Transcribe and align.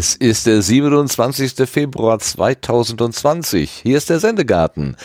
Es 0.00 0.14
ist 0.14 0.46
der 0.46 0.62
27. 0.62 1.68
Februar 1.68 2.18
2020. 2.18 3.70
Hier 3.70 3.98
ist 3.98 4.08
der 4.08 4.18
Sendegarten. 4.18 4.96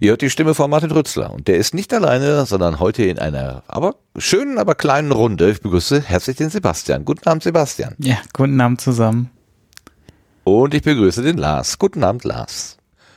Ihr 0.00 0.10
hört 0.10 0.22
die 0.22 0.28
Stimme 0.28 0.56
von 0.56 0.68
Martin 0.68 0.90
Rützler 0.90 1.32
und 1.32 1.46
der 1.46 1.56
ist 1.56 1.72
nicht 1.72 1.94
alleine, 1.94 2.44
sondern 2.46 2.80
heute 2.80 3.04
in 3.04 3.20
einer 3.20 3.62
aber 3.68 3.94
schönen, 4.16 4.58
aber 4.58 4.74
kleinen 4.74 5.12
Runde. 5.12 5.52
Ich 5.52 5.60
begrüße 5.60 6.02
herzlich 6.02 6.36
den 6.36 6.50
Sebastian. 6.50 7.04
Guten 7.04 7.28
Abend, 7.28 7.44
Sebastian. 7.44 7.94
Ja, 7.98 8.16
guten 8.32 8.60
Abend 8.60 8.80
zusammen. 8.80 9.30
Und 10.42 10.74
ich 10.74 10.82
begrüße 10.82 11.22
den 11.22 11.38
Lars. 11.38 11.78
Guten 11.78 12.02
Abend, 12.02 12.24
Lars. 12.24 12.76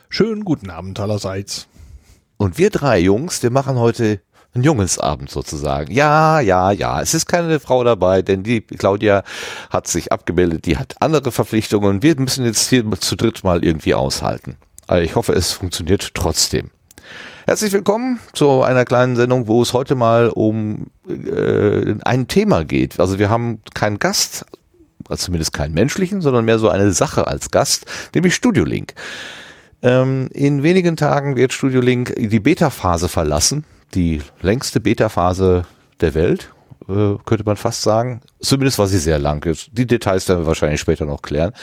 Schönen 0.10 0.46
guten 0.46 0.70
Abend 0.70 1.00
allerseits. 1.00 1.66
Und 2.38 2.60
wir 2.60 2.70
drei 2.70 3.00
Jungs, 3.00 3.42
wir 3.42 3.50
machen 3.50 3.80
heute 3.80 4.22
ein 4.56 4.64
Jungsabend 4.64 5.30
sozusagen. 5.30 5.92
Ja, 5.92 6.40
ja, 6.40 6.72
ja. 6.72 7.02
Es 7.02 7.14
ist 7.14 7.26
keine 7.26 7.60
Frau 7.60 7.84
dabei, 7.84 8.22
denn 8.22 8.44
die 8.44 8.62
Claudia 8.62 9.24
hat 9.70 9.88
sich 9.88 10.12
abgemeldet, 10.12 10.66
die 10.66 10.78
hat 10.78 10.96
andere 11.00 11.32
Verpflichtungen 11.32 12.04
wir 12.04 12.20
müssen 12.20 12.46
jetzt 12.46 12.70
hier 12.70 12.90
zu 13.00 13.16
dritt 13.16 13.44
mal 13.44 13.64
irgendwie 13.64 13.96
aushalten. 13.96 14.58
Aber 14.88 15.02
ich 15.02 15.16
hoffe, 15.16 15.34
es 15.34 15.52
funktioniert 15.52 16.14
trotzdem. 16.14 16.70
Herzlich 17.46 17.74
willkommen 17.74 18.20
zu 18.34 18.62
einer 18.62 18.86
kleinen 18.86 19.16
Sendung, 19.16 19.48
wo 19.48 19.62
es 19.62 19.74
heute 19.74 19.96
mal 19.96 20.30
um 20.30 20.88
äh, 21.08 21.96
ein 22.04 22.28
Thema 22.28 22.64
geht. 22.64 23.00
Also 23.00 23.20
wir 23.20 23.30
haben 23.30 23.60
keinen 23.74 24.00
Gast, 24.00 24.46
also 25.10 25.26
zumindest 25.26 25.52
keinen 25.52 25.74
menschlichen, 25.74 26.22
sondern 26.22 26.46
mehr 26.46 26.60
so 26.60 26.70
eine 26.70 26.92
Sache 26.94 27.28
als 27.28 27.52
Gast, 27.52 27.86
nämlich 28.14 28.36
Studio 28.36 28.64
Link. 28.64 28.94
Ähm, 29.82 30.30
in 30.32 30.64
wenigen 30.64 30.96
Tagen 30.96 31.36
wird 31.36 31.52
Studio 31.52 31.82
Link 31.82 32.14
die 32.16 32.40
Beta-Phase 32.40 33.10
verlassen 33.10 33.66
die 33.94 34.22
längste 34.42 34.80
Beta-Phase 34.80 35.66
der 36.02 36.14
Welt, 36.14 36.52
äh, 36.88 37.16
könnte 37.26 37.44
man 37.46 37.58
fast 37.58 37.82
sagen. 37.82 38.22
Zumindest 38.42 38.80
war 38.80 38.88
sie 38.88 39.00
sehr 39.00 39.20
lang. 39.20 39.46
Die 39.72 39.88
Details 39.88 40.28
werden 40.28 40.42
wir 40.42 40.48
wahrscheinlich 40.48 40.82
später 40.82 41.06
noch 41.06 41.22
klären. 41.22 41.54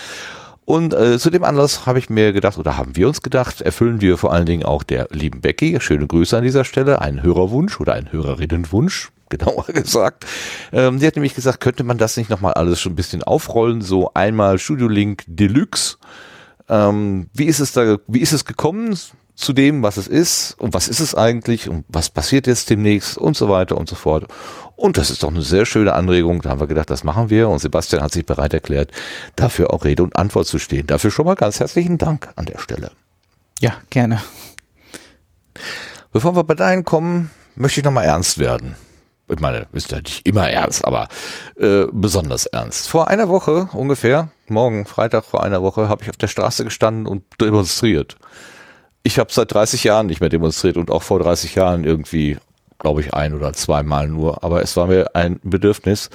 Und 0.70 0.94
äh, 0.94 1.18
zu 1.18 1.30
dem 1.30 1.42
Anlass 1.42 1.84
habe 1.86 1.98
ich 1.98 2.10
mir 2.10 2.32
gedacht, 2.32 2.56
oder 2.56 2.76
haben 2.76 2.94
wir 2.94 3.08
uns 3.08 3.22
gedacht, 3.22 3.60
erfüllen 3.60 4.00
wir 4.00 4.16
vor 4.16 4.32
allen 4.32 4.46
Dingen 4.46 4.62
auch 4.62 4.84
der 4.84 5.08
lieben 5.10 5.40
Becky, 5.40 5.80
schöne 5.80 6.06
Grüße 6.06 6.36
an 6.36 6.44
dieser 6.44 6.64
Stelle, 6.64 7.00
einen 7.00 7.24
Hörerwunsch 7.24 7.80
oder 7.80 7.94
einen 7.94 8.12
Hörerinnenwunsch, 8.12 9.10
genauer 9.30 9.64
gesagt. 9.64 10.26
Ähm, 10.72 11.00
die 11.00 11.06
hat 11.08 11.16
nämlich 11.16 11.34
gesagt, 11.34 11.60
könnte 11.60 11.82
man 11.82 11.98
das 11.98 12.16
nicht 12.16 12.30
nochmal 12.30 12.54
alles 12.54 12.80
schon 12.80 12.92
ein 12.92 12.96
bisschen 12.96 13.24
aufrollen, 13.24 13.80
so 13.82 14.14
einmal 14.14 14.58
Studio 14.60 14.86
Link 14.86 15.24
Deluxe. 15.26 15.96
Ähm, 16.68 17.28
wie 17.34 17.46
ist 17.46 17.58
es 17.58 17.72
da, 17.72 17.98
wie 18.06 18.20
ist 18.20 18.32
es 18.32 18.44
gekommen? 18.44 18.96
Zu 19.40 19.52
dem, 19.52 19.82
was 19.82 19.96
es 19.96 20.06
ist 20.06 20.54
und 20.58 20.74
was 20.74 20.88
ist 20.88 21.00
es 21.00 21.14
eigentlich 21.14 21.68
und 21.68 21.84
was 21.88 22.10
passiert 22.10 22.46
jetzt 22.46 22.68
demnächst 22.68 23.16
und 23.16 23.36
so 23.36 23.48
weiter 23.48 23.76
und 23.76 23.88
so 23.88 23.96
fort. 23.96 24.26
Und 24.76 24.98
das 24.98 25.10
ist 25.10 25.22
doch 25.22 25.30
eine 25.30 25.42
sehr 25.42 25.66
schöne 25.66 25.94
Anregung. 25.94 26.42
Da 26.42 26.50
haben 26.50 26.60
wir 26.60 26.66
gedacht, 26.66 26.90
das 26.90 27.04
machen 27.04 27.30
wir. 27.30 27.48
Und 27.48 27.58
Sebastian 27.58 28.02
hat 28.02 28.12
sich 28.12 28.24
bereit 28.26 28.54
erklärt, 28.54 28.92
dafür 29.36 29.72
auch 29.72 29.84
Rede 29.84 30.02
und 30.02 30.16
Antwort 30.16 30.46
zu 30.46 30.58
stehen. 30.58 30.86
Dafür 30.86 31.10
schon 31.10 31.26
mal 31.26 31.34
ganz 31.34 31.60
herzlichen 31.60 31.98
Dank 31.98 32.28
an 32.36 32.46
der 32.46 32.58
Stelle. 32.58 32.90
Ja, 33.60 33.74
gerne. 33.90 34.22
Bevor 36.12 36.34
wir 36.34 36.44
bei 36.44 36.54
deinen 36.54 36.84
kommen, 36.84 37.30
möchte 37.56 37.80
ich 37.80 37.84
nochmal 37.84 38.04
ernst 38.04 38.38
werden. 38.38 38.76
Ich 39.28 39.38
meine, 39.38 39.66
ist 39.72 39.92
ja 39.92 39.98
nicht 39.98 40.26
immer 40.26 40.50
ernst, 40.50 40.84
aber 40.84 41.08
äh, 41.56 41.84
besonders 41.92 42.46
ernst. 42.46 42.88
Vor 42.88 43.08
einer 43.08 43.28
Woche 43.28 43.68
ungefähr, 43.72 44.30
morgen, 44.48 44.86
Freitag 44.86 45.24
vor 45.24 45.44
einer 45.44 45.62
Woche, 45.62 45.88
habe 45.88 46.02
ich 46.02 46.10
auf 46.10 46.16
der 46.16 46.26
Straße 46.26 46.64
gestanden 46.64 47.06
und 47.06 47.22
demonstriert 47.40 48.16
ich 49.02 49.18
habe 49.18 49.32
seit 49.32 49.52
30 49.52 49.84
Jahren 49.84 50.06
nicht 50.06 50.20
mehr 50.20 50.28
demonstriert 50.28 50.76
und 50.76 50.90
auch 50.90 51.02
vor 51.02 51.20
30 51.20 51.54
Jahren 51.54 51.84
irgendwie, 51.84 52.38
glaube 52.78 53.00
ich, 53.00 53.14
ein 53.14 53.34
oder 53.34 53.52
zweimal 53.52 54.08
nur. 54.08 54.44
Aber 54.44 54.62
es 54.62 54.76
war 54.76 54.86
mir 54.86 55.14
ein 55.14 55.40
Bedürfnis, 55.42 56.10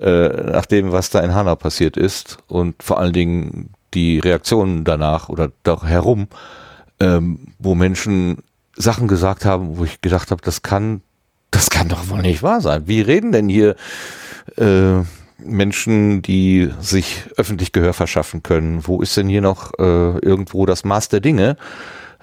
äh, 0.00 0.28
nach 0.52 0.66
dem, 0.66 0.92
was 0.92 1.10
da 1.10 1.20
in 1.20 1.34
Hanau 1.34 1.56
passiert 1.56 1.96
ist 1.96 2.38
und 2.46 2.82
vor 2.82 2.98
allen 3.00 3.12
Dingen 3.12 3.70
die 3.94 4.18
Reaktionen 4.18 4.84
danach 4.84 5.28
oder 5.28 5.50
doch 5.62 5.84
herum, 5.84 6.28
ähm, 7.00 7.54
wo 7.58 7.74
Menschen 7.74 8.38
Sachen 8.76 9.08
gesagt 9.08 9.44
haben, 9.44 9.78
wo 9.78 9.84
ich 9.84 10.00
gedacht 10.00 10.30
habe, 10.30 10.42
das 10.42 10.62
kann, 10.62 11.02
das 11.50 11.70
kann 11.70 11.88
doch 11.88 12.08
wohl 12.08 12.22
nicht 12.22 12.42
wahr 12.42 12.60
sein. 12.60 12.84
Wie 12.86 13.00
reden 13.00 13.32
denn 13.32 13.48
hier 13.48 13.74
äh, 14.56 15.02
Menschen, 15.38 16.22
die 16.22 16.70
sich 16.80 17.24
öffentlich 17.36 17.72
Gehör 17.72 17.92
verschaffen 17.92 18.42
können? 18.42 18.86
Wo 18.86 19.00
ist 19.00 19.16
denn 19.16 19.28
hier 19.28 19.40
noch 19.40 19.72
äh, 19.78 20.18
irgendwo 20.18 20.66
das 20.66 20.84
Maß 20.84 21.08
der 21.08 21.20
Dinge? 21.20 21.56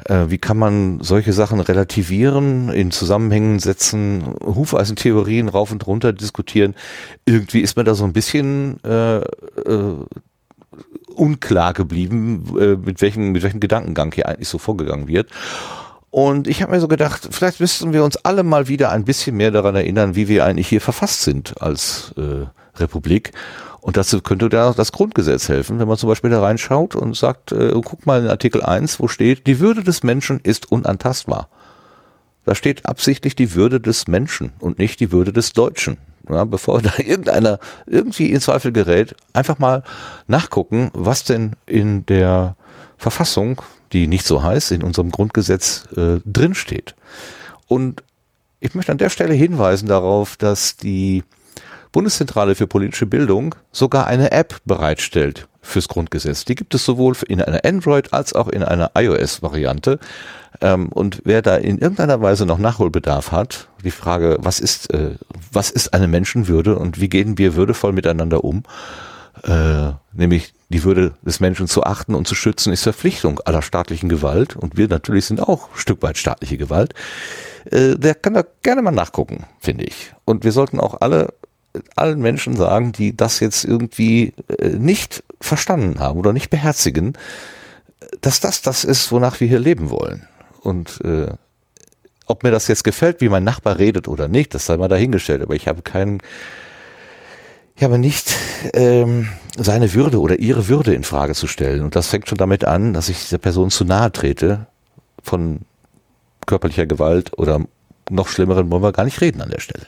Äh, 0.03 0.25
wie 0.29 0.38
kann 0.38 0.57
man 0.57 1.00
solche 1.01 1.31
Sachen 1.33 1.59
relativieren, 1.59 2.69
in 2.69 2.91
Zusammenhängen 2.91 3.59
setzen, 3.59 4.35
Hufeisentheorien 4.44 5.47
rauf 5.47 5.72
und 5.72 5.88
runter 5.88 6.11
diskutieren? 6.11 6.75
Irgendwie 7.25 7.61
ist 7.61 7.78
mir 7.78 7.85
da 7.85 7.95
so 7.95 8.03
ein 8.03 8.13
bisschen 8.13 8.83
äh, 8.83 9.17
äh, 9.17 9.23
unklar 11.16 11.73
geblieben, 11.73 12.44
äh, 12.59 12.75
mit 12.75 13.01
welchem 13.01 13.31
mit 13.31 13.44
welchem 13.44 13.61
Gedankengang 13.61 14.13
hier 14.13 14.28
eigentlich 14.28 14.50
so 14.50 14.57
vorgegangen 14.57 15.07
wird. 15.07 15.29
Und 16.12 16.47
ich 16.47 16.62
habe 16.62 16.72
mir 16.72 16.79
so 16.79 16.88
gedacht, 16.88 17.27
vielleicht 17.31 17.59
müssten 17.59 17.91
wir 17.91 18.03
uns 18.03 18.16
alle 18.17 18.44
mal 18.44 18.67
wieder 18.67 18.91
ein 18.91 19.03
bisschen 19.03 19.35
mehr 19.35 19.51
daran 19.51 19.75
erinnern, 19.75 20.16
wie 20.16 20.27
wir 20.27 20.45
eigentlich 20.45 20.67
hier 20.67 20.81
verfasst 20.81 21.23
sind 21.23 21.62
als 21.62 22.13
äh, 22.17 22.45
Republik 22.79 23.31
und 23.85 23.97
dazu 23.97 24.19
könnte 24.19 24.50
da 24.50 24.73
das 24.73 24.91
Grundgesetz 24.91 25.47
helfen, 25.47 25.78
wenn 25.78 25.88
man 25.88 25.96
zum 25.96 26.09
Beispiel 26.09 26.31
da 26.31 26.41
reinschaut 26.41 26.96
und 26.96 27.16
sagt, 27.16 27.51
äh, 27.51 27.72
guck 27.84 28.07
mal 28.07 28.19
in 28.19 28.28
Artikel 28.28 28.63
1, 28.63 29.00
wo 29.00 29.07
steht, 29.07 29.46
die 29.46 29.59
Würde 29.59 29.84
des 29.84 30.01
Menschen 30.01 30.40
ist 30.41 30.72
unantastbar. 30.72 31.50
Da 32.45 32.56
steht 32.56 32.88
absichtlich 32.88 33.35
die 33.35 33.53
Würde 33.53 33.79
des 33.79 34.07
Menschen 34.07 34.53
und 34.57 34.79
nicht 34.79 35.00
die 35.01 35.12
Würde 35.12 35.31
des 35.31 35.53
Deutschen. 35.53 35.97
Ja, 36.28 36.45
bevor 36.45 36.81
da 36.81 36.94
irgendeiner 36.97 37.59
irgendwie 37.85 38.31
in 38.31 38.41
Zweifel 38.41 38.72
gerät, 38.72 39.16
einfach 39.34 39.59
mal 39.59 39.84
nachgucken, 40.25 40.90
was 40.95 41.24
denn 41.24 41.51
in 41.68 42.07
der 42.07 42.56
Verfassung, 42.97 43.62
die 43.94 44.07
nicht 44.07 44.25
so 44.25 44.41
heißt, 44.41 44.72
in 44.72 44.81
unserem 44.81 45.12
Grundgesetz 45.12 45.88
äh, 45.95 46.22
drin 46.25 46.56
steht. 46.56 46.95
Und 47.68 48.01
ich 48.59 48.74
möchte 48.74 48.91
an 48.91 48.97
der 48.97 49.12
Stelle 49.12 49.35
hinweisen 49.35 49.88
darauf, 49.88 50.38
dass 50.38 50.75
die 50.75 51.24
Bundeszentrale 51.95 52.56
für 52.56 52.67
politische 52.67 53.06
Bildung 53.06 53.56
sogar 53.72 54.06
eine 54.06 54.33
App 54.33 54.57
bereitstellt 54.66 55.47
fürs 55.61 55.88
Grundgesetz. 55.88 56.44
Die 56.44 56.56
gibt 56.56 56.75
es 56.75 56.83
sowohl 56.83 57.16
in 57.25 57.41
einer 57.41 57.63
Android 57.63 58.11
als 58.11 58.33
auch 58.33 58.50
in 58.50 58.63
einer 58.63 58.91
iOS-Variante. 58.95 60.00
Ähm, 60.59 60.89
und 60.89 61.22
wer 61.23 61.41
da 61.41 61.56
in 61.56 61.78
irgendeiner 61.78 62.19
Weise 62.19 62.45
noch 62.45 62.57
Nachholbedarf 62.57 63.31
hat, 63.31 63.69
die 63.85 63.91
Frage, 63.91 64.35
was 64.41 64.59
ist, 64.59 64.94
äh, 64.94 65.11
was 65.53 65.72
ist 65.72 65.94
eine 65.94 66.09
Menschenwürde 66.09 66.78
und 66.78 67.00
wie 67.00 67.07
gehen 67.07 67.38
wir 67.38 67.56
würdevoll 67.56 67.94
miteinander 67.94 68.44
um, 68.44 68.63
äh, 69.44 69.91
nämlich 70.12 70.53
die 70.67 70.83
Würde 70.83 71.13
des 71.22 71.39
Menschen 71.39 71.67
zu 71.67 71.83
achten 71.83 72.13
und 72.13 72.27
zu 72.27 72.35
schützen, 72.35 72.73
ist 72.73 72.83
Verpflichtung 72.83 73.39
aller 73.45 73.62
staatlichen 73.62 74.09
Gewalt. 74.09 74.57
Und 74.57 74.75
wir 74.75 74.89
natürlich 74.89 75.27
sind 75.27 75.39
auch 75.39 75.69
ein 75.69 75.77
Stück 75.77 76.01
weit 76.03 76.17
staatliche 76.17 76.57
Gewalt. 76.57 76.94
Äh, 77.72 77.95
der 77.95 78.16
kann 78.16 78.33
da 78.33 78.44
gerne 78.63 78.81
mal 78.81 78.91
nachgucken, 78.91 79.45
finde 79.59 79.85
ich. 79.85 80.13
Und 80.25 80.44
wir 80.44 80.51
sollten 80.51 80.81
auch 80.81 81.00
alle 81.00 81.33
allen 81.96 82.19
Menschen 82.19 82.56
sagen, 82.56 82.91
die 82.91 83.16
das 83.16 83.40
jetzt 83.40 83.66
irgendwie 83.66 84.34
äh, 84.59 84.69
nicht 84.69 85.24
verstanden 85.41 86.00
haben 86.00 86.19
oder 86.19 86.34
nicht 86.34 86.50
beherzigen, 86.50 87.13
dass 88.22 88.40
das 88.40 88.62
das 88.62 88.84
ist, 88.84 89.12
wonach 89.12 89.40
wir 89.40 89.47
hier 89.47 89.59
leben 89.59 89.90
wollen. 89.90 90.28
Und 90.62 91.02
äh, 91.03 91.28
ob 92.25 92.44
mir 92.44 92.52
das 92.52 92.68
jetzt 92.68 92.84
gefällt, 92.84 93.22
wie 93.22 93.30
mein 93.30 93.44
Nachbar 93.44 93.78
redet 93.78 94.08
oder 94.08 94.28
nicht, 94.28 94.53
das 94.53 94.66
sei 94.66 94.78
mal 94.78 94.88
dahingestellt. 94.88 95.42
Aber 95.42 95.54
ich 95.56 95.68
habe 95.68 95.81
keinen, 95.81 96.19
ich 97.75 97.83
habe 97.83 98.00
nicht 98.00 98.36
ähm, 98.74 99.30
seine 99.57 99.94
Würde 99.94 100.19
oder 100.19 100.39
ihre 100.39 100.68
Würde 100.68 100.94
in 100.94 101.04
Frage 101.04 101.36
zu 101.36 101.48
stellen. 101.48 101.83
Und 101.83 101.95
das 101.95 102.07
fängt 102.07 102.27
schon 102.27 102.38
damit 102.38 102.66
an, 102.66 102.94
dass 102.94 103.10
ich 103.10 103.22
dieser 103.22 103.38
Person 103.38 103.69
zu 103.69 103.86
nahe 103.86 104.12
trete 104.12 104.66
von 105.22 105.62
körperlicher 106.45 106.86
Gewalt 106.86 107.38
oder 107.38 107.62
noch 108.10 108.27
schlimmeren 108.27 108.69
wollen 108.72 108.83
wir 108.83 108.92
gar 108.92 109.06
nicht 109.06 109.22
reden 109.22 109.42
an 109.42 109.50
der 109.50 109.60
Stelle. 109.60 109.88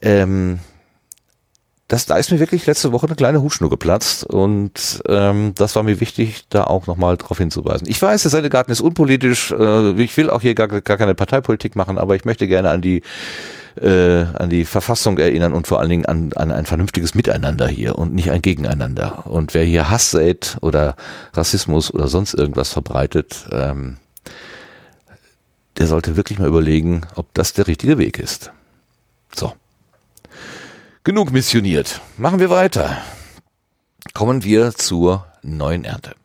Ähm, 0.00 0.58
das, 1.88 2.06
da 2.06 2.16
ist 2.16 2.32
mir 2.32 2.40
wirklich 2.40 2.66
letzte 2.66 2.90
Woche 2.90 3.06
eine 3.06 3.14
kleine 3.14 3.42
Hutschnur 3.42 3.70
geplatzt 3.70 4.24
und 4.24 5.02
ähm, 5.08 5.52
das 5.56 5.76
war 5.76 5.84
mir 5.84 6.00
wichtig, 6.00 6.44
da 6.48 6.64
auch 6.64 6.88
nochmal 6.88 7.16
darauf 7.16 7.38
hinzuweisen. 7.38 7.86
Ich 7.88 8.02
weiß, 8.02 8.22
der 8.22 8.30
Sendegarten 8.32 8.72
ist 8.72 8.80
unpolitisch, 8.80 9.52
äh, 9.52 9.92
ich 10.02 10.16
will 10.16 10.28
auch 10.28 10.40
hier 10.40 10.56
gar, 10.56 10.66
gar 10.66 10.96
keine 10.96 11.14
Parteipolitik 11.14 11.76
machen, 11.76 11.98
aber 11.98 12.16
ich 12.16 12.24
möchte 12.24 12.48
gerne 12.48 12.70
an 12.70 12.82
die 12.82 13.02
äh, 13.76 14.24
an 14.34 14.50
die 14.50 14.64
Verfassung 14.64 15.18
erinnern 15.18 15.52
und 15.52 15.66
vor 15.66 15.80
allen 15.80 15.90
Dingen 15.90 16.06
an, 16.06 16.32
an 16.34 16.50
ein 16.50 16.66
vernünftiges 16.66 17.14
Miteinander 17.14 17.68
hier 17.68 17.98
und 17.98 18.14
nicht 18.14 18.30
ein 18.30 18.42
Gegeneinander. 18.42 19.26
Und 19.26 19.54
wer 19.54 19.64
hier 19.64 19.90
Hass 19.90 20.10
sät 20.10 20.56
oder 20.62 20.96
Rassismus 21.34 21.92
oder 21.92 22.08
sonst 22.08 22.34
irgendwas 22.34 22.72
verbreitet, 22.72 23.46
ähm, 23.52 23.98
der 25.78 25.86
sollte 25.86 26.16
wirklich 26.16 26.38
mal 26.38 26.48
überlegen, 26.48 27.02
ob 27.16 27.32
das 27.34 27.52
der 27.52 27.66
richtige 27.66 27.98
Weg 27.98 28.18
ist. 28.18 28.50
So. 29.34 29.52
Genug 31.06 31.30
missioniert. 31.30 32.00
Machen 32.18 32.40
wir 32.40 32.50
weiter. 32.50 32.98
Kommen 34.12 34.42
wir 34.42 34.72
zur 34.74 35.24
neuen 35.40 35.84
Ernte. 35.84 36.16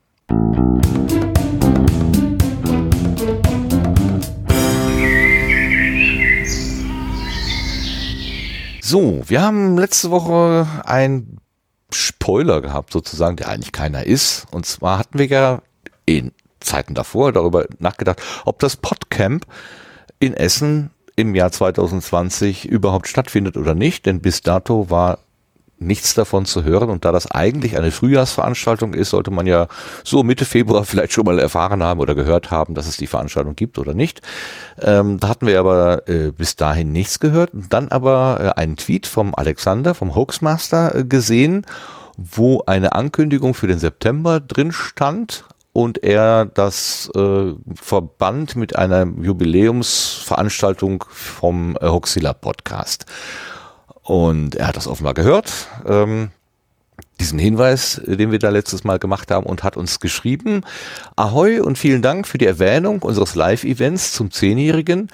So, 8.81 9.22
wir 9.28 9.44
haben 9.44 9.78
letzte 9.78 10.10
Woche 10.10 10.68
ein 10.83 11.38
Spoiler 11.94 12.62
gehabt, 12.62 12.92
sozusagen, 12.92 13.36
der 13.36 13.50
eigentlich 13.50 13.74
keiner 13.74 14.07
ist. 14.07 14.48
Und 14.50 14.66
zwar 14.66 14.98
hatten 14.98 15.19
wir 15.19 15.28
ja 15.28 15.62
in 16.07 16.31
Zeiten 16.60 16.95
davor 16.95 17.31
darüber 17.31 17.68
nachgedacht, 17.78 18.19
ob 18.45 18.57
das 18.57 18.78
Podcamp 18.78 19.45
in 20.18 20.33
Essen 20.33 20.89
im 21.16 21.36
Jahr 21.36 21.52
2020 21.52 22.66
überhaupt 22.66 23.08
stattfindet 23.08 23.58
oder 23.58 23.75
nicht, 23.75 24.06
denn 24.06 24.22
bis 24.22 24.42
dato 24.42 24.90
war 24.90 25.19
nichts 25.81 26.13
davon 26.13 26.46
zu 26.46 26.63
hören. 26.63 26.90
Und 26.90 27.04
da 27.04 27.12
das 27.12 27.30
eigentlich 27.30 27.78
eine 27.78 27.92
Frühjahrsveranstaltung 27.92 28.94
ist, 28.94 29.10
sollte 29.10 29.31
man 29.31 29.48
ja 29.48 29.68
so 30.04 30.24
Mitte 30.24 30.46
Februar 30.46 30.86
vielleicht 30.86 31.12
schon 31.13 31.25
mal 31.25 31.40
erfahren 31.40 31.84
haben 31.84 32.00
oder 32.00 32.16
gehört 32.16 32.52
haben, 32.52 32.75
dass 32.75 32.88
es 32.88 32.98
die 32.98 33.08
Veranstaltung 33.08 33.56
gibt 33.56 33.80
oder 33.80 33.94
nicht. 33.94 34.22
Ähm, 34.80 35.19
da 35.19 35.28
hatten 35.28 35.48
wir 35.48 35.60
aber 35.60 36.08
äh, 36.08 36.31
bis 36.31 36.56
dahin 36.56 36.92
nichts 36.92 37.19
gehört. 37.19 37.50
Dann 37.54 37.90
aber 37.90 38.54
äh, 38.56 38.60
einen 38.60 38.78
Tweet 38.78 39.07
vom 39.07 39.36
Alexander, 39.36 39.96
vom 39.96 40.16
Hoaxmaster 40.16 40.96
äh, 40.96 41.04
gesehen, 41.04 41.66
wo 42.18 42.64
eine 42.66 42.94
Ankündigung 42.94 43.54
für 43.54 43.68
den 43.68 43.80
September 43.80 44.40
drin 44.40 44.72
stand 44.72 45.44
und 45.73 46.03
er 46.03 46.45
das 46.45 47.09
äh, 47.15 47.53
verband 47.75 48.56
mit 48.56 48.75
einer 48.75 49.06
Jubiläumsveranstaltung 49.06 51.06
vom 51.09 51.77
äh, 51.79 51.88
Hoxilla 51.88 52.33
Podcast. 52.33 53.06
Und 54.01 54.56
er 54.56 54.68
hat 54.68 54.77
das 54.77 54.88
offenbar 54.88 55.13
gehört, 55.13 55.68
ähm, 55.85 56.31
diesen 57.19 57.39
Hinweis, 57.39 58.01
den 58.03 58.31
wir 58.31 58.39
da 58.39 58.50
letztes 58.50 58.83
Mal 58.83 59.00
gemacht 59.00 59.31
haben 59.31 59.45
und 59.45 59.63
hat 59.63 59.77
uns 59.77 60.00
geschrieben, 60.00 60.63
Ahoi 61.15 61.62
und 61.62 61.77
vielen 61.77 62.01
Dank 62.01 62.27
für 62.27 62.38
die 62.38 62.47
Erwähnung 62.47 63.01
unseres 63.03 63.35
Live-Events 63.35 64.13
zum 64.13 64.31
Zehnjährigen. 64.31 65.09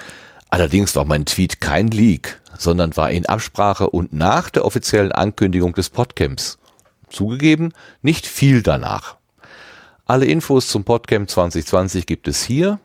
Allerdings 0.50 0.95
war 0.95 1.06
mein 1.06 1.25
Tweet 1.25 1.59
kein 1.59 1.89
Leak, 1.89 2.42
sondern 2.57 2.95
war 2.95 3.12
in 3.12 3.25
Absprache 3.25 3.89
und 3.89 4.13
nach 4.13 4.50
der 4.50 4.65
offiziellen 4.65 5.12
Ankündigung 5.12 5.74
des 5.74 5.89
Podcamps. 5.89 6.57
Zugegeben, 7.09 7.74
nicht 8.01 8.25
viel 8.25 8.63
danach. 8.63 9.17
Alle 10.09 10.25
Infos 10.25 10.69
zum 10.69 10.86
Podcamp 10.86 11.30
2020 11.30 12.06
gibt 12.06 12.30
es 12.30 12.42
hier, 12.42 12.80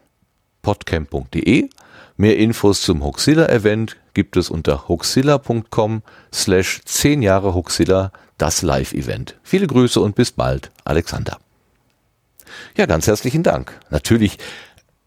podcamp.de. 0.60 1.70
Mehr 2.16 2.36
Infos 2.36 2.82
zum 2.82 3.04
Hoxilla 3.04 3.48
Event 3.48 3.96
gibt 4.12 4.36
es 4.36 4.50
unter 4.50 4.88
hoxilla.com 4.88 6.02
slash 6.34 6.80
10 6.84 7.22
Jahre 7.22 7.54
Hoxilla, 7.54 8.10
das 8.38 8.62
Live-Event. 8.62 9.38
Viele 9.44 9.69
Grüße 9.69 10.00
und 10.00 10.16
bis 10.16 10.32
bald, 10.32 10.72
Alexander. 10.84 11.38
Ja, 12.76 12.86
ganz 12.86 13.06
herzlichen 13.06 13.44
Dank. 13.44 13.78
Natürlich 13.90 14.38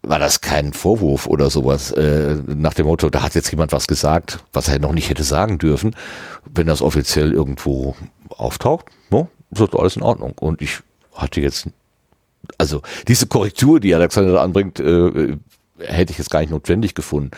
war 0.02 0.18
das 0.18 0.40
kein 0.40 0.72
Vorwurf 0.72 1.28
oder 1.28 1.50
sowas 1.50 1.92
äh, 1.92 2.38
nach 2.48 2.76
dem 2.76 2.86
Motto, 2.86 3.10
da 3.10 3.24
hat 3.24 3.36
jetzt 3.36 3.52
jemand 3.52 3.74
was 3.74 3.88
gesagt, 3.88 4.40
was 4.54 4.70
er 4.70 4.80
noch 4.80 4.94
nicht 4.94 5.10
hätte 5.10 5.26
sagen 5.26 5.58
dürfen. 5.58 5.98
Wenn 6.46 6.68
das 6.68 6.82
offiziell 6.82 7.34
irgendwo 7.34 7.94
auftaucht, 8.30 8.86
no, 9.10 9.28
ist 9.52 9.60
das 9.60 9.74
alles 9.74 9.98
in 9.98 10.02
Ordnung. 10.02 10.32
Und 10.40 10.62
ich 10.62 10.80
hatte 11.14 11.42
jetzt, 11.42 11.68
also 12.58 12.82
diese 13.08 13.28
Korrektur, 13.28 13.80
die 13.80 13.94
Alexander 13.96 14.34
da 14.34 14.44
anbringt, 14.44 14.80
äh, 14.80 15.38
hätte 15.80 16.12
ich 16.12 16.18
jetzt 16.18 16.30
gar 16.30 16.40
nicht 16.40 16.52
notwendig 16.52 16.96
gefunden. 16.96 17.32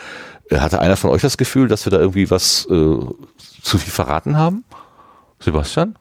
Äh, 0.50 0.58
hatte 0.58 0.80
einer 0.80 0.96
von 0.96 1.10
euch 1.10 1.22
das 1.22 1.36
Gefühl, 1.36 1.68
dass 1.68 1.86
wir 1.86 1.90
da 1.90 1.98
irgendwie 1.98 2.30
was 2.30 2.66
äh, 2.70 2.98
zu 3.62 3.78
viel 3.78 3.92
verraten 3.92 4.36
haben? 4.36 4.64
Sebastian? 5.40 5.96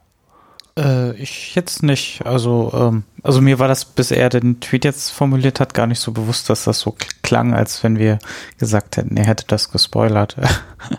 Äh, 0.78 1.14
ich 1.16 1.56
jetzt 1.56 1.82
nicht. 1.82 2.26
Also, 2.26 2.72
ähm, 2.74 3.04
also 3.24 3.42
mir 3.42 3.60
war 3.60 3.68
das, 3.68 3.86
bis 3.86 4.12
er 4.12 4.30
den 4.30 4.60
Tweet 4.60 4.86
jetzt 4.86 5.10
formuliert 5.10 5.60
hat, 5.60 5.74
gar 5.74 5.88
nicht 5.88 6.00
so 6.00 6.12
bewusst, 6.12 6.50
dass 6.50 6.66
das 6.66 6.80
so 6.80 6.96
klang, 7.24 7.54
als 7.54 7.84
wenn 7.84 7.98
wir 7.98 8.20
gesagt 8.60 8.98
hätten, 8.98 9.18
er 9.18 9.26
hätte 9.26 9.46
das 9.48 9.72
gespoilert. 9.72 10.38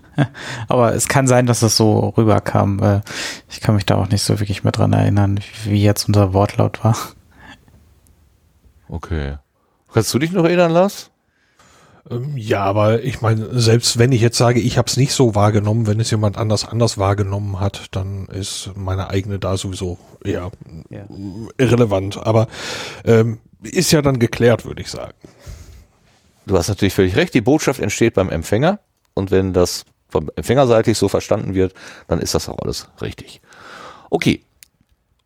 Aber 0.69 0.95
es 0.95 1.09
kann 1.09 1.29
sein, 1.29 1.47
dass 1.47 1.63
es 1.63 1.77
so 1.77 2.13
rüberkam. 2.17 2.83
Äh, 2.83 3.01
ich 3.49 3.61
kann 3.61 3.77
mich 3.77 3.87
da 3.87 3.97
auch 3.97 4.09
nicht 4.09 4.23
so 4.23 4.41
wirklich 4.41 4.65
mehr 4.65 4.73
dran 4.73 4.93
erinnern, 4.93 5.41
wie 5.65 5.83
jetzt 5.83 6.09
unser 6.09 6.33
Wortlaut 6.35 6.83
war. 6.83 6.97
Okay. 8.89 9.37
Kannst 9.93 10.13
du 10.13 10.19
dich 10.19 10.33
noch 10.33 10.45
erinnern, 10.45 10.73
Lars? 10.73 11.11
Ähm, 12.11 12.37
ja, 12.37 12.63
aber 12.63 13.03
ich 13.03 13.21
meine, 13.21 13.59
selbst 13.59 13.99
wenn 13.99 14.13
ich 14.13 14.21
jetzt 14.21 14.39
sage, 14.39 14.61
ich 14.61 14.79
habe 14.79 14.89
es 14.89 14.97
nicht 14.97 15.13
so 15.13 15.35
wahrgenommen, 15.35 15.87
wenn 15.87 16.01
es 16.01 16.11
jemand 16.11 16.39
anders 16.39 16.67
anders 16.67 16.99
wahrgenommen 16.99 17.61
hat, 17.61 17.87
dann 17.93 18.27
ist 18.27 18.71
meine 18.77 19.11
eigene 19.11 19.39
da 19.39 19.57
sowieso 19.57 19.99
eher 20.25 20.51
ja. 20.91 21.05
irrelevant. 21.59 22.19
Aber 22.19 22.49
ähm, 23.05 23.39
ist 23.63 23.91
ja 23.91 24.03
dann 24.03 24.19
geklärt, 24.19 24.65
würde 24.65 24.83
ich 24.83 24.91
sagen. 24.91 25.15
Du 26.47 26.57
hast 26.57 26.69
natürlich 26.69 26.95
völlig 26.95 27.17
recht. 27.17 27.35
Die 27.35 27.41
Botschaft 27.41 27.81
entsteht 27.81 28.15
beim 28.15 28.31
Empfänger 28.31 28.81
und 29.15 29.31
wenn 29.31 29.53
das 29.53 29.85
vom 30.09 30.31
Empfängerseitig 30.37 30.97
so 30.97 31.09
verstanden 31.09 31.55
wird, 31.55 31.75
dann 32.07 32.21
ist 32.21 32.35
das 32.35 32.49
auch 32.49 32.59
alles 32.61 32.89
richtig. 33.03 33.43
Okay, 34.09 34.43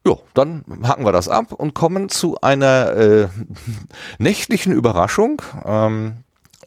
ja, 0.06 0.16
dann 0.34 0.64
hacken 0.82 1.04
wir 1.04 1.12
das 1.12 1.28
ab 1.28 1.52
und 1.52 1.75
kommen 1.75 2.08
zu 2.08 2.40
einer 2.40 2.93
äh, 2.96 3.28
nächtlichen 4.19 4.72
Überraschung. 4.72 5.43
Ähm, 5.64 6.14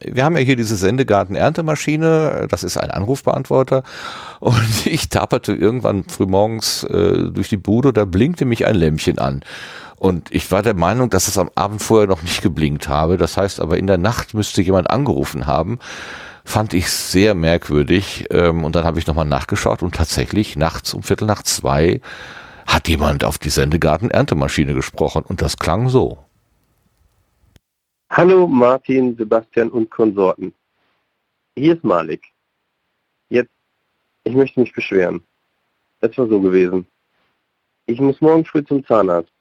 wir 0.00 0.24
haben 0.24 0.36
ja 0.36 0.42
hier 0.42 0.56
diese 0.56 0.76
Sendegarten-Erntemaschine, 0.76 2.46
das 2.50 2.64
ist 2.64 2.76
ein 2.76 2.90
Anrufbeantworter. 2.90 3.82
Und 4.40 4.86
ich 4.86 5.08
tapperte 5.08 5.54
irgendwann 5.54 6.04
frühmorgens 6.04 6.84
äh, 6.84 7.30
durch 7.30 7.48
die 7.48 7.56
Bude, 7.56 7.92
da 7.92 8.04
blinkte 8.04 8.44
mich 8.44 8.66
ein 8.66 8.74
Lämpchen 8.74 9.18
an. 9.18 9.42
Und 9.98 10.30
ich 10.30 10.50
war 10.50 10.62
der 10.62 10.74
Meinung, 10.74 11.08
dass 11.08 11.26
es 11.26 11.38
am 11.38 11.50
Abend 11.54 11.82
vorher 11.82 12.06
noch 12.06 12.22
nicht 12.22 12.42
geblinkt 12.42 12.88
habe. 12.88 13.16
Das 13.16 13.38
heißt 13.38 13.60
aber, 13.60 13.78
in 13.78 13.86
der 13.86 13.96
Nacht 13.96 14.34
müsste 14.34 14.60
jemand 14.60 14.90
angerufen 14.90 15.46
haben. 15.46 15.78
Fand 16.44 16.74
ich 16.74 16.90
sehr 16.90 17.34
merkwürdig. 17.34 18.26
Ähm, 18.30 18.64
und 18.64 18.76
dann 18.76 18.84
habe 18.84 18.98
ich 18.98 19.06
nochmal 19.06 19.24
nachgeschaut 19.24 19.82
und 19.82 19.94
tatsächlich 19.94 20.56
nachts 20.56 20.92
um 20.92 21.02
Viertel 21.02 21.26
nach 21.26 21.42
zwei 21.42 22.00
hat 22.66 22.88
jemand 22.88 23.24
auf 23.24 23.38
die 23.38 23.50
Sendegarten-Erntemaschine 23.50 24.74
gesprochen. 24.74 25.22
Und 25.26 25.42
das 25.42 25.56
klang 25.56 25.88
so. 25.88 26.18
Hallo 28.10 28.46
Martin, 28.46 29.16
Sebastian 29.16 29.70
und 29.70 29.90
Konsorten. 29.90 30.54
Hier 31.56 31.74
ist 31.74 31.84
Malik. 31.84 32.22
Jetzt, 33.28 33.50
ich 34.24 34.34
möchte 34.34 34.60
mich 34.60 34.72
beschweren. 34.72 35.22
Es 36.00 36.16
war 36.16 36.28
so 36.28 36.40
gewesen. 36.40 36.86
Ich 37.86 38.00
muss 38.00 38.20
morgen 38.20 38.44
früh 38.44 38.64
zum 38.64 38.84
Zahnarzt. 38.84 39.32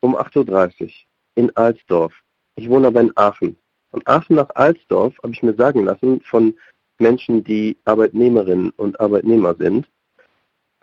Um 0.00 0.16
8.30 0.16 0.82
Uhr. 0.82 0.90
In 1.36 1.56
Alsdorf. 1.56 2.12
Ich 2.56 2.68
wohne 2.68 2.88
aber 2.88 3.00
in 3.00 3.12
Aachen. 3.16 3.56
Von 3.90 4.02
Aachen 4.06 4.36
nach 4.36 4.50
Alsdorf 4.54 5.14
habe 5.22 5.32
ich 5.32 5.42
mir 5.42 5.54
sagen 5.54 5.84
lassen 5.84 6.20
von 6.22 6.54
Menschen, 6.98 7.44
die 7.44 7.76
Arbeitnehmerinnen 7.84 8.70
und 8.70 8.98
Arbeitnehmer 9.00 9.54
sind, 9.54 9.86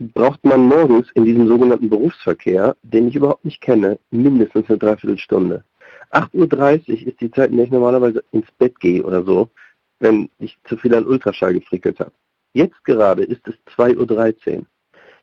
braucht 0.01 0.43
man 0.43 0.65
morgens 0.65 1.09
in 1.13 1.25
diesem 1.25 1.47
sogenannten 1.47 1.89
Berufsverkehr, 1.89 2.75
den 2.81 3.07
ich 3.07 3.15
überhaupt 3.15 3.45
nicht 3.45 3.61
kenne, 3.61 3.99
mindestens 4.09 4.67
eine 4.67 4.79
Dreiviertelstunde. 4.79 5.63
8.30 6.11 6.89
Uhr 6.89 7.07
ist 7.07 7.21
die 7.21 7.31
Zeit, 7.31 7.51
in 7.51 7.57
der 7.57 7.65
ich 7.67 7.71
normalerweise 7.71 8.23
ins 8.31 8.51
Bett 8.57 8.79
gehe 8.79 9.03
oder 9.03 9.23
so, 9.23 9.49
wenn 9.99 10.29
ich 10.39 10.57
zu 10.65 10.75
viel 10.77 10.93
an 10.95 11.05
Ultraschall 11.05 11.53
gefrickelt 11.53 11.99
habe. 11.99 12.11
Jetzt 12.53 12.83
gerade 12.83 13.23
ist 13.23 13.47
es 13.47 13.55
2.13 13.77 14.57
Uhr. 14.57 14.65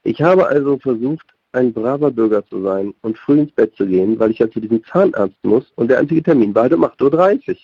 Ich 0.04 0.22
habe 0.22 0.46
also 0.46 0.78
versucht, 0.78 1.26
ein 1.52 1.72
braver 1.72 2.10
Bürger 2.10 2.46
zu 2.46 2.62
sein 2.62 2.94
und 3.02 3.18
früh 3.18 3.40
ins 3.40 3.52
Bett 3.52 3.74
zu 3.74 3.86
gehen, 3.86 4.18
weil 4.18 4.30
ich 4.30 4.38
ja 4.38 4.50
zu 4.50 4.60
diesem 4.60 4.84
Zahnarzt 4.84 5.42
muss 5.42 5.70
und 5.76 5.88
der 5.88 5.98
einzige 5.98 6.22
Termin 6.22 6.54
war 6.54 6.70
um 6.72 6.84
8.30 6.84 7.48
Uhr. 7.48 7.56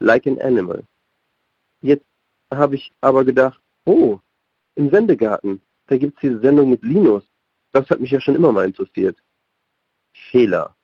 Like 0.00 0.26
an 0.26 0.40
animal. 0.40 0.84
Jetzt 1.82 2.06
habe 2.52 2.76
ich 2.76 2.92
aber 3.00 3.24
gedacht, 3.24 3.60
oh, 3.84 4.18
im 4.74 4.90
Sendegarten, 4.90 5.60
da 5.88 5.96
gibt 5.96 6.14
es 6.16 6.20
diese 6.20 6.40
Sendung 6.40 6.70
mit 6.70 6.82
Linus. 6.82 7.24
Das 7.72 7.88
hat 7.90 8.00
mich 8.00 8.10
ja 8.10 8.20
schon 8.20 8.36
immer 8.36 8.52
mal 8.52 8.66
interessiert. 8.66 9.16
Fehler. 10.30 10.74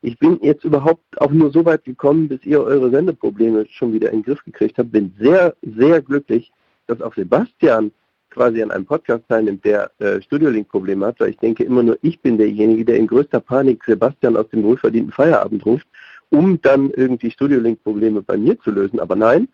Ich 0.00 0.18
bin 0.18 0.38
jetzt 0.42 0.64
überhaupt 0.64 1.02
auch 1.20 1.30
nur 1.30 1.50
so 1.50 1.64
weit 1.64 1.84
gekommen, 1.84 2.28
bis 2.28 2.44
ihr 2.44 2.62
eure 2.62 2.90
Sendeprobleme 2.90 3.66
schon 3.68 3.92
wieder 3.92 4.10
in 4.10 4.18
den 4.18 4.24
Griff 4.24 4.44
gekriegt 4.44 4.78
habt. 4.78 4.92
Bin 4.92 5.14
sehr, 5.18 5.56
sehr 5.62 6.00
glücklich, 6.02 6.52
dass 6.86 7.02
auch 7.02 7.14
Sebastian 7.14 7.90
quasi 8.30 8.62
an 8.62 8.70
einem 8.70 8.86
Podcast 8.86 9.24
teilnimmt, 9.28 9.64
der 9.64 9.90
äh, 9.98 10.20
Studiolink-Probleme 10.22 11.06
hat, 11.06 11.18
weil 11.18 11.30
ich 11.30 11.38
denke 11.38 11.64
immer 11.64 11.82
nur, 11.82 11.98
ich 12.02 12.20
bin 12.20 12.38
derjenige, 12.38 12.84
der 12.84 12.96
in 12.96 13.06
größter 13.06 13.40
Panik 13.40 13.82
Sebastian 13.84 14.36
aus 14.36 14.48
dem 14.50 14.62
wohlverdienten 14.62 15.12
Feierabend 15.12 15.64
ruft, 15.66 15.86
um 16.30 16.60
dann 16.60 16.90
irgendwie 16.90 17.30
Studiolink-Probleme 17.30 18.22
bei 18.22 18.36
mir 18.36 18.58
zu 18.60 18.70
lösen. 18.70 19.00
Aber 19.00 19.16
nein, 19.16 19.48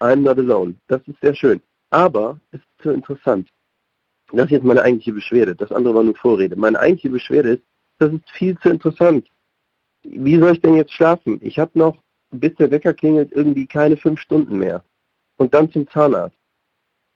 I'm 0.00 0.16
not 0.16 0.38
alone. 0.38 0.74
Das 0.88 1.00
ist 1.06 1.20
sehr 1.22 1.34
schön. 1.34 1.62
Aber 1.90 2.38
es 2.50 2.60
ist 2.60 2.82
so 2.82 2.90
interessant. 2.90 3.48
Das 4.32 4.46
ist 4.46 4.50
jetzt 4.50 4.64
meine 4.64 4.82
eigentliche 4.82 5.12
Beschwerde. 5.12 5.54
Das 5.54 5.72
andere 5.72 5.94
war 5.94 6.02
nur 6.02 6.16
Vorrede. 6.16 6.56
Meine 6.56 6.78
eigentliche 6.78 7.10
Beschwerde 7.10 7.54
ist, 7.54 7.62
das 7.98 8.12
ist 8.12 8.30
viel 8.30 8.58
zu 8.58 8.68
interessant 8.68 9.28
wie 10.02 10.38
soll 10.38 10.52
ich 10.52 10.60
denn 10.60 10.74
jetzt 10.74 10.92
schlafen? 10.92 11.38
Ich 11.42 11.58
habe 11.58 11.78
noch, 11.78 12.02
bis 12.30 12.54
der 12.56 12.70
Wecker 12.70 12.94
klingelt, 12.94 13.32
irgendwie 13.32 13.66
keine 13.66 13.96
fünf 13.96 14.20
Stunden 14.20 14.58
mehr. 14.58 14.84
Und 15.36 15.54
dann 15.54 15.70
zum 15.70 15.88
Zahnarzt. 15.88 16.36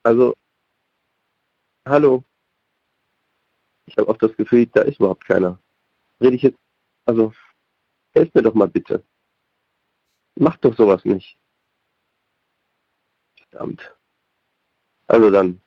Also, 0.03 0.35
hallo. 1.87 2.25
Ich 3.87 3.97
habe 3.97 4.09
auch 4.09 4.17
das 4.17 4.37
Gefühl, 4.37 4.67
da 4.67 4.83
ist 4.83 4.99
überhaupt 4.99 5.25
keiner. 5.27 5.59
Rede 6.21 6.37
ich 6.37 6.43
jetzt, 6.43 6.59
also, 7.05 7.33
helft 8.13 8.35
mir 8.35 8.43
doch 8.43 8.55
mal 8.55 8.69
bitte. 8.69 9.05
Macht 10.37 10.65
doch 10.65 10.77
sowas 10.77 11.05
nicht. 11.05 11.37
Verdammt. 13.37 13.97
Also 15.09 15.31
dann, 15.31 15.61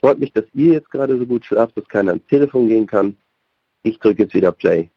Freut 0.00 0.18
mich, 0.18 0.32
dass 0.32 0.44
ihr 0.54 0.74
jetzt 0.74 0.90
gerade 0.90 1.18
so 1.18 1.26
gut 1.26 1.44
schlaft, 1.44 1.76
dass 1.76 1.88
keiner 1.88 2.12
ans 2.12 2.26
Telefon 2.26 2.68
gehen 2.68 2.86
kann. 2.86 3.16
Ich 3.82 3.98
drücke 3.98 4.22
jetzt 4.22 4.34
wieder 4.34 4.52
Play. 4.52 4.90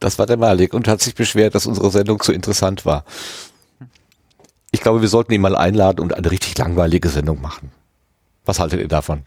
Das 0.00 0.18
war 0.18 0.26
der 0.26 0.36
Malik 0.36 0.74
und 0.74 0.88
hat 0.88 1.00
sich 1.00 1.14
beschwert, 1.14 1.54
dass 1.54 1.66
unsere 1.66 1.90
Sendung 1.90 2.20
zu 2.20 2.32
interessant 2.32 2.84
war. 2.84 3.04
Ich 4.70 4.80
glaube, 4.80 5.00
wir 5.00 5.08
sollten 5.08 5.32
ihn 5.32 5.40
mal 5.40 5.56
einladen 5.56 6.00
und 6.00 6.14
eine 6.14 6.30
richtig 6.30 6.58
langweilige 6.58 7.08
Sendung 7.08 7.40
machen. 7.40 7.70
Was 8.44 8.58
haltet 8.58 8.80
ihr 8.80 8.88
davon? 8.88 9.22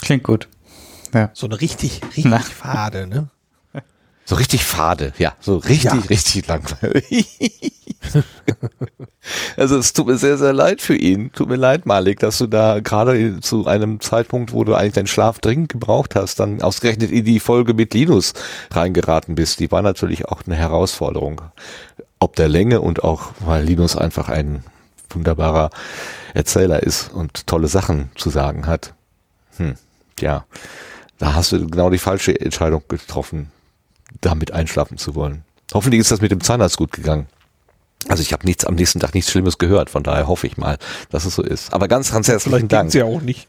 Klingt 0.00 0.22
gut. 0.22 0.48
Ja. 1.14 1.30
So 1.34 1.46
eine 1.46 1.60
richtig, 1.60 2.02
richtig 2.04 2.26
Na. 2.26 2.38
fade, 2.38 3.06
ne? 3.06 3.30
So 4.32 4.36
richtig 4.38 4.64
fade, 4.64 5.12
ja, 5.18 5.34
so 5.40 5.58
richtig, 5.58 5.92
ja. 5.92 5.98
richtig 6.08 6.46
langweilig. 6.46 7.98
also 9.58 9.76
es 9.76 9.92
tut 9.92 10.06
mir 10.06 10.16
sehr, 10.16 10.38
sehr 10.38 10.54
leid 10.54 10.80
für 10.80 10.96
ihn. 10.96 11.30
Tut 11.32 11.50
mir 11.50 11.56
leid, 11.56 11.84
Malik, 11.84 12.20
dass 12.20 12.38
du 12.38 12.46
da 12.46 12.80
gerade 12.80 13.40
zu 13.40 13.66
einem 13.66 14.00
Zeitpunkt, 14.00 14.54
wo 14.54 14.64
du 14.64 14.72
eigentlich 14.72 14.94
deinen 14.94 15.06
Schlaf 15.06 15.38
dringend 15.38 15.68
gebraucht 15.68 16.14
hast, 16.14 16.40
dann 16.40 16.62
ausgerechnet 16.62 17.10
in 17.10 17.26
die 17.26 17.40
Folge 17.40 17.74
mit 17.74 17.92
Linus 17.92 18.32
reingeraten 18.70 19.34
bist. 19.34 19.60
Die 19.60 19.70
war 19.70 19.82
natürlich 19.82 20.24
auch 20.26 20.40
eine 20.46 20.56
Herausforderung. 20.56 21.42
Ob 22.18 22.34
der 22.34 22.48
Länge 22.48 22.80
und 22.80 23.04
auch, 23.04 23.32
weil 23.40 23.62
Linus 23.62 23.98
einfach 23.98 24.30
ein 24.30 24.64
wunderbarer 25.10 25.68
Erzähler 26.32 26.82
ist 26.82 27.12
und 27.12 27.46
tolle 27.46 27.68
Sachen 27.68 28.10
zu 28.14 28.30
sagen 28.30 28.66
hat. 28.66 28.94
Hm, 29.58 29.74
ja, 30.20 30.46
da 31.18 31.34
hast 31.34 31.52
du 31.52 31.66
genau 31.66 31.90
die 31.90 31.98
falsche 31.98 32.40
Entscheidung 32.40 32.82
getroffen 32.88 33.50
damit 34.20 34.52
einschlafen 34.52 34.98
zu 34.98 35.14
wollen. 35.14 35.44
Hoffentlich 35.72 36.00
ist 36.00 36.10
das 36.10 36.20
mit 36.20 36.30
dem 36.30 36.40
Zahnarzt 36.40 36.76
gut 36.76 36.92
gegangen. 36.92 37.26
Also 38.08 38.22
ich 38.22 38.32
habe 38.32 38.44
nichts 38.46 38.64
am 38.64 38.74
nächsten 38.74 39.00
Tag 39.00 39.14
nichts 39.14 39.30
Schlimmes 39.30 39.58
gehört, 39.58 39.88
von 39.88 40.02
daher 40.02 40.26
hoffe 40.26 40.46
ich 40.46 40.56
mal, 40.56 40.78
dass 41.10 41.24
es 41.24 41.36
so 41.36 41.42
ist. 41.42 41.72
Aber 41.72 41.88
ganz, 41.88 42.12
ganz 42.12 42.28
herzlichen 42.28 42.68
Vielleicht 42.68 42.72
Dank. 42.72 42.92
Vielleicht 42.92 43.06
ja 43.06 43.16
auch 43.16 43.22
nicht. 43.22 43.48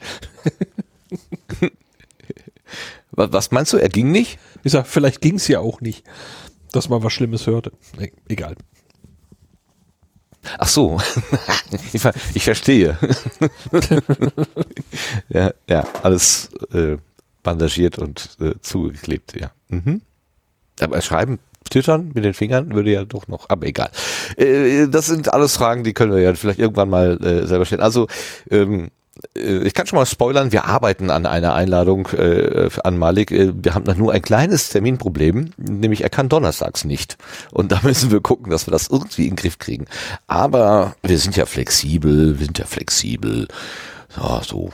was 3.12 3.52
meinst 3.52 3.74
du? 3.74 3.78
Er 3.78 3.90
ging 3.90 4.12
nicht? 4.12 4.40
Ich 4.64 4.72
sag, 4.72 4.88
vielleicht 4.88 5.22
ging 5.22 5.36
es 5.36 5.48
ja 5.48 5.60
auch 5.60 5.82
nicht, 5.82 6.06
dass 6.72 6.90
man 6.90 7.04
was 7.04 7.14
Schlimmes 7.14 7.48
hörte. 7.48 7.72
E 8.00 8.12
egal. 8.28 8.56
Ach 10.58 10.68
so, 10.68 11.00
ich, 11.94 12.04
ich 12.34 12.44
verstehe. 12.44 12.98
ja, 15.30 15.54
ja, 15.70 15.88
alles 16.04 16.50
äh, 16.74 16.98
bandagiert 17.44 17.98
und 17.98 18.38
äh, 18.40 18.56
zugeklebt, 18.62 19.40
ja. 19.40 19.52
Mhm. 19.70 20.02
Aber 20.80 21.02
schreiben, 21.02 21.40
twittern 21.70 22.12
mit 22.14 22.24
den 22.24 22.34
Fingern 22.34 22.74
würde 22.74 22.92
ja 22.92 23.06
doch 23.06 23.28
noch, 23.28 23.50
aber 23.50 23.68
egal. 23.68 23.90
Äh, 24.38 24.88
das 24.88 25.08
sind 25.08 25.34
alles 25.34 25.56
Fragen, 25.56 25.84
die 25.84 25.94
können 25.94 26.14
wir 26.14 26.22
ja 26.22 26.34
vielleicht 26.34 26.60
irgendwann 26.60 26.90
mal 26.90 27.24
äh, 27.24 27.48
selber 27.48 27.66
stellen. 27.66 27.82
Also, 27.82 28.08
ähm, 28.50 28.90
äh, 29.36 29.60
ich 29.60 29.74
kann 29.74 29.88
schon 29.88 29.98
mal 29.98 30.06
spoilern, 30.06 30.52
wir 30.52 30.66
arbeiten 30.66 31.10
an 31.10 31.26
einer 31.26 31.54
Einladung 31.54 32.08
äh, 32.08 32.70
an 32.84 32.98
Malik. 32.98 33.32
Äh, 33.32 33.54
wir 33.56 33.74
haben 33.74 33.86
noch 33.86 33.96
nur 33.96 34.14
ein 34.14 34.22
kleines 34.22 34.70
Terminproblem, 34.70 35.52
nämlich 35.58 36.02
er 36.02 36.10
kann 36.10 36.30
donnerstags 36.30 36.86
nicht. 36.86 37.18
Und 37.52 37.72
da 37.72 37.80
müssen 37.84 38.12
wir 38.12 38.22
gucken, 38.22 38.52
dass 38.52 38.68
wir 38.68 38.72
das 38.72 38.88
irgendwie 38.90 39.24
in 39.24 39.32
den 39.32 39.38
Griff 39.38 39.60
kriegen. 39.60 39.86
Aber 40.28 40.96
wir 41.04 41.18
sind 41.18 41.36
ja 41.36 41.46
flexibel, 41.46 42.40
wir 42.40 42.46
sind 42.46 42.60
ja 42.60 42.66
flexibel. 42.66 43.48
Ja, 44.18 44.42
so 44.44 44.70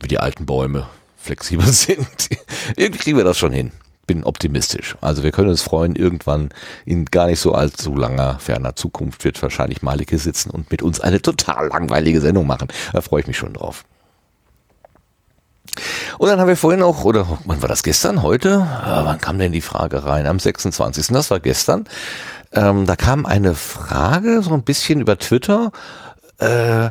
wie 0.00 0.08
die 0.08 0.18
alten 0.18 0.46
Bäume 0.46 0.88
flexibel 1.16 1.66
sind. 1.72 2.28
irgendwie 2.76 2.98
kriegen 2.98 3.16
wir 3.16 3.24
das 3.24 3.38
schon 3.38 3.52
hin 3.52 3.72
bin 4.06 4.24
optimistisch. 4.24 4.96
Also 5.00 5.22
wir 5.22 5.30
können 5.30 5.48
uns 5.48 5.62
freuen, 5.62 5.96
irgendwann 5.96 6.50
in 6.84 7.04
gar 7.04 7.26
nicht 7.26 7.40
so 7.40 7.54
allzu 7.54 7.94
langer, 7.94 8.38
ferner 8.38 8.74
Zukunft 8.74 9.24
wird 9.24 9.40
wahrscheinlich 9.42 9.82
Malike 9.82 10.18
sitzen 10.18 10.50
und 10.50 10.70
mit 10.70 10.82
uns 10.82 11.00
eine 11.00 11.22
total 11.22 11.68
langweilige 11.68 12.20
Sendung 12.20 12.46
machen. 12.46 12.68
Da 12.92 13.00
freue 13.00 13.20
ich 13.20 13.26
mich 13.26 13.36
schon 13.36 13.54
drauf. 13.54 13.84
Und 16.18 16.28
dann 16.28 16.40
haben 16.40 16.48
wir 16.48 16.56
vorhin 16.56 16.82
auch, 16.82 17.04
oder 17.04 17.38
wann 17.44 17.62
war 17.62 17.68
das 17.68 17.82
gestern? 17.82 18.22
Heute? 18.22 18.68
Äh, 18.84 19.04
wann 19.04 19.20
kam 19.20 19.38
denn 19.38 19.52
die 19.52 19.60
Frage 19.60 20.04
rein? 20.04 20.26
Am 20.26 20.38
26. 20.38 21.08
Das 21.08 21.30
war 21.30 21.40
gestern. 21.40 21.84
Ähm, 22.52 22.86
da 22.86 22.96
kam 22.96 23.24
eine 23.24 23.54
Frage, 23.54 24.42
so 24.42 24.52
ein 24.52 24.62
bisschen 24.62 25.00
über 25.00 25.18
Twitter. 25.18 25.72
Äh, 26.38 26.90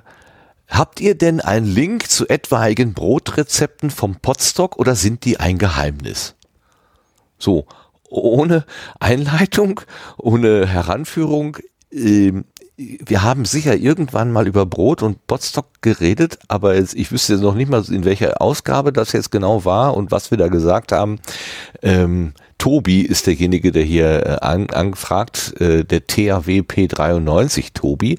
habt 0.68 1.00
ihr 1.00 1.16
denn 1.16 1.42
einen 1.42 1.68
Link 1.68 2.10
zu 2.10 2.28
etwaigen 2.28 2.94
Brotrezepten 2.94 3.92
vom 3.92 4.16
Potstock 4.16 4.78
oder 4.78 4.96
sind 4.96 5.26
die 5.26 5.40
ein 5.40 5.58
Geheimnis? 5.58 6.36
So, 7.42 7.66
ohne 8.10 8.66
Einleitung, 9.00 9.82
ohne 10.18 10.68
Heranführung. 10.68 11.58
Ähm, 11.92 12.46
wir 12.78 13.22
haben 13.22 13.46
sicher 13.46 13.76
irgendwann 13.76 14.32
mal 14.32 14.48
über 14.48 14.66
Brot 14.66 15.04
und 15.04 15.28
Botstock 15.28 15.68
geredet, 15.82 16.40
aber 16.48 16.76
jetzt, 16.76 16.96
ich 16.96 17.12
wüsste 17.12 17.34
jetzt 17.34 17.42
noch 17.42 17.54
nicht 17.54 17.70
mal, 17.70 17.84
in 17.90 18.06
welcher 18.06 18.42
Ausgabe 18.42 18.92
das 18.92 19.12
jetzt 19.12 19.32
genau 19.32 19.66
war 19.66 19.96
und 19.96 20.12
was 20.12 20.32
wir 20.32 20.38
da 20.38 20.48
gesagt 20.48 20.92
haben. 20.92 21.20
Ähm, 21.82 22.34
Tobi 22.58 23.02
ist 23.02 23.28
derjenige, 23.28 23.72
der 23.72 23.84
hier 23.84 24.26
äh, 24.26 24.38
an, 24.42 24.70
angefragt, 24.70 25.60
äh, 25.60 25.84
der 25.84 26.08
THW 26.08 26.62
P93 26.62 27.74
Tobi. 27.74 28.18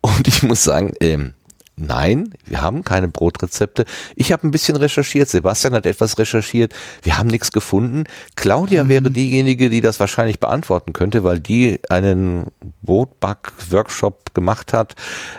Und 0.00 0.26
ich 0.26 0.42
muss 0.42 0.64
sagen, 0.64 0.94
ähm, 1.00 1.34
Nein, 1.76 2.34
wir 2.44 2.60
haben 2.60 2.84
keine 2.84 3.08
Brotrezepte. 3.08 3.86
Ich 4.14 4.30
habe 4.30 4.46
ein 4.46 4.50
bisschen 4.50 4.76
recherchiert, 4.76 5.30
Sebastian 5.30 5.74
hat 5.74 5.86
etwas 5.86 6.18
recherchiert, 6.18 6.74
wir 7.02 7.16
haben 7.16 7.28
nichts 7.28 7.50
gefunden. 7.50 8.04
Claudia 8.36 8.84
mhm. 8.84 8.88
wäre 8.88 9.10
diejenige, 9.10 9.70
die 9.70 9.80
das 9.80 9.98
wahrscheinlich 9.98 10.38
beantworten 10.38 10.92
könnte, 10.92 11.24
weil 11.24 11.40
die 11.40 11.80
einen 11.88 12.48
Brotback-Workshop 12.82 14.34
gemacht 14.34 14.74
hat 14.74 14.96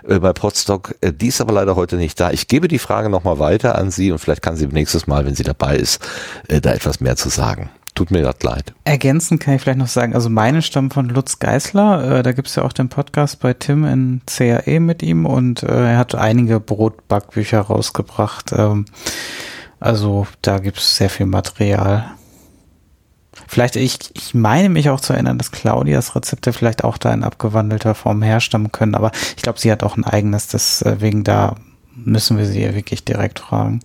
äh, 0.08 0.20
bei 0.20 0.34
Potstock. 0.34 0.96
Äh, 1.02 1.14
die 1.14 1.28
ist 1.28 1.40
aber 1.40 1.54
leider 1.54 1.76
heute 1.76 1.98
nicht 1.98 2.20
da. 2.20 2.32
Ich 2.32 2.48
gebe 2.48 2.68
die 2.68 2.80
Frage 2.80 3.10
nochmal 3.10 3.38
weiter 3.38 3.78
an 3.78 3.92
sie 3.92 4.12
und 4.12 4.18
vielleicht 4.18 4.42
kann 4.42 4.56
sie 4.56 4.66
nächstes 4.68 5.06
Mal, 5.06 5.26
wenn 5.26 5.36
sie 5.36 5.44
dabei 5.44 5.78
ist, 5.78 6.02
äh, 6.48 6.62
da 6.62 6.74
etwas 6.74 7.00
mehr 7.00 7.16
zu 7.16 7.30
sagen. 7.30 7.70
Tut 7.96 8.10
mir 8.10 8.24
das 8.24 8.42
leid. 8.42 8.74
Ergänzend 8.86 9.40
kann 9.40 9.54
ich 9.54 9.62
vielleicht 9.62 9.78
noch 9.78 9.88
sagen, 9.88 10.16
also 10.16 10.30
meine 10.30 10.64
stammen 10.64 10.90
von 10.90 11.10
Lutz 11.10 11.38
Geisler. 11.38 12.20
Äh, 12.20 12.24
da 12.24 12.32
gibt's 12.32 12.56
ja 12.56 12.64
auch 12.64 12.74
den 12.74 12.90
Podcast 12.90 13.40
bei 13.40 13.54
Tim 13.54 13.86
in 13.86 14.22
CAE 14.26 14.80
mit 14.80 15.04
ihm 15.04 15.28
und 15.28 15.62
äh, 15.62 15.92
er 15.92 15.98
hat 15.98 16.16
einige 16.16 16.60
Brotbackbücher 16.60 17.62
rausgebracht. 17.62 18.52
Ähm, 18.58 18.86
also 19.80 20.26
da 20.42 20.58
gibt's 20.58 20.98
sehr 20.98 21.10
viel 21.10 21.28
Material. 21.28 22.10
Vielleicht, 23.48 23.76
ich, 23.76 24.00
ich 24.14 24.34
meine 24.34 24.70
mich 24.70 24.90
auch 24.90 25.00
zu 25.00 25.14
erinnern, 25.14 25.38
dass 25.38 25.52
Claudias 25.52 26.16
Rezepte 26.16 26.52
vielleicht 26.52 26.84
auch 26.84 26.98
da 26.98 27.14
in 27.14 27.24
abgewandelter 27.24 27.94
Form 27.94 28.24
herstammen 28.24 28.72
können, 28.72 28.96
aber 28.96 29.12
ich 29.36 29.44
glaube, 29.44 29.60
sie 29.60 29.72
hat 29.72 29.84
auch 29.84 29.98
ein 29.98 30.04
eigenes, 30.04 30.48
deswegen 30.48 31.24
da 31.24 31.56
müssen 31.96 32.38
wir 32.38 32.46
sie 32.46 32.64
ja 32.64 32.74
wirklich 32.74 33.06
direkt 33.06 33.40
fragen. 33.40 33.82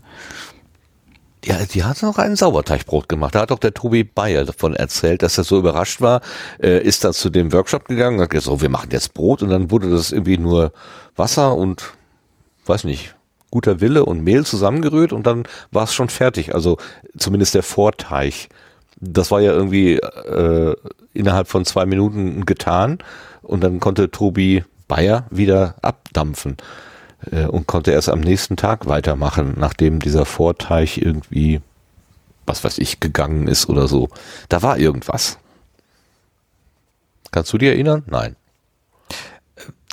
Ja, 1.44 1.56
die 1.64 1.84
hat 1.84 2.02
noch 2.02 2.18
ein 2.18 2.36
Sauerteigbrot 2.36 3.08
gemacht. 3.08 3.34
Da 3.34 3.42
hat 3.42 3.50
doch 3.50 3.58
der 3.58 3.74
Tobi 3.74 4.02
Bayer 4.02 4.44
davon 4.44 4.74
erzählt, 4.74 5.22
dass 5.22 5.38
er 5.38 5.44
so 5.44 5.58
überrascht 5.58 6.00
war, 6.00 6.20
äh, 6.60 6.82
ist 6.82 7.04
dann 7.04 7.12
zu 7.12 7.30
dem 7.30 7.52
Workshop 7.52 7.86
gegangen 7.86 8.20
hat 8.20 8.30
gesagt, 8.30 8.46
so, 8.46 8.60
wir 8.60 8.68
machen 8.68 8.90
jetzt 8.92 9.14
Brot 9.14 9.42
und 9.42 9.50
dann 9.50 9.70
wurde 9.70 9.90
das 9.90 10.10
irgendwie 10.10 10.38
nur 10.38 10.72
Wasser 11.16 11.56
und, 11.56 11.94
weiß 12.66 12.84
nicht, 12.84 13.14
guter 13.50 13.80
Wille 13.80 14.04
und 14.04 14.24
Mehl 14.24 14.44
zusammengerührt 14.44 15.12
und 15.12 15.26
dann 15.26 15.44
war 15.70 15.84
es 15.84 15.94
schon 15.94 16.08
fertig. 16.08 16.54
Also 16.54 16.76
zumindest 17.16 17.54
der 17.54 17.62
Vorteig. 17.62 18.48
Das 19.00 19.30
war 19.30 19.40
ja 19.40 19.52
irgendwie 19.52 19.94
äh, 19.94 20.74
innerhalb 21.14 21.46
von 21.46 21.64
zwei 21.64 21.86
Minuten 21.86 22.44
getan 22.46 22.98
und 23.42 23.62
dann 23.62 23.78
konnte 23.78 24.10
Tobi 24.10 24.64
Bayer 24.88 25.26
wieder 25.30 25.76
abdampfen 25.82 26.56
äh, 27.30 27.46
und 27.46 27.66
konnte 27.66 27.92
erst 27.92 28.08
am 28.08 28.20
nächsten 28.20 28.56
Tag 28.56 28.86
weitermachen, 28.86 29.54
nachdem 29.56 30.00
dieser 30.00 30.24
Vorteig 30.24 30.96
irgendwie, 30.96 31.60
was 32.46 32.64
weiß 32.64 32.78
ich, 32.78 33.00
gegangen 33.00 33.48
ist 33.48 33.68
oder 33.68 33.88
so. 33.88 34.08
Da 34.48 34.62
war 34.62 34.78
irgendwas. 34.78 35.38
Kannst 37.30 37.52
du 37.52 37.58
dir 37.58 37.72
erinnern? 37.72 38.04
Nein. 38.06 38.36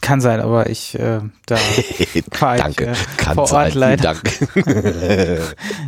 Kann 0.02 0.22
sein, 0.22 0.40
aber 0.40 0.70
ich 0.70 0.94
äh, 1.00 1.22
da 1.48 1.58
Danke. 2.40 2.92
Ich, 2.92 3.02
äh, 3.02 3.18
Kann 3.18 3.34
vor 3.34 3.48
sein. 3.48 3.66
Ort 3.66 3.74
leider. 3.74 4.14
Danke. 4.14 5.42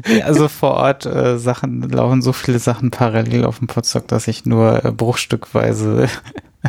also 0.24 0.48
vor 0.48 0.72
Ort 0.72 1.06
äh, 1.06 1.38
Sachen 1.38 1.84
laufen 1.84 2.24
so 2.24 2.34
viele 2.34 2.58
Sachen 2.58 2.90
parallel 2.90 3.46
auf 3.46 3.60
dem 3.60 3.68
Potsdok, 3.68 4.08
dass 4.08 4.28
ich 4.28 4.46
nur 4.46 4.84
äh, 4.84 4.92
bruchstückweise 4.92 6.10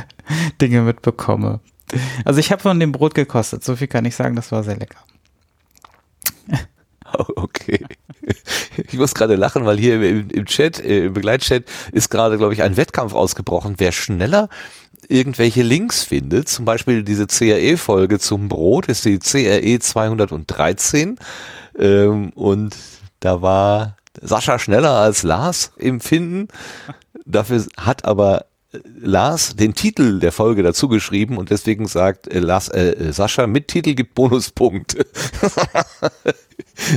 Dinge 0.61 0.83
mitbekomme. 0.83 1.61
Also 2.25 2.40
ich 2.40 2.52
habe 2.52 2.62
von 2.62 2.78
dem 2.78 2.92
Brot 2.92 3.14
gekostet, 3.14 3.64
so 3.64 3.76
viel 3.76 3.88
kann 3.88 4.04
ich 4.04 4.14
sagen, 4.14 4.37
das 4.37 4.52
war 4.52 4.62
sehr 4.62 4.76
lecker. 4.76 4.99
Okay. 7.37 7.87
Ich 8.76 8.99
muss 8.99 9.14
gerade 9.14 9.35
lachen, 9.35 9.64
weil 9.64 9.78
hier 9.78 9.95
im, 10.02 10.28
im 10.28 10.45
Chat, 10.45 10.78
äh, 10.78 11.07
im 11.07 11.14
Begleitchat 11.14 11.64
ist 11.90 12.11
gerade, 12.11 12.37
glaube 12.37 12.52
ich, 12.52 12.62
ein 12.62 12.76
Wettkampf 12.76 13.14
ausgebrochen. 13.14 13.76
Wer 13.78 13.92
schneller 13.92 14.50
irgendwelche 15.09 15.62
Links 15.62 16.04
findet, 16.04 16.49
zum 16.49 16.64
Beispiel 16.66 17.02
diese 17.02 17.26
CRE-Folge 17.26 18.18
zum 18.18 18.49
Brot, 18.49 18.87
ist 18.87 19.07
die 19.07 19.18
CRE 19.18 19.78
213. 19.78 21.18
Ähm, 21.78 22.30
und 22.35 22.76
da 23.21 23.40
war 23.40 23.97
Sascha 24.21 24.59
schneller 24.59 24.92
als 24.92 25.23
Lars 25.23 25.73
im 25.76 26.00
Finden. 26.00 26.49
Dafür 27.25 27.64
hat 27.76 28.04
aber 28.04 28.47
Lars 29.01 29.57
den 29.57 29.75
Titel 29.75 30.21
der 30.21 30.33
Folge 30.33 30.63
dazu 30.63 30.89
geschrieben 30.89 31.39
und 31.39 31.49
deswegen 31.51 31.87
sagt 31.87 32.29
äh, 32.29 32.41
Lars, 32.41 32.69
äh, 32.69 33.13
Sascha, 33.13 33.47
mit 33.47 33.69
Titel 33.69 33.95
gibt 33.95 34.15
Bonuspunkt. 34.15 34.97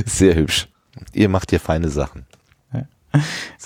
Sehr 0.06 0.34
hübsch. 0.34 0.68
Ihr 1.14 1.30
macht 1.30 1.48
hier 1.50 1.60
feine 1.60 1.88
Sachen. 1.88 2.26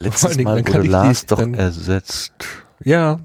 Letztes 0.00 0.38
Mal 0.38 0.66
wurde 0.66 0.82
Lars 0.82 1.26
doch 1.26 1.40
ersetzt. 1.40 2.32
Ja. 2.82 3.20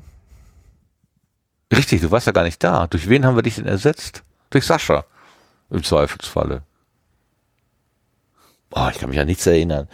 Richtig, 1.74 2.02
du 2.02 2.12
warst 2.12 2.28
ja 2.28 2.34
gar 2.34 2.44
nicht 2.44 2.64
da. 2.64 2.88
Durch 2.88 3.10
wen 3.10 3.26
haben 3.26 3.36
wir 3.36 3.44
dich 3.44 3.56
denn 3.56 3.66
ersetzt? 3.66 4.24
Durch 4.50 4.66
Sascha. 4.66 5.06
Im 5.70 5.84
Zweifelsfalle. 5.84 6.64
Oh, 8.72 8.88
ich 8.92 9.00
kann 9.00 9.10
mich 9.10 9.20
an 9.20 9.28
nichts 9.28 9.46
erinnern. 9.46 9.88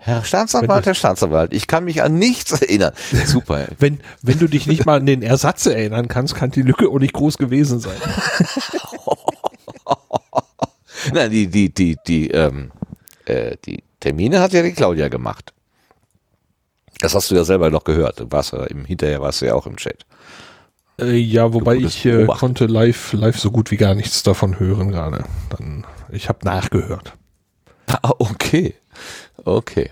Herr 0.00 0.24
Staatsanwalt, 0.24 0.86
Herr 0.86 0.94
Staatsanwalt, 0.94 1.52
ich 1.52 1.66
kann 1.66 1.84
mich 1.84 2.02
an 2.02 2.14
nichts 2.14 2.52
erinnern. 2.52 2.92
Super. 3.26 3.66
wenn, 3.78 4.00
wenn 4.22 4.38
du 4.38 4.46
dich 4.46 4.66
nicht 4.66 4.86
mal 4.86 4.98
an 4.98 5.06
den 5.06 5.22
Ersatz 5.22 5.66
erinnern 5.66 6.06
kannst, 6.06 6.36
kann 6.36 6.52
die 6.52 6.62
Lücke 6.62 6.88
auch 6.88 7.00
nicht 7.00 7.14
groß 7.14 7.36
gewesen 7.36 7.80
sein. 7.80 7.96
Nein, 11.12 11.30
die, 11.30 11.46
die, 11.46 11.72
die, 11.72 11.96
die, 12.06 12.30
ähm, 12.30 12.70
äh, 13.24 13.56
die 13.64 13.82
Termine 14.00 14.40
hat 14.40 14.52
ja 14.52 14.62
die 14.62 14.72
Claudia 14.72 15.08
gemacht. 15.08 15.52
Das 17.00 17.14
hast 17.14 17.30
du 17.30 17.36
ja 17.36 17.44
selber 17.44 17.70
noch 17.70 17.84
gehört. 17.84 18.20
Du 18.20 18.30
warst 18.30 18.52
ja 18.52 18.64
im, 18.64 18.84
hinterher 18.84 19.20
warst 19.20 19.40
du 19.40 19.46
ja 19.46 19.54
auch 19.54 19.66
im 19.66 19.76
Chat. 19.76 20.04
Äh, 21.00 21.16
ja, 21.16 21.52
wobei 21.52 21.76
ich 21.76 22.04
äh, 22.06 22.26
konnte 22.26 22.66
live, 22.66 23.12
live 23.12 23.38
so 23.38 23.50
gut 23.50 23.70
wie 23.70 23.76
gar 23.76 23.94
nichts 23.94 24.22
davon 24.24 24.58
hören 24.58 24.90
gerade. 24.90 25.24
Dann, 25.50 25.86
ich 26.10 26.28
habe 26.28 26.44
nachgehört. 26.44 27.14
Ah, 27.86 28.12
okay. 28.18 28.74
Okay. 29.44 29.90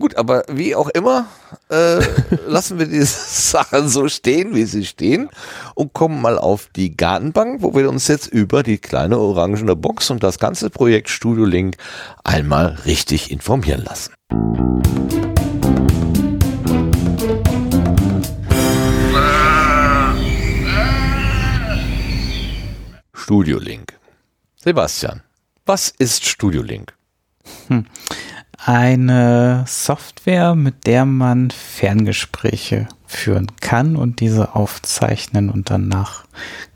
Gut, 0.00 0.14
aber 0.16 0.44
wie 0.48 0.76
auch 0.76 0.88
immer, 0.90 1.26
äh, 1.70 2.00
lassen 2.46 2.78
wir 2.78 2.86
diese 2.86 3.06
Sachen 3.06 3.88
so 3.88 4.08
stehen, 4.08 4.54
wie 4.54 4.62
sie 4.64 4.86
stehen 4.86 5.28
und 5.74 5.92
kommen 5.92 6.22
mal 6.22 6.38
auf 6.38 6.68
die 6.76 6.96
Gartenbank, 6.96 7.62
wo 7.62 7.74
wir 7.74 7.88
uns 7.90 8.06
jetzt 8.06 8.28
über 8.28 8.62
die 8.62 8.78
kleine 8.78 9.18
orangene 9.18 9.74
Box 9.74 10.10
und 10.10 10.22
das 10.22 10.38
ganze 10.38 10.70
Projekt 10.70 11.08
Studio 11.08 11.44
Link 11.44 11.76
einmal 12.22 12.78
richtig 12.86 13.32
informieren 13.32 13.82
lassen. 13.82 14.14
Studio 23.14 23.58
Link. 23.58 23.98
Sebastian, 24.62 25.22
was 25.66 25.92
ist 25.98 26.24
Studio 26.24 26.62
Link? 26.62 26.94
Hm 27.66 27.84
eine 28.64 29.64
Software, 29.66 30.54
mit 30.54 30.86
der 30.86 31.04
man 31.04 31.50
Ferngespräche 31.50 32.88
führen 33.06 33.46
kann 33.60 33.96
und 33.96 34.20
diese 34.20 34.54
aufzeichnen 34.54 35.48
und 35.50 35.70
danach 35.70 36.24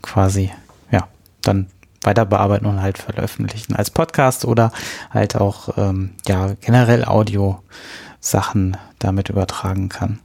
quasi, 0.01 0.51
ja, 0.91 1.07
dann 1.41 1.67
weiter 2.01 2.25
bearbeiten 2.25 2.65
und 2.65 2.81
halt 2.81 2.97
veröffentlichen 2.97 3.75
als 3.75 3.91
Podcast 3.91 4.45
oder 4.45 4.71
halt 5.11 5.35
auch, 5.35 5.77
ähm, 5.77 6.11
ja, 6.27 6.53
generell 6.61 7.05
Audio-Sachen 7.05 8.77
damit 8.99 9.29
übertragen 9.29 9.89
kann. 9.89 10.19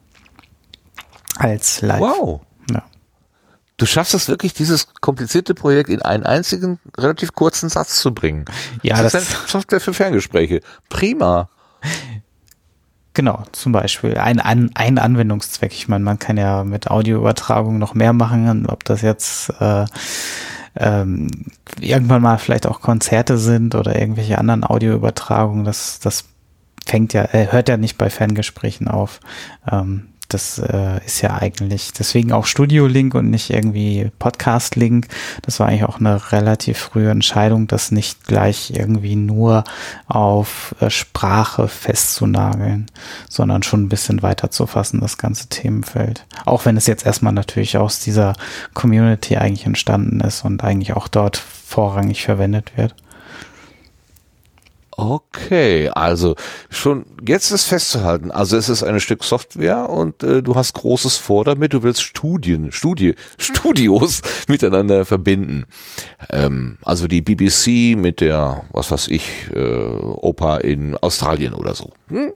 Als 1.36 1.82
Live. 1.82 2.00
Wow. 2.00 2.40
Du 3.78 3.86
schaffst 3.86 4.12
es 4.12 4.28
wirklich, 4.28 4.54
dieses 4.54 4.88
komplizierte 5.00 5.54
Projekt 5.54 5.88
in 5.88 6.02
einen 6.02 6.24
einzigen, 6.24 6.80
relativ 6.98 7.32
kurzen 7.32 7.68
Satz 7.68 8.00
zu 8.00 8.12
bringen. 8.12 8.44
Ja, 8.82 9.00
das, 9.02 9.12
das 9.12 9.22
ist 9.22 9.36
eine 9.36 9.48
Software 9.48 9.80
für 9.80 9.94
Ferngespräche. 9.94 10.60
Prima. 10.88 11.48
Genau, 13.14 13.44
zum 13.52 13.70
Beispiel 13.70 14.18
ein, 14.18 14.40
ein, 14.40 14.70
ein 14.74 14.98
Anwendungszweck. 14.98 15.72
Ich 15.72 15.86
meine, 15.86 16.04
man 16.04 16.18
kann 16.18 16.36
ja 16.36 16.64
mit 16.64 16.90
Audioübertragung 16.90 17.78
noch 17.78 17.94
mehr 17.94 18.12
machen, 18.12 18.66
ob 18.66 18.82
das 18.82 19.02
jetzt 19.02 19.50
äh, 19.60 19.86
ähm, 20.76 21.30
irgendwann 21.80 22.22
mal 22.22 22.38
vielleicht 22.38 22.66
auch 22.66 22.80
Konzerte 22.80 23.38
sind 23.38 23.76
oder 23.76 23.98
irgendwelche 23.98 24.38
anderen 24.38 24.64
Audioübertragungen. 24.64 25.64
Das, 25.64 26.00
das 26.00 26.24
fängt 26.84 27.12
ja, 27.12 27.24
äh, 27.32 27.52
hört 27.52 27.68
ja 27.68 27.76
nicht 27.76 27.96
bei 27.96 28.10
Ferngesprächen 28.10 28.88
auf. 28.88 29.20
Ähm, 29.70 30.08
das 30.28 30.58
äh, 30.58 31.04
ist 31.06 31.22
ja 31.22 31.38
eigentlich 31.38 31.92
deswegen 31.92 32.32
auch 32.32 32.44
Studio-Link 32.44 33.14
und 33.14 33.30
nicht 33.30 33.50
irgendwie 33.50 34.10
Podcast-Link. 34.18 35.08
Das 35.42 35.58
war 35.58 35.68
eigentlich 35.68 35.84
auch 35.84 36.00
eine 36.00 36.32
relativ 36.32 36.78
frühe 36.78 37.10
Entscheidung, 37.10 37.66
das 37.66 37.90
nicht 37.90 38.24
gleich 38.26 38.72
irgendwie 38.74 39.16
nur 39.16 39.64
auf 40.06 40.74
äh, 40.80 40.90
Sprache 40.90 41.66
festzunageln, 41.68 42.86
sondern 43.28 43.62
schon 43.62 43.84
ein 43.84 43.88
bisschen 43.88 44.22
weiter 44.22 44.50
zu 44.50 44.66
fassen, 44.66 45.00
das 45.00 45.16
ganze 45.16 45.48
Themenfeld. 45.48 46.26
Auch 46.44 46.66
wenn 46.66 46.76
es 46.76 46.86
jetzt 46.86 47.06
erstmal 47.06 47.32
natürlich 47.32 47.78
aus 47.78 48.00
dieser 48.00 48.34
Community 48.74 49.38
eigentlich 49.38 49.66
entstanden 49.66 50.20
ist 50.20 50.44
und 50.44 50.62
eigentlich 50.62 50.92
auch 50.92 51.08
dort 51.08 51.38
vorrangig 51.38 52.22
verwendet 52.22 52.76
wird. 52.76 52.94
Okay, 55.00 55.88
also 55.90 56.34
schon 56.70 57.06
jetzt 57.24 57.52
ist 57.52 57.66
festzuhalten, 57.66 58.32
also 58.32 58.56
es 58.56 58.68
ist 58.68 58.82
ein 58.82 58.98
Stück 58.98 59.22
Software 59.22 59.88
und 59.88 60.24
äh, 60.24 60.42
du 60.42 60.56
hast 60.56 60.72
Großes 60.72 61.18
vor 61.18 61.44
damit, 61.44 61.72
du 61.72 61.84
willst 61.84 62.02
Studien, 62.02 62.72
Studie, 62.72 63.14
Studios 63.38 64.22
miteinander 64.48 65.04
verbinden. 65.04 65.66
Ähm, 66.30 66.78
also 66.82 67.06
die 67.06 67.20
BBC 67.20 67.96
mit 67.96 68.20
der, 68.20 68.64
was 68.72 68.90
weiß 68.90 69.06
ich, 69.06 69.30
äh, 69.54 69.60
Oper 69.60 70.64
in 70.64 70.96
Australien 70.96 71.54
oder 71.54 71.76
so. 71.76 71.92
Hm? 72.08 72.32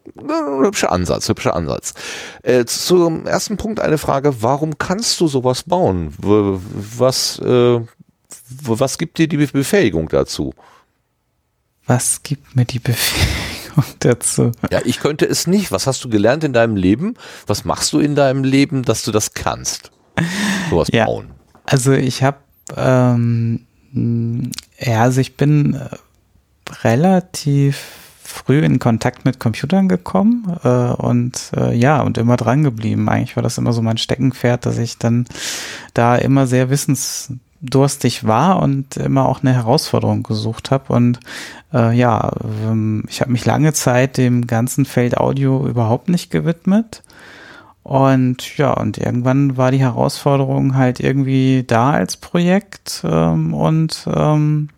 Hübscher 0.63 0.93
Ansatz, 0.93 1.29
hübscher 1.29 1.57
Ansatz. 1.57 1.95
Äh, 2.45 2.65
zum 2.67 3.27
ersten 3.27 3.57
Punkt 3.57 3.81
eine 3.81 3.99
Frage, 3.99 4.41
warum 4.41 4.79
kannst 4.79 5.21
du 5.21 5.27
sowas 5.27 5.65
bauen? 5.65 6.15
Was, 6.17 7.41
äh, 7.41 7.81
was 8.63 8.99
gibt 8.99 9.19
dir 9.19 9.27
die 9.27 9.39
Befähigung 9.39 10.09
dazu? 10.09 10.55
Was 11.87 12.23
gibt 12.23 12.55
mir 12.57 12.65
die 12.65 12.79
Befähigung? 12.79 13.43
dazu. 14.01 14.53
Ja, 14.71 14.81
ich 14.85 15.01
könnte 15.01 15.25
es 15.27 15.47
nicht. 15.47 15.73
Was 15.73 15.87
hast 15.87 16.05
du 16.05 16.09
gelernt 16.09 16.45
in 16.45 16.53
deinem 16.53 16.77
Leben? 16.77 17.15
Was 17.47 17.65
machst 17.65 17.93
du 17.93 18.01
in 18.01 18.15
deinem 18.15 18.45
Leben, 18.45 18.83
dass 18.83 19.03
du 19.03 19.13
das 19.13 19.33
kannst? 19.35 19.91
Sowas 20.71 20.89
Ja. 20.93 21.07
bauen. 21.07 21.31
Also 21.65 21.93
ich 21.93 22.23
habe, 22.23 22.39
ähm, 22.77 23.65
ja, 24.79 25.03
also 25.03 25.21
ich 25.21 25.37
bin 25.37 25.75
äh, 25.75 25.89
relativ 26.83 27.79
früh 28.23 28.61
in 28.61 28.79
Kontakt 28.79 29.25
mit 29.25 29.39
Computern 29.39 29.89
gekommen 29.89 30.57
äh, 30.65 30.69
und 30.69 31.53
äh, 31.57 31.75
ja, 31.75 32.01
und 32.01 32.19
immer 32.19 32.37
dran 32.37 32.63
geblieben. 32.63 33.09
Eigentlich 33.09 33.37
war 33.37 33.43
das 33.43 33.59
immer 33.59 33.73
so 33.73 33.83
mein 33.83 33.99
Steckenpferd, 33.99 34.67
dass 34.67 34.79
ich 34.79 34.99
dann 34.99 35.27
da 35.95 36.17
immer 36.17 36.47
sehr 36.47 36.71
wissensdurstig 37.63 38.27
war 38.27 38.61
und 38.61 38.97
immer 38.97 39.29
auch 39.29 39.41
eine 39.43 39.55
Herausforderung 39.55 40.23
gesucht 40.23 40.71
habe. 40.71 40.93
Und 40.93 41.21
äh, 41.73 41.97
ja, 41.97 42.31
ähm, 42.65 43.05
ich 43.09 43.21
habe 43.21 43.33
mich 43.33 43.45
lange 43.45 43.73
Zeit 43.73 44.17
dem 44.17 44.47
ganzen 44.47 44.85
Feld 44.85 45.17
Audio 45.17 45.67
überhaupt 45.67 46.09
nicht 46.09 46.31
gewidmet. 46.31 47.03
Und 47.83 48.57
ja, 48.59 48.73
und 48.73 48.99
irgendwann 48.99 49.57
war 49.57 49.71
die 49.73 49.81
Herausforderung 49.81 50.77
halt 50.77 51.01
irgendwie 51.01 51.65
da 51.67 51.91
als 51.93 52.17
Projekt 52.17 53.03
ähm, 53.05 53.55
und 53.55 54.07
ähm, 54.07 54.69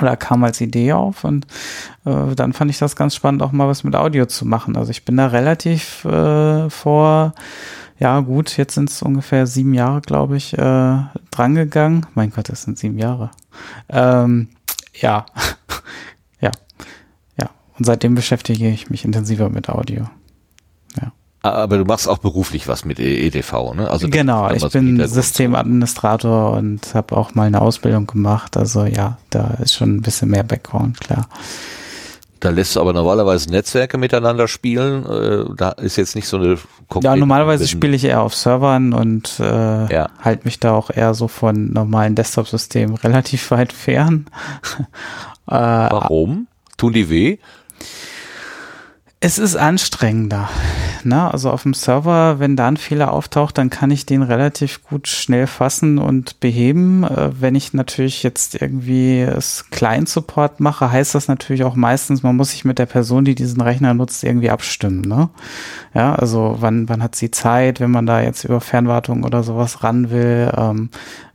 oder 0.00 0.16
kam 0.16 0.42
als 0.42 0.60
Idee 0.60 0.94
auf 0.94 1.22
und 1.22 1.46
äh, 2.06 2.34
dann 2.34 2.54
fand 2.54 2.70
ich 2.70 2.78
das 2.78 2.96
ganz 2.96 3.14
spannend, 3.14 3.42
auch 3.42 3.52
mal 3.52 3.68
was 3.68 3.84
mit 3.84 3.94
Audio 3.94 4.26
zu 4.26 4.44
machen. 4.46 4.76
Also 4.76 4.90
ich 4.90 5.04
bin 5.04 5.18
da 5.18 5.26
relativ 5.26 6.04
äh, 6.04 6.68
vor, 6.70 7.34
ja 8.02 8.18
gut, 8.18 8.56
jetzt 8.56 8.74
sind 8.74 8.90
es 8.90 9.00
ungefähr 9.00 9.46
sieben 9.46 9.74
Jahre, 9.74 10.00
glaube 10.00 10.36
ich, 10.36 10.58
äh, 10.58 10.98
drangegangen. 11.30 12.06
Mein 12.14 12.30
Gott, 12.30 12.48
das 12.48 12.62
sind 12.62 12.76
sieben 12.76 12.98
Jahre. 12.98 13.30
Ähm, 13.88 14.48
ja, 14.94 15.24
ja, 16.40 16.50
ja. 17.38 17.50
Und 17.78 17.84
seitdem 17.84 18.16
beschäftige 18.16 18.68
ich 18.68 18.90
mich 18.90 19.04
intensiver 19.04 19.48
mit 19.50 19.68
Audio. 19.68 20.08
Aber 21.44 21.76
du 21.76 21.84
machst 21.84 22.08
auch 22.08 22.18
beruflich 22.18 22.68
was 22.68 22.84
mit 22.84 23.00
E- 23.00 23.26
EDV, 23.26 23.74
ne? 23.74 23.90
Also 23.90 24.08
genau, 24.08 24.48
ich 24.52 24.64
bin. 24.68 25.04
Systemadministrator 25.04 26.52
und 26.52 26.94
habe 26.94 27.16
auch 27.16 27.34
mal 27.34 27.48
eine 27.48 27.60
Ausbildung 27.60 28.06
gemacht. 28.06 28.56
Also 28.56 28.84
ja, 28.84 29.18
da 29.30 29.54
ist 29.60 29.74
schon 29.74 29.96
ein 29.96 30.02
bisschen 30.02 30.30
mehr 30.30 30.44
Background, 30.44 31.00
klar. 31.00 31.28
Da 32.42 32.50
lässt 32.50 32.74
du 32.74 32.80
aber 32.80 32.92
normalerweise 32.92 33.48
Netzwerke 33.50 33.98
miteinander 33.98 34.48
spielen. 34.48 35.06
Äh, 35.06 35.54
da 35.56 35.68
ist 35.70 35.94
jetzt 35.94 36.16
nicht 36.16 36.26
so 36.26 36.38
eine 36.38 36.58
Ja, 37.00 37.14
normalerweise 37.14 37.68
spiele 37.68 37.94
ich 37.94 38.04
eher 38.04 38.20
auf 38.20 38.34
Servern 38.34 38.92
und 38.92 39.38
äh, 39.38 39.94
Ja. 39.94 40.08
halte 40.18 40.44
mich 40.44 40.58
da 40.58 40.72
auch 40.72 40.90
eher 40.90 41.14
so 41.14 41.28
von 41.28 41.72
normalen 41.72 42.16
Desktop-Systemen 42.16 42.96
relativ 43.04 43.48
weit 43.52 43.72
fern. 43.72 44.26
äh, 45.46 45.52
Warum? 45.52 46.48
Tun 46.78 46.92
die 46.92 47.08
weh? 47.08 47.38
Es 49.24 49.38
ist 49.38 49.54
anstrengender. 49.54 50.48
Ne? 51.04 51.32
Also 51.32 51.52
auf 51.52 51.62
dem 51.62 51.74
Server, 51.74 52.40
wenn 52.40 52.56
da 52.56 52.66
ein 52.66 52.76
Fehler 52.76 53.12
auftaucht, 53.12 53.56
dann 53.56 53.70
kann 53.70 53.92
ich 53.92 54.04
den 54.04 54.22
relativ 54.22 54.82
gut 54.82 55.06
schnell 55.06 55.46
fassen 55.46 55.98
und 55.98 56.40
beheben. 56.40 57.04
Äh, 57.04 57.30
wenn 57.40 57.54
ich 57.54 57.72
natürlich 57.72 58.24
jetzt 58.24 58.60
irgendwie 58.60 59.28
Client-Support 59.70 60.58
mache, 60.58 60.90
heißt 60.90 61.14
das 61.14 61.28
natürlich 61.28 61.62
auch 61.62 61.76
meistens, 61.76 62.24
man 62.24 62.34
muss 62.34 62.50
sich 62.50 62.64
mit 62.64 62.80
der 62.80 62.86
Person, 62.86 63.24
die 63.24 63.36
diesen 63.36 63.60
Rechner 63.60 63.94
nutzt, 63.94 64.24
irgendwie 64.24 64.50
abstimmen. 64.50 65.02
Ne? 65.02 65.30
Ja, 65.94 66.16
also 66.16 66.56
wann, 66.58 66.88
wann 66.88 67.00
hat 67.00 67.14
sie 67.14 67.30
Zeit, 67.30 67.78
wenn 67.78 67.92
man 67.92 68.06
da 68.06 68.20
jetzt 68.20 68.42
über 68.42 68.60
Fernwartung 68.60 69.22
oder 69.22 69.44
sowas 69.44 69.84
ran 69.84 70.10
will. 70.10 70.50
Ähm, 70.56 70.90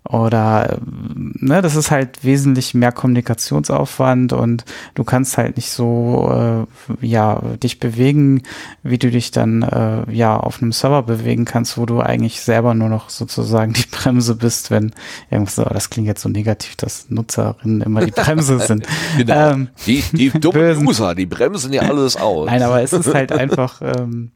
oder 0.09 0.79
ne, 0.85 1.61
das 1.61 1.75
ist 1.75 1.91
halt 1.91 2.23
wesentlich 2.23 2.73
mehr 2.73 2.91
Kommunikationsaufwand 2.91 4.33
und 4.33 4.63
du 4.95 5.03
kannst 5.03 5.37
halt 5.37 5.57
nicht 5.57 5.69
so 5.69 6.65
äh, 7.01 7.05
ja 7.05 7.41
dich 7.61 7.79
bewegen, 7.79 8.43
wie 8.83 8.97
du 8.97 9.11
dich 9.11 9.31
dann 9.31 9.63
äh, 9.63 10.11
ja 10.11 10.37
auf 10.37 10.61
einem 10.61 10.71
Server 10.71 11.03
bewegen 11.03 11.45
kannst, 11.45 11.77
wo 11.77 11.85
du 11.85 11.99
eigentlich 11.99 12.41
selber 12.41 12.73
nur 12.73 12.89
noch 12.89 13.09
sozusagen 13.09 13.73
die 13.77 13.85
Bremse 13.91 14.35
bist, 14.35 14.71
wenn 14.71 14.93
irgendwas, 15.29 15.59
oh, 15.59 15.69
das 15.71 15.89
klingt 15.89 16.07
jetzt 16.07 16.21
so 16.21 16.29
negativ, 16.29 16.75
dass 16.77 17.09
Nutzerinnen 17.09 17.81
immer 17.81 18.05
die 18.05 18.11
Bremse 18.11 18.59
sind. 18.65 18.85
Genau. 19.17 19.51
Ähm, 19.51 19.69
die 19.85 20.03
die 20.13 20.29
dummen 20.39 20.87
User, 20.87 21.15
die 21.15 21.25
bremsen 21.25 21.73
ja 21.73 21.81
alles 21.81 22.15
aus. 22.15 22.47
Nein, 22.47 22.63
aber 22.63 22.81
es 22.81 22.93
ist 22.93 23.13
halt 23.13 23.31
einfach, 23.31 23.81
ähm, 23.81 24.31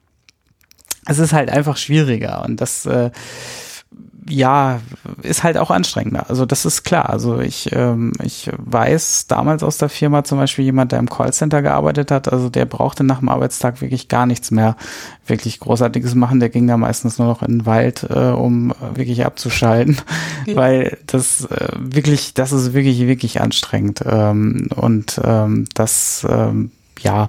es 1.06 1.20
ist 1.20 1.34
halt 1.34 1.50
einfach 1.50 1.78
schwieriger 1.78 2.44
und 2.44 2.60
das, 2.60 2.86
äh, 2.86 3.12
ja, 4.32 4.80
ist 5.22 5.44
halt 5.44 5.58
auch 5.58 5.72
anstrengender. 5.72 6.30
Also 6.30 6.46
das 6.46 6.66
ist 6.66 6.84
klar. 6.84 7.10
Also 7.10 7.40
ich, 7.40 7.72
ähm, 7.74 8.14
ich 8.24 8.50
weiß 8.58 9.28
damals 9.28 9.64
aus 9.64 9.78
der 9.78 9.90
Firma 9.90 10.24
zum 10.24 10.38
Beispiel 10.38 10.66
jemand, 10.66 10.92
der 10.92 11.00
im 11.00 11.10
Callcenter 11.10 11.62
gearbeitet 11.62 12.12
hat, 12.12 12.32
also 12.32 12.50
der 12.50 12.66
brauchte 12.66 13.04
nach 13.04 13.20
dem 13.20 13.30
Arbeitstag 13.30 13.82
wirklich 13.82 14.08
gar 14.08 14.26
nichts 14.26 14.52
mehr 14.52 14.76
wirklich 15.26 15.60
Großartiges 15.60 16.16
machen. 16.16 16.40
Der 16.40 16.50
ging 16.50 16.68
da 16.68 16.78
meistens 16.78 17.20
nur 17.20 17.28
noch 17.28 17.42
in 17.42 17.60
den 17.60 17.66
Wald, 17.66 18.08
äh, 18.10 18.30
um 18.30 18.74
wirklich 18.94 19.26
abzuschalten, 19.26 19.98
weil 20.54 20.98
das 21.08 21.46
äh, 21.46 21.70
wirklich, 21.78 22.34
das 22.34 22.52
ist 22.52 22.74
wirklich, 22.74 23.00
wirklich 23.08 23.42
anstrengend. 23.42 24.02
Ähm, 24.06 24.70
und 24.76 25.20
ähm, 25.24 25.66
das, 25.74 26.26
ähm, 26.30 26.72
ja, 27.00 27.28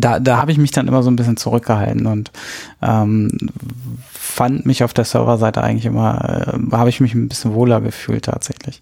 da, 0.00 0.20
da 0.20 0.38
habe 0.38 0.52
ich 0.52 0.58
mich 0.58 0.70
dann 0.70 0.88
immer 0.88 1.02
so 1.02 1.10
ein 1.10 1.16
bisschen 1.16 1.36
zurückgehalten 1.36 2.06
und 2.06 2.30
ähm, 2.82 3.30
fand 4.12 4.66
mich 4.66 4.84
auf 4.84 4.92
der 4.94 5.04
Serverseite 5.04 5.62
eigentlich 5.62 5.86
immer, 5.86 6.48
äh, 6.54 6.76
habe 6.76 6.90
ich 6.90 7.00
mich 7.00 7.14
ein 7.14 7.28
bisschen 7.28 7.54
wohler 7.54 7.80
gefühlt 7.80 8.24
tatsächlich. 8.26 8.80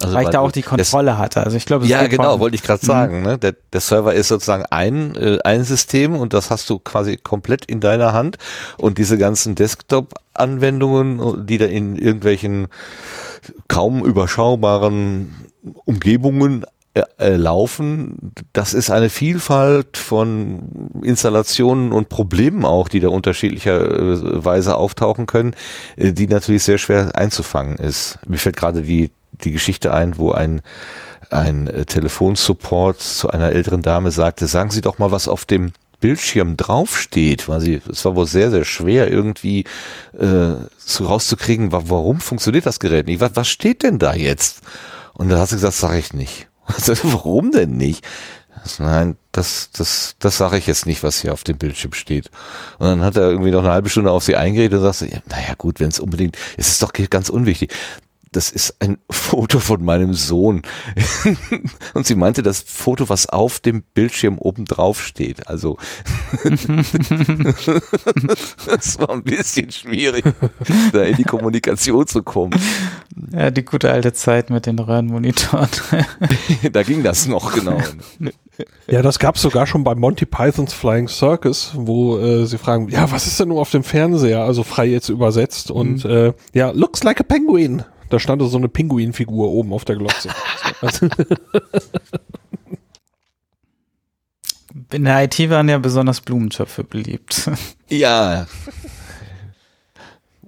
Also, 0.00 0.14
weil 0.16 0.24
ich 0.24 0.30
da 0.30 0.40
auch 0.40 0.50
die 0.50 0.62
Kontrolle 0.62 1.18
hatte. 1.18 1.44
Also 1.44 1.56
ich 1.56 1.66
glaube, 1.66 1.86
Ja, 1.86 2.06
genau, 2.08 2.40
wollte 2.40 2.56
ich 2.56 2.62
gerade 2.64 2.84
Mhm. 2.84 2.86
sagen. 2.86 3.22
Ne? 3.22 3.38
Der, 3.38 3.54
der 3.72 3.80
Server 3.80 4.12
ist 4.12 4.26
sozusagen 4.28 4.64
ein, 4.70 5.14
äh, 5.14 5.38
ein 5.44 5.62
System 5.62 6.16
und 6.16 6.34
das 6.34 6.50
hast 6.50 6.68
du 6.68 6.80
quasi 6.80 7.16
komplett 7.16 7.64
in 7.64 7.80
deiner 7.80 8.12
Hand. 8.12 8.36
Und 8.76 8.98
diese 8.98 9.18
ganzen 9.18 9.54
Desktop-Anwendungen, 9.54 11.46
die 11.46 11.58
da 11.58 11.66
in 11.66 11.96
irgendwelchen 11.96 12.66
kaum 13.68 14.04
überschaubaren 14.04 15.32
Umgebungen 15.84 16.66
äh, 17.18 17.34
laufen, 17.36 18.32
das 18.52 18.72
ist 18.72 18.90
eine 18.90 19.10
Vielfalt 19.10 19.96
von 19.96 20.90
Installationen 21.02 21.92
und 21.92 22.08
Problemen 22.08 22.64
auch, 22.64 22.88
die 22.88 23.00
da 23.00 23.08
unterschiedlicherweise 23.08 24.76
auftauchen 24.76 25.26
können, 25.26 25.54
äh, 25.96 26.12
die 26.12 26.28
natürlich 26.28 26.62
sehr 26.62 26.78
schwer 26.78 27.16
einzufangen 27.16 27.76
ist. 27.76 28.18
Mir 28.26 28.38
fällt 28.38 28.56
gerade 28.56 28.82
die, 28.82 29.10
die 29.32 29.52
Geschichte 29.52 29.92
ein, 29.92 30.18
wo 30.18 30.32
ein 30.32 30.62
ein 31.30 31.66
äh, 31.66 31.84
Telefonsupport 31.84 33.00
zu 33.00 33.30
einer 33.30 33.50
älteren 33.50 33.82
Dame 33.82 34.10
sagte, 34.10 34.46
sagen 34.46 34.70
Sie 34.70 34.82
doch 34.82 34.98
mal, 34.98 35.10
was 35.10 35.26
auf 35.26 35.44
dem 35.46 35.72
Bildschirm 36.00 36.56
draufsteht, 36.56 37.48
weil 37.48 37.60
sie, 37.60 37.80
es 37.90 38.04
war 38.04 38.14
wohl 38.14 38.26
sehr, 38.26 38.50
sehr 38.50 38.64
schwer 38.64 39.10
irgendwie 39.10 39.64
äh, 40.12 40.56
so 40.76 41.06
rauszukriegen, 41.06 41.72
wa 41.72 41.84
warum 41.86 42.20
funktioniert 42.20 42.66
das 42.66 42.78
Gerät 42.78 43.06
nicht? 43.06 43.20
Was, 43.20 43.36
was 43.36 43.48
steht 43.48 43.82
denn 43.82 43.98
da 43.98 44.14
jetzt? 44.14 44.60
Und 45.14 45.30
da 45.30 45.38
hat 45.38 45.48
sie 45.48 45.56
gesagt, 45.56 45.74
sage 45.74 45.98
ich 45.98 46.12
nicht. 46.12 46.46
warum 47.02 47.50
denn 47.50 47.76
nicht? 47.76 48.04
Nein, 48.78 49.16
das, 49.32 49.70
das, 49.72 50.16
das 50.18 50.38
sage 50.38 50.56
ich 50.56 50.66
jetzt 50.66 50.86
nicht, 50.86 51.02
was 51.02 51.20
hier 51.20 51.32
auf 51.32 51.44
dem 51.44 51.58
Bildschirm 51.58 51.92
steht. 51.92 52.30
Und 52.78 52.86
dann 52.86 53.00
hat 53.02 53.16
er 53.16 53.28
irgendwie 53.28 53.50
noch 53.50 53.62
eine 53.62 53.72
halbe 53.72 53.90
Stunde 53.90 54.10
auf 54.10 54.24
sie 54.24 54.36
eingeredet 54.36 54.80
und 54.80 54.92
sagte, 54.92 55.14
ja, 55.14 55.20
naja 55.28 55.54
gut, 55.58 55.80
wenn 55.80 55.88
es 55.88 56.00
unbedingt, 56.00 56.38
es 56.56 56.68
ist 56.68 56.82
doch 56.82 56.92
ganz 57.10 57.28
unwichtig. 57.28 57.72
Das 58.34 58.50
ist 58.50 58.76
ein 58.80 58.98
Foto 59.08 59.60
von 59.60 59.84
meinem 59.84 60.12
Sohn. 60.12 60.62
und 61.94 62.04
sie 62.04 62.16
meinte 62.16 62.42
das 62.42 62.64
Foto, 62.66 63.08
was 63.08 63.28
auf 63.28 63.60
dem 63.60 63.84
Bildschirm 63.94 64.38
oben 64.38 64.64
drauf 64.64 65.00
steht. 65.00 65.46
Also 65.46 65.78
das 68.66 68.98
war 68.98 69.10
ein 69.10 69.22
bisschen 69.22 69.70
schwierig, 69.70 70.24
da 70.92 71.02
in 71.04 71.14
die 71.14 71.22
Kommunikation 71.22 72.08
zu 72.08 72.24
kommen. 72.24 72.58
Ja, 73.30 73.52
die 73.52 73.64
gute 73.64 73.92
alte 73.92 74.12
Zeit 74.12 74.50
mit 74.50 74.66
den 74.66 74.80
Röhrenmonitoren. 74.80 75.68
da 76.72 76.82
ging 76.82 77.04
das 77.04 77.28
noch 77.28 77.54
genau. 77.54 77.78
Ja, 78.88 79.02
das 79.02 79.20
gab's 79.20 79.42
sogar 79.42 79.68
schon 79.68 79.84
bei 79.84 79.94
Monty 79.94 80.26
Pythons 80.26 80.72
Flying 80.72 81.06
Circus, 81.06 81.70
wo 81.76 82.18
äh, 82.18 82.46
sie 82.46 82.58
fragen, 82.58 82.88
ja, 82.88 83.12
was 83.12 83.28
ist 83.28 83.38
denn 83.38 83.48
nur 83.48 83.60
auf 83.60 83.70
dem 83.70 83.84
Fernseher? 83.84 84.42
Also 84.42 84.64
frei 84.64 84.86
jetzt 84.86 85.08
übersetzt. 85.08 85.70
Und 85.70 86.04
äh, 86.04 86.32
ja, 86.52 86.72
looks 86.72 87.04
like 87.04 87.20
a 87.20 87.22
penguin. 87.22 87.84
Da 88.10 88.18
stand 88.18 88.42
so 88.42 88.56
eine 88.56 88.68
Pinguinfigur 88.68 89.50
oben 89.50 89.72
auf 89.72 89.84
der 89.84 89.96
Glotze. 89.96 90.30
In 94.90 95.04
der 95.04 95.24
IT 95.24 95.38
waren 95.50 95.68
ja 95.68 95.78
besonders 95.78 96.20
Blumentöpfe 96.20 96.84
beliebt. 96.84 97.50
Ja. 97.90 98.46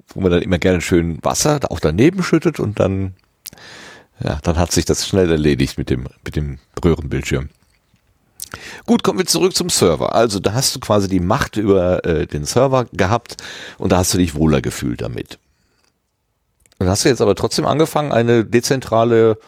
Wo 0.08 0.20
man 0.20 0.32
dann 0.32 0.42
immer 0.42 0.58
gerne 0.58 0.80
schön 0.80 1.22
Wasser 1.22 1.60
auch 1.68 1.78
daneben 1.78 2.22
schüttet 2.22 2.58
und 2.58 2.80
dann, 2.80 3.14
ja, 4.18 4.40
dann 4.42 4.56
hat 4.56 4.72
sich 4.72 4.84
das 4.86 5.06
schnell 5.06 5.30
erledigt 5.30 5.76
mit 5.78 5.90
dem, 5.90 6.08
mit 6.24 6.34
dem 6.34 6.58
Röhrenbildschirm. 6.82 7.50
Gut, 8.86 9.02
kommen 9.04 9.18
wir 9.18 9.26
zurück 9.26 9.54
zum 9.54 9.68
Server. 9.68 10.14
Also 10.14 10.40
da 10.40 10.54
hast 10.54 10.74
du 10.74 10.80
quasi 10.80 11.08
die 11.08 11.20
Macht 11.20 11.56
über 11.56 12.04
äh, 12.04 12.26
den 12.26 12.46
Server 12.46 12.86
gehabt 12.86 13.36
und 13.78 13.92
da 13.92 13.98
hast 13.98 14.14
du 14.14 14.18
dich 14.18 14.34
wohler 14.34 14.62
gefühlt 14.62 15.02
damit. 15.02 15.38
Dann 16.78 16.88
hast 16.88 17.04
du 17.04 17.08
jetzt 17.08 17.20
aber 17.20 17.34
trotzdem 17.34 17.66
angefangen, 17.66 18.12
eine 18.12 18.44
dezentrale 18.44 19.38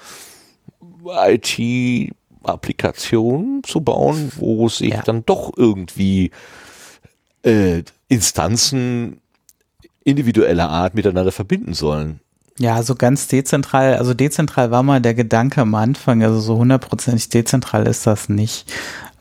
IT 1.05 1.59
Web-Applikationen 2.49 3.63
zu 3.65 3.81
bauen, 3.81 4.33
wo 4.37 4.69
sich 4.69 4.91
ja. 4.95 5.03
dann 5.03 5.25
doch 5.25 5.53
irgendwie 5.57 6.31
äh, 7.43 7.83
Instanzen 8.09 9.21
individueller 10.05 10.69
Art 10.69 10.95
miteinander 10.95 11.33
verbinden 11.33 11.75
sollen. 11.75 12.21
Ja, 12.59 12.83
so 12.83 12.95
ganz 12.97 13.29
dezentral, 13.29 13.97
also 13.97 14.15
dezentral 14.15 14.71
war 14.71 14.83
mal 14.83 15.01
der 15.01 15.15
Gedanke 15.15 15.61
am 15.61 15.75
Anfang, 15.75 16.25
also 16.25 16.41
so 16.41 16.57
hundertprozentig 16.57 17.29
dezentral 17.29 17.87
ist 17.87 18.07
das 18.07 18.29
nicht. 18.29 18.73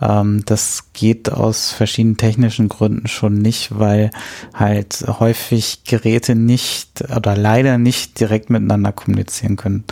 Ähm, 0.02 0.44
das 0.46 0.86
geht 0.94 1.32
aus 1.32 1.72
verschiedenen 1.72 2.18
technischen 2.18 2.70
Gründen 2.70 3.08
schon 3.08 3.34
nicht, 3.34 3.78
weil 3.78 4.12
halt 4.54 5.06
häufig 5.08 5.84
Geräte 5.86 6.36
nicht 6.36 7.04
oder 7.16 7.36
leider 7.36 7.78
nicht 7.78 8.20
direkt 8.20 8.50
miteinander 8.50 8.92
kommunizieren 8.92 9.56
können 9.56 9.84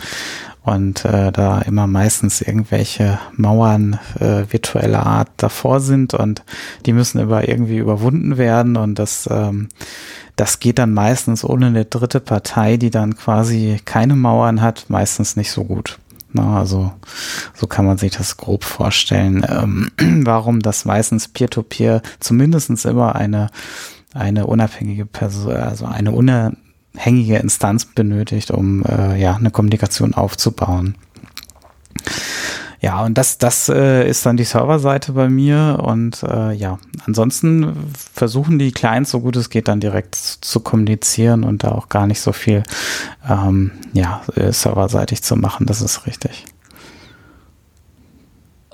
und 0.62 1.04
äh, 1.04 1.30
da 1.30 1.60
immer 1.60 1.86
meistens 1.86 2.40
irgendwelche 2.40 3.20
Mauern 3.36 4.00
äh, 4.18 4.44
virtueller 4.50 5.06
Art 5.06 5.30
davor 5.36 5.80
sind 5.80 6.12
und 6.12 6.42
die 6.86 6.92
müssen 6.92 7.20
aber 7.20 7.48
irgendwie 7.48 7.78
überwunden 7.78 8.36
werden 8.36 8.76
und 8.76 8.98
das 8.98 9.28
ähm, 9.30 9.68
das 10.34 10.60
geht 10.60 10.78
dann 10.78 10.92
meistens 10.92 11.44
ohne 11.44 11.66
eine 11.66 11.86
dritte 11.86 12.20
Partei, 12.20 12.76
die 12.76 12.90
dann 12.90 13.16
quasi 13.16 13.80
keine 13.86 14.16
Mauern 14.16 14.60
hat, 14.60 14.84
meistens 14.88 15.34
nicht 15.34 15.50
so 15.50 15.64
gut. 15.64 15.98
Na, 16.36 16.58
also 16.58 16.92
so 17.54 17.66
kann 17.66 17.86
man 17.86 17.98
sich 17.98 18.12
das 18.12 18.36
grob 18.36 18.62
vorstellen, 18.64 19.44
ähm, 19.48 19.90
warum 20.24 20.60
das 20.60 20.84
meistens 20.84 21.28
Peer-to-Peer 21.28 22.02
-Peer 22.02 22.02
zumindestens 22.20 22.84
immer 22.84 23.16
eine 23.16 23.48
eine 24.14 24.46
unabhängige 24.46 25.04
Person, 25.04 25.52
also 25.52 25.84
eine 25.84 26.12
unabhängige 26.12 26.56
hängige 26.96 27.36
Instanz 27.36 27.84
benötigt, 27.84 28.50
um 28.50 28.84
äh, 28.84 29.20
ja 29.20 29.36
eine 29.36 29.50
Kommunikation 29.50 30.14
aufzubauen. 30.14 30.96
Ja, 32.80 33.04
und 33.04 33.16
das, 33.16 33.38
das 33.38 33.68
äh, 33.68 34.08
ist 34.08 34.26
dann 34.26 34.36
die 34.36 34.44
Serverseite 34.44 35.12
bei 35.12 35.28
mir 35.28 35.78
und 35.82 36.22
äh, 36.22 36.52
ja, 36.52 36.78
ansonsten 37.06 37.72
versuchen 38.12 38.58
die 38.58 38.72
Clients 38.72 39.10
so 39.10 39.20
gut 39.20 39.36
es 39.36 39.50
geht 39.50 39.68
dann 39.68 39.80
direkt 39.80 40.14
zu 40.14 40.60
kommunizieren 40.60 41.44
und 41.44 41.64
da 41.64 41.72
auch 41.72 41.88
gar 41.88 42.06
nicht 42.06 42.20
so 42.20 42.32
viel 42.32 42.62
ähm, 43.28 43.72
ja, 43.92 44.22
äh, 44.34 44.52
serverseitig 44.52 45.22
zu 45.22 45.36
machen, 45.36 45.66
das 45.66 45.80
ist 45.80 46.06
richtig. 46.06 46.44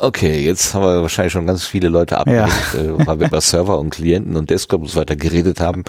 Okay, 0.03 0.45
jetzt 0.45 0.75
haben 0.75 0.83
wir 0.83 1.01
wahrscheinlich 1.01 1.33
schon 1.33 1.47
ganz 1.47 1.65
viele 1.65 1.89
Leute 1.89 2.19
abgelenkt, 2.19 2.75
ja. 2.75 2.81
äh, 2.81 3.07
weil 3.07 3.21
wir 3.21 3.29
über 3.29 3.41
Server 3.41 3.79
und 3.79 3.91
Klienten 3.91 4.35
und 4.35 4.51
Desktop 4.51 4.83
und 4.83 4.89
so 4.89 4.99
weiter 4.99 5.15
geredet 5.15 5.61
haben. 5.61 5.85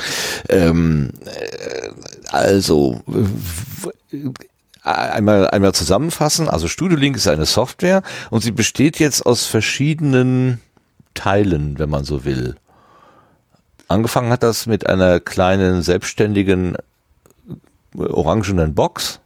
Ähm, 0.50 1.10
äh, 1.26 1.90
also 2.30 3.02
einmal 4.84 5.50
einmal 5.50 5.74
zusammenfassen. 5.74 6.50
Also 6.50 6.68
StudioLink 6.68 7.16
ist 7.16 7.28
eine 7.28 7.46
Software 7.46 8.04
und 8.30 8.42
sie 8.42 8.52
besteht 8.52 9.00
jetzt 9.00 9.26
aus 9.26 9.46
verschiedenen 9.46 10.62
Teilen, 11.14 11.80
wenn 11.80 11.90
man 11.90 12.04
so 12.04 12.26
will. 12.26 12.56
Angefangen 13.88 14.32
hat 14.32 14.44
das 14.44 14.66
mit 14.66 14.88
einer 14.88 15.20
kleinen 15.20 15.82
selbstständigen 15.82 16.78
orangenen 17.96 18.74
Box 18.74 19.20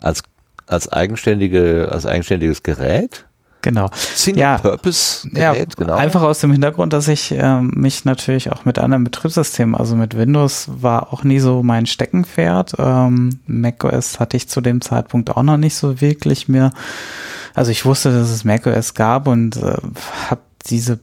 als 0.00 0.22
als 0.66 0.88
eigenständige 0.88 1.88
als 1.90 2.06
eigenständiges 2.06 2.62
Gerät 2.62 3.26
Genau. 3.62 3.90
Single 3.92 4.40
ja, 4.40 4.58
Purpose 4.58 5.28
Gerät, 5.28 5.68
ja, 5.70 5.74
genau. 5.76 5.94
Einfach 5.94 6.22
aus 6.22 6.40
dem 6.40 6.52
Hintergrund, 6.52 6.92
dass 6.92 7.08
ich 7.08 7.32
äh, 7.32 7.60
mich 7.60 8.04
natürlich 8.04 8.50
auch 8.50 8.64
mit 8.64 8.78
anderen 8.78 9.04
Betriebssystemen, 9.04 9.74
also 9.74 9.96
mit 9.96 10.16
Windows 10.16 10.68
war 10.80 11.12
auch 11.12 11.24
nie 11.24 11.40
so 11.40 11.62
mein 11.62 11.86
Steckenpferd. 11.86 12.74
Ähm, 12.78 13.40
macOS 13.46 14.18
hatte 14.18 14.36
ich 14.36 14.48
zu 14.48 14.60
dem 14.60 14.80
Zeitpunkt 14.80 15.30
auch 15.30 15.42
noch 15.42 15.58
nicht 15.58 15.74
so 15.74 16.00
wirklich 16.00 16.48
mehr. 16.48 16.72
Also 17.54 17.70
ich 17.70 17.84
wusste, 17.84 18.12
dass 18.12 18.30
es 18.30 18.44
macOS 18.44 18.94
gab 18.94 19.26
und 19.26 19.56
äh, 19.56 19.76
habe 20.30 20.40
diese 20.66 21.00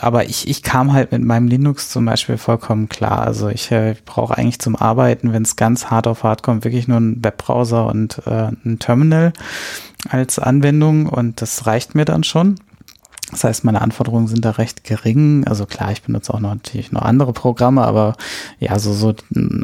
aber 0.00 0.24
ich, 0.24 0.48
ich 0.48 0.62
kam 0.62 0.92
halt 0.92 1.12
mit 1.12 1.22
meinem 1.22 1.46
Linux 1.46 1.90
zum 1.90 2.04
Beispiel 2.06 2.38
vollkommen 2.38 2.88
klar. 2.88 3.20
Also 3.20 3.48
ich, 3.48 3.70
äh, 3.70 3.92
ich 3.92 4.04
brauche 4.04 4.36
eigentlich 4.36 4.58
zum 4.58 4.74
Arbeiten, 4.74 5.32
wenn 5.32 5.42
es 5.42 5.56
ganz 5.56 5.86
hart 5.86 6.06
auf 6.06 6.24
hart 6.24 6.42
kommt, 6.42 6.64
wirklich 6.64 6.88
nur 6.88 6.96
einen 6.96 7.24
Webbrowser 7.24 7.86
und 7.86 8.26
äh, 8.26 8.50
ein 8.64 8.78
Terminal 8.78 9.32
als 10.08 10.38
Anwendung 10.38 11.06
und 11.06 11.40
das 11.40 11.66
reicht 11.66 11.94
mir 11.94 12.04
dann 12.04 12.24
schon. 12.24 12.56
Das 13.30 13.42
heißt, 13.42 13.64
meine 13.64 13.82
Anforderungen 13.82 14.28
sind 14.28 14.44
da 14.44 14.52
recht 14.52 14.84
gering. 14.84 15.44
Also 15.46 15.66
klar, 15.66 15.90
ich 15.90 16.02
benutze 16.02 16.32
auch 16.32 16.40
noch 16.40 16.54
natürlich 16.54 16.92
noch 16.92 17.02
andere 17.02 17.32
Programme, 17.32 17.82
aber 17.82 18.16
ja, 18.60 18.78
so, 18.78 18.92
so 18.92 19.14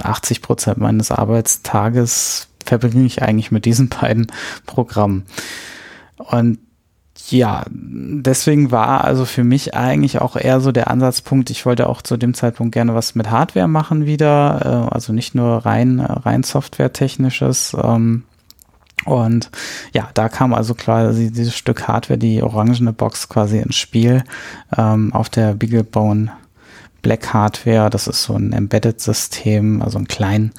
80 0.03 0.43
Prozent 0.43 0.79
meines 0.79 1.13
Arbeitstages 1.13 2.49
verbringe 2.65 3.07
ich 3.07 3.23
eigentlich 3.23 3.53
mit 3.53 3.65
diesen 3.65 3.89
beiden 3.89 4.27
Programmen. 4.67 5.25
Und 6.17 6.59
ja, 7.29 7.65
deswegen 7.71 8.71
war 8.71 9.05
also 9.05 9.25
für 9.25 9.45
mich 9.45 9.75
eigentlich 9.75 10.21
auch 10.21 10.37
eher 10.37 10.61
so 10.61 10.73
der 10.73 10.91
Ansatzpunkt, 10.91 11.51
ich 11.51 11.65
wollte 11.67 11.89
auch 11.89 12.03
zu 12.03 12.17
dem 12.17 12.35
Zeitpunkt 12.35 12.73
gerne 12.73 12.95
was 12.95 13.15
mit 13.15 13.31
Hardware 13.31 13.69
machen 13.69 14.07
wieder, 14.07 14.89
äh, 14.91 14.95
also 14.95 15.13
nicht 15.13 15.35
nur 15.35 15.65
rein, 15.65 16.01
rein 16.01 16.43
Software-technisches. 16.43 17.77
Ähm, 17.83 18.25
und 19.05 19.51
ja, 19.93 20.09
da 20.15 20.29
kam 20.29 20.55
also 20.55 20.75
quasi 20.75 21.31
dieses 21.31 21.57
Stück 21.57 21.89
Hardware, 21.89 22.19
die 22.19 22.43
orangene 22.43 22.93
Box 22.93 23.29
quasi 23.29 23.59
ins 23.59 23.77
Spiel 23.77 24.25
ähm, 24.77 25.13
auf 25.13 25.29
der 25.29 25.55
BeagleBone 25.55 26.31
Black 27.03 27.35
Hardware. 27.35 27.91
Das 27.91 28.07
ist 28.07 28.23
so 28.23 28.35
ein 28.35 28.53
Embedded-System, 28.53 29.83
also 29.83 29.99
ein 29.99 30.09
kleinen 30.09 30.53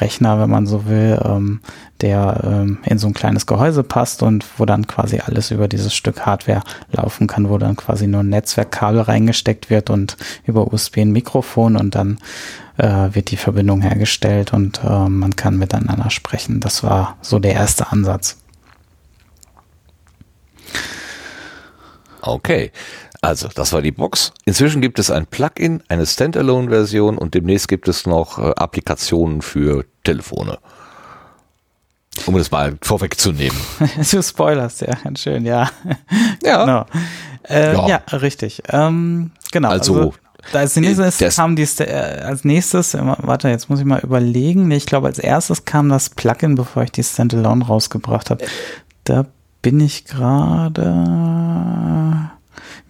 Rechner, 0.00 0.40
wenn 0.40 0.50
man 0.50 0.66
so 0.66 0.86
will, 0.86 1.20
ähm, 1.24 1.60
der 2.00 2.40
ähm, 2.42 2.78
in 2.84 2.98
so 2.98 3.06
ein 3.06 3.14
kleines 3.14 3.46
Gehäuse 3.46 3.82
passt 3.82 4.22
und 4.22 4.44
wo 4.58 4.64
dann 4.64 4.86
quasi 4.86 5.20
alles 5.20 5.50
über 5.50 5.68
dieses 5.68 5.94
Stück 5.94 6.26
Hardware 6.26 6.62
laufen 6.90 7.26
kann, 7.26 7.48
wo 7.48 7.58
dann 7.58 7.76
quasi 7.76 8.06
nur 8.06 8.22
ein 8.22 8.30
Netzwerkkabel 8.30 9.02
reingesteckt 9.02 9.70
wird 9.70 9.90
und 9.90 10.16
über 10.44 10.72
USB 10.72 10.98
ein 10.98 11.12
Mikrofon 11.12 11.76
und 11.76 11.94
dann 11.94 12.18
äh, 12.78 13.08
wird 13.12 13.30
die 13.30 13.36
Verbindung 13.36 13.82
hergestellt 13.82 14.52
und 14.52 14.82
äh, 14.82 15.08
man 15.08 15.36
kann 15.36 15.58
miteinander 15.58 16.10
sprechen. 16.10 16.60
Das 16.60 16.82
war 16.82 17.18
so 17.20 17.38
der 17.38 17.52
erste 17.52 17.92
Ansatz. 17.92 18.38
Okay, 22.22 22.70
also 23.22 23.48
das 23.54 23.72
war 23.72 23.82
die 23.82 23.92
Box. 23.92 24.32
Inzwischen 24.46 24.80
gibt 24.80 24.98
es 24.98 25.10
ein 25.10 25.26
Plugin, 25.26 25.82
eine 25.88 26.06
Standalone-Version 26.06 27.18
und 27.18 27.34
demnächst 27.34 27.68
gibt 27.68 27.86
es 27.88 28.06
noch 28.06 28.38
äh, 28.38 28.52
Applikationen 28.56 29.42
für 29.42 29.84
Telefone. 30.04 30.58
Um 32.26 32.36
das 32.36 32.50
mal 32.50 32.76
vorwegzunehmen. 32.82 33.56
du 34.10 34.22
spoilerst, 34.22 34.80
ja, 34.80 34.94
ganz 35.04 35.20
schön, 35.20 35.44
ja. 35.44 35.70
Ja. 36.42 36.64
Genau. 36.64 36.86
Äh, 37.48 37.74
ja. 37.74 37.88
ja. 37.88 38.16
richtig. 38.16 38.62
Ähm, 38.68 39.32
genau. 39.52 39.68
Also, 39.68 39.94
also 39.94 40.58
als 40.58 40.76
nächstes 40.76 41.36
kam 41.36 41.56
die, 41.56 41.68
äh, 41.78 42.22
als 42.22 42.44
nächstes, 42.44 42.94
warte, 42.94 43.48
jetzt 43.48 43.68
muss 43.68 43.78
ich 43.78 43.84
mal 43.84 44.00
überlegen. 44.00 44.70
Ich 44.70 44.86
glaube, 44.86 45.08
als 45.08 45.18
erstes 45.18 45.66
kam 45.66 45.90
das 45.90 46.08
Plugin, 46.10 46.54
bevor 46.54 46.82
ich 46.84 46.92
die 46.92 47.04
Standalone 47.04 47.66
rausgebracht 47.66 48.30
habe. 48.30 48.46
Da 49.04 49.26
bin 49.62 49.80
ich 49.80 50.06
gerade 50.06 50.90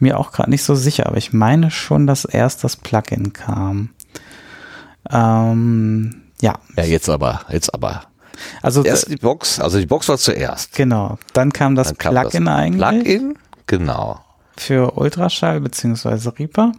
mir 0.00 0.18
auch 0.18 0.32
gerade 0.32 0.50
nicht 0.50 0.64
so 0.64 0.74
sicher, 0.74 1.06
aber 1.06 1.16
ich 1.16 1.32
meine 1.32 1.70
schon, 1.70 2.06
dass 2.06 2.24
erst 2.24 2.64
das 2.64 2.76
Plugin 2.76 3.32
kam. 3.32 3.90
Ähm, 5.10 6.22
ja. 6.40 6.54
Ja, 6.76 6.84
jetzt 6.84 7.08
aber, 7.08 7.42
jetzt 7.50 7.72
aber. 7.74 8.04
Also 8.62 8.82
erst 8.82 9.10
die 9.10 9.16
Box, 9.16 9.60
also 9.60 9.78
die 9.78 9.86
Box 9.86 10.08
war 10.08 10.18
zuerst. 10.18 10.74
Genau. 10.74 11.18
Dann 11.32 11.52
kam 11.52 11.74
das 11.74 11.92
Plugin 11.92 12.48
eigentlich. 12.48 13.04
Plugin, 13.04 13.38
genau. 13.66 14.20
Für 14.56 14.96
Ultraschall 14.96 15.60
beziehungsweise 15.60 16.38
Reaper. 16.38 16.72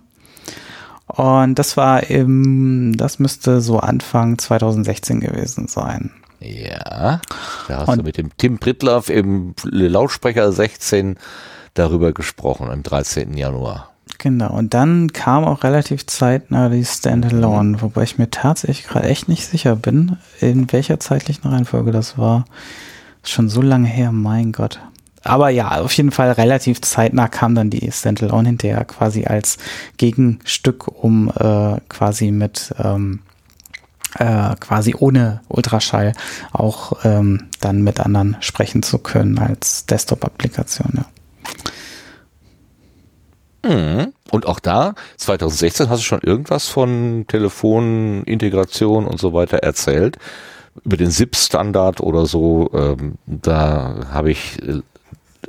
Und 1.07 1.55
das 1.55 1.75
war 1.77 2.03
im, 2.03 2.95
das 2.97 3.19
müsste 3.19 3.61
so 3.61 3.79
Anfang 3.79 4.37
2016 4.37 5.19
gewesen 5.19 5.67
sein. 5.67 6.11
Ja, 6.39 7.21
da 7.67 7.77
hast 7.77 7.89
Und 7.89 7.99
du 7.99 8.03
mit 8.03 8.17
dem 8.17 8.35
Tim 8.37 8.57
Prittlaff 8.57 9.09
im 9.09 9.53
Lautsprecher 9.63 10.51
16 10.51 11.17
darüber 11.73 12.11
gesprochen, 12.13 12.69
am 12.69 12.83
13. 12.83 13.35
Januar. 13.35 13.89
Genau, 14.17 14.53
und 14.53 14.73
dann 14.73 15.13
kam 15.13 15.45
auch 15.45 15.63
relativ 15.63 16.05
zeitnah 16.05 16.69
die 16.69 16.85
Standalone, 16.85 17.81
wobei 17.81 18.03
ich 18.03 18.17
mir 18.17 18.29
tatsächlich 18.29 18.87
gerade 18.87 19.07
echt 19.07 19.27
nicht 19.27 19.47
sicher 19.47 19.75
bin, 19.75 20.17
in 20.39 20.71
welcher 20.71 20.99
zeitlichen 20.99 21.49
Reihenfolge 21.49 21.91
das 21.91 22.17
war. 22.17 22.45
Schon 23.23 23.49
so 23.49 23.61
lange 23.61 23.87
her, 23.87 24.11
mein 24.11 24.51
Gott 24.51 24.79
aber 25.23 25.49
ja, 25.49 25.79
auf 25.81 25.93
jeden 25.93 26.11
Fall 26.11 26.31
relativ 26.31 26.81
zeitnah 26.81 27.27
kam 27.27 27.53
dann 27.53 27.69
die 27.69 27.91
Standalone 27.91 28.49
hinterher 28.49 28.83
quasi 28.85 29.25
als 29.25 29.57
Gegenstück, 29.97 30.87
um 30.87 31.29
äh, 31.29 31.79
quasi 31.89 32.31
mit 32.31 32.73
ähm, 32.79 33.19
äh, 34.17 34.55
quasi 34.59 34.95
ohne 34.97 35.41
Ultraschall 35.47 36.13
auch 36.51 37.05
ähm, 37.05 37.47
dann 37.59 37.83
mit 37.83 37.99
anderen 37.99 38.37
sprechen 38.39 38.81
zu 38.83 38.97
können 38.97 39.37
als 39.37 39.85
Desktop-Applikation. 39.85 40.93
Ja. 40.95 41.05
Mhm. 43.63 44.13
Und 44.31 44.45
auch 44.45 44.59
da, 44.59 44.95
2016 45.17 45.89
hast 45.89 45.99
du 45.99 46.05
schon 46.05 46.21
irgendwas 46.21 46.67
von 46.67 47.25
Telefonintegration 47.27 49.05
und 49.05 49.19
so 49.19 49.33
weiter 49.33 49.57
erzählt. 49.57 50.17
Über 50.83 50.97
den 50.97 51.11
SIP-Standard 51.11 51.99
oder 51.99 52.25
so, 52.25 52.71
ähm, 52.73 53.15
da 53.25 54.07
habe 54.11 54.31
ich 54.31 54.61
äh, 54.63 54.81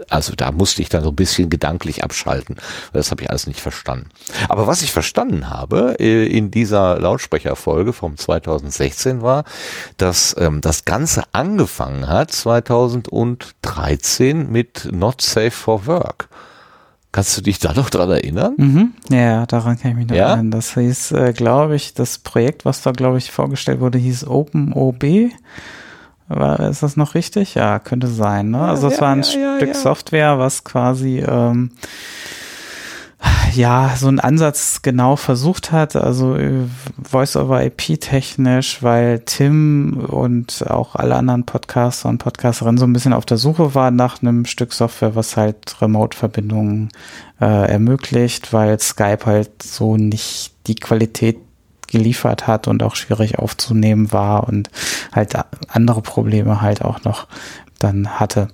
also 0.08 0.34
da 0.34 0.50
musste 0.52 0.80
ich 0.82 0.88
dann 0.88 1.02
so 1.02 1.10
ein 1.10 1.16
bisschen 1.16 1.50
gedanklich 1.50 2.04
abschalten. 2.04 2.56
Das 2.92 3.10
habe 3.10 3.22
ich 3.22 3.30
alles 3.30 3.46
nicht 3.46 3.60
verstanden. 3.60 4.08
Aber 4.48 4.66
was 4.66 4.82
ich 4.82 4.92
verstanden 4.92 5.50
habe 5.50 5.96
äh, 6.00 6.26
in 6.26 6.50
dieser 6.50 6.98
Lautsprecherfolge 6.98 7.92
vom 7.92 8.16
2016 8.16 9.22
war, 9.22 9.44
dass 9.96 10.34
ähm, 10.38 10.60
das 10.60 10.84
Ganze 10.84 11.24
angefangen 11.32 12.08
hat 12.08 12.32
2013 12.32 14.50
mit 14.50 14.88
Not 14.90 15.22
Safe 15.22 15.50
for 15.50 15.86
Work. 15.86 16.28
Kannst 17.12 17.36
du 17.36 17.42
dich 17.42 17.58
da 17.58 17.74
noch 17.74 17.90
dran 17.90 18.10
erinnern? 18.10 18.54
Mhm. 18.56 18.92
Ja, 19.10 19.44
daran 19.44 19.78
kann 19.78 19.90
ich 19.90 19.96
mich 19.98 20.06
noch 20.08 20.16
Ja? 20.16 20.28
erinnern. 20.28 20.50
Das 20.50 20.74
hieß, 20.74 21.12
äh, 21.12 21.32
glaube 21.34 21.76
ich, 21.76 21.92
das 21.92 22.18
Projekt, 22.18 22.64
was 22.64 22.80
da, 22.80 22.92
glaube 22.92 23.18
ich, 23.18 23.30
vorgestellt 23.30 23.80
wurde, 23.80 23.98
hieß 23.98 24.26
OpenOB. 24.26 25.30
War, 26.28 26.60
ist 26.60 26.82
das 26.82 26.96
noch 26.96 27.14
richtig? 27.14 27.54
Ja, 27.54 27.78
könnte 27.78 28.06
sein. 28.06 28.50
Ne? 28.50 28.60
also 28.62 28.86
es 28.88 28.94
ja, 28.94 29.00
war 29.02 29.12
ein 29.12 29.22
ja, 29.22 29.38
ja, 29.38 29.56
Stück 29.56 29.68
ja. 29.68 29.74
Software, 29.74 30.38
was 30.38 30.64
quasi 30.64 31.18
ähm, 31.18 31.72
ja 33.54 33.94
so 33.96 34.08
einen 34.08 34.20
Ansatz 34.20 34.82
genau 34.82 35.16
versucht 35.16 35.72
hat, 35.72 35.96
also 35.96 36.36
äh, 36.36 36.64
Voice-over-IP 37.02 38.00
technisch, 38.00 38.82
weil 38.82 39.20
Tim 39.20 40.04
und 40.08 40.64
auch 40.68 40.94
alle 40.94 41.16
anderen 41.16 41.44
Podcaster 41.44 42.08
und 42.08 42.18
Podcasterinnen 42.18 42.78
so 42.78 42.86
ein 42.86 42.92
bisschen 42.92 43.12
auf 43.12 43.26
der 43.26 43.36
Suche 43.36 43.74
waren 43.74 43.96
nach 43.96 44.22
einem 44.22 44.46
Stück 44.46 44.72
Software, 44.72 45.14
was 45.14 45.36
halt 45.36 45.80
Remote-Verbindungen 45.80 46.90
äh, 47.40 47.70
ermöglicht, 47.70 48.52
weil 48.52 48.78
Skype 48.80 49.26
halt 49.26 49.62
so 49.62 49.96
nicht 49.96 50.54
die 50.66 50.76
Qualität 50.76 51.38
geliefert 51.88 52.46
hat 52.46 52.68
und 52.68 52.82
auch 52.82 52.96
schwierig 52.96 53.38
aufzunehmen 53.38 54.12
war 54.12 54.48
und 54.48 54.70
halt 55.12 55.34
andere 55.68 56.00
Probleme 56.00 56.62
halt 56.62 56.82
auch 56.82 57.04
noch 57.04 57.28
dann 57.78 58.18
hatte. 58.18 58.48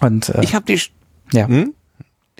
Und 0.00 0.28
äh, 0.28 0.42
Ich 0.42 0.54
habe 0.54 0.66
die 0.66 0.80
ja. 1.32 1.46
Hm? 1.46 1.74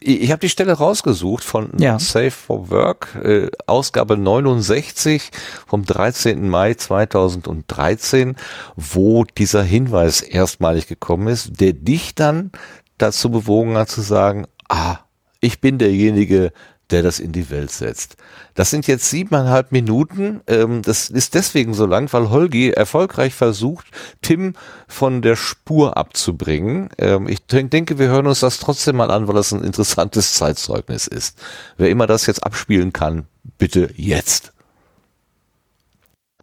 Ich 0.05 0.31
habe 0.31 0.41
die 0.41 0.49
Stelle 0.49 0.73
rausgesucht 0.73 1.45
von 1.45 1.71
Ja. 1.79 1.99
Safe 1.99 2.31
for 2.31 2.71
Work, 2.71 3.15
äh, 3.23 3.49
Ausgabe 3.67 4.17
69 4.17 5.31
vom 5.67 5.85
13. 5.85 6.49
Mai 6.49 6.75
2013, 6.75 8.37
wo 8.77 9.25
dieser 9.25 9.62
Hinweis 9.62 10.21
erstmalig 10.21 10.87
gekommen 10.87 11.29
ist, 11.29 11.61
der 11.61 11.73
dich 11.73 12.15
dann 12.15 12.51
dazu 12.99 13.31
bewogen 13.31 13.77
hat 13.77 13.88
zu 13.91 14.01
sagen, 14.01 14.47
ah, 14.69 14.99
ich 15.41 15.61
bin 15.61 15.79
derjenige, 15.79 16.53
der 16.92 17.02
das 17.02 17.18
in 17.18 17.33
die 17.33 17.50
Welt 17.50 17.70
setzt. 17.70 18.16
Das 18.55 18.70
sind 18.70 18.87
jetzt 18.87 19.09
siebeneinhalb 19.09 19.72
Minuten. 19.72 20.42
Ähm, 20.46 20.83
das 20.83 21.09
ist 21.11 21.35
deswegen 21.35 21.74
so 21.74 21.87
lang, 21.87 22.12
weil 22.12 22.31
Holgi 22.31 22.70
erfolgreich 22.70 23.35
versucht, 23.35 23.87
Tim 24.20 24.55
von 24.87 25.22
der 25.22 25.37
Spur 25.37 25.96
abzubringen. 25.96 26.90
Ähm, 26.98 27.26
ich 27.28 27.44
denk- 27.46 27.70
denke, 27.70 27.98
wir 27.98 28.09
hören 28.09 28.26
uns 28.26 28.40
das 28.40 28.59
trotzdem 28.59 28.96
mal 28.96 29.11
an, 29.11 29.26
weil 29.26 29.35
das 29.35 29.52
ein 29.52 29.64
interessantes 29.64 30.35
Zeitzeugnis 30.35 31.07
ist. 31.07 31.38
Wer 31.76 31.88
immer 31.90 32.07
das 32.07 32.26
jetzt 32.26 32.44
abspielen 32.44 32.92
kann, 32.92 33.26
bitte 33.59 33.90
jetzt. 33.96 34.52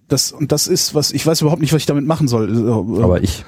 Das, 0.09 0.31
und 0.33 0.51
das 0.51 0.67
ist, 0.67 0.93
was, 0.95 1.11
ich 1.11 1.25
weiß 1.25 1.41
überhaupt 1.41 1.61
nicht, 1.61 1.71
was 1.71 1.77
ich 1.81 1.85
damit 1.85 2.05
machen 2.05 2.27
soll. 2.27 2.49
Äh, 2.67 3.01
Aber 3.03 3.23
ich, 3.23 3.45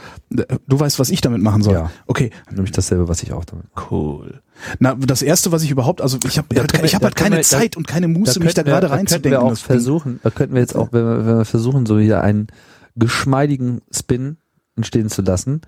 Du 0.68 0.80
weißt, 0.80 0.98
was 1.00 1.10
ich 1.10 1.20
damit 1.20 1.42
machen 1.42 1.62
soll. 1.62 1.74
Ja. 1.74 1.92
Okay, 2.08 2.30
nämlich 2.50 2.72
dasselbe, 2.72 3.08
was 3.10 3.22
ich 3.24 3.34
auch 3.34 3.44
damit. 3.44 3.66
cool. 3.92 4.42
Na, 4.80 4.96
das 4.96 5.22
erste, 5.22 5.52
was 5.52 5.64
ich 5.64 5.72
überhaupt, 5.72 6.02
also 6.02 6.18
ich 6.26 6.38
habe 6.38 6.48
Da 6.56 6.64
wir- 6.72 6.84
ich 6.86 6.94
hab 6.96 7.02
da 7.02 7.08
halt 7.08 7.16
keine 7.18 7.36
wir- 7.36 7.42
da- 7.44 7.48
Zeit 7.48 7.76
und 7.76 7.88
keine 7.88 8.08
Muße, 8.08 8.40
mich 8.40 8.54
da 8.54 8.64
gerade 8.64 8.88
da 8.88 8.96
könnten 8.96 9.00
reinzudenken. 9.12 9.32
wir 9.32 9.42
auch 9.44 9.58
versuchen, 9.58 10.20
da 10.24 10.30
könnten 10.30 10.54
wir 10.54 10.62
jetzt 10.62 10.76
auch, 10.76 10.90
wenn 10.94 11.04
wir, 11.04 11.26
wenn 11.26 11.38
wir 11.40 11.46
versuchen, 11.46 11.86
so 11.86 12.00
wieder 12.00 12.22
einen 12.22 12.48
geschmeidigen 12.96 13.82
Spin 13.92 14.38
entstehen 14.78 15.10
zu 15.10 15.22
lassen, 15.22 15.62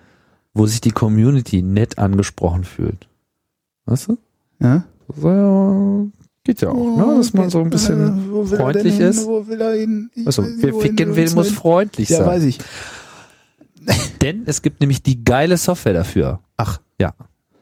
wo 0.53 0.65
sich 0.67 0.79
die 0.81 0.91
Community 0.91 1.61
nett 1.63 1.97
angesprochen 1.97 2.63
fühlt. 2.63 3.09
Weißt 3.85 4.07
du? 4.09 4.17
Ja? 4.59 4.83
So, 5.15 6.09
geht 6.43 6.61
ja 6.61 6.69
auch, 6.69 6.97
ne? 6.97 7.15
Dass 7.17 7.33
man 7.33 7.49
so 7.49 7.59
ein 7.61 7.69
bisschen 7.69 8.27
Äh, 8.27 8.31
wo 8.31 8.49
will 8.49 8.53
er 8.53 8.63
freundlich 8.63 8.83
denn 8.97 9.01
hin? 9.01 9.09
ist. 9.09 9.25
Wo 9.27 9.47
will 9.47 9.61
er 9.61 9.73
hin? 9.73 10.09
Ich 10.15 10.25
Also, 10.27 10.43
wer 10.43 10.73
wohin 10.73 10.81
ficken 10.81 11.15
will, 11.15 11.29
muss 11.31 11.47
hin. 11.47 11.55
freundlich 11.55 12.09
Ja, 12.09 12.17
sein. 12.17 12.27
weiß 12.27 12.43
ich. 12.43 12.59
Denn 14.21 14.43
es 14.45 14.61
gibt 14.61 14.79
nämlich 14.81 15.03
die 15.03 15.23
geile 15.23 15.57
Software 15.57 15.93
dafür. 15.93 16.39
Ach. 16.57 16.79
Ja. 16.99 17.13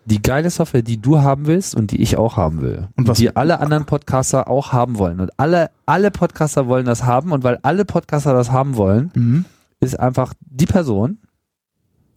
Die 0.05 0.21
geile 0.21 0.49
Software, 0.49 0.81
die 0.81 0.99
du 0.99 1.19
haben 1.21 1.45
willst 1.47 1.75
und 1.75 1.91
die 1.91 2.01
ich 2.01 2.17
auch 2.17 2.35
haben 2.37 2.61
will. 2.61 2.87
Und 2.97 3.07
was- 3.07 3.17
Die 3.19 3.35
alle 3.35 3.59
anderen 3.59 3.85
Podcaster 3.85 4.47
auch 4.49 4.71
haben 4.73 4.97
wollen. 4.97 5.19
Und 5.19 5.31
alle, 5.37 5.69
alle 5.85 6.11
Podcaster 6.11 6.67
wollen 6.67 6.85
das 6.85 7.03
haben. 7.03 7.31
Und 7.31 7.43
weil 7.43 7.59
alle 7.61 7.85
Podcaster 7.85 8.33
das 8.33 8.51
haben 8.51 8.77
wollen, 8.77 9.11
Mhm. 9.15 9.45
ist 9.79 9.99
einfach 9.99 10.33
die 10.41 10.65
Person, 10.65 11.19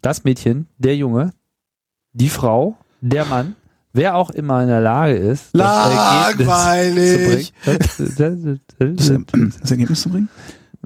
das 0.03 0.24
Mädchen, 0.24 0.66
der 0.79 0.96
Junge, 0.96 1.33
die 2.12 2.29
Frau, 2.31 2.77
der 3.00 3.27
Mann, 3.27 3.55
wer 3.94 4.14
auch 4.16 4.30
immer 4.30 4.61
in 4.62 4.68
der 4.68 4.80
Lage 4.83 5.14
ist, 5.14 5.54
Langweilig. 5.54 7.52
das 7.64 7.98
Ergebnis 8.20 9.07
zu 9.07 9.18
bringen. 9.24 9.54
das 9.61 9.70
Ergebnis 9.70 10.02
zu 10.02 10.09
bringen? 10.11 10.28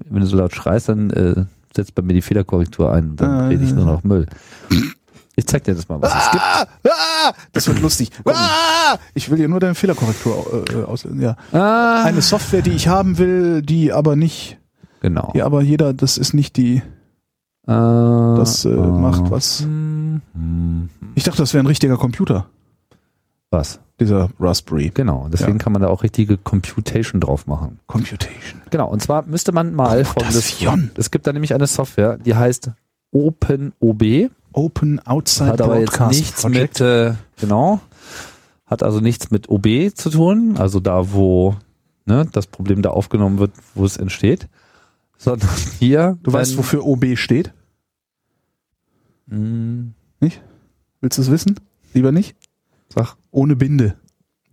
Wenn 0.08 0.20
du 0.20 0.26
so 0.26 0.36
laut 0.36 0.54
schreist, 0.54 0.88
dann 0.88 1.10
äh, 1.10 1.44
setzt 1.74 1.94
bei 1.96 2.02
mir 2.02 2.12
die 2.14 2.22
Fehlerkorrektur 2.22 2.92
ein. 2.92 3.16
Dann 3.16 3.40
Äh. 3.40 3.44
rede 3.48 3.64
ich 3.64 3.72
nur 3.74 3.84
noch 3.84 4.04
Müll. 4.04 4.26
Ich 5.34 5.46
zeig 5.46 5.64
dir 5.64 5.74
das 5.74 5.88
mal, 5.88 6.00
was 6.00 6.12
es 6.14 6.30
gibt. 6.32 6.42
Ah, 6.42 6.66
ah, 6.88 7.32
das 7.52 7.66
wird 7.68 7.80
lustig. 7.80 8.10
Ah, 8.24 8.96
ich 9.14 9.30
will 9.30 9.38
dir 9.38 9.48
nur 9.48 9.60
deine 9.60 9.74
Fehlerkorrektur 9.74 10.64
äh, 10.72 10.82
auslösen. 10.84 11.20
Ja. 11.20 11.36
Ah, 11.52 12.02
Eine 12.04 12.22
Software, 12.22 12.62
die 12.62 12.70
ich 12.72 12.88
haben 12.88 13.18
will, 13.18 13.62
die 13.62 13.92
aber 13.92 14.16
nicht, 14.16 14.58
genau. 15.00 15.32
ja, 15.34 15.44
aber 15.46 15.62
jeder, 15.62 15.92
das 15.94 16.18
ist 16.18 16.34
nicht 16.34 16.56
die, 16.56 16.82
das 17.66 18.64
äh, 18.64 18.68
macht 18.70 19.30
was. 19.30 19.64
ich 21.14 21.24
dachte, 21.24 21.38
das 21.38 21.52
wäre 21.54 21.62
ein 21.62 21.66
richtiger 21.66 21.96
Computer, 21.98 22.46
Was? 23.50 23.80
dieser 24.00 24.30
Raspberry 24.38 24.90
Genau. 24.94 25.28
Deswegen 25.28 25.52
Ja. 25.52 25.58
kann 25.58 25.72
man 25.72 25.82
da 25.82 25.88
auch 25.88 26.04
richtige 26.04 26.36
Computation 26.38 27.20
drauf 27.20 27.48
machen. 27.48 27.80
Computation. 27.88 28.62
Genau. 28.70 28.88
Und 28.88 29.02
zwar 29.02 29.22
müsste 29.26 29.50
man 29.50 29.74
mal. 29.74 30.04
Computation. 30.04 30.92
Es 30.96 31.10
gibt 31.10 31.26
da 31.26 31.32
nämlich 31.32 31.52
eine 31.52 31.66
Software, 31.66 32.16
die 32.16 32.34
heißt 32.36 32.70
OpenOB. 33.10 34.30
Open 34.52 35.00
Outside 35.04 35.50
Hat 35.50 35.60
aber 35.60 35.80
jetzt 35.80 35.98
nichts 36.00 36.42
Project. 36.42 36.78
mit, 36.78 36.80
äh, 36.80 37.14
genau, 37.40 37.80
hat 38.66 38.82
also 38.84 39.00
nichts 39.00 39.30
mit 39.30 39.48
OB 39.48 39.90
zu 39.94 40.10
tun, 40.10 40.56
also 40.58 40.78
da, 40.80 41.12
wo 41.12 41.56
ne, 42.06 42.26
das 42.32 42.46
Problem 42.46 42.82
da 42.82 42.90
aufgenommen 42.90 43.38
wird, 43.38 43.50
wo 43.74 43.84
es 43.84 43.96
entsteht, 43.96 44.48
sondern 45.16 45.48
hier. 45.80 46.18
Du 46.22 46.32
weißt, 46.32 46.56
wofür 46.56 46.86
OB 46.86 47.16
steht? 47.16 47.52
Hm, 49.28 49.94
Willst 51.00 51.18
du 51.18 51.22
es 51.22 51.30
wissen? 51.30 51.60
Lieber 51.94 52.10
nicht? 52.12 52.34
Sag, 52.88 53.16
Ohne 53.30 53.56
Binde. 53.56 53.96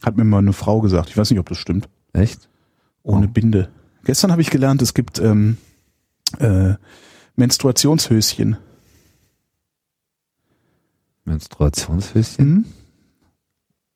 Hat 0.04 0.17
mir 0.17 0.24
mal 0.24 0.39
eine 0.39 0.54
Frau 0.54 0.82
gesagt. 0.82 1.10
Ich 1.10 1.17
weiß 1.17 1.30
nicht, 1.32 1.39
ob 1.39 1.50
das 1.50 1.58
stimmt. 1.58 1.89
echt? 2.13 2.50
Ohne 3.04 3.28
Oh. 3.28 3.30
Binde. 3.30 3.69
Gestern 4.04 4.32
habe 4.32 4.41
ich 4.41 4.50
gelernt, 4.50 4.82
es 4.82 4.93
gibt 4.93 5.19
ähm, 5.19 5.58
äh, 6.39 6.76
Menstruationshöschen. 7.36 8.58
Menstruationshöschen? 11.26 12.45
Mhm. 12.48 12.65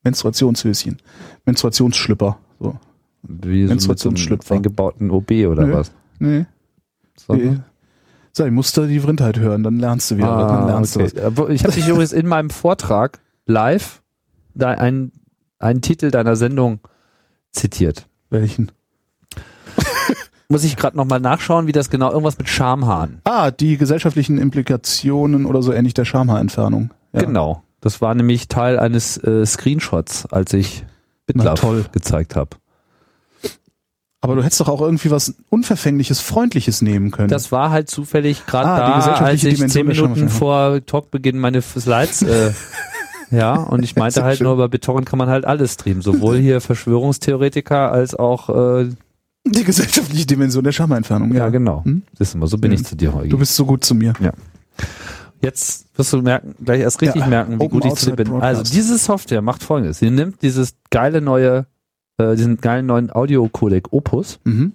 Menstruationshöschen. 0.04 0.98
Menstruationsschlüpper. 1.46 2.38
So. 2.60 2.80
Wie 3.24 3.68
so 3.68 3.74
mit 3.74 3.82
so 3.82 3.88
Menstruationsschlüpfer. 3.90 4.56
eingebauten 4.56 5.12
OB 5.12 5.32
oder 5.48 5.66
Nö. 5.68 5.74
was? 5.74 5.92
Nee. 6.20 6.46
Sondern- 7.18 7.64
So, 8.32 8.46
ich 8.46 8.52
musste 8.52 8.88
die 8.88 9.00
Vrindheit 9.00 9.38
hören, 9.40 9.64
dann 9.64 9.78
lernst 9.80 10.12
du 10.12 10.18
wieder. 10.18 10.28
dann 10.48 10.64
Ah, 10.64 10.68
lernst 10.68 10.96
du 10.96 11.02
okay. 11.02 11.22
Aber 11.22 11.50
Ich 11.50 11.64
habe 11.64 11.74
dich 11.74 11.88
übrigens 11.88 12.14
in 12.14 12.28
meinem 12.28 12.50
Vortrag 12.50 13.20
live 13.46 13.99
einen, 14.68 15.12
einen 15.60 15.82
Titel 15.82 16.12
deiner 16.12 16.36
Sendung 16.36 16.80
zitiert. 17.52 18.08
Welchen? 18.30 18.72
Muss 20.50 20.64
ich 20.64 20.76
gerade 20.76 20.98
nochmal 20.98 21.20
nachschauen, 21.20 21.68
wie 21.68 21.72
das 21.72 21.90
genau, 21.90 22.10
irgendwas 22.10 22.38
mit 22.38 22.50
Schamhahn. 22.50 23.22
Ah, 23.24 23.52
die 23.52 23.78
gesellschaftlichen 23.78 24.38
Implikationen 24.38 25.46
oder 25.46 25.62
so 25.62 25.72
ähnlich 25.72 25.94
der 25.94 26.06
Schamhaarentfernung. 26.06 26.92
Ja. 27.14 27.22
Genau. 27.22 27.64
Das 27.82 28.02
war 28.02 28.14
nämlich 28.16 28.48
Teil 28.48 28.78
eines 28.80 29.18
äh, 29.18 29.46
Screenshots, 29.46 30.26
als 30.28 30.54
ich 30.54 30.86
Na, 31.34 31.44
BitLove 31.54 31.60
toll. 31.60 31.86
gezeigt 31.92 32.36
habe. 32.36 32.58
Aber 34.22 34.36
du 34.36 34.44
hättest 34.44 34.60
doch 34.60 34.68
auch 34.68 34.82
irgendwie 34.82 35.12
was 35.12 35.36
Unverfängliches, 35.50 36.20
Freundliches 36.20 36.82
nehmen 36.82 37.12
können. 37.12 37.30
Das 37.30 37.54
war 37.54 37.70
halt 37.70 37.90
zufällig 37.90 38.46
gerade 38.46 38.68
Ah, 38.68 39.00
da, 39.00 39.14
als 39.24 39.44
ich 39.44 39.56
Dimension 39.56 39.70
zehn 39.70 39.88
Minuten 39.88 40.30
vor 40.30 40.86
Talkbeginn 40.86 41.40
meine 41.40 41.62
Slides 41.62 42.24
äh, 42.24 42.52
ja, 43.32 43.56
und 43.56 43.84
ich 43.84 43.96
meinte 43.98 44.24
halt 44.24 44.38
schön. 44.38 44.46
nur, 44.48 44.58
bei 44.58 44.68
BitTorrent 44.68 45.06
kann 45.08 45.20
man 45.20 45.30
halt 45.30 45.46
alles 45.46 45.74
streamen. 45.74 46.02
Sowohl 46.02 46.38
hier 46.38 46.62
Verschwörungstheoretiker 46.62 47.92
als 47.92 48.16
auch 48.16 48.50
äh, 48.82 48.90
die 49.46 49.64
gesellschaftliche 49.64 50.26
Dimension 50.26 50.64
der 50.64 50.72
Schamhaarentfernung. 50.72 51.32
ja, 51.32 51.38
Ja, 51.46 51.50
genau. 51.50 51.84
Hm? 51.86 52.04
Du 52.18 52.38
mal, 52.38 52.48
so 52.48 52.58
bin 52.58 52.72
Hm. 52.72 52.80
ich 52.80 52.86
zu 52.86 52.96
dir 52.96 53.14
heute. 53.14 53.30
Du 53.30 53.38
bist 53.38 53.56
so 53.56 53.66
gut 53.66 53.84
zu 53.86 53.96
mir. 53.96 54.14
Jetzt 55.42 55.86
wirst 55.98 56.12
du 56.12 56.22
merken, 56.22 56.54
gleich 56.64 56.82
erst 56.82 57.02
richtig 57.02 57.22
Ja, 57.22 57.28
merken, 57.28 57.54
wie 57.60 57.64
Open 57.66 57.80
gut 57.80 57.86
ich 57.86 57.94
zu 57.96 58.10
dir 58.10 58.16
bin. 58.18 58.28
Broadcast. 58.28 58.58
Also 58.60 58.74
diese 58.74 58.98
Software 58.98 59.42
macht 59.42 59.64
folgendes. 59.64 60.00
Sie 60.00 60.10
nimmt 60.10 60.42
dieses 60.42 60.76
geile 60.90 61.22
neue, 61.22 61.66
äh, 62.18 62.36
diesen 62.36 62.58
geilen 62.58 62.86
neuen 62.88 63.10
Audio-Codec 63.10 63.94
Opus 63.94 64.40
Mhm. 64.44 64.74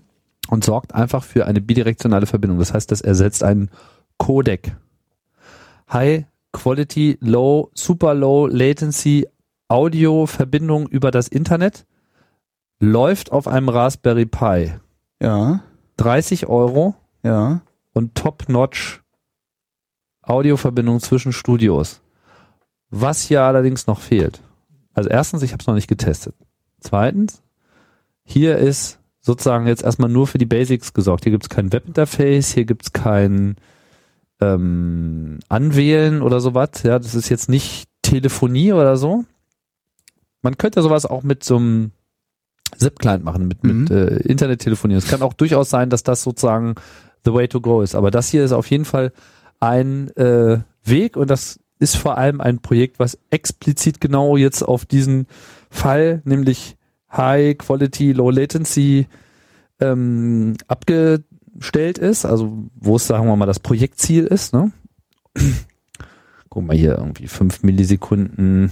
und 0.49 0.65
sorgt 0.65 0.95
einfach 0.95 1.23
für 1.23 1.45
eine 1.47 1.61
bidirektionale 1.61 2.25
Verbindung. 2.27 2.59
Das 2.59 2.73
heißt, 2.73 2.91
das 2.91 3.03
ersetzt 3.03 3.45
einen 3.45 3.69
Codec. 4.17 4.75
High 5.93 6.25
Quality 6.55 7.19
Low, 7.21 7.71
Super 7.75 8.15
Low 8.15 8.47
Latency 8.47 9.27
Audio-Verbindung 9.69 10.89
über 10.89 11.11
das 11.11 11.29
Internet. 11.29 11.85
Läuft 12.81 13.33
auf 13.33 13.47
einem 13.47 13.69
Raspberry 13.69 14.25
Pi. 14.25 14.73
Ja, 15.21 15.63
30 15.99 16.47
Euro 16.47 16.95
ja. 17.23 17.61
und 17.93 18.15
Top-Notch 18.15 19.03
Audioverbindung 20.23 21.01
zwischen 21.01 21.33
Studios. 21.33 22.01
Was 22.89 23.23
hier 23.23 23.43
allerdings 23.43 23.87
noch 23.87 24.01
fehlt. 24.01 24.41
Also 24.95 25.11
erstens, 25.11 25.43
ich 25.43 25.53
habe 25.53 25.61
es 25.61 25.67
noch 25.67 25.75
nicht 25.75 25.89
getestet. 25.89 26.35
Zweitens, 26.81 27.43
hier 28.23 28.57
ist 28.59 29.01
sozusagen 29.21 29.67
jetzt 29.67 29.83
erstmal 29.83 30.09
nur 30.09 30.27
für 30.27 30.39
die 30.39 30.47
Basics 30.47 30.93
gesorgt. 30.93 31.25
Hier 31.25 31.33
gibt 31.33 31.45
es 31.45 31.49
kein 31.49 31.73
Webinterface, 31.73 32.53
hier 32.53 32.65
gibt 32.65 32.85
es 32.85 32.93
kein 32.93 33.57
ähm, 34.41 35.39
Anwählen 35.49 36.23
oder 36.23 36.41
sowas. 36.41 36.71
Ja, 36.83 36.99
das 36.99 37.15
ist 37.15 37.29
jetzt 37.29 37.49
nicht 37.49 37.87
Telefonie 38.03 38.73
oder 38.73 38.97
so. 38.97 39.25
Man 40.43 40.59
könnte 40.59 40.83
sowas 40.83 41.07
auch 41.07 41.23
mit 41.23 41.45
so 41.45 41.57
einem 41.57 41.93
ZIP-Client 42.77 43.25
machen, 43.25 43.47
mit, 43.49 43.63
mit 43.65 43.91
Mhm. 43.91 43.97
äh, 43.97 44.17
Internettelefonie. 44.17 44.95
Es 44.95 45.09
kann 45.09 45.23
auch 45.23 45.33
durchaus 45.33 45.71
sein, 45.71 45.91
dass 45.91 46.03
das 46.03 46.23
sozusagen 46.23 46.75
the 47.25 47.33
way 47.33 47.49
to 47.49 47.61
go 47.61 47.81
ist. 47.83 47.95
Aber 47.95 48.11
das 48.11 48.29
hier 48.29 48.45
ist 48.45 48.53
auf 48.53 48.67
jeden 48.71 48.85
Fall 48.85 49.13
ein 49.61 50.09
äh, 50.17 50.59
Weg 50.85 51.17
und 51.17 51.31
das 51.31 51.59
ist 51.79 51.97
vor 51.97 52.19
allem 52.19 52.41
ein 52.41 52.59
Projekt, 52.61 52.99
was 52.99 53.19
explizit 53.31 54.01
genau 54.01 54.37
jetzt 54.37 54.63
auf 54.63 54.85
diesen 54.85 55.27
Fall, 55.71 56.21
nämlich 56.25 56.77
High 57.11 57.57
Quality, 57.59 58.13
Low 58.13 58.31
Latency 58.31 59.07
ähm, 59.81 60.57
abgestellt 61.55 61.99
ist, 61.99 62.25
also 62.25 62.69
wo 62.75 62.97
es, 62.97 63.07
sagen 63.07 63.27
wir 63.27 63.37
mal, 63.37 63.47
das 63.47 63.61
Projektziel 63.61 64.25
ist. 64.27 64.53
Ne? 64.53 64.73
Guck 66.49 66.65
mal 66.65 66.77
hier, 66.77 66.97
irgendwie 66.99 67.27
5 67.29 67.63
Millisekunden, 67.63 68.71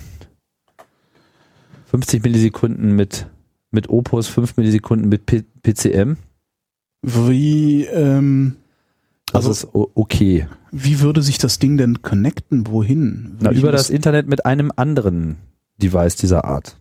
50 1.87 2.23
Millisekunden 2.23 2.95
mit, 2.95 3.27
mit 3.71 3.89
Opus, 3.89 4.29
5 4.29 4.57
Millisekunden 4.57 5.09
mit 5.09 5.27
P 5.27 5.43
PCM. 5.63 6.17
Wie, 7.03 7.85
ähm, 7.85 8.57
Das 9.33 9.47
Also- 9.47 9.51
ist 9.51 9.69
okay. 9.95 10.47
wie 10.73 11.01
würde 11.01 11.23
sich 11.23 11.39
das 11.39 11.59
Ding 11.59 11.77
denn 11.77 12.03
connecten? 12.03 12.67
Wohin? 12.67 13.37
Na, 13.41 13.51
Würde 13.51 13.61
über 13.61 13.73
das 13.73 13.89
Internet 13.91 14.29
mit 14.29 14.45
einem 14.45 14.71
anderen 14.77 15.37
Device 15.79 16.17
dieser 16.17 16.45
Art. 16.45 16.77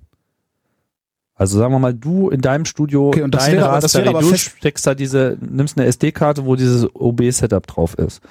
Also 1.41 1.57
sagen 1.57 1.73
wir 1.73 1.79
mal, 1.79 1.93
du 1.95 2.29
in 2.29 2.41
deinem 2.41 2.65
Studio, 2.65 3.07
Okay, 3.07 3.23
und 3.23 3.33
das 3.33 3.45
dein 3.45 3.55
wäre 3.55 3.69
aber- 3.69 3.79
das 3.81 3.95
wäre 3.95 4.05
Raspberry, 4.05 4.25
aber 4.25 4.31
du 4.31 4.37
steckst 4.37 4.85
da 4.85 4.93
diese, 4.93 5.37
nimmst 5.41 5.75
eine 5.75 5.87
SD-Karte, 5.87 6.45
wo 6.45 6.55
dieses 6.55 6.87
OB-Setup 6.93 7.65
drauf 7.65 7.95
ist. 7.97 8.21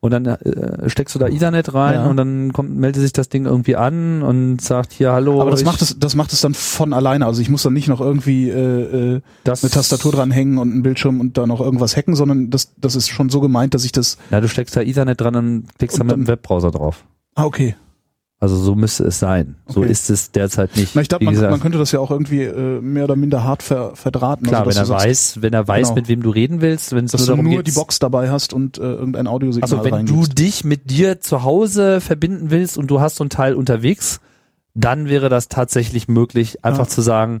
Und 0.00 0.12
dann 0.12 0.24
äh, 0.24 0.88
steckst 0.88 1.14
du 1.14 1.18
da 1.18 1.26
Ethernet 1.26 1.74
rein 1.74 1.94
Ja. 1.94 2.06
und 2.06 2.16
dann 2.16 2.52
kommt, 2.54 2.74
meldet 2.74 3.02
sich 3.02 3.12
das 3.12 3.28
Ding 3.28 3.44
irgendwie 3.44 3.76
an 3.76 4.22
und 4.22 4.62
sagt 4.62 4.92
hier, 4.92 5.12
hallo. 5.12 5.42
aber 5.42 5.50
das 5.50 5.62
macht 5.64 5.82
es, 5.82 5.98
das 5.98 6.14
macht 6.14 6.32
es 6.32 6.40
dann 6.40 6.54
von 6.54 6.92
alleine. 6.94 7.26
Also 7.26 7.42
ich 7.42 7.50
muss 7.50 7.64
dann 7.64 7.72
nicht 7.74 7.88
noch 7.88 8.00
irgendwie 8.00 8.48
äh, 8.48 9.16
äh, 9.16 9.20
das, 9.44 9.62
eine 9.62 9.70
Tastatur 9.70 10.12
dranhängen 10.12 10.56
und 10.56 10.70
einen 10.72 10.82
Bildschirm 10.82 11.20
und 11.20 11.36
da 11.36 11.46
noch 11.46 11.60
irgendwas 11.60 11.96
hacken, 11.98 12.14
sondern 12.14 12.48
das, 12.48 12.72
das 12.80 12.94
ist 12.96 13.08
schon 13.08 13.28
so 13.28 13.40
gemeint, 13.40 13.74
dass 13.74 13.84
ich 13.84 13.92
das. 13.92 14.16
Na, 14.30 14.40
du 14.40 14.48
steckst 14.48 14.74
da 14.74 14.80
Ethernet 14.80 15.20
dran 15.20 15.34
und 15.36 15.64
klickst 15.78 15.96
Und 16.00 16.06
dann 16.06 16.06
mit 16.06 16.16
dem 16.16 16.24
dann- 16.26 16.32
Webbrowser 16.32 16.70
drauf. 16.70 17.04
Ah, 17.34 17.44
okay. 17.44 17.74
Also 18.40 18.54
so 18.54 18.76
müsste 18.76 19.02
es 19.04 19.18
sein. 19.18 19.56
So 19.66 19.80
Okay. 19.80 19.90
ist 19.90 20.10
es 20.10 20.30
derzeit 20.30 20.76
nicht. 20.76 20.94
Na, 20.94 21.02
ich 21.02 21.08
glaube, 21.08 21.24
man, 21.24 21.34
man 21.34 21.58
könnte 21.58 21.76
das 21.76 21.90
ja 21.90 21.98
auch 21.98 22.12
irgendwie 22.12 22.42
äh, 22.44 22.80
mehr 22.80 23.02
oder 23.04 23.16
minder 23.16 23.42
hart 23.42 23.64
ver, 23.64 23.96
verdrahten. 23.96 24.46
klar, 24.46 24.60
also, 24.64 24.70
wenn 24.70 24.76
er 24.76 24.82
du 24.82 24.86
sagst, 24.88 25.04
weiß, 25.06 25.38
wenn 25.42 25.52
er 25.54 25.66
weiß, 25.66 25.88
Genau. 25.88 25.94
mit 25.96 26.08
wem 26.08 26.22
du 26.22 26.30
reden 26.30 26.60
willst, 26.60 26.92
wenn 26.94 27.06
es 27.06 27.12
nur 27.14 27.20
du 27.20 27.26
darum 27.26 27.44
nur 27.46 27.56
geht, 27.56 27.66
die 27.66 27.72
Box 27.72 27.98
dabei 27.98 28.30
hast 28.30 28.52
und 28.52 28.78
äh, 28.78 28.82
irgendein 28.82 29.26
Audiosignal 29.26 29.64
Also 29.64 29.84
wenn 29.84 30.06
du 30.06 30.14
reingibst. 30.14 30.38
dich 30.38 30.64
mit 30.64 30.88
dir 30.88 31.20
zu 31.20 31.42
Hause 31.42 32.00
verbinden 32.00 32.50
willst 32.52 32.78
und 32.78 32.86
du 32.88 33.00
hast 33.00 33.16
so 33.16 33.24
ein 33.24 33.30
Teil 33.30 33.54
unterwegs, 33.54 34.20
dann 34.74 35.08
wäre 35.08 35.28
das 35.28 35.48
tatsächlich 35.48 36.06
möglich, 36.06 36.64
einfach 36.64 36.84
Ah. 36.86 36.88
zu 36.88 37.00
sagen, 37.00 37.40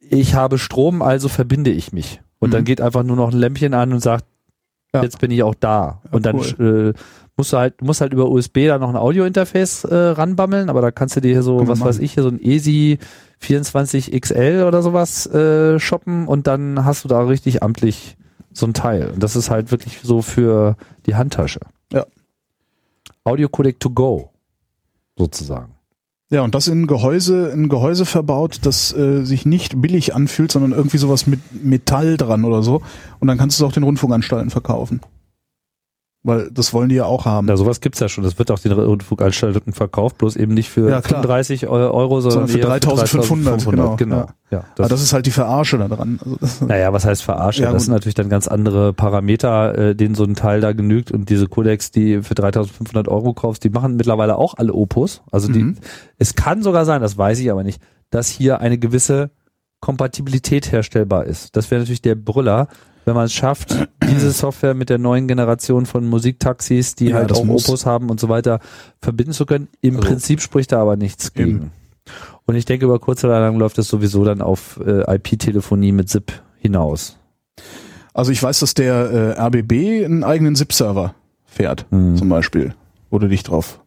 ich 0.00 0.34
habe 0.34 0.58
Strom, 0.58 1.02
also 1.02 1.28
verbinde 1.28 1.70
ich 1.70 1.92
mich. 1.92 2.20
Und 2.40 2.48
Mhm. 2.48 2.52
dann 2.52 2.64
geht 2.64 2.80
einfach 2.80 3.04
nur 3.04 3.14
noch 3.16 3.30
ein 3.32 3.38
Lämpchen 3.38 3.74
an 3.74 3.92
und 3.92 4.00
sagt, 4.00 4.24
Ja. 4.92 5.02
jetzt 5.04 5.20
bin 5.20 5.30
ich 5.30 5.44
auch 5.44 5.54
da. 5.54 6.00
Ja, 6.04 6.10
und 6.10 6.26
dann 6.26 6.38
äh, 6.40 6.92
musst 7.36 7.52
du 7.52 7.58
halt, 7.58 7.80
du 7.80 7.84
musst 7.84 8.00
halt 8.00 8.12
über 8.12 8.30
USB 8.30 8.66
da 8.66 8.78
noch 8.78 8.88
ein 8.88 8.96
Audio-Interface 8.96 9.84
äh, 9.84 9.94
ranbammeln, 9.94 10.70
aber 10.70 10.80
da 10.80 10.90
kannst 10.90 11.16
du 11.16 11.20
dir 11.20 11.32
hier 11.32 11.42
so, 11.42 11.60
wir 11.60 11.68
was 11.68 11.80
weiß 11.80 11.98
ich, 11.98 12.14
hier 12.14 12.22
so 12.22 12.30
ein 12.30 12.42
ESI 12.42 12.98
24 13.38 14.18
XL 14.18 14.64
oder 14.66 14.82
sowas 14.82 15.26
äh, 15.26 15.78
shoppen 15.78 16.26
und 16.26 16.46
dann 16.46 16.84
hast 16.84 17.04
du 17.04 17.08
da 17.08 17.20
richtig 17.20 17.62
amtlich 17.62 18.16
so 18.52 18.66
ein 18.66 18.74
Teil. 18.74 19.10
Und 19.10 19.22
das 19.22 19.36
ist 19.36 19.50
halt 19.50 19.70
wirklich 19.70 20.00
so 20.02 20.22
für 20.22 20.76
die 21.04 21.14
Handtasche. 21.14 21.60
Ja. 21.92 22.06
Audio 23.24 23.48
Codec 23.48 23.80
to 23.80 23.90
go, 23.90 24.30
sozusagen. 25.16 25.74
Ja, 26.28 26.42
und 26.42 26.56
das 26.56 26.66
in 26.66 26.88
Gehäuse, 26.88 27.50
in 27.50 27.64
ein 27.64 27.68
Gehäuse 27.68 28.04
verbaut, 28.04 28.60
das 28.62 28.92
äh, 28.96 29.24
sich 29.24 29.46
nicht 29.46 29.80
billig 29.80 30.14
anfühlt, 30.14 30.50
sondern 30.50 30.72
irgendwie 30.72 30.98
sowas 30.98 31.26
mit 31.28 31.40
Metall 31.62 32.16
dran 32.16 32.44
oder 32.44 32.62
so. 32.62 32.82
Und 33.20 33.28
dann 33.28 33.38
kannst 33.38 33.60
du 33.60 33.64
es 33.64 33.68
auch 33.68 33.72
den 33.72 33.84
Rundfunkanstalten 33.84 34.50
verkaufen. 34.50 35.00
Weil 36.26 36.50
das 36.50 36.72
wollen 36.74 36.88
die 36.88 36.96
ja 36.96 37.04
auch 37.04 37.24
haben. 37.24 37.46
Na, 37.46 37.56
sowas 37.56 37.80
gibt's 37.80 38.00
ja 38.00 38.08
schon. 38.08 38.24
Das 38.24 38.36
wird 38.38 38.50
auch 38.50 38.58
den 38.58 38.72
Rundfunkanstalten 38.72 39.72
verkauft, 39.72 40.18
bloß 40.18 40.34
eben 40.36 40.54
nicht 40.54 40.68
für 40.68 40.90
Ja, 40.90 41.00
klar. 41.00 41.22
35 41.22 41.68
Euro, 41.68 42.20
sondern, 42.20 42.48
Sondern 42.48 42.48
für 42.48 42.58
eher 42.58 42.80
3500, 42.80 43.64
genau, 43.64 43.96
genau. 43.96 44.16
ja. 44.16 44.26
Ja, 44.50 44.64
Aber 44.78 44.88
das 44.88 45.02
ist 45.02 45.12
halt 45.12 45.26
die 45.26 45.30
Verarsche 45.30 45.78
da 45.78 45.88
dran. 45.88 46.18
Also 46.24 46.36
das, 46.40 46.60
Naja, 46.60 46.92
was 46.92 47.04
heißt 47.04 47.22
verarsche? 47.22 47.62
Ja, 47.62 47.72
das 47.72 47.84
sind 47.84 47.94
natürlich 47.94 48.14
dann 48.14 48.28
ganz 48.28 48.48
andere 48.48 48.92
Parameter, 48.92 49.76
äh, 49.78 49.94
denen 49.94 50.14
so 50.14 50.24
ein 50.24 50.34
Teil 50.34 50.60
da 50.60 50.72
genügt. 50.72 51.10
Und 51.12 51.30
diese 51.30 51.46
Codecs, 51.48 51.90
die 51.92 52.22
für 52.22 52.34
3500 52.34 53.08
Euro 53.08 53.32
kaufst, 53.32 53.62
die 53.64 53.70
machen 53.70 53.96
mittlerweile 53.96 54.36
auch 54.36 54.54
alle 54.56 54.72
Opus. 54.74 55.22
Also 55.30 55.50
die, 55.52 55.60
Mhm. 55.62 55.76
es 56.18 56.34
kann 56.34 56.62
sogar 56.62 56.84
sein, 56.84 57.00
das 57.02 57.16
weiß 57.16 57.38
ich 57.38 57.50
aber 57.50 57.62
nicht, 57.62 57.80
dass 58.10 58.28
hier 58.28 58.60
eine 58.60 58.78
gewisse 58.78 59.30
Kompatibilität 59.80 60.72
herstellbar 60.72 61.24
ist. 61.26 61.54
Das 61.56 61.70
wäre 61.70 61.80
natürlich 61.80 62.02
der 62.02 62.14
Brüller, 62.14 62.68
wenn 63.06 63.14
man 63.14 63.24
es 63.24 63.32
schafft, 63.32 63.74
diese 64.10 64.30
Software 64.32 64.74
mit 64.74 64.90
der 64.90 64.98
neuen 64.98 65.26
Generation 65.28 65.86
von 65.86 66.04
Musiktaxis, 66.06 66.94
die 66.96 67.06
Ja, 67.06 67.16
halt 67.16 67.30
das 67.30 67.38
auch 67.38 67.44
muss. 67.44 67.66
Opus 67.68 67.86
haben 67.86 68.10
und 68.10 68.20
so 68.20 68.28
weiter, 68.28 68.60
verbinden 69.00 69.32
zu 69.32 69.46
können. 69.46 69.68
Im 69.80 69.96
Also- 69.96 70.08
Prinzip 70.08 70.40
spricht 70.42 70.72
da 70.72 70.82
aber 70.82 70.96
nichts 70.96 71.28
Eben. 71.34 71.34
gegen. 71.34 71.70
Und 72.44 72.54
ich 72.56 72.64
denke, 72.66 72.84
über 72.84 72.98
kurz 72.98 73.24
oder 73.24 73.40
lang 73.40 73.56
läuft 73.58 73.78
es 73.78 73.88
sowieso 73.88 74.24
dann 74.24 74.42
auf 74.42 74.78
äh, 74.86 75.02
IP-Telefonie 75.14 75.92
mit 75.92 76.08
SIP 76.10 76.32
hinaus. 76.58 77.16
also 78.14 78.30
ich 78.32 78.42
weiß, 78.42 78.60
dass 78.60 78.74
der 78.74 78.94
äh, 79.10 79.40
RBB 79.40 80.04
einen 80.04 80.24
eigenen 80.24 80.54
SIP-Server 80.56 81.14
fährt, 81.44 81.86
Mhm. 81.90 82.16
zum 82.16 82.28
Beispiel, 82.28 82.74
wo 83.10 83.18
du 83.18 83.28
dich 83.28 83.42
drauf 83.42 83.80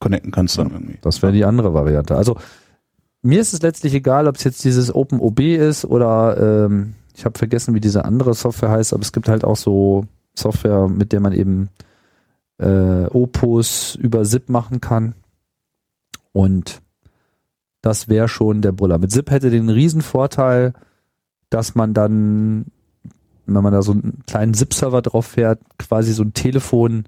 connecten 0.00 0.30
kannst 0.30 0.58
dann 0.58 0.70
irgendwie. 0.70 0.98
Das 1.02 1.22
wäre 1.22 1.32
die 1.32 1.44
andere 1.44 1.74
Variante. 1.74 2.16
Also 2.16 2.36
mir 3.22 3.40
ist 3.40 3.52
es 3.52 3.62
letztlich 3.62 3.94
egal, 3.94 4.28
ob 4.28 4.36
es 4.36 4.44
jetzt 4.44 4.64
dieses 4.64 4.94
OpenOB 4.94 5.40
ist 5.40 5.84
oder 5.84 6.66
ähm, 6.66 6.94
ich 7.18 7.24
habe 7.24 7.36
vergessen, 7.36 7.74
wie 7.74 7.80
diese 7.80 8.04
andere 8.04 8.32
Software 8.32 8.70
heißt, 8.70 8.92
aber 8.92 9.02
es 9.02 9.12
gibt 9.12 9.28
halt 9.28 9.42
auch 9.42 9.56
so 9.56 10.06
Software, 10.36 10.86
mit 10.86 11.10
der 11.10 11.18
man 11.18 11.32
eben 11.32 11.68
äh, 12.58 13.06
Opus 13.06 13.96
über 13.96 14.24
SIP 14.24 14.48
machen 14.48 14.80
kann. 14.80 15.16
Und 16.30 16.80
das 17.82 18.06
wäre 18.08 18.28
schon 18.28 18.62
der 18.62 18.70
Brüller. 18.70 18.98
Mit 18.98 19.10
SIP 19.10 19.32
hätte 19.32 19.50
den 19.50 19.68
riesen 19.68 20.00
Vorteil, 20.00 20.74
dass 21.50 21.74
man 21.74 21.92
dann, 21.92 22.66
wenn 23.46 23.64
man 23.64 23.72
da 23.72 23.82
so 23.82 23.92
einen 23.92 24.22
kleinen 24.28 24.54
SIP-Server 24.54 25.02
drauf 25.02 25.26
fährt, 25.26 25.60
quasi 25.76 26.12
so 26.12 26.22
ein 26.22 26.34
Telefon 26.34 27.06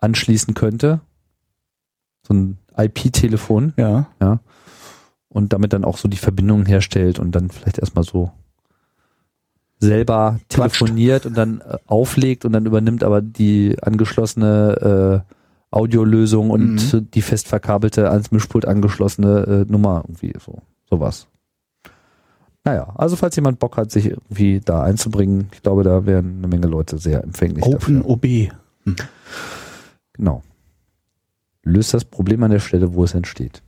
anschließen 0.00 0.54
könnte. 0.54 1.02
So 2.26 2.34
ein 2.34 2.58
IP-Telefon 2.76 3.74
Ja. 3.76 4.40
und 5.28 5.52
damit 5.52 5.72
dann 5.72 5.84
auch 5.84 5.98
so 5.98 6.08
die 6.08 6.16
Verbindungen 6.16 6.66
herstellt 6.66 7.20
und 7.20 7.30
dann 7.30 7.48
vielleicht 7.50 7.78
erstmal 7.78 8.02
so 8.02 8.32
selber 9.80 10.40
Quatscht. 10.50 10.78
telefoniert 10.78 11.26
und 11.26 11.36
dann 11.36 11.60
äh, 11.60 11.76
auflegt 11.86 12.44
und 12.44 12.52
dann 12.52 12.66
übernimmt 12.66 13.02
aber 13.04 13.20
die 13.22 13.76
angeschlossene 13.82 15.24
äh, 15.28 15.34
Audiolösung 15.70 16.50
und 16.50 16.92
Mhm. 16.92 17.10
die 17.12 17.22
fest 17.22 17.46
verkabelte 17.48 18.10
ans 18.10 18.30
Mischpult 18.30 18.66
angeschlossene 18.66 19.64
äh, 19.68 19.70
Nummer 19.72 20.02
irgendwie 20.06 20.32
so 20.44 20.58
sowas. 20.88 21.26
Naja, 22.64 22.92
also 22.96 23.16
falls 23.16 23.36
jemand 23.36 23.58
Bock 23.58 23.76
hat, 23.76 23.90
sich 23.90 24.06
irgendwie 24.06 24.60
da 24.60 24.82
einzubringen, 24.82 25.48
ich 25.52 25.62
glaube, 25.62 25.84
da 25.84 26.06
wären 26.06 26.38
eine 26.38 26.48
Menge 26.48 26.66
Leute 26.66 26.98
sehr 26.98 27.22
empfänglich 27.22 27.64
dafür. 27.64 28.04
OpenOB. 28.06 28.50
Genau. 30.14 30.42
Löst 31.62 31.92
das 31.94 32.04
Problem 32.04 32.42
an 32.42 32.50
der 32.50 32.58
Stelle, 32.60 32.94
wo 32.94 33.04
es 33.04 33.14
entsteht. 33.14 33.62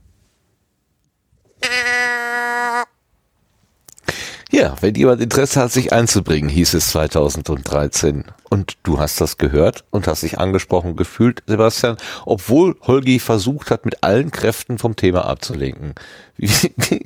Ja, 4.51 4.75
wenn 4.81 4.95
jemand 4.95 5.21
Interesse 5.21 5.61
hat, 5.61 5.71
sich 5.71 5.93
einzubringen, 5.93 6.49
hieß 6.49 6.73
es 6.73 6.89
2013. 6.89 8.25
Und 8.49 8.77
du 8.83 8.99
hast 8.99 9.21
das 9.21 9.37
gehört 9.37 9.85
und 9.91 10.07
hast 10.07 10.23
dich 10.23 10.39
angesprochen 10.39 10.97
gefühlt, 10.97 11.41
Sebastian, 11.47 11.95
obwohl 12.25 12.75
Holgi 12.81 13.19
versucht 13.19 13.71
hat, 13.71 13.85
mit 13.85 14.03
allen 14.03 14.29
Kräften 14.29 14.77
vom 14.77 14.97
Thema 14.97 15.23
abzulenken. 15.23 15.95
Wie, 16.35 16.49
wie, 16.75 17.01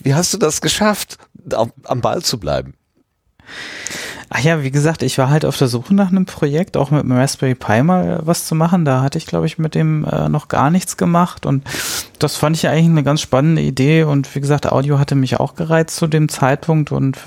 wie 0.00 0.14
hast 0.14 0.34
du 0.34 0.38
das 0.38 0.60
geschafft, 0.60 1.16
am, 1.52 1.72
am 1.84 2.02
Ball 2.02 2.22
zu 2.22 2.38
bleiben? 2.38 2.74
Ach 4.30 4.40
ja, 4.40 4.62
wie 4.62 4.70
gesagt, 4.70 5.02
ich 5.02 5.18
war 5.18 5.28
halt 5.28 5.44
auf 5.44 5.56
der 5.56 5.68
Suche 5.68 5.94
nach 5.94 6.10
einem 6.10 6.24
Projekt, 6.24 6.76
auch 6.76 6.90
mit 6.90 7.02
dem 7.02 7.12
Raspberry 7.12 7.54
Pi 7.54 7.82
mal 7.82 8.20
was 8.24 8.46
zu 8.46 8.54
machen. 8.54 8.84
Da 8.84 9.02
hatte 9.02 9.18
ich, 9.18 9.26
glaube 9.26 9.46
ich, 9.46 9.58
mit 9.58 9.74
dem 9.74 10.04
äh, 10.04 10.28
noch 10.28 10.48
gar 10.48 10.70
nichts 10.70 10.96
gemacht. 10.96 11.46
Und 11.46 11.64
das 12.18 12.36
fand 12.36 12.56
ich 12.56 12.66
eigentlich 12.66 12.86
eine 12.86 13.02
ganz 13.02 13.20
spannende 13.20 13.62
Idee. 13.62 14.04
Und 14.04 14.34
wie 14.34 14.40
gesagt, 14.40 14.70
Audio 14.70 14.98
hatte 14.98 15.14
mich 15.14 15.38
auch 15.38 15.54
gereizt 15.54 15.96
zu 15.96 16.06
dem 16.06 16.28
Zeitpunkt. 16.28 16.90
Und 16.90 17.18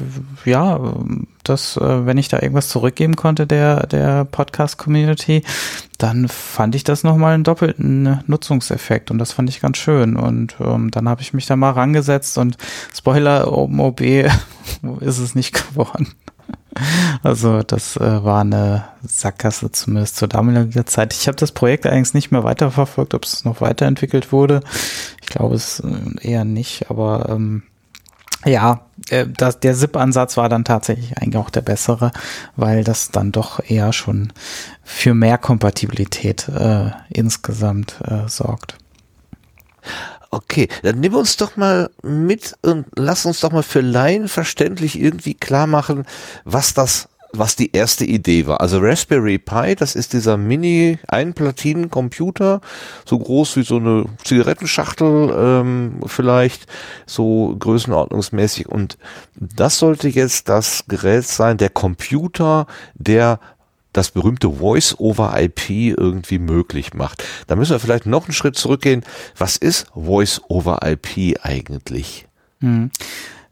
ja, 0.43 0.79
das, 1.43 1.77
äh, 1.77 2.05
wenn 2.05 2.17
ich 2.17 2.29
da 2.29 2.41
irgendwas 2.41 2.69
zurückgeben 2.69 3.15
konnte 3.15 3.45
der, 3.47 3.85
der 3.87 4.25
Podcast-Community, 4.25 5.43
dann 5.97 6.27
fand 6.27 6.75
ich 6.75 6.83
das 6.83 7.03
nochmal 7.03 7.35
einen 7.35 7.43
doppelten 7.43 8.21
Nutzungseffekt. 8.27 9.11
Und 9.11 9.19
das 9.19 9.31
fand 9.31 9.49
ich 9.49 9.61
ganz 9.61 9.77
schön. 9.77 10.15
Und 10.15 10.55
ähm, 10.59 10.91
dann 10.91 11.07
habe 11.07 11.21
ich 11.21 11.33
mich 11.33 11.45
da 11.45 11.55
mal 11.55 11.71
rangesetzt. 11.71 12.37
Und 12.37 12.57
Spoiler, 12.93 13.51
OpenOB 13.51 14.01
ist 15.01 15.19
es 15.19 15.35
nicht 15.35 15.53
geworden. 15.53 16.07
Also 17.23 17.63
das 17.63 17.97
äh, 17.97 18.23
war 18.23 18.41
eine 18.41 18.86
Sackgasse 19.03 19.71
zumindest 19.71 20.17
zur 20.17 20.28
damaligen 20.28 20.86
Zeit. 20.86 21.13
Ich 21.13 21.28
habe 21.28 21.38
das 21.38 21.51
Projekt 21.51 21.86
eigentlich 21.86 22.13
nicht 22.13 22.32
mehr 22.32 22.43
weiterverfolgt, 22.43 23.13
ob 23.13 23.23
es 23.25 23.45
noch 23.45 23.61
weiterentwickelt 23.61 24.32
wurde. 24.32 24.61
Ich 25.21 25.28
glaube 25.28 25.55
es 25.55 25.80
äh, 25.80 26.28
eher 26.28 26.45
nicht, 26.45 26.89
aber 26.89 27.28
ähm, 27.30 27.63
ja, 28.45 28.82
äh, 29.09 29.25
das, 29.28 29.59
der 29.59 29.75
SIP-Ansatz 29.75 30.38
war 30.38 30.49
dann 30.49 30.63
tatsächlich 30.63 31.17
eigentlich 31.17 31.38
auch 31.38 31.49
der 31.49 31.61
bessere, 31.61 32.11
weil 32.55 32.84
das 32.84 33.09
dann 33.09 33.32
doch 33.32 33.59
eher 33.67 33.93
schon 33.93 34.32
für 34.84 35.13
mehr 35.13 35.38
Kompatibilität 35.38 36.47
äh, 36.49 36.91
insgesamt 37.09 37.99
äh, 38.05 38.28
sorgt. 38.28 38.78
Okay, 40.30 40.67
dann 40.84 40.99
nimm 40.99 41.15
uns 41.15 41.38
doch 41.38 41.55
mal 41.55 41.89
mit 42.03 42.55
und 42.61 42.86
lass 42.95 43.25
uns 43.25 43.39
doch 43.39 43.51
mal 43.51 43.63
für 43.63 43.82
Laien 43.82 44.28
verständlich 44.28 44.99
irgendwie 44.99 45.34
klar 45.34 45.67
machen, 45.67 46.05
was 46.43 46.73
das 46.73 47.09
was 47.34 47.55
die 47.55 47.71
erste 47.73 48.05
Idee 48.05 48.47
war. 48.47 48.61
Also 48.61 48.80
Raspberry 48.80 49.38
Pi, 49.38 49.75
das 49.75 49.95
ist 49.95 50.13
dieser 50.13 50.38
mini 50.38 50.97
Einplatinen-Computer, 51.07 52.61
so 53.05 53.19
groß 53.19 53.57
wie 53.57 53.63
so 53.63 53.78
eine 53.78 54.05
Zigarettenschachtel 54.23 55.34
ähm, 55.38 55.99
vielleicht, 56.05 56.67
so 57.05 57.55
größenordnungsmäßig. 57.59 58.69
Und 58.69 58.97
das 59.36 59.78
sollte 59.78 60.07
jetzt 60.07 60.49
das 60.49 60.86
Gerät 60.88 61.25
sein, 61.25 61.57
der 61.57 61.69
Computer, 61.69 62.65
der 62.95 63.39
das 63.93 64.11
berühmte 64.11 64.51
Voice 64.51 64.95
over 64.99 65.33
IP 65.39 65.69
irgendwie 65.69 66.39
möglich 66.39 66.93
macht. 66.93 67.23
Da 67.47 67.55
müssen 67.55 67.71
wir 67.71 67.79
vielleicht 67.79 68.05
noch 68.05 68.25
einen 68.25 68.33
Schritt 68.33 68.55
zurückgehen. 68.55 69.03
Was 69.38 69.57
ist 69.57 69.88
Voice 69.93 70.41
over 70.49 70.79
IP 70.83 71.38
eigentlich? 71.41 72.27
Hm. 72.59 72.91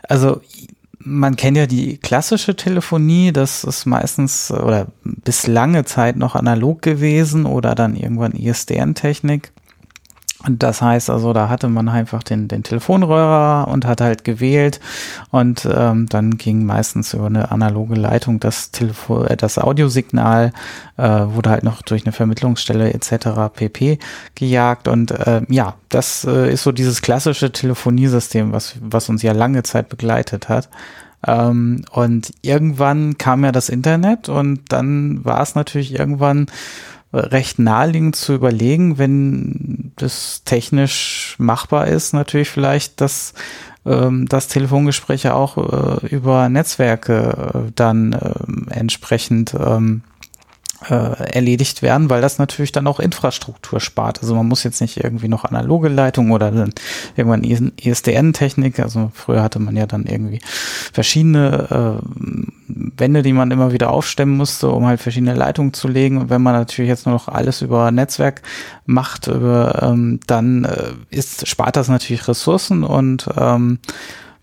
Also 0.07 0.41
man 0.99 1.35
kennt 1.35 1.57
ja 1.57 1.67
die 1.67 1.97
klassische 1.97 2.55
Telefonie, 2.55 3.31
das 3.31 3.63
ist 3.63 3.85
meistens 3.85 4.51
oder 4.51 4.87
bis 5.03 5.45
lange 5.47 5.85
Zeit 5.85 6.17
noch 6.17 6.35
analog 6.35 6.81
gewesen 6.81 7.45
oder 7.45 7.75
dann 7.75 7.95
irgendwann 7.95 8.31
ISDN-Technik. 8.31 9.51
Das 10.47 10.81
heißt 10.81 11.09
also, 11.09 11.31
da 11.31 11.47
hatte 11.49 11.69
man 11.69 11.87
einfach 11.87 12.21
den, 12.21 12.47
den 12.47 12.61
Telefonröhrer 12.61 13.67
und 13.69 13.85
hat 13.85 14.01
halt 14.01 14.23
gewählt 14.25 14.81
und 15.31 15.67
ähm, 15.71 16.07
dann 16.09 16.37
ging 16.37 16.65
meistens 16.65 17.13
über 17.13 17.27
eine 17.27 17.51
analoge 17.51 17.95
Leitung 17.95 18.39
das 18.39 18.71
Telefon, 18.71 19.27
äh, 19.27 19.37
das 19.37 19.57
Audiosignal 19.57 20.51
äh, 20.97 21.03
wurde 21.03 21.49
halt 21.49 21.63
noch 21.63 21.81
durch 21.81 22.05
eine 22.05 22.11
Vermittlungsstelle 22.11 22.93
etc. 22.93 23.53
pp. 23.53 23.97
gejagt 24.35 24.87
und 24.89 25.11
äh, 25.11 25.41
ja, 25.47 25.75
das 25.89 26.25
äh, 26.25 26.51
ist 26.51 26.63
so 26.63 26.73
dieses 26.73 27.01
klassische 27.01 27.51
Telefoniesystem, 27.51 28.51
was 28.51 28.75
was 28.81 29.07
uns 29.07 29.21
ja 29.23 29.31
lange 29.31 29.63
Zeit 29.63 29.87
begleitet 29.87 30.49
hat. 30.49 30.69
Ähm, 31.25 31.85
und 31.91 32.33
irgendwann 32.41 33.17
kam 33.17 33.43
ja 33.45 33.51
das 33.51 33.69
Internet 33.69 34.29
und 34.29 34.61
dann 34.69 35.23
war 35.23 35.41
es 35.41 35.55
natürlich 35.55 35.97
irgendwann 35.97 36.47
recht 37.15 37.59
naheliegend 37.59 38.15
zu 38.15 38.33
überlegen, 38.33 38.97
wenn 38.97 39.91
das 39.95 40.43
technisch 40.45 41.35
machbar 41.37 41.87
ist, 41.87 42.13
natürlich 42.13 42.49
vielleicht, 42.49 43.01
dass 43.01 43.33
ähm, 43.85 44.27
das 44.27 44.47
Telefongespräche 44.47 45.33
auch 45.33 45.57
äh, 45.57 46.07
über 46.07 46.49
Netzwerke 46.49 47.53
äh, 47.67 47.71
dann 47.75 48.13
äh, 48.13 48.73
entsprechend 48.73 49.53
ähm, 49.53 50.01
äh, 50.89 51.33
erledigt 51.33 51.81
werden, 51.81 52.09
weil 52.09 52.21
das 52.21 52.37
natürlich 52.37 52.71
dann 52.71 52.87
auch 52.87 52.99
Infrastruktur 52.99 53.79
spart. 53.79 54.19
Also 54.21 54.35
man 54.35 54.47
muss 54.47 54.63
jetzt 54.63 54.81
nicht 54.81 54.97
irgendwie 54.97 55.27
noch 55.27 55.45
analoge 55.45 55.87
Leitungen 55.87 56.31
oder 56.31 56.51
dann 56.51 56.73
irgendwann 57.15 57.43
ISDN-Technik. 57.43 58.79
Also 58.79 59.11
früher 59.13 59.41
hatte 59.41 59.59
man 59.59 59.75
ja 59.75 59.85
dann 59.85 60.05
irgendwie 60.05 60.41
verschiedene 60.93 62.01
äh, 62.01 62.53
Wände, 62.67 63.21
die 63.21 63.33
man 63.33 63.51
immer 63.51 63.71
wieder 63.71 63.91
aufstemmen 63.91 64.37
musste, 64.37 64.69
um 64.69 64.85
halt 64.85 64.99
verschiedene 64.99 65.33
Leitungen 65.33 65.73
zu 65.73 65.87
legen. 65.87 66.17
Und 66.17 66.29
wenn 66.29 66.41
man 66.41 66.53
natürlich 66.53 66.89
jetzt 66.89 67.05
nur 67.05 67.13
noch 67.13 67.27
alles 67.27 67.61
über 67.61 67.91
Netzwerk 67.91 68.41
macht, 68.85 69.27
über, 69.27 69.81
ähm, 69.83 70.19
dann 70.27 70.65
äh, 70.65 70.93
ist, 71.09 71.47
spart 71.47 71.75
das 71.75 71.87
natürlich 71.87 72.27
Ressourcen 72.27 72.83
und 72.83 73.29
ähm, 73.37 73.79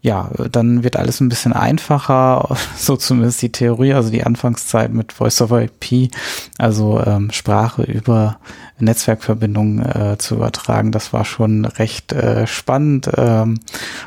ja, 0.05 0.31
dann 0.51 0.83
wird 0.83 0.97
alles 0.97 1.21
ein 1.21 1.29
bisschen 1.29 1.53
einfacher, 1.53 2.57
so 2.77 2.97
zumindest 2.97 3.41
die 3.41 3.53
Theorie, 3.53 3.95
also 3.95 4.11
die 4.11 4.25
Anfangszeit 4.25 4.93
mit 4.93 5.13
Voice 5.13 5.41
over 5.41 5.63
IP, 5.63 6.13
also 6.59 7.01
ähm, 7.07 7.31
Sprache 7.31 7.85
über 7.85 8.39
Netzwerkverbindungen 8.81 9.79
äh, 9.79 10.19
zu 10.19 10.35
übertragen. 10.35 10.91
Das 10.91 11.13
war 11.13 11.25
schon 11.25 11.65
recht 11.65 12.13
äh, 12.13 12.49
spannend 12.49 13.11
ähm, 13.17 13.61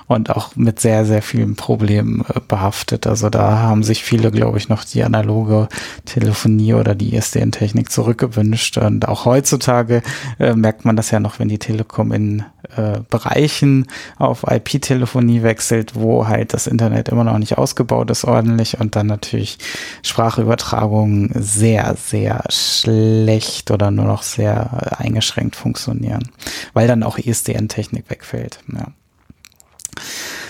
und 0.08 0.32
auch 0.32 0.58
mit 0.58 0.82
sehr, 0.82 1.06
sehr 1.06 1.22
vielen 1.22 1.56
Problemen 1.56 2.26
äh, 2.28 2.42
behaftet. 2.46 3.08
Also 3.08 3.30
da 3.30 3.60
haben 3.60 3.84
sich 3.84 4.04
viele, 4.04 4.32
glaube 4.32 4.58
ich, 4.58 4.68
noch 4.68 4.84
die 4.84 5.04
analoge 5.04 5.70
Telefonie 6.04 6.74
oder 6.74 6.94
die 6.94 7.16
ISDN-Technik 7.16 7.90
zurückgewünscht. 7.90 8.78
Und 8.78 9.08
auch 9.08 9.24
heutzutage 9.24 10.02
äh, 10.40 10.56
merkt 10.56 10.84
man 10.84 10.98
das 10.98 11.10
ja 11.10 11.22
noch, 11.22 11.40
wenn 11.40 11.48
die 11.48 11.60
Telekom 11.60 12.12
in 12.12 12.44
äh, 12.76 13.00
Bereichen 13.10 13.88
auf 14.18 14.44
IP-Telefonie 14.50 15.44
wechselt, 15.44 15.96
wo 15.96 16.28
halt 16.28 16.54
das 16.54 16.68
Internet 16.68 17.10
immer 17.10 17.24
noch 17.24 17.38
nicht 17.38 17.58
ausgebaut 17.58 18.10
ist 18.12 18.26
ordentlich 18.26 18.80
und 18.80 18.96
dann 18.96 19.08
natürlich 19.08 19.58
Sprachübertragungen 20.04 21.32
sehr, 21.36 21.96
sehr 21.96 22.44
schlecht 22.50 23.72
oder 23.72 23.92
nur 23.92 24.06
noch 24.06 24.24
sehr 24.24 25.00
eingeschränkt 25.00 25.56
funktionieren, 25.56 26.30
weil 26.74 26.88
dann 26.88 27.04
auch 27.04 27.18
ISDN-Technik 27.18 28.10
wegfällt. 28.10 28.60
Ja. 28.74 28.88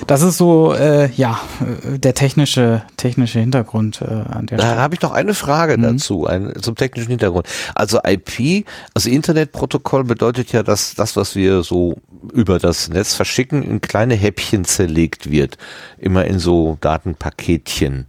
Das 0.08 0.22
ist 0.22 0.38
so, 0.38 0.74
äh, 0.74 1.10
ja, 1.14 1.40
der 1.86 2.14
technische, 2.14 2.84
technische 2.98 3.40
Hintergrund 3.40 4.02
äh, 4.02 4.06
an 4.06 4.46
der. 4.46 4.58
Da 4.58 4.76
habe 4.76 4.96
ich 4.96 5.02
noch 5.02 5.12
eine 5.12 5.34
Frage 5.34 5.78
mhm. 5.78 5.84
dazu, 5.84 6.26
ein, 6.26 6.54
zum 6.62 6.76
technischen 6.76 7.10
Hintergrund. 7.10 7.48
Also 7.74 8.00
IP, 8.06 8.66
also 8.94 9.10
Internetprotokoll 9.10 10.04
bedeutet 10.04 10.52
ja, 10.52 10.64
dass 10.64 10.96
das, 10.96 11.16
was 11.16 11.36
wir 11.36 11.64
so 11.64 11.98
über 12.34 12.60
das 12.60 12.90
Netz 12.90 13.14
verschicken, 13.14 13.64
in 13.64 13.82
kleine 13.82 14.16
Häppchen 14.16 14.66
zerlegt 14.66 15.30
wird. 15.32 15.58
Immer 15.98 16.26
in 16.26 16.40
so 16.40 16.78
Datenpaketchen. 16.82 18.08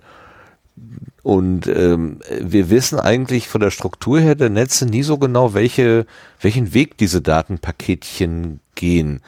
Und 1.23 1.67
ähm, 1.67 2.21
wir 2.41 2.71
wissen 2.71 3.01
eigentlich 3.01 3.49
von 3.49 3.61
der 3.61 3.73
Struktur 3.73 4.21
her 4.21 4.37
der 4.37 4.51
Netze 4.51 4.87
nie 4.87 5.03
so 5.03 5.19
genau, 5.19 5.55
welche, 5.55 6.07
welchen 6.41 6.73
Weg 6.73 6.99
diese 6.99 7.21
Datenpaketchen 7.21 8.61
gehen. 8.77 9.23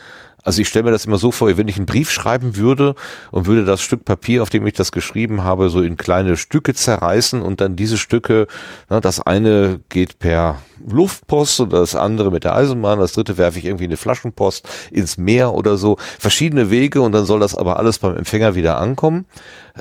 Also 0.48 0.62
ich 0.62 0.68
stelle 0.68 0.84
mir 0.84 0.92
das 0.92 1.04
immer 1.04 1.18
so 1.18 1.30
vor, 1.30 1.54
wenn 1.58 1.68
ich 1.68 1.76
einen 1.76 1.84
Brief 1.84 2.10
schreiben 2.10 2.56
würde 2.56 2.94
und 3.32 3.44
würde 3.44 3.66
das 3.66 3.82
Stück 3.82 4.06
Papier, 4.06 4.42
auf 4.42 4.48
dem 4.48 4.66
ich 4.66 4.72
das 4.72 4.92
geschrieben 4.92 5.44
habe, 5.44 5.68
so 5.68 5.82
in 5.82 5.98
kleine 5.98 6.38
Stücke 6.38 6.72
zerreißen 6.72 7.42
und 7.42 7.60
dann 7.60 7.76
diese 7.76 7.98
Stücke, 7.98 8.46
na, 8.88 8.98
das 8.98 9.20
eine 9.20 9.80
geht 9.90 10.18
per 10.18 10.62
Luftpost 10.88 11.60
und 11.60 11.74
das 11.74 11.94
andere 11.94 12.30
mit 12.30 12.44
der 12.44 12.56
Eisenbahn, 12.56 12.98
das 12.98 13.12
dritte 13.12 13.36
werfe 13.36 13.58
ich 13.58 13.66
irgendwie 13.66 13.84
eine 13.84 13.98
Flaschenpost 13.98 14.66
ins 14.90 15.18
Meer 15.18 15.52
oder 15.52 15.76
so. 15.76 15.98
Verschiedene 16.18 16.70
Wege 16.70 17.02
und 17.02 17.12
dann 17.12 17.26
soll 17.26 17.40
das 17.40 17.54
aber 17.54 17.78
alles 17.78 17.98
beim 17.98 18.16
Empfänger 18.16 18.54
wieder 18.54 18.78
ankommen. 18.78 19.26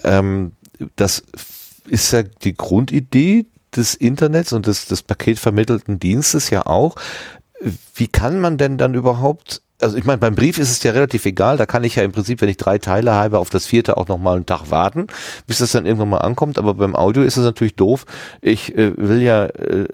Ähm, 0.03 0.51
das 0.97 1.24
ist 1.88 2.11
ja 2.11 2.24
die 2.24 2.57
Grundidee 2.57 3.45
des 3.74 3.95
Internets 3.95 4.51
und 4.51 4.68
des, 4.68 4.86
des 4.88 5.01
paketvermittelten 5.01 5.97
Dienstes 5.97 6.49
ja 6.49 6.65
auch. 6.65 6.97
Wie 7.95 8.09
kann 8.09 8.41
man 8.41 8.57
denn 8.57 8.78
dann 8.78 8.95
überhaupt 8.95 9.61
also 9.80 9.95
ich 9.95 10.05
meine, 10.05 10.17
beim 10.17 10.34
Brief 10.34 10.57
ist 10.57 10.71
es 10.71 10.82
ja 10.82 10.91
relativ 10.91 11.25
egal, 11.25 11.57
da 11.57 11.67
kann 11.67 11.84
ich 11.84 11.95
ja 11.95 12.03
im 12.03 12.11
Prinzip, 12.11 12.41
wenn 12.41 12.49
ich 12.49 12.57
drei 12.57 12.80
Teile 12.80 13.13
habe, 13.13 13.38
auf 13.38 13.51
das 13.51 13.67
vierte 13.67 13.97
auch 13.97 14.07
nochmal 14.07 14.36
einen 14.36 14.45
Tag 14.47 14.71
warten, 14.71 15.05
bis 15.45 15.59
das 15.59 15.71
dann 15.71 15.86
irgendwann 15.86 16.09
mal 16.09 16.17
ankommt, 16.17 16.57
aber 16.57 16.73
beim 16.73 16.95
Audio 16.95 17.21
ist 17.21 17.38
es 17.38 17.43
natürlich 17.43 17.75
doof. 17.75 18.05
Ich 18.41 18.75
äh, 18.75 18.93
will 18.97 19.21
ja 19.21 19.45
äh, 19.45 19.88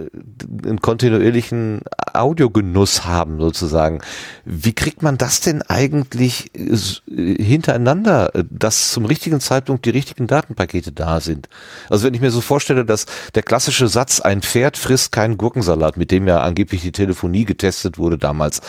einen 0.65 0.79
kontinuierlichen 0.79 1.81
Audiogenuss 2.13 3.03
haben, 3.03 3.39
sozusagen. 3.39 3.99
Wie 4.45 4.73
kriegt 4.73 5.01
man 5.01 5.17
das 5.17 5.41
denn 5.41 5.61
eigentlich 5.63 6.51
äh, 6.55 7.43
hintereinander, 7.43 8.31
dass 8.49 8.91
zum 8.91 9.03
richtigen 9.03 9.41
Zeitpunkt 9.41 9.85
die 9.85 9.89
richtigen 9.89 10.27
Datenpakete 10.27 10.93
da 10.93 11.19
sind? 11.19 11.49
Also 11.89 12.05
wenn 12.05 12.13
ich 12.13 12.21
mir 12.21 12.31
so 12.31 12.39
vorstelle, 12.39 12.85
dass 12.85 13.05
der 13.35 13.43
klassische 13.43 13.89
Satz, 13.89 14.21
ein 14.21 14.41
Pferd 14.41 14.77
frisst 14.77 15.11
keinen 15.11 15.37
Gurkensalat, 15.37 15.97
mit 15.97 16.11
dem 16.11 16.25
ja 16.25 16.39
angeblich 16.39 16.83
die 16.83 16.93
Telefonie 16.93 17.43
getestet 17.43 17.97
wurde 17.97 18.17
damals, 18.17 18.61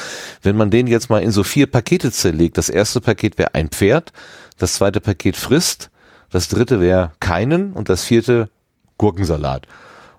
wenn 0.42 0.56
man 0.56 0.70
den 0.70 0.88
jetzt 0.88 1.03
jetzt 1.04 1.10
mal 1.10 1.22
in 1.22 1.32
so 1.32 1.44
vier 1.44 1.66
Pakete 1.66 2.10
zerlegt. 2.10 2.56
Das 2.56 2.70
erste 2.70 3.00
Paket 3.00 3.36
wäre 3.36 3.54
ein 3.54 3.68
Pferd, 3.68 4.12
das 4.58 4.74
zweite 4.74 5.00
Paket 5.00 5.36
frisst, 5.36 5.90
das 6.30 6.48
dritte 6.48 6.80
wäre 6.80 7.12
keinen 7.20 7.74
und 7.74 7.90
das 7.90 8.04
vierte 8.04 8.48
Gurkensalat. 8.96 9.66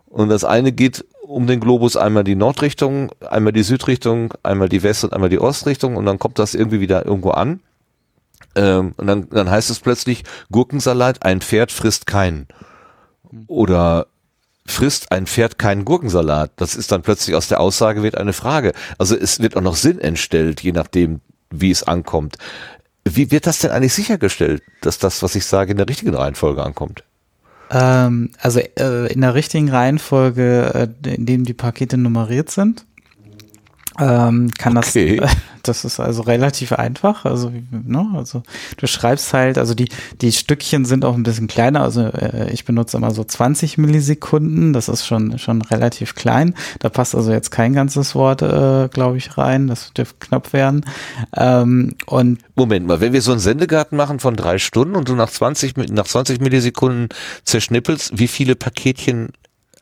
Und 0.05 0.29
das 0.29 0.43
eine 0.43 0.71
geht 0.71 1.03
um 1.23 1.47
den 1.47 1.59
Globus 1.59 1.97
einmal 1.97 2.23
die 2.23 2.35
Nordrichtung, 2.35 3.11
einmal 3.19 3.51
die 3.51 3.63
Südrichtung, 3.63 4.33
einmal 4.43 4.69
die 4.69 4.83
West- 4.83 5.03
und 5.03 5.13
einmal 5.13 5.29
die 5.29 5.39
Ostrichtung 5.39 5.95
und 5.95 6.05
dann 6.05 6.19
kommt 6.19 6.37
das 6.37 6.53
irgendwie 6.53 6.79
wieder 6.79 7.03
irgendwo 7.03 7.31
an. 7.31 7.61
Ähm, 8.53 8.93
und 8.97 9.07
dann, 9.07 9.27
dann 9.29 9.49
heißt 9.49 9.71
es 9.71 9.79
plötzlich, 9.79 10.23
Gurkensalat, 10.51 11.23
ein 11.23 11.41
Pferd 11.41 11.71
frisst 11.71 12.05
keinen. 12.05 12.47
Oder 13.47 14.05
frisst 14.65 15.11
ein 15.11 15.27
Pferd 15.27 15.59
keinen 15.59 15.85
Gurkensalat. 15.85 16.51
Das 16.55 16.75
ist 16.75 16.91
dann 16.91 17.01
plötzlich 17.01 17.35
aus 17.35 17.47
der 17.47 17.59
Aussage 17.59 18.03
wird 18.03 18.17
eine 18.17 18.33
Frage. 18.33 18.73
Also 18.97 19.15
es 19.15 19.39
wird 19.39 19.55
auch 19.55 19.61
noch 19.61 19.75
Sinn 19.75 19.99
entstellt, 19.99 20.61
je 20.61 20.71
nachdem, 20.71 21.21
wie 21.51 21.71
es 21.71 21.83
ankommt. 21.83 22.37
Wie 23.07 23.29
wird 23.29 23.45
das 23.45 23.59
denn 23.59 23.71
eigentlich 23.71 23.93
sichergestellt, 23.93 24.63
dass 24.81 24.97
das, 24.97 25.21
was 25.21 25.35
ich 25.35 25.45
sage, 25.45 25.71
in 25.71 25.77
der 25.77 25.87
richtigen 25.87 26.15
Reihenfolge 26.15 26.63
ankommt? 26.63 27.03
Ähm, 27.69 28.31
also 28.39 28.59
äh, 28.59 29.11
in 29.11 29.21
der 29.21 29.35
richtigen 29.35 29.69
Reihenfolge, 29.69 30.89
äh, 31.03 31.13
in 31.13 31.25
dem 31.25 31.45
die 31.45 31.53
Pakete 31.53 31.97
nummeriert 31.97 32.49
sind, 32.49 32.85
ähm, 33.99 34.51
kann 34.57 34.77
Okay. 34.77 35.17
das, 35.17 35.31
das 35.63 35.85
ist 35.85 35.99
also 35.99 36.21
relativ 36.23 36.73
einfach. 36.73 37.25
Also, 37.25 37.51
ne, 37.71 38.07
also 38.15 38.43
du 38.77 38.87
schreibst 38.87 39.33
halt, 39.33 39.57
also 39.57 39.73
die, 39.73 39.89
die 40.21 40.31
Stückchen 40.31 40.85
sind 40.85 41.05
auch 41.05 41.15
ein 41.15 41.23
bisschen 41.23 41.47
kleiner. 41.47 41.81
Also 41.81 42.01
äh, 42.01 42.49
ich 42.51 42.65
benutze 42.65 42.97
immer 42.97 43.11
so 43.11 43.23
20 43.23 43.77
Millisekunden. 43.77 44.73
Das 44.73 44.89
ist 44.89 45.05
schon, 45.05 45.39
schon 45.39 45.61
relativ 45.61 46.15
klein. 46.15 46.55
Da 46.79 46.89
passt 46.89 47.15
also 47.15 47.31
jetzt 47.31 47.51
kein 47.51 47.73
ganzes 47.73 48.15
Wort, 48.15 48.41
äh, 48.41 48.89
glaube 48.91 49.17
ich, 49.17 49.37
rein. 49.37 49.67
Das 49.67 49.93
dürfte 49.93 50.15
knapp 50.19 50.53
werden. 50.53 50.85
Ähm, 51.35 51.95
und 52.05 52.39
Moment 52.55 52.87
mal, 52.87 52.99
wenn 53.01 53.13
wir 53.13 53.21
so 53.21 53.31
einen 53.31 53.39
Sendegarten 53.39 53.97
machen 53.97 54.19
von 54.19 54.35
drei 54.35 54.57
Stunden 54.59 54.95
und 54.95 55.09
du 55.09 55.15
nach 55.15 55.29
20, 55.29 55.73
Mi- 55.77 55.91
nach 55.91 56.05
20 56.05 56.39
Millisekunden 56.41 57.09
zerschnippelst, 57.43 58.17
wie 58.19 58.27
viele 58.27 58.55
Paketchen 58.55 59.29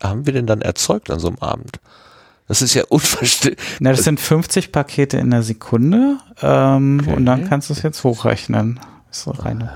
haben 0.01 0.25
wir 0.25 0.33
denn 0.33 0.47
dann 0.47 0.61
erzeugt 0.61 1.09
an 1.11 1.19
so 1.19 1.27
einem 1.27 1.37
Abend? 1.39 1.79
Das 2.47 2.61
ist 2.61 2.73
ja 2.73 2.83
unverständlich. 2.89 3.65
na, 3.79 3.91
das 3.91 4.03
sind 4.03 4.19
50 4.19 4.71
Pakete 4.71 5.17
in 5.17 5.31
der 5.31 5.43
Sekunde. 5.43 6.17
Ähm, 6.41 6.99
Okay. 7.01 7.15
Und 7.15 7.25
dann 7.25 7.47
kannst 7.47 7.69
du 7.69 7.73
es 7.73 7.81
jetzt 7.83 8.03
hochrechnen. 8.03 8.79
Ist 9.09 9.23
so 9.23 9.31
rein. 9.31 9.69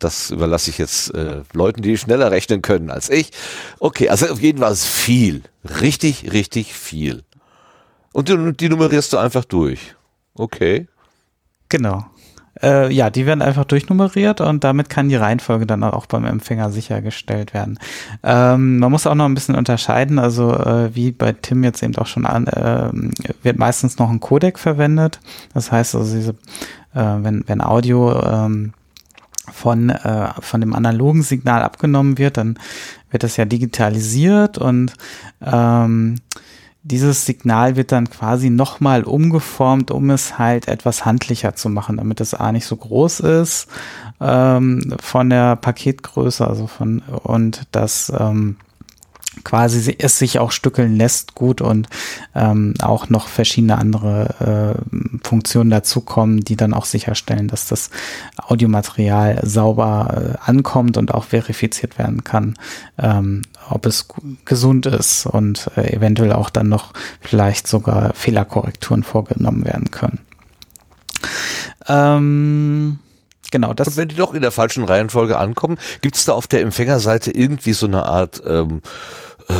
Das 0.00 0.30
überlasse 0.30 0.70
ich 0.70 0.78
jetzt 0.78 1.14
äh, 1.14 1.42
Leuten, 1.52 1.80
die 1.82 1.96
schneller 1.96 2.30
rechnen 2.32 2.60
können 2.60 2.90
als 2.90 3.08
ich. 3.08 3.30
Okay, 3.78 4.08
also 4.08 4.26
auf 4.26 4.40
jeden 4.40 4.58
Fall 4.58 4.72
ist 4.72 4.84
viel. 4.84 5.42
Richtig, 5.80 6.32
richtig 6.32 6.74
viel. 6.74 7.22
Und 8.12 8.28
die, 8.28 8.52
die 8.54 8.68
nummerierst 8.68 9.12
du 9.12 9.18
einfach 9.18 9.44
durch. 9.44 9.94
Okay. 10.34 10.88
Genau. 11.68 12.06
Äh, 12.62 12.92
ja, 12.92 13.10
die 13.10 13.26
werden 13.26 13.42
einfach 13.42 13.64
durchnummeriert 13.64 14.40
und 14.40 14.64
damit 14.64 14.88
kann 14.88 15.08
die 15.08 15.16
Reihenfolge 15.16 15.66
dann 15.66 15.84
auch 15.84 16.06
beim 16.06 16.24
Empfänger 16.24 16.70
sichergestellt 16.70 17.52
werden. 17.52 17.78
Ähm, 18.22 18.78
man 18.78 18.90
muss 18.90 19.06
auch 19.06 19.14
noch 19.14 19.26
ein 19.26 19.34
bisschen 19.34 19.54
unterscheiden, 19.54 20.18
also 20.18 20.52
äh, 20.52 20.94
wie 20.94 21.12
bei 21.12 21.32
Tim 21.32 21.64
jetzt 21.64 21.82
eben 21.82 21.96
auch 21.96 22.06
schon 22.06 22.26
an, 22.26 22.46
äh, 22.46 22.90
wird 23.42 23.58
meistens 23.58 23.98
noch 23.98 24.10
ein 24.10 24.20
Codec 24.20 24.58
verwendet. 24.58 25.20
Das 25.52 25.70
heißt 25.70 25.94
also 25.94 26.14
diese, 26.14 26.30
äh, 26.94 27.22
wenn, 27.22 27.44
wenn 27.46 27.60
Audio 27.60 28.22
ähm, 28.22 28.72
von, 29.52 29.90
äh, 29.90 30.28
von 30.40 30.60
dem 30.60 30.74
analogen 30.74 31.22
Signal 31.22 31.62
abgenommen 31.62 32.18
wird, 32.18 32.36
dann 32.36 32.58
wird 33.10 33.22
das 33.22 33.36
ja 33.36 33.44
digitalisiert 33.44 34.58
und 34.58 34.92
ähm, 35.40 36.16
dieses 36.86 37.26
Signal 37.26 37.74
wird 37.74 37.90
dann 37.90 38.08
quasi 38.08 38.48
nochmal 38.48 39.02
umgeformt, 39.02 39.90
um 39.90 40.10
es 40.10 40.38
halt 40.38 40.68
etwas 40.68 41.04
handlicher 41.04 41.56
zu 41.56 41.68
machen, 41.68 41.96
damit 41.96 42.20
es 42.20 42.32
A 42.32 42.52
nicht 42.52 42.66
so 42.66 42.76
groß 42.76 43.20
ist 43.20 43.66
ähm, 44.20 44.94
von 45.00 45.28
der 45.28 45.56
Paketgröße, 45.56 46.46
also 46.46 46.68
von 46.68 47.00
und 47.00 47.66
das 47.72 48.12
ähm, 48.16 48.56
quasi 49.46 49.80
si- 49.80 49.96
es 49.96 50.18
sich 50.18 50.40
auch 50.40 50.50
stückeln 50.50 50.96
lässt 50.96 51.36
gut 51.36 51.60
und 51.60 51.88
ähm, 52.34 52.74
auch 52.82 53.08
noch 53.08 53.28
verschiedene 53.28 53.78
andere 53.78 54.74
äh, 54.82 55.26
Funktionen 55.26 55.70
dazukommen, 55.70 56.40
die 56.40 56.56
dann 56.56 56.74
auch 56.74 56.84
sicherstellen, 56.84 57.46
dass 57.46 57.68
das 57.68 57.90
Audiomaterial 58.36 59.40
sauber 59.44 60.34
äh, 60.34 60.50
ankommt 60.50 60.96
und 60.96 61.14
auch 61.14 61.24
verifiziert 61.24 61.96
werden 61.96 62.24
kann, 62.24 62.54
ähm, 62.98 63.42
ob 63.70 63.86
es 63.86 64.08
gesund 64.44 64.86
ist 64.86 65.26
und 65.26 65.70
äh, 65.76 65.94
eventuell 65.94 66.32
auch 66.32 66.50
dann 66.50 66.68
noch 66.68 66.92
vielleicht 67.20 67.68
sogar 67.68 68.14
Fehlerkorrekturen 68.14 69.04
vorgenommen 69.04 69.64
werden 69.64 69.92
können. 69.92 70.18
Ähm, 71.88 72.98
genau, 73.52 73.74
das 73.74 73.88
Und 73.88 73.96
wenn 73.96 74.08
die 74.08 74.16
doch 74.16 74.34
in 74.34 74.42
der 74.42 74.50
falschen 74.50 74.82
Reihenfolge 74.82 75.38
ankommen, 75.38 75.78
gibt 76.00 76.16
es 76.16 76.24
da 76.24 76.32
auf 76.32 76.48
der 76.48 76.62
Empfängerseite 76.62 77.30
irgendwie 77.30 77.74
so 77.74 77.86
eine 77.86 78.04
Art 78.04 78.42
ähm, 78.44 78.82
äh, 79.48 79.54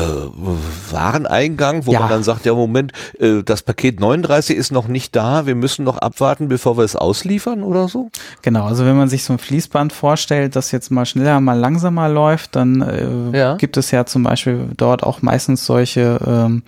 Wareneingang, 0.93 1.87
wo 1.87 1.93
Ja. 1.93 2.01
man 2.01 2.09
dann 2.09 2.23
sagt, 2.23 2.47
ja 2.47 2.55
Moment, 2.55 2.93
äh, 3.19 3.43
das 3.43 3.63
Paket 3.63 4.01
39 4.01 4.57
ist 4.57 4.73
noch 4.73 4.89
nicht 4.89 5.15
da, 5.17 5.47
wir 5.47 5.55
müssen 5.55 5.85
noch 5.85 5.99
abwarten, 5.99 6.49
bevor 6.49 6.77
wir 6.77 6.85
es 6.85 6.97
ausliefern 6.97 7.63
oder 7.63 7.89
so? 7.89 8.11
Genau, 8.43 8.65
also 8.67 8.85
wenn 8.85 8.97
man 8.97 9.09
sich 9.09 9.25
so 9.25 9.33
ein 9.33 9.39
Fließband 9.39 9.93
vorstellt, 9.93 10.57
das 10.57 10.73
jetzt 10.73 10.91
mal 10.91 11.07
schneller, 11.07 11.41
mal 11.41 11.59
langsamer 11.59 12.09
läuft, 12.09 12.57
dann 12.57 12.83
äh, 12.83 13.37
Ja. 13.39 13.57
gibt 13.57 13.77
es 13.77 13.91
ja 13.91 14.07
zum 14.07 14.23
Beispiel 14.23 14.69
dort 14.77 15.03
auch 15.03 15.23
meistens 15.23 15.65
solche 15.67 16.19
ähm, 16.27 16.63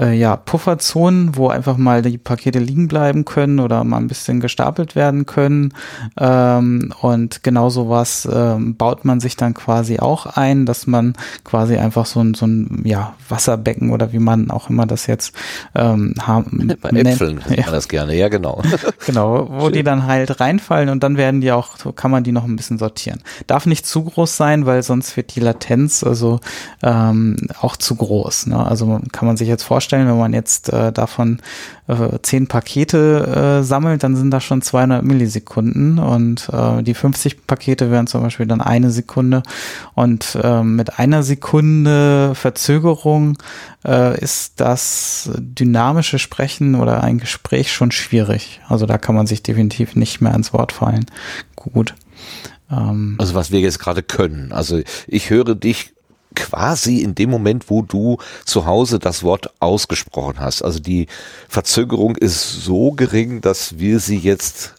äh, 0.00 0.14
ja, 0.14 0.36
Pufferzonen, 0.36 1.36
wo 1.36 1.48
einfach 1.48 1.76
mal 1.76 2.02
die 2.02 2.18
Pakete 2.18 2.58
liegen 2.58 2.88
bleiben 2.88 3.24
können 3.24 3.60
oder 3.60 3.84
mal 3.84 3.98
ein 3.98 4.08
bisschen 4.08 4.40
gestapelt 4.40 4.96
werden 4.96 5.26
können. 5.26 5.74
Ähm, 6.18 6.92
und 7.00 7.42
genau 7.42 7.68
sowas 7.70 8.28
ähm, 8.32 8.76
baut 8.76 9.04
man 9.04 9.20
sich 9.20 9.36
dann 9.36 9.54
quasi 9.54 9.98
auch 9.98 10.26
ein, 10.26 10.64
dass 10.64 10.86
man 10.86 11.14
quasi 11.44 11.76
einfach 11.76 12.06
so 12.06 12.20
ein, 12.20 12.34
so 12.34 12.46
ein 12.46 12.82
ja, 12.84 13.14
Wasserbecken 13.28 13.90
oder 13.90 14.12
wie 14.12 14.18
man 14.18 14.50
auch 14.50 14.70
immer 14.70 14.86
das 14.86 15.06
jetzt 15.06 15.34
ähm, 15.74 16.14
haben, 16.20 16.74
Bei 16.80 16.90
nennt. 16.90 17.08
Äpfeln 17.08 17.40
Ja. 17.50 17.56
ja. 17.56 17.64
man 17.64 17.74
das 17.74 17.88
gerne, 17.88 18.16
ja 18.16 18.28
genau. 18.28 18.62
Genau, 19.06 19.48
wo 19.50 19.70
die 19.70 19.82
dann 19.82 20.06
halt 20.06 20.40
reinfallen 20.40 20.88
und 20.88 21.02
dann 21.02 21.16
werden 21.16 21.40
die 21.40 21.52
auch, 21.52 21.94
kann 21.96 22.10
man 22.10 22.22
die 22.22 22.32
noch 22.32 22.44
ein 22.44 22.56
bisschen 22.56 22.78
sortieren. 22.78 23.20
Darf 23.46 23.66
nicht 23.66 23.86
zu 23.86 24.04
groß 24.04 24.36
sein, 24.36 24.66
weil 24.66 24.82
sonst 24.82 25.16
wird 25.16 25.34
die 25.34 25.40
Latenz 25.40 26.04
also 26.04 26.40
ähm, 26.82 27.36
auch 27.60 27.76
zu 27.76 27.96
groß. 27.96 28.46
Ne? 28.48 28.64
Also 28.64 29.00
kann 29.10 29.26
man 29.26 29.36
sich 29.36 29.48
jetzt 29.48 29.64
vorstellen, 29.64 29.89
wenn 29.92 30.18
man 30.18 30.32
jetzt 30.32 30.72
äh, 30.72 30.92
davon 30.92 31.40
äh, 31.88 32.18
zehn 32.22 32.46
Pakete 32.46 33.60
äh, 33.60 33.64
sammelt, 33.64 34.02
dann 34.02 34.16
sind 34.16 34.30
das 34.30 34.44
schon 34.44 34.62
200 34.62 35.02
Millisekunden 35.02 35.98
und 35.98 36.48
äh, 36.52 36.82
die 36.82 36.94
50 36.94 37.46
Pakete 37.46 37.90
wären 37.90 38.06
zum 38.06 38.22
Beispiel 38.22 38.46
dann 38.46 38.60
eine 38.60 38.90
Sekunde 38.90 39.42
und 39.94 40.38
äh, 40.42 40.62
mit 40.62 40.98
einer 40.98 41.22
Sekunde 41.22 42.34
Verzögerung 42.34 43.36
äh, 43.84 44.18
ist 44.20 44.60
das 44.60 45.30
dynamische 45.38 46.18
Sprechen 46.18 46.74
oder 46.74 47.02
ein 47.02 47.18
Gespräch 47.18 47.72
schon 47.72 47.90
schwierig. 47.90 48.60
Also 48.68 48.86
da 48.86 48.98
kann 48.98 49.14
man 49.14 49.26
sich 49.26 49.42
definitiv 49.42 49.96
nicht 49.96 50.20
mehr 50.20 50.32
ans 50.32 50.52
Wort 50.52 50.72
fallen. 50.72 51.06
Gut. 51.56 51.94
Ähm, 52.70 53.16
Also 53.18 53.34
was 53.34 53.50
wir 53.50 53.60
jetzt 53.60 53.78
gerade 53.78 54.02
können. 54.02 54.52
Also 54.52 54.80
ich 55.06 55.30
höre 55.30 55.54
dich 55.54 55.92
quasi 56.34 56.98
in 56.98 57.14
dem 57.14 57.30
Moment, 57.30 57.70
wo 57.70 57.82
du 57.82 58.18
zu 58.44 58.66
Hause 58.66 58.98
das 58.98 59.22
Wort 59.22 59.52
ausgesprochen 59.60 60.40
hast. 60.40 60.62
Also 60.62 60.80
die 60.80 61.06
Verzögerung 61.48 62.16
ist 62.16 62.64
so 62.64 62.92
gering, 62.92 63.40
dass 63.40 63.78
wir 63.78 64.00
sie 64.00 64.18
jetzt 64.18 64.74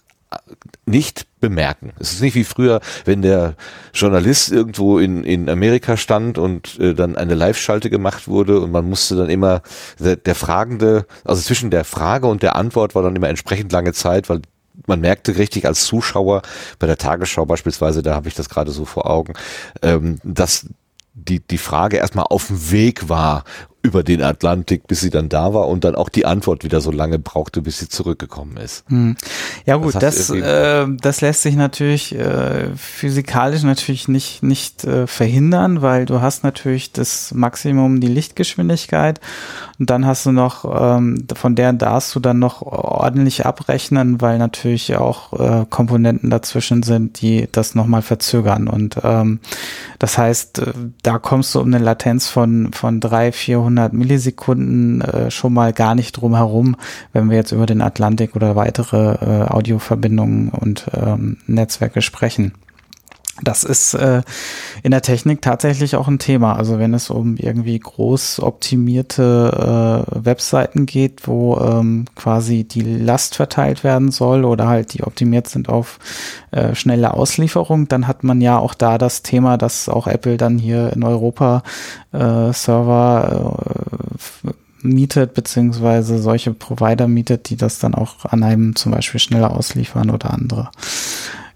nicht 0.86 1.28
bemerken. 1.40 1.94
Es 2.00 2.14
ist 2.14 2.22
nicht 2.22 2.36
wie 2.36 2.44
früher, 2.44 2.82
wenn 3.06 3.22
der 3.22 3.56
Journalist 3.94 4.52
irgendwo 4.52 5.00
in, 5.00 5.24
in 5.24 5.50
Amerika 5.50 5.98
stand 5.98 6.38
und 6.38 6.80
äh, 6.80 6.94
dann 6.94 7.16
eine 7.18 7.36
Live-Schalte 7.36 7.90
gemacht 7.90 8.28
wurde 8.28 8.60
und 8.62 8.72
man 8.72 8.88
musste 8.88 9.16
dann 9.16 9.30
immer, 9.30 9.62
der, 10.00 10.16
der 10.16 10.36
Fragende, 10.36 11.06
also 11.26 11.42
zwischen 11.42 11.70
der 11.72 11.84
Frage 11.84 12.28
und 12.28 12.44
der 12.44 12.56
Antwort 12.56 12.96
war 12.96 13.04
dann 13.04 13.16
immer 13.16 13.30
entsprechend 13.30 13.72
lange 13.72 13.94
Zeit, 13.94 14.30
weil 14.30 14.42
man 14.88 15.02
merkte 15.02 15.38
richtig 15.38 15.66
als 15.66 15.86
Zuschauer, 15.86 16.42
bei 16.80 16.88
der 16.88 16.98
Tagesschau 16.98 17.46
beispielsweise, 17.46 18.02
da 18.02 18.16
habe 18.16 18.28
ich 18.28 18.36
das 18.36 18.50
gerade 18.50 18.72
so 18.72 18.86
vor 18.86 19.10
Augen, 19.10 19.34
ähm, 19.82 20.20
dass 20.24 20.68
die, 21.14 21.40
die 21.40 21.58
Frage 21.58 21.98
erstmal 21.98 22.26
auf 22.26 22.48
dem 22.48 22.72
Weg 22.72 23.10
war 23.10 23.44
über 23.84 24.04
den 24.04 24.22
Atlantik, 24.22 24.88
bis 24.88 25.02
sie 25.02 25.10
dann 25.10 25.28
da 25.28 25.54
war 25.54 25.68
und 25.68 25.84
dann 25.84 25.96
auch 25.96 26.10
die 26.10 26.26
Antwort 26.26 26.64
wieder 26.64 26.82
so 26.82 26.92
lange 26.92 27.18
brauchte, 27.18 27.62
bis 27.62 27.80
sie 27.80 27.90
zurückgekommen 27.90 28.58
ist. 28.58 28.84
Hm. 28.90 29.16
Ja 29.66 29.78
gut, 29.78 29.96
das, 30.00 30.28
du 30.28 30.36
äh, 30.36 30.88
das 31.02 31.22
lässt 31.22 31.42
sich 31.42 31.56
natürlich 31.56 32.14
äh, 32.14 32.76
physikalisch 32.76 33.64
natürlich 33.64 34.08
nicht, 34.08 34.44
nicht 34.44 34.84
äh, 34.84 35.08
verhindern, 35.08 35.82
weil 35.82 36.06
du 36.06 36.22
hast 36.22 36.44
natürlich 36.44 36.92
das 36.92 37.34
Maximum 37.34 38.02
die 38.02 38.08
Lichtgeschwindigkeit 38.08 39.20
und 39.80 39.90
dann 39.90 40.06
hast 40.06 40.28
du 40.28 40.32
noch, 40.32 40.66
ähm, 40.98 41.26
von 41.34 41.56
der 41.56 41.74
darfst 41.74 42.14
du 42.14 42.20
dann 42.20 42.38
noch 42.38 42.62
ordentlich 42.62 43.46
abrechnen, 43.46 44.22
weil 44.22 44.38
natürlich 44.38 44.96
auch 44.96 45.34
äh, 45.40 45.66
Komponenten 45.70 46.30
dazwischen 46.30 46.84
sind, 46.84 47.22
die 47.22 47.48
das 47.52 47.74
nochmal 47.74 48.04
verzögern 48.04 48.68
und 48.68 48.98
ähm, 49.04 49.40
das 49.98 50.18
heißt, 50.18 50.60
äh, 50.60 50.74
da 51.02 51.18
kommst 51.18 51.56
du 51.56 51.62
um 51.62 51.68
eine 51.68 51.84
Latenz 51.84 52.28
von, 52.28 52.74
von 52.74 53.00
300, 53.00 53.71
400 53.72 53.94
Millisekunden 53.94 55.02
äh, 55.02 55.32
schon 55.32 55.54
mal 55.54 55.74
gar 55.74 55.96
nicht 55.96 56.14
drum 56.14 56.36
herum, 56.36 56.76
wenn 57.14 57.30
wir 57.30 57.38
jetzt 57.38 57.52
über 57.52 57.66
den 57.66 57.82
Atlantik 57.82 58.36
oder 58.36 58.56
weitere 58.56 59.14
äh, 59.14 59.48
Audioverbindungen 59.48 60.50
und 60.50 60.88
ähm, 60.94 61.38
Netzwerke 61.48 62.02
sprechen. 62.02 62.54
Das 63.44 63.64
ist 63.64 63.96
äh, 63.96 64.22
in 64.84 64.92
der 64.92 65.02
Technik 65.02 65.42
tatsächlich 65.42 65.96
auch 65.96 66.08
ein 66.08 66.20
Thema. 66.20 66.56
Also 66.56 66.78
wenn 66.78 66.94
es 66.94 67.10
um 67.10 67.38
irgendwie 67.38 67.80
groß 67.80 68.40
optimierte 68.40 70.06
äh, 70.12 70.26
Webseiten 70.26 70.86
geht, 70.86 71.28
wo 71.28 71.58
ähm, 71.58 72.06
quasi 72.16 72.64
die 72.64 72.82
Last 72.82 73.36
verteilt 73.36 73.84
werden 73.84 74.12
soll 74.12 74.46
oder 74.46 74.68
halt 74.68 74.94
die 74.94 75.04
optimiert 75.04 75.48
sind 75.48 75.70
auf 75.70 75.98
äh, 76.52 76.76
schnelle 76.76 77.16
Auslieferung, 77.16 77.88
dann 77.88 78.08
hat 78.08 78.24
man 78.24 78.42
ja 78.42 78.60
auch 78.60 78.76
da 78.76 79.00
das 79.00 79.24
Thema, 79.24 79.58
dass 79.58 79.90
auch 79.90 80.06
Apple 80.06 80.38
dann 80.38 80.60
hier 80.60 80.94
in 80.94 81.04
Europa 81.04 81.64
äh, 82.12 82.54
Server 82.54 83.56
äh, 84.46 84.52
mietet, 84.84 85.34
beziehungsweise 85.34 86.20
solche 86.20 86.54
Provider 86.54 87.08
mietet, 87.08 87.50
die 87.50 87.56
das 87.56 87.80
dann 87.80 87.96
auch 87.96 88.26
an 88.26 88.44
einem 88.44 88.76
zum 88.76 88.92
Beispiel 88.92 89.20
schneller 89.20 89.52
ausliefern 89.52 90.10
oder 90.12 90.32
andere 90.32 90.70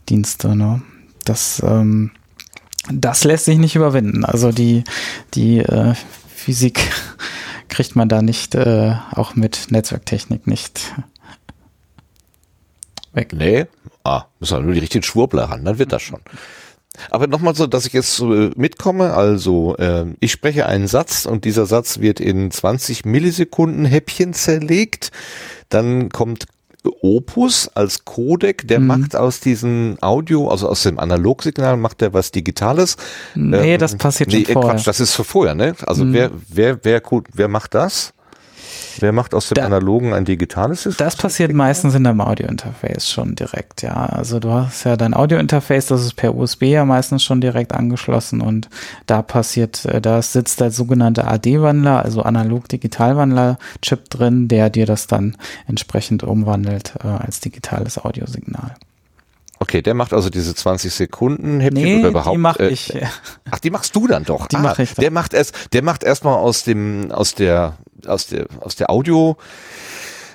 Dienste. 0.09 0.55
Ne? 0.55 0.81
Das, 1.25 1.61
ähm, 1.65 2.11
das 2.91 3.23
lässt 3.23 3.45
sich 3.45 3.57
nicht 3.57 3.75
überwinden. 3.75 4.25
Also 4.25 4.51
die, 4.51 4.83
die 5.33 5.59
äh, 5.59 5.93
Physik 6.33 6.79
kriegt 7.67 7.95
man 7.95 8.07
da 8.07 8.21
nicht, 8.21 8.55
äh, 8.55 8.95
auch 9.11 9.35
mit 9.35 9.71
Netzwerktechnik 9.71 10.47
nicht 10.47 10.93
weg. 13.13 13.33
Nee, 13.33 13.65
ah, 14.03 14.25
müssen 14.39 14.57
wir 14.57 14.63
nur 14.63 14.73
die 14.73 14.79
richtigen 14.79 15.03
Schwurbler 15.03 15.45
ran, 15.45 15.65
dann 15.65 15.79
wird 15.79 15.91
das 15.91 16.01
schon. 16.01 16.21
Aber 17.09 17.27
nochmal 17.27 17.55
so, 17.55 17.67
dass 17.67 17.85
ich 17.85 17.93
jetzt 17.93 18.19
äh, 18.21 18.51
mitkomme, 18.55 19.13
also 19.13 19.75
äh, 19.77 20.05
ich 20.19 20.31
spreche 20.31 20.65
einen 20.65 20.87
Satz 20.87 21.25
und 21.25 21.45
dieser 21.45 21.65
Satz 21.65 21.99
wird 21.99 22.19
in 22.19 22.51
20 22.51 23.05
Millisekunden 23.05 23.85
Häppchen 23.85 24.33
zerlegt. 24.33 25.11
Dann 25.69 26.09
kommt 26.09 26.45
Opus 27.01 27.69
als 27.73 28.05
Codec, 28.05 28.67
der 28.67 28.79
mhm. 28.79 28.87
macht 28.87 29.15
aus 29.15 29.39
diesem 29.39 29.97
Audio, 30.01 30.49
also 30.49 30.69
aus 30.69 30.83
dem 30.83 30.99
Analogsignal, 30.99 31.77
macht 31.77 32.01
der 32.01 32.13
was 32.13 32.31
Digitales. 32.31 32.97
Nee, 33.35 33.73
ähm, 33.73 33.79
das 33.79 33.95
passiert 33.95 34.29
nee, 34.29 34.45
schon 34.45 34.53
vorher. 34.53 34.73
Quatsch, 34.73 34.87
das 34.87 34.99
ist 34.99 35.13
für 35.13 35.23
vorher, 35.23 35.55
ne? 35.55 35.75
Also 35.85 36.05
mhm. 36.05 36.13
wer, 36.13 36.31
wer, 36.47 36.79
wer, 36.83 37.01
wer 37.33 37.47
macht 37.47 37.73
das? 37.73 38.13
Wer 38.99 39.11
macht 39.11 39.33
aus 39.33 39.49
dem 39.49 39.55
da, 39.55 39.65
analogen 39.65 40.13
ein 40.13 40.25
digitales 40.25 40.83
System? 40.83 41.05
Das 41.05 41.15
passiert 41.15 41.53
meistens 41.53 41.95
in 41.95 42.03
deinem 42.03 42.21
Audio-Interface 42.21 43.09
schon 43.09 43.35
direkt, 43.35 43.81
ja. 43.81 43.93
Also 43.93 44.39
du 44.39 44.51
hast 44.51 44.83
ja 44.85 44.97
dein 44.97 45.13
Audio-Interface, 45.13 45.87
das 45.87 46.01
ist 46.01 46.15
per 46.15 46.35
USB 46.35 46.63
ja 46.63 46.85
meistens 46.85 47.23
schon 47.23 47.41
direkt 47.41 47.73
angeschlossen 47.73 48.41
und 48.41 48.69
da 49.05 49.21
passiert, 49.21 49.85
äh, 49.85 50.01
da 50.01 50.21
sitzt 50.21 50.61
der 50.61 50.71
sogenannte 50.71 51.27
AD-Wandler, 51.27 52.03
also 52.03 52.21
Analog-Digital-Wandler-Chip 52.21 54.09
drin, 54.09 54.47
der 54.47 54.69
dir 54.69 54.85
das 54.85 55.07
dann 55.07 55.37
entsprechend 55.67 56.23
umwandelt 56.23 56.93
äh, 57.03 57.07
als 57.07 57.39
digitales 57.39 57.97
Audiosignal. 57.97 58.75
Okay, 59.65 59.81
der 59.81 59.95
macht 59.95 60.13
also 60.13 60.29
diese 60.29 60.53
20 60.53 60.93
Sekunden 60.93 61.59
Häppchen 61.59 61.83
nee, 61.83 61.99
oder 61.99 62.09
überhaupt. 62.09 62.35
Die 62.35 62.39
mach 62.39 62.59
äh, 62.59 62.69
ich. 62.69 62.95
Ach, 63.49 63.57
die 63.57 63.71
machst 63.71 63.95
du 63.95 64.05
dann 64.05 64.23
doch. 64.23 64.45
Die 64.45 64.57
ah, 64.57 64.59
mache 64.59 64.83
ich. 64.83 64.93
Dann. 64.93 65.01
Der 65.01 65.09
macht 65.09 65.33
erst, 65.33 65.73
der 65.73 65.81
macht 65.81 66.03
erstmal 66.03 66.35
aus 66.35 66.63
dem, 66.63 67.11
aus 67.11 67.33
der 67.33 67.75
aus 68.05 68.27
der, 68.27 68.45
aus 68.61 68.75
der 68.75 68.91
Audio, 68.91 69.37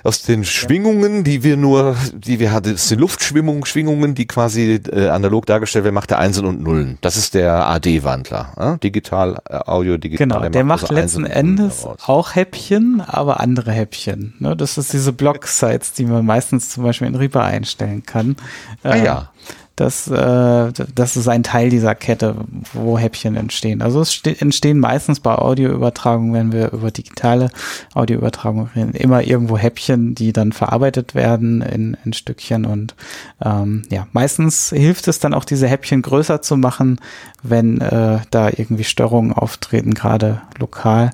aus 0.03 0.21
den 0.23 0.43
Schwingungen, 0.43 1.23
die 1.23 1.43
wir 1.43 1.57
nur, 1.57 1.95
die 2.13 2.39
wir 2.39 2.51
hatten, 2.51 2.71
das 2.71 2.87
sind 2.87 2.99
Luftschwingungen, 2.99 3.65
Schwingungen, 3.65 4.15
die 4.15 4.25
quasi 4.25 4.81
äh, 4.91 5.07
analog 5.07 5.45
dargestellt 5.45 5.83
werden, 5.85 5.95
macht 5.95 6.09
der 6.09 6.19
Einsen 6.19 6.45
und 6.45 6.61
Nullen. 6.61 6.97
Das 7.01 7.17
ist 7.17 7.33
der 7.33 7.67
AD-Wandler, 7.67 8.75
äh? 8.75 8.79
digital, 8.79 9.41
äh, 9.49 9.57
Audio, 9.57 9.97
digital. 9.97 10.27
Genau, 10.27 10.39
der, 10.39 10.49
der 10.49 10.63
macht, 10.63 10.83
also 10.83 10.93
letzten 10.93 11.25
Endes 11.25 11.85
auch 12.05 12.35
Häppchen, 12.35 13.01
aber 13.05 13.39
andere 13.39 13.71
Häppchen. 13.71 14.33
Ne? 14.39 14.55
Das 14.55 14.77
ist 14.77 14.93
diese 14.93 15.13
Block-Sites, 15.13 15.93
die 15.93 16.05
man 16.05 16.25
meistens 16.25 16.69
zum 16.69 16.83
Beispiel 16.83 17.07
in 17.07 17.15
Reaper 17.15 17.43
einstellen 17.43 18.03
kann. 18.05 18.35
Ah 18.83 18.95
ja. 18.95 19.31
Das, 19.81 20.07
äh, 20.07 20.71
das 20.93 21.17
ist 21.17 21.27
ein 21.27 21.41
Teil 21.41 21.71
dieser 21.71 21.95
Kette, 21.95 22.35
wo 22.71 22.99
Häppchen 22.99 23.35
entstehen. 23.35 23.81
Also 23.81 24.01
es 24.01 24.21
entstehen 24.23 24.77
meistens 24.77 25.19
bei 25.19 25.33
Audioübertragungen, 25.33 26.33
wenn 26.33 26.51
wir 26.51 26.71
über 26.71 26.91
digitale 26.91 27.49
Audioübertragung 27.95 28.69
reden, 28.75 28.93
immer 28.93 29.23
irgendwo 29.23 29.57
Häppchen, 29.57 30.13
die 30.13 30.33
dann 30.33 30.51
verarbeitet 30.51 31.15
werden 31.15 31.63
in, 31.63 31.97
in 32.05 32.13
Stückchen 32.13 32.65
und 32.65 32.93
ähm, 33.43 33.81
ja, 33.89 34.05
meistens 34.11 34.69
hilft 34.69 35.07
es 35.07 35.17
dann 35.17 35.33
auch 35.33 35.45
diese 35.45 35.67
Häppchen 35.67 36.03
größer 36.03 36.43
zu 36.43 36.57
machen, 36.57 36.99
wenn 37.41 37.81
äh, 37.81 38.19
da 38.29 38.49
irgendwie 38.49 38.83
Störungen 38.83 39.33
auftreten, 39.33 39.95
gerade 39.95 40.43
lokal. 40.59 41.09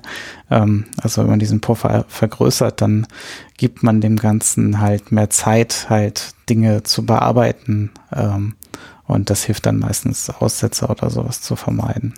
Ähm, 0.50 0.84
also 1.00 1.22
wenn 1.22 1.30
man 1.30 1.38
diesen 1.38 1.62
Puffer 1.62 2.04
vergrößert, 2.08 2.82
dann 2.82 3.06
gibt 3.56 3.82
man 3.82 4.02
dem 4.02 4.16
Ganzen 4.16 4.78
halt 4.78 5.10
mehr 5.10 5.30
Zeit, 5.30 5.86
halt 5.88 6.34
Dinge 6.50 6.82
zu 6.82 7.06
bearbeiten. 7.06 7.90
Ähm, 8.14 8.54
und 9.08 9.30
das 9.30 9.42
hilft 9.44 9.66
dann 9.66 9.78
meistens, 9.78 10.30
Aussetzer 10.30 10.90
oder 10.90 11.10
sowas 11.10 11.40
zu 11.40 11.56
vermeiden. 11.56 12.14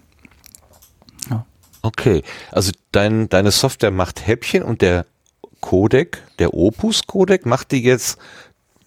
Ja. 1.30 1.46
Okay, 1.82 2.22
also 2.52 2.72
dein, 2.92 3.28
deine 3.28 3.52
Software 3.52 3.90
macht 3.90 4.26
Häppchen 4.26 4.62
und 4.62 4.82
der 4.82 5.06
Codec, 5.60 6.18
der 6.38 6.52
Opus-Codec, 6.52 7.46
macht 7.46 7.72
die 7.72 7.82
jetzt 7.82 8.18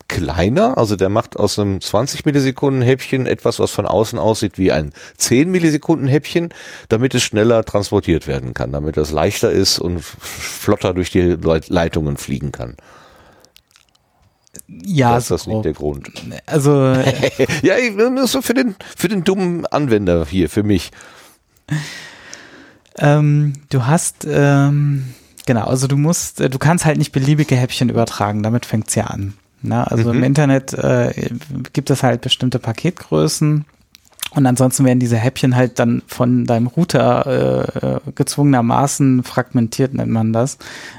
kleiner, 0.10 0.78
also 0.78 0.96
der 0.96 1.10
macht 1.10 1.38
aus 1.38 1.58
einem 1.58 1.80
20 1.80 2.26
Millisekunden 2.26 2.82
Häppchen 2.82 3.26
etwas, 3.26 3.60
was 3.60 3.72
von 3.72 3.86
außen 3.86 4.20
aussieht 4.20 4.58
wie 4.58 4.72
ein 4.72 4.92
10 5.18 5.50
Millisekunden 5.50 6.08
Häppchen, 6.08 6.50
damit 6.90 7.16
es 7.16 7.24
schneller 7.24 7.64
transportiert 7.64 8.28
werden 8.28 8.54
kann, 8.54 8.72
damit 8.72 8.98
es 8.98 9.12
leichter 9.12 9.52
ist 9.52 9.80
und 9.80 10.02
flotter 10.04 10.94
durch 10.94 11.10
die 11.10 11.38
Leitungen 11.68 12.18
fliegen 12.18 12.52
kann. 12.52 12.76
Ja, 14.86 15.16
das 15.16 15.26
ist 15.26 15.32
das 15.32 15.48
nicht 15.48 15.66
der 15.66 15.74
Grund. 15.74 16.10
Also 16.46 16.72
ja, 17.62 17.76
nur 17.92 18.28
so 18.28 18.42
für 18.42 18.54
den 18.54 18.76
für 18.96 19.08
den 19.08 19.24
dummen 19.24 19.66
Anwender 19.66 20.26
hier, 20.26 20.50
für 20.50 20.64
mich. 20.64 20.92
Ähm, 22.98 23.54
du 23.70 23.86
hast 23.86 24.26
ähm, 24.30 25.14
genau, 25.46 25.66
also 25.66 25.88
du 25.88 25.98
musst, 25.98 26.40
du 26.40 26.60
kannst 26.60 26.86
halt 26.86 26.98
nicht 26.98 27.12
beliebige 27.12 27.56
Häppchen 27.56 27.90
übertragen. 27.90 28.44
Damit 28.44 28.66
fängt's 28.66 28.96
ja 28.96 29.06
an. 29.06 29.34
Na, 29.62 29.86
also 29.86 30.12
mhm. 30.12 30.20
im 30.20 30.24
Internet 30.26 30.74
äh, 30.74 31.30
gibt 31.72 31.90
es 31.90 32.04
halt 32.04 32.22
bestimmte 32.22 32.60
Paketgrößen 32.60 33.66
und 34.36 34.46
ansonsten 34.46 34.86
werden 34.86 35.00
diese 35.00 35.18
Häppchen 35.18 35.56
halt 35.56 35.80
dann 35.80 36.02
von 36.08 36.46
deinem 36.46 36.68
Router 36.68 37.26
äh, 37.80 37.88
äh, 37.88 38.00
gezwungenermaßen 38.16 39.24
fragmentiert, 39.24 39.94
nennt 39.94 40.12
man 40.12 40.34
das. 40.34 40.58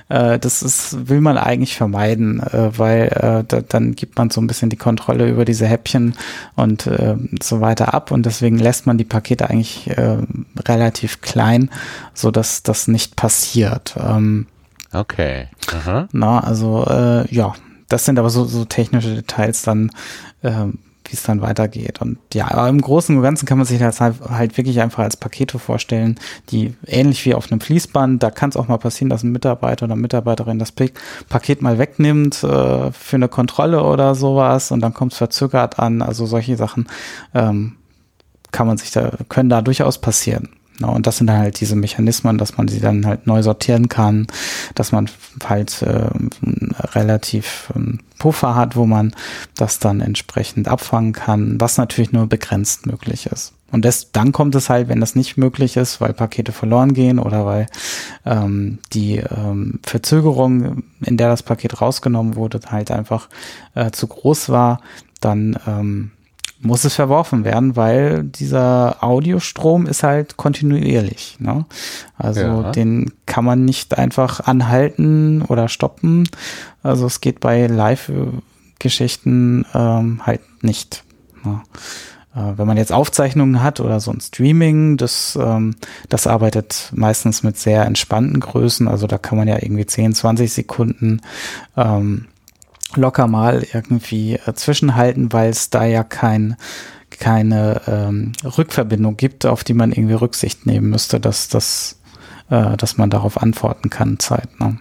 Äh, 0.08 0.38
das 0.38 0.62
ist, 0.62 1.08
will 1.08 1.20
man 1.20 1.36
eigentlich 1.36 1.76
vermeiden, 1.76 2.40
äh, 2.40 2.78
weil 2.78 3.08
äh, 3.08 3.44
da, 3.46 3.60
dann 3.60 3.94
gibt 3.94 4.16
man 4.16 4.30
so 4.30 4.40
ein 4.40 4.46
bisschen 4.46 4.70
die 4.70 4.76
Kontrolle 4.76 5.28
über 5.28 5.44
diese 5.44 5.66
Häppchen 5.66 6.14
und 6.54 6.86
äh, 6.86 7.16
so 7.42 7.60
weiter 7.60 7.92
ab 7.92 8.10
und 8.10 8.24
deswegen 8.24 8.58
lässt 8.58 8.86
man 8.86 8.98
die 8.98 9.04
Pakete 9.04 9.50
eigentlich 9.50 9.90
äh, 9.90 10.18
relativ 10.66 11.20
klein, 11.20 11.70
so 12.12 12.30
dass 12.30 12.62
das 12.62 12.86
nicht 12.88 13.16
passiert. 13.16 13.96
Ähm, 13.98 14.46
okay. 14.92 15.48
Aha. 15.72 16.08
Na, 16.12 16.40
also 16.40 16.84
äh, 16.86 17.34
ja, 17.34 17.54
das 17.88 18.04
sind 18.04 18.18
aber 18.18 18.30
so, 18.30 18.44
so 18.44 18.64
technische 18.64 19.14
Details 19.14 19.62
dann, 19.62 19.90
äh, 20.42 20.66
wie 21.08 21.14
es 21.14 21.22
dann 21.22 21.42
weitergeht. 21.42 22.00
Und 22.00 22.18
ja, 22.32 22.50
aber 22.50 22.68
im 22.68 22.80
Großen 22.80 23.16
und 23.16 23.22
Ganzen 23.22 23.46
kann 23.46 23.58
man 23.58 23.66
sich 23.66 23.78
das 23.78 24.00
halt, 24.00 24.16
halt 24.28 24.56
wirklich 24.56 24.80
einfach 24.80 25.02
als 25.02 25.16
Pakete 25.16 25.58
vorstellen, 25.58 26.18
die 26.50 26.74
ähnlich 26.86 27.24
wie 27.24 27.34
auf 27.34 27.50
einem 27.50 27.60
Fließband, 27.60 28.22
da 28.22 28.30
kann 28.30 28.50
es 28.50 28.56
auch 28.56 28.68
mal 28.68 28.78
passieren, 28.78 29.10
dass 29.10 29.22
ein 29.22 29.32
Mitarbeiter 29.32 29.86
oder 29.86 29.96
Mitarbeiterin 29.96 30.58
das 30.58 30.72
Paket 30.72 31.62
mal 31.62 31.78
wegnimmt 31.78 32.42
äh, 32.42 32.92
für 32.92 33.16
eine 33.16 33.28
Kontrolle 33.28 33.82
oder 33.82 34.14
sowas 34.14 34.70
und 34.70 34.80
dann 34.80 34.94
kommt 34.94 35.12
es 35.12 35.18
verzögert 35.18 35.78
an. 35.78 36.02
Also 36.02 36.26
solche 36.26 36.56
Sachen 36.56 36.88
ähm, 37.34 37.76
kann 38.50 38.66
man 38.66 38.78
sich 38.78 38.90
da, 38.90 39.10
können 39.28 39.50
da 39.50 39.62
durchaus 39.62 39.98
passieren. 39.98 40.50
Ja, 40.80 40.88
und 40.88 41.06
das 41.06 41.18
sind 41.18 41.30
halt 41.30 41.60
diese 41.60 41.76
Mechanismen, 41.76 42.36
dass 42.36 42.56
man 42.56 42.66
sie 42.66 42.80
dann 42.80 43.06
halt 43.06 43.26
neu 43.26 43.42
sortieren 43.42 43.88
kann, 43.88 44.26
dass 44.74 44.90
man 44.90 45.08
halt 45.44 45.82
äh, 45.82 46.08
relativ 46.94 47.72
äh, 47.76 47.96
Puffer 48.18 48.56
hat, 48.56 48.74
wo 48.74 48.84
man 48.84 49.14
das 49.54 49.78
dann 49.78 50.00
entsprechend 50.00 50.66
abfangen 50.66 51.12
kann, 51.12 51.60
was 51.60 51.76
natürlich 51.76 52.12
nur 52.12 52.26
begrenzt 52.26 52.86
möglich 52.86 53.26
ist. 53.26 53.52
Und 53.70 53.84
das, 53.84 54.12
dann 54.12 54.30
kommt 54.30 54.54
es 54.54 54.70
halt, 54.70 54.88
wenn 54.88 55.00
das 55.00 55.16
nicht 55.16 55.36
möglich 55.36 55.76
ist, 55.76 56.00
weil 56.00 56.12
Pakete 56.12 56.52
verloren 56.52 56.94
gehen 56.94 57.18
oder 57.18 57.44
weil 57.44 57.66
ähm, 58.24 58.78
die 58.92 59.16
ähm, 59.16 59.80
Verzögerung, 59.84 60.84
in 61.00 61.16
der 61.16 61.28
das 61.28 61.42
Paket 61.42 61.80
rausgenommen 61.80 62.36
wurde, 62.36 62.60
halt 62.68 62.92
einfach 62.92 63.28
äh, 63.74 63.90
zu 63.90 64.06
groß 64.06 64.48
war, 64.48 64.80
dann 65.20 65.58
ähm, 65.66 66.12
muss 66.64 66.84
es 66.84 66.94
verworfen 66.94 67.44
werden, 67.44 67.76
weil 67.76 68.24
dieser 68.24 69.04
Audiostrom 69.04 69.86
ist 69.86 70.02
halt 70.02 70.36
kontinuierlich. 70.36 71.36
Ne? 71.38 71.66
Also 72.16 72.40
ja. 72.40 72.72
den 72.72 73.12
kann 73.26 73.44
man 73.44 73.64
nicht 73.64 73.98
einfach 73.98 74.40
anhalten 74.40 75.42
oder 75.42 75.68
stoppen. 75.68 76.28
Also 76.82 77.06
es 77.06 77.20
geht 77.20 77.40
bei 77.40 77.66
Live-Geschichten 77.66 79.66
ähm, 79.74 80.20
halt 80.24 80.40
nicht. 80.62 81.04
Ne? 81.44 81.60
Äh, 82.34 82.58
wenn 82.58 82.66
man 82.66 82.76
jetzt 82.76 82.92
Aufzeichnungen 82.92 83.62
hat 83.62 83.80
oder 83.80 84.00
so 84.00 84.10
ein 84.10 84.20
Streaming, 84.20 84.96
das, 84.96 85.38
ähm, 85.40 85.76
das 86.08 86.26
arbeitet 86.26 86.90
meistens 86.94 87.42
mit 87.42 87.58
sehr 87.58 87.84
entspannten 87.84 88.40
Größen. 88.40 88.88
Also 88.88 89.06
da 89.06 89.18
kann 89.18 89.38
man 89.38 89.48
ja 89.48 89.58
irgendwie 89.60 89.86
10, 89.86 90.14
20 90.14 90.52
Sekunden 90.52 91.20
ähm, 91.76 92.26
locker 92.94 93.26
mal 93.26 93.66
irgendwie 93.72 94.34
äh, 94.34 94.54
zwischenhalten, 94.54 95.32
weil 95.32 95.50
es 95.50 95.70
da 95.70 95.84
ja 95.84 96.04
kein 96.04 96.56
keine 97.18 97.80
ähm, 97.86 98.32
Rückverbindung 98.44 99.16
gibt, 99.16 99.46
auf 99.46 99.64
die 99.64 99.74
man 99.74 99.92
irgendwie 99.92 100.14
Rücksicht 100.14 100.66
nehmen 100.66 100.90
müsste, 100.90 101.20
dass, 101.20 101.48
dass, 101.48 102.00
äh, 102.50 102.76
dass 102.76 102.96
man 102.96 103.10
darauf 103.10 103.40
antworten 103.40 103.88
kann 103.88 104.18
zeitnah. 104.18 104.76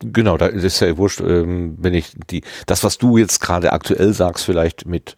Genau, 0.00 0.36
da 0.36 0.46
ist 0.46 0.80
ja 0.80 0.96
wurscht, 0.98 1.20
ähm, 1.20 1.76
wenn 1.78 1.94
ich 1.94 2.12
die, 2.30 2.42
das, 2.66 2.84
was 2.84 2.98
du 2.98 3.16
jetzt 3.16 3.40
gerade 3.40 3.72
aktuell 3.72 4.12
sagst, 4.12 4.44
vielleicht 4.44 4.86
mit 4.86 5.16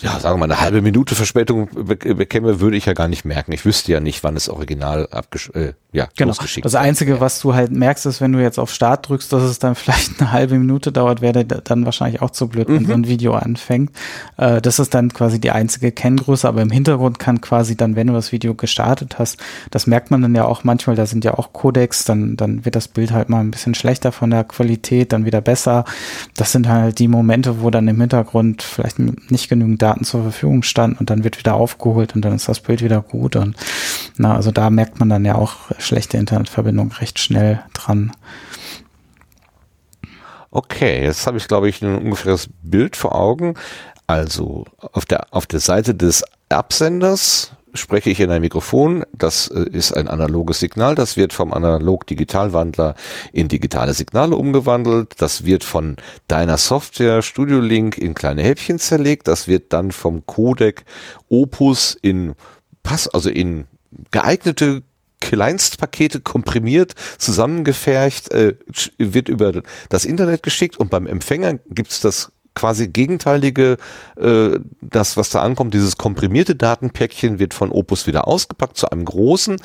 ja, 0.00 0.18
sagen 0.18 0.34
wir 0.34 0.46
mal, 0.46 0.52
eine 0.52 0.60
halbe 0.60 0.82
Minute 0.82 1.14
Verspätung 1.14 1.68
bekäme, 1.72 2.60
würde 2.60 2.76
ich 2.76 2.86
ja 2.86 2.94
gar 2.94 3.06
nicht 3.06 3.24
merken. 3.24 3.52
Ich 3.52 3.64
wüsste 3.64 3.92
ja 3.92 4.00
nicht, 4.00 4.24
wann 4.24 4.34
es 4.34 4.48
original 4.48 5.06
abgesch 5.06 5.50
äh, 5.54 5.74
ja, 5.94 6.08
genau. 6.16 6.34
Das 6.62 6.74
Einzige, 6.74 7.20
was 7.20 7.38
du 7.38 7.54
halt 7.54 7.70
merkst, 7.70 8.04
ist, 8.06 8.20
wenn 8.20 8.32
du 8.32 8.42
jetzt 8.42 8.58
auf 8.58 8.72
Start 8.72 9.08
drückst, 9.08 9.32
dass 9.32 9.44
es 9.44 9.60
dann 9.60 9.74
vielleicht 9.76 10.20
eine 10.20 10.32
halbe 10.32 10.58
Minute 10.58 10.90
dauert, 10.90 11.20
wäre 11.20 11.44
dann 11.44 11.84
wahrscheinlich 11.84 12.20
auch 12.20 12.30
zu 12.30 12.48
blöd, 12.48 12.66
wenn 12.66 12.82
mhm. 12.82 12.86
so 12.86 12.92
ein 12.94 13.08
Video 13.08 13.34
anfängt. 13.34 13.92
Äh, 14.36 14.60
das 14.60 14.80
ist 14.80 14.92
dann 14.92 15.12
quasi 15.12 15.40
die 15.40 15.52
einzige 15.52 15.92
Kenngröße, 15.92 16.48
aber 16.48 16.62
im 16.62 16.70
Hintergrund 16.70 17.20
kann 17.20 17.40
quasi 17.40 17.76
dann, 17.76 17.94
wenn 17.94 18.08
du 18.08 18.12
das 18.12 18.32
Video 18.32 18.54
gestartet 18.54 19.20
hast, 19.20 19.38
das 19.70 19.86
merkt 19.86 20.10
man 20.10 20.20
dann 20.20 20.34
ja 20.34 20.44
auch 20.46 20.64
manchmal, 20.64 20.96
da 20.96 21.06
sind 21.06 21.24
ja 21.24 21.34
auch 21.34 21.52
Codecs, 21.52 22.04
dann, 22.04 22.36
dann 22.36 22.64
wird 22.64 22.74
das 22.74 22.88
Bild 22.88 23.12
halt 23.12 23.28
mal 23.28 23.38
ein 23.38 23.52
bisschen 23.52 23.76
schlechter 23.76 24.10
von 24.10 24.30
der 24.30 24.42
Qualität, 24.42 25.12
dann 25.12 25.24
wieder 25.24 25.40
besser. 25.40 25.84
Das 26.36 26.50
sind 26.50 26.68
halt 26.68 26.98
die 26.98 27.06
Momente, 27.06 27.62
wo 27.62 27.70
dann 27.70 27.86
im 27.86 28.00
Hintergrund 28.00 28.62
vielleicht 28.62 28.98
nicht 28.98 29.48
genügend 29.48 29.80
Daten 29.80 30.04
zur 30.04 30.22
Verfügung 30.22 30.64
standen 30.64 30.96
und 30.98 31.10
dann 31.10 31.22
wird 31.22 31.38
wieder 31.38 31.54
aufgeholt 31.54 32.16
und 32.16 32.24
dann 32.24 32.34
ist 32.34 32.48
das 32.48 32.58
Bild 32.58 32.82
wieder 32.82 33.00
gut 33.00 33.36
und 33.36 33.54
na, 34.16 34.34
also 34.34 34.50
da 34.50 34.70
merkt 34.70 34.98
man 34.98 35.08
dann 35.08 35.24
ja 35.24 35.36
auch 35.36 35.70
schlechte 35.84 36.16
Internetverbindung 36.16 36.92
recht 36.92 37.18
schnell 37.18 37.62
dran. 37.72 38.12
Okay, 40.50 41.02
jetzt 41.02 41.26
habe 41.26 41.36
ich, 41.36 41.48
glaube 41.48 41.68
ich, 41.68 41.82
ein 41.82 41.96
ungefähres 41.96 42.48
Bild 42.62 42.96
vor 42.96 43.14
Augen. 43.14 43.54
Also 44.06 44.64
auf 44.92 45.04
der, 45.04 45.32
auf 45.32 45.46
der 45.46 45.60
Seite 45.60 45.94
des 45.94 46.22
Absenders 46.48 47.52
spreche 47.74 48.10
ich 48.10 48.20
in 48.20 48.30
ein 48.30 48.40
Mikrofon. 48.40 49.04
Das 49.12 49.48
äh, 49.48 49.68
ist 49.70 49.96
ein 49.96 50.08
analoges 50.08 50.60
Signal. 50.60 50.94
Das 50.94 51.16
wird 51.16 51.32
vom 51.32 51.52
Analog-Digitalwandler 51.52 52.94
in 53.32 53.48
digitale 53.48 53.94
Signale 53.94 54.36
umgewandelt. 54.36 55.14
Das 55.18 55.44
wird 55.44 55.64
von 55.64 55.96
deiner 56.28 56.56
Software 56.56 57.22
Studio 57.22 57.60
Link 57.60 57.98
in 57.98 58.14
kleine 58.14 58.42
Häppchen 58.42 58.78
zerlegt. 58.78 59.28
Das 59.28 59.48
wird 59.48 59.72
dann 59.72 59.90
vom 59.90 60.24
Codec 60.26 60.84
Opus 61.28 61.96
in 62.00 62.34
Pass, 62.82 63.08
also 63.08 63.30
in 63.30 63.66
geeignete 64.10 64.82
Kleinstpakete 65.24 66.20
komprimiert, 66.20 66.94
zusammengefercht, 67.16 68.30
äh, 68.30 68.56
wird 68.98 69.30
über 69.30 69.62
das 69.88 70.04
Internet 70.04 70.42
geschickt 70.42 70.76
und 70.76 70.90
beim 70.90 71.06
Empfänger 71.06 71.54
gibt's 71.70 72.00
das 72.02 72.30
quasi 72.54 72.88
gegenteilige, 72.88 73.78
äh, 74.16 74.58
das, 74.82 75.16
was 75.16 75.30
da 75.30 75.40
ankommt, 75.40 75.72
dieses 75.72 75.96
komprimierte 75.96 76.54
Datenpäckchen 76.54 77.38
wird 77.38 77.54
von 77.54 77.72
Opus 77.72 78.06
wieder 78.06 78.28
ausgepackt 78.28 78.76
zu 78.76 78.90
einem 78.90 79.06
großen 79.06 79.56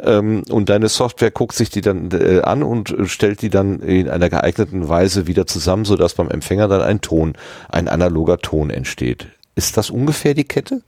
ähm, 0.00 0.42
und 0.50 0.68
deine 0.68 0.88
Software 0.88 1.30
guckt 1.30 1.54
sich 1.54 1.70
die 1.70 1.80
dann 1.80 2.10
äh, 2.10 2.40
an 2.42 2.64
und 2.64 2.92
stellt 3.04 3.40
die 3.40 3.50
dann 3.50 3.78
in 3.80 4.10
einer 4.10 4.28
geeigneten 4.28 4.88
Weise 4.88 5.28
wieder 5.28 5.46
zusammen, 5.46 5.84
sodass 5.84 6.14
beim 6.14 6.28
Empfänger 6.28 6.66
dann 6.66 6.82
ein 6.82 7.00
Ton, 7.00 7.34
ein 7.68 7.86
analoger 7.86 8.38
Ton 8.38 8.68
entsteht. 8.70 9.28
Ist 9.54 9.76
das 9.76 9.90
ungefähr 9.90 10.34
die 10.34 10.44
Kette? 10.44 10.82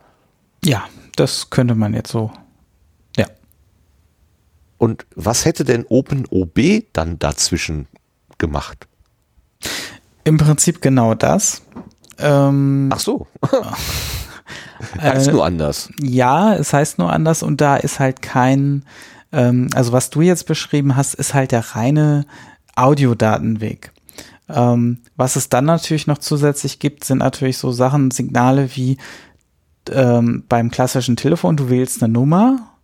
Ja, 0.65 0.85
das 1.15 1.49
könnte 1.51 1.77
man 1.77 1.95
jetzt 1.95 2.11
so. 2.11 2.33
Und 4.79 5.07
was 5.15 5.45
hätte 5.45 5.65
denn 5.65 5.87
OpenOB 5.89 6.85
dann 6.93 7.19
dazwischen 7.19 7.87
gemacht? 8.39 8.87
Im 10.25 10.37
Prinzip 10.37 10.83
genau 10.83 11.15
das. 11.15 11.63
Ähm, 12.19 12.91
Ach 12.93 13.01
so. 13.01 13.27
heißt 15.01 15.29
äh, 15.29 15.33
nur 15.33 15.45
anders. 15.45 15.91
Ja, 16.01 16.55
es 16.55 16.73
heißt 16.73 16.99
nur 16.99 17.13
anders 17.13 17.43
und 17.43 17.61
da 17.61 17.77
ist 17.77 18.01
halt 18.01 18.23
kein, 18.23 18.85
ähm, 19.33 19.69
also 19.75 19.93
was 19.93 20.11
du 20.11 20.21
jetzt 20.23 20.47
beschrieben 20.47 20.97
hast, 20.97 21.15
ist 21.15 21.35
halt 21.35 21.53
der 21.53 21.75
reine 21.75 22.27
Audiodatenweg. 22.75 23.93
Ähm, 24.49 24.99
was 25.17 25.37
es 25.37 25.49
dann 25.49 25.65
natürlich 25.65 26.07
noch 26.07 26.19
zusätzlich 26.19 26.79
gibt, 26.79 27.05
sind 27.05 27.19
natürlich 27.19 27.59
so 27.59 27.73
Sachen, 27.73 28.11
Signale 28.11 28.75
wie 28.77 28.99
ähm, 29.91 30.45
beim 30.49 30.71
klassischen 30.71 31.17
Telefon, 31.17 31.57
du 31.57 31.69
wählst 31.71 32.03
eine 32.03 32.13
Nummer 32.13 32.76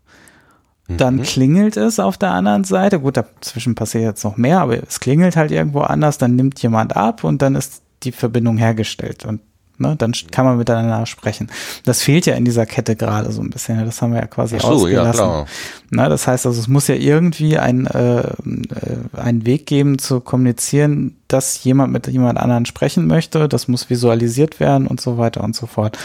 dann 0.97 1.17
mhm. 1.17 1.23
klingelt 1.23 1.77
es 1.77 1.99
auf 1.99 2.19
der 2.19 2.33
anderen 2.33 2.65
Seite. 2.65 3.01
Gut, 3.01 3.17
dazwischen 3.17 3.75
passiert 3.75 4.05
jetzt 4.05 4.25
noch 4.25 4.37
mehr, 4.37 4.61
aber 4.61 4.83
es 4.83 5.01
klingelt 5.01 5.37
halt 5.37 5.51
irgendwo 5.51 5.81
anders, 5.81 6.19
dann 6.19 6.37
nimmt 6.37 6.61
jemand 6.63 6.97
ab 6.97 7.25
und 7.25 7.43
dann 7.43 7.55
ist 7.55 7.83
die 8.03 8.13
Verbindung 8.13 8.57
hergestellt. 8.59 9.25
Und 9.25 9.41
Ne? 9.83 9.97
Dann 9.97 10.13
kann 10.31 10.45
man 10.45 10.57
miteinander 10.57 11.05
sprechen. 11.07 11.51
Das 11.85 12.03
fehlt 12.03 12.27
ja 12.27 12.35
in 12.35 12.45
dieser 12.45 12.67
Kette 12.67 12.95
gerade 12.95 13.33
so 13.33 13.43
ein 13.43 13.51
bisschen. 13.51 13.79
Ne? 13.79 13.85
Das 13.85 14.01
haben 14.01 14.13
wir 14.13 14.21
ja 14.21 14.27
quasi 14.27 14.59
so, 14.59 14.69
ausgelassen. 14.69 15.25
Ja, 15.25 15.47
Na, 15.91 16.09
das 16.09 16.27
heißt 16.27 16.47
also, 16.47 16.61
es 16.61 16.69
muss 16.69 16.89
ja 16.89 16.95
irgendwie 16.95 17.59
ein, 17.59 17.87
äh, 17.87 18.21
äh, 18.21 18.33
einen 19.17 19.45
Weg 19.45 19.67
geben 19.67 19.99
zu 19.99 20.21
kommunizieren, 20.21 21.17
dass 21.27 21.65
jemand 21.65 21.93
mit 21.93 22.07
jemand 22.07 22.39
anderen 22.39 22.65
sprechen 22.65 23.07
möchte. 23.07 23.49
Das 23.49 23.67
muss 23.67 23.91
visualisiert 23.91 24.61
werden 24.61 24.87
und 24.87 25.01
so 25.01 25.19
weiter 25.19 25.43
und 25.43 25.57
so 25.57 25.67
fort. 25.67 25.99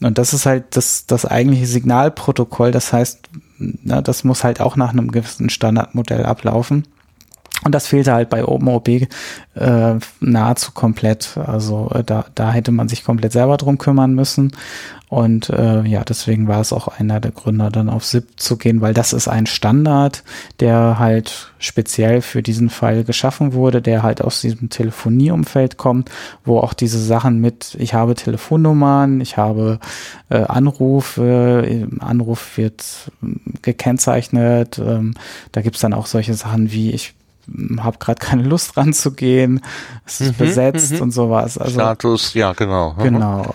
Und 0.00 0.16
das 0.16 0.32
ist 0.32 0.46
halt 0.46 0.76
das, 0.76 1.06
das 1.06 1.26
eigentliche 1.26 1.66
Signalprotokoll. 1.66 2.70
Das 2.70 2.92
heißt, 2.92 3.28
na, 3.58 4.00
das 4.00 4.24
muss 4.24 4.44
halt 4.44 4.60
auch 4.60 4.76
nach 4.76 4.90
einem 4.90 5.10
gewissen 5.10 5.50
Standardmodell 5.50 6.24
ablaufen. 6.24 6.84
Und 7.64 7.74
das 7.74 7.88
fehlte 7.88 8.12
halt 8.12 8.30
bei 8.30 8.44
OpenOB 8.44 8.88
äh, 8.88 9.94
nahezu 10.20 10.72
komplett. 10.72 11.36
Also 11.36 11.90
äh, 11.92 12.04
da, 12.04 12.26
da 12.34 12.52
hätte 12.52 12.70
man 12.70 12.88
sich 12.88 13.04
komplett 13.04 13.32
selber 13.32 13.56
drum 13.56 13.78
kümmern 13.78 14.14
müssen. 14.14 14.52
Und 15.08 15.48
äh, 15.48 15.82
ja, 15.84 16.04
deswegen 16.04 16.48
war 16.48 16.60
es 16.60 16.72
auch 16.72 16.86
einer 16.86 17.18
der 17.18 17.30
Gründer, 17.30 17.70
dann 17.70 17.88
auf 17.88 18.04
SIP 18.04 18.38
zu 18.38 18.58
gehen, 18.58 18.82
weil 18.82 18.92
das 18.92 19.14
ist 19.14 19.26
ein 19.26 19.46
Standard, 19.46 20.22
der 20.60 20.98
halt 20.98 21.50
speziell 21.58 22.20
für 22.20 22.42
diesen 22.42 22.68
Fall 22.68 23.04
geschaffen 23.04 23.54
wurde, 23.54 23.80
der 23.80 24.02
halt 24.02 24.20
aus 24.20 24.42
diesem 24.42 24.68
Telefonieumfeld 24.68 25.78
kommt, 25.78 26.10
wo 26.44 26.58
auch 26.58 26.74
diese 26.74 27.02
Sachen 27.02 27.40
mit, 27.40 27.74
ich 27.78 27.94
habe 27.94 28.14
Telefonnummern, 28.14 29.22
ich 29.22 29.38
habe 29.38 29.80
äh, 30.28 30.42
Anrufe, 30.42 31.88
Anruf 32.00 32.58
wird 32.58 33.10
gekennzeichnet, 33.62 34.78
ähm, 34.78 35.14
da 35.52 35.62
gibt's 35.62 35.80
dann 35.80 35.94
auch 35.94 36.06
solche 36.06 36.34
Sachen 36.34 36.70
wie, 36.70 36.90
ich 36.90 37.14
habe 37.80 37.98
gerade 37.98 38.20
keine 38.20 38.42
Lust 38.42 38.76
ranzugehen, 38.76 39.62
es 40.06 40.20
ist 40.20 40.32
mhm, 40.32 40.38
besetzt 40.44 40.92
mhm. 40.92 41.00
und 41.02 41.12
sowas. 41.12 41.56
Also, 41.58 41.74
Status, 41.74 42.34
ja, 42.34 42.52
genau. 42.52 42.94
Genau. 42.94 43.54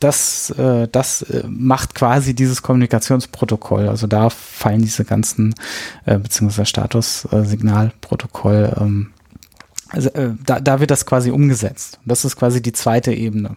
Das, 0.00 0.50
äh, 0.50 0.88
das 0.90 1.22
äh, 1.22 1.44
macht 1.48 1.94
quasi 1.94 2.34
dieses 2.34 2.62
Kommunikationsprotokoll. 2.62 3.88
Also 3.88 4.06
da 4.06 4.28
fallen 4.28 4.82
diese 4.82 5.06
ganzen, 5.06 5.54
äh, 6.04 6.18
beziehungsweise 6.18 6.66
Status-Signalprotokoll, 6.66 8.74
ähm, 8.78 9.12
also, 9.88 10.10
äh, 10.10 10.30
da, 10.44 10.60
da 10.60 10.80
wird 10.80 10.90
das 10.90 11.06
quasi 11.06 11.30
umgesetzt. 11.30 12.00
Das 12.04 12.24
ist 12.24 12.36
quasi 12.36 12.60
die 12.60 12.72
zweite 12.72 13.12
Ebene. 13.12 13.56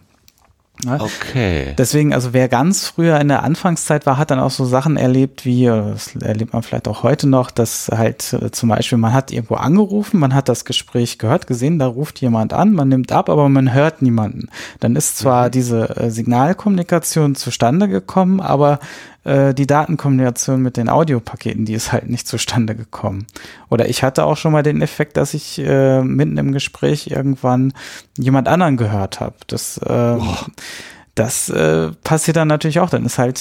Ne? 0.84 0.98
Okay. 1.00 1.74
Deswegen, 1.76 2.14
also 2.14 2.32
wer 2.32 2.48
ganz 2.48 2.86
früher 2.86 3.20
in 3.20 3.28
der 3.28 3.42
Anfangszeit 3.42 4.06
war, 4.06 4.16
hat 4.16 4.30
dann 4.30 4.38
auch 4.38 4.52
so 4.52 4.64
Sachen 4.64 4.96
erlebt, 4.96 5.44
wie, 5.44 5.64
das 5.64 6.14
erlebt 6.16 6.52
man 6.52 6.62
vielleicht 6.62 6.86
auch 6.86 7.02
heute 7.02 7.28
noch, 7.28 7.50
dass 7.50 7.88
halt 7.88 8.32
äh, 8.32 8.50
zum 8.52 8.68
Beispiel 8.68 8.98
man 8.98 9.12
hat 9.12 9.32
irgendwo 9.32 9.56
angerufen, 9.56 10.20
man 10.20 10.34
hat 10.34 10.48
das 10.48 10.64
Gespräch 10.64 11.18
gehört, 11.18 11.46
gesehen, 11.48 11.78
da 11.78 11.86
ruft 11.86 12.20
jemand 12.20 12.52
an, 12.52 12.72
man 12.72 12.88
nimmt 12.88 13.10
ab, 13.10 13.28
aber 13.28 13.48
man 13.48 13.74
hört 13.74 14.02
niemanden. 14.02 14.48
Dann 14.78 14.94
ist 14.94 15.18
zwar 15.18 15.46
mhm. 15.46 15.50
diese 15.50 15.96
äh, 15.96 16.10
Signalkommunikation 16.10 17.34
zustande 17.34 17.88
gekommen, 17.88 18.40
aber 18.40 18.78
äh, 19.28 19.54
die 19.54 19.66
Datenkombination 19.66 20.62
mit 20.62 20.76
den 20.76 20.88
Audiopaketen, 20.88 21.64
die 21.64 21.74
ist 21.74 21.92
halt 21.92 22.08
nicht 22.08 22.26
zustande 22.26 22.74
gekommen. 22.74 23.26
Oder 23.68 23.88
ich 23.88 24.02
hatte 24.02 24.24
auch 24.24 24.36
schon 24.36 24.52
mal 24.52 24.62
den 24.62 24.80
Effekt, 24.80 25.16
dass 25.16 25.34
ich 25.34 25.58
äh, 25.58 26.02
mitten 26.02 26.38
im 26.38 26.52
Gespräch 26.52 27.08
irgendwann 27.08 27.72
jemand 28.16 28.48
anderen 28.48 28.76
gehört 28.76 29.20
habe. 29.20 29.36
Das 29.46 29.78
äh, 29.78 30.18
das 31.14 31.48
äh, 31.48 31.90
passiert 32.04 32.36
dann 32.36 32.48
natürlich 32.48 32.80
auch. 32.80 32.90
Dann 32.90 33.04
ist 33.04 33.18
halt 33.18 33.40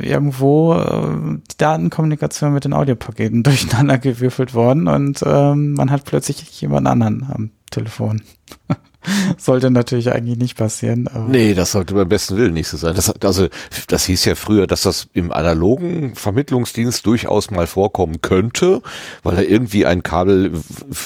irgendwo 0.00 0.74
äh, 0.74 1.38
die 1.50 1.56
Datenkommunikation 1.58 2.52
mit 2.52 2.64
den 2.64 2.72
Audiopaketen 2.72 3.42
durcheinander 3.44 3.98
gewürfelt 3.98 4.54
worden 4.54 4.88
und 4.88 5.22
ähm, 5.24 5.74
man 5.74 5.90
hat 5.90 6.04
plötzlich 6.04 6.60
jemand 6.60 6.86
anderen 6.86 7.26
am 7.32 7.50
Telefon. 7.70 8.22
sollte 9.38 9.70
natürlich 9.70 10.12
eigentlich 10.12 10.38
nicht 10.38 10.56
passieren. 10.56 11.08
Aber 11.08 11.28
nee, 11.28 11.54
das 11.54 11.72
sollte 11.72 11.94
beim 11.94 12.08
besten 12.08 12.36
Willen 12.36 12.52
nicht 12.52 12.68
so 12.68 12.76
sein. 12.76 12.94
Das, 12.94 13.10
also, 13.22 13.48
das 13.88 14.04
hieß 14.04 14.24
ja 14.24 14.34
früher, 14.34 14.66
dass 14.66 14.82
das 14.82 15.08
im 15.12 15.32
analogen 15.32 16.14
Vermittlungsdienst 16.14 17.04
durchaus 17.06 17.50
mal 17.50 17.66
vorkommen 17.66 18.20
könnte, 18.20 18.82
weil 19.22 19.36
da 19.36 19.42
irgendwie 19.42 19.86
ein 19.86 20.02
Kabel, 20.02 20.52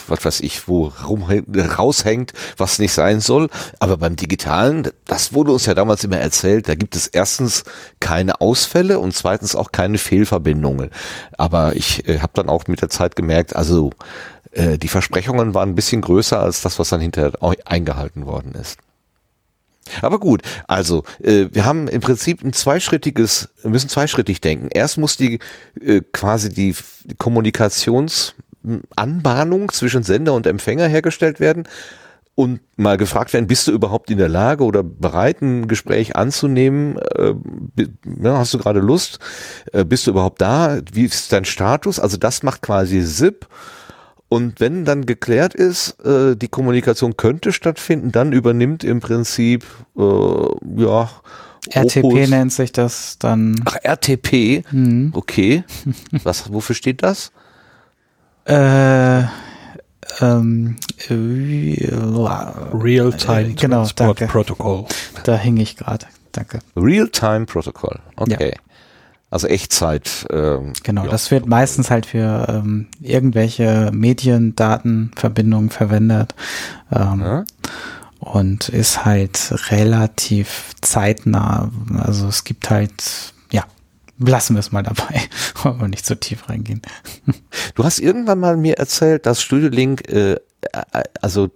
was 0.08 0.24
weiß 0.24 0.40
ich, 0.40 0.66
wo 0.68 0.92
rum, 1.06 1.24
raushängt, 1.78 2.32
was 2.56 2.78
nicht 2.78 2.92
sein 2.92 3.20
soll. 3.20 3.48
Aber 3.78 3.96
beim 3.96 4.16
digitalen, 4.16 4.88
das 5.06 5.32
wurde 5.32 5.52
uns 5.52 5.66
ja 5.66 5.74
damals 5.74 6.04
immer 6.04 6.18
erzählt, 6.18 6.68
da 6.68 6.74
gibt 6.74 6.96
es 6.96 7.06
erstens 7.06 7.64
keine 8.00 8.40
Ausfälle 8.40 8.98
und 8.98 9.14
zweitens 9.14 9.54
auch 9.54 9.72
keine 9.72 9.98
Fehlverbindungen. 9.98 10.90
Aber 11.38 11.76
ich 11.76 12.08
äh, 12.08 12.18
habe 12.18 12.32
dann 12.34 12.48
auch 12.48 12.66
mit 12.66 12.82
der 12.82 12.90
Zeit 12.90 13.16
gemerkt, 13.16 13.54
also 13.54 13.90
äh, 14.54 14.78
die 14.78 14.88
Versprechungen 14.88 15.52
waren 15.54 15.70
ein 15.70 15.74
bisschen 15.74 16.00
größer 16.00 16.40
als 16.40 16.62
das, 16.62 16.78
was 16.78 16.88
dann 16.88 17.00
hinterher 17.00 17.32
eingehalten 17.64 18.24
worden 18.26 18.52
ist. 18.52 18.78
Aber 20.00 20.18
gut, 20.18 20.40
also 20.66 21.04
äh, 21.22 21.48
wir 21.52 21.66
haben 21.66 21.88
im 21.88 22.00
Prinzip 22.00 22.42
ein 22.42 22.54
zweischrittiges, 22.54 23.50
müssen 23.64 23.88
zweischrittig 23.88 24.40
denken. 24.40 24.68
Erst 24.72 24.98
muss 24.98 25.16
die 25.16 25.38
äh, 25.80 26.00
quasi 26.12 26.48
die, 26.48 26.74
Kommunikationsanbahnung 27.18 29.70
zwischen 29.72 30.02
Sender 30.02 30.32
und 30.32 30.46
Empfänger 30.46 30.88
hergestellt 30.88 31.38
werden 31.38 31.68
und 32.34 32.60
mal 32.76 32.96
gefragt 32.96 33.34
werden, 33.34 33.46
bist 33.46 33.68
du 33.68 33.72
überhaupt 33.72 34.10
in 34.10 34.18
der 34.18 34.28
Lage 34.28 34.64
oder 34.64 34.82
bereit, 34.82 35.40
ein 35.42 35.68
Gespräch 35.68 36.16
anzunehmen? 36.16 36.98
Äh, 36.98 37.34
ja, 38.22 38.38
hast 38.38 38.54
du 38.54 38.58
gerade 38.58 38.80
Lust? 38.80 39.18
Äh, 39.72 39.84
bist 39.84 40.06
du 40.06 40.12
überhaupt 40.12 40.40
da? 40.40 40.78
Wie 40.92 41.04
ist 41.04 41.30
dein 41.32 41.44
Status? 41.44 42.00
Also 42.00 42.16
das 42.16 42.42
macht 42.42 42.62
quasi 42.62 43.02
SIP. 43.02 43.46
Und 44.28 44.58
wenn 44.60 44.84
dann 44.84 45.06
geklärt 45.06 45.54
ist, 45.54 46.00
äh, 46.04 46.34
die 46.34 46.48
Kommunikation 46.48 47.16
könnte 47.16 47.52
stattfinden, 47.52 48.10
dann 48.10 48.32
übernimmt 48.32 48.82
im 48.82 49.00
Prinzip, 49.00 49.64
äh, 49.96 50.02
ja, 50.82 51.10
RTP 51.70 52.04
Opus. 52.04 52.28
nennt 52.30 52.52
sich 52.52 52.72
das 52.72 53.18
dann. 53.18 53.62
Ach, 53.64 53.76
RTP, 53.82 54.64
Mhm. 54.70 55.12
okay. 55.14 55.64
Was, 56.24 56.52
wofür 56.52 56.74
steht 56.74 57.02
das? 57.02 57.32
Äh, 58.46 59.22
ähm, 60.20 60.76
äh, 61.08 61.14
Real-Time 61.14 63.48
Äh, 63.50 63.54
genau, 63.54 63.76
Transport 63.84 64.20
danke. 64.20 64.32
Protocol. 64.32 64.84
da 65.24 65.36
hing 65.36 65.56
ich 65.56 65.76
gerade. 65.76 66.06
Danke. 66.32 66.58
Real-Time 66.76 67.46
Protocol, 67.46 68.00
okay. 68.16 68.54
Also 69.34 69.48
Echtzeit. 69.48 70.26
Ähm, 70.30 70.74
Genau, 70.84 71.06
ja. 71.06 71.10
das 71.10 71.32
wird 71.32 71.46
meistens 71.46 71.90
halt 71.90 72.06
für 72.06 72.46
ähm, 72.48 72.86
irgendwelche 73.00 73.90
Mediendatenverbindungen 73.92 75.70
verwendet 75.70 76.36
ähm, 76.92 77.20
Ja? 77.20 77.44
und 78.20 78.68
ist 78.68 79.04
halt 79.04 79.52
relativ 79.72 80.70
zeitnah. 80.82 81.68
Also 81.98 82.28
es 82.28 82.44
gibt 82.44 82.70
halt, 82.70 83.34
ja, 83.50 83.64
lassen 84.18 84.54
wir 84.54 84.60
es 84.60 84.70
mal 84.70 84.84
dabei, 84.84 85.20
wollen 85.64 85.80
wir 85.80 85.88
nicht 85.88 86.06
so 86.06 86.14
tief 86.14 86.48
reingehen. 86.48 86.80
Du 87.74 87.82
hast 87.82 87.98
irgendwann 87.98 88.38
mal 88.38 88.56
mir 88.56 88.78
erzählt, 88.78 89.26
dass 89.26 89.42
Studio 89.42 89.68
Link, 89.68 90.08
äh, 90.08 90.34
äh, 90.34 90.38
also 91.20 91.50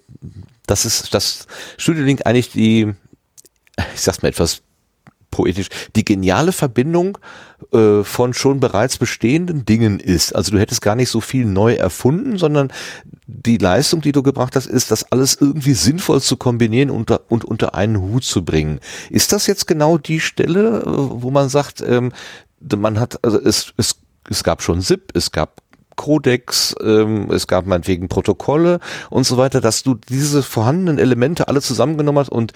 das 0.67 0.85
ist, 0.85 1.15
dass 1.15 1.47
Studio 1.77 2.03
Link 2.03 2.23
eigentlich 2.27 2.51
die, 2.51 2.93
ich 3.95 4.01
sag's 4.01 4.21
mal 4.21 4.31
etwas 4.31 4.63
poetisch, 5.39 5.69
die 5.95 6.05
geniale 6.05 6.51
Verbindung 6.51 7.17
äh, 7.73 8.03
von 8.03 8.35
schon 8.35 8.59
bereits 8.59 8.99
bestehenden 8.99 9.65
Dingen 9.65 10.01
ist. 10.01 10.35
Also 10.35 10.51
du 10.51 10.59
hättest 10.59 10.83
gar 10.83 10.97
nicht 10.97 11.11
so 11.11 11.21
viel 11.21 11.45
neu 11.45 11.75
erfunden, 11.75 12.39
sondern 12.39 12.73
die 13.29 13.57
Leistung, 13.57 14.01
die 14.01 14.11
du 14.11 14.25
gebracht 14.25 14.57
hast, 14.57 14.67
ist, 14.67 14.91
das 14.91 15.13
alles 15.13 15.37
irgendwie 15.41 15.75
sinnvoll 15.75 16.21
zu 16.21 16.37
kombinieren 16.37 16.91
und, 16.91 16.99
unter- 16.99 17.21
und 17.29 17.45
unter 17.45 17.77
einen 17.77 18.01
Hut 18.01 18.25
zu 18.25 18.45
bringen. 18.45 18.81
Ist 19.11 19.33
das 19.33 19.47
jetzt 19.47 19.69
genau 19.69 19.97
die 19.97 20.19
Stelle, 20.19 20.81
äh, 20.81 20.85
wo 20.87 21.31
man 21.31 21.49
sagt, 21.49 21.85
ähm, 21.87 22.11
man 22.77 22.99
hat, 22.99 23.25
also 23.25 23.41
es, 23.41 23.73
es, 23.77 23.95
es 24.29 24.43
gab 24.43 24.61
schon 24.61 24.81
SIP, 24.81 25.13
es 25.15 25.31
gab 25.31 25.63
Codex, 25.95 26.75
ähm, 26.83 27.31
es 27.31 27.47
gab 27.47 27.67
meinetwegen 27.67 28.09
Protokolle 28.09 28.81
und 29.09 29.25
so 29.25 29.37
weiter, 29.37 29.61
dass 29.61 29.85
du 29.85 29.95
diese 29.95 30.43
vorhandenen 30.43 30.99
Elemente 30.99 31.47
alle 31.47 31.63
zusammengenommen 31.63 32.19
hast 32.19 32.31
und 32.31 32.53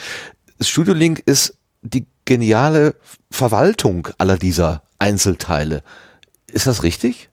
Studio 0.60 0.94
Link 0.94 1.22
ist 1.26 1.56
die 1.82 2.06
geniale 2.32 2.94
Verwaltung 3.30 4.08
aller 4.16 4.38
dieser 4.38 4.84
Einzelteile. 4.98 5.82
Ist 6.50 6.66
das 6.66 6.82
richtig? 6.82 7.28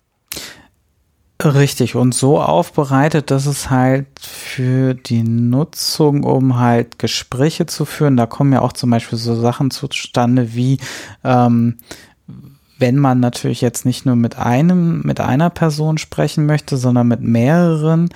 Richtig, 1.41 1.95
und 1.95 2.14
so 2.14 2.41
aufbereitet, 2.41 3.32
dass 3.32 3.45
es 3.45 3.70
halt 3.70 4.08
für 4.20 4.93
die 4.93 5.24
Nutzung, 5.24 6.24
um 6.24 6.60
halt 6.60 7.00
Gespräche 7.00 7.66
zu 7.66 7.86
führen, 7.86 8.18
da 8.18 8.26
kommen 8.26 8.52
ja 8.52 8.60
auch 8.62 8.74
zum 8.74 8.89
Beispiel 8.89 9.18
so 9.18 9.39
Sachen 9.39 9.72
zustande 9.72 10.54
wie, 10.54 10.80
ähm, 11.24 11.78
wenn 12.80 12.97
man 12.97 13.19
natürlich 13.19 13.61
jetzt 13.61 13.86
nicht 13.86 14.05
nur 14.05 14.15
mit 14.15 14.38
einem, 14.38 15.01
mit 15.01 15.19
einer 15.19 15.49
Person 15.49 15.97
sprechen 15.97 16.45
möchte, 16.45 16.77
sondern 16.77 17.07
mit 17.07 17.21
mehreren 17.21 18.09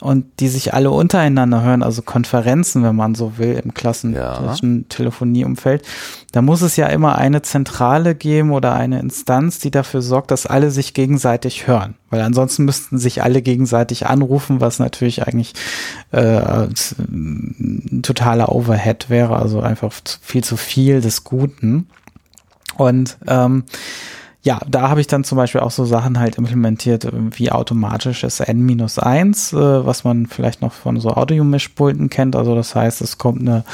und 0.00 0.24
die 0.40 0.48
sich 0.48 0.72
alle 0.74 0.90
untereinander 0.90 1.62
hören, 1.62 1.82
also 1.82 2.02
Konferenzen, 2.02 2.82
wenn 2.82 2.96
man 2.96 3.14
so 3.14 3.38
will, 3.38 3.60
im 3.62 3.74
klassischen 3.74 4.88
Telefonieumfeld, 4.88 5.86
da 6.32 6.42
muss 6.42 6.62
es 6.62 6.76
ja 6.76 6.86
immer 6.86 7.16
eine 7.16 7.42
Zentrale 7.42 8.14
geben 8.14 8.50
oder 8.52 8.72
eine 8.72 8.98
Instanz, 9.00 9.58
die 9.58 9.70
dafür 9.70 10.00
sorgt, 10.00 10.30
dass 10.30 10.46
alle 10.46 10.70
sich 10.70 10.94
gegenseitig 10.94 11.66
hören. 11.66 11.94
Weil 12.08 12.22
ansonsten 12.22 12.64
müssten 12.64 12.98
sich 12.98 13.22
alle 13.22 13.42
gegenseitig 13.42 14.06
anrufen, 14.06 14.60
was 14.60 14.78
natürlich 14.78 15.26
eigentlich 15.26 15.52
äh, 16.12 16.66
ein 16.98 18.00
totaler 18.02 18.52
Overhead 18.52 19.10
wäre, 19.10 19.36
also 19.36 19.60
einfach 19.60 19.92
viel 20.20 20.42
zu 20.42 20.56
viel 20.56 21.00
des 21.00 21.24
Guten. 21.24 21.88
Und 22.80 23.18
ähm, 23.26 23.64
ja, 24.42 24.58
da 24.66 24.88
habe 24.88 25.02
ich 25.02 25.06
dann 25.06 25.22
zum 25.22 25.36
Beispiel 25.36 25.60
auch 25.60 25.70
so 25.70 25.84
Sachen 25.84 26.18
halt 26.18 26.36
implementiert, 26.36 27.04
äh, 27.04 27.12
wie 27.32 27.52
automatisches 27.52 28.40
N-1, 28.40 29.52
äh, 29.54 29.84
was 29.84 30.04
man 30.04 30.24
vielleicht 30.26 30.62
noch 30.62 30.72
von 30.72 30.98
so 30.98 31.10
Audiomischpulten 31.10 32.08
kennt. 32.08 32.36
Also 32.36 32.54
das 32.54 32.74
heißt, 32.74 33.02
es 33.02 33.18
kommt 33.18 33.42
eine 33.42 33.64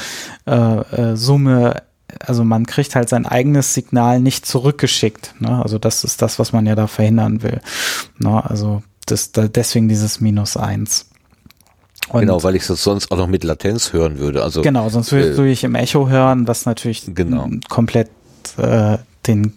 äh, 0.45 1.11
äh, 1.11 1.15
Summe, 1.15 1.83
also 2.19 2.43
man 2.43 2.65
kriegt 2.65 2.95
halt 2.95 3.07
sein 3.07 3.25
eigenes 3.25 3.73
Signal 3.73 4.19
nicht 4.19 4.45
zurückgeschickt. 4.45 5.35
Ne? 5.39 5.61
Also 5.63 5.77
das 5.79 6.03
ist 6.03 6.21
das, 6.21 6.37
was 6.37 6.51
man 6.51 6.65
ja 6.65 6.75
da 6.75 6.87
verhindern 6.87 7.43
will. 7.43 7.61
Ne? 8.17 8.43
Also 8.43 8.83
das, 9.05 9.31
da, 9.31 9.47
deswegen 9.47 9.87
dieses 9.87 10.19
Minus 10.19 10.57
eins. 10.57 11.09
Und 12.09 12.21
genau, 12.21 12.43
weil 12.43 12.55
ich 12.55 12.67
das 12.67 12.83
sonst 12.83 13.11
auch 13.11 13.17
noch 13.17 13.27
mit 13.27 13.45
Latenz 13.45 13.93
hören 13.93 14.19
würde. 14.19 14.43
Also 14.43 14.61
Genau, 14.61 14.89
sonst 14.89 15.13
würdest 15.13 15.33
äh, 15.33 15.35
du 15.35 15.43
dich 15.43 15.63
im 15.63 15.75
Echo 15.75 16.09
hören, 16.09 16.47
was 16.47 16.65
natürlich 16.65 17.03
Genau. 17.13 17.49
komplett 17.69 18.09
äh, 18.57 18.97
den, 19.27 19.53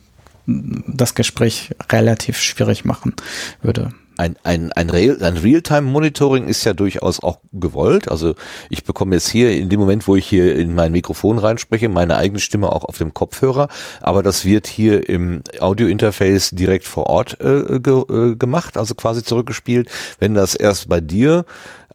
das 0.46 1.14
Gespräch 1.14 1.70
relativ 1.90 2.38
schwierig 2.38 2.84
machen 2.84 3.14
würde. 3.62 3.92
ein, 4.20 4.36
ein, 4.42 4.70
ein, 4.72 4.90
Real, 4.90 5.22
ein 5.22 5.38
Realtime-Monitoring 5.38 6.46
ist 6.46 6.64
ja 6.64 6.74
durchaus 6.74 7.22
auch 7.22 7.38
gewollt. 7.52 8.10
Also 8.10 8.34
ich 8.68 8.84
bekomme 8.84 9.16
jetzt 9.16 9.28
hier 9.28 9.50
in 9.52 9.70
dem 9.70 9.80
Moment, 9.80 10.06
wo 10.06 10.14
ich 10.14 10.26
hier 10.26 10.56
in 10.56 10.74
mein 10.74 10.92
Mikrofon 10.92 11.38
reinspreche, 11.38 11.88
meine 11.88 12.16
eigene 12.16 12.38
Stimme 12.38 12.70
auch 12.70 12.84
auf 12.84 12.98
dem 12.98 13.14
Kopfhörer. 13.14 13.68
Aber 14.02 14.22
das 14.22 14.44
wird 14.44 14.66
hier 14.66 15.08
im 15.08 15.42
Audio-Interface 15.58 16.50
direkt 16.50 16.84
vor 16.84 17.06
Ort 17.06 17.40
äh, 17.40 17.80
ge, 17.80 18.02
äh, 18.10 18.36
gemacht, 18.36 18.76
also 18.76 18.94
quasi 18.94 19.24
zurückgespielt. 19.24 19.88
Wenn 20.18 20.34
das 20.34 20.54
erst 20.54 20.88
bei 20.88 21.00
dir 21.00 21.46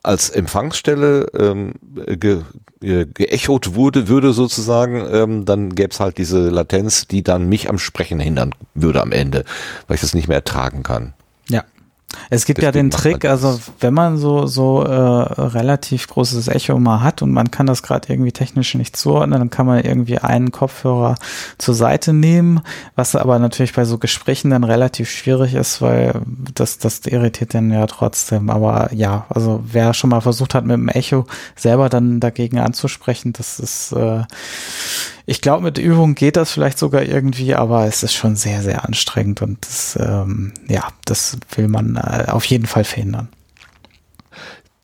als 0.06 0.30
Empfangsstelle 0.30 1.28
ähm, 1.38 1.74
ge, 2.08 2.42
äh, 2.82 3.06
geechot 3.06 3.76
wurde, 3.76 4.08
würde 4.08 4.34
sozusagen, 4.34 5.06
ähm, 5.12 5.46
dann 5.46 5.74
gäbe 5.76 5.90
es 5.92 6.00
halt 6.00 6.18
diese 6.18 6.50
Latenz, 6.50 7.08
die 7.08 7.24
dann 7.24 7.50
mich 7.50 7.70
am 7.70 7.80
Sprechen 7.80 8.20
hindern 8.20 8.54
würde 8.74 9.02
am 9.02 9.12
Ende, 9.12 9.46
weil 9.88 9.96
ich 9.96 10.02
das 10.02 10.14
nicht 10.14 10.28
mehr 10.28 10.38
ertragen 10.38 10.84
kann. 10.84 11.14
Ja. 12.16 12.28
Es 12.30 12.46
gibt 12.46 12.62
ja 12.62 12.72
Deswegen 12.72 12.90
den 12.90 12.96
macht 12.96 13.06
man 13.06 13.14
Trick, 13.14 13.30
also 13.30 13.60
wenn 13.80 13.94
man 13.94 14.18
so 14.18 14.46
so 14.48 14.84
äh, 14.84 14.92
relativ 14.92 16.08
großes 16.08 16.48
Echo 16.48 16.78
mal 16.80 17.02
hat 17.02 17.22
und 17.22 17.32
man 17.32 17.52
kann 17.52 17.68
das 17.68 17.84
gerade 17.84 18.12
irgendwie 18.12 18.32
technisch 18.32 18.76
nicht 18.76 18.96
zuordnen, 18.96 19.40
dann 19.40 19.50
kann 19.50 19.66
man 19.66 19.84
irgendwie 19.84 20.20
einen 20.20 20.52
Kopfhörer 20.52 21.16
zur 21.58 21.74
Seite 21.74 22.14
nehmen, 22.14 22.62
was 22.96 23.16
aber 23.16 23.40
natürlich 23.40 23.74
bei 23.74 23.86
so 23.86 23.98
Gesprächen 23.98 24.50
dann 24.52 24.64
relativ 24.64 25.10
schwierig 25.10 25.54
ist, 25.54 25.82
weil 25.82 26.22
das 26.54 26.78
das 26.78 27.06
irritiert 27.06 27.54
dann 27.54 27.72
ja 27.72 27.86
trotzdem. 27.88 28.50
Aber 28.50 28.90
ja, 28.94 29.26
also 29.30 29.64
wer 29.66 29.94
schon 29.94 30.10
mal 30.10 30.22
versucht 30.22 30.54
hat 30.54 30.66
mit 30.66 30.76
dem 30.76 30.90
Echo 30.90 31.26
selber 31.56 31.90
dann 31.90 32.20
dagegen 32.20 32.60
anzusprechen, 32.60 33.34
das 33.34 33.60
ist 33.60 33.92
äh, 33.92 34.24
ich 35.26 35.42
glaube, 35.42 35.64
mit 35.64 35.78
Übung 35.78 36.16
geht 36.16 36.38
das 36.38 36.52
vielleicht 36.52 36.78
sogar 36.78 37.04
irgendwie, 37.04 37.56
aber 37.56 37.86
es 37.86 38.04
ist 38.04 38.14
schon 38.14 38.36
sehr, 38.36 38.62
sehr 38.62 38.86
anstrengend 38.86 39.42
und 39.42 39.66
das, 39.66 39.98
ähm, 40.00 40.54
ja, 40.68 40.88
das 41.06 41.38
will 41.56 41.68
man 41.68 41.96
äh, 41.96 42.26
auf 42.30 42.46
jeden 42.46 42.68
Fall 42.68 42.84
verhindern. 42.84 43.30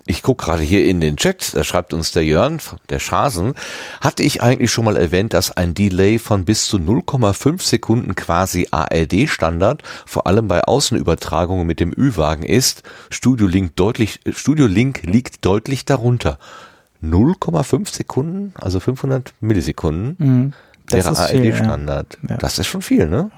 Ich 0.08 0.24
gucke 0.24 0.46
gerade 0.46 0.64
hier 0.64 0.86
in 0.86 1.00
den 1.00 1.16
Chat, 1.16 1.54
da 1.54 1.64
schreibt 1.64 1.94
uns 1.94 2.12
der 2.12 2.26
Jörn, 2.26 2.60
der 2.90 2.98
Schasen. 2.98 3.54
Hatte 4.02 4.24
ich 4.24 4.42
eigentlich 4.42 4.72
schon 4.72 4.86
mal 4.86 4.98
erwähnt, 4.98 5.34
dass 5.34 5.56
ein 5.56 5.76
Delay 5.76 6.18
von 6.18 6.44
bis 6.44 6.66
zu 6.66 6.78
0,5 6.78 7.62
Sekunden 7.62 8.16
quasi 8.16 8.68
ARD-Standard, 8.72 9.84
vor 10.08 10.26
allem 10.26 10.48
bei 10.48 10.64
Außenübertragungen 10.64 11.68
mit 11.68 11.80
dem 11.80 11.94
Ü-Wagen 11.96 12.44
ist? 12.44 12.82
Studio 13.12 13.46
Link 13.46 13.76
deutlich, 13.76 14.20
Studio 14.34 14.66
Link 14.66 15.04
liegt 15.04 15.46
deutlich 15.46 15.86
darunter. 15.86 16.40
0,5 17.04 17.94
Sekunden, 17.94 18.54
also 18.60 18.80
500 18.80 19.34
Millisekunden, 19.42 20.16
Mhm. 20.18 20.54
Das 20.90 21.06
wäre 21.06 21.30
viel, 21.30 21.46
ja. 21.46 21.54
ARD-Standard. 21.54 22.18
Ja. 22.28 22.38
Das 22.38 22.60
ist 22.60 22.68
schon 22.68 22.82
viel, 22.82 23.08
ne? 23.08 23.32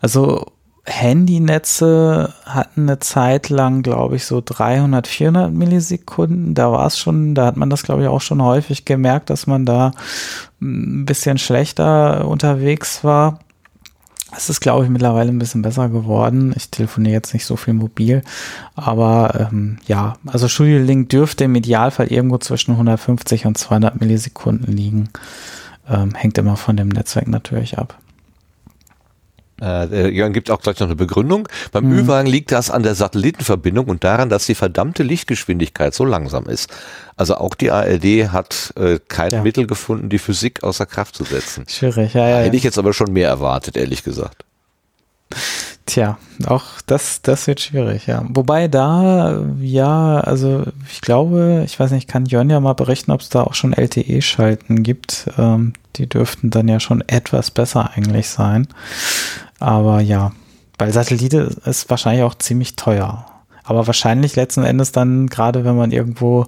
Also 0.00 0.46
Handynetze 0.84 2.32
hatten 2.44 2.82
eine 2.82 2.98
Zeit 2.98 3.50
lang, 3.50 3.82
glaube 3.82 4.16
ich, 4.16 4.24
so 4.24 4.42
300, 4.44 5.06
400 5.06 5.52
Millisekunden. 5.52 6.54
Da 6.54 6.72
war 6.72 6.86
es 6.86 6.98
schon, 6.98 7.34
da 7.34 7.46
hat 7.46 7.56
man 7.56 7.68
das, 7.68 7.82
glaube 7.82 8.02
ich, 8.02 8.08
auch 8.08 8.22
schon 8.22 8.42
häufig 8.42 8.84
gemerkt, 8.84 9.28
dass 9.30 9.46
man 9.46 9.66
da 9.66 9.92
ein 10.62 11.04
bisschen 11.04 11.38
schlechter 11.38 12.26
unterwegs 12.26 13.04
war. 13.04 13.40
Es 14.36 14.50
ist, 14.50 14.60
glaube 14.60 14.84
ich, 14.84 14.90
mittlerweile 14.90 15.30
ein 15.30 15.38
bisschen 15.38 15.62
besser 15.62 15.88
geworden. 15.88 16.52
Ich 16.56 16.70
telefoniere 16.70 17.14
jetzt 17.14 17.32
nicht 17.32 17.46
so 17.46 17.56
viel 17.56 17.74
mobil, 17.74 18.22
aber 18.74 19.48
ähm, 19.50 19.78
ja, 19.86 20.16
also 20.26 20.48
Studio 20.48 20.78
Link 20.78 21.08
dürfte 21.08 21.44
im 21.44 21.54
Idealfall 21.54 22.08
irgendwo 22.08 22.38
zwischen 22.38 22.72
150 22.72 23.46
und 23.46 23.56
200 23.56 24.00
Millisekunden 24.00 24.74
liegen. 24.74 25.08
Ähm, 25.88 26.14
hängt 26.14 26.36
immer 26.36 26.56
von 26.56 26.76
dem 26.76 26.88
Netzwerk 26.88 27.28
natürlich 27.28 27.78
ab. 27.78 27.98
Äh, 29.60 30.08
Jörn 30.08 30.32
gibt 30.32 30.50
auch 30.50 30.60
gleich 30.60 30.78
noch 30.80 30.86
eine 30.86 30.96
Begründung. 30.96 31.48
Beim 31.72 31.86
mhm. 31.86 31.98
Ü-Wagen 31.98 32.28
liegt 32.28 32.52
das 32.52 32.70
an 32.70 32.82
der 32.82 32.94
Satellitenverbindung 32.94 33.86
und 33.86 34.04
daran, 34.04 34.28
dass 34.28 34.46
die 34.46 34.54
verdammte 34.54 35.02
Lichtgeschwindigkeit 35.02 35.94
so 35.94 36.04
langsam 36.04 36.46
ist. 36.46 36.70
Also 37.16 37.36
auch 37.36 37.54
die 37.54 37.70
ARD 37.70 38.32
hat 38.32 38.72
äh, 38.76 38.98
kein 39.08 39.30
ja. 39.30 39.42
Mittel 39.42 39.66
gefunden, 39.66 40.08
die 40.08 40.18
Physik 40.18 40.62
außer 40.62 40.86
Kraft 40.86 41.16
zu 41.16 41.24
setzen. 41.24 41.64
Schwierig, 41.68 42.14
ja, 42.14 42.28
ja. 42.28 42.38
Hätte 42.38 42.56
ich 42.56 42.62
jetzt 42.62 42.78
aber 42.78 42.92
schon 42.92 43.12
mehr 43.12 43.28
erwartet, 43.28 43.76
ehrlich 43.76 44.04
gesagt. 44.04 44.44
Tja, 45.88 46.18
auch 46.46 46.64
das, 46.84 47.22
das 47.22 47.46
wird 47.46 47.60
schwierig, 47.60 48.06
ja. 48.06 48.22
Wobei 48.28 48.68
da, 48.68 49.42
ja, 49.58 50.20
also 50.20 50.64
ich 50.90 51.00
glaube, 51.00 51.62
ich 51.64 51.80
weiß 51.80 51.92
nicht, 51.92 52.08
kann 52.08 52.26
Jörn 52.26 52.50
ja 52.50 52.60
mal 52.60 52.74
berichten, 52.74 53.10
ob 53.10 53.22
es 53.22 53.30
da 53.30 53.42
auch 53.42 53.54
schon 53.54 53.72
LTE-Schalten 53.72 54.82
gibt. 54.82 55.30
Ähm, 55.38 55.72
die 55.96 56.06
dürften 56.06 56.50
dann 56.50 56.68
ja 56.68 56.78
schon 56.78 57.02
etwas 57.06 57.50
besser 57.50 57.90
eigentlich 57.94 58.28
sein. 58.28 58.68
Aber 59.58 60.00
ja, 60.00 60.32
weil 60.78 60.92
Satellite 60.92 61.56
ist 61.64 61.90
wahrscheinlich 61.90 62.22
auch 62.22 62.34
ziemlich 62.34 62.76
teuer. 62.76 63.26
Aber 63.64 63.86
wahrscheinlich 63.86 64.36
letzten 64.36 64.64
Endes 64.64 64.92
dann, 64.92 65.26
gerade 65.26 65.64
wenn 65.64 65.76
man 65.76 65.90
irgendwo 65.90 66.46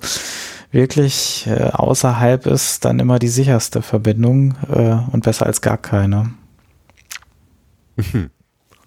wirklich 0.73 1.47
äh, 1.47 1.71
außerhalb 1.73 2.47
ist, 2.47 2.85
dann 2.85 3.01
immer 3.01 3.19
die 3.19 3.29
sicherste 3.29 3.83
Verbindung 3.83 4.55
äh, 4.73 4.97
und 5.13 5.25
besser 5.25 5.47
als 5.47 5.61
gar 5.61 5.79
keine. 5.79 6.31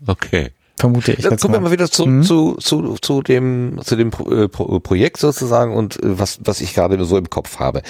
Okay. 0.05 0.51
Vermute 0.77 1.13
ich. 1.13 1.21
Dann 1.21 1.37
kommen 1.37 1.53
wir 1.53 1.59
mal 1.59 1.71
wieder 1.71 1.89
zu, 1.89 2.05
mhm. 2.05 2.23
zu, 2.23 2.55
zu, 2.55 2.95
zu 2.99 3.21
dem, 3.21 3.79
zu 3.83 3.95
dem 3.95 4.09
Pro, 4.09 4.31
äh, 4.31 4.49
Pro, 4.49 4.79
Projekt 4.79 5.17
sozusagen 5.17 5.75
und 5.75 6.01
äh, 6.01 6.19
was, 6.19 6.39
was 6.43 6.61
ich 6.61 6.73
gerade 6.73 7.03
so 7.05 7.17
im 7.17 7.29
Kopf 7.29 7.59
habe. 7.59 7.83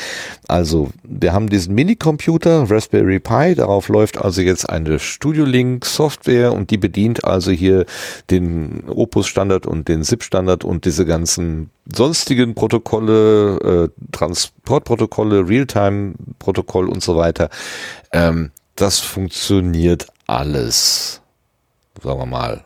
Also, 0.48 0.90
wir 1.04 1.32
haben 1.32 1.50
diesen 1.50 1.76
Minicomputer, 1.76 2.70
Raspberry 2.70 3.20
Pi, 3.20 3.56
darauf 3.56 3.88
läuft 3.88 4.18
also 4.18 4.42
jetzt 4.42 4.70
eine 4.70 5.00
Studio 5.00 5.46
Link 5.46 5.86
Software 5.86 6.52
und 6.52 6.72
die 6.72 6.78
bedient 6.78 7.24
also 7.24 7.52
hier 7.52 7.86
den 8.30 8.84
Opus 8.88 9.28
Standard 9.28 9.66
und 9.66 9.88
den 9.88 10.04
SIP 10.04 10.24
Standard 10.24 10.66
und 10.66 10.84
diese 10.84 11.06
ganzen 11.06 11.70
sonstigen 11.96 12.54
Protokolle, 12.54 13.90
äh, 13.92 14.02
Transportprotokolle, 14.12 15.48
Realtime 15.48 16.16
Protokoll 16.38 16.90
und 16.90 17.02
so 17.02 17.16
weiter. 17.16 17.50
Ähm, 18.12 18.52
das 18.76 19.00
funktioniert 19.00 20.08
alles 20.28 21.22
sagen 22.02 22.20
wir 22.20 22.26
mal. 22.26 22.66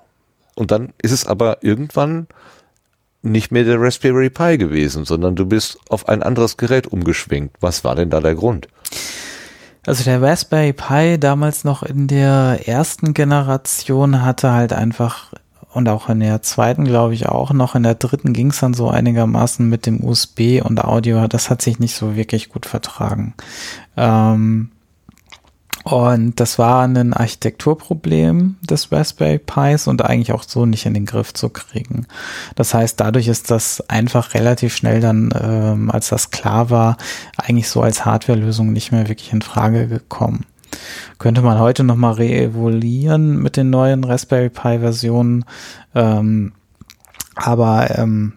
Und 0.57 0.71
dann 0.71 0.93
ist 1.01 1.11
es 1.11 1.25
aber 1.25 1.63
irgendwann 1.63 2.27
nicht 3.21 3.51
mehr 3.51 3.63
der 3.63 3.79
Raspberry 3.79 4.29
Pi 4.29 4.57
gewesen, 4.57 5.05
sondern 5.05 5.35
du 5.35 5.45
bist 5.45 5.77
auf 5.89 6.07
ein 6.09 6.23
anderes 6.23 6.57
Gerät 6.57 6.87
umgeschwenkt. 6.87 7.57
Was 7.59 7.83
war 7.83 7.95
denn 7.95 8.09
da 8.09 8.19
der 8.19 8.35
Grund? 8.35 8.67
Also 9.85 10.03
der 10.03 10.21
Raspberry 10.21 10.73
Pi 10.73 11.19
damals 11.19 11.63
noch 11.63 11.83
in 11.83 12.07
der 12.07 12.61
ersten 12.65 13.13
Generation 13.13 14.23
hatte 14.23 14.51
halt 14.51 14.73
einfach 14.73 15.31
und 15.71 15.87
auch 15.89 16.09
in 16.09 16.19
der 16.21 16.41
zweiten 16.41 16.85
glaube 16.85 17.13
ich 17.13 17.27
auch 17.27 17.51
noch, 17.51 17.75
in 17.75 17.83
der 17.83 17.95
dritten 17.95 18.33
ging 18.33 18.49
es 18.49 18.59
dann 18.59 18.73
so 18.73 18.89
einigermaßen 18.89 19.67
mit 19.67 19.85
dem 19.85 20.03
USB 20.03 20.61
und 20.63 20.83
Audio, 20.83 21.27
das 21.27 21.49
hat 21.49 21.61
sich 21.61 21.79
nicht 21.79 21.95
so 21.95 22.15
wirklich 22.15 22.49
gut 22.49 22.65
vertragen. 22.65 23.35
Ähm, 23.95 24.71
und 25.89 26.37
das 26.41 26.59
war 26.59 26.85
ein 26.85 27.13
Architekturproblem 27.13 28.57
des 28.61 28.91
Raspberry 28.91 29.39
Pis 29.39 29.87
und 29.87 30.03
eigentlich 30.03 30.33
auch 30.33 30.43
so 30.43 30.65
nicht 30.65 30.85
in 30.85 30.93
den 30.93 31.05
Griff 31.05 31.33
zu 31.33 31.47
kriegen. 31.47 32.07
Das 32.55 32.73
heißt, 32.73 32.99
dadurch 32.99 33.29
ist 33.29 33.51
das 33.51 33.81
einfach 33.89 34.33
relativ 34.33 34.75
schnell 34.75 34.99
dann, 34.99 35.29
ähm, 35.41 35.89
als 35.89 36.09
das 36.09 36.29
klar 36.29 36.69
war, 36.69 36.97
eigentlich 37.37 37.69
so 37.69 37.81
als 37.81 38.03
Hardwarelösung 38.03 38.73
nicht 38.73 38.91
mehr 38.91 39.07
wirklich 39.07 39.31
in 39.31 39.41
Frage 39.41 39.87
gekommen. 39.87 40.45
Könnte 41.19 41.41
man 41.41 41.57
heute 41.57 41.85
nochmal 41.85 42.15
reevaluieren 42.15 43.41
mit 43.41 43.55
den 43.55 43.69
neuen 43.69 44.03
Raspberry 44.03 44.49
Pi 44.49 44.79
Versionen. 44.79 45.45
Ähm, 45.95 46.51
aber 47.35 47.97
ähm, 47.97 48.33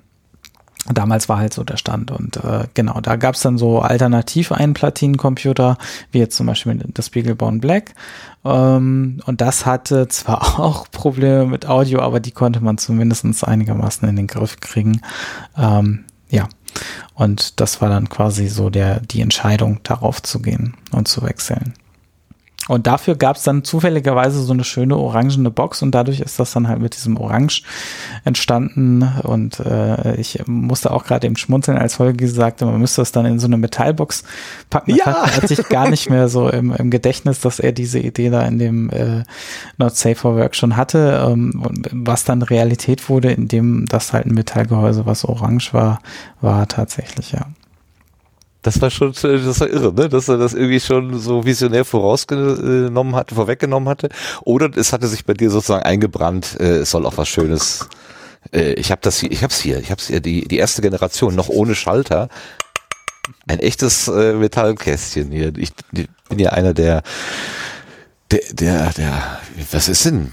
Damals 0.87 1.29
war 1.29 1.39
halt 1.39 1.53
so 1.53 1.63
der 1.63 1.77
Stand 1.77 2.11
und 2.11 2.39
äh, 2.39 2.67
genau, 2.73 3.01
da 3.01 3.17
gab 3.17 3.35
es 3.35 3.43
dann 3.43 3.59
so 3.59 3.81
alternativ 3.81 4.51
einen 4.51 4.73
Platinencomputer, 4.73 5.77
wie 6.11 6.19
jetzt 6.19 6.37
zum 6.37 6.47
Beispiel 6.47 6.81
das 6.95 7.11
Beaglebone 7.11 7.59
Black. 7.59 7.95
Ähm, 8.45 9.21
und 9.27 9.41
das 9.43 9.67
hatte 9.67 10.09
zwar 10.09 10.59
auch 10.59 10.91
Probleme 10.91 11.45
mit 11.47 11.67
Audio, 11.67 12.01
aber 12.01 12.19
die 12.19 12.33
konnte 12.33 12.61
man 12.61 12.79
zumindest 12.79 13.47
einigermaßen 13.47 14.09
in 14.09 14.17
den 14.17 14.27
Griff 14.27 14.59
kriegen. 14.61 15.03
Ähm, 15.57 16.05
ja, 16.31 16.49
und 17.15 17.61
das 17.61 17.83
war 17.83 17.91
dann 17.91 18.09
quasi 18.09 18.49
so 18.49 18.71
der 18.71 19.01
die 19.01 19.21
Entscheidung, 19.21 19.81
darauf 19.83 20.23
zu 20.23 20.41
gehen 20.41 20.75
und 20.93 21.09
zu 21.09 21.23
wechseln. 21.23 21.75
Und 22.71 22.87
dafür 22.87 23.17
gab 23.17 23.35
es 23.35 23.43
dann 23.43 23.65
zufälligerweise 23.65 24.41
so 24.45 24.53
eine 24.53 24.63
schöne 24.63 24.97
orangene 24.97 25.51
Box 25.51 25.83
und 25.83 25.91
dadurch 25.91 26.21
ist 26.21 26.39
das 26.39 26.53
dann 26.53 26.69
halt 26.69 26.79
mit 26.79 26.95
diesem 26.95 27.17
Orange 27.17 27.65
entstanden. 28.25 29.03
Und 29.25 29.59
äh, 29.59 30.15
ich 30.15 30.47
musste 30.47 30.93
auch 30.93 31.05
gerade 31.05 31.27
eben 31.27 31.35
schmunzeln, 31.35 31.77
als 31.77 31.97
Folge 31.97 32.19
gesagt, 32.19 32.61
man 32.61 32.79
müsste 32.79 33.01
das 33.01 33.11
dann 33.11 33.27
in 33.27 33.41
so 33.41 33.49
eine 33.49 33.57
Metallbox 33.57 34.23
packen. 34.71 34.97
Das 34.97 35.05
ja. 35.05 35.37
hat, 35.37 35.49
sich 35.49 35.69
gar 35.69 35.91
nicht 35.91 36.11
mehr 36.11 36.29
so 36.29 36.49
im, 36.49 36.73
im, 36.73 36.93
Gedächtnis, 36.93 37.41
dass 37.41 37.59
er 37.59 37.73
diese 37.73 37.99
Idee 37.99 38.31
da 38.31 38.43
in 38.43 38.61
dem 38.61 38.89
äh, 38.91 39.25
Not 39.77 39.97
Safe 39.97 40.15
for 40.15 40.37
Work 40.37 40.55
schon 40.55 40.77
hatte. 40.77 41.27
Ähm, 41.29 41.53
was 41.91 42.23
dann 42.23 42.41
Realität 42.41 43.09
wurde, 43.09 43.33
indem 43.33 43.87
das 43.87 44.13
halt 44.13 44.27
ein 44.27 44.35
Metallgehäuse, 44.35 45.07
was 45.07 45.25
orange 45.25 45.75
war, 45.75 46.01
war 46.41 46.69
tatsächlich, 46.69 47.33
ja. 47.33 47.47
Das 48.63 48.81
war 48.83 48.91
schon, 48.91 49.13
das 49.13 49.61
war 49.61 49.69
irre, 49.69 49.95
ne? 49.95 50.09
dass 50.09 50.29
er 50.29 50.37
das 50.37 50.53
irgendwie 50.53 50.81
schon 50.81 51.19
so 51.19 51.45
visionär 51.45 51.85
vorausgenommen 51.85 53.17
hatte, 53.17 53.35
vorweggenommen 53.35 53.89
hatte. 53.89 54.11
Oder 54.43 54.71
es 54.77 54.93
hatte 54.93 55.07
sich 55.07 55.25
bei 55.25 55.33
dir 55.33 55.51
sozusagen 55.51 55.85
eingebrannt, 55.85 56.59
äh, 56.61 56.79
es 56.79 56.91
soll 56.91 57.07
auch 57.07 57.17
was 57.17 57.29
Schönes. 57.29 57.89
Äh, 58.53 58.75
ich 58.75 58.91
habe 58.91 59.01
das, 59.03 59.19
hier, 59.19 59.33
ich 59.33 59.43
hab's 59.43 59.61
hier, 59.61 59.79
ich 59.79 59.91
hab's 59.91 60.09
hier, 60.09 60.21
die 60.21 60.47
die 60.47 60.59
erste 60.59 60.83
Generation 60.83 61.35
noch 61.35 61.49
ohne 61.49 61.75
Schalter, 61.75 62.29
ein 63.49 63.61
echtes 63.61 64.09
äh, 64.09 64.35
Metallkästchen 64.35 65.31
hier. 65.31 65.53
Ich, 65.57 65.73
ich 65.93 66.09
bin 66.29 66.39
ja 66.39 66.51
einer 66.51 66.75
der, 66.75 67.03
der, 68.31 68.41
der, 68.53 68.93
der, 68.93 69.41
was 69.73 69.89
ist 69.89 70.05
denn? 70.05 70.33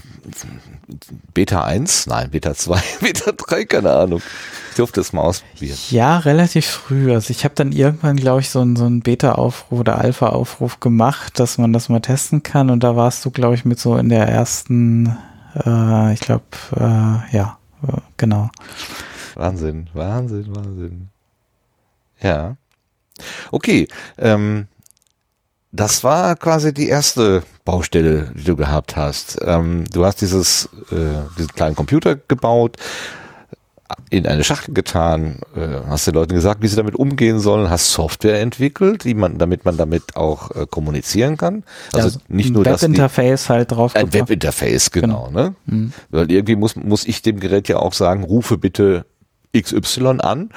Beta 1.34 1.64
1? 1.64 2.06
Nein, 2.06 2.30
Beta 2.30 2.54
2, 2.54 2.80
Beta 3.00 3.32
3, 3.32 3.64
keine 3.64 3.92
Ahnung. 3.92 4.22
Ich 4.70 4.76
durfte 4.76 5.00
es 5.00 5.12
mal 5.12 5.22
ausprobieren. 5.22 5.76
Ja, 5.90 6.18
relativ 6.18 6.66
früh. 6.66 7.12
Also 7.12 7.30
ich 7.30 7.44
habe 7.44 7.54
dann 7.54 7.72
irgendwann, 7.72 8.16
glaube 8.16 8.40
ich, 8.40 8.50
so 8.50 8.60
einen, 8.60 8.76
so 8.76 8.84
einen 8.84 9.00
Beta-Aufruf 9.00 9.80
oder 9.80 9.98
Alpha-Aufruf 9.98 10.80
gemacht, 10.80 11.38
dass 11.38 11.58
man 11.58 11.72
das 11.72 11.88
mal 11.88 12.00
testen 12.00 12.42
kann. 12.42 12.70
Und 12.70 12.84
da 12.84 12.96
warst 12.96 13.24
du, 13.24 13.30
glaube 13.30 13.54
ich, 13.54 13.64
mit 13.64 13.78
so 13.78 13.96
in 13.96 14.08
der 14.08 14.28
ersten, 14.28 15.16
äh, 15.64 16.12
ich 16.12 16.20
glaube, 16.20 16.44
äh, 16.76 17.36
ja, 17.36 17.58
genau. 18.16 18.50
Wahnsinn, 19.34 19.88
Wahnsinn, 19.94 20.54
Wahnsinn. 20.54 21.08
Ja. 22.20 22.56
Okay, 23.50 23.88
ähm, 24.16 24.68
das 25.72 26.02
war 26.02 26.36
quasi 26.36 26.72
die 26.72 26.88
erste 26.88 27.42
Baustelle, 27.64 28.32
die 28.34 28.44
du 28.44 28.56
gehabt 28.56 28.96
hast. 28.96 29.38
Ähm, 29.42 29.84
du 29.92 30.04
hast 30.04 30.20
dieses, 30.20 30.68
äh, 30.90 31.28
diesen 31.36 31.52
kleinen 31.52 31.76
Computer 31.76 32.16
gebaut, 32.16 32.76
in 34.10 34.26
eine 34.26 34.44
Schachtel 34.44 34.74
getan, 34.74 35.40
äh, 35.54 35.80
hast 35.88 36.06
den 36.06 36.14
Leuten 36.14 36.34
gesagt, 36.34 36.62
wie 36.62 36.68
sie 36.68 36.76
damit 36.76 36.94
umgehen 36.94 37.40
sollen, 37.40 37.70
hast 37.70 37.90
Software 37.92 38.40
entwickelt, 38.40 39.04
die 39.04 39.14
man, 39.14 39.38
damit 39.38 39.64
man 39.64 39.76
damit 39.76 40.16
auch 40.16 40.50
äh, 40.50 40.66
kommunizieren 40.66 41.36
kann. 41.36 41.64
Also 41.92 42.18
ja, 42.18 42.24
nicht 42.28 42.52
nur 42.52 42.64
das 42.64 42.82
Webinterface 42.82 43.48
halt 43.48 43.72
drauf. 43.72 43.96
Ein 43.96 44.12
Webinterface, 44.12 44.90
genau, 44.90 45.28
genau. 45.28 45.30
ne? 45.30 45.54
Mhm. 45.66 45.92
Weil 46.10 46.30
irgendwie 46.30 46.56
muss 46.56 46.76
muss 46.76 47.06
ich 47.06 47.22
dem 47.22 47.40
Gerät 47.40 47.68
ja 47.68 47.78
auch 47.78 47.92
sagen, 47.92 48.24
rufe 48.24 48.58
bitte 48.58 49.06
XY 49.56 50.20
an 50.20 50.50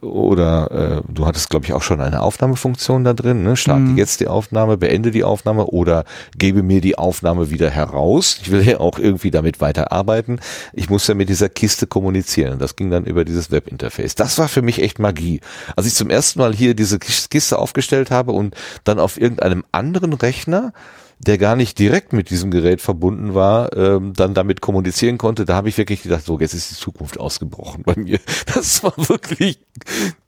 oder 0.00 0.70
äh, 0.70 1.12
du 1.12 1.26
hattest, 1.26 1.50
glaube 1.50 1.66
ich, 1.66 1.72
auch 1.72 1.82
schon 1.82 2.00
eine 2.00 2.22
Aufnahmefunktion 2.22 3.04
da 3.04 3.12
drin. 3.14 3.42
Ne? 3.42 3.56
Starte 3.56 3.80
mhm. 3.80 3.96
jetzt 3.96 4.20
die 4.20 4.28
Aufnahme, 4.28 4.76
beende 4.76 5.10
die 5.10 5.24
Aufnahme 5.24 5.66
oder 5.66 6.04
gebe 6.36 6.62
mir 6.62 6.80
die 6.80 6.98
Aufnahme 6.98 7.50
wieder 7.50 7.70
heraus. 7.70 8.38
Ich 8.42 8.50
will 8.50 8.66
ja 8.66 8.80
auch 8.80 8.98
irgendwie 8.98 9.30
damit 9.30 9.60
weiterarbeiten. 9.60 10.40
Ich 10.72 10.90
muss 10.90 11.06
ja 11.06 11.14
mit 11.14 11.28
dieser 11.28 11.48
Kiste 11.48 11.86
kommunizieren. 11.86 12.58
Das 12.58 12.76
ging 12.76 12.90
dann 12.90 13.04
über 13.04 13.24
dieses 13.24 13.50
Webinterface. 13.50 14.14
Das 14.14 14.38
war 14.38 14.48
für 14.48 14.62
mich 14.62 14.82
echt 14.82 14.98
Magie. 14.98 15.40
Als 15.76 15.86
ich 15.86 15.94
zum 15.94 16.10
ersten 16.10 16.38
Mal 16.38 16.54
hier 16.54 16.74
diese 16.74 16.98
Kiste 16.98 17.58
aufgestellt 17.58 18.10
habe 18.10 18.32
und 18.32 18.54
dann 18.84 18.98
auf 18.98 19.20
irgendeinem 19.20 19.64
anderen 19.72 20.12
Rechner 20.12 20.72
der 21.18 21.38
gar 21.38 21.56
nicht 21.56 21.78
direkt 21.78 22.12
mit 22.12 22.30
diesem 22.30 22.50
Gerät 22.50 22.80
verbunden 22.80 23.34
war, 23.34 23.74
ähm, 23.76 24.12
dann 24.14 24.34
damit 24.34 24.60
kommunizieren 24.60 25.18
konnte, 25.18 25.44
da 25.44 25.54
habe 25.54 25.68
ich 25.68 25.78
wirklich 25.78 26.02
gedacht, 26.02 26.24
so, 26.24 26.38
jetzt 26.38 26.54
ist 26.54 26.70
die 26.70 26.74
Zukunft 26.74 27.18
ausgebrochen 27.18 27.82
bei 27.84 27.94
mir. 27.96 28.20
Das 28.54 28.82
war 28.82 28.92
wirklich, 28.96 29.58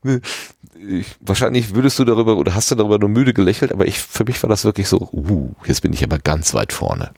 ich, 0.04 1.06
wahrscheinlich 1.20 1.74
würdest 1.74 1.98
du 1.98 2.04
darüber 2.04 2.36
oder 2.36 2.54
hast 2.54 2.70
du 2.70 2.74
darüber 2.74 2.98
nur 2.98 3.08
müde 3.08 3.32
gelächelt, 3.32 3.72
aber 3.72 3.86
ich, 3.86 3.98
für 3.98 4.24
mich 4.24 4.42
war 4.42 4.50
das 4.50 4.64
wirklich 4.64 4.88
so, 4.88 5.08
uh, 5.12 5.50
jetzt 5.66 5.82
bin 5.82 5.92
ich 5.92 6.02
aber 6.02 6.18
ganz 6.18 6.54
weit 6.54 6.72
vorne. 6.72 7.10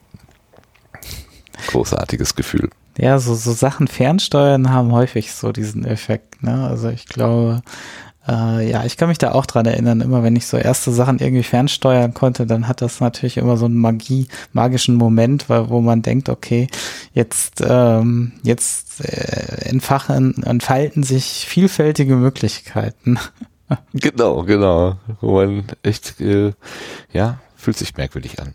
Großartiges 1.67 2.35
Gefühl. 2.35 2.69
Ja, 2.97 3.19
so, 3.19 3.35
so 3.35 3.51
Sachen 3.51 3.87
fernsteuern 3.87 4.69
haben 4.71 4.91
häufig 4.91 5.33
so 5.33 5.51
diesen 5.51 5.85
Effekt. 5.85 6.43
Ne? 6.43 6.67
Also 6.67 6.89
ich 6.89 7.05
glaube, 7.05 7.61
äh, 8.27 8.69
ja, 8.69 8.85
ich 8.85 8.97
kann 8.97 9.09
mich 9.09 9.17
da 9.17 9.31
auch 9.31 9.45
dran 9.45 9.65
erinnern, 9.65 10.01
immer 10.01 10.23
wenn 10.23 10.35
ich 10.35 10.45
so 10.45 10.57
erste 10.57 10.91
Sachen 10.91 11.19
irgendwie 11.19 11.43
fernsteuern 11.43 12.13
konnte, 12.13 12.45
dann 12.45 12.67
hat 12.67 12.81
das 12.81 12.99
natürlich 12.99 13.37
immer 13.37 13.57
so 13.57 13.65
einen 13.65 13.77
Magie, 13.77 14.27
magischen 14.53 14.95
Moment, 14.95 15.49
weil, 15.49 15.69
wo 15.69 15.81
man 15.81 16.01
denkt, 16.01 16.29
okay, 16.29 16.67
jetzt, 17.13 17.63
ähm, 17.65 18.33
jetzt 18.43 19.03
äh, 19.03 19.69
entfachen, 19.69 20.43
entfalten 20.43 21.03
sich 21.03 21.45
vielfältige 21.47 22.15
Möglichkeiten. 22.15 23.19
Genau, 23.93 24.43
genau. 24.43 24.97
Wo 25.21 25.35
man 25.35 25.63
echt, 25.81 26.19
äh, 26.19 26.51
ja, 27.13 27.39
fühlt 27.55 27.77
sich 27.77 27.95
merkwürdig 27.95 28.37
an. 28.41 28.53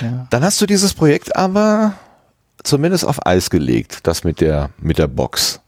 Ja. 0.00 0.26
Dann 0.30 0.42
hast 0.42 0.58
du 0.62 0.64
dieses 0.64 0.94
Projekt 0.94 1.36
aber 1.36 1.92
zumindest 2.62 3.04
auf 3.04 3.26
Eis 3.26 3.50
gelegt, 3.50 4.06
das 4.06 4.24
mit 4.24 4.40
der, 4.40 4.70
mit 4.78 4.96
der 4.96 5.08
Box. 5.08 5.60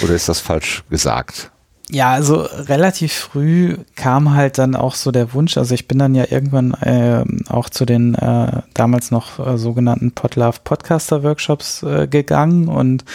Oder 0.00 0.14
ist 0.14 0.28
das 0.28 0.38
falsch 0.38 0.84
gesagt? 0.90 1.50
Ja, 1.90 2.10
also 2.10 2.36
relativ 2.36 3.14
früh 3.14 3.78
kam 3.96 4.34
halt 4.34 4.58
dann 4.58 4.76
auch 4.76 4.94
so 4.94 5.10
der 5.10 5.32
Wunsch, 5.32 5.56
also 5.56 5.74
ich 5.74 5.88
bin 5.88 5.98
dann 5.98 6.14
ja 6.14 6.26
irgendwann 6.28 6.74
äh, 6.74 7.24
auch 7.48 7.70
zu 7.70 7.86
den 7.86 8.14
äh, 8.14 8.60
damals 8.74 9.10
noch 9.10 9.38
äh, 9.38 9.56
sogenannten 9.56 10.12
Podlove 10.12 10.58
Podcaster 10.64 11.22
Workshops 11.22 11.82
äh, 11.82 12.06
gegangen. 12.06 12.68
Und 12.68 13.06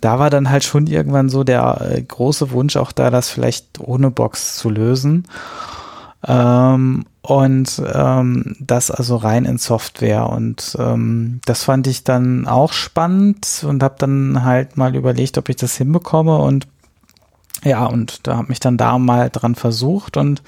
da 0.00 0.18
war 0.18 0.30
dann 0.30 0.48
halt 0.48 0.64
schon 0.64 0.86
irgendwann 0.86 1.28
so 1.28 1.44
der 1.44 1.82
äh, 1.82 2.00
große 2.00 2.52
Wunsch 2.52 2.76
auch 2.76 2.92
da, 2.92 3.10
das 3.10 3.28
vielleicht 3.28 3.80
ohne 3.80 4.10
Box 4.10 4.56
zu 4.56 4.70
lösen. 4.70 5.26
Ähm, 6.26 7.04
und 7.20 7.82
ähm, 7.94 8.56
das 8.60 8.90
also 8.90 9.16
rein 9.16 9.44
in 9.44 9.58
Software. 9.58 10.30
Und 10.30 10.74
ähm, 10.80 11.40
das 11.44 11.64
fand 11.64 11.86
ich 11.86 12.02
dann 12.02 12.46
auch 12.46 12.72
spannend 12.72 13.62
und 13.68 13.82
habe 13.82 13.96
dann 13.98 14.42
halt 14.42 14.78
mal 14.78 14.96
überlegt, 14.96 15.36
ob 15.36 15.50
ich 15.50 15.56
das 15.56 15.76
hinbekomme. 15.76 16.38
Und 16.38 16.66
ja, 17.64 17.86
und 17.86 18.26
da 18.26 18.36
habe 18.36 18.48
mich 18.48 18.60
dann 18.60 18.76
da 18.76 18.98
mal 18.98 19.30
dran 19.30 19.54
versucht 19.54 20.16
und 20.16 20.42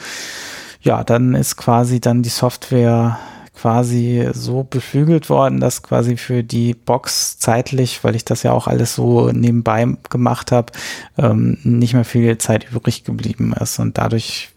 ja, 0.82 1.04
dann 1.04 1.34
ist 1.34 1.56
quasi 1.56 2.00
dann 2.00 2.22
die 2.22 2.28
Software 2.28 3.18
quasi 3.56 4.28
so 4.32 4.64
beflügelt 4.64 5.30
worden, 5.30 5.60
dass 5.60 5.82
quasi 5.82 6.16
für 6.16 6.42
die 6.42 6.74
Box 6.74 7.38
zeitlich, 7.38 8.02
weil 8.02 8.16
ich 8.16 8.24
das 8.24 8.42
ja 8.42 8.52
auch 8.52 8.66
alles 8.66 8.94
so 8.94 9.30
nebenbei 9.30 9.86
gemacht 10.10 10.52
habe, 10.52 10.72
ähm, 11.16 11.58
nicht 11.62 11.94
mehr 11.94 12.04
viel 12.04 12.36
Zeit 12.38 12.70
übrig 12.70 13.04
geblieben 13.04 13.54
ist. 13.58 13.78
Und 13.78 13.96
dadurch 13.96 14.50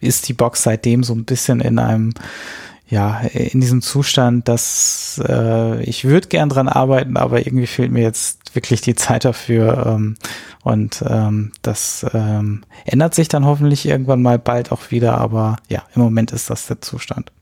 ist 0.00 0.28
die 0.28 0.32
Box 0.32 0.62
seitdem 0.62 1.02
so 1.02 1.14
ein 1.14 1.24
bisschen 1.24 1.60
in 1.60 1.78
einem 1.78 2.14
ja, 2.86 3.20
in 3.20 3.60
diesem 3.60 3.80
Zustand, 3.80 4.46
dass 4.46 5.20
äh, 5.26 5.82
ich 5.82 6.04
würde 6.04 6.28
gern 6.28 6.50
dran 6.50 6.68
arbeiten, 6.68 7.16
aber 7.16 7.46
irgendwie 7.46 7.66
fehlt 7.66 7.90
mir 7.90 8.02
jetzt 8.02 8.43
wirklich 8.54 8.80
die 8.80 8.94
Zeit 8.94 9.24
dafür. 9.24 9.86
Ähm, 9.86 10.16
und 10.62 11.02
ähm, 11.06 11.52
das 11.62 12.06
ähm, 12.12 12.62
ändert 12.84 13.14
sich 13.14 13.28
dann 13.28 13.44
hoffentlich 13.44 13.86
irgendwann 13.86 14.22
mal 14.22 14.38
bald 14.38 14.72
auch 14.72 14.90
wieder, 14.90 15.18
aber 15.18 15.56
ja, 15.68 15.82
im 15.94 16.02
Moment 16.02 16.32
ist 16.32 16.50
das 16.50 16.66
der 16.66 16.80
Zustand. 16.80 17.32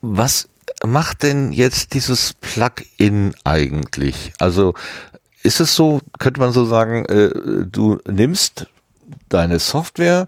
Was 0.00 0.48
macht 0.84 1.22
denn 1.22 1.52
jetzt 1.52 1.94
dieses 1.94 2.34
Plugin 2.34 3.34
eigentlich? 3.44 4.32
Also 4.38 4.74
ist 5.42 5.60
es 5.60 5.74
so, 5.74 6.00
könnte 6.18 6.40
man 6.40 6.52
so 6.52 6.64
sagen, 6.64 7.04
äh, 7.06 7.30
du 7.66 7.98
nimmst 8.06 8.66
deine 9.28 9.58
Software, 9.58 10.26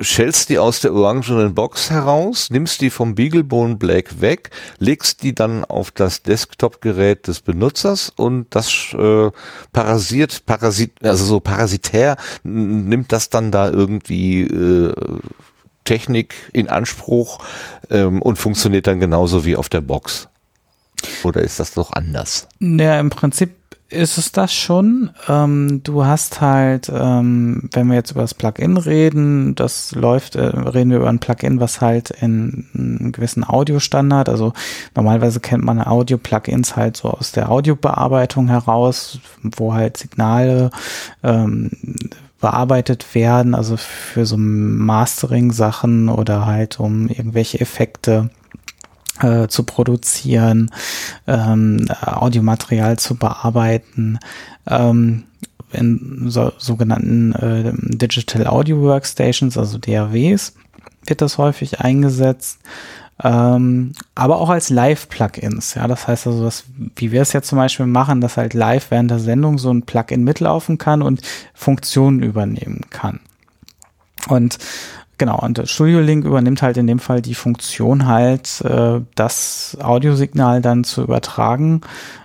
schälst 0.00 0.48
die 0.48 0.58
aus 0.58 0.80
der 0.80 0.94
orangenen 0.94 1.54
Box 1.54 1.90
heraus, 1.90 2.50
nimmst 2.50 2.80
die 2.80 2.90
vom 2.90 3.14
Beaglebone 3.14 3.76
Black 3.76 4.20
weg, 4.20 4.50
legst 4.78 5.22
die 5.22 5.34
dann 5.34 5.64
auf 5.64 5.90
das 5.90 6.22
Desktop-Gerät 6.22 7.28
des 7.28 7.40
Benutzers 7.40 8.10
und 8.16 8.46
das 8.54 8.94
äh, 8.94 9.30
parasiert, 9.72 10.46
parasit, 10.46 10.92
also 11.02 11.24
so 11.24 11.40
parasitär 11.40 12.16
nimmt 12.42 13.12
das 13.12 13.28
dann 13.28 13.50
da 13.50 13.70
irgendwie 13.70 14.42
äh, 14.42 14.94
Technik 15.84 16.34
in 16.52 16.68
Anspruch 16.68 17.40
ähm, 17.90 18.22
und 18.22 18.36
funktioniert 18.36 18.86
dann 18.86 19.00
genauso 19.00 19.44
wie 19.44 19.56
auf 19.56 19.68
der 19.68 19.80
Box. 19.80 20.28
Oder 21.24 21.42
ist 21.42 21.60
das 21.60 21.74
doch 21.74 21.92
anders? 21.92 22.46
Ja, 22.58 23.00
im 23.00 23.10
Prinzip 23.10 23.59
ist 23.90 24.18
es 24.18 24.32
das 24.32 24.54
schon. 24.54 25.10
Ähm, 25.28 25.82
du 25.82 26.04
hast 26.04 26.40
halt, 26.40 26.90
ähm, 26.94 27.68
wenn 27.72 27.88
wir 27.88 27.96
jetzt 27.96 28.12
über 28.12 28.22
das 28.22 28.34
Plugin 28.34 28.76
reden, 28.76 29.54
das 29.54 29.92
läuft, 29.92 30.36
äh, 30.36 30.46
reden 30.46 30.90
wir 30.90 30.98
über 30.98 31.08
ein 31.08 31.18
Plugin, 31.18 31.60
was 31.60 31.80
halt 31.80 32.10
in 32.10 32.66
einem 32.74 33.12
gewissen 33.12 33.44
Audiostandard, 33.44 34.28
also 34.28 34.52
normalerweise 34.94 35.40
kennt 35.40 35.64
man 35.64 35.84
Audio-Plugins 35.84 36.76
halt 36.76 36.96
so 36.96 37.10
aus 37.10 37.32
der 37.32 37.50
Audiobearbeitung 37.50 38.48
heraus, 38.48 39.18
wo 39.42 39.74
halt 39.74 39.96
Signale 39.96 40.70
ähm, 41.22 41.70
bearbeitet 42.40 43.14
werden, 43.14 43.54
also 43.54 43.76
für 43.76 44.24
so 44.24 44.36
Mastering-Sachen 44.38 46.08
oder 46.08 46.46
halt 46.46 46.80
um 46.80 47.08
irgendwelche 47.08 47.60
Effekte 47.60 48.30
äh, 49.20 49.48
zu 49.48 49.64
produzieren, 49.64 50.70
ähm, 51.26 51.86
Audiomaterial 52.00 52.98
zu 52.98 53.16
bearbeiten, 53.16 54.18
ähm, 54.66 55.24
in 55.72 56.24
so, 56.28 56.52
sogenannten 56.58 57.32
äh, 57.32 57.72
Digital 57.96 58.46
Audio 58.46 58.80
Workstations, 58.80 59.56
also 59.56 59.78
DAWs, 59.78 60.54
wird 61.06 61.20
das 61.20 61.38
häufig 61.38 61.80
eingesetzt. 61.80 62.58
Ähm, 63.22 63.92
aber 64.14 64.38
auch 64.38 64.48
als 64.48 64.70
Live-Plugins. 64.70 65.74
Ja, 65.74 65.86
das 65.86 66.08
heißt 66.08 66.26
also, 66.26 66.42
dass, 66.42 66.64
wie 66.96 67.12
wir 67.12 67.20
es 67.20 67.32
jetzt 67.32 67.48
zum 67.48 67.58
Beispiel 67.58 67.86
machen, 67.86 68.20
dass 68.20 68.36
halt 68.36 68.54
live 68.54 68.90
während 68.90 69.10
der 69.10 69.18
Sendung 69.18 69.58
so 69.58 69.70
ein 69.70 69.82
Plugin 69.82 70.24
mitlaufen 70.24 70.78
kann 70.78 71.02
und 71.02 71.20
Funktionen 71.52 72.22
übernehmen 72.22 72.86
kann. 72.88 73.20
Und 74.28 74.58
Genau, 75.20 75.38
und 75.38 75.60
Studio 75.68 76.00
Link 76.00 76.24
übernimmt 76.24 76.62
halt 76.62 76.78
in 76.78 76.86
dem 76.86 76.98
Fall 76.98 77.20
die 77.20 77.34
Funktion 77.34 78.06
halt, 78.06 78.62
äh, 78.62 79.02
das 79.14 79.76
Audiosignal 79.78 80.62
dann 80.62 80.82
zu 80.82 81.02
übertragen 81.02 81.82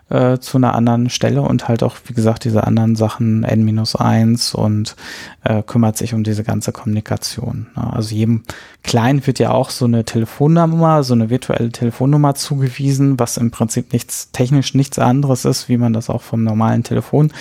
äh, 0.10 0.38
zu 0.38 0.56
einer 0.56 0.76
anderen 0.76 1.10
Stelle 1.10 1.42
und 1.42 1.68
halt 1.68 1.84
auch, 1.84 1.98
wie 2.06 2.14
gesagt, 2.14 2.46
diese 2.46 2.64
anderen 2.64 2.96
Sachen 2.96 3.44
N-1 3.44 4.56
und 4.56 4.96
äh, 5.44 5.62
kümmert 5.62 5.98
sich 5.98 6.14
um 6.14 6.24
diese 6.24 6.46
ganze 6.46 6.72
Kommunikation. 6.72 7.68
Also 7.76 8.16
jedem 8.16 8.44
Client 8.82 9.28
wird 9.28 9.40
ja 9.40 9.52
auch 9.52 9.72
so 9.72 9.84
eine 9.84 10.06
Telefonnummer, 10.06 11.04
so 11.04 11.16
eine 11.16 11.30
virtuelle 11.30 11.74
Telefonnummer 11.74 12.34
zugewiesen, 12.36 13.20
was 13.20 13.36
im 13.36 13.52
Prinzip 13.52 13.92
nichts, 13.92 14.32
technisch 14.32 14.74
nichts 14.74 15.00
anderes 15.00 15.44
ist, 15.44 15.68
wie 15.68 15.76
man 15.78 15.92
das 15.92 16.10
auch 16.10 16.22
vom 16.22 16.46
normalen 16.46 16.84
Telefon 16.84 17.34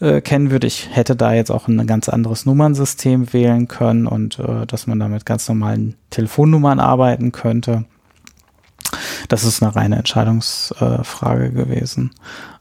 äh, 0.00 0.20
kennen 0.20 0.50
würde. 0.50 0.66
Ich 0.66 0.88
hätte 0.94 1.16
da 1.16 1.32
jetzt 1.32 1.50
auch 1.50 1.68
ein 1.68 1.86
ganz 1.86 2.08
anderes 2.08 2.46
Nummernsystem 2.46 3.32
wählen 3.32 3.68
können 3.68 4.06
und 4.06 4.38
äh, 4.38 4.66
dass 4.66 4.86
man 4.86 4.98
da 5.00 5.08
mit 5.08 5.26
ganz 5.26 5.48
normalen 5.48 5.94
Telefonnummern 6.10 6.80
arbeiten 6.80 7.32
könnte. 7.32 7.84
Das 9.28 9.44
ist 9.44 9.62
eine 9.62 9.74
reine 9.74 9.96
Entscheidungsfrage 9.96 11.46
äh, 11.46 11.50
gewesen. 11.50 12.10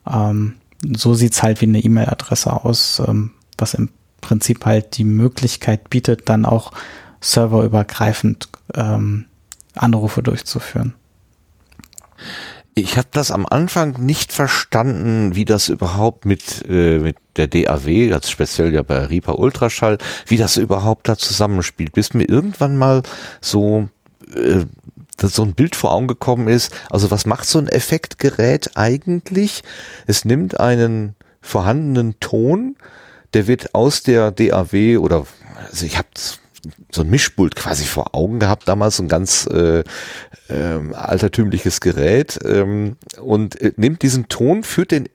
Ähm, 0.10 0.56
so 0.96 1.14
sieht's 1.14 1.44
halt 1.44 1.62
wie 1.62 1.68
eine 1.68 1.80
E-Mail-Adresse 1.80 2.52
aus, 2.52 3.02
ähm, 3.06 3.32
was 3.58 3.74
im 3.74 3.90
Prinzip 4.22 4.66
halt 4.66 4.98
die 4.98 5.04
Möglichkeit 5.04 5.90
bietet, 5.90 6.30
dann 6.30 6.46
auch 6.46 6.72
serverübergreifend 7.22 8.50
ähm, 8.74 9.26
Anrufe 9.76 10.24
durchzuführen. 10.24 10.94
Ich 12.78 12.98
habe 12.98 13.08
das 13.12 13.32
am 13.32 13.46
Anfang 13.46 14.06
nicht 14.06 14.34
verstanden, 14.34 15.34
wie 15.34 15.46
das 15.46 15.70
überhaupt 15.70 16.26
mit, 16.26 16.66
äh, 16.68 17.00
mit 17.00 17.16
der 17.38 17.48
DAW, 17.48 18.10
das 18.10 18.30
speziell 18.30 18.74
ja 18.74 18.82
bei 18.84 19.06
Reaper 19.06 19.40
Ultraschall, 19.40 19.98
wie 20.28 20.36
das 20.36 20.58
überhaupt 20.58 21.08
da 21.08 21.18
zusammenspielt, 21.18 21.94
bis 21.94 22.14
mir 22.14 22.28
irgendwann 22.28 22.76
mal 22.78 23.04
so 23.40 23.88
äh, 24.36 24.66
so 25.22 25.44
ein 25.44 25.54
Bild 25.54 25.78
vor 25.78 25.94
Augen 25.94 26.08
gekommen 26.08 26.50
ist. 26.50 26.74
Also 26.90 27.10
was 27.12 27.26
macht 27.26 27.48
so 27.48 27.60
ein 27.60 27.70
Effektgerät 27.70 28.72
eigentlich? 28.76 29.64
Es 30.06 30.26
nimmt 30.26 30.60
einen 30.60 31.16
vorhandenen 31.40 32.20
Ton, 32.20 32.76
der 33.34 33.48
wird 33.48 33.74
aus 33.74 34.04
der 34.04 34.32
DAW 34.32 34.98
oder 34.98 35.26
also 35.70 35.86
ich 35.86 35.98
habe 35.98 36.10
so 36.92 37.02
ein 37.02 37.10
Mischpult 37.10 37.56
quasi 37.56 37.86
vor 37.86 38.16
Augen 38.16 38.40
gehabt, 38.40 38.68
damals 38.68 38.98
so 38.98 39.04
ein 39.04 39.10
ganz 39.10 39.48
äh, 39.48 39.80
äh, 40.50 40.94
altertümliches 40.94 41.82
Gerät 41.82 42.40
ähm, 42.46 42.98
und 43.22 43.60
äh, 43.62 43.74
nimmt 43.78 44.02
diesen 44.02 44.28
Ton, 44.28 44.64
führt 44.64 44.92
den 44.92 45.10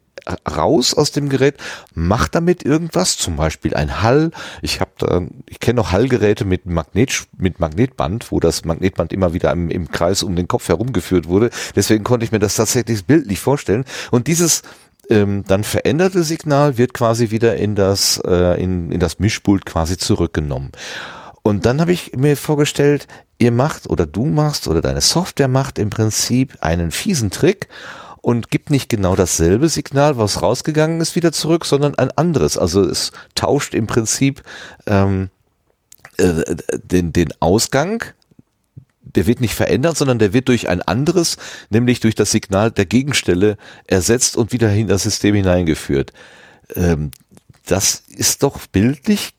raus 0.56 0.94
aus 0.94 1.12
dem 1.12 1.28
Gerät, 1.28 1.56
macht 1.94 2.34
damit 2.34 2.64
irgendwas, 2.64 3.16
zum 3.16 3.36
Beispiel 3.36 3.74
ein 3.74 4.02
Hall. 4.02 4.30
Ich 4.62 4.80
habe 4.80 4.90
da, 4.98 5.22
ich 5.48 5.60
kenne 5.60 5.76
noch 5.76 5.92
Hallgeräte 5.92 6.44
mit 6.44 6.66
Magnet, 6.66 7.26
mit 7.36 7.60
Magnetband, 7.60 8.30
wo 8.30 8.40
das 8.40 8.64
Magnetband 8.64 9.12
immer 9.12 9.32
wieder 9.32 9.50
im, 9.52 9.70
im 9.70 9.90
Kreis 9.90 10.22
um 10.22 10.36
den 10.36 10.48
Kopf 10.48 10.68
herumgeführt 10.68 11.28
wurde. 11.28 11.50
Deswegen 11.74 12.04
konnte 12.04 12.24
ich 12.24 12.32
mir 12.32 12.38
das 12.38 12.56
tatsächlich 12.56 13.04
bildlich 13.04 13.40
vorstellen. 13.40 13.84
Und 14.10 14.26
dieses 14.26 14.62
ähm, 15.08 15.44
dann 15.46 15.64
veränderte 15.64 16.22
Signal 16.22 16.78
wird 16.78 16.94
quasi 16.94 17.30
wieder 17.30 17.56
in 17.56 17.74
das, 17.74 18.20
äh, 18.24 18.62
in, 18.62 18.92
in 18.92 19.00
das 19.00 19.18
Mischpult 19.18 19.66
quasi 19.66 19.96
zurückgenommen. 19.96 20.70
Und 21.42 21.64
dann 21.66 21.80
habe 21.80 21.92
ich 21.92 22.16
mir 22.16 22.36
vorgestellt, 22.36 23.06
ihr 23.38 23.52
macht 23.52 23.88
oder 23.88 24.06
du 24.06 24.26
machst 24.26 24.68
oder 24.68 24.80
deine 24.80 25.00
Software 25.00 25.48
macht 25.48 25.78
im 25.78 25.90
Prinzip 25.90 26.58
einen 26.60 26.90
fiesen 26.90 27.30
Trick 27.30 27.68
und 28.20 28.50
gibt 28.50 28.70
nicht 28.70 28.88
genau 28.88 29.16
dasselbe 29.16 29.68
Signal, 29.68 30.18
was 30.18 30.42
rausgegangen 30.42 31.00
ist, 31.00 31.16
wieder 31.16 31.32
zurück, 31.32 31.64
sondern 31.64 31.94
ein 31.94 32.10
anderes. 32.10 32.58
Also 32.58 32.82
es 32.82 33.12
tauscht 33.34 33.74
im 33.74 33.86
Prinzip 33.86 34.42
ähm, 34.86 35.30
äh, 36.18 36.56
den, 36.84 37.12
den 37.12 37.32
Ausgang 37.40 38.04
der 39.14 39.26
wird 39.26 39.40
nicht 39.40 39.54
verändert, 39.54 39.96
sondern 39.96 40.18
der 40.18 40.32
wird 40.32 40.48
durch 40.48 40.68
ein 40.68 40.82
anderes, 40.82 41.36
nämlich 41.68 42.00
durch 42.00 42.14
das 42.14 42.30
Signal 42.30 42.70
der 42.70 42.86
Gegenstelle 42.86 43.56
ersetzt 43.86 44.36
und 44.36 44.52
wieder 44.52 44.72
in 44.72 44.88
das 44.88 45.02
System 45.02 45.34
hineingeführt. 45.34 46.12
Ähm, 46.74 47.10
das 47.66 48.02
ist 48.08 48.42
doch 48.42 48.66
bildlich 48.66 49.32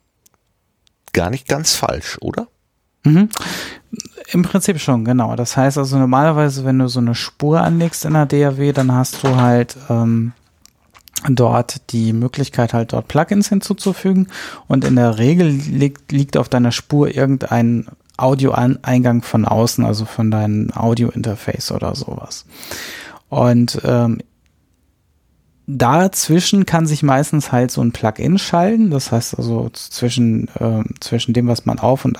gar 1.13 1.29
nicht 1.29 1.47
ganz 1.47 1.75
falsch, 1.75 2.17
oder? 2.21 2.47
Mhm. 3.03 3.29
Im 4.31 4.43
Prinzip 4.43 4.79
schon, 4.79 5.03
genau. 5.05 5.35
Das 5.35 5.57
heißt 5.57 5.77
also 5.77 5.97
normalerweise, 5.97 6.63
wenn 6.63 6.79
du 6.79 6.88
so 6.88 6.99
eine 6.99 7.15
Spur 7.15 7.61
anlegst 7.61 8.05
in 8.05 8.13
der 8.13 8.25
DAW, 8.25 8.71
dann 8.71 8.91
hast 8.91 9.23
du 9.23 9.35
halt 9.35 9.75
ähm, 9.89 10.33
dort 11.29 11.91
die 11.91 12.13
Möglichkeit 12.13 12.73
halt 12.73 12.93
dort 12.93 13.07
Plugins 13.07 13.49
hinzuzufügen 13.49 14.27
und 14.67 14.85
in 14.85 14.95
der 14.95 15.17
Regel 15.17 15.47
liegt, 15.47 16.11
liegt 16.11 16.38
auf 16.38 16.49
deiner 16.49 16.71
Spur 16.71 17.13
irgendein 17.13 17.88
Audio-Eingang 18.17 19.23
von 19.23 19.45
außen, 19.45 19.83
also 19.83 20.05
von 20.05 20.31
deinem 20.31 20.71
Audio-Interface 20.73 21.71
oder 21.71 21.95
sowas. 21.95 22.45
Und 23.29 23.81
ähm, 23.83 24.19
dazwischen 25.77 26.65
kann 26.65 26.85
sich 26.85 27.03
meistens 27.03 27.52
halt 27.52 27.72
so 27.72 27.81
ein 27.81 27.91
Plugin 27.91 28.38
schalten, 28.38 28.89
das 28.89 29.11
heißt 29.11 29.38
also 29.38 29.69
zwischen, 29.73 30.48
äh, 30.60 30.84
zwischen 30.99 31.34
dem, 31.34 31.48
was 31.48 31.65
man 31.65 31.80
auf 31.80 32.06
und 32.06 32.19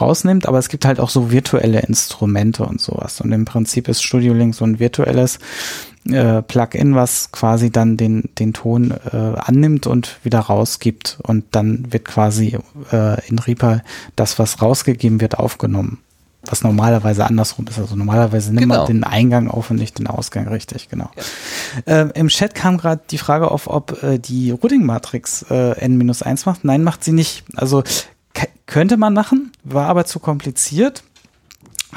rausnimmt, 0.00 0.46
aber 0.46 0.58
es 0.58 0.68
gibt 0.68 0.84
halt 0.84 1.00
auch 1.00 1.10
so 1.10 1.30
virtuelle 1.30 1.80
Instrumente 1.80 2.64
und 2.64 2.80
sowas. 2.80 3.20
Und 3.20 3.32
im 3.32 3.44
Prinzip 3.44 3.88
ist 3.88 4.02
Studio 4.02 4.32
Link 4.32 4.54
so 4.54 4.64
ein 4.64 4.78
virtuelles 4.78 5.38
äh, 6.08 6.42
Plugin, 6.42 6.94
was 6.94 7.32
quasi 7.32 7.70
dann 7.70 7.96
den, 7.96 8.30
den 8.38 8.52
Ton 8.52 8.92
äh, 9.12 9.16
annimmt 9.16 9.86
und 9.86 10.18
wieder 10.22 10.40
rausgibt. 10.40 11.18
Und 11.22 11.44
dann 11.52 11.92
wird 11.92 12.04
quasi 12.04 12.58
äh, 12.92 13.28
in 13.28 13.38
Reaper 13.38 13.82
das, 14.14 14.38
was 14.38 14.62
rausgegeben 14.62 15.20
wird, 15.20 15.38
aufgenommen. 15.38 15.98
Was 16.48 16.62
normalerweise 16.62 17.26
andersrum 17.26 17.66
ist. 17.66 17.78
Also 17.78 17.96
normalerweise 17.96 18.50
nimmt 18.50 18.62
genau. 18.62 18.78
man 18.78 18.86
den 18.86 19.04
Eingang 19.04 19.48
auf 19.48 19.70
und 19.70 19.76
nicht 19.76 19.98
den 19.98 20.06
Ausgang, 20.06 20.48
richtig, 20.48 20.88
genau. 20.88 21.10
Ja. 21.86 22.02
Äh, 22.02 22.10
Im 22.14 22.28
Chat 22.28 22.54
kam 22.54 22.78
gerade 22.78 23.02
die 23.10 23.18
Frage 23.18 23.50
auf, 23.50 23.66
ob 23.66 24.02
äh, 24.02 24.18
die 24.18 24.52
Routing-Matrix 24.52 25.46
äh, 25.50 25.72
N-1 25.80 26.42
macht. 26.46 26.64
Nein, 26.64 26.84
macht 26.84 27.04
sie 27.04 27.12
nicht. 27.12 27.44
Also 27.56 27.82
könnte 28.66 28.96
man 28.96 29.14
machen, 29.14 29.52
war 29.64 29.88
aber 29.88 30.04
zu 30.04 30.18
kompliziert 30.18 31.02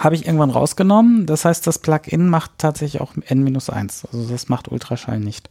habe 0.04 0.16
ich 0.16 0.26
irgendwann 0.26 0.50
rausgenommen. 0.50 1.26
Das 1.26 1.46
heißt, 1.46 1.66
das 1.68 1.80
Plugin 1.80 2.30
macht 2.30 2.52
tatsächlich 2.58 3.02
auch 3.02 3.14
N-1. 3.16 4.06
Also 4.12 4.30
das 4.30 4.50
macht 4.50 4.70
Ultraschall 4.70 5.20
nicht. 5.20 5.50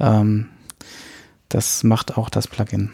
Ähm, 0.00 0.48
das 1.48 1.84
macht 1.84 2.16
auch 2.16 2.28
das 2.28 2.48
Plugin. 2.48 2.92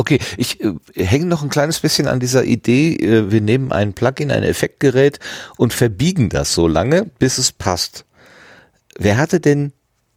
Okay, 0.00 0.18
ich 0.38 0.64
äh, 0.64 0.72
hänge 0.96 1.26
noch 1.26 1.42
ein 1.42 1.50
kleines 1.50 1.78
bisschen 1.80 2.08
an 2.08 2.20
dieser 2.20 2.44
Idee, 2.44 2.94
äh, 2.94 3.30
wir 3.30 3.42
nehmen 3.42 3.70
ein 3.70 3.92
Plugin, 3.92 4.30
ein 4.30 4.44
Effektgerät 4.44 5.20
und 5.58 5.74
verbiegen 5.74 6.30
das 6.30 6.54
so 6.54 6.66
lange, 6.66 7.10
bis 7.18 7.36
es 7.36 7.52
passt. 7.52 8.06
Wer 8.98 9.18
hatte 9.18 9.40
denn 9.40 9.74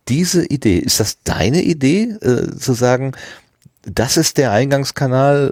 diese 0.07 0.45
Idee? 0.45 0.77
Ist 0.77 1.01
das 1.01 1.21
deine 1.23 1.61
Idee, 1.61 2.15
äh, 2.21 2.55
zu 2.57 2.71
sagen, 2.71 3.11
das 3.81 4.15
ist 4.15 4.37
der 4.37 4.53
Eingangskanal, 4.53 5.51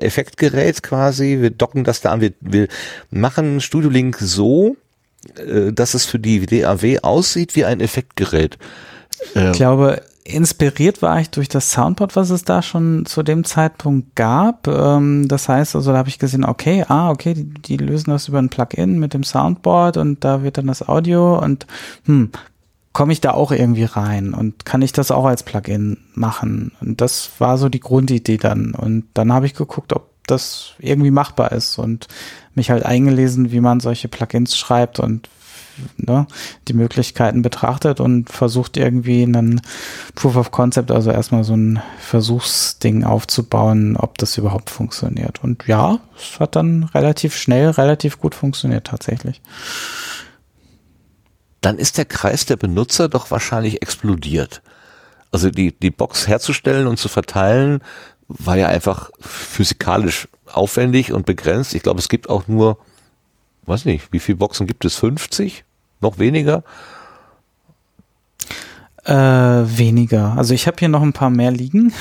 äh, 0.00 0.02
Effektgerät 0.02 0.82
quasi. 0.82 1.42
Wir 1.42 1.50
docken 1.50 1.84
das 1.84 2.00
da 2.00 2.12
an. 2.12 2.22
Wir, 2.22 2.32
wir 2.40 2.68
machen 3.10 3.60
Studio 3.60 3.90
Link 3.90 4.16
so, 4.18 4.78
äh, 5.36 5.70
dass 5.74 5.92
es 5.92 6.06
für 6.06 6.18
die 6.18 6.46
DAW 6.46 7.00
aussieht 7.02 7.54
wie 7.56 7.66
ein 7.66 7.80
Effektgerät. 7.80 8.56
Ich 9.34 9.52
glaube, 9.52 10.00
inspiriert 10.26 11.02
war 11.02 11.20
ich 11.20 11.30
durch 11.30 11.48
das 11.48 11.70
Soundboard, 11.70 12.16
was 12.16 12.30
es 12.30 12.44
da 12.44 12.62
schon 12.62 13.06
zu 13.06 13.22
dem 13.22 13.44
Zeitpunkt 13.44 14.16
gab. 14.16 14.66
Ähm, 14.66 15.28
das 15.28 15.48
heißt, 15.48 15.76
also 15.76 15.92
da 15.92 15.98
habe 15.98 16.08
ich 16.08 16.18
gesehen, 16.18 16.44
okay, 16.44 16.84
ah, 16.88 17.10
okay, 17.10 17.34
die, 17.34 17.44
die 17.44 17.76
lösen 17.76 18.10
das 18.10 18.28
über 18.28 18.38
ein 18.38 18.48
Plugin 18.48 18.98
mit 18.98 19.14
dem 19.14 19.24
Soundboard 19.24 19.96
und 19.96 20.24
da 20.24 20.42
wird 20.42 20.58
dann 20.58 20.66
das 20.66 20.86
Audio 20.86 21.38
und 21.38 21.66
hm, 22.04 22.30
komme 22.92 23.12
ich 23.12 23.20
da 23.20 23.32
auch 23.32 23.52
irgendwie 23.52 23.84
rein 23.84 24.32
und 24.34 24.64
kann 24.64 24.82
ich 24.82 24.92
das 24.92 25.10
auch 25.10 25.26
als 25.26 25.42
Plugin 25.42 25.98
machen? 26.14 26.72
Und 26.80 27.00
das 27.00 27.30
war 27.38 27.58
so 27.58 27.68
die 27.68 27.80
Grundidee 27.80 28.38
dann. 28.38 28.74
Und 28.74 29.04
dann 29.14 29.32
habe 29.32 29.46
ich 29.46 29.54
geguckt, 29.54 29.92
ob 29.92 30.10
das 30.26 30.72
irgendwie 30.78 31.10
machbar 31.10 31.52
ist 31.52 31.78
und 31.78 32.08
mich 32.54 32.70
halt 32.70 32.84
eingelesen, 32.84 33.52
wie 33.52 33.60
man 33.60 33.80
solche 33.80 34.08
Plugins 34.08 34.56
schreibt 34.56 34.98
und 34.98 35.28
ne, 35.96 36.26
die 36.68 36.72
Möglichkeiten 36.74 37.42
betrachtet 37.42 38.00
und 38.00 38.30
versucht 38.30 38.76
irgendwie 38.76 39.22
einen 39.22 39.60
Proof 40.14 40.36
of 40.36 40.50
Concept, 40.50 40.90
also 40.90 41.10
erstmal 41.10 41.44
so 41.44 41.54
ein 41.54 41.82
Versuchsding 41.98 43.04
aufzubauen, 43.04 43.96
ob 43.96 44.18
das 44.18 44.38
überhaupt 44.38 44.70
funktioniert. 44.70 45.42
Und 45.42 45.66
ja, 45.66 45.98
es 46.16 46.40
hat 46.40 46.56
dann 46.56 46.84
relativ 46.84 47.36
schnell, 47.36 47.70
relativ 47.70 48.18
gut 48.18 48.34
funktioniert 48.34 48.86
tatsächlich 48.86 49.40
dann 51.66 51.78
ist 51.78 51.98
der 51.98 52.04
Kreis 52.04 52.46
der 52.46 52.54
Benutzer 52.54 53.08
doch 53.08 53.32
wahrscheinlich 53.32 53.82
explodiert. 53.82 54.62
Also 55.32 55.50
die, 55.50 55.72
die 55.72 55.90
Box 55.90 56.28
herzustellen 56.28 56.86
und 56.86 56.96
zu 56.96 57.08
verteilen, 57.08 57.80
war 58.28 58.56
ja 58.56 58.68
einfach 58.68 59.10
physikalisch 59.20 60.28
aufwendig 60.46 61.12
und 61.12 61.26
begrenzt. 61.26 61.74
Ich 61.74 61.82
glaube, 61.82 61.98
es 61.98 62.08
gibt 62.08 62.28
auch 62.28 62.46
nur, 62.46 62.78
weiß 63.66 63.84
nicht, 63.84 64.12
wie 64.12 64.20
viele 64.20 64.36
Boxen 64.36 64.68
gibt 64.68 64.84
es? 64.84 64.94
50? 64.94 65.64
Noch 66.00 66.18
weniger? 66.18 66.62
Äh, 69.06 69.14
weniger. 69.14 70.36
Also 70.36 70.52
ich 70.52 70.66
habe 70.66 70.78
hier 70.80 70.88
noch 70.88 71.02
ein 71.02 71.12
paar 71.12 71.30
mehr 71.30 71.52
liegen, 71.52 71.92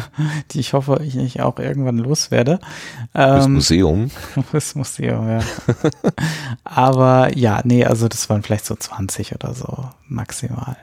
die 0.52 0.60
ich 0.60 0.74
hoffe, 0.74 1.00
ich, 1.04 1.16
ich 1.16 1.40
auch 1.42 1.58
irgendwann 1.58 1.98
loswerde. 1.98 2.60
Ähm, 3.16 3.36
das 3.36 3.48
Museum. 3.48 4.10
Das 4.52 4.76
Museum, 4.76 5.28
ja. 5.28 5.40
Aber 6.64 7.36
ja, 7.36 7.62
nee, 7.64 7.84
also 7.84 8.06
das 8.06 8.30
waren 8.30 8.44
vielleicht 8.44 8.64
so 8.64 8.76
20 8.76 9.34
oder 9.34 9.54
so 9.54 9.88
maximal. 10.06 10.76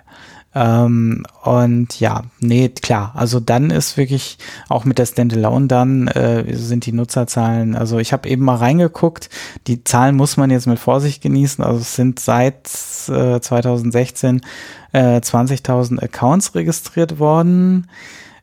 Ähm, 0.55 1.25
und 1.43 1.99
ja, 1.99 2.23
nee, 2.39 2.69
klar. 2.69 3.11
Also 3.15 3.39
dann 3.39 3.69
ist 3.69 3.97
wirklich 3.97 4.37
auch 4.67 4.83
mit 4.83 4.97
der 4.97 5.05
Standalone 5.05 5.67
dann 5.67 6.07
äh, 6.07 6.55
sind 6.55 6.85
die 6.85 6.91
Nutzerzahlen. 6.91 7.75
Also 7.75 7.99
ich 7.99 8.13
habe 8.13 8.27
eben 8.27 8.45
mal 8.45 8.55
reingeguckt. 8.55 9.29
Die 9.67 9.83
Zahlen 9.83 10.15
muss 10.15 10.37
man 10.37 10.49
jetzt 10.49 10.65
mit 10.67 10.79
Vorsicht 10.79 11.21
genießen. 11.21 11.63
Also 11.63 11.79
es 11.81 11.95
sind 11.95 12.19
seit 12.19 12.65
äh, 13.09 13.39
2016 13.39 14.41
äh, 14.91 15.17
20.000 15.17 16.01
Accounts 16.01 16.55
registriert 16.55 17.19
worden. 17.19 17.87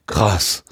Krass. 0.06 0.62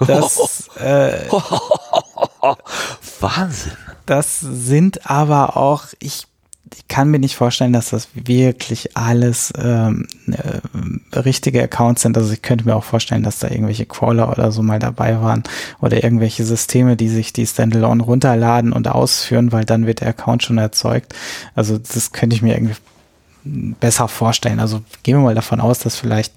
Das, 0.00 0.68
äh, 0.78 1.28
Wahnsinn. 3.20 3.72
Das 4.06 4.40
sind 4.40 5.08
aber 5.08 5.56
auch, 5.56 5.84
ich 6.00 6.26
ich 6.74 6.88
kann 6.88 7.10
mir 7.10 7.18
nicht 7.18 7.36
vorstellen, 7.36 7.72
dass 7.72 7.90
das 7.90 8.08
wirklich 8.14 8.96
alles 8.96 9.52
ähm, 9.58 10.06
äh, 10.30 11.18
richtige 11.18 11.62
Accounts 11.62 12.02
sind. 12.02 12.16
Also 12.16 12.32
ich 12.32 12.42
könnte 12.42 12.64
mir 12.64 12.76
auch 12.76 12.84
vorstellen, 12.84 13.22
dass 13.22 13.40
da 13.40 13.48
irgendwelche 13.48 13.86
Crawler 13.86 14.30
oder 14.30 14.52
so 14.52 14.62
mal 14.62 14.78
dabei 14.78 15.20
waren 15.20 15.42
oder 15.80 16.02
irgendwelche 16.02 16.44
Systeme, 16.44 16.96
die 16.96 17.08
sich 17.08 17.32
die 17.32 17.46
Standalone 17.46 18.02
runterladen 18.02 18.72
und 18.72 18.88
ausführen, 18.88 19.52
weil 19.52 19.64
dann 19.64 19.86
wird 19.86 20.00
der 20.00 20.08
Account 20.08 20.42
schon 20.42 20.58
erzeugt. 20.58 21.14
Also 21.54 21.78
das 21.78 22.12
könnte 22.12 22.36
ich 22.36 22.42
mir 22.42 22.54
irgendwie 22.54 22.76
besser 23.44 24.08
vorstellen. 24.08 24.60
Also 24.60 24.82
gehen 25.02 25.16
wir 25.16 25.22
mal 25.22 25.34
davon 25.34 25.60
aus, 25.60 25.78
dass 25.80 25.96
vielleicht 25.96 26.34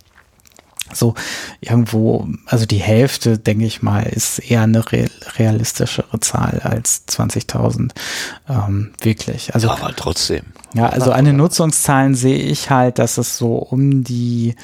so 0.91 1.15
irgendwo, 1.61 2.27
also 2.45 2.65
die 2.65 2.77
Hälfte, 2.77 3.37
denke 3.37 3.65
ich 3.65 3.81
mal, 3.81 4.03
ist 4.03 4.39
eher 4.39 4.61
eine 4.61 4.83
realistischere 4.91 6.19
Zahl 6.19 6.59
als 6.63 7.07
20.000. 7.07 7.91
Ähm, 8.49 8.93
wirklich. 9.01 9.53
Also, 9.55 9.67
ja, 9.67 9.73
aber 9.73 9.95
trotzdem. 9.95 10.43
Ja, 10.73 10.89
also 10.89 11.11
an 11.11 11.25
den 11.25 11.37
Nutzungszahlen 11.37 12.15
sehe 12.15 12.37
ich 12.37 12.69
halt, 12.69 12.99
dass 12.99 13.17
es 13.17 13.37
so 13.37 13.55
um 13.55 14.03
die, 14.03 14.55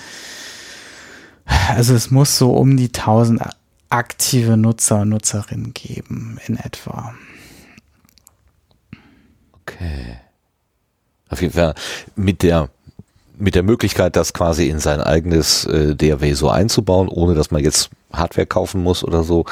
also 1.70 1.94
es 1.94 2.12
muss 2.12 2.38
so 2.38 2.52
um 2.52 2.78
die 2.78 2.88
1000 2.88 3.42
aktive 3.90 4.58
Nutzer 4.58 5.02
und 5.02 5.10
Nutzerinnen 5.10 5.74
geben 5.74 6.40
in 6.48 6.58
etwa. 6.58 7.16
Okay. 9.62 10.18
Auf 11.30 11.42
jeden 11.42 11.54
Fall 11.54 11.76
mit 12.16 12.44
der 12.44 12.70
mit 13.40 13.56
der 13.56 13.64
Möglichkeit, 13.64 14.16
das 14.16 14.34
quasi 14.34 14.68
in 14.70 14.80
sein 14.80 15.02
eigenes 15.02 15.66
äh, 15.66 15.96
DAW 15.96 16.34
so 16.34 16.50
einzubauen, 16.50 17.08
ohne 17.08 17.36
dass 17.36 17.52
man 17.52 17.64
jetzt 17.64 17.90
Hardware 18.12 18.48
kaufen 18.48 18.82
muss 18.82 19.04
oder 19.04 19.24
so, 19.24 19.46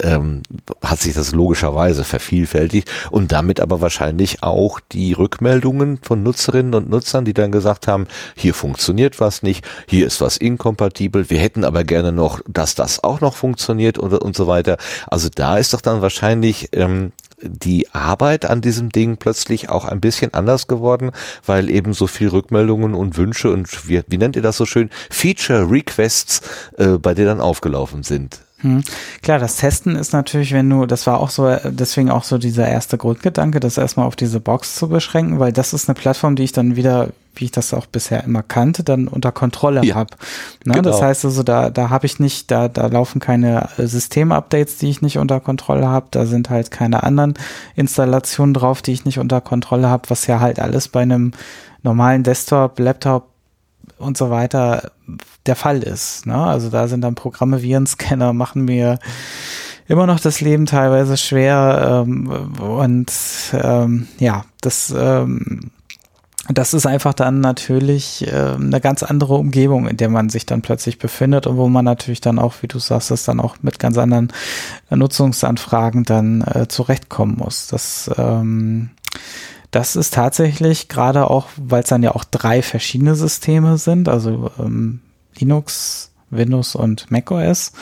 ähm, 0.00 0.42
hat 0.82 1.00
sich 1.00 1.14
das 1.14 1.32
logischerweise 1.32 2.04
vervielfältigt 2.04 2.90
und 3.10 3.32
damit 3.32 3.60
aber 3.60 3.80
wahrscheinlich 3.80 4.42
auch 4.42 4.80
die 4.80 5.12
Rückmeldungen 5.12 5.98
von 6.02 6.22
Nutzerinnen 6.22 6.74
und 6.74 6.88
Nutzern, 6.88 7.24
die 7.24 7.34
dann 7.34 7.52
gesagt 7.52 7.86
haben, 7.86 8.06
hier 8.34 8.54
funktioniert 8.54 9.20
was 9.20 9.42
nicht, 9.42 9.64
hier 9.86 10.06
ist 10.06 10.20
was 10.20 10.36
inkompatibel, 10.36 11.28
wir 11.28 11.38
hätten 11.38 11.64
aber 11.64 11.84
gerne 11.84 12.12
noch, 12.12 12.40
dass 12.48 12.74
das 12.74 13.04
auch 13.04 13.20
noch 13.20 13.34
funktioniert 13.34 13.98
und, 13.98 14.14
und 14.14 14.36
so 14.36 14.46
weiter. 14.46 14.78
Also 15.06 15.28
da 15.34 15.58
ist 15.58 15.74
doch 15.74 15.82
dann 15.82 16.00
wahrscheinlich 16.00 16.70
ähm, 16.72 17.12
die 17.42 17.88
Arbeit 17.92 18.44
an 18.44 18.60
diesem 18.60 18.90
Ding 18.90 19.16
plötzlich 19.16 19.68
auch 19.68 19.84
ein 19.84 20.00
bisschen 20.00 20.34
anders 20.34 20.66
geworden, 20.66 21.12
weil 21.46 21.70
eben 21.70 21.92
so 21.92 22.06
viel 22.06 22.28
Rückmeldungen 22.28 22.94
und 22.94 23.16
Wünsche 23.16 23.50
und 23.52 23.88
wie, 23.88 24.02
wie 24.08 24.18
nennt 24.18 24.36
ihr 24.36 24.42
das 24.42 24.56
so 24.56 24.66
schön? 24.66 24.90
Feature 25.10 25.70
Requests 25.70 26.42
äh, 26.76 26.98
bei 26.98 27.14
dir 27.14 27.26
dann 27.26 27.40
aufgelaufen 27.40 28.02
sind. 28.02 28.40
Hm. 28.60 28.82
Klar, 29.22 29.38
das 29.38 29.56
Testen 29.56 29.94
ist 29.94 30.12
natürlich, 30.12 30.52
wenn 30.52 30.68
du, 30.68 30.84
das 30.86 31.06
war 31.06 31.20
auch 31.20 31.30
so, 31.30 31.56
deswegen 31.64 32.10
auch 32.10 32.24
so 32.24 32.38
dieser 32.38 32.66
erste 32.66 32.98
Grundgedanke, 32.98 33.60
das 33.60 33.78
erstmal 33.78 34.06
auf 34.06 34.16
diese 34.16 34.40
Box 34.40 34.74
zu 34.74 34.88
beschränken, 34.88 35.38
weil 35.38 35.52
das 35.52 35.72
ist 35.72 35.88
eine 35.88 35.94
Plattform, 35.94 36.34
die 36.34 36.42
ich 36.42 36.52
dann 36.52 36.74
wieder, 36.74 37.10
wie 37.36 37.44
ich 37.44 37.52
das 37.52 37.72
auch 37.72 37.86
bisher 37.86 38.24
immer 38.24 38.42
kannte, 38.42 38.82
dann 38.82 39.06
unter 39.06 39.30
Kontrolle 39.30 39.84
ja, 39.84 39.94
habe. 39.94 40.16
Ne? 40.64 40.74
Genau. 40.74 40.90
Das 40.90 41.00
heißt 41.00 41.24
also, 41.24 41.44
da, 41.44 41.70
da 41.70 41.90
habe 41.90 42.06
ich 42.06 42.18
nicht, 42.18 42.50
da, 42.50 42.68
da 42.68 42.88
laufen 42.88 43.20
keine 43.20 43.68
Systemupdates, 43.78 44.78
die 44.78 44.90
ich 44.90 45.02
nicht 45.02 45.18
unter 45.18 45.38
Kontrolle 45.38 45.86
habe, 45.86 46.08
da 46.10 46.26
sind 46.26 46.50
halt 46.50 46.72
keine 46.72 47.04
anderen 47.04 47.34
Installationen 47.76 48.54
drauf, 48.54 48.82
die 48.82 48.92
ich 48.92 49.04
nicht 49.04 49.20
unter 49.20 49.40
Kontrolle 49.40 49.88
habe, 49.88 50.10
was 50.10 50.26
ja 50.26 50.40
halt 50.40 50.58
alles 50.58 50.88
bei 50.88 51.02
einem 51.02 51.30
normalen 51.84 52.24
Desktop, 52.24 52.80
Laptop 52.80 53.28
und 53.98 54.16
so 54.16 54.30
weiter 54.30 54.90
der 55.46 55.56
Fall 55.56 55.82
ist. 55.82 56.26
Ne? 56.26 56.36
Also 56.36 56.70
da 56.70 56.88
sind 56.88 57.02
dann 57.02 57.14
Programme, 57.14 57.62
Virenscanner 57.62 58.32
machen 58.32 58.64
mir 58.64 58.98
immer 59.86 60.06
noch 60.06 60.20
das 60.20 60.40
Leben 60.40 60.66
teilweise 60.66 61.16
schwer 61.16 62.04
ähm, 62.06 62.52
und 62.60 63.12
ähm, 63.52 64.06
ja, 64.18 64.44
das 64.60 64.94
ähm, 64.96 65.70
das 66.50 66.72
ist 66.72 66.86
einfach 66.86 67.12
dann 67.12 67.40
natürlich 67.40 68.26
äh, 68.26 68.54
eine 68.54 68.80
ganz 68.80 69.02
andere 69.02 69.34
Umgebung, 69.34 69.86
in 69.86 69.98
der 69.98 70.08
man 70.08 70.30
sich 70.30 70.46
dann 70.46 70.62
plötzlich 70.62 70.98
befindet 70.98 71.46
und 71.46 71.58
wo 71.58 71.68
man 71.68 71.84
natürlich 71.84 72.22
dann 72.22 72.38
auch, 72.38 72.54
wie 72.62 72.68
du 72.68 72.78
sagst, 72.78 73.10
das 73.10 73.24
dann 73.24 73.38
auch 73.38 73.56
mit 73.60 73.78
ganz 73.78 73.98
anderen 73.98 74.32
Nutzungsanfragen 74.88 76.04
dann 76.04 76.40
äh, 76.42 76.66
zurechtkommen 76.68 77.36
muss. 77.36 77.66
Das 77.66 78.10
ähm, 78.16 78.90
das 79.70 79.96
ist 79.96 80.14
tatsächlich 80.14 80.88
gerade 80.88 81.30
auch, 81.30 81.46
weil 81.56 81.82
es 81.82 81.88
dann 81.88 82.02
ja 82.02 82.14
auch 82.14 82.24
drei 82.24 82.62
verschiedene 82.62 83.14
Systeme 83.14 83.78
sind, 83.78 84.08
also 84.08 84.50
ähm, 84.58 85.00
Linux, 85.38 86.10
Windows 86.30 86.74
und 86.74 87.10
macOS, 87.10 87.72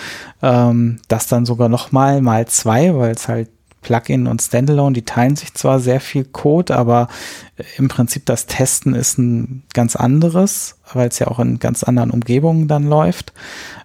ähm, 0.43 0.99
das 1.09 1.27
dann 1.27 1.47
sogar 1.47 1.69
noch 1.69 1.93
mal 1.93 2.21
mal 2.23 2.47
zwei, 2.47 2.95
weil 2.97 3.13
es 3.13 3.29
halt 3.29 3.51
Plugin 3.83 4.27
und 4.27 4.43
Standalone, 4.43 4.95
die 4.95 5.05
teilen 5.05 5.37
sich 5.37 5.55
zwar 5.55 5.79
sehr 5.79 6.01
viel 6.01 6.25
Code, 6.25 6.77
aber 6.77 7.09
äh, 7.57 7.63
im 7.77 7.89
Prinzip 7.89 8.27
das 8.27 8.47
Testen 8.47 8.95
ist 8.95 9.19
ein 9.19 9.63
ganz 9.73 9.95
anderes, 9.95 10.77
weil 10.93 11.09
es 11.09 11.21
ja 11.21 11.29
auch 11.29 11.39
in 11.39 11.61
ganz 11.61 11.85
anderen 11.85 12.11
Umgebungen 12.11 12.67
dann 12.67 12.89
läuft. 12.89 13.33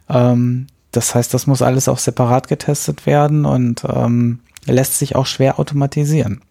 Ähm, 0.09 0.67
das 0.91 1.13
heißt, 1.13 1.33
das 1.33 1.47
muss 1.47 1.61
alles 1.61 1.87
auch 1.87 1.99
separat 1.99 2.47
getestet 2.47 3.05
werden 3.05 3.45
und 3.45 3.83
ähm, 3.87 4.39
lässt 4.65 4.97
sich 4.97 5.15
auch 5.15 5.25
schwer 5.25 5.59
automatisieren. 5.59 6.41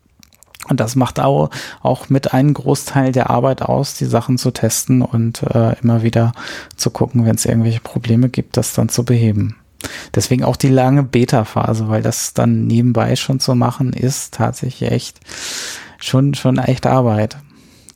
Und 0.71 0.81
das 0.81 0.97
macht 0.97 1.21
auch, 1.21 1.51
auch 1.83 2.09
mit 2.09 2.33
einem 2.33 2.55
Großteil 2.55 3.13
der 3.13 3.29
Arbeit 3.29 3.61
aus, 3.61 3.95
die 3.95 4.07
Sachen 4.07 4.39
zu 4.39 4.53
testen 4.53 5.03
und 5.03 5.43
äh, 5.43 5.77
immer 5.83 6.03
wieder 6.03 6.33
zu 6.77 6.91
gucken, 6.91 7.27
wenn 7.27 7.35
es 7.35 7.45
irgendwelche 7.45 7.81
Probleme 7.81 8.29
gibt, 8.29 8.57
das 8.57 8.73
dann 8.73 8.89
zu 8.89 9.05
beheben. 9.05 9.57
Deswegen 10.15 10.45
auch 10.45 10.57
die 10.57 10.69
lange 10.69 11.03
Beta-Phase, 11.03 11.89
weil 11.89 12.03
das 12.03 12.35
dann 12.35 12.67
nebenbei 12.67 13.17
schon 13.17 13.41
zu 13.41 13.55
machen 13.55 13.93
ist 13.93 14.35
tatsächlich 14.35 14.93
echt 14.93 15.21
schon, 15.99 16.35
schon 16.35 16.59
echt 16.59 16.87
Arbeit 16.87 17.37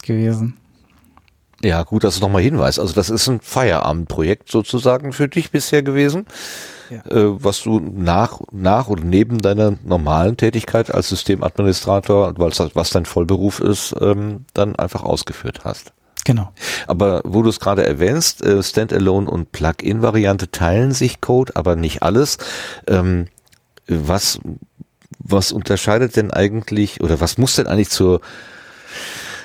gewesen. 0.03 0.57
Ja, 1.63 1.83
gut, 1.83 2.05
dass 2.05 2.17
du 2.17 2.21
nochmal 2.21 2.43
hinweist. 2.43 2.79
Also 2.79 2.93
das 2.93 3.09
ist 3.09 3.29
ein 3.29 3.41
Feierabendprojekt 3.41 4.51
sozusagen 4.51 5.13
für 5.13 5.29
dich 5.29 5.51
bisher 5.51 5.83
gewesen 5.83 6.27
ja. 6.91 6.99
äh, 7.11 7.43
was 7.43 7.63
du 7.63 7.81
nach, 7.81 8.41
nach 8.53 8.89
oder 8.89 9.05
neben 9.05 9.39
deiner 9.39 9.75
normalen 9.85 10.37
Tätigkeit 10.37 10.93
als 10.93 11.09
Systemadministrator, 11.09 12.35
weil 12.37 12.53
was 12.75 12.91
dein 12.91 13.07
Vollberuf 13.07 13.61
ist, 13.61 13.95
ähm, 14.01 14.45
dann 14.55 14.77
einfach 14.77 15.03
ausgeführt 15.03 15.61
hast. 15.65 15.93
Genau. 16.25 16.51
Aber 16.87 17.21
wo 17.25 17.43
du 17.43 17.51
es 17.51 17.61
gerade 17.61 17.87
erwähnst, 17.87 18.43
äh, 18.43 18.63
Standalone 18.63 19.31
und 19.31 19.53
Plugin-Variante 19.53 20.51
teilen 20.51 20.93
sich 20.93 21.21
Code, 21.21 21.53
aber 21.55 21.77
nicht 21.77 22.03
alles. 22.03 22.39
Ähm, 22.89 23.27
was, 23.87 24.41
was 25.19 25.53
unterscheidet 25.53 26.17
denn 26.17 26.31
eigentlich 26.31 27.03
oder 27.03 27.21
was 27.21 27.37
muss 27.37 27.57
denn 27.57 27.67
eigentlich 27.67 27.91
zur 27.91 28.21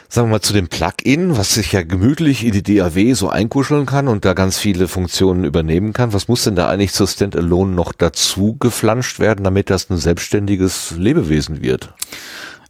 sagen 0.10 0.28
wir 0.28 0.34
mal, 0.34 0.42
zu 0.42 0.54
dem 0.54 0.68
Plugin, 0.68 1.38
was 1.38 1.54
sich 1.54 1.72
ja 1.72 1.84
gemütlich 1.84 2.44
in 2.44 2.52
die 2.52 2.64
DAW 2.64 3.14
so 3.14 3.30
einkuscheln 3.30 3.86
kann 3.86 4.08
und 4.08 4.26
da 4.26 4.34
ganz 4.34 4.58
viele 4.58 4.88
Funktionen 4.88 5.44
übernehmen 5.44 5.94
kann. 5.94 6.14
Was 6.14 6.28
muss 6.28 6.44
denn 6.44 6.56
da 6.56 6.68
eigentlich 6.68 6.94
zur 6.94 7.08
Standalone 7.08 7.74
noch 7.74 7.94
dazu 7.94 8.58
geflanscht 8.60 9.20
werden, 9.20 9.44
damit 9.44 9.70
das 9.70 9.90
ein 9.90 9.98
selbstständiges 9.98 10.96
Lebewesen 10.98 11.62
wird? 11.62 11.94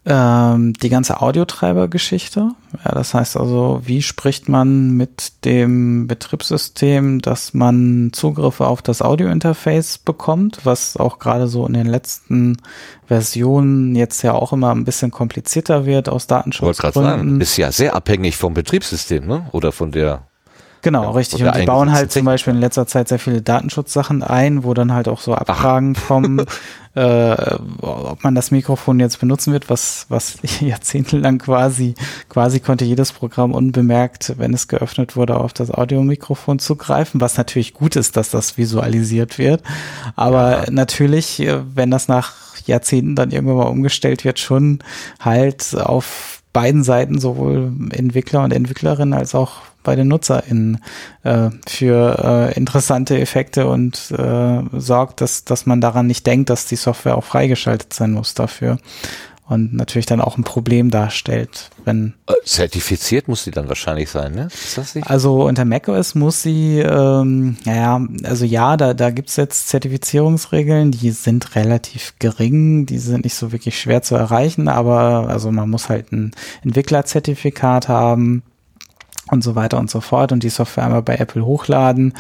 Ähm, 0.06 0.74
die 0.74 0.88
ganze 0.88 1.22
Audiotreiber-Geschichte. 1.22 2.52
Ja, 2.86 2.92
das 2.94 3.14
heißt 3.14 3.36
also, 3.36 3.82
wie 3.84 4.02
spricht 4.02 4.48
man 4.48 4.92
mit 4.92 5.46
dem 5.46 6.08
Betriebssystem, 6.08 7.22
dass 7.22 7.54
man 7.54 8.12
Zugriffe 8.14 8.66
auf 8.66 8.82
das 8.82 9.02
Audio-Interface 9.02 9.98
bekommt, 9.98 10.62
was 10.64 10.96
auch 10.96 11.20
gerade 11.20 11.48
so 11.48 11.68
in 11.68 11.74
den 11.74 11.88
letzten 11.88 12.58
Versionen 13.08 13.94
jetzt 13.96 14.22
ja 14.22 14.32
auch 14.32 14.54
immer 14.54 14.72
ein 14.72 14.86
bisschen 14.86 15.12
komplizierter 15.12 15.86
wird 15.86 16.08
aus 16.08 16.28
Datenschutzgründen. 16.28 17.02
Ich 17.02 17.10
sagen, 17.10 17.42
ist 17.42 17.58
ja 17.58 17.72
sehr 17.72 17.94
abhängig 17.94 18.38
vom 18.38 18.54
Betriebssystem, 18.54 19.28
ne? 19.28 19.48
Oder 19.52 19.74
von 19.74 19.92
der 19.92 20.29
Genau, 20.82 21.04
ja, 21.04 21.12
richtig. 21.12 21.44
Und 21.44 21.56
die 21.56 21.66
bauen 21.66 21.92
halt 21.92 22.12
zum 22.12 22.26
Beispiel 22.26 22.54
in 22.54 22.60
letzter 22.60 22.88
Zeit 22.88 23.10
sehr 23.10 23.20
viele 23.20 23.42
Datenschutzsachen 23.42 24.24
ein, 24.24 24.64
wo 24.64 24.74
dann 24.74 24.94
halt 24.94 25.08
auch 25.08 25.20
so 25.20 25.34
Abfragen 25.34 25.96
Ach. 25.98 26.02
kommen, 26.08 26.46
äh, 26.96 27.56
ob 27.82 28.24
man 28.24 28.36
das 28.36 28.52
Mikrofon 28.52 29.00
jetzt 29.00 29.20
benutzen 29.20 29.52
wird, 29.54 29.70
was, 29.70 30.06
was 30.10 30.38
jahrzehntelang 30.62 31.38
quasi, 31.38 31.96
quasi 32.30 32.60
konnte 32.60 32.86
jedes 32.86 33.12
Programm 33.12 33.54
unbemerkt, 33.54 34.36
wenn 34.38 34.54
es 34.54 34.68
geöffnet 34.68 35.16
wurde, 35.16 35.38
auf 35.38 35.54
das 35.54 35.72
Audiomikrofon 35.72 36.60
zugreifen, 36.60 37.20
was 37.20 37.38
natürlich 37.38 37.74
gut 37.74 37.96
ist, 37.96 38.16
dass 38.16 38.30
das 38.30 38.58
visualisiert 38.58 39.38
wird. 39.38 39.62
Aber 40.16 40.66
ja. 40.66 40.72
natürlich, 40.72 41.42
äh, 41.42 41.60
wenn 41.76 41.92
das 41.92 42.08
nach 42.08 42.34
Jahrzehnten 42.66 43.16
dann 43.16 43.32
irgendwann 43.32 43.58
mal 43.58 43.64
umgestellt 43.64 44.24
wird, 44.24 44.40
schon 44.40 44.80
halt 45.20 45.76
auf 45.76 46.39
beiden 46.54 46.84
Seiten, 46.84 47.20
sowohl 47.20 47.72
Entwickler 47.92 48.44
und 48.44 48.54
Entwicklerinnen 48.54 49.14
als 49.14 49.36
auch 49.36 49.62
bei 49.84 49.96
den 49.96 50.08
NutzerInnen 50.08 50.84
äh, 51.24 51.50
für 51.68 52.52
äh, 52.52 52.58
interessante 52.58 53.20
Effekte 53.20 53.68
und 53.68 54.12
äh, 54.12 54.62
sorgt, 54.74 55.22
dass, 55.22 55.46
dass 55.46 55.66
man 55.66 55.80
daran 55.80 56.08
nicht 56.08 56.28
denkt, 56.28 56.50
dass 56.50 56.66
die 56.66 56.76
Software 56.76 57.18
auch 57.18 57.24
freigeschaltet 57.24 57.94
sein 57.94 58.12
muss 58.12 58.34
dafür. 58.34 58.78
Und 59.50 59.74
natürlich 59.74 60.06
dann 60.06 60.22
auch 60.22 60.38
ein 60.38 60.44
Problem 60.44 60.92
darstellt, 60.92 61.72
wenn. 61.84 62.14
Äh, 62.28 62.34
zertifiziert 62.46 63.28
muss 63.28 63.44
sie 63.44 63.50
dann 63.50 63.68
wahrscheinlich 63.68 64.12
sein, 64.12 64.36
ne? 64.36 64.48
Ist 64.54 64.78
das 64.78 64.94
nicht? 64.94 65.10
Also 65.10 65.48
unter 65.48 65.66
macOS 65.66 66.14
muss 66.14 66.44
sie, 66.44 66.78
ähm, 66.78 67.58
ja, 67.66 68.00
also 68.24 68.46
ja, 68.46 68.78
da, 68.78 68.94
da 68.94 69.10
gibt's 69.10 69.38
jetzt 69.38 69.70
Zertifizierungsregeln, 69.70 70.92
die 70.92 71.10
sind 71.10 71.56
relativ 71.56 72.14
gering, 72.20 72.86
die 72.86 73.00
sind 73.00 73.24
nicht 73.24 73.34
so 73.34 73.52
wirklich 73.52 73.80
schwer 73.80 74.04
zu 74.04 74.14
erreichen, 74.14 74.68
aber 74.68 75.28
also 75.30 75.52
man 75.52 75.68
muss 75.68 75.90
halt 75.90 76.12
ein 76.12 76.32
Entwicklerzertifikat 76.64 77.88
haben 77.88 78.44
und 79.32 79.44
so 79.44 79.56
weiter 79.56 79.80
und 79.80 79.90
so 79.90 80.02
fort 80.02 80.32
und 80.32 80.44
die 80.44 80.50
Software 80.50 80.86
einmal 80.86 81.02
bei 81.02 81.16
Apple 81.16 81.46
hochladen, 81.46 82.14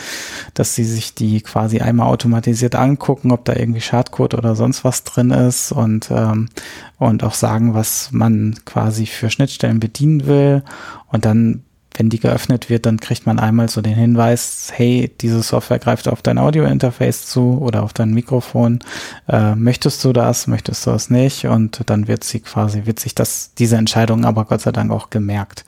dass 0.53 0.75
sie 0.75 0.83
sich 0.83 1.15
die 1.15 1.41
quasi 1.41 1.79
einmal 1.79 2.07
automatisiert 2.07 2.75
angucken, 2.75 3.31
ob 3.31 3.45
da 3.45 3.55
irgendwie 3.55 3.81
Schadcode 3.81 4.35
oder 4.35 4.55
sonst 4.55 4.83
was 4.83 5.03
drin 5.03 5.31
ist 5.31 5.71
und 5.71 6.09
ähm, 6.11 6.49
und 6.97 7.23
auch 7.23 7.33
sagen, 7.33 7.73
was 7.73 8.11
man 8.11 8.55
quasi 8.65 9.05
für 9.05 9.29
Schnittstellen 9.29 9.79
bedienen 9.79 10.27
will. 10.27 10.63
Und 11.07 11.25
dann 11.25 11.63
wenn 11.95 12.09
die 12.09 12.19
geöffnet 12.19 12.69
wird, 12.69 12.85
dann 12.85 12.99
kriegt 12.99 13.25
man 13.25 13.39
einmal 13.39 13.69
so 13.69 13.81
den 13.81 13.95
Hinweis, 13.95 14.71
hey, 14.73 15.11
diese 15.21 15.41
Software 15.41 15.79
greift 15.79 16.07
auf 16.07 16.21
dein 16.21 16.37
Audio-Interface 16.37 17.25
zu 17.25 17.57
oder 17.59 17.83
auf 17.83 17.93
dein 17.93 18.13
Mikrofon. 18.13 18.79
Äh, 19.27 19.55
möchtest 19.55 20.03
du 20.05 20.13
das, 20.13 20.47
möchtest 20.47 20.85
du 20.85 20.91
das 20.91 21.09
nicht? 21.09 21.45
Und 21.45 21.81
dann 21.87 22.07
wird 22.07 22.23
sie 22.23 22.39
quasi, 22.41 22.85
wird 22.85 22.99
sich 22.99 23.15
das, 23.15 23.53
diese 23.57 23.77
Entscheidung 23.77 24.25
aber 24.25 24.45
Gott 24.45 24.61
sei 24.61 24.71
Dank 24.71 24.91
auch 24.91 25.09
gemerkt. 25.09 25.65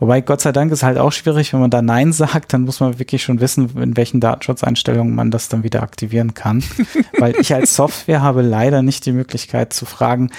Wobei 0.00 0.20
Gott 0.20 0.40
sei 0.40 0.52
Dank 0.52 0.72
ist 0.72 0.82
halt 0.82 0.98
auch 0.98 1.12
schwierig, 1.12 1.52
wenn 1.52 1.60
man 1.60 1.70
da 1.70 1.82
Nein 1.82 2.12
sagt, 2.12 2.52
dann 2.52 2.62
muss 2.62 2.80
man 2.80 2.98
wirklich 2.98 3.22
schon 3.22 3.40
wissen, 3.40 3.70
in 3.80 3.96
welchen 3.96 4.20
Datenschutzeinstellungen 4.20 5.14
man 5.14 5.30
das 5.30 5.48
dann 5.48 5.62
wieder 5.62 5.82
aktivieren 5.82 6.34
kann. 6.34 6.62
Weil 7.18 7.36
ich 7.38 7.54
als 7.54 7.76
Software 7.76 8.22
habe 8.22 8.42
leider 8.42 8.82
nicht 8.82 9.06
die 9.06 9.12
Möglichkeit 9.12 9.72
zu 9.72 9.86
fragen, 9.86 10.30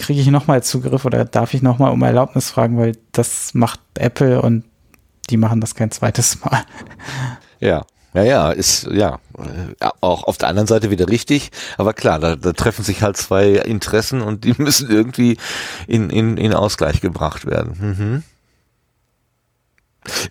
kriege 0.00 0.20
ich 0.20 0.28
nochmal 0.28 0.62
Zugriff 0.62 1.04
oder 1.04 1.24
darf 1.24 1.54
ich 1.54 1.62
nochmal 1.62 1.92
um 1.92 2.02
Erlaubnis 2.02 2.50
fragen, 2.50 2.78
weil 2.78 2.96
das 3.12 3.52
macht 3.52 3.80
Apple 3.98 4.40
und 4.40 4.64
die 5.30 5.36
machen 5.36 5.60
das 5.60 5.74
kein 5.74 5.90
zweites 5.90 6.44
Mal. 6.44 6.64
Ja. 7.60 7.84
Ja, 8.12 8.24
ja, 8.24 8.50
ist 8.50 8.88
ja 8.90 9.20
auch 10.00 10.24
auf 10.24 10.36
der 10.36 10.48
anderen 10.48 10.66
Seite 10.66 10.90
wieder 10.90 11.08
richtig, 11.08 11.52
aber 11.78 11.92
klar, 11.92 12.18
da, 12.18 12.34
da 12.34 12.52
treffen 12.52 12.84
sich 12.84 13.02
halt 13.02 13.16
zwei 13.16 13.50
Interessen 13.50 14.20
und 14.20 14.42
die 14.42 14.54
müssen 14.58 14.90
irgendwie 14.90 15.36
in, 15.86 16.10
in, 16.10 16.36
in 16.36 16.52
Ausgleich 16.52 17.00
gebracht 17.00 17.46
werden. 17.46 17.76
Mhm. 17.78 18.22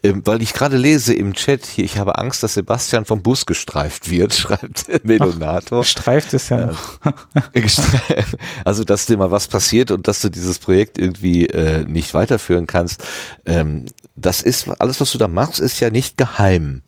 Ähm, 0.03 0.21
weil 0.25 0.41
ich 0.41 0.53
gerade 0.53 0.77
lese 0.77 1.13
im 1.13 1.33
Chat 1.33 1.65
hier, 1.65 1.85
ich 1.85 1.97
habe 1.97 2.17
Angst, 2.17 2.41
dass 2.41 2.55
Sebastian 2.55 3.05
vom 3.05 3.21
Bus 3.21 3.45
gestreift 3.45 4.09
wird, 4.09 4.33
schreibt 4.35 5.05
Melonator. 5.05 5.81
Gestreift 5.81 6.33
ist 6.33 6.49
ja 6.49 6.67
noch. 6.67 6.99
also, 8.65 8.83
dass 8.83 9.05
dir 9.05 9.17
mal 9.17 9.31
was 9.31 9.47
passiert 9.47 9.91
und 9.91 10.07
dass 10.07 10.21
du 10.21 10.29
dieses 10.29 10.59
Projekt 10.59 10.97
irgendwie 10.97 11.45
äh, 11.47 11.85
nicht 11.85 12.13
weiterführen 12.13 12.67
kannst. 12.67 13.03
Ähm, 13.45 13.85
das 14.15 14.41
ist, 14.41 14.67
alles, 14.79 14.99
was 14.99 15.11
du 15.11 15.17
da 15.17 15.27
machst, 15.27 15.59
ist 15.59 15.79
ja 15.79 15.89
nicht 15.89 16.17
geheim 16.17 16.81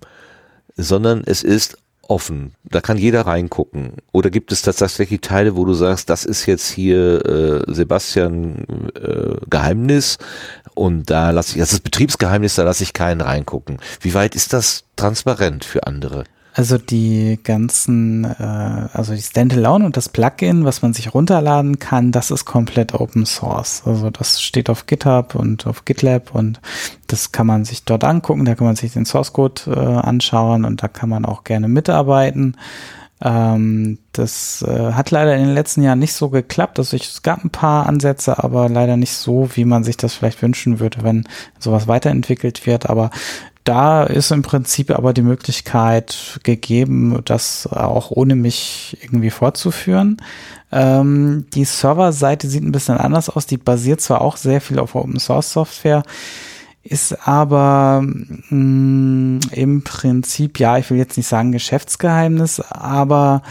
sondern 0.77 1.23
es 1.25 1.43
ist 1.43 1.77
offen. 2.11 2.51
Da 2.65 2.81
kann 2.81 2.97
jeder 2.97 3.25
reingucken. 3.25 3.93
Oder 4.11 4.29
gibt 4.29 4.51
es 4.51 4.61
tatsächlich 4.61 5.21
Teile, 5.21 5.55
wo 5.55 5.63
du 5.63 5.73
sagst, 5.73 6.09
das 6.09 6.25
ist 6.25 6.45
jetzt 6.45 6.69
hier 6.69 7.25
äh, 7.25 7.73
Sebastian 7.73 8.89
äh, 8.95 9.38
Geheimnis 9.49 10.17
und 10.75 11.09
da 11.09 11.31
lasse 11.31 11.53
ich, 11.53 11.61
das 11.61 11.71
ist 11.71 11.83
Betriebsgeheimnis, 11.83 12.55
da 12.55 12.63
lasse 12.63 12.83
ich 12.83 12.91
keinen 12.91 13.21
reingucken. 13.21 13.77
Wie 14.01 14.13
weit 14.13 14.35
ist 14.35 14.51
das 14.51 14.83
transparent 14.97 15.63
für 15.63 15.88
andere? 15.88 16.25
Also 16.53 16.78
die 16.78 17.40
ganzen, 17.41 18.26
äh, 18.26 18.88
also 18.94 19.14
die 19.14 19.22
Standalone 19.22 19.86
und 19.86 19.95
das 19.95 20.10
Plugin, 20.10 20.65
was 20.65 20.82
man 20.82 20.94
sich 20.94 21.14
runterladen 21.14 21.80
kann, 21.80 22.11
das 22.11 22.30
ist 22.30 22.44
komplett 22.45 22.94
Open 22.94 23.26
Source. 23.26 23.84
Also 23.86 24.10
das 24.10 24.41
steht 24.41 24.69
auf 24.69 24.86
GitHub 24.86 25.36
und 25.36 25.65
auf 25.65 25.86
GitLab 25.86 26.36
und 26.36 26.60
das 27.07 27.32
kann 27.32 27.48
man 27.48 27.64
sich 27.64 27.86
dort 27.86 28.03
angucken, 28.03 28.44
da 28.45 28.56
kann 28.56 28.68
man 28.68 28.76
sich 28.76 28.91
den 28.91 29.06
Source 29.06 29.32
Code 29.32 29.61
äh, 29.68 29.80
anschauen 29.80 30.65
und 30.65 30.84
da 30.84 30.90
kann 30.90 31.10
man 31.10 31.26
auch 31.26 31.45
gerne 31.45 31.69
mitarbeiten. 31.69 32.57
Ähm, 33.23 33.99
das 34.14 34.64
äh, 34.64 34.94
hat 34.94 35.11
leider 35.11 35.36
in 35.36 35.45
den 35.45 35.53
letzten 35.53 35.84
Jahren 35.84 35.99
nicht 35.99 36.14
so 36.14 36.30
geklappt. 36.30 36.80
Also 36.80 36.95
ich, 36.98 37.07
es 37.07 37.22
gab 37.22 37.44
ein 37.44 37.52
paar 37.52 37.86
Ansätze, 37.86 38.44
aber 38.44 38.68
leider 38.68 38.98
nicht 38.98 39.14
so, 39.14 39.49
wie 39.53 39.65
man 39.65 39.84
sich 39.84 39.95
das 39.95 40.15
vielleicht 40.15 40.41
wünschen 40.41 40.80
würde, 40.80 41.03
wenn 41.03 41.28
sowas 41.60 41.88
weiterentwickelt 41.88 42.65
wird. 42.65 42.90
Aber 42.90 43.11
da 43.63 44.03
ist 44.03 44.31
im 44.31 44.41
Prinzip 44.41 44.91
aber 44.91 45.13
die 45.13 45.21
Möglichkeit 45.21 46.39
gegeben, 46.43 47.21
das 47.25 47.67
auch 47.67 48.11
ohne 48.11 48.35
mich 48.35 48.97
irgendwie 49.01 49.29
fortzuführen. 49.29 50.17
Ähm, 50.71 51.45
die 51.53 51.65
Serverseite 51.65 52.47
sieht 52.47 52.63
ein 52.63 52.71
bisschen 52.71 52.97
anders 52.97 53.29
aus. 53.29 53.45
Die 53.45 53.57
basiert 53.57 54.01
zwar 54.01 54.21
auch 54.21 54.38
sehr 54.38 54.61
viel 54.61 54.79
auf 54.79 54.95
Open 54.95 55.19
Source 55.19 55.51
Software, 55.51 56.03
ist 56.83 57.27
aber 57.27 58.01
mh, 58.03 58.49
mm, 58.49 59.39
im 59.51 59.83
Prinzip, 59.83 60.59
ja, 60.59 60.77
ich 60.77 60.89
will 60.89 60.97
jetzt 60.97 61.17
nicht 61.17 61.27
sagen 61.27 61.51
Geschäftsgeheimnis, 61.51 62.59
aber 62.59 63.43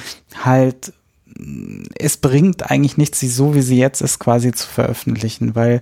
halt 0.44 0.92
es 1.98 2.16
bringt 2.16 2.70
eigentlich 2.70 2.96
nichts, 2.96 3.20
sie 3.20 3.28
so 3.28 3.54
wie 3.54 3.62
sie 3.62 3.78
jetzt 3.78 4.00
ist 4.02 4.18
quasi 4.18 4.52
zu 4.52 4.66
veröffentlichen, 4.66 5.54
weil 5.54 5.80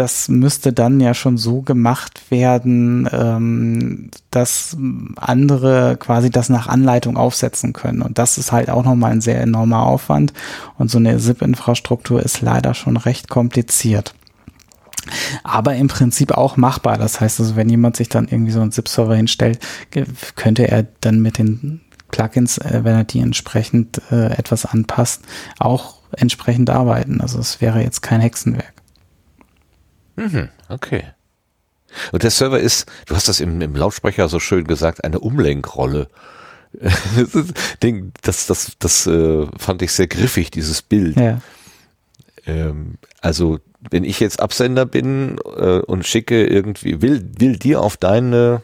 das 0.00 0.30
müsste 0.30 0.72
dann 0.72 0.98
ja 0.98 1.12
schon 1.12 1.36
so 1.36 1.60
gemacht 1.60 2.30
werden, 2.30 3.06
ähm, 3.12 4.10
dass 4.30 4.74
andere 5.16 5.98
quasi 5.98 6.30
das 6.30 6.48
nach 6.48 6.68
Anleitung 6.68 7.18
aufsetzen 7.18 7.74
können. 7.74 8.00
Und 8.00 8.16
das 8.16 8.38
ist 8.38 8.50
halt 8.50 8.70
auch 8.70 8.82
nochmal 8.82 9.12
ein 9.12 9.20
sehr 9.20 9.38
enormer 9.42 9.82
Aufwand. 9.82 10.32
Und 10.78 10.90
so 10.90 10.96
eine 10.96 11.20
SIP-Infrastruktur 11.20 12.22
ist 12.22 12.40
leider 12.40 12.72
schon 12.72 12.96
recht 12.96 13.28
kompliziert. 13.28 14.14
Aber 15.44 15.74
im 15.76 15.88
Prinzip 15.88 16.32
auch 16.32 16.56
machbar. 16.56 16.96
Das 16.96 17.20
heißt 17.20 17.38
also, 17.40 17.56
wenn 17.56 17.68
jemand 17.68 17.96
sich 17.96 18.08
dann 18.08 18.26
irgendwie 18.26 18.52
so 18.52 18.62
einen 18.62 18.72
SIP-Server 18.72 19.16
hinstellt, 19.16 19.58
könnte 20.34 20.66
er 20.66 20.86
dann 21.02 21.20
mit 21.20 21.36
den 21.36 21.82
Plugins, 22.10 22.56
äh, 22.56 22.80
wenn 22.84 22.96
er 22.96 23.04
die 23.04 23.20
entsprechend 23.20 24.00
äh, 24.10 24.32
etwas 24.32 24.64
anpasst, 24.64 25.24
auch 25.58 25.96
entsprechend 26.16 26.70
arbeiten. 26.70 27.20
Also 27.20 27.38
es 27.38 27.60
wäre 27.60 27.82
jetzt 27.82 28.00
kein 28.00 28.22
Hexenwerk. 28.22 28.79
Mhm, 30.20 30.48
okay. 30.68 31.04
Und 32.12 32.22
der 32.22 32.30
Server 32.30 32.60
ist, 32.60 32.90
du 33.06 33.16
hast 33.16 33.28
das 33.28 33.40
im, 33.40 33.60
im 33.60 33.74
Lautsprecher 33.74 34.28
so 34.28 34.38
schön 34.38 34.66
gesagt, 34.66 35.02
eine 35.02 35.18
Umlenkrolle. 35.18 36.08
das, 38.22 38.46
das, 38.46 38.72
das 38.78 39.06
äh, 39.06 39.46
fand 39.58 39.82
ich 39.82 39.92
sehr 39.92 40.06
griffig, 40.06 40.50
dieses 40.50 40.82
Bild. 40.82 41.16
Ja. 41.16 41.40
Ähm, 42.46 42.94
also, 43.20 43.58
wenn 43.90 44.04
ich 44.04 44.20
jetzt 44.20 44.40
Absender 44.40 44.86
bin 44.86 45.38
äh, 45.56 45.78
und 45.78 46.06
schicke 46.06 46.46
irgendwie, 46.46 47.02
will, 47.02 47.28
will 47.38 47.56
dir 47.56 47.80
auf 47.80 47.96
deine 47.96 48.62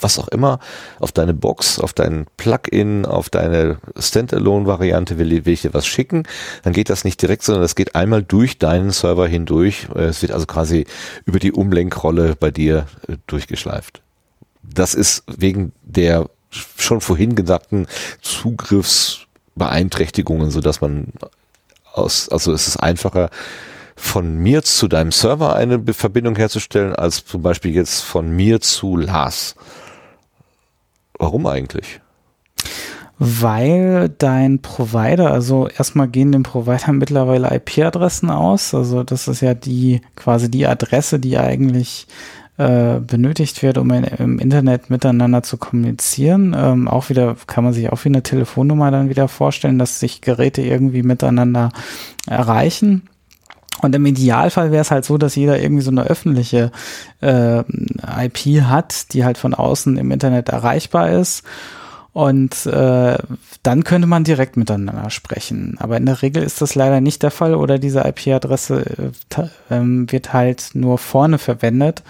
was 0.00 0.18
auch 0.18 0.26
immer, 0.28 0.60
auf 0.98 1.12
deine 1.12 1.34
Box, 1.34 1.78
auf 1.78 1.92
dein 1.92 2.26
Plugin, 2.36 3.06
auf 3.06 3.30
deine 3.30 3.78
Standalone-Variante 3.96 5.16
will, 5.18 5.46
will 5.46 5.52
ich 5.52 5.62
dir 5.62 5.72
was 5.74 5.86
schicken, 5.86 6.24
dann 6.62 6.72
geht 6.72 6.90
das 6.90 7.04
nicht 7.04 7.22
direkt, 7.22 7.44
sondern 7.44 7.62
das 7.62 7.76
geht 7.76 7.94
einmal 7.94 8.22
durch 8.22 8.58
deinen 8.58 8.90
Server 8.90 9.28
hindurch. 9.28 9.88
Es 9.94 10.22
wird 10.22 10.32
also 10.32 10.46
quasi 10.46 10.86
über 11.24 11.38
die 11.38 11.52
Umlenkrolle 11.52 12.34
bei 12.36 12.50
dir 12.50 12.86
äh, 13.08 13.16
durchgeschleift. 13.26 14.02
Das 14.62 14.94
ist 14.94 15.24
wegen 15.26 15.72
der 15.82 16.30
schon 16.50 17.00
vorhin 17.00 17.34
gesagten 17.34 17.88
Zugriffsbeeinträchtigungen, 18.22 20.50
so 20.50 20.60
dass 20.60 20.80
man 20.80 21.12
aus, 21.92 22.28
also 22.28 22.52
es 22.52 22.66
ist 22.66 22.76
einfacher, 22.76 23.30
von 23.96 24.36
mir 24.36 24.62
zu 24.62 24.88
deinem 24.88 25.10
Server 25.10 25.56
eine 25.56 25.82
Verbindung 25.92 26.36
herzustellen, 26.36 26.94
als 26.94 27.24
zum 27.24 27.42
Beispiel 27.42 27.74
jetzt 27.74 28.02
von 28.02 28.30
mir 28.30 28.60
zu 28.60 28.96
Lars. 28.96 29.56
Warum 31.18 31.46
eigentlich? 31.46 32.00
Weil 33.18 34.10
dein 34.10 34.60
Provider, 34.60 35.30
also 35.30 35.68
erstmal 35.68 36.08
gehen 36.08 36.32
dem 36.32 36.42
Provider 36.42 36.92
mittlerweile 36.92 37.54
IP-Adressen 37.54 38.30
aus. 38.30 38.74
Also 38.74 39.02
das 39.02 39.26
ist 39.26 39.40
ja 39.40 39.54
die 39.54 40.02
quasi 40.14 40.50
die 40.50 40.66
Adresse, 40.66 41.18
die 41.18 41.38
eigentlich 41.38 42.06
äh, 42.58 43.00
benötigt 43.00 43.62
wird, 43.62 43.78
um 43.78 43.90
in, 43.90 44.04
im 44.04 44.38
Internet 44.38 44.90
miteinander 44.90 45.42
zu 45.42 45.56
kommunizieren. 45.56 46.54
Ähm, 46.58 46.88
auch 46.88 47.08
wieder 47.08 47.36
kann 47.46 47.64
man 47.64 47.72
sich 47.72 47.90
auch 47.90 48.04
wie 48.04 48.10
eine 48.10 48.22
Telefonnummer 48.22 48.90
dann 48.90 49.08
wieder 49.08 49.28
vorstellen, 49.28 49.78
dass 49.78 50.00
sich 50.00 50.20
Geräte 50.20 50.60
irgendwie 50.60 51.02
miteinander 51.02 51.70
erreichen. 52.26 53.08
Und 53.82 53.94
im 53.94 54.06
Idealfall 54.06 54.70
wäre 54.70 54.82
es 54.82 54.90
halt 54.90 55.04
so, 55.04 55.18
dass 55.18 55.36
jeder 55.36 55.60
irgendwie 55.60 55.82
so 55.82 55.90
eine 55.90 56.04
öffentliche 56.04 56.70
äh, 57.20 57.60
IP 57.60 58.62
hat, 58.62 59.12
die 59.12 59.24
halt 59.24 59.38
von 59.38 59.54
außen 59.54 59.96
im 59.98 60.10
Internet 60.10 60.48
erreichbar 60.48 61.10
ist. 61.10 61.42
Und 62.12 62.64
äh, 62.64 63.18
dann 63.62 63.84
könnte 63.84 64.06
man 64.06 64.24
direkt 64.24 64.56
miteinander 64.56 65.10
sprechen. 65.10 65.76
Aber 65.80 65.98
in 65.98 66.06
der 66.06 66.22
Regel 66.22 66.42
ist 66.42 66.62
das 66.62 66.74
leider 66.74 67.02
nicht 67.02 67.22
der 67.22 67.30
Fall 67.30 67.54
oder 67.54 67.78
diese 67.78 68.00
IP-Adresse 68.08 69.12
äh, 69.36 69.48
ähm, 69.70 70.10
wird 70.10 70.32
halt 70.32 70.70
nur 70.72 70.96
vorne 70.96 71.36
verwendet 71.36 72.02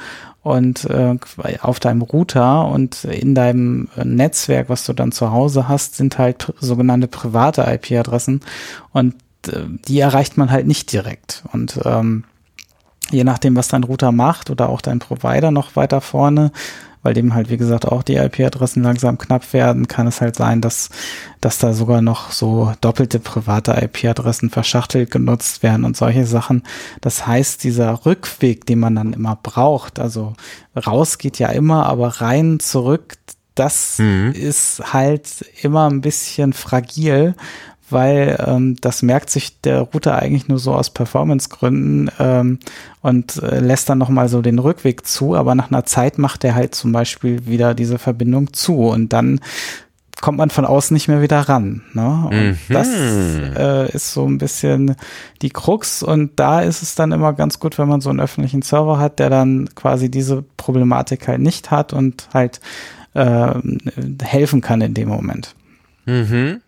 und 0.47 0.85
äh, 0.85 1.17
auf 1.61 1.81
deinem 1.81 2.03
Router 2.03 2.69
und 2.69 3.03
in 3.03 3.35
deinem 3.35 3.89
Netzwerk, 3.97 4.69
was 4.69 4.87
du 4.87 4.93
dann 4.93 5.11
zu 5.11 5.33
Hause 5.33 5.67
hast, 5.67 5.97
sind 5.97 6.19
halt 6.19 6.55
sogenannte 6.61 7.09
private 7.09 7.63
IP-Adressen 7.63 8.43
und 8.93 9.17
äh, 9.49 9.65
die 9.87 10.01
erreicht 10.01 10.37
man 10.37 10.51
halt 10.51 10.67
nicht 10.67 10.93
direkt. 10.93 11.45
Und 11.53 11.81
ähm, 11.85 12.25
je 13.11 13.25
nachdem, 13.25 13.57
was 13.57 13.69
dein 13.69 13.85
Router 13.85 14.13
macht 14.13 14.51
oder 14.51 14.69
auch 14.69 14.81
dein 14.81 14.99
Provider 14.99 15.51
noch 15.51 15.77
weiter 15.77 16.01
vorne, 16.01 16.51
weil 17.03 17.15
dem 17.15 17.35
halt, 17.35 17.51
wie 17.51 17.57
gesagt, 17.57 17.87
auch 17.87 18.03
die 18.03 18.17
IP-Adressen 18.17 18.83
langsam 18.83 19.17
knapp 19.17 19.53
werden, 19.53 19.87
kann 19.87 20.09
es 20.09 20.21
halt 20.21 20.35
sein, 20.35 20.61
dass, 20.61 20.91
dass 21.41 21.59
da 21.59 21.73
sogar 21.73 22.03
noch 22.03 22.33
so 22.33 22.73
doppelte 22.81 23.21
private 23.21 23.81
IP-Adressen 23.81 24.51
verschachtelt 24.51 25.13
genutzt 25.13 25.63
werden 25.63 25.85
und 25.85 25.97
solche 25.97 26.27
Sachen. 26.27 26.65
Das 27.01 27.25
heißt, 27.25 27.63
dieser 27.63 28.07
Rückweg, 28.07 28.67
den 28.67 28.81
man 28.81 28.97
dann 28.97 29.13
immer 29.13 29.39
braucht, 29.41 30.01
also 30.01 30.33
raus 30.75 31.19
geht 31.19 31.39
ja 31.39 31.51
immer, 31.51 31.87
aber 31.87 32.09
rein 32.21 32.59
zurück, 32.59 33.15
das 33.55 33.99
mhm. 34.01 34.33
ist 34.33 34.93
halt 34.93 35.45
immer 35.63 35.89
ein 35.89 36.01
bisschen 36.01 36.53
fragil, 36.53 37.37
weil 37.91 38.37
ähm, 38.47 38.77
das 38.81 39.03
merkt 39.03 39.31
sich 39.31 39.61
der 39.61 39.81
Router 39.81 40.17
eigentlich 40.17 40.49
nur 40.49 40.59
so 40.59 40.75
aus 40.75 40.91
Performance-Gründen 40.91 42.11
ähm, 42.19 42.59
und 43.03 43.43
äh, 43.43 43.61
lässt 43.61 43.89
dann 43.89 43.99
nochmal 43.99 44.29
so 44.29 44.43
den 44.43 44.59
Rückweg 44.59 45.07
zu, 45.07 45.35
aber 45.35 45.55
nach 45.55 45.71
einer 45.71 45.85
Zeit 45.85 46.19
macht 46.19 46.45
er 46.45 46.55
halt 46.55 46.75
zum 46.75 46.93
Beispiel 46.93 47.47
wieder 47.47 47.75
diese 47.75 47.99
Verbindung 47.99 48.53
zu 48.53 48.89
und 48.89 49.13
dann 49.13 49.41
kommt 50.21 50.39
man 50.39 50.51
von 50.51 50.65
außen 50.65 50.95
nicht 50.95 51.09
mehr 51.09 51.21
wieder 51.21 51.41
ran. 51.41 51.83
Ne? 51.93 52.29
Und 52.31 52.47
mhm. 52.47 52.59
das 52.69 52.89
äh, 52.89 53.93
ist 53.93 54.13
so 54.13 54.27
ein 54.27 54.39
bisschen 54.39 54.97
die 55.43 55.51
Krux 55.51 56.03
und 56.03 56.33
da 56.37 56.61
ist 56.61 56.83
es 56.83 56.95
dann 56.95 57.13
immer 57.13 57.33
ganz 57.33 57.61
gut, 57.61 57.79
wenn 57.79 57.89
man 57.89 58.01
so 58.01 58.11
einen 58.11 58.21
öffentlichen 58.21 58.63
Server 58.63 58.99
hat, 58.99 59.19
der 59.19 59.31
dann 59.31 59.69
quasi 59.75 60.11
diese 60.11 60.43
Problematik 60.57 61.29
halt 61.29 61.41
nicht 61.41 61.71
hat 61.71 61.93
und 61.93 62.29
halt 62.33 62.61
äh, 63.15 63.55
helfen 64.23 64.61
kann 64.61 64.81
in 64.81 64.95
dem 64.95 65.09
Moment. 65.09 65.55
Mhm. 66.07 66.61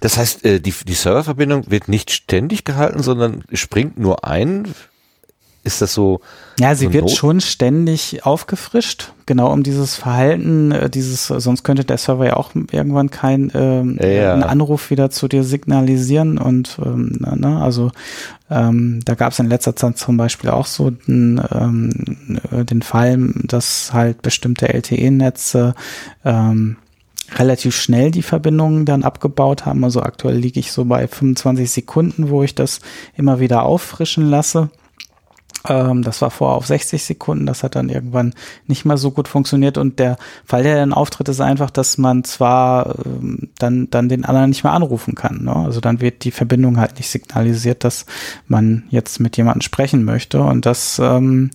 Das 0.00 0.16
heißt, 0.16 0.44
äh, 0.44 0.60
die, 0.60 0.72
die 0.86 0.94
Serververbindung 0.94 1.70
wird 1.70 1.88
nicht 1.88 2.10
ständig 2.10 2.64
gehalten, 2.64 3.02
sondern 3.02 3.44
springt 3.52 3.98
nur 3.98 4.24
ein 4.24 4.66
ist 5.64 5.80
das 5.80 5.94
so? 5.94 6.20
Ja, 6.58 6.74
sie 6.74 6.86
so 6.86 6.92
wird 6.92 7.04
Not? 7.04 7.12
schon 7.12 7.40
ständig 7.40 8.26
aufgefrischt, 8.26 9.12
genau 9.26 9.52
um 9.52 9.62
dieses 9.62 9.94
Verhalten, 9.94 10.72
äh, 10.72 10.90
dieses, 10.90 11.28
sonst 11.28 11.62
könnte 11.62 11.84
der 11.84 11.98
Server 11.98 12.26
ja 12.26 12.36
auch 12.36 12.50
irgendwann 12.54 13.10
kein 13.10 13.52
ähm, 13.54 13.98
Ja. 14.02 14.34
Anruf 14.34 14.90
wieder 14.90 15.10
zu 15.10 15.28
dir 15.28 15.44
signalisieren 15.44 16.38
und 16.38 16.78
ähm, 16.84 17.16
na, 17.20 17.36
ne, 17.36 17.62
also 17.62 17.92
ähm, 18.50 19.00
da 19.04 19.14
gab 19.14 19.32
es 19.32 19.38
in 19.38 19.48
letzter 19.48 19.76
Zeit 19.76 19.98
zum 19.98 20.16
Beispiel 20.16 20.50
auch 20.50 20.66
so 20.66 20.90
den, 20.90 21.40
ähm, 21.52 22.40
äh, 22.50 22.64
den 22.64 22.82
Fall, 22.82 23.32
dass 23.44 23.92
halt 23.92 24.20
bestimmte 24.22 24.68
LTE-Netze 24.68 25.74
ähm, 26.24 26.76
relativ 27.36 27.74
schnell 27.74 28.10
die 28.10 28.22
Verbindungen 28.22 28.84
dann 28.84 29.02
abgebaut 29.02 29.66
haben. 29.66 29.84
Also 29.84 30.02
aktuell 30.02 30.36
liege 30.36 30.60
ich 30.60 30.72
so 30.72 30.84
bei 30.84 31.06
25 31.06 31.70
Sekunden, 31.70 32.30
wo 32.30 32.42
ich 32.42 32.54
das 32.54 32.80
immer 33.16 33.40
wieder 33.40 33.64
auffrischen 33.64 34.28
lasse. 34.28 34.70
Ähm, 35.68 36.02
das 36.02 36.20
war 36.22 36.30
vorher 36.30 36.56
auf 36.56 36.66
60 36.66 37.02
Sekunden, 37.02 37.46
das 37.46 37.62
hat 37.62 37.76
dann 37.76 37.88
irgendwann 37.88 38.34
nicht 38.66 38.84
mehr 38.84 38.96
so 38.96 39.12
gut 39.12 39.28
funktioniert 39.28 39.78
und 39.78 39.98
der 39.98 40.16
Fall, 40.44 40.64
der 40.64 40.76
dann 40.76 40.92
auftritt, 40.92 41.28
ist 41.28 41.40
einfach, 41.40 41.70
dass 41.70 41.98
man 41.98 42.24
zwar 42.24 42.96
ähm, 43.06 43.50
dann, 43.58 43.88
dann 43.90 44.08
den 44.08 44.24
anderen 44.24 44.50
nicht 44.50 44.64
mehr 44.64 44.72
anrufen 44.72 45.14
kann. 45.14 45.44
Ne? 45.44 45.54
Also 45.54 45.80
dann 45.80 46.00
wird 46.00 46.24
die 46.24 46.32
Verbindung 46.32 46.78
halt 46.78 46.96
nicht 46.96 47.10
signalisiert, 47.10 47.84
dass 47.84 48.06
man 48.48 48.84
jetzt 48.90 49.20
mit 49.20 49.36
jemandem 49.36 49.62
sprechen 49.62 50.04
möchte 50.04 50.42
und 50.42 50.66
das, 50.66 50.98
ähm, 50.98 51.50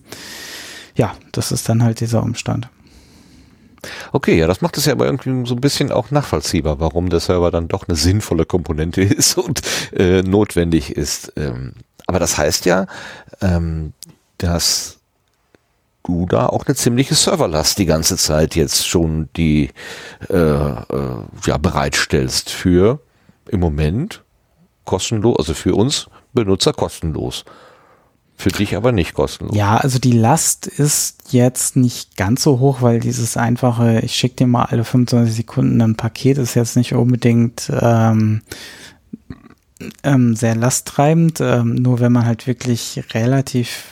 ja, 0.96 1.14
das 1.34 1.52
ist 1.52 1.68
dann 1.68 1.84
halt 1.84 2.00
dieser 2.00 2.24
Umstand. 2.24 2.70
Okay, 4.12 4.38
ja, 4.38 4.48
das 4.48 4.62
macht 4.62 4.78
es 4.78 4.86
ja 4.86 4.94
aber 4.94 5.06
irgendwie 5.06 5.46
so 5.48 5.56
ein 5.56 5.62
bisschen 5.62 5.92
auch 5.92 6.12
nachvollziehbar, 6.12 6.80
warum 6.80 7.10
der 7.10 7.20
Server 7.20 7.52
dann 7.52 7.68
doch 7.68 7.88
eine 7.88 7.96
sinnvolle 7.96 8.46
Komponente 8.46 9.02
ist 9.04 9.38
und 9.38 9.62
äh, 9.94 10.22
notwendig 10.24 10.92
ist. 10.92 11.34
Ähm, 11.36 11.74
aber 12.08 12.20
das 12.20 12.38
heißt 12.38 12.66
ja, 12.66 12.88
ähm, 13.42 13.94
dass 14.38 14.98
du 16.04 16.26
da 16.26 16.48
auch 16.48 16.66
eine 16.66 16.76
ziemliche 16.76 17.16
Serverlast 17.16 17.78
die 17.78 17.86
ganze 17.86 18.18
Zeit 18.18 18.56
jetzt 18.56 18.88
schon 18.88 19.30
die 19.36 19.72
äh, 20.30 20.36
äh, 20.38 21.24
ja 21.46 21.58
bereitstellst 21.58 22.50
für 22.50 23.02
im 23.50 23.60
Moment 23.60 24.24
kostenlos, 24.86 25.38
also 25.38 25.54
für 25.54 25.76
uns 25.76 26.10
Benutzer 26.34 26.74
kostenlos. 26.74 27.44
Für 28.40 28.50
dich 28.50 28.76
aber 28.76 28.92
nicht 28.92 29.16
kostenlos. 29.16 29.58
Ja, 29.58 29.78
also 29.78 29.98
die 29.98 30.12
Last 30.12 30.68
ist 30.68 31.34
jetzt 31.34 31.76
nicht 31.76 32.18
ganz 32.18 32.44
so 32.44 32.60
hoch, 32.60 32.84
weil 32.84 33.00
dieses 33.00 33.36
einfache, 33.36 34.00
ich 34.02 34.14
schicke 34.14 34.36
dir 34.36 34.48
mal 34.48 34.66
alle 34.66 34.84
25 34.84 35.36
Sekunden 35.36 35.82
ein 35.82 35.96
Paket, 35.96 36.38
ist 36.38 36.54
jetzt 36.54 36.76
nicht 36.76 36.94
unbedingt 36.94 37.72
ähm, 37.82 38.42
ähm, 40.04 40.36
sehr 40.36 40.56
lasttreibend. 40.56 41.42
Ähm, 41.42 41.74
nur 41.74 42.00
wenn 42.00 42.12
man 42.12 42.28
halt 42.28 42.46
wirklich 42.46 43.04
relativ 43.16 43.84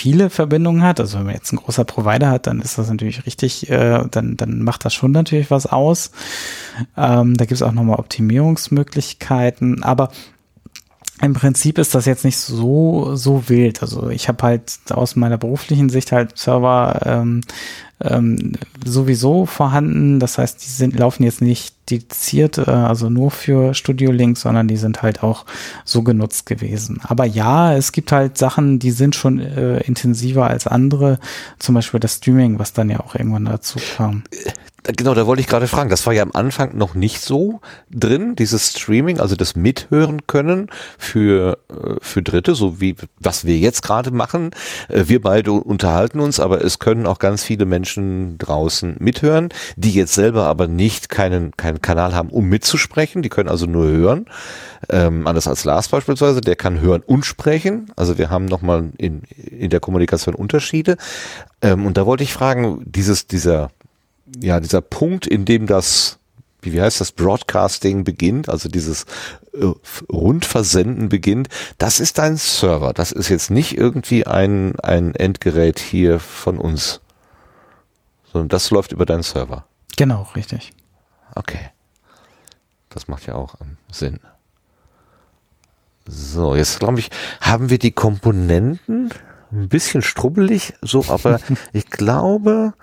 viele 0.00 0.28
Verbindungen 0.28 0.82
hat, 0.82 1.00
also 1.00 1.18
wenn 1.18 1.26
man 1.26 1.34
jetzt 1.34 1.52
ein 1.52 1.56
großer 1.56 1.84
Provider 1.84 2.28
hat, 2.28 2.46
dann 2.46 2.60
ist 2.60 2.76
das 2.76 2.90
natürlich 2.90 3.24
richtig, 3.24 3.70
äh, 3.70 4.04
dann, 4.10 4.36
dann 4.36 4.62
macht 4.62 4.84
das 4.84 4.92
schon 4.92 5.12
natürlich 5.12 5.50
was 5.50 5.64
aus. 5.64 6.10
Ähm, 6.98 7.34
da 7.34 7.46
gibt 7.46 7.56
es 7.56 7.62
auch 7.62 7.72
nochmal 7.72 7.98
Optimierungsmöglichkeiten, 7.98 9.82
aber 9.82 10.10
im 11.22 11.34
Prinzip 11.34 11.78
ist 11.78 11.94
das 11.94 12.06
jetzt 12.06 12.24
nicht 12.24 12.38
so 12.38 13.14
so 13.14 13.48
wild. 13.48 13.82
Also 13.82 14.08
ich 14.08 14.28
habe 14.28 14.42
halt 14.42 14.78
aus 14.90 15.16
meiner 15.16 15.38
beruflichen 15.38 15.88
Sicht 15.88 16.12
halt 16.12 16.38
Server 16.38 17.00
ähm, 17.04 17.42
ähm, 18.02 18.52
sowieso 18.84 19.46
vorhanden. 19.46 20.20
Das 20.20 20.38
heißt, 20.38 20.64
die 20.64 20.70
sind 20.70 20.98
laufen 20.98 21.22
jetzt 21.22 21.42
nicht 21.42 21.74
dediziert, 21.90 22.58
äh, 22.58 22.70
also 22.70 23.10
nur 23.10 23.30
für 23.30 23.74
Studio 23.74 24.10
Link, 24.10 24.38
sondern 24.38 24.68
die 24.68 24.76
sind 24.76 25.02
halt 25.02 25.22
auch 25.22 25.44
so 25.84 26.02
genutzt 26.02 26.46
gewesen. 26.46 27.00
Aber 27.02 27.26
ja, 27.26 27.74
es 27.74 27.92
gibt 27.92 28.12
halt 28.12 28.38
Sachen, 28.38 28.78
die 28.78 28.90
sind 28.90 29.14
schon 29.14 29.38
äh, 29.38 29.80
intensiver 29.80 30.46
als 30.46 30.66
andere. 30.66 31.18
Zum 31.58 31.74
Beispiel 31.74 32.00
das 32.00 32.16
Streaming, 32.16 32.58
was 32.58 32.72
dann 32.72 32.90
ja 32.90 33.00
auch 33.00 33.14
irgendwann 33.14 33.44
dazu 33.44 33.78
kam. 33.96 34.22
Genau, 34.84 35.12
da 35.14 35.26
wollte 35.26 35.42
ich 35.42 35.46
gerade 35.46 35.66
fragen. 35.66 35.90
Das 35.90 36.06
war 36.06 36.14
ja 36.14 36.22
am 36.22 36.30
Anfang 36.32 36.76
noch 36.76 36.94
nicht 36.94 37.20
so 37.20 37.60
drin, 37.90 38.34
dieses 38.34 38.70
Streaming, 38.70 39.20
also 39.20 39.36
das 39.36 39.54
Mithören 39.54 40.26
können 40.26 40.70
für, 40.98 41.58
äh, 41.68 41.96
für 42.00 42.22
Dritte, 42.22 42.54
so 42.54 42.80
wie 42.80 42.96
was 43.18 43.44
wir 43.44 43.58
jetzt 43.58 43.82
gerade 43.82 44.10
machen. 44.10 44.50
Äh, 44.88 45.04
Wir 45.06 45.20
beide 45.20 45.52
unterhalten 45.52 46.20
uns, 46.20 46.40
aber 46.40 46.64
es 46.64 46.78
können 46.78 47.06
auch 47.06 47.18
ganz 47.18 47.44
viele 47.44 47.66
Menschen 47.66 48.38
draußen 48.38 48.96
mithören, 49.00 49.50
die 49.76 49.92
jetzt 49.92 50.14
selber 50.14 50.44
aber 50.46 50.66
nicht 50.66 51.10
keinen, 51.10 51.54
keinen 51.56 51.82
Kanal 51.82 52.14
haben, 52.14 52.30
um 52.30 52.48
mitzusprechen. 52.48 53.20
Die 53.20 53.28
können 53.28 53.50
also 53.50 53.66
nur 53.66 53.86
hören. 53.86 54.26
Ähm, 54.88 55.26
anders 55.26 55.46
als 55.46 55.64
Lars 55.64 55.88
beispielsweise, 55.88 56.40
der 56.40 56.56
kann 56.56 56.80
hören 56.80 57.02
und 57.04 57.26
sprechen. 57.26 57.92
Also 57.96 58.16
wir 58.16 58.30
haben 58.30 58.46
nochmal 58.46 58.90
in, 58.96 59.22
in 59.36 59.68
der 59.68 59.80
Kommunikation 59.80 60.34
Unterschiede. 60.34 60.96
Ähm, 61.60 61.84
und 61.84 61.98
da 61.98 62.06
wollte 62.06 62.24
ich 62.24 62.32
fragen, 62.32 62.82
dieses, 62.86 63.26
dieser, 63.26 63.70
ja, 64.38 64.60
dieser 64.60 64.80
Punkt, 64.80 65.26
in 65.26 65.44
dem 65.44 65.66
das, 65.66 66.18
wie, 66.62 66.80
heißt 66.80 67.00
das, 67.00 67.12
Broadcasting 67.12 68.04
beginnt, 68.04 68.48
also 68.48 68.68
dieses 68.68 69.04
äh, 69.52 69.66
Rundversenden 70.10 71.08
beginnt, 71.08 71.48
das 71.78 72.00
ist 72.00 72.18
dein 72.18 72.36
Server. 72.36 72.92
Das 72.92 73.12
ist 73.12 73.28
jetzt 73.28 73.50
nicht 73.50 73.76
irgendwie 73.76 74.26
ein, 74.26 74.78
ein 74.80 75.14
Endgerät 75.14 75.78
hier 75.78 76.20
von 76.20 76.58
uns, 76.58 77.00
sondern 78.32 78.48
das 78.48 78.70
läuft 78.70 78.92
über 78.92 79.06
deinen 79.06 79.22
Server. 79.22 79.64
Genau, 79.96 80.28
richtig. 80.34 80.72
Okay. 81.34 81.70
Das 82.90 83.06
macht 83.08 83.26
ja 83.26 83.34
auch 83.34 83.54
Sinn. 83.90 84.18
So, 86.06 86.56
jetzt 86.56 86.80
glaube 86.80 86.98
ich, 86.98 87.10
haben 87.40 87.70
wir 87.70 87.78
die 87.78 87.92
Komponenten 87.92 89.10
ein 89.52 89.68
bisschen 89.68 90.02
strubbelig, 90.02 90.74
so, 90.82 91.04
aber 91.08 91.38
ich 91.72 91.86
glaube, 91.86 92.74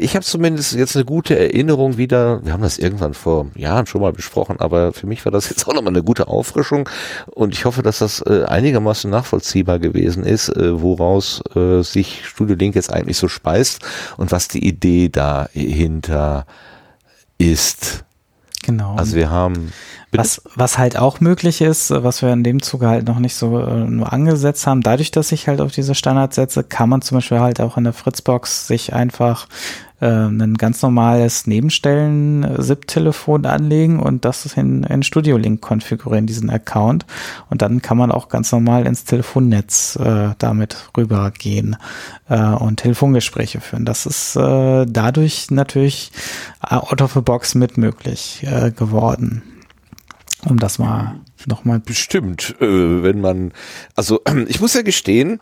ich 0.00 0.14
habe 0.14 0.24
zumindest 0.24 0.74
jetzt 0.74 0.96
eine 0.96 1.04
gute 1.04 1.38
Erinnerung 1.38 1.96
wieder. 1.96 2.44
Wir 2.44 2.52
haben 2.52 2.62
das 2.62 2.78
irgendwann 2.78 3.14
vor 3.14 3.46
Jahren 3.54 3.86
schon 3.86 4.00
mal 4.00 4.12
besprochen, 4.12 4.60
aber 4.60 4.92
für 4.92 5.06
mich 5.06 5.24
war 5.24 5.32
das 5.32 5.48
jetzt 5.50 5.66
auch 5.66 5.74
nochmal 5.74 5.92
eine 5.92 6.02
gute 6.02 6.28
Auffrischung 6.28 6.88
und 7.26 7.54
ich 7.54 7.64
hoffe, 7.64 7.82
dass 7.82 7.98
das 7.98 8.20
äh, 8.22 8.44
einigermaßen 8.44 9.10
nachvollziehbar 9.10 9.78
gewesen 9.78 10.24
ist, 10.24 10.48
äh, 10.48 10.80
woraus 10.80 11.42
äh, 11.54 11.82
sich 11.82 12.26
Studio 12.26 12.56
Link 12.56 12.74
jetzt 12.74 12.92
eigentlich 12.92 13.16
so 13.16 13.28
speist 13.28 13.84
und 14.16 14.32
was 14.32 14.48
die 14.48 14.66
Idee 14.66 15.08
dahinter 15.08 16.46
ist. 17.38 18.04
Genau. 18.68 18.96
Also 18.96 19.16
wir 19.16 19.30
haben? 19.30 19.72
Was, 20.12 20.42
was 20.54 20.78
halt 20.78 20.98
auch 20.98 21.20
möglich 21.20 21.60
ist, 21.60 21.90
äh, 21.90 22.02
was 22.02 22.22
wir 22.22 22.32
in 22.32 22.44
dem 22.44 22.60
Zuge 22.60 22.88
halt 22.88 23.06
noch 23.06 23.18
nicht 23.18 23.34
so 23.34 23.58
äh, 23.60 23.84
nur 23.84 24.12
angesetzt 24.12 24.66
haben, 24.66 24.82
dadurch, 24.82 25.10
dass 25.10 25.32
ich 25.32 25.48
halt 25.48 25.60
auf 25.60 25.72
diese 25.72 25.94
Standards 25.94 26.36
setze, 26.36 26.64
kann 26.64 26.88
man 26.88 27.02
zum 27.02 27.16
Beispiel 27.18 27.40
halt 27.40 27.60
auch 27.60 27.76
in 27.76 27.84
der 27.84 27.92
Fritzbox 27.92 28.66
sich 28.66 28.92
einfach 28.92 29.48
äh, 30.00 30.06
ein 30.06 30.54
ganz 30.54 30.82
normales 30.82 31.46
Nebenstellen-SIP-Telefon 31.46 33.46
anlegen 33.46 34.00
und 34.00 34.24
das 34.24 34.46
in, 34.56 34.82
in 34.84 35.02
Studio 35.02 35.36
Link 35.36 35.60
konfigurieren, 35.60 36.26
diesen 36.26 36.50
Account. 36.50 37.06
Und 37.50 37.62
dann 37.62 37.82
kann 37.82 37.98
man 37.98 38.12
auch 38.12 38.28
ganz 38.28 38.52
normal 38.52 38.86
ins 38.86 39.04
Telefonnetz 39.04 39.96
äh, 39.96 40.30
damit 40.38 40.76
rübergehen 40.96 41.76
äh, 42.28 42.40
und 42.40 42.78
Telefongespräche 42.78 43.60
führen. 43.60 43.84
Das 43.84 44.06
ist 44.06 44.36
äh, 44.36 44.86
dadurch 44.86 45.50
natürlich 45.50 46.12
out 46.60 47.02
of 47.02 47.14
the 47.14 47.20
box 47.20 47.54
mit 47.54 47.78
möglich 47.78 48.46
äh, 48.46 48.70
geworden 48.70 49.42
um 50.46 50.58
das 50.58 50.78
mal 50.78 51.16
nochmal. 51.46 51.80
Bestimmt, 51.80 52.56
äh, 52.60 53.02
wenn 53.02 53.20
man, 53.20 53.52
also 53.94 54.20
ich 54.48 54.60
muss 54.60 54.74
ja 54.74 54.82
gestehen, 54.82 55.40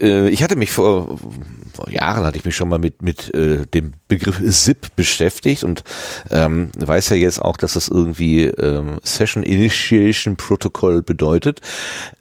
äh, 0.00 0.28
ich 0.28 0.42
hatte 0.42 0.56
mich 0.56 0.70
vor, 0.70 1.18
vor 1.72 1.90
Jahren 1.90 2.24
hatte 2.24 2.38
ich 2.38 2.44
mich 2.44 2.56
schon 2.56 2.68
mal 2.68 2.78
mit 2.78 3.02
mit 3.02 3.32
äh, 3.34 3.66
dem 3.66 3.94
Begriff 4.08 4.40
SIP 4.42 4.94
beschäftigt 4.96 5.64
und 5.64 5.84
ähm, 6.30 6.70
weiß 6.76 7.10
ja 7.10 7.16
jetzt 7.16 7.40
auch, 7.40 7.56
dass 7.56 7.74
das 7.74 7.88
irgendwie 7.88 8.44
ähm, 8.44 8.98
Session 9.02 9.42
Initiation 9.42 10.36
Protocol 10.36 11.02
bedeutet. 11.02 11.60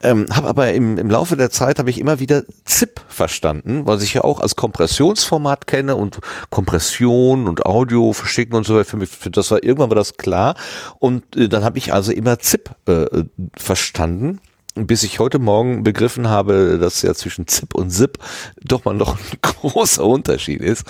Ähm, 0.04 0.28
habe 0.32 0.48
aber 0.48 0.74
im, 0.74 0.98
im 0.98 1.10
Laufe 1.10 1.38
der 1.38 1.50
Zeit 1.50 1.80
habe 1.80 1.90
ich 1.90 2.00
immer 2.00 2.20
wieder 2.20 2.44
ZIP 2.66 3.02
verstanden, 3.08 3.86
was 3.86 4.04
ich 4.04 4.14
ja 4.14 4.24
auch 4.24 4.40
als 4.40 4.56
Kompressionsformat 4.56 5.68
kenne 5.68 5.96
und 5.96 6.20
Kompression 6.50 7.48
und 7.48 7.66
Audio 7.66 8.14
verschicken 8.14 8.56
und 8.56 8.66
so 8.66 8.76
weiter. 8.76 8.86
Für 8.86 8.98
mich, 8.98 9.10
für 9.10 9.32
das 9.32 9.52
war 9.52 9.64
irgendwann 9.64 9.90
war 9.90 9.96
das 9.96 10.18
klar 10.18 10.56
und 11.00 11.36
äh, 11.36 11.50
dann 11.50 11.64
habe 11.64 11.78
ich 11.78 11.94
also 11.94 12.12
immer 12.12 12.40
ZIP 12.40 12.70
äh, 12.88 13.17
verstanden 13.56 14.40
bis 14.86 15.04
ich 15.04 15.20
heute 15.20 15.40
Morgen 15.40 15.84
begriffen 15.84 16.28
habe, 16.28 16.78
dass 16.80 17.02
ja 17.02 17.14
zwischen 17.14 17.48
ZIP 17.48 17.74
und 17.74 17.90
ZIP 17.90 18.20
doch 18.64 18.86
mal 18.86 18.94
noch 18.94 19.18
ein 19.18 19.24
großer 19.42 20.06
Unterschied 20.06 20.62
ist. 20.62 20.84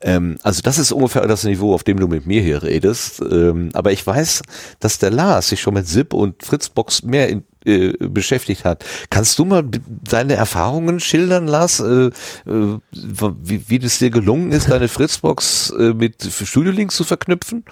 Ähm, 0.00 0.38
also 0.42 0.62
das 0.62 0.78
ist 0.78 0.92
ungefähr 0.92 1.26
das 1.26 1.44
Niveau, 1.44 1.74
auf 1.74 1.84
dem 1.84 1.98
du 1.98 2.08
mit 2.08 2.26
mir 2.26 2.42
hier 2.42 2.62
redest. 2.62 3.20
Ähm, 3.20 3.70
aber 3.74 3.92
ich 3.92 4.06
weiß, 4.06 4.42
dass 4.80 4.98
der 4.98 5.10
Lars 5.10 5.48
sich 5.48 5.60
schon 5.60 5.74
mit 5.74 5.86
ZIP 5.86 6.14
und 6.14 6.42
Fritzbox 6.42 7.02
mehr 7.02 7.28
in, 7.28 7.44
äh, 7.64 7.92
beschäftigt 7.98 8.64
hat. 8.64 8.84
Kannst 9.10 9.38
du 9.38 9.44
mal 9.44 9.64
deine 9.86 10.34
Erfahrungen 10.34 11.00
schildern, 11.00 11.46
Lars, 11.46 11.80
äh, 11.80 12.10
äh, 12.46 12.78
wie, 12.92 13.68
wie 13.68 13.78
das 13.78 13.98
dir 13.98 14.10
gelungen 14.10 14.52
ist, 14.52 14.70
deine 14.70 14.88
Fritzbox 14.88 15.70
äh, 15.70 15.94
mit 15.94 16.22
Studio 16.22 16.72
Link 16.72 16.92
zu 16.92 17.04
verknüpfen? 17.04 17.64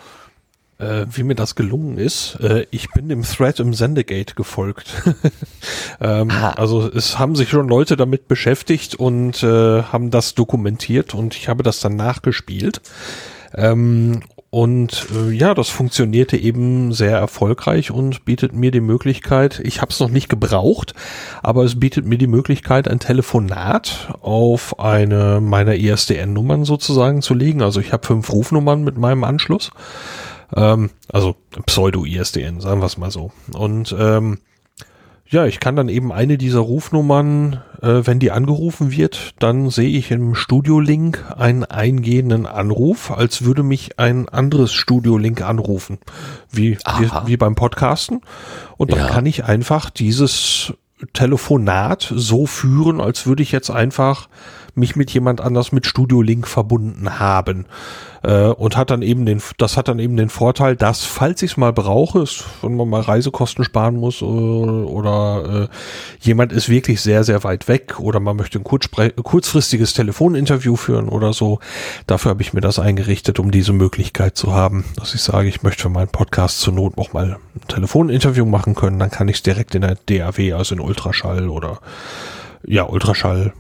Äh, 0.83 1.07
wie 1.11 1.23
mir 1.23 1.35
das 1.35 1.55
gelungen 1.55 1.99
ist. 1.99 2.39
Äh, 2.41 2.67
ich 2.71 2.91
bin 2.91 3.09
dem 3.09 3.23
Thread 3.23 3.61
im 3.61 3.73
Sendegate 3.73 4.35
gefolgt. 4.35 5.03
ähm, 6.01 6.31
also 6.31 6.89
es 6.89 7.19
haben 7.19 7.37
sich 7.37 7.51
schon 7.51 7.69
Leute 7.69 7.97
damit 7.97 8.29
beschäftigt 8.29 8.97
und 8.97 9.43
äh, 9.43 9.83
haben 9.83 10.11
das 10.11 10.35
dokumentiert 10.35 11.15
und 11.15 11.37
ich 11.37 11.49
habe 11.49 11.63
das 11.63 11.81
dann 11.81 11.97
nachgespielt. 11.97 12.83
Ähm, 13.55 14.23
und 14.55 15.07
äh, 15.15 15.31
ja, 15.31 15.55
das 15.55 15.71
funktionierte 15.71 16.37
eben 16.37 16.93
sehr 16.93 17.17
erfolgreich 17.17 17.91
und 17.91 18.27
bietet 18.27 18.53
mir 18.53 18.71
die 18.71 18.83
Möglichkeit, 18.83 19.61
ich 19.65 19.81
habe 19.81 19.93
es 19.93 20.01
noch 20.01 20.11
nicht 20.11 20.29
gebraucht, 20.29 20.93
aber 21.43 21.65
es 21.65 21.81
bietet 21.81 22.05
mir 22.05 22.19
die 22.19 22.27
Möglichkeit, 22.27 22.87
ein 22.87 22.99
Telefonat 22.99 24.15
auf 24.21 24.79
eine 24.79 25.41
meiner 25.41 25.77
ISDN-Nummern 25.77 26.67
sozusagen 26.67 27.23
zu 27.23 27.33
legen. 27.33 27.63
Also 27.63 27.81
ich 27.81 27.95
habe 27.95 28.07
fünf 28.07 28.31
Rufnummern 28.31 28.85
mit 28.85 28.99
meinem 28.99 29.25
Anschluss. 29.25 29.71
Ähm, 30.55 30.91
also 31.13 31.37
Pseudo-ISDN, 31.67 32.61
sagen 32.61 32.81
wir 32.81 32.87
es 32.87 32.99
mal 32.99 33.11
so. 33.11 33.33
Und 33.53 33.95
ähm, 33.99 34.39
ja, 35.33 35.47
ich 35.47 35.61
kann 35.61 35.77
dann 35.77 35.89
eben 35.89 36.13
eine 36.13 36.37
dieser 36.37 36.61
Rufnummern, 36.61 37.63
äh, 37.81 38.03
wenn 38.05 38.19
die 38.19 38.31
angerufen 38.31 38.93
wird, 38.93 39.35
dann 39.39 39.71
sehe 39.71 39.89
ich 39.89 40.11
im 40.11 40.35
Studio-Link 40.35 41.25
einen 41.39 41.65
eingehenden 41.65 42.45
Anruf, 42.45 43.11
als 43.11 43.43
würde 43.43 43.63
mich 43.63 43.99
ein 43.99 44.29
anderes 44.29 44.75
Studio-Link 44.75 45.41
anrufen, 45.41 45.99
wie, 46.51 46.77
wie, 46.99 47.11
wie, 47.25 47.37
beim 47.39 47.55
Podcasten. 47.55 48.21
Und 48.77 48.93
dann 48.93 48.99
ja. 48.99 49.09
kann 49.09 49.25
ich 49.25 49.45
einfach 49.45 49.89
dieses 49.89 50.75
Telefonat 51.15 52.13
so 52.15 52.45
führen, 52.45 53.01
als 53.01 53.27
würde 53.27 53.43
ich 53.43 53.53
jetzt 53.53 53.71
einfach 53.71 54.29
mich 54.75 54.97
mit 54.97 55.11
jemand 55.11 55.41
anders 55.41 55.73
mit 55.73 55.87
Studio 55.87 56.23
Link 56.23 56.49
verbunden 56.49 57.19
haben. 57.19 57.67
Äh, 58.23 58.47
und 58.47 58.77
hat 58.77 58.91
dann 58.91 59.03
eben 59.03 59.27
den, 59.27 59.43
das 59.59 59.77
hat 59.77 59.89
dann 59.89 59.99
eben 59.99 60.17
den 60.17 60.29
Vorteil, 60.29 60.77
dass 60.77 61.05
falls 61.05 61.43
ich 61.43 61.53
es 61.53 61.57
mal 61.57 61.73
brauche, 61.73 62.25
wenn 62.63 62.77
man 62.77 62.89
mal 62.89 63.01
Reisekosten 63.01 63.65
sparen 63.65 63.97
muss 63.97 64.23
oder, 64.23 64.89
oder 64.89 65.63
äh, 65.63 65.69
jemand 66.21 66.53
ist 66.53 66.69
wirklich 66.69 67.01
sehr 67.01 67.25
sehr 67.25 67.43
weit 67.43 67.67
weg 67.67 67.99
oder 67.99 68.21
man 68.21 68.37
möchte 68.37 68.61
ein 68.61 68.65
kurzfristiges 68.65 69.95
Telefoninterview 69.95 70.77
führen 70.77 71.09
oder 71.09 71.33
so, 71.33 71.59
dafür 72.07 72.31
habe 72.31 72.43
ich 72.43 72.53
mir 72.53 72.61
das 72.61 72.79
eingerichtet, 72.79 73.41
um 73.41 73.51
diese 73.51 73.73
Möglichkeit 73.73 74.37
zu 74.37 74.53
haben, 74.53 74.85
dass 74.97 75.15
ich 75.15 75.23
sage, 75.23 75.49
ich 75.49 75.65
möchte 75.65 75.83
für 75.83 75.89
meinen 75.89 76.09
Podcast 76.09 76.61
zur 76.61 76.75
Not 76.75 76.99
auch 76.99 77.13
mal 77.13 77.39
ein 77.57 77.69
Telefoninterview 77.69 78.47
machen 78.47 78.77
können, 78.77 79.01
dann 79.01 79.11
kann 79.11 79.27
ich 79.27 79.37
es 79.37 79.43
direkt 79.43 79.75
in 79.75 79.83
der 79.83 79.97
DAW, 80.07 80.53
also 80.53 80.77
in 80.77 80.81
Ultraschall 80.81 81.49
oder 81.49 81.81
ja, 82.65 82.85
Ultraschall 82.85 83.53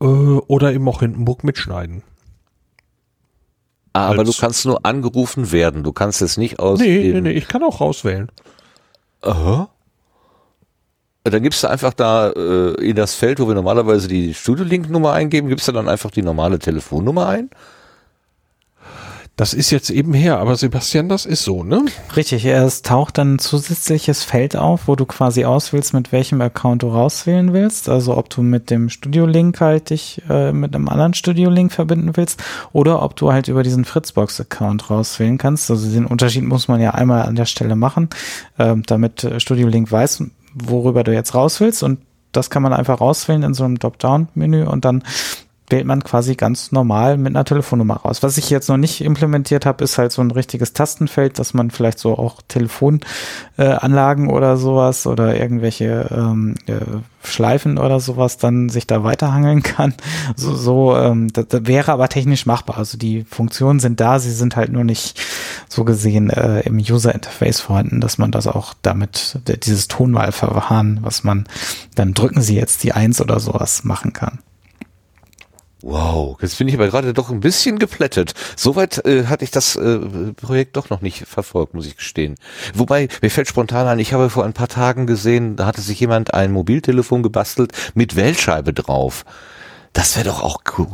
äh, 0.00 0.04
oder 0.04 0.72
eben 0.72 0.88
auch 0.88 1.00
Hindenburg 1.00 1.44
mitschneiden. 1.44 2.02
Ah, 3.92 4.08
aber 4.08 4.24
du 4.24 4.32
kannst 4.32 4.64
nur 4.64 4.84
angerufen 4.84 5.50
werden. 5.50 5.82
Du 5.82 5.92
kannst 5.92 6.22
es 6.22 6.36
nicht 6.36 6.58
aus. 6.60 6.78
Nee, 6.78 7.12
nee, 7.12 7.20
nee, 7.20 7.32
ich 7.32 7.48
kann 7.48 7.62
auch 7.62 7.80
rauswählen. 7.80 8.30
Aha. 9.22 9.70
Dann 11.24 11.42
gibst 11.42 11.62
du 11.62 11.68
einfach 11.68 11.92
da 11.92 12.30
äh, 12.30 12.74
in 12.80 12.96
das 12.96 13.14
Feld, 13.14 13.40
wo 13.40 13.48
wir 13.48 13.54
normalerweise 13.54 14.08
die 14.08 14.34
Studio-Link-Nummer 14.34 15.12
eingeben, 15.12 15.48
gibst 15.48 15.68
du 15.68 15.72
dann 15.72 15.88
einfach 15.88 16.10
die 16.10 16.22
normale 16.22 16.58
Telefonnummer 16.58 17.26
ein? 17.26 17.50
Das 19.38 19.54
ist 19.54 19.70
jetzt 19.70 19.90
eben 19.90 20.14
her, 20.14 20.40
aber 20.40 20.56
Sebastian, 20.56 21.08
das 21.08 21.24
ist 21.24 21.44
so, 21.44 21.62
ne? 21.62 21.84
Richtig, 22.16 22.44
es 22.44 22.82
taucht 22.82 23.18
dann 23.18 23.34
ein 23.34 23.38
zusätzliches 23.38 24.24
Feld 24.24 24.56
auf, 24.56 24.88
wo 24.88 24.96
du 24.96 25.06
quasi 25.06 25.44
auswählst, 25.44 25.94
mit 25.94 26.10
welchem 26.10 26.40
Account 26.40 26.82
du 26.82 26.88
rauswählen 26.88 27.52
willst. 27.52 27.88
Also 27.88 28.16
ob 28.16 28.30
du 28.30 28.42
mit 28.42 28.68
dem 28.68 28.88
Studio-Link 28.88 29.60
halt 29.60 29.90
dich 29.90 30.20
äh, 30.28 30.52
mit 30.52 30.74
einem 30.74 30.88
anderen 30.88 31.14
Studio-Link 31.14 31.70
verbinden 31.70 32.16
willst 32.16 32.42
oder 32.72 33.00
ob 33.00 33.14
du 33.14 33.32
halt 33.32 33.46
über 33.46 33.62
diesen 33.62 33.84
Fritzbox-Account 33.84 34.90
rauswählen 34.90 35.38
kannst. 35.38 35.70
Also 35.70 35.88
den 35.88 36.06
Unterschied 36.06 36.42
muss 36.42 36.66
man 36.66 36.80
ja 36.80 36.94
einmal 36.94 37.22
an 37.22 37.36
der 37.36 37.46
Stelle 37.46 37.76
machen, 37.76 38.08
äh, 38.58 38.74
damit 38.86 39.24
Studio-Link 39.36 39.92
weiß, 39.92 40.24
worüber 40.52 41.04
du 41.04 41.14
jetzt 41.14 41.36
raus 41.36 41.60
willst 41.60 41.84
und 41.84 42.00
das 42.32 42.50
kann 42.50 42.64
man 42.64 42.72
einfach 42.72 43.00
rauswählen 43.00 43.44
in 43.44 43.54
so 43.54 43.62
einem 43.62 43.78
Drop-Down-Menü 43.78 44.64
und 44.64 44.84
dann 44.84 45.04
wählt 45.70 45.86
man 45.86 46.02
quasi 46.02 46.34
ganz 46.34 46.72
normal 46.72 47.16
mit 47.16 47.34
einer 47.34 47.44
Telefonnummer 47.44 47.96
raus. 47.96 48.22
Was 48.22 48.38
ich 48.38 48.50
jetzt 48.50 48.68
noch 48.68 48.76
nicht 48.76 49.02
implementiert 49.02 49.66
habe, 49.66 49.84
ist 49.84 49.98
halt 49.98 50.12
so 50.12 50.22
ein 50.22 50.30
richtiges 50.30 50.72
Tastenfeld, 50.72 51.38
dass 51.38 51.54
man 51.54 51.70
vielleicht 51.70 51.98
so 51.98 52.16
auch 52.16 52.40
Telefonanlagen 52.48 54.28
äh, 54.28 54.32
oder 54.32 54.56
sowas 54.56 55.06
oder 55.06 55.38
irgendwelche 55.38 56.08
ähm, 56.10 56.54
äh, 56.66 56.74
Schleifen 57.22 57.78
oder 57.78 58.00
sowas 58.00 58.38
dann 58.38 58.68
sich 58.68 58.86
da 58.86 59.04
weiterhangeln 59.04 59.62
kann. 59.62 59.94
So, 60.36 60.54
so 60.54 60.96
ähm, 60.96 61.32
das, 61.32 61.48
das 61.48 61.66
wäre 61.66 61.92
aber 61.92 62.08
technisch 62.08 62.46
machbar. 62.46 62.78
Also 62.78 62.98
die 62.98 63.24
Funktionen 63.24 63.80
sind 63.80 63.98
da, 64.00 64.18
sie 64.18 64.30
sind 64.30 64.56
halt 64.56 64.70
nur 64.70 64.84
nicht 64.84 65.20
so 65.68 65.84
gesehen 65.84 66.30
äh, 66.30 66.60
im 66.60 66.76
User 66.78 67.14
Interface 67.14 67.60
vorhanden, 67.60 68.00
dass 68.00 68.18
man 68.18 68.30
das 68.30 68.46
auch 68.46 68.74
damit 68.82 69.38
dieses 69.64 69.88
Tonwahlverfahren, 69.88 71.00
was 71.02 71.24
man 71.24 71.46
dann 71.94 72.14
drücken 72.14 72.40
Sie 72.40 72.56
jetzt 72.56 72.82
die 72.84 72.92
Eins 72.92 73.20
oder 73.20 73.40
sowas 73.40 73.84
machen 73.84 74.12
kann. 74.12 74.38
Wow, 75.80 76.36
jetzt 76.42 76.58
bin 76.58 76.66
ich 76.66 76.74
aber 76.74 76.88
gerade 76.88 77.14
doch 77.14 77.30
ein 77.30 77.38
bisschen 77.38 77.78
geplättet. 77.78 78.34
Soweit 78.56 79.04
äh, 79.06 79.26
hatte 79.26 79.44
ich 79.44 79.52
das 79.52 79.76
äh, 79.76 79.98
Projekt 80.34 80.76
doch 80.76 80.90
noch 80.90 81.02
nicht 81.02 81.26
verfolgt, 81.26 81.74
muss 81.74 81.86
ich 81.86 81.96
gestehen. 81.96 82.34
Wobei, 82.74 83.08
mir 83.22 83.30
fällt 83.30 83.46
spontan 83.46 83.86
ein, 83.86 84.00
ich 84.00 84.12
habe 84.12 84.28
vor 84.28 84.44
ein 84.44 84.54
paar 84.54 84.66
Tagen 84.66 85.06
gesehen, 85.06 85.54
da 85.54 85.66
hatte 85.66 85.80
sich 85.80 86.00
jemand 86.00 86.34
ein 86.34 86.50
Mobiltelefon 86.50 87.22
gebastelt 87.22 87.72
mit 87.94 88.16
Wählscheibe 88.16 88.72
drauf. 88.72 89.24
Das 89.92 90.16
wäre 90.16 90.26
doch 90.26 90.42
auch 90.42 90.62
cool, 90.78 90.88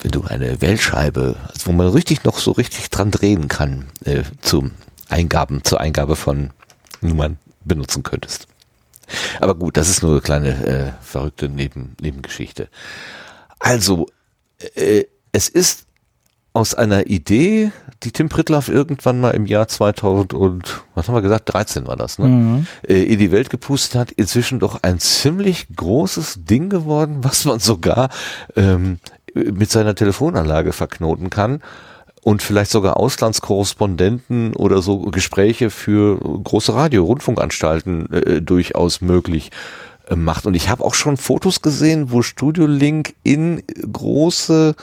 wenn 0.00 0.12
du 0.12 0.22
eine 0.22 0.60
Wählscheibe, 0.60 1.34
wo 1.64 1.72
man 1.72 1.88
richtig 1.88 2.22
noch 2.22 2.38
so 2.38 2.52
richtig 2.52 2.90
dran 2.90 3.10
drehen 3.10 3.48
kann, 3.48 3.86
äh, 4.04 4.22
zum 4.42 4.72
Eingaben, 5.08 5.64
zur 5.64 5.80
Eingabe 5.80 6.14
von 6.14 6.50
Nummern 7.00 7.38
benutzen 7.64 8.04
könntest. 8.04 8.46
Aber 9.40 9.56
gut, 9.56 9.76
das 9.76 9.88
ist 9.88 10.02
nur 10.02 10.12
eine 10.12 10.20
kleine 10.20 10.66
äh, 10.66 10.92
verrückte 11.02 11.48
Neben 11.48 11.96
Nebengeschichte. 12.00 12.68
Also, 13.58 14.06
äh, 14.74 15.04
es 15.32 15.48
ist 15.48 15.86
aus 16.52 16.74
einer 16.74 17.06
Idee, 17.06 17.70
die 18.02 18.10
Tim 18.10 18.28
Pritlaff 18.28 18.68
irgendwann 18.68 19.20
mal 19.20 19.30
im 19.30 19.46
Jahr 19.46 19.68
2000 19.68 20.34
und, 20.34 20.82
was 20.94 21.08
haben 21.08 21.14
wir 21.14 21.22
gesagt, 21.22 21.52
13 21.52 21.86
war 21.86 21.96
das, 21.96 22.18
ne? 22.18 22.26
Mhm. 22.26 22.66
Äh, 22.86 23.02
in 23.04 23.18
die 23.18 23.30
Welt 23.30 23.50
gepustet 23.50 23.94
hat, 23.94 24.12
inzwischen 24.12 24.58
doch 24.58 24.82
ein 24.82 24.98
ziemlich 24.98 25.68
großes 25.74 26.44
Ding 26.44 26.68
geworden, 26.68 27.18
was 27.22 27.44
man 27.44 27.60
sogar 27.60 28.10
ähm, 28.56 28.98
mit 29.34 29.70
seiner 29.70 29.94
Telefonanlage 29.94 30.72
verknoten 30.72 31.30
kann 31.30 31.62
und 32.22 32.42
vielleicht 32.42 32.70
sogar 32.70 32.96
Auslandskorrespondenten 32.96 34.54
oder 34.54 34.82
so 34.82 35.00
Gespräche 35.02 35.70
für 35.70 36.18
große 36.18 36.74
Radio, 36.74 37.04
Rundfunkanstalten 37.04 38.12
äh, 38.12 38.42
durchaus 38.42 39.00
möglich 39.00 39.50
äh, 39.50 39.97
macht. 40.14 40.46
Und 40.46 40.54
ich 40.54 40.68
habe 40.68 40.84
auch 40.84 40.94
schon 40.94 41.16
Fotos 41.16 41.62
gesehen, 41.62 42.10
wo 42.10 42.22
Studio 42.22 42.66
Link 42.66 43.14
in 43.22 43.62
große 43.92 44.74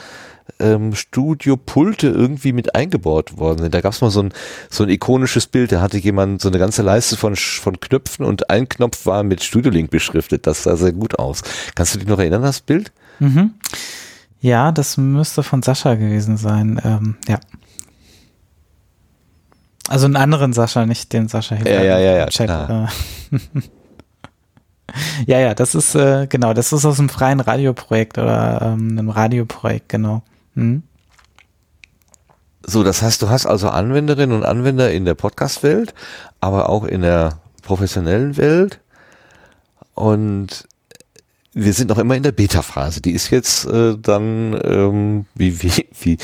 ähm, 0.58 0.94
Studiopulte 0.94 2.08
irgendwie 2.08 2.52
mit 2.52 2.74
eingebaut 2.74 3.36
worden 3.36 3.58
sind. 3.60 3.74
Da 3.74 3.80
gab 3.80 3.92
es 3.92 4.00
mal 4.00 4.10
so 4.10 4.22
ein, 4.22 4.32
so 4.70 4.84
ein 4.84 4.90
ikonisches 4.90 5.46
Bild, 5.46 5.72
da 5.72 5.80
hatte 5.80 5.98
jemand 5.98 6.40
so 6.40 6.48
eine 6.48 6.58
ganze 6.58 6.82
Leiste 6.82 7.16
von, 7.16 7.36
von 7.36 7.80
Knöpfen 7.80 8.24
und 8.24 8.48
ein 8.50 8.68
Knopf 8.68 9.06
war 9.06 9.22
mit 9.22 9.42
Studio 9.42 9.70
Link 9.70 9.90
beschriftet. 9.90 10.46
Das 10.46 10.62
sah 10.62 10.76
sehr 10.76 10.92
gut 10.92 11.18
aus. 11.18 11.42
Kannst 11.74 11.94
du 11.94 11.98
dich 11.98 12.08
noch 12.08 12.18
erinnern, 12.18 12.42
das 12.42 12.60
Bild? 12.60 12.92
Mhm. 13.18 13.54
Ja, 14.40 14.72
das 14.72 14.96
müsste 14.96 15.42
von 15.42 15.62
Sascha 15.62 15.94
gewesen 15.94 16.36
sein. 16.36 16.80
Ähm, 16.84 17.16
ja. 17.26 17.40
Also 19.88 20.06
einen 20.06 20.16
anderen 20.16 20.52
Sascha, 20.52 20.84
nicht 20.86 21.12
den 21.12 21.28
Sascha 21.28 21.54
Hiller. 21.56 21.70
Ja, 21.70 21.82
ja, 21.82 21.98
ja, 21.98 22.16
ja. 22.18 22.26
Chat, 22.26 22.50
äh. 22.50 22.86
Ja, 25.26 25.38
ja, 25.40 25.54
das 25.54 25.74
ist, 25.74 25.94
äh, 25.94 26.26
genau, 26.28 26.54
das 26.54 26.72
ist 26.72 26.84
aus 26.84 26.98
einem 26.98 27.08
freien 27.08 27.40
Radioprojekt 27.40 28.18
oder 28.18 28.60
ähm, 28.62 28.90
einem 28.90 29.10
Radioprojekt, 29.10 29.88
genau. 29.88 30.22
Hm? 30.54 30.82
So, 32.64 32.82
das 32.82 33.02
heißt, 33.02 33.22
du 33.22 33.28
hast 33.28 33.46
also 33.46 33.68
Anwenderinnen 33.68 34.36
und 34.36 34.44
Anwender 34.44 34.90
in 34.90 35.04
der 35.04 35.14
Podcast-Welt, 35.14 35.94
aber 36.40 36.68
auch 36.68 36.84
in 36.84 37.02
der 37.02 37.40
professionellen 37.62 38.36
Welt. 38.36 38.80
Und 39.94 40.66
wir 41.52 41.72
sind 41.72 41.88
noch 41.88 41.98
immer 41.98 42.16
in 42.16 42.22
der 42.22 42.32
Beta-Phase. 42.32 43.00
Die 43.00 43.12
ist 43.12 43.30
jetzt 43.30 43.66
äh, 43.66 43.96
dann, 43.96 44.58
ähm, 44.64 45.26
wie, 45.34 45.62
wie, 45.62 45.86
wie, 46.00 46.18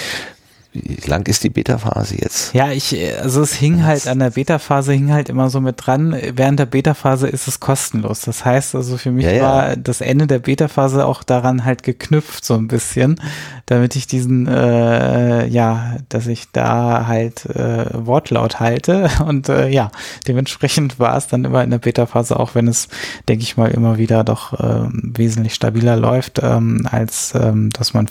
wie 0.73 0.97
lang 1.07 1.27
ist 1.27 1.44
die 1.44 1.51
Beta-Phase 1.51 2.16
jetzt? 2.19 2.55
Ja, 2.55 2.73
ich, 2.73 2.97
also 3.20 3.43
es 3.43 3.53
hing 3.53 3.85
halt 3.85 4.09
an 4.09 4.20
der 4.20 4.31
Beta-Phase, 4.31 4.93
hing 4.93 5.12
halt 5.12 5.28
immer 5.28 5.51
so 5.51 5.61
mit 5.61 5.77
dran. 5.78 6.16
Während 6.35 6.59
der 6.59 6.66
Beta-Phase 6.66 7.28
ist 7.28 7.47
es 7.47 7.61
kostenlos. 7.61 8.23
Das 8.23 8.47
heißt 8.47 8.74
also 8.74 8.97
für 8.97 9.11
mich 9.11 9.27
ja, 9.27 9.32
ja. 9.32 9.43
war 9.43 9.77
das 9.77 10.01
Ende 10.01 10.27
der 10.27 10.39
Beta-Phase 10.39 11.05
auch 11.05 11.24
daran 11.24 11.66
halt 11.66 11.82
geknüpft 11.82 12.44
so 12.44 12.55
ein 12.55 12.69
bisschen, 12.69 13.20
damit 13.66 13.97
ich 13.97 14.07
diesen, 14.07 14.47
äh, 14.47 15.47
ja, 15.47 15.97
dass 16.09 16.27
ich 16.27 16.51
da 16.53 17.07
halt 17.07 17.44
äh, 17.47 17.86
Wortlaut 17.93 18.59
halte 18.59 19.11
und 19.27 19.51
äh, 19.51 19.69
ja, 19.69 19.90
dementsprechend 20.27 20.99
war 20.99 21.16
es 21.19 21.27
dann 21.27 21.44
immer 21.44 21.62
in 21.62 21.70
der 21.70 21.78
Beta-Phase, 21.78 22.40
auch 22.40 22.55
wenn 22.55 22.66
es, 22.66 22.89
denke 23.28 23.43
ich 23.43 23.59
mal, 23.59 23.70
immer 23.70 23.99
wieder 23.99 24.24
doch 24.24 24.55
äh, 24.55 24.89
wesentlich 24.90 25.53
stabiler 25.53 25.97
läuft, 25.97 26.40
ähm, 26.43 26.86
als 26.90 27.35
ähm, 27.35 27.69
dass 27.70 27.93
man 27.93 28.09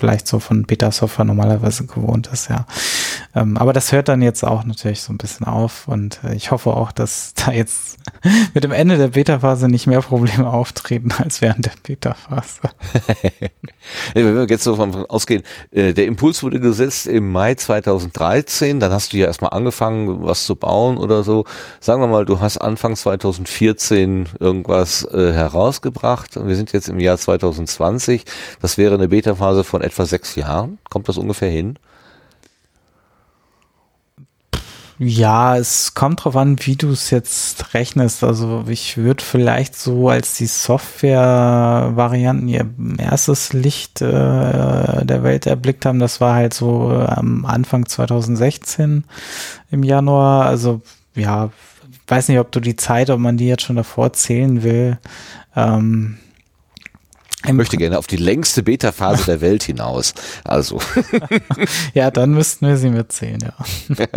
vielleicht 0.00 0.26
so 0.26 0.40
von 0.40 0.62
Beta-Software 0.62 1.26
normalerweise 1.26 1.84
gewohnt 1.84 2.28
ist, 2.32 2.48
ja. 2.48 2.66
Ähm, 3.34 3.56
aber 3.56 3.72
das 3.72 3.92
hört 3.92 4.08
dann 4.08 4.22
jetzt 4.22 4.44
auch 4.44 4.64
natürlich 4.64 5.02
so 5.02 5.12
ein 5.12 5.18
bisschen 5.18 5.46
auf 5.46 5.86
und 5.86 6.20
äh, 6.24 6.34
ich 6.34 6.50
hoffe 6.50 6.70
auch, 6.70 6.90
dass 6.92 7.34
da 7.46 7.52
jetzt 7.52 7.98
mit 8.54 8.64
dem 8.64 8.72
Ende 8.72 8.98
der 8.98 9.08
Beta-Phase 9.08 9.68
nicht 9.68 9.86
mehr 9.86 10.00
Probleme 10.00 10.48
auftreten 10.48 11.12
als 11.16 11.40
während 11.40 11.66
der 11.66 11.72
Beta-Phase. 11.82 12.60
Wenn 14.14 14.34
wir 14.34 14.46
jetzt 14.48 14.64
so 14.64 14.76
davon 14.76 15.06
ausgehen, 15.06 15.42
äh, 15.70 15.92
der 15.92 16.06
Impuls 16.06 16.42
wurde 16.42 16.60
gesetzt 16.60 17.06
im 17.06 17.30
Mai 17.30 17.54
2013, 17.54 18.80
dann 18.80 18.92
hast 18.92 19.12
du 19.12 19.16
ja 19.16 19.26
erstmal 19.26 19.52
angefangen, 19.52 20.22
was 20.22 20.44
zu 20.44 20.56
bauen 20.56 20.98
oder 20.98 21.22
so. 21.22 21.44
Sagen 21.80 22.02
wir 22.02 22.08
mal, 22.08 22.24
du 22.24 22.40
hast 22.40 22.58
Anfang 22.58 22.96
2014 22.96 24.28
irgendwas 24.40 25.04
äh, 25.04 25.32
herausgebracht 25.32 26.36
und 26.36 26.48
wir 26.48 26.56
sind 26.56 26.72
jetzt 26.72 26.88
im 26.88 26.98
Jahr 26.98 27.18
2020. 27.18 28.24
Das 28.60 28.76
wäre 28.76 28.94
eine 28.94 29.08
Beta-Phase 29.08 29.64
von 29.64 29.82
etwa 29.82 30.04
sechs 30.04 30.34
Jahren. 30.34 30.78
Kommt 30.88 31.08
das 31.08 31.16
ungefähr 31.16 31.50
hin? 31.50 31.78
Ja, 35.02 35.56
es 35.56 35.94
kommt 35.94 36.24
drauf 36.24 36.36
an, 36.36 36.58
wie 36.60 36.76
du 36.76 36.90
es 36.90 37.08
jetzt 37.08 37.72
rechnest. 37.72 38.22
Also 38.22 38.64
ich 38.68 38.98
würde 38.98 39.24
vielleicht 39.24 39.74
so, 39.74 40.10
als 40.10 40.34
die 40.34 40.44
Software-Varianten 40.44 42.48
ihr 42.48 42.68
erstes 42.98 43.54
Licht 43.54 44.02
äh, 44.02 45.06
der 45.06 45.22
Welt 45.22 45.46
erblickt 45.46 45.86
haben, 45.86 46.00
das 46.00 46.20
war 46.20 46.34
halt 46.34 46.52
so 46.52 46.90
am 46.90 47.46
Anfang 47.46 47.86
2016 47.86 49.04
im 49.70 49.84
Januar. 49.84 50.44
Also 50.44 50.82
ja, 51.14 51.48
weiß 52.06 52.28
nicht, 52.28 52.38
ob 52.38 52.52
du 52.52 52.60
die 52.60 52.76
Zeit, 52.76 53.08
ob 53.08 53.20
man 53.20 53.38
die 53.38 53.48
jetzt 53.48 53.62
schon 53.62 53.76
davor 53.76 54.12
zählen 54.12 54.62
will. 54.62 54.98
Ähm, 55.56 56.18
ich 57.44 57.52
möchte 57.52 57.76
gerne 57.76 57.98
auf 57.98 58.06
die 58.06 58.16
längste 58.16 58.62
Beta-Phase 58.62 59.24
der 59.24 59.40
Welt 59.40 59.62
hinaus. 59.62 60.14
Also. 60.44 60.80
ja, 61.94 62.10
dann 62.10 62.32
müssten 62.32 62.66
wir 62.66 62.76
sie 62.76 62.90
mitzählen, 62.90 63.40
ja. 63.40 63.54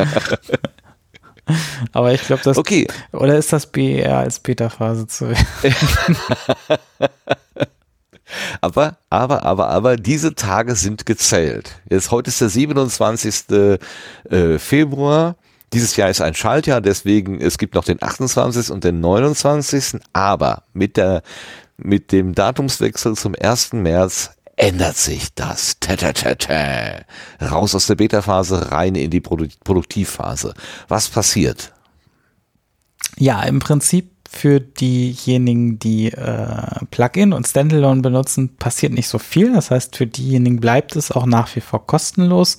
Aber 1.91 2.13
ich 2.13 2.21
glaube, 2.21 2.41
das. 2.43 2.57
Okay. 2.57 2.87
Oder 3.11 3.37
ist 3.37 3.51
das 3.51 3.67
BER 3.67 4.17
als 4.17 4.39
Beta-Phase 4.39 5.07
zu 5.07 5.33
Aber, 8.61 8.97
aber, 9.09 9.43
aber, 9.43 9.67
aber, 9.69 9.95
diese 9.95 10.33
Tage 10.33 10.75
sind 10.75 11.05
gezählt. 11.05 11.75
Jetzt, 11.89 12.09
heute 12.09 12.29
ist 12.29 12.41
der 12.41 12.49
27. 12.49 13.43
Äh, 14.29 14.57
Februar. 14.57 15.35
Dieses 15.71 15.95
Jahr 15.97 16.09
ist 16.09 16.21
ein 16.21 16.33
Schaltjahr, 16.33 16.81
deswegen, 16.81 17.41
es 17.41 17.57
gibt 17.57 17.75
noch 17.75 17.83
den 17.83 18.01
28. 18.01 18.71
und 18.71 18.83
den 18.83 19.01
29. 19.01 19.99
Aber 20.13 20.63
mit 20.73 20.97
der, 20.97 21.21
mit 21.83 22.11
dem 22.11 22.33
Datumswechsel 22.33 23.15
zum 23.15 23.35
1. 23.39 23.73
März 23.73 24.31
ändert 24.55 24.97
sich 24.97 25.33
das. 25.33 25.79
Tata, 25.79 27.05
Raus 27.41 27.75
aus 27.75 27.87
der 27.87 27.95
Beta-Phase, 27.95 28.71
rein 28.71 28.95
in 28.95 29.09
die 29.09 29.21
Produ 29.21 29.47
Produktivphase. 29.63 30.53
Was 30.87 31.09
passiert? 31.09 31.73
Ja, 33.17 33.43
im 33.43 33.59
Prinzip 33.59 34.12
für 34.35 34.59
diejenigen, 34.59 35.77
die 35.77 36.11
äh, 36.11 36.85
Plugin 36.89 37.33
und 37.33 37.47
Standalone 37.47 38.01
benutzen, 38.01 38.55
passiert 38.57 38.91
nicht 38.91 39.07
so 39.07 39.19
viel. 39.19 39.53
Das 39.53 39.69
heißt, 39.69 39.95
für 39.95 40.07
diejenigen 40.07 40.59
bleibt 40.59 40.95
es 40.95 41.11
auch 41.11 41.27
nach 41.27 41.55
wie 41.55 41.61
vor 41.61 41.85
kostenlos. 41.85 42.57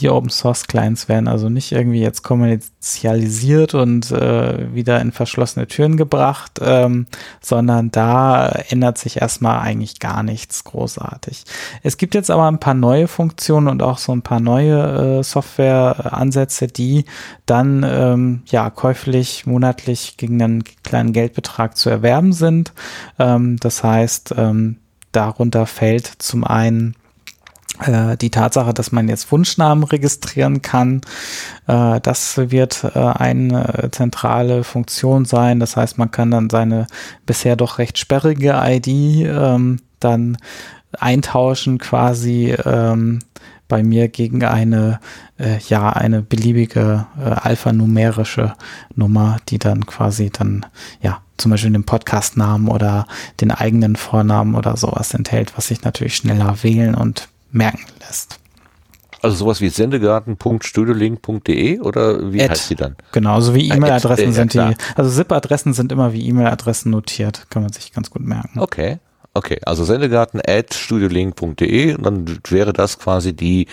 Die 0.00 0.10
Open 0.10 0.28
Source 0.28 0.66
Clients 0.66 1.08
werden 1.08 1.26
also 1.26 1.48
nicht 1.48 1.72
irgendwie 1.72 2.00
jetzt 2.00 2.22
kommerzialisiert 2.22 3.74
und 3.74 4.10
äh, 4.12 4.74
wieder 4.74 5.00
in 5.00 5.12
verschlossene 5.12 5.66
Türen 5.66 5.96
gebracht, 5.96 6.60
ähm, 6.62 7.06
sondern 7.40 7.90
da 7.90 8.48
ändert 8.68 8.98
sich 8.98 9.22
erstmal 9.22 9.60
eigentlich 9.60 10.00
gar 10.00 10.22
nichts 10.22 10.62
großartig. 10.64 11.44
Es 11.82 11.96
gibt 11.96 12.14
jetzt 12.14 12.30
aber 12.30 12.46
ein 12.46 12.60
paar 12.60 12.74
neue 12.74 13.08
Funktionen 13.08 13.68
und 13.68 13.82
auch 13.82 13.96
so 13.96 14.12
ein 14.12 14.22
paar 14.22 14.40
neue 14.40 15.20
äh, 15.20 15.22
Software-Ansätze, 15.22 16.66
die 16.66 17.06
dann 17.46 17.84
ähm, 17.88 18.42
ja 18.46 18.68
käuflich 18.68 19.46
monatlich 19.46 20.18
gegen 20.18 20.42
einen 20.42 20.64
kleinen 20.82 21.13
Geldbetrag 21.14 21.78
zu 21.78 21.88
erwerben 21.88 22.34
sind. 22.34 22.74
Ähm, 23.18 23.56
das 23.58 23.82
heißt, 23.82 24.34
ähm, 24.36 24.76
darunter 25.12 25.64
fällt 25.64 26.06
zum 26.18 26.44
einen 26.44 26.94
äh, 27.80 28.16
die 28.16 28.30
Tatsache, 28.30 28.72
dass 28.72 28.92
man 28.92 29.08
jetzt 29.08 29.32
Wunschnamen 29.32 29.84
registrieren 29.84 30.62
kann, 30.62 31.00
äh, 31.66 32.00
das 32.00 32.36
wird 32.36 32.84
äh, 32.84 32.98
eine 32.98 33.88
zentrale 33.90 34.62
Funktion 34.62 35.24
sein. 35.24 35.58
Das 35.58 35.76
heißt, 35.76 35.98
man 35.98 36.10
kann 36.10 36.30
dann 36.30 36.50
seine 36.50 36.86
bisher 37.26 37.56
doch 37.56 37.78
recht 37.78 37.98
sperrige 37.98 38.54
ID 38.64 38.88
ähm, 38.88 39.80
dann 39.98 40.36
eintauschen 41.00 41.78
quasi 41.78 42.54
ähm, 42.64 43.20
bei 43.68 43.82
mir 43.82 44.08
gegen 44.08 44.44
eine, 44.44 45.00
äh, 45.38 45.58
ja, 45.68 45.90
eine 45.90 46.22
beliebige 46.22 47.06
äh, 47.18 47.30
alphanumerische 47.30 48.54
Nummer, 48.94 49.38
die 49.48 49.58
dann 49.58 49.86
quasi 49.86 50.30
dann, 50.30 50.66
ja, 51.00 51.20
zum 51.36 51.50
Beispiel 51.50 51.72
den 51.72 51.84
Podcastnamen 51.84 52.68
oder 52.68 53.06
den 53.40 53.50
eigenen 53.50 53.96
Vornamen 53.96 54.54
oder 54.54 54.76
sowas 54.76 55.14
enthält, 55.14 55.56
was 55.56 55.68
sich 55.68 55.82
natürlich 55.82 56.16
schneller 56.16 56.62
wählen 56.62 56.94
und 56.94 57.28
merken 57.50 57.84
lässt. 58.00 58.38
Also 59.24 59.36
sowas 59.36 59.60
wie 59.62 59.70
sendegarten.studiolink.de 59.70 61.80
oder 61.80 62.30
wie 62.32 62.42
Ad, 62.42 62.50
heißt 62.50 62.68
die 62.68 62.74
dann? 62.74 62.96
Genau, 63.12 63.40
so 63.40 63.54
wie 63.54 63.70
E-Mail-Adressen 63.70 64.28
äh, 64.28 64.32
sind 64.32 64.52
die. 64.52 64.76
Also 64.96 65.10
ZIP-Adressen 65.10 65.72
sind 65.72 65.92
immer 65.92 66.12
wie 66.12 66.28
E-Mail-Adressen 66.28 66.90
notiert, 66.90 67.46
kann 67.48 67.62
man 67.62 67.72
sich 67.72 67.94
ganz 67.94 68.10
gut 68.10 68.22
merken. 68.22 68.58
Okay. 68.58 68.98
Okay, 69.34 69.58
also 69.66 69.84
sendegarten 69.84 70.40
at 70.46 70.74
studiolink.de 70.74 71.94
und 71.94 72.06
dann 72.06 72.38
wäre 72.48 72.72
das 72.72 72.98
quasi 72.98 73.34
die 73.34 73.66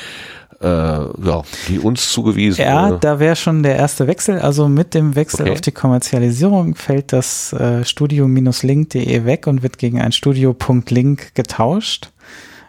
äh, 0.59 0.67
ja, 0.67 1.41
die 1.67 1.79
uns 1.79 2.11
zugewiesen. 2.11 2.61
Ja, 2.61 2.91
da 2.91 3.19
wäre 3.19 3.35
schon 3.35 3.63
der 3.63 3.75
erste 3.75 4.07
Wechsel. 4.07 4.39
Also 4.39 4.67
mit 4.67 4.93
dem 4.93 5.15
Wechsel 5.15 5.43
okay. 5.43 5.51
auf 5.51 5.61
die 5.61 5.71
Kommerzialisierung 5.71 6.75
fällt 6.75 7.13
das 7.13 7.53
äh, 7.53 7.83
studio-link.de 7.83 9.25
weg 9.25 9.47
und 9.47 9.63
wird 9.63 9.77
gegen 9.77 9.99
ein 9.99 10.11
studio.link 10.11 11.33
getauscht. 11.35 12.09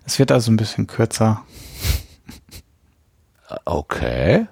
Es 0.07 0.19
wird 0.19 0.33
also 0.33 0.51
ein 0.51 0.57
bisschen 0.57 0.87
kürzer. 0.87 1.43
Okay. 3.65 4.47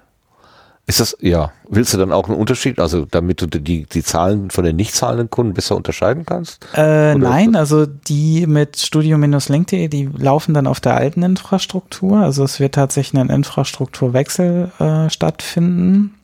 Ist 0.91 0.99
das, 0.99 1.15
ja, 1.21 1.53
willst 1.69 1.93
du 1.93 1.97
dann 1.97 2.11
auch 2.11 2.27
einen 2.27 2.37
Unterschied, 2.37 2.77
also 2.77 3.05
damit 3.09 3.41
du 3.41 3.47
die, 3.47 3.85
die 3.85 4.03
Zahlen 4.03 4.49
von 4.49 4.65
den 4.65 4.75
nicht 4.75 4.93
zahlenden 4.93 5.29
Kunden 5.29 5.53
besser 5.53 5.77
unterscheiden 5.77 6.25
kannst? 6.25 6.67
Äh, 6.75 7.15
nein, 7.15 7.55
also 7.55 7.85
die 7.85 8.45
mit 8.45 8.75
studio-link.de, 8.75 9.87
die 9.87 10.09
laufen 10.17 10.53
dann 10.53 10.67
auf 10.67 10.81
der 10.81 10.97
alten 10.97 11.23
Infrastruktur. 11.23 12.17
Also 12.17 12.43
es 12.43 12.59
wird 12.59 12.75
tatsächlich 12.75 13.21
ein 13.21 13.29
Infrastrukturwechsel 13.29 14.69
äh, 14.79 15.09
stattfinden. 15.09 16.15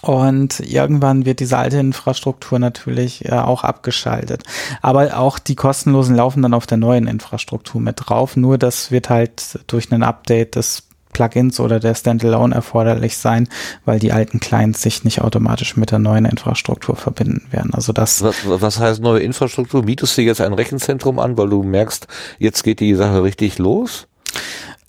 Und 0.00 0.58
irgendwann 0.58 1.24
wird 1.24 1.38
diese 1.38 1.56
alte 1.56 1.78
Infrastruktur 1.78 2.58
natürlich 2.58 3.24
äh, 3.26 3.30
auch 3.30 3.62
abgeschaltet. 3.62 4.42
Aber 4.82 5.20
auch 5.20 5.38
die 5.38 5.54
kostenlosen 5.54 6.16
laufen 6.16 6.42
dann 6.42 6.52
auf 6.52 6.66
der 6.66 6.78
neuen 6.78 7.06
Infrastruktur 7.06 7.80
mit 7.80 7.94
drauf. 8.00 8.36
Nur 8.36 8.58
das 8.58 8.90
wird 8.90 9.08
halt 9.08 9.60
durch 9.68 9.92
ein 9.92 10.02
Update 10.02 10.56
des 10.56 10.82
Plugins 11.14 11.58
oder 11.60 11.80
der 11.80 11.94
Standalone 11.94 12.54
erforderlich 12.54 13.16
sein, 13.16 13.48
weil 13.86 13.98
die 13.98 14.12
alten 14.12 14.40
Clients 14.40 14.82
sich 14.82 15.04
nicht 15.04 15.22
automatisch 15.22 15.78
mit 15.78 15.90
der 15.90 15.98
neuen 15.98 16.26
Infrastruktur 16.26 16.96
verbinden 16.96 17.46
werden. 17.50 17.72
Also 17.72 17.94
das. 17.94 18.22
Was, 18.22 18.36
was 18.44 18.78
heißt 18.78 19.00
neue 19.00 19.20
Infrastruktur? 19.20 19.82
Mietest 19.82 20.18
du 20.18 20.22
jetzt 20.22 20.42
ein 20.42 20.52
Rechenzentrum 20.52 21.18
an, 21.18 21.38
weil 21.38 21.48
du 21.48 21.62
merkst, 21.62 22.06
jetzt 22.38 22.62
geht 22.62 22.80
die 22.80 22.94
Sache 22.94 23.22
richtig 23.22 23.58
los? 23.58 24.06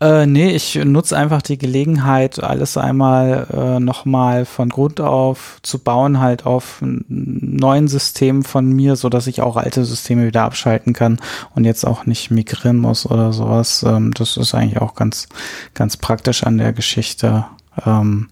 Äh, 0.02 0.26
nee, 0.26 0.50
ich 0.50 0.76
nutze 0.76 1.18
einfach 1.18 1.42
die 1.42 1.58
Gelegenheit, 1.58 2.44
alles 2.44 2.76
einmal 2.76 3.48
äh, 3.54 3.80
nochmal 3.80 4.44
von 4.44 4.68
Grund 4.68 5.00
auf 5.00 5.60
zu 5.62 5.80
bauen, 5.80 6.20
halt 6.20 6.46
auf 6.46 6.84
neuen 7.08 7.88
Systemen 7.88 8.44
von 8.44 8.68
mir, 8.68 8.98
so 8.98 9.08
dass 9.08 9.28
ich 9.28 9.42
auch 9.42 9.56
alte 9.56 9.86
Systeme 9.86 10.28
wieder 10.28 10.44
abschalten 10.44 10.92
kann 10.92 11.20
und 11.56 11.64
jetzt 11.64 11.88
auch 11.88 12.06
nicht 12.06 12.30
migrieren 12.30 12.78
muss 12.78 13.06
oder 13.06 13.32
sowas. 13.32 13.84
Ähm, 13.88 14.14
das 14.14 14.36
ist 14.36 14.54
eigentlich 14.54 14.82
auch 14.82 14.96
ganz, 14.96 15.30
ganz 15.74 15.96
praktisch 15.96 16.44
an 16.44 16.58
der 16.58 16.74
Geschichte. 16.74 17.46
Ähm, 17.86 18.28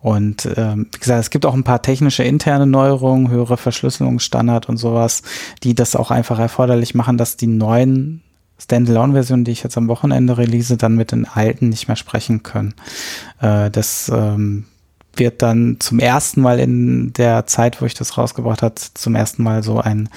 und 0.00 0.48
ähm, 0.56 0.88
wie 0.92 0.98
gesagt, 0.98 1.20
es 1.20 1.30
gibt 1.30 1.44
auch 1.44 1.54
ein 1.54 1.62
paar 1.62 1.82
technische 1.82 2.24
interne 2.24 2.66
Neuerungen, 2.66 3.28
höhere 3.28 3.58
Verschlüsselungsstandard 3.58 4.68
und 4.68 4.78
sowas, 4.78 5.22
die 5.62 5.74
das 5.74 5.94
auch 5.94 6.10
einfach 6.10 6.38
erforderlich 6.38 6.94
machen, 6.94 7.18
dass 7.18 7.36
die 7.36 7.46
neuen 7.46 8.22
Standalone-Version, 8.62 9.44
die 9.44 9.52
ich 9.52 9.62
jetzt 9.62 9.76
am 9.76 9.88
Wochenende 9.88 10.38
release, 10.38 10.76
dann 10.76 10.96
mit 10.96 11.12
den 11.12 11.26
alten 11.26 11.68
nicht 11.68 11.88
mehr 11.88 11.96
sprechen 11.96 12.42
können. 12.42 12.74
Äh, 13.40 13.70
das 13.70 14.10
ähm, 14.14 14.64
wird 15.14 15.42
dann 15.42 15.76
zum 15.80 15.98
ersten 15.98 16.40
Mal 16.40 16.58
in 16.58 17.12
der 17.12 17.46
Zeit, 17.46 17.80
wo 17.80 17.86
ich 17.86 17.94
das 17.94 18.16
rausgebracht 18.16 18.62
hat, 18.62 18.78
zum 18.78 19.14
ersten 19.14 19.42
Mal 19.42 19.62
so 19.62 19.80
ein 19.80 20.08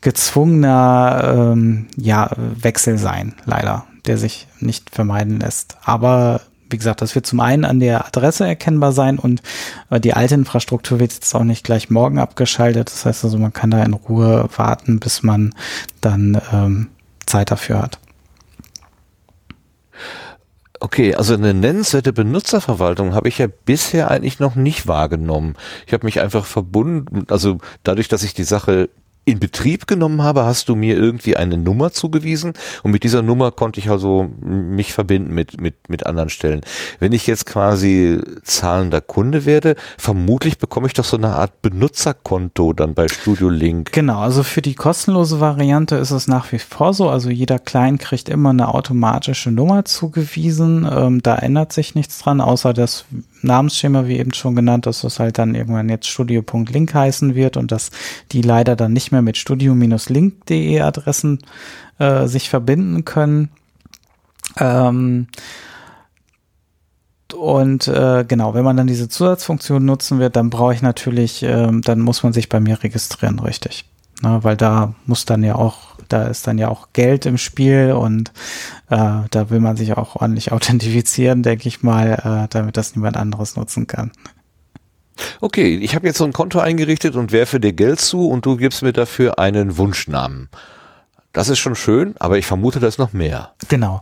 gezwungener 0.00 1.52
ähm, 1.52 1.86
ja, 1.96 2.30
Wechsel 2.36 2.98
sein, 2.98 3.34
leider, 3.44 3.84
der 4.06 4.18
sich 4.18 4.48
nicht 4.58 4.90
vermeiden 4.90 5.40
lässt. 5.40 5.76
Aber 5.84 6.40
wie 6.70 6.78
gesagt, 6.78 7.02
das 7.02 7.14
wird 7.14 7.26
zum 7.26 7.40
einen 7.40 7.64
an 7.64 7.80
der 7.80 8.06
Adresse 8.06 8.46
erkennbar 8.46 8.92
sein 8.92 9.18
und 9.18 9.42
äh, 9.90 10.00
die 10.00 10.14
alte 10.14 10.34
Infrastruktur 10.34 10.98
wird 10.98 11.12
jetzt 11.12 11.34
auch 11.34 11.44
nicht 11.44 11.64
gleich 11.64 11.90
morgen 11.90 12.18
abgeschaltet. 12.18 12.90
Das 12.90 13.04
heißt 13.04 13.24
also, 13.24 13.38
man 13.38 13.52
kann 13.52 13.70
da 13.70 13.82
in 13.82 13.92
Ruhe 13.92 14.48
warten, 14.56 14.98
bis 14.98 15.22
man 15.22 15.54
dann 16.00 16.40
ähm, 16.52 16.88
Zeit 17.26 17.50
dafür 17.50 17.82
hat. 17.82 17.98
Okay, 20.80 21.14
also 21.14 21.34
eine 21.34 21.54
nennenswerte 21.54 22.12
Benutzerverwaltung 22.12 23.14
habe 23.14 23.28
ich 23.28 23.38
ja 23.38 23.46
bisher 23.46 24.10
eigentlich 24.10 24.40
noch 24.40 24.56
nicht 24.56 24.88
wahrgenommen. 24.88 25.54
Ich 25.86 25.92
habe 25.92 26.04
mich 26.04 26.20
einfach 26.20 26.44
verbunden, 26.44 27.24
also 27.28 27.58
dadurch, 27.84 28.08
dass 28.08 28.24
ich 28.24 28.34
die 28.34 28.42
Sache 28.42 28.88
in 29.24 29.38
Betrieb 29.38 29.86
genommen 29.86 30.22
habe, 30.22 30.44
hast 30.44 30.68
du 30.68 30.74
mir 30.74 30.96
irgendwie 30.96 31.36
eine 31.36 31.56
Nummer 31.56 31.92
zugewiesen 31.92 32.54
und 32.82 32.90
mit 32.90 33.04
dieser 33.04 33.22
Nummer 33.22 33.52
konnte 33.52 33.78
ich 33.78 33.88
also 33.88 34.28
mich 34.40 34.92
verbinden 34.92 35.32
mit, 35.32 35.60
mit, 35.60 35.88
mit 35.88 36.06
anderen 36.06 36.28
Stellen. 36.28 36.62
Wenn 36.98 37.12
ich 37.12 37.26
jetzt 37.26 37.46
quasi 37.46 38.20
zahlender 38.42 39.00
Kunde 39.00 39.44
werde, 39.44 39.76
vermutlich 39.96 40.58
bekomme 40.58 40.88
ich 40.88 40.94
doch 40.94 41.04
so 41.04 41.16
eine 41.16 41.36
Art 41.36 41.62
Benutzerkonto 41.62 42.72
dann 42.72 42.94
bei 42.94 43.06
Studio 43.06 43.48
Link. 43.48 43.92
Genau, 43.92 44.18
also 44.18 44.42
für 44.42 44.62
die 44.62 44.74
kostenlose 44.74 45.38
Variante 45.38 45.96
ist 45.96 46.10
es 46.10 46.26
nach 46.26 46.50
wie 46.50 46.58
vor 46.58 46.92
so. 46.92 47.08
Also 47.08 47.30
jeder 47.30 47.60
Client 47.60 48.00
kriegt 48.00 48.28
immer 48.28 48.50
eine 48.50 48.74
automatische 48.74 49.52
Nummer 49.52 49.84
zugewiesen. 49.84 50.88
Ähm, 50.90 51.22
da 51.22 51.36
ändert 51.36 51.72
sich 51.72 51.94
nichts 51.94 52.18
dran, 52.18 52.40
außer 52.40 52.72
das 52.72 53.04
Namensschema, 53.42 54.06
wie 54.06 54.18
eben 54.18 54.32
schon 54.34 54.54
genannt, 54.56 54.86
dass 54.86 55.02
das 55.02 55.18
halt 55.18 55.38
dann 55.38 55.54
irgendwann 55.54 55.88
jetzt 55.88 56.08
studio.link 56.08 56.94
heißen 56.94 57.34
wird 57.34 57.56
und 57.56 57.72
dass 57.72 57.90
die 58.32 58.42
leider 58.42 58.76
dann 58.76 58.92
nicht 58.92 59.12
mehr 59.12 59.22
mit 59.22 59.36
studio-link.de 59.36 60.80
Adressen 60.80 61.38
äh, 61.98 62.26
sich 62.26 62.48
verbinden 62.48 63.04
können. 63.04 63.50
Ähm, 64.58 65.28
und 67.34 67.88
äh, 67.88 68.24
genau, 68.26 68.54
wenn 68.54 68.64
man 68.64 68.76
dann 68.76 68.86
diese 68.86 69.08
Zusatzfunktion 69.08 69.84
nutzen 69.84 70.18
wird, 70.18 70.36
dann 70.36 70.50
brauche 70.50 70.74
ich 70.74 70.82
natürlich, 70.82 71.42
äh, 71.42 71.68
dann 71.72 72.00
muss 72.00 72.22
man 72.22 72.32
sich 72.32 72.48
bei 72.48 72.60
mir 72.60 72.82
registrieren, 72.82 73.38
richtig. 73.38 73.84
Na, 74.22 74.44
weil 74.44 74.56
da 74.56 74.94
muss 75.04 75.24
dann 75.24 75.42
ja 75.42 75.56
auch, 75.56 75.96
da 76.08 76.24
ist 76.28 76.46
dann 76.46 76.56
ja 76.56 76.68
auch 76.68 76.88
Geld 76.92 77.26
im 77.26 77.38
Spiel 77.38 77.92
und 77.92 78.30
äh, 78.88 79.20
da 79.30 79.50
will 79.50 79.58
man 79.60 79.76
sich 79.76 79.96
auch 79.96 80.16
ordentlich 80.16 80.52
authentifizieren, 80.52 81.42
denke 81.42 81.68
ich 81.68 81.82
mal, 81.82 82.44
äh, 82.44 82.48
damit 82.48 82.76
das 82.76 82.94
niemand 82.94 83.16
anderes 83.16 83.56
nutzen 83.56 83.86
kann. 83.86 84.12
Okay, 85.40 85.76
ich 85.76 85.94
habe 85.94 86.06
jetzt 86.06 86.18
so 86.18 86.24
ein 86.24 86.32
Konto 86.32 86.60
eingerichtet 86.60 87.16
und 87.16 87.32
werfe 87.32 87.60
dir 87.60 87.72
Geld 87.72 88.00
zu 88.00 88.28
und 88.28 88.46
du 88.46 88.56
gibst 88.56 88.82
mir 88.82 88.92
dafür 88.92 89.38
einen 89.38 89.76
Wunschnamen. 89.76 90.48
Das 91.32 91.48
ist 91.48 91.58
schon 91.58 91.74
schön, 91.74 92.14
aber 92.18 92.38
ich 92.38 92.46
vermute, 92.46 92.78
da 92.78 92.86
ist 92.86 92.98
noch 92.98 93.12
mehr. 93.12 93.52
Genau. 93.68 94.00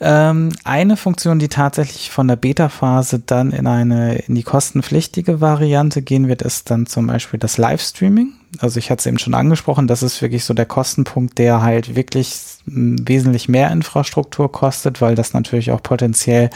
Ähm, 0.00 0.50
eine 0.64 0.96
Funktion, 0.96 1.38
die 1.38 1.48
tatsächlich 1.48 2.10
von 2.10 2.28
der 2.28 2.36
Beta-Phase 2.36 3.20
dann 3.20 3.52
in 3.52 3.66
eine 3.66 4.16
in 4.16 4.34
die 4.34 4.44
kostenpflichtige 4.44 5.40
Variante 5.40 6.02
gehen 6.02 6.28
wird, 6.28 6.42
ist 6.42 6.70
dann 6.70 6.86
zum 6.86 7.06
Beispiel 7.06 7.38
das 7.38 7.58
Livestreaming. 7.58 8.32
Also 8.60 8.78
ich 8.78 8.90
hatte 8.90 9.00
es 9.00 9.06
eben 9.06 9.18
schon 9.18 9.34
angesprochen, 9.34 9.86
das 9.86 10.02
ist 10.02 10.22
wirklich 10.22 10.44
so 10.44 10.54
der 10.54 10.66
Kostenpunkt, 10.66 11.38
der 11.38 11.62
halt 11.62 11.94
wirklich 11.94 12.34
wesentlich 12.66 13.48
mehr 13.48 13.70
Infrastruktur 13.70 14.50
kostet, 14.50 15.00
weil 15.00 15.14
das 15.14 15.34
natürlich 15.34 15.70
auch 15.70 15.82
potenziell 15.82 16.50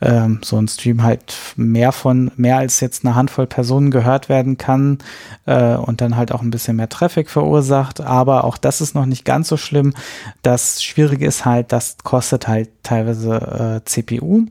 ähm, 0.00 0.40
so 0.42 0.56
ein 0.56 0.68
Stream 0.68 1.02
halt 1.02 1.36
mehr 1.56 1.92
von 1.92 2.30
mehr 2.36 2.58
als 2.58 2.80
jetzt 2.80 3.04
eine 3.04 3.14
Handvoll 3.14 3.46
Personen 3.46 3.90
gehört 3.90 4.28
werden 4.28 4.58
kann 4.58 4.98
äh, 5.46 5.76
und 5.76 6.00
dann 6.00 6.16
halt 6.16 6.32
auch 6.32 6.42
ein 6.42 6.50
bisschen 6.50 6.76
mehr 6.76 6.88
Traffic 6.88 7.30
verursacht. 7.30 8.00
Aber 8.00 8.44
auch 8.44 8.58
das 8.58 8.80
ist 8.80 8.94
noch 8.94 9.06
nicht 9.06 9.24
ganz 9.24 9.48
so 9.48 9.56
schlimm. 9.56 9.94
Das 10.42 10.82
Schwierige 10.82 11.26
ist 11.26 11.44
halt, 11.44 11.72
das 11.72 11.96
kostet 12.02 12.48
halt 12.48 12.70
teilweise 12.82 13.80
äh, 13.82 13.84
CPU 13.84 14.46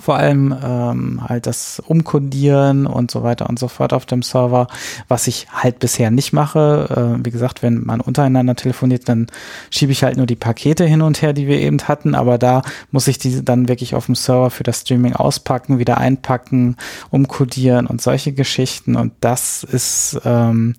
vor 0.00 0.16
allem 0.16 0.54
ähm, 0.62 1.20
halt 1.26 1.46
das 1.46 1.80
Umkodieren 1.84 2.86
und 2.86 3.10
so 3.10 3.22
weiter 3.22 3.48
und 3.48 3.58
so 3.58 3.68
fort 3.68 3.92
auf 3.92 4.06
dem 4.06 4.22
Server, 4.22 4.66
was 5.08 5.26
ich 5.26 5.46
halt 5.50 5.78
bisher 5.78 6.10
nicht 6.10 6.32
mache. 6.32 7.16
Äh, 7.20 7.24
wie 7.24 7.30
gesagt, 7.30 7.62
wenn 7.62 7.84
man 7.84 8.00
untereinander 8.00 8.54
telefoniert, 8.54 9.08
dann 9.08 9.26
schiebe 9.70 9.92
ich 9.92 10.04
halt 10.04 10.16
nur 10.16 10.26
die 10.26 10.36
Pakete 10.36 10.84
hin 10.84 11.02
und 11.02 11.22
her, 11.22 11.32
die 11.32 11.46
wir 11.46 11.60
eben 11.60 11.80
hatten, 11.82 12.14
aber 12.14 12.38
da 12.38 12.62
muss 12.90 13.08
ich 13.08 13.18
diese 13.18 13.42
dann 13.42 13.68
wirklich 13.68 13.94
auf 13.94 14.06
dem 14.06 14.14
Server 14.14 14.50
für 14.50 14.62
das 14.62 14.80
Streaming 14.80 15.14
auspacken, 15.14 15.78
wieder 15.78 15.98
einpacken, 15.98 16.76
umkodieren 17.10 17.86
und 17.86 18.00
solche 18.00 18.32
Geschichten 18.32 18.96
und 18.96 19.12
das 19.20 19.64
ist 19.64 20.20
ähm, 20.24 20.74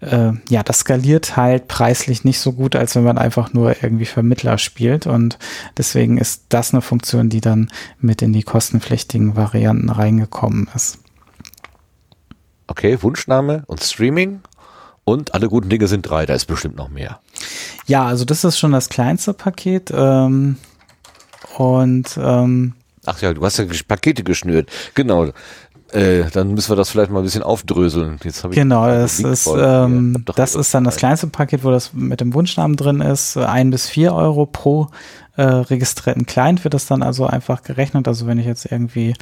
äh, 0.00 0.32
ja, 0.48 0.62
das 0.62 0.80
skaliert 0.80 1.36
halt 1.36 1.68
preislich 1.68 2.24
nicht 2.24 2.40
so 2.40 2.52
gut, 2.52 2.74
als 2.74 2.94
wenn 2.94 3.04
man 3.04 3.18
einfach 3.18 3.52
nur 3.52 3.82
irgendwie 3.82 4.06
Vermittler 4.06 4.58
spielt. 4.58 5.06
Und 5.06 5.38
deswegen 5.76 6.18
ist 6.18 6.44
das 6.48 6.72
eine 6.72 6.82
Funktion, 6.82 7.28
die 7.28 7.40
dann 7.40 7.68
mit 7.98 8.22
in 8.22 8.32
die 8.32 8.42
kostenpflichtigen 8.42 9.36
Varianten 9.36 9.90
reingekommen 9.90 10.68
ist. 10.74 10.98
Okay, 12.66 13.02
Wunschname 13.02 13.64
und 13.66 13.82
Streaming. 13.82 14.40
Und 15.04 15.34
alle 15.34 15.48
guten 15.48 15.68
Dinge 15.68 15.88
sind 15.88 16.02
drei, 16.02 16.24
da 16.24 16.34
ist 16.34 16.44
bestimmt 16.44 16.76
noch 16.76 16.88
mehr. 16.88 17.18
Ja, 17.86 18.06
also 18.06 18.24
das 18.24 18.44
ist 18.44 18.58
schon 18.58 18.72
das 18.72 18.88
kleinste 18.88 19.34
Paket. 19.34 19.90
Ähm, 19.92 20.56
und 21.56 22.18
ähm, 22.22 22.74
Ach 23.06 23.20
ja, 23.22 23.32
du 23.32 23.44
hast 23.44 23.58
ja 23.58 23.64
Pakete 23.88 24.22
geschnürt. 24.22 24.70
Genau. 24.94 25.32
Äh, 25.92 26.30
dann 26.32 26.54
müssen 26.54 26.70
wir 26.70 26.76
das 26.76 26.90
vielleicht 26.90 27.10
mal 27.10 27.20
ein 27.20 27.24
bisschen 27.24 27.42
aufdröseln. 27.42 28.18
Jetzt 28.22 28.44
ich 28.44 28.50
genau, 28.52 28.86
das 28.86 29.20
ist, 29.20 29.46
ähm, 29.46 30.24
das 30.36 30.54
ist 30.54 30.72
dann 30.72 30.84
das 30.84 30.96
kleinste 30.96 31.26
Paket, 31.26 31.64
wo 31.64 31.70
das 31.70 31.92
mit 31.92 32.20
dem 32.20 32.32
Wunschnamen 32.34 32.76
drin 32.76 33.00
ist. 33.00 33.36
Ein 33.36 33.70
bis 33.70 33.88
vier 33.88 34.14
Euro 34.14 34.46
pro 34.46 34.88
äh, 35.36 35.42
registrierten 35.42 36.26
Client 36.26 36.64
wird 36.64 36.74
das 36.74 36.86
dann 36.86 37.02
also 37.02 37.26
einfach 37.26 37.62
gerechnet. 37.62 38.06
Also 38.06 38.26
wenn 38.26 38.38
ich 38.38 38.46
jetzt 38.46 38.70
irgendwie 38.70 39.14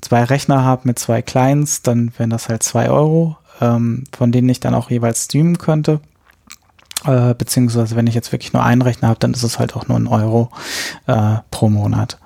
zwei 0.00 0.24
Rechner 0.24 0.64
habe 0.64 0.82
mit 0.84 0.98
zwei 0.98 1.22
Clients, 1.22 1.82
dann 1.82 2.12
wären 2.16 2.30
das 2.30 2.48
halt 2.48 2.62
zwei 2.62 2.88
Euro, 2.88 3.36
ähm, 3.60 4.04
von 4.16 4.32
denen 4.32 4.48
ich 4.48 4.60
dann 4.60 4.74
auch 4.74 4.90
jeweils 4.90 5.24
streamen 5.24 5.58
könnte. 5.58 6.00
Äh, 7.04 7.34
beziehungsweise 7.34 7.94
wenn 7.94 8.06
ich 8.06 8.14
jetzt 8.14 8.32
wirklich 8.32 8.52
nur 8.52 8.62
einen 8.62 8.82
Rechner 8.82 9.08
habe, 9.08 9.20
dann 9.20 9.32
ist 9.32 9.42
es 9.42 9.58
halt 9.58 9.76
auch 9.76 9.86
nur 9.86 9.98
ein 9.98 10.06
Euro 10.06 10.50
äh, 11.06 11.36
pro 11.50 11.68
Monat. 11.68 12.18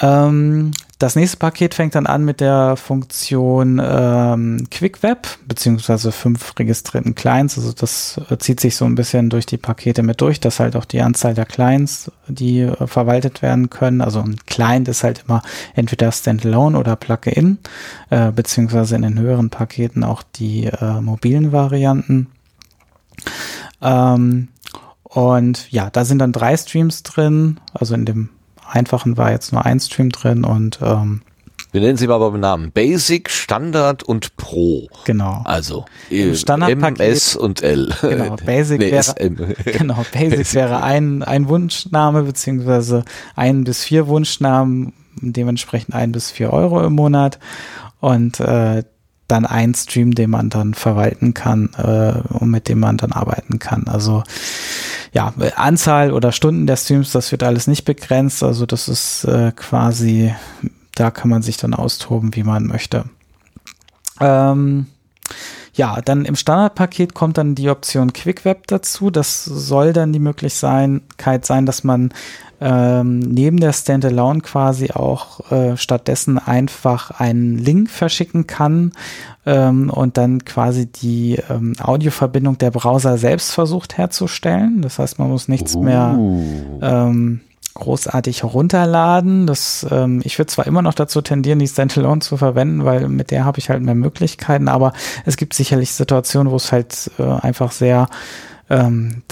Ähm, 0.00 0.72
das 0.98 1.14
nächste 1.14 1.36
Paket 1.36 1.74
fängt 1.74 1.94
dann 1.94 2.06
an 2.06 2.24
mit 2.24 2.40
der 2.40 2.76
Funktion 2.76 3.82
ähm, 3.84 4.66
Quick 4.70 5.02
Web, 5.02 5.28
beziehungsweise 5.46 6.10
fünf 6.10 6.58
registrierten 6.58 7.14
Clients. 7.14 7.58
Also 7.58 7.72
das 7.72 8.18
äh, 8.30 8.38
zieht 8.38 8.60
sich 8.60 8.76
so 8.76 8.86
ein 8.86 8.94
bisschen 8.94 9.28
durch 9.28 9.44
die 9.44 9.58
Pakete 9.58 10.02
mit 10.02 10.22
durch, 10.22 10.40
dass 10.40 10.58
halt 10.58 10.74
auch 10.74 10.86
die 10.86 11.02
Anzahl 11.02 11.34
der 11.34 11.44
Clients, 11.44 12.10
die 12.28 12.60
äh, 12.60 12.86
verwaltet 12.86 13.42
werden 13.42 13.68
können. 13.68 14.00
Also 14.00 14.20
ein 14.20 14.36
Client 14.46 14.88
ist 14.88 15.04
halt 15.04 15.24
immer 15.26 15.42
entweder 15.74 16.10
Standalone 16.10 16.78
oder 16.78 16.96
Plug-in, 16.96 17.58
äh, 18.08 18.32
beziehungsweise 18.32 18.96
in 18.96 19.02
den 19.02 19.18
höheren 19.18 19.50
Paketen 19.50 20.02
auch 20.02 20.22
die 20.22 20.64
äh, 20.64 21.00
mobilen 21.02 21.52
Varianten. 21.52 22.28
Ähm, 23.82 24.48
und 25.02 25.70
ja, 25.70 25.90
da 25.90 26.06
sind 26.06 26.20
dann 26.20 26.32
drei 26.32 26.56
Streams 26.56 27.02
drin, 27.02 27.60
also 27.74 27.94
in 27.94 28.06
dem 28.06 28.30
einfachen 28.68 29.16
war 29.16 29.30
jetzt 29.30 29.52
nur 29.52 29.64
ein 29.64 29.80
Stream 29.80 30.10
drin 30.10 30.44
und 30.44 30.78
ähm, 30.82 31.22
wir 31.72 31.82
nennen 31.82 31.98
sie 31.98 32.06
mal 32.06 32.18
beim 32.18 32.40
Namen 32.40 32.72
Basic, 32.72 33.28
Standard 33.28 34.02
und 34.02 34.36
Pro. 34.38 34.88
Genau. 35.04 35.42
Also 35.44 35.84
Standardpaket, 36.10 37.00
M, 37.00 37.12
S 37.12 37.36
und 37.36 37.62
L. 37.62 37.92
Genau, 38.00 38.36
Basic 38.46 38.78
nee, 38.78 38.92
wäre, 38.92 39.14
genau, 39.64 39.96
Basic, 40.10 40.30
Basic 40.30 40.54
wäre 40.54 40.82
ein, 40.82 41.22
ein 41.22 41.48
Wunschname 41.48 42.22
beziehungsweise 42.22 43.04
ein 43.34 43.64
bis 43.64 43.84
vier 43.84 44.06
Wunschnamen, 44.06 44.94
dementsprechend 45.20 45.94
ein 45.94 46.12
bis 46.12 46.30
vier 46.30 46.50
Euro 46.50 46.82
im 46.82 46.94
Monat. 46.94 47.38
Und 48.00 48.40
äh, 48.40 48.84
dann 49.28 49.46
ein 49.46 49.74
Stream, 49.74 50.14
den 50.14 50.30
man 50.30 50.50
dann 50.50 50.74
verwalten 50.74 51.34
kann 51.34 51.70
äh, 51.76 52.20
und 52.34 52.50
mit 52.50 52.68
dem 52.68 52.78
man 52.78 52.96
dann 52.96 53.12
arbeiten 53.12 53.58
kann. 53.58 53.88
Also 53.88 54.22
ja, 55.12 55.32
Anzahl 55.56 56.12
oder 56.12 56.32
Stunden 56.32 56.66
der 56.66 56.76
Streams, 56.76 57.12
das 57.12 57.32
wird 57.32 57.42
alles 57.42 57.66
nicht 57.66 57.84
begrenzt. 57.84 58.42
Also 58.42 58.66
das 58.66 58.88
ist 58.88 59.24
äh, 59.24 59.52
quasi, 59.54 60.34
da 60.94 61.10
kann 61.10 61.30
man 61.30 61.42
sich 61.42 61.56
dann 61.56 61.74
austoben, 61.74 62.34
wie 62.36 62.44
man 62.44 62.66
möchte. 62.66 63.04
Ähm, 64.20 64.86
ja, 65.76 66.00
dann 66.02 66.24
im 66.24 66.36
Standardpaket 66.36 67.14
kommt 67.14 67.36
dann 67.38 67.54
die 67.54 67.68
Option 67.68 68.12
QuickWeb 68.12 68.66
dazu. 68.66 69.10
Das 69.10 69.44
soll 69.44 69.92
dann 69.92 70.12
die 70.12 70.18
Möglichkeit 70.18 71.44
sein, 71.46 71.66
dass 71.66 71.84
man 71.84 72.12
ähm, 72.60 73.18
neben 73.18 73.60
der 73.60 73.74
Standalone 73.74 74.40
quasi 74.40 74.90
auch 74.90 75.52
äh, 75.52 75.76
stattdessen 75.76 76.38
einfach 76.38 77.10
einen 77.10 77.58
Link 77.58 77.90
verschicken 77.90 78.46
kann 78.46 78.92
ähm, 79.44 79.90
und 79.90 80.16
dann 80.16 80.46
quasi 80.46 80.86
die 80.86 81.38
ähm, 81.50 81.74
Audioverbindung 81.78 82.56
der 82.56 82.70
Browser 82.70 83.18
selbst 83.18 83.52
versucht 83.52 83.98
herzustellen. 83.98 84.80
Das 84.80 84.98
heißt, 84.98 85.18
man 85.18 85.28
muss 85.28 85.48
nichts 85.48 85.74
uh. 85.74 85.82
mehr 85.82 86.18
ähm, 86.80 87.42
großartig 87.74 88.42
herunterladen. 88.42 89.46
Das, 89.46 89.86
ähm, 89.90 90.20
ich 90.24 90.38
würde 90.38 90.50
zwar 90.50 90.66
immer 90.66 90.82
noch 90.82 90.94
dazu 90.94 91.20
tendieren, 91.20 91.58
die 91.58 91.68
Standalone 91.68 92.20
zu 92.20 92.36
verwenden, 92.36 92.84
weil 92.84 93.08
mit 93.08 93.30
der 93.30 93.44
habe 93.44 93.58
ich 93.58 93.70
halt 93.70 93.82
mehr 93.82 93.94
Möglichkeiten, 93.94 94.68
aber 94.68 94.92
es 95.24 95.36
gibt 95.36 95.54
sicherlich 95.54 95.92
Situationen, 95.92 96.50
wo 96.50 96.56
es 96.56 96.72
halt 96.72 97.10
äh, 97.18 97.22
einfach 97.22 97.72
sehr 97.72 98.08
ähm, 98.68 99.22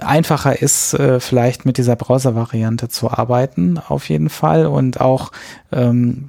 einfacher 0.00 0.60
ist, 0.60 0.94
äh, 0.94 1.20
vielleicht 1.20 1.64
mit 1.64 1.78
dieser 1.78 1.96
Browser-Variante 1.96 2.88
zu 2.88 3.10
arbeiten, 3.10 3.78
auf 3.78 4.08
jeden 4.08 4.28
Fall. 4.28 4.66
Und 4.66 5.00
auch 5.00 5.32
ähm, 5.72 6.28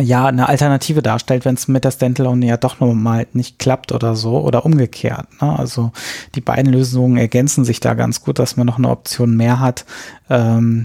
ja 0.00 0.26
eine 0.26 0.48
Alternative 0.48 1.02
darstellt, 1.02 1.44
wenn 1.44 1.54
es 1.54 1.68
mit 1.68 1.84
der 1.84 1.90
Standalone 1.90 2.46
ja 2.46 2.56
doch 2.56 2.80
mal 2.80 3.26
nicht 3.32 3.58
klappt 3.58 3.92
oder 3.92 4.14
so 4.16 4.40
oder 4.40 4.64
umgekehrt. 4.64 5.26
Ne? 5.40 5.58
Also 5.58 5.92
die 6.34 6.40
beiden 6.40 6.72
Lösungen 6.72 7.16
ergänzen 7.16 7.64
sich 7.64 7.80
da 7.80 7.94
ganz 7.94 8.20
gut, 8.20 8.38
dass 8.38 8.56
man 8.56 8.66
noch 8.66 8.78
eine 8.78 8.90
Option 8.90 9.36
mehr 9.36 9.60
hat, 9.60 9.84
ähm, 10.30 10.84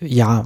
ja, 0.00 0.44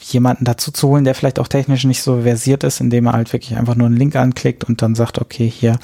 jemanden 0.00 0.44
dazu 0.44 0.70
zu 0.70 0.88
holen, 0.88 1.04
der 1.04 1.14
vielleicht 1.14 1.38
auch 1.38 1.48
technisch 1.48 1.84
nicht 1.84 2.02
so 2.02 2.22
versiert 2.22 2.64
ist, 2.64 2.80
indem 2.80 3.06
er 3.06 3.14
halt 3.14 3.32
wirklich 3.32 3.56
einfach 3.56 3.74
nur 3.74 3.86
einen 3.86 3.96
Link 3.96 4.16
anklickt 4.16 4.64
und 4.64 4.82
dann 4.82 4.94
sagt, 4.94 5.20
okay, 5.20 5.48
hier, 5.48 5.78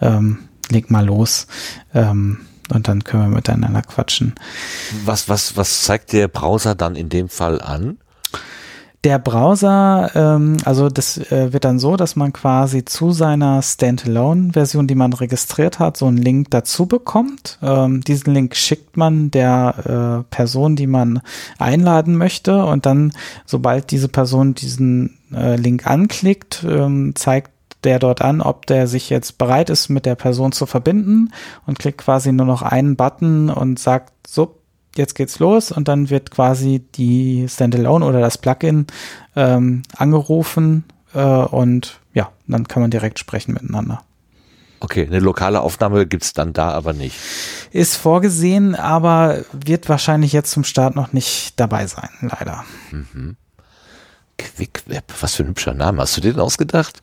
ähm, 0.00 0.38
leg 0.70 0.90
mal 0.90 1.04
los. 1.04 1.46
Ähm, 1.94 2.38
und 2.70 2.88
dann 2.88 3.02
können 3.04 3.30
wir 3.30 3.36
miteinander 3.36 3.82
quatschen. 3.82 4.34
Was, 5.04 5.28
was, 5.28 5.56
was 5.56 5.84
zeigt 5.84 6.12
der 6.12 6.28
Browser 6.28 6.74
dann 6.74 6.96
in 6.96 7.08
dem 7.08 7.28
Fall 7.28 7.62
an? 7.62 7.98
Der 9.04 9.20
Browser, 9.20 10.10
ähm, 10.16 10.56
also 10.64 10.88
das 10.88 11.18
äh, 11.30 11.52
wird 11.52 11.64
dann 11.64 11.78
so, 11.78 11.96
dass 11.96 12.16
man 12.16 12.32
quasi 12.32 12.84
zu 12.84 13.12
seiner 13.12 13.62
Standalone-Version, 13.62 14.88
die 14.88 14.96
man 14.96 15.12
registriert 15.12 15.78
hat, 15.78 15.96
so 15.96 16.06
einen 16.06 16.16
Link 16.16 16.50
dazu 16.50 16.86
bekommt. 16.86 17.58
Ähm, 17.62 18.00
diesen 18.00 18.34
Link 18.34 18.56
schickt 18.56 18.96
man 18.96 19.30
der 19.30 20.24
äh, 20.26 20.34
Person, 20.34 20.74
die 20.74 20.88
man 20.88 21.20
einladen 21.58 22.16
möchte 22.16 22.64
und 22.64 22.86
dann, 22.86 23.12
sobald 23.46 23.92
diese 23.92 24.08
Person 24.08 24.54
diesen 24.54 25.16
äh, 25.32 25.54
Link 25.54 25.86
anklickt, 25.86 26.66
ähm, 26.68 27.14
zeigt 27.14 27.52
der 27.84 28.00
dort 28.00 28.22
an, 28.22 28.40
ob 28.40 28.66
der 28.66 28.88
sich 28.88 29.10
jetzt 29.10 29.38
bereit 29.38 29.70
ist, 29.70 29.88
mit 29.88 30.06
der 30.06 30.16
Person 30.16 30.50
zu 30.50 30.66
verbinden 30.66 31.32
und 31.66 31.78
klickt 31.78 31.98
quasi 31.98 32.32
nur 32.32 32.46
noch 32.46 32.62
einen 32.62 32.96
Button 32.96 33.50
und 33.50 33.78
sagt, 33.78 34.12
so, 34.26 34.57
jetzt 34.98 35.14
geht's 35.14 35.38
los 35.38 35.72
und 35.72 35.88
dann 35.88 36.10
wird 36.10 36.30
quasi 36.30 36.84
die 36.94 37.46
Standalone 37.48 38.04
oder 38.04 38.20
das 38.20 38.36
Plugin 38.36 38.86
ähm, 39.34 39.82
angerufen 39.96 40.84
äh, 41.14 41.20
und 41.20 42.00
ja, 42.12 42.30
dann 42.46 42.68
kann 42.68 42.82
man 42.82 42.90
direkt 42.90 43.18
sprechen 43.18 43.54
miteinander. 43.54 44.02
Okay, 44.80 45.06
eine 45.06 45.18
lokale 45.18 45.60
Aufnahme 45.60 46.06
gibt's 46.06 46.34
dann 46.34 46.52
da 46.52 46.70
aber 46.70 46.92
nicht. 46.92 47.16
Ist 47.72 47.96
vorgesehen, 47.96 48.74
aber 48.74 49.44
wird 49.52 49.88
wahrscheinlich 49.88 50.32
jetzt 50.32 50.52
zum 50.52 50.62
Start 50.62 50.94
noch 50.94 51.12
nicht 51.12 51.58
dabei 51.58 51.86
sein, 51.86 52.10
leider. 52.20 52.64
Mhm. 52.92 53.36
QuickWeb, 54.38 55.04
was 55.20 55.34
für 55.34 55.42
ein 55.42 55.48
hübscher 55.48 55.74
Name. 55.74 56.00
Hast 56.00 56.16
du 56.16 56.20
den 56.20 56.38
ausgedacht? 56.38 57.02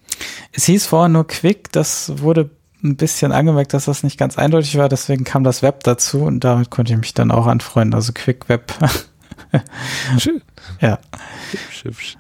Es 0.54 0.64
hieß 0.66 0.86
vorher 0.86 1.10
nur 1.10 1.28
Quick, 1.28 1.72
das 1.74 2.20
wurde 2.20 2.50
ein 2.86 2.96
bisschen 2.98 3.32
angemerkt, 3.32 3.74
dass 3.74 3.86
das 3.86 4.04
nicht 4.04 4.18
ganz 4.18 4.38
eindeutig 4.38 4.78
war, 4.78 4.90
deswegen 4.90 5.24
kam 5.24 5.44
das 5.44 5.62
Web 5.62 5.84
dazu 5.84 6.24
und 6.24 6.44
damit 6.44 6.70
konnte 6.70 6.94
ich 6.94 7.00
mich 7.00 7.14
dann 7.14 7.32
auch 7.32 7.48
anfreunden, 7.48 7.94
also 7.94 8.14
Quick 8.14 8.48
Web. 8.50 8.74
Schön. 10.18 10.42
Ja. 10.82 11.00
Hübsch, 11.52 11.84
hübsch. 11.84 12.18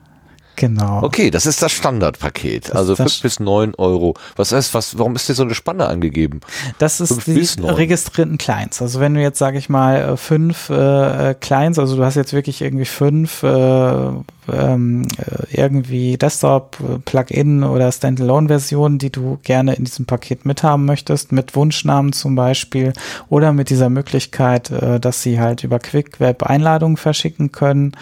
Genau. 0.55 1.03
Okay, 1.03 1.31
das 1.31 1.45
ist 1.45 1.61
das 1.61 1.71
Standardpaket. 1.71 2.69
Das 2.69 2.75
also 2.75 2.95
fünf 2.95 3.21
bis 3.21 3.39
neun 3.39 3.75
Euro. 3.75 4.15
Was 4.35 4.51
heißt, 4.51 4.73
was, 4.73 4.97
warum 4.97 5.15
ist 5.15 5.27
dir 5.27 5.33
so 5.33 5.43
eine 5.43 5.55
Spanne 5.55 5.87
angegeben? 5.87 6.41
Das 6.79 6.99
ist 6.99 7.27
die 7.27 7.47
registrierten 7.61 8.37
Clients. 8.37 8.81
Also 8.81 8.99
wenn 8.99 9.13
du 9.13 9.21
jetzt, 9.21 9.39
sage 9.39 9.57
ich 9.57 9.69
mal, 9.69 9.95
äh, 9.97 10.17
fünf 10.17 10.69
äh, 10.69 11.35
Clients, 11.39 11.79
also 11.79 11.95
du 11.95 12.03
hast 12.03 12.15
jetzt 12.15 12.33
wirklich 12.33 12.61
irgendwie 12.61 12.85
fünf 12.85 13.43
äh, 13.43 14.11
ähm, 14.51 15.07
äh, 15.17 15.61
irgendwie 15.61 16.17
Desktop, 16.17 16.77
äh, 16.79 16.99
Plugin 16.99 17.63
oder 17.63 17.91
Standalone-Versionen, 17.91 18.97
die 18.97 19.11
du 19.11 19.39
gerne 19.43 19.73
in 19.73 19.85
diesem 19.85 20.05
Paket 20.05 20.45
mithaben 20.45 20.85
möchtest, 20.85 21.31
mit 21.31 21.55
Wunschnamen 21.55 22.13
zum 22.13 22.35
Beispiel 22.35 22.93
oder 23.29 23.53
mit 23.53 23.69
dieser 23.69 23.89
Möglichkeit, 23.89 24.71
äh, 24.71 24.99
dass 24.99 25.23
sie 25.23 25.39
halt 25.39 25.63
über 25.63 25.79
QuickWeb 25.79 26.43
Einladungen 26.43 26.97
verschicken 26.97 27.51
können, 27.51 27.93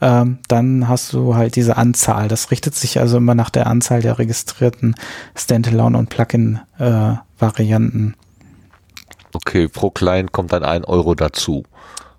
ähm, 0.00 0.38
dann 0.48 0.88
hast 0.88 1.12
du 1.12 1.34
halt 1.34 1.56
diese 1.56 1.76
Anzahl. 1.76 2.01
Das 2.06 2.50
richtet 2.50 2.74
sich 2.74 2.98
also 2.98 3.18
immer 3.18 3.34
nach 3.34 3.50
der 3.50 3.66
Anzahl 3.66 4.00
der 4.02 4.18
registrierten 4.18 4.94
Standalone- 5.36 5.98
und 5.98 6.08
Plugin-Varianten. 6.10 8.14
Okay, 9.34 9.68
pro 9.68 9.90
Client 9.90 10.32
kommt 10.32 10.52
dann 10.52 10.64
ein 10.64 10.84
Euro 10.84 11.14
dazu. 11.14 11.64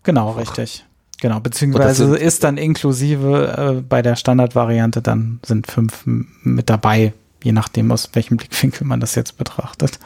Genau, 0.03 0.31
richtig. 0.31 0.85
Genau, 1.21 1.39
beziehungsweise 1.39 2.17
ist 2.17 2.43
dann 2.43 2.57
inklusive 2.57 3.75
äh, 3.77 3.81
bei 3.81 4.01
der 4.01 4.17
Standardvariante 4.17 5.01
dann 5.01 5.39
sind 5.45 5.67
fünf 5.67 6.01
mit 6.05 6.69
dabei, 6.69 7.13
je 7.41 7.53
nachdem 7.53 7.93
aus 7.93 8.09
welchem 8.13 8.35
Blickwinkel 8.37 8.85
man 8.85 8.99
das 8.99 9.15
jetzt 9.15 9.37
betrachtet. 9.37 9.99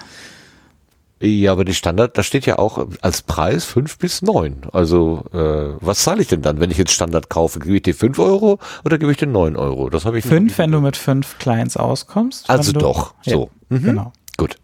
Ja, 1.20 1.52
aber 1.52 1.66
die 1.66 1.74
Standard, 1.74 2.16
da 2.18 2.22
steht 2.22 2.46
ja 2.46 2.60
auch 2.60 2.88
als 3.02 3.24
Preis 3.24 3.66
fünf 3.66 3.98
bis 3.98 4.22
neun. 4.22 4.62
Also 4.72 5.26
äh, 5.34 5.76
was 5.84 6.04
zahle 6.04 6.22
ich 6.22 6.28
denn 6.28 6.44
dann, 6.44 6.60
wenn 6.60 6.70
ich 6.70 6.78
jetzt 6.78 6.92
Standard 6.92 7.30
kaufe? 7.30 7.60
Gebe 7.60 7.78
ich 7.78 7.82
dir 7.82 7.96
fünf 7.96 8.20
Euro 8.20 8.60
oder 8.86 9.00
gebe 9.00 9.12
ich 9.12 9.18
dir 9.18 9.26
neun 9.28 9.56
Euro? 9.56 9.90
Das 9.90 10.06
habe 10.06 10.20
ich 10.20 10.26
Fünf, 10.26 10.58
wenn 10.60 10.72
du 10.72 10.80
mit 10.80 10.96
fünf 10.96 11.40
Clients 11.40 11.76
auskommst. 11.76 12.50
Also 12.50 12.72
du, 12.72 12.80
doch, 12.80 13.14
so. 13.24 13.50
Ja, 13.70 13.78
Mhm. 13.78 13.84
Genau. 13.84 14.14
Gut. 14.38 14.56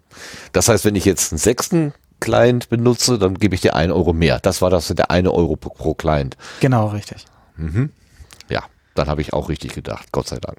Das 0.51 0.69
heißt, 0.69 0.85
wenn 0.85 0.95
ich 0.95 1.03
jetzt 1.05 1.33
einen 1.33 1.39
sechsten 1.39 1.93
Client 2.19 2.69
benutze, 2.69 3.19
dann 3.19 3.33
gebe 3.33 3.55
ich 3.55 3.61
dir 3.61 3.75
ein 3.75 3.91
Euro 3.91 4.13
mehr. 4.13 4.39
Das 4.39 4.61
war 4.61 4.69
das 4.69 4.87
der 4.87 5.11
eine 5.11 5.31
Euro 5.33 5.55
pro, 5.57 5.71
pro 5.71 5.93
Client. 5.93 6.37
Genau, 6.61 6.87
richtig. 6.87 7.25
Mhm. 7.57 7.89
Dann 8.95 9.07
habe 9.07 9.21
ich 9.21 9.33
auch 9.33 9.49
richtig 9.49 9.73
gedacht, 9.73 10.11
Gott 10.11 10.27
sei 10.27 10.37
Dank. 10.39 10.57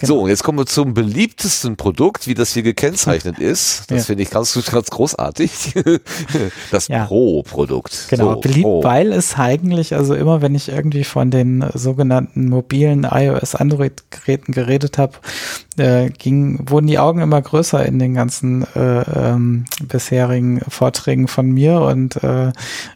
Genau. 0.00 0.14
So, 0.14 0.20
und 0.20 0.30
jetzt 0.30 0.42
kommen 0.42 0.58
wir 0.58 0.66
zum 0.66 0.94
beliebtesten 0.94 1.76
Produkt, 1.76 2.26
wie 2.26 2.34
das 2.34 2.52
hier 2.54 2.62
gekennzeichnet 2.62 3.38
ist. 3.40 3.90
Das 3.90 3.98
Ja. 3.98 4.04
finde 4.04 4.22
ich 4.22 4.30
ganz, 4.30 4.58
ganz 4.70 4.88
großartig. 4.90 5.74
Das 6.70 6.88
Ja. 6.88 7.04
Pro-Produkt. 7.06 8.06
Genau, 8.08 8.34
So, 8.34 8.40
beliebt, 8.40 8.62
Pro. 8.62 8.82
weil 8.84 9.12
es 9.12 9.36
eigentlich, 9.36 9.94
also 9.94 10.14
immer 10.14 10.40
wenn 10.42 10.54
ich 10.54 10.68
irgendwie 10.68 11.04
von 11.04 11.30
den 11.30 11.64
sogenannten 11.74 12.48
mobilen 12.48 13.04
iOS-Android-Geräten 13.10 14.52
geredet 14.52 14.98
habe, 14.98 15.14
äh, 15.76 16.10
ging, 16.10 16.68
wurden 16.70 16.86
die 16.86 16.98
Augen 16.98 17.20
immer 17.20 17.40
größer 17.40 17.84
in 17.84 17.98
den 17.98 18.14
ganzen 18.14 18.66
äh, 18.74 19.00
ähm, 19.02 19.64
bisherigen 19.82 20.60
Vorträgen 20.68 21.28
von 21.28 21.50
mir 21.50 21.80
und 21.80 22.16
äh, 22.22 22.52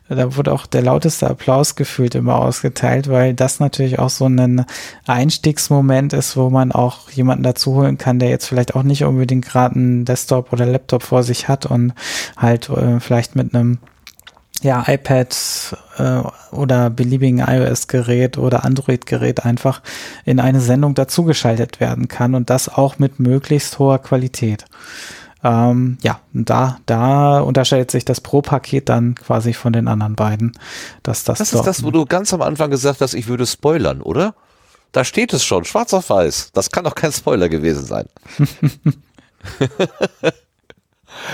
da 0.08 0.36
wurde 0.36 0.52
auch 0.52 0.66
der 0.66 0.82
lauteste 0.82 1.28
Applaus 1.28 1.76
gefühlt 1.76 2.14
immer 2.14 2.36
ausgeteilt, 2.36 3.08
weil 3.08 3.34
das 3.34 3.58
natürlich 3.60 3.98
auch 3.98 4.10
so 4.10 4.26
ein 4.60 4.66
Einstiegsmoment 5.06 6.12
ist, 6.12 6.36
wo 6.36 6.50
man 6.50 6.72
auch 6.72 7.10
jemanden 7.10 7.42
dazu 7.42 7.74
holen 7.74 7.98
kann, 7.98 8.18
der 8.18 8.28
jetzt 8.28 8.46
vielleicht 8.46 8.74
auch 8.74 8.82
nicht 8.82 9.04
unbedingt 9.04 9.44
gerade 9.44 9.76
einen 9.76 10.04
Desktop 10.04 10.52
oder 10.52 10.66
Laptop 10.66 11.02
vor 11.02 11.22
sich 11.22 11.48
hat 11.48 11.66
und 11.66 11.92
halt 12.36 12.68
äh, 12.68 13.00
vielleicht 13.00 13.36
mit 13.36 13.54
einem 13.54 13.78
ja, 14.62 14.82
iPad 14.86 15.76
äh, 15.98 16.22
oder 16.50 16.88
beliebigen 16.88 17.40
iOS-Gerät 17.40 18.38
oder 18.38 18.64
Android-Gerät 18.64 19.44
einfach 19.44 19.82
in 20.24 20.40
eine 20.40 20.60
Sendung 20.60 20.94
dazugeschaltet 20.94 21.80
werden 21.80 22.08
kann 22.08 22.34
und 22.34 22.48
das 22.48 22.68
auch 22.68 22.98
mit 22.98 23.20
möglichst 23.20 23.78
hoher 23.78 23.98
Qualität. 23.98 24.64
Ähm, 25.44 25.98
ja, 26.00 26.20
da, 26.32 26.78
da 26.86 27.40
unterscheidet 27.40 27.90
sich 27.90 28.06
das 28.06 28.22
Pro-Paket 28.22 28.88
dann 28.88 29.14
quasi 29.14 29.52
von 29.52 29.74
den 29.74 29.86
anderen 29.86 30.16
beiden. 30.16 30.52
Dass 31.02 31.24
das 31.24 31.38
Das 31.38 31.52
ist 31.52 31.66
das, 31.66 31.84
wo 31.84 31.90
du 31.90 32.06
ganz 32.06 32.32
am 32.32 32.40
Anfang 32.40 32.70
gesagt 32.70 33.02
hast, 33.02 33.12
ich 33.12 33.28
würde 33.28 33.46
spoilern, 33.46 34.00
oder? 34.00 34.34
Da 34.94 35.02
steht 35.02 35.32
es 35.32 35.44
schon, 35.44 35.64
schwarz 35.64 35.92
auf 35.92 36.08
weiß. 36.08 36.50
Das 36.52 36.70
kann 36.70 36.84
doch 36.84 36.94
kein 36.94 37.10
Spoiler 37.10 37.48
gewesen 37.48 37.84
sein. 37.84 38.06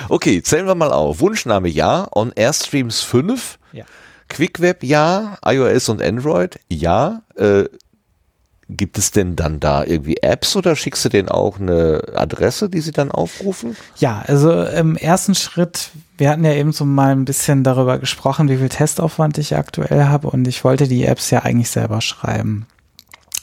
okay, 0.09 0.43
zählen 0.43 0.67
wir 0.67 0.75
mal 0.75 0.91
auf. 0.91 1.21
Wunschname 1.21 1.69
ja, 1.69 2.09
On 2.15 2.33
Air 2.35 2.55
Streams 2.55 3.03
5, 3.03 3.59
Ja. 3.73 3.85
QuickWeb 4.29 4.83
ja, 4.83 5.37
iOS 5.45 5.91
und 5.91 6.01
Android 6.01 6.59
ja. 6.71 7.21
Äh, 7.37 7.65
gibt 8.71 8.97
es 8.97 9.11
denn 9.11 9.37
dann 9.37 9.61
da 9.61 9.85
irgendwie 9.85 10.17
Apps 10.23 10.57
oder 10.57 10.75
schickst 10.75 11.05
du 11.05 11.11
denen 11.11 11.29
auch 11.29 11.61
eine 11.61 12.03
Adresse, 12.15 12.71
die 12.71 12.81
sie 12.81 12.93
dann 12.93 13.11
aufrufen? 13.11 13.77
Ja, 13.99 14.23
also 14.27 14.63
im 14.65 14.97
ersten 14.97 15.35
Schritt, 15.35 15.91
wir 16.17 16.31
hatten 16.31 16.47
ja 16.47 16.55
eben 16.55 16.73
so 16.73 16.87
mal 16.87 17.13
ein 17.13 17.27
bisschen 17.27 17.63
darüber 17.63 17.99
gesprochen, 17.99 18.49
wie 18.49 18.57
viel 18.57 18.71
Testaufwand 18.71 19.37
ich 19.37 19.55
aktuell 19.55 20.05
habe 20.07 20.31
und 20.31 20.49
ich 20.49 20.65
wollte 20.65 20.89
die 20.89 21.05
Apps 21.05 21.31
ja 21.31 21.41
eigentlich 21.41 21.69
selber 21.69 22.01
schreiben. 22.01 22.67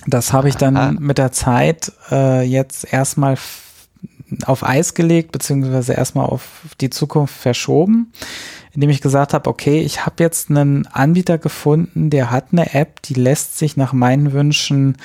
Das 0.07 0.31
habe 0.31 0.47
ich 0.47 0.55
dann 0.55 0.77
Aha. 0.77 0.93
mit 0.97 1.17
der 1.17 1.31
Zeit 1.31 1.91
äh, 2.09 2.41
jetzt 2.41 2.91
erstmal 2.91 3.37
auf 4.45 4.63
Eis 4.63 4.93
gelegt, 4.93 5.31
beziehungsweise 5.31 5.93
erstmal 5.93 6.25
auf 6.25 6.61
die 6.81 6.89
Zukunft 6.89 7.35
verschoben, 7.35 8.11
indem 8.73 8.89
ich 8.89 9.01
gesagt 9.01 9.33
habe, 9.33 9.49
okay, 9.49 9.81
ich 9.81 10.05
habe 10.05 10.23
jetzt 10.23 10.49
einen 10.49 10.87
Anbieter 10.87 11.37
gefunden, 11.37 12.09
der 12.09 12.31
hat 12.31 12.47
eine 12.51 12.73
App, 12.73 13.01
die 13.03 13.13
lässt 13.13 13.57
sich 13.57 13.77
nach 13.77 13.93
meinen 13.93 14.33
Wünschen 14.33 14.97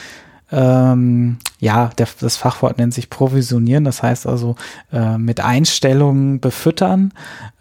ähm, 0.52 1.38
ja, 1.58 1.90
der, 1.96 2.06
das 2.20 2.36
Fachwort 2.36 2.78
nennt 2.78 2.92
sich 2.92 3.08
provisionieren, 3.08 3.84
das 3.84 4.02
heißt 4.02 4.26
also 4.26 4.56
äh, 4.92 5.16
mit 5.16 5.40
Einstellungen 5.40 6.40
befüttern, 6.40 7.12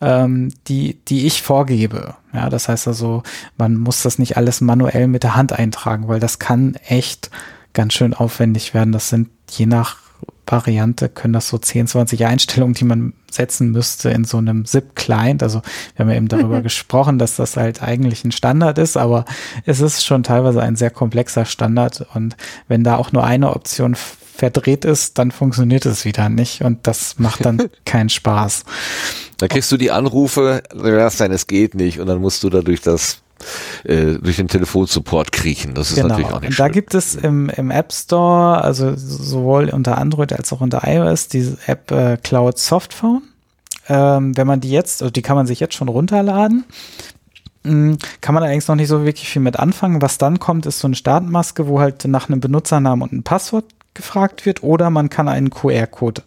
ähm, 0.01 0.51
die, 0.68 0.97
die 1.07 1.26
ich 1.26 1.41
vorgebe. 1.41 2.15
Ja, 2.34 2.49
das 2.49 2.68
heißt 2.68 2.88
also, 2.88 3.23
man 3.57 3.77
muss 3.77 4.03
das 4.03 4.19
nicht 4.19 4.38
alles 4.38 4.59
manuell 4.61 5.07
mit 5.07 5.23
der 5.23 5.35
Hand 5.35 5.53
eintragen, 5.53 6.07
weil 6.07 6.19
das 6.19 6.39
kann 6.39 6.76
echt 6.85 7.31
ganz 7.73 7.93
schön 7.93 8.13
aufwendig 8.13 8.73
werden. 8.73 8.91
Das 8.91 9.09
sind 9.09 9.30
je 9.49 9.65
nach 9.65 10.01
Variante 10.45 11.09
können 11.09 11.34
das 11.34 11.47
so 11.47 11.57
10, 11.57 11.88
20 11.88 12.26
Einstellungen, 12.26 12.73
die 12.73 12.84
man 12.84 13.13
setzen 13.30 13.72
müsste 13.72 14.09
in 14.09 14.26
so 14.26 14.38
einem 14.38 14.65
ZIP-Client. 14.65 15.41
Also 15.43 15.61
wir 15.95 16.03
haben 16.03 16.09
ja 16.09 16.18
eben 16.18 16.27
darüber 16.27 16.61
gesprochen, 16.61 17.18
dass 17.18 17.38
das 17.38 17.57
halt 17.57 17.81
eigentlich 17.81 18.23
ein 18.23 18.31
Standard 18.31 18.77
ist, 18.77 18.97
aber 18.97 19.26
es 19.65 19.80
ist 19.80 20.05
schon 20.05 20.23
teilweise 20.23 20.61
ein 20.61 20.76
sehr 20.76 20.89
komplexer 20.89 21.45
Standard 21.45 22.05
und 22.13 22.35
wenn 22.68 22.84
da 22.84 22.97
auch 22.97 23.11
nur 23.11 23.23
eine 23.23 23.55
Option 23.55 23.95
verdreht 23.95 24.85
ist, 24.85 25.18
dann 25.19 25.31
funktioniert 25.31 25.85
es 25.85 26.03
wieder 26.03 26.27
nicht 26.30 26.61
und 26.63 26.88
das 26.88 27.19
macht 27.19 27.45
dann 27.45 27.69
keinen 27.85 28.09
Spaß. 28.09 28.65
Da 29.38 29.47
kriegst 29.47 29.72
du 29.72 29.77
die 29.77 29.91
Anrufe, 29.91 30.63
das 30.73 31.18
sein, 31.18 31.31
es 31.31 31.47
geht 31.47 31.76
nicht 31.76 31.99
und 31.99 32.07
dann 32.07 32.19
musst 32.19 32.43
du 32.43 32.49
da 32.49 32.61
durch 32.61 32.81
das 32.81 33.20
äh, 33.84 34.13
durch 34.22 34.38
den 34.38 34.47
Telefonsupport 34.47 35.31
kriechen. 35.31 35.73
Das 35.73 35.89
ist 35.89 35.95
genau. 35.95 36.09
natürlich 36.09 36.31
auch 36.31 36.41
nicht 36.41 36.53
schön. 36.53 36.65
da 36.65 36.69
gibt 36.69 36.93
es 36.93 37.15
im, 37.15 37.49
im 37.49 37.72
App 37.72 37.93
Store, 37.93 38.63
also 38.63 38.93
sowohl 38.95 39.69
unter 39.69 39.97
Android 39.97 40.34
als 40.34 40.51
auch 40.53 40.61
unter 40.61 40.81
iOS, 40.85 41.27
diese 41.27 41.57
App 41.68 41.91
äh, 41.91 42.18
Cloud 42.18 42.57
Softphone. 42.57 43.23
Ähm, 43.89 44.38
wenn 44.38 44.47
man 44.47 44.59
die 44.59 44.72
jetzt, 44.72 45.01
also 45.01 45.11
die 45.11 45.22
kann 45.22 45.35
man 45.35 45.47
sich 45.47 45.59
jetzt 45.59 45.73
schon 45.73 45.88
runterladen. 45.88 46.65
Mm, 47.63 47.93
Kann 48.22 48.34
man 48.34 48.43
allerdings 48.43 48.68
noch 48.68 48.76
nicht 48.76 48.88
so 48.88 49.05
wirklich 49.05 49.27
viel 49.27 49.41
mit 49.41 49.57
anfangen. 49.59 50.01
Was 50.01 50.18
dann 50.18 50.39
kommt, 50.39 50.65
ist 50.65 50.80
so 50.80 50.88
eine 50.88 50.95
Startmaske, 50.95 51.68
wo 51.68 51.80
halt 51.80 52.05
nach 52.05 52.30
einem 52.30 52.39
Benutzernamen 52.39 53.03
und 53.03 53.11
einem 53.11 53.23
Passwort 53.23 53.65
gefragt 53.93 54.45
wird 54.45 54.63
oder 54.63 54.89
man 54.89 55.09
kann 55.09 55.27
einen 55.27 55.49
QR-Code 55.49 56.23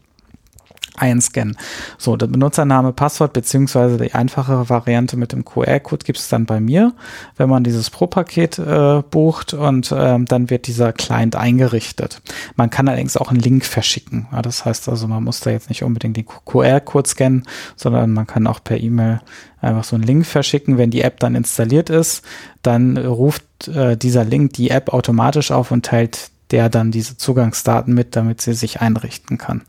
einscannen. 0.96 1.56
So, 1.98 2.16
der 2.16 2.26
Benutzername, 2.26 2.92
Passwort 2.92 3.32
beziehungsweise 3.32 3.96
die 3.96 4.14
einfachere 4.14 4.68
Variante 4.68 5.16
mit 5.16 5.32
dem 5.32 5.44
QR-Code 5.44 6.04
gibt 6.04 6.18
es 6.18 6.28
dann 6.28 6.46
bei 6.46 6.60
mir, 6.60 6.92
wenn 7.36 7.48
man 7.48 7.64
dieses 7.64 7.90
Pro-Paket 7.90 8.58
äh, 8.58 9.02
bucht 9.10 9.54
und 9.54 9.92
ähm, 9.96 10.26
dann 10.26 10.50
wird 10.50 10.66
dieser 10.66 10.92
Client 10.92 11.36
eingerichtet. 11.36 12.22
Man 12.56 12.70
kann 12.70 12.88
allerdings 12.88 13.16
auch 13.16 13.30
einen 13.30 13.40
Link 13.40 13.64
verschicken. 13.64 14.26
Ja, 14.32 14.42
das 14.42 14.64
heißt 14.64 14.88
also, 14.88 15.08
man 15.08 15.24
muss 15.24 15.40
da 15.40 15.50
jetzt 15.50 15.68
nicht 15.68 15.82
unbedingt 15.82 16.16
den 16.16 16.26
QR-Code 16.26 17.08
scannen, 17.08 17.44
sondern 17.76 18.12
man 18.12 18.26
kann 18.26 18.46
auch 18.46 18.62
per 18.62 18.78
E-Mail 18.78 19.20
einfach 19.60 19.84
so 19.84 19.96
einen 19.96 20.04
Link 20.04 20.26
verschicken. 20.26 20.78
Wenn 20.78 20.90
die 20.90 21.02
App 21.02 21.20
dann 21.20 21.34
installiert 21.34 21.90
ist, 21.90 22.24
dann 22.62 22.96
ruft 22.96 23.68
äh, 23.68 23.96
dieser 23.96 24.24
Link 24.24 24.52
die 24.52 24.70
App 24.70 24.92
automatisch 24.92 25.50
auf 25.50 25.70
und 25.70 25.86
teilt 25.86 26.30
der 26.50 26.68
dann 26.68 26.90
diese 26.90 27.16
Zugangsdaten 27.16 27.94
mit, 27.94 28.16
damit 28.16 28.40
sie 28.40 28.52
sich 28.52 28.80
einrichten 28.80 29.38
kann. 29.38 29.62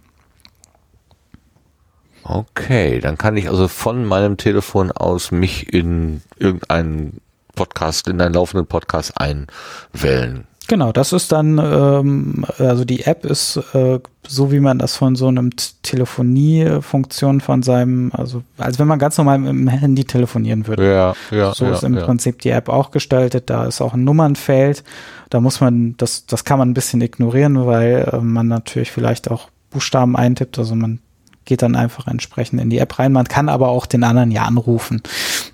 Okay, 2.27 2.99
dann 2.99 3.19
kann 3.19 3.38
ich 3.38 3.49
also 3.49 3.68
von 3.68 4.03
meinem 4.03 4.38
Telefon 4.38 4.91
aus 4.91 5.31
mich 5.31 5.72
in 5.72 6.22
irgendeinen 6.39 7.22
Podcast, 7.53 8.07
in 8.07 8.19
einen 8.19 8.34
laufenden 8.34 8.65
Podcast 8.65 9.14
einwählen. 9.22 10.45
Genau, 10.68 10.91
das 10.91 11.14
ist 11.14 11.31
dann, 11.31 11.60
ähm, 11.60 12.43
also 12.57 12.84
die 12.84 13.03
App 13.03 13.26
ist 13.26 13.57
äh, 13.76 13.99
so, 14.27 14.52
wie 14.52 14.60
man 14.60 14.80
das 14.80 14.95
von 14.95 15.15
so 15.15 15.27
einem 15.27 15.52
Telefoniefunktion 15.84 17.41
von 17.41 17.61
seinem, 17.61 18.11
also 18.11 18.41
als 18.57 18.80
wenn 18.80 18.88
man 18.88 18.97
ganz 18.97 19.19
normal 19.19 19.38
mit 19.38 19.49
dem 19.49 19.68
Handy 19.68 20.06
telefonieren 20.06 20.65
würde. 20.65 20.91
Ja, 20.91 21.14
ja. 21.30 21.53
so 21.53 21.65
ja, 21.65 21.73
ist 21.73 21.84
im 21.84 21.95
ja. 21.95 22.06
Prinzip 22.06 22.39
die 22.39 22.49
App 22.49 22.69
auch 22.69 22.89
gestaltet. 22.89 23.52
Da 23.52 23.65
ist 23.65 23.80
auch 23.80 23.93
ein 23.93 24.03
Nummernfeld. 24.03 24.84
Da 25.30 25.39
muss 25.39 25.61
man, 25.61 25.95
das, 25.97 26.26
das 26.26 26.43
kann 26.43 26.57
man 26.57 26.72
ein 26.72 26.73
bisschen 26.73 27.02
ignorieren, 27.02 27.68
weil 27.68 28.10
äh, 28.11 28.18
man 28.18 28.47
natürlich 28.47 28.91
vielleicht 28.91 29.30
auch 29.30 29.49
Buchstaben 29.69 30.15
eintippt. 30.15 30.57
Also 30.57 30.73
man 30.73 30.97
geht 31.45 31.61
dann 31.61 31.76
einfach 31.76 32.07
entsprechend 32.07 32.59
in 32.59 32.69
die 32.69 32.80
App 32.80 32.99
rein. 32.99 33.11
Man 33.11 33.27
kann 33.27 33.49
aber 33.49 33.69
auch 33.69 33.85
den 33.85 34.03
anderen 34.03 34.31
ja 34.31 34.43
anrufen. 34.43 35.01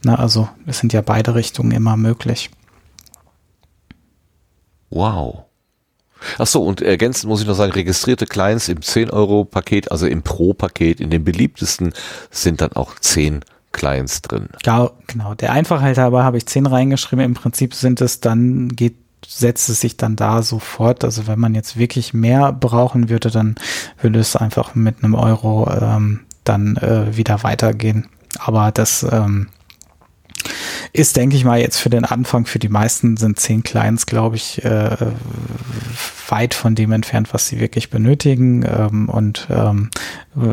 Na, 0.03 0.15
also 0.15 0.49
es 0.65 0.79
sind 0.79 0.93
ja 0.93 1.01
beide 1.01 1.35
Richtungen 1.35 1.71
immer 1.71 1.97
möglich. 1.97 2.49
Wow. 4.89 5.45
Ach 6.37 6.47
so, 6.47 6.63
und 6.63 6.81
ergänzend 6.81 7.29
muss 7.29 7.41
ich 7.41 7.47
noch 7.47 7.55
sagen, 7.55 7.71
registrierte 7.71 8.25
Clients 8.25 8.69
im 8.69 8.79
10-Euro-Paket, 8.79 9.91
also 9.91 10.05
im 10.05 10.21
Pro-Paket, 10.21 10.99
in 10.99 11.09
den 11.09 11.23
beliebtesten 11.23 11.93
sind 12.29 12.61
dann 12.61 12.73
auch 12.73 12.99
10 12.99 13.41
Clients 13.71 14.21
drin. 14.21 14.49
Ja, 14.65 14.91
genau. 15.07 15.33
Der 15.33 15.53
Einfachheit 15.53 15.97
halber 15.97 16.23
habe 16.23 16.37
ich 16.37 16.45
10 16.45 16.65
reingeschrieben. 16.65 17.23
Im 17.23 17.33
Prinzip 17.33 17.73
sind 17.73 18.01
es 18.01 18.19
dann, 18.19 18.69
geht, 18.69 18.95
setzt 19.25 19.69
es 19.69 19.81
sich 19.81 19.97
dann 19.97 20.15
da 20.15 20.41
sofort. 20.41 21.03
Also 21.03 21.27
wenn 21.27 21.39
man 21.39 21.55
jetzt 21.55 21.77
wirklich 21.77 22.13
mehr 22.13 22.51
brauchen 22.51 23.09
würde, 23.09 23.29
dann 23.29 23.55
würde 24.01 24.19
es 24.19 24.35
einfach 24.35 24.75
mit 24.75 25.03
einem 25.03 25.15
Euro 25.15 25.69
ähm, 25.71 26.21
dann 26.43 26.77
äh, 26.77 27.15
wieder 27.15 27.43
weitergehen. 27.43 28.07
Aber 28.39 28.71
das 28.71 29.05
ähm, 29.09 29.47
ist, 30.93 31.15
denke 31.15 31.35
ich 31.35 31.45
mal, 31.45 31.59
jetzt 31.59 31.77
für 31.77 31.89
den 31.89 32.05
Anfang, 32.05 32.45
für 32.45 32.59
die 32.59 32.69
meisten 32.69 33.15
sind 33.17 33.39
10 33.39 33.63
Clients, 33.63 34.05
glaube 34.05 34.35
ich, 34.35 34.63
äh, 34.65 34.97
weit 36.27 36.53
von 36.53 36.75
dem 36.75 36.91
entfernt, 36.91 37.33
was 37.33 37.47
sie 37.47 37.59
wirklich 37.59 37.89
benötigen. 37.89 38.63
Ähm, 38.65 39.09
und 39.09 39.47
ähm, 39.49 39.89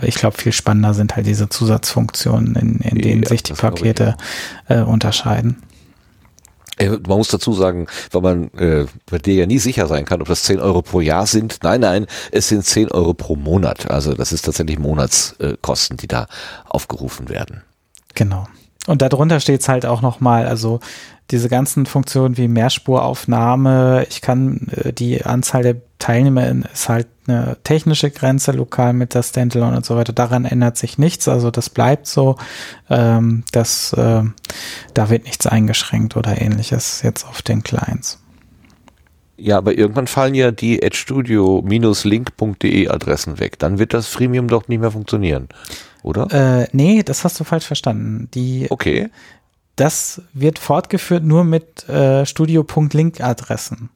ich 0.03 0.15
glaube, 0.15 0.36
viel 0.36 0.53
spannender 0.53 0.95
sind 0.95 1.16
halt 1.16 1.27
diese 1.27 1.49
Zusatzfunktionen, 1.49 2.55
in, 2.57 2.77
in 2.77 2.99
denen 2.99 3.23
Ja, 3.23 3.28
sich 3.28 3.43
die 3.43 3.55
Pakete 3.55 4.16
äh, 4.69 4.81
unterscheiden. 4.81 5.62
Äh, 6.79 6.91
Man 7.07 7.19
muss 7.19 7.29
dazu 7.29 7.53
sagen, 7.53 7.87
weil 8.13 8.23
man 8.23 8.51
äh, 8.55 8.87
bei 9.11 9.19
dir 9.19 9.35
ja 9.35 9.47
nie 9.47 9.59
sicher 9.59 9.87
sein 9.87 10.05
kann, 10.05 10.23
ob 10.23 10.29
das 10.29 10.45
10 10.45 10.61
Euro 10.61 10.83
pro 10.83 11.01
Jahr 11.01 11.27
sind. 11.27 11.59
Nein, 11.63 11.81
nein, 11.81 12.07
es 12.33 12.49
sind 12.49 12.65
10 12.65 12.91
Euro 12.93 13.15
pro 13.15 13.37
Monat. 13.37 13.91
Also 13.91 14.15
das 14.15 14.33
ist 14.33 14.45
tatsächlich 14.45 14.79
Monatskosten, 14.79 15.97
die 15.97 16.09
da 16.09 16.27
aufgerufen 16.65 17.29
werden. 17.29 17.63
Genau. 18.15 18.47
Und 18.87 19.03
darunter 19.03 19.39
steht 19.41 19.61
es 19.61 19.69
halt 19.69 19.85
auch 19.85 20.01
nochmal, 20.01 20.47
also 20.47 20.81
diese 21.31 21.49
ganzen 21.49 21.87
Funktionen 21.87 22.37
wie 22.37 22.49
Mehrspuraufnahme, 22.49 24.07
ich 24.09 24.23
kann 24.23 24.69
äh, 24.71 24.93
die 24.93 25.25
Anzahl 25.25 25.63
der 25.63 25.77
Teilnehmer 25.99 26.47
ist 26.73 26.89
halt 26.89 27.09
eine 27.27 27.57
technische 27.65 28.11
Grenze 28.11 28.53
lokal 28.53 28.93
mit 28.93 29.15
der 29.15 29.23
Standalone 29.23 29.77
und 29.77 29.85
so 29.85 29.97
weiter. 29.97 30.13
Daran 30.13 30.45
ändert 30.45 30.77
sich 30.77 30.97
nichts, 30.97 31.29
also 31.29 31.51
das 31.51 31.71
bleibt 31.71 32.07
so. 32.07 32.37
Ähm, 32.89 33.43
das, 33.53 33.93
äh, 33.95 34.23
da 34.95 35.11
wird 35.11 35.25
nichts 35.25 35.47
eingeschränkt 35.47 36.17
oder 36.17 36.41
ähnliches 36.41 37.03
jetzt 37.03 37.27
auf 37.27 37.43
den 37.43 37.63
Clients. 37.63 38.21
Ja, 39.37 39.59
aber 39.59 39.77
irgendwann 39.77 40.09
fallen 40.09 40.35
ja 40.35 40.51
die 40.51 40.83
edstudio-link.de 40.83 42.89
Adressen 42.89 43.39
weg. 43.39 43.59
Dann 43.59 43.79
wird 43.79 43.95
das 43.95 44.09
Freemium 44.09 44.49
doch 44.49 44.67
nicht 44.67 44.81
mehr 44.81 44.91
funktionieren, 44.91 45.49
oder? 46.03 46.63
Äh, 46.63 46.69
nee, 46.73 47.03
das 47.05 47.25
hast 47.25 47.39
du 47.39 47.45
falsch 47.45 47.67
verstanden. 47.67 48.29
Die, 48.35 48.67
Okay. 48.71 49.11
Das 49.81 50.23
wird 50.33 50.59
fortgeführt 50.59 51.25
nur 51.25 51.45
mit 51.45 51.89
äh, 51.89 52.25
Studio.link-Adressen. 52.27 53.91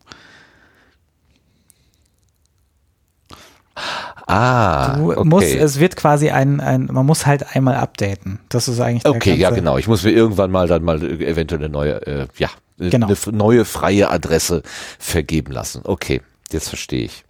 Ah, 4.27 4.97
Du 4.97 5.13
okay. 5.13 5.25
musst, 5.29 5.55
es 5.55 5.79
wird 5.81 5.97
quasi 5.97 6.31
ein, 6.31 6.61
ein, 6.61 6.87
man 6.93 7.05
muss 7.07 7.27
halt 7.27 7.57
einmal 7.57 7.75
updaten. 7.75 8.39
Das 8.49 8.69
ist 8.69 8.81
eigentlich 8.81 9.03
der 9.03 9.13
Okay, 9.13 9.35
ja 9.35 9.49
ganze- 9.49 9.61
genau. 9.61 9.79
Ich 9.79 9.89
muss 9.89 10.05
mir 10.05 10.11
irgendwann 10.13 10.51
mal 10.51 10.69
dann 10.69 10.85
mal 10.85 11.03
äh, 11.03 11.25
eventuell 11.27 11.61
eine 11.61 11.69
neue, 11.71 12.07
äh, 12.07 12.27
ja, 12.39 12.49
äh, 12.79 12.91
Genau. 12.91 13.07
eine 13.09 13.37
neue 13.37 13.65
freie 13.65 14.11
Adresse 14.11 14.63
vergeben 14.99 15.53
lassen. 15.53 15.83
Okay, 15.85 16.21
jetzt 16.51 16.69
verstehe 16.69 17.05
ich. 17.07 17.25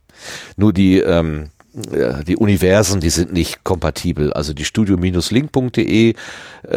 Nur 0.56 0.72
die, 0.72 0.98
ähm, 1.00 1.44
äh, 1.44 1.48
die 1.74 2.36
Universen, 2.36 3.00
die 3.00 3.08
sind 3.08 3.32
nicht 3.32 3.64
kompatibel. 3.64 4.32
Also 4.32 4.52
die 4.52 4.64
studio-link.de 4.64 6.14
äh, 6.68 6.76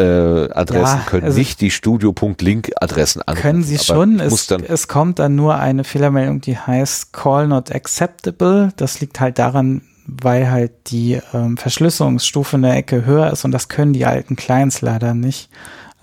Adressen 0.52 0.98
Ja, 1.00 1.04
können 1.06 1.24
also- 1.26 1.38
nicht 1.38 1.60
die 1.60 1.70
studio.link-Adressen 1.72 3.22
anrufen. 3.24 3.42
Können 3.42 3.64
sie 3.64 3.78
schon. 3.78 4.20
Es, 4.20 4.50
es 4.50 4.88
kommt 4.88 5.20
dann 5.20 5.36
nur 5.36 5.56
eine 5.58 5.84
Fehlermeldung, 5.84 6.40
die 6.42 6.58
heißt 6.58 7.12
Call 7.12 7.48
not 7.48 7.72
acceptable. 7.74 8.70
Das 8.78 9.02
liegt 9.02 9.20
halt 9.20 9.38
daran, 9.38 9.82
weil 10.08 10.50
halt 10.50 10.72
die 10.88 11.20
ähm, 11.34 11.58
Verschlüsselungsstufe 11.58 12.56
eine 12.56 12.76
Ecke 12.76 13.06
höher 13.06 13.32
ist 13.32 13.44
und 13.44 13.52
das 13.52 13.68
können 13.68 13.92
die 13.94 14.06
alten 14.06 14.36
Clients 14.36 14.82
leider 14.82 15.14
nicht. 15.14 15.50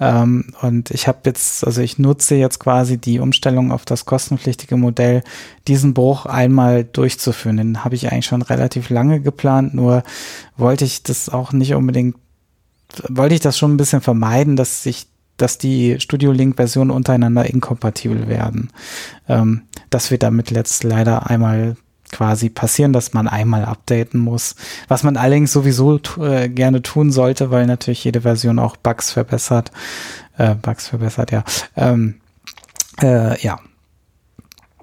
Ähm, 0.02 0.46
und 0.60 0.90
ich 0.90 1.06
habe 1.06 1.20
jetzt, 1.26 1.64
also 1.64 1.80
ich 1.80 1.96
nutze 1.96 2.34
jetzt 2.34 2.58
quasi 2.58 2.98
die 2.98 3.20
Umstellung 3.20 3.70
auf 3.70 3.84
das 3.84 4.04
kostenpflichtige 4.04 4.76
Modell, 4.76 5.22
diesen 5.68 5.94
Bruch 5.94 6.26
einmal 6.26 6.82
durchzuführen. 6.82 7.56
Den 7.56 7.84
habe 7.84 7.94
ich 7.94 8.10
eigentlich 8.10 8.26
schon 8.26 8.42
relativ 8.42 8.90
lange 8.90 9.20
geplant, 9.20 9.74
nur 9.74 10.02
wollte 10.56 10.84
ich 10.84 11.04
das 11.04 11.28
auch 11.28 11.52
nicht 11.52 11.74
unbedingt, 11.74 12.16
wollte 13.08 13.36
ich 13.36 13.40
das 13.40 13.56
schon 13.56 13.74
ein 13.74 13.76
bisschen 13.76 14.00
vermeiden, 14.00 14.56
dass 14.56 14.82
sich 14.82 15.06
dass 15.38 15.56
die 15.56 15.98
Studio 15.98 16.30
Link 16.30 16.56
Versionen 16.56 16.90
untereinander 16.90 17.46
inkompatibel 17.46 18.28
werden. 18.28 18.70
Ähm, 19.28 19.62
das 19.88 20.10
wird 20.10 20.22
damit 20.22 20.50
letzt 20.50 20.84
leider 20.84 21.30
einmal 21.30 21.76
quasi 22.12 22.48
passieren, 22.48 22.92
dass 22.92 23.12
man 23.12 23.26
einmal 23.26 23.64
updaten 23.64 24.20
muss. 24.20 24.54
Was 24.88 25.02
man 25.02 25.16
allerdings 25.16 25.52
sowieso 25.52 25.98
äh, 26.20 26.48
gerne 26.48 26.82
tun 26.82 27.10
sollte, 27.10 27.50
weil 27.50 27.66
natürlich 27.66 28.04
jede 28.04 28.20
Version 28.20 28.58
auch 28.60 28.76
Bugs 28.76 29.10
verbessert. 29.10 29.72
Äh, 30.38 30.54
Bugs 30.54 30.86
verbessert, 30.86 31.32
ja. 31.32 31.42
Ähm, 31.76 32.20
äh, 33.02 33.40
ja, 33.42 33.58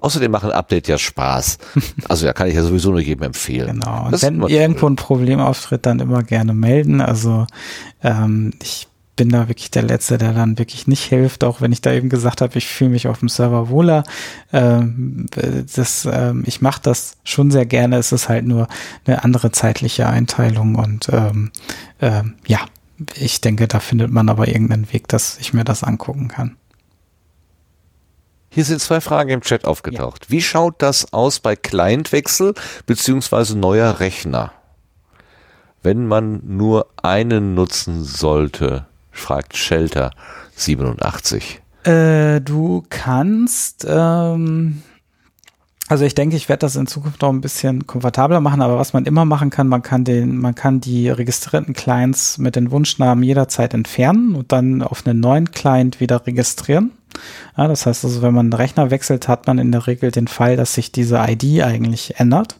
außerdem 0.00 0.30
machen 0.30 0.50
Update 0.50 0.88
ja 0.88 0.98
Spaß. 0.98 1.58
Also 2.08 2.26
da 2.26 2.32
kann 2.32 2.48
ich 2.48 2.54
ja 2.54 2.62
sowieso 2.62 2.90
nur 2.90 3.00
jedem 3.00 3.24
empfehlen. 3.24 3.80
genau. 3.80 4.06
Und 4.06 4.12
Das 4.12 4.22
wenn 4.22 4.42
irgendwo 4.42 4.88
ein 4.88 4.96
Problem 4.96 5.38
auftritt, 5.40 5.86
dann 5.86 6.00
immer 6.00 6.22
gerne 6.22 6.54
melden. 6.54 7.00
Also 7.00 7.46
ähm, 8.02 8.52
ich 8.62 8.88
bin 9.20 9.28
da 9.28 9.48
wirklich 9.48 9.70
der 9.70 9.82
Letzte, 9.82 10.16
der 10.16 10.32
dann 10.32 10.58
wirklich 10.58 10.86
nicht 10.86 11.04
hilft, 11.04 11.44
auch 11.44 11.60
wenn 11.60 11.72
ich 11.72 11.82
da 11.82 11.92
eben 11.92 12.08
gesagt 12.08 12.40
habe, 12.40 12.56
ich 12.56 12.66
fühle 12.66 12.88
mich 12.88 13.06
auf 13.06 13.18
dem 13.18 13.28
Server 13.28 13.68
wohler. 13.68 14.02
Ähm, 14.50 15.26
das, 15.74 16.08
ähm, 16.10 16.42
ich 16.46 16.62
mache 16.62 16.80
das 16.82 17.18
schon 17.22 17.50
sehr 17.50 17.66
gerne. 17.66 17.98
Es 17.98 18.12
ist 18.12 18.30
halt 18.30 18.46
nur 18.46 18.66
eine 19.04 19.22
andere 19.22 19.52
zeitliche 19.52 20.06
Einteilung 20.06 20.74
und 20.76 21.10
ähm, 21.12 21.50
ähm, 22.00 22.36
ja, 22.46 22.60
ich 23.14 23.42
denke, 23.42 23.68
da 23.68 23.78
findet 23.78 24.10
man 24.10 24.30
aber 24.30 24.48
irgendeinen 24.48 24.90
Weg, 24.90 25.06
dass 25.08 25.36
ich 25.36 25.52
mir 25.52 25.64
das 25.64 25.84
angucken 25.84 26.28
kann. 26.28 26.56
Hier 28.48 28.64
sind 28.64 28.80
zwei 28.80 29.02
Fragen 29.02 29.28
im 29.28 29.42
Chat 29.42 29.66
aufgetaucht. 29.66 30.30
Wie 30.30 30.40
schaut 30.40 30.80
das 30.80 31.12
aus 31.12 31.40
bei 31.40 31.56
Clientwechsel 31.56 32.54
beziehungsweise 32.86 33.58
neuer 33.58 34.00
Rechner? 34.00 34.54
Wenn 35.82 36.06
man 36.06 36.40
nur 36.46 36.86
einen 37.02 37.52
nutzen 37.52 38.02
sollte, 38.02 38.86
fragt 39.20 39.56
Shelter 39.56 40.10
87. 40.56 41.60
Äh, 41.84 42.40
du 42.40 42.84
kannst, 42.88 43.86
ähm, 43.88 44.82
also 45.90 46.04
ich 46.04 46.14
denke, 46.14 46.36
ich 46.36 46.48
werde 46.48 46.60
das 46.60 46.76
in 46.76 46.86
Zukunft 46.86 47.20
noch 47.20 47.30
ein 47.30 47.40
bisschen 47.40 47.84
komfortabler 47.84 48.40
machen, 48.40 48.62
aber 48.62 48.78
was 48.78 48.92
man 48.92 49.06
immer 49.06 49.24
machen 49.24 49.50
kann, 49.50 49.66
man 49.66 49.82
kann 49.82 50.04
den, 50.04 50.38
man 50.38 50.54
kann 50.54 50.80
die 50.80 51.08
registrierten 51.10 51.74
Clients 51.74 52.38
mit 52.38 52.54
den 52.54 52.70
Wunschnamen 52.70 53.24
jederzeit 53.24 53.74
entfernen 53.74 54.36
und 54.36 54.52
dann 54.52 54.82
auf 54.82 55.04
einen 55.04 55.18
neuen 55.18 55.50
Client 55.50 55.98
wieder 55.98 56.24
registrieren. 56.28 56.92
Ja, 57.56 57.66
das 57.66 57.86
heißt 57.86 58.04
also, 58.04 58.22
wenn 58.22 58.32
man 58.32 58.46
einen 58.46 58.52
Rechner 58.52 58.92
wechselt, 58.92 59.26
hat 59.26 59.48
man 59.48 59.58
in 59.58 59.72
der 59.72 59.88
Regel 59.88 60.12
den 60.12 60.28
Fall, 60.28 60.56
dass 60.56 60.74
sich 60.74 60.92
diese 60.92 61.16
ID 61.16 61.62
eigentlich 61.64 62.20
ändert. 62.20 62.56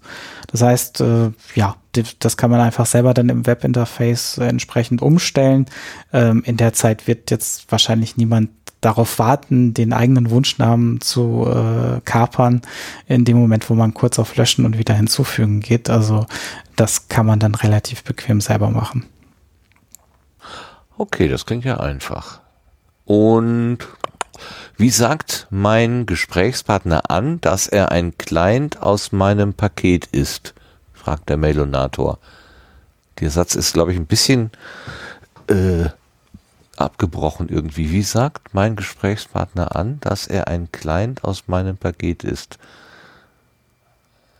Das 0.48 0.62
heißt, 0.62 1.00
äh, 1.00 1.30
ja, 1.54 1.76
das 2.18 2.36
kann 2.36 2.50
man 2.50 2.60
einfach 2.60 2.86
selber 2.86 3.14
dann 3.14 3.28
im 3.28 3.46
Webinterface 3.46 4.38
entsprechend 4.38 5.02
umstellen. 5.02 5.66
Ähm, 6.12 6.42
in 6.44 6.56
der 6.56 6.72
Zeit 6.72 7.06
wird 7.06 7.30
jetzt 7.30 7.70
wahrscheinlich 7.70 8.16
niemand 8.16 8.50
darauf 8.80 9.18
warten, 9.18 9.74
den 9.74 9.92
eigenen 9.92 10.30
Wunschnamen 10.30 11.00
zu 11.00 11.46
äh, 11.46 12.00
kapern, 12.04 12.62
in 13.06 13.24
dem 13.24 13.36
Moment, 13.36 13.68
wo 13.68 13.74
man 13.74 13.94
kurz 13.94 14.18
auf 14.18 14.36
Löschen 14.36 14.64
und 14.64 14.78
wieder 14.78 14.94
hinzufügen 14.94 15.60
geht. 15.60 15.90
Also 15.90 16.26
das 16.76 17.08
kann 17.08 17.26
man 17.26 17.38
dann 17.38 17.54
relativ 17.54 18.04
bequem 18.04 18.40
selber 18.40 18.70
machen. 18.70 19.04
Okay, 20.96 21.28
das 21.28 21.46
klingt 21.46 21.64
ja 21.64 21.78
einfach. 21.78 22.40
Und 23.04 23.78
wie 24.76 24.90
sagt 24.90 25.46
mein 25.50 26.06
Gesprächspartner 26.06 27.10
an, 27.10 27.40
dass 27.40 27.68
er 27.68 27.90
ein 27.92 28.16
Client 28.16 28.80
aus 28.80 29.12
meinem 29.12 29.52
Paket 29.54 30.06
ist? 30.06 30.54
fragt 30.94 31.28
der 31.28 31.36
Mailonator. 31.36 32.18
Der 33.20 33.30
Satz 33.30 33.54
ist, 33.54 33.72
glaube 33.72 33.92
ich, 33.92 33.98
ein 33.98 34.06
bisschen 34.06 34.50
äh, 35.48 35.86
abgebrochen 36.80 37.48
irgendwie. 37.48 37.90
Wie 37.90 38.02
sagt 38.02 38.54
mein 38.54 38.76
Gesprächspartner 38.76 39.76
an, 39.76 39.98
dass 40.00 40.26
er 40.26 40.48
ein 40.48 40.70
Client 40.72 41.24
aus 41.24 41.44
meinem 41.46 41.76
Paket 41.76 42.24
ist? 42.24 42.58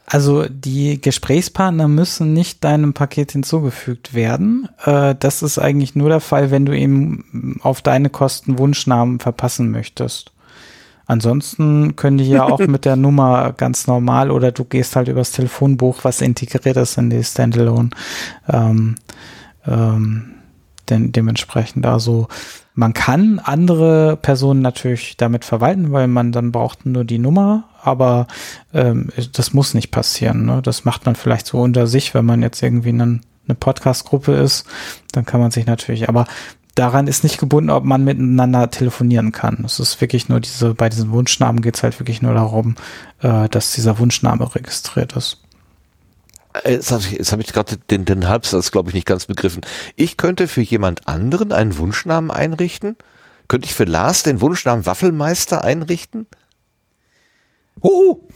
Also 0.06 0.46
die 0.48 1.00
Gesprächspartner 1.00 1.86
müssen 1.86 2.32
nicht 2.32 2.64
deinem 2.64 2.94
Paket 2.94 3.30
hinzugefügt 3.30 4.12
werden. 4.12 4.68
Äh, 4.84 5.14
das 5.16 5.42
ist 5.42 5.58
eigentlich 5.58 5.94
nur 5.94 6.08
der 6.08 6.18
Fall, 6.18 6.50
wenn 6.50 6.66
du 6.66 6.76
ihm 6.76 7.58
auf 7.62 7.80
deine 7.80 8.10
Kosten 8.10 8.58
Wunschnamen 8.58 9.20
verpassen 9.20 9.70
möchtest. 9.70 10.32
Ansonsten 11.06 11.94
können 11.94 12.18
die 12.18 12.28
ja 12.28 12.44
auch 12.44 12.58
mit 12.66 12.84
der 12.84 12.96
Nummer 12.96 13.52
ganz 13.52 13.86
normal 13.86 14.32
oder 14.32 14.50
du 14.50 14.64
gehst 14.64 14.96
halt 14.96 15.06
übers 15.06 15.30
Telefonbuch, 15.30 16.02
was 16.02 16.20
integriert 16.20 16.76
ist 16.76 16.98
in 16.98 17.10
die 17.10 17.22
Standalone. 17.22 17.90
Ähm, 18.48 18.96
ähm, 19.64 20.34
denn 20.90 21.12
dementsprechend 21.12 21.86
also 21.86 22.28
man 22.74 22.94
kann 22.94 23.38
andere 23.40 24.16
Personen 24.16 24.62
natürlich 24.62 25.16
damit 25.16 25.44
verwalten, 25.44 25.92
weil 25.92 26.06
man 26.06 26.32
dann 26.32 26.52
braucht 26.52 26.86
nur 26.86 27.04
die 27.04 27.18
Nummer, 27.18 27.64
aber 27.82 28.26
ähm, 28.72 29.08
das 29.32 29.52
muss 29.52 29.74
nicht 29.74 29.90
passieren. 29.90 30.46
Ne? 30.46 30.62
Das 30.62 30.84
macht 30.84 31.04
man 31.04 31.14
vielleicht 31.14 31.46
so 31.46 31.60
unter 31.60 31.86
sich, 31.86 32.14
wenn 32.14 32.24
man 32.24 32.42
jetzt 32.42 32.62
irgendwie 32.62 32.88
einen, 32.90 33.20
eine 33.46 33.54
Podcast-Gruppe 33.54 34.32
ist, 34.32 34.66
dann 35.12 35.26
kann 35.26 35.40
man 35.40 35.50
sich 35.50 35.66
natürlich, 35.66 36.08
aber 36.08 36.26
daran 36.74 37.06
ist 37.06 37.24
nicht 37.24 37.38
gebunden, 37.38 37.70
ob 37.70 37.84
man 37.84 38.04
miteinander 38.04 38.70
telefonieren 38.70 39.32
kann. 39.32 39.62
Es 39.66 39.80
ist 39.80 40.00
wirklich 40.00 40.28
nur 40.28 40.40
diese, 40.40 40.72
bei 40.74 40.88
diesen 40.88 41.10
Wunschnamen 41.10 41.60
geht 41.60 41.76
es 41.76 41.82
halt 41.82 41.98
wirklich 42.00 42.22
nur 42.22 42.34
darum, 42.34 42.76
äh, 43.20 43.48
dass 43.48 43.72
dieser 43.72 43.98
Wunschname 43.98 44.54
registriert 44.54 45.14
ist. 45.14 45.42
Äh, 46.52 46.72
jetzt 46.72 46.90
habe 46.90 47.02
ich, 47.02 47.32
hab 47.32 47.40
ich 47.40 47.52
gerade 47.52 47.76
den, 47.76 48.04
den 48.04 48.28
Halbsatz, 48.28 48.70
glaube 48.70 48.90
ich, 48.90 48.94
nicht 48.94 49.06
ganz 49.06 49.26
begriffen. 49.26 49.62
Ich 49.96 50.16
könnte 50.16 50.48
für 50.48 50.62
jemand 50.62 51.08
anderen 51.08 51.52
einen 51.52 51.76
Wunschnamen 51.78 52.30
einrichten? 52.30 52.96
Könnte 53.48 53.66
ich 53.66 53.74
für 53.74 53.84
Lars 53.84 54.22
den 54.22 54.40
Wunschnamen 54.40 54.86
Waffelmeister 54.86 55.64
einrichten? 55.64 56.26
Oh! 57.80 58.20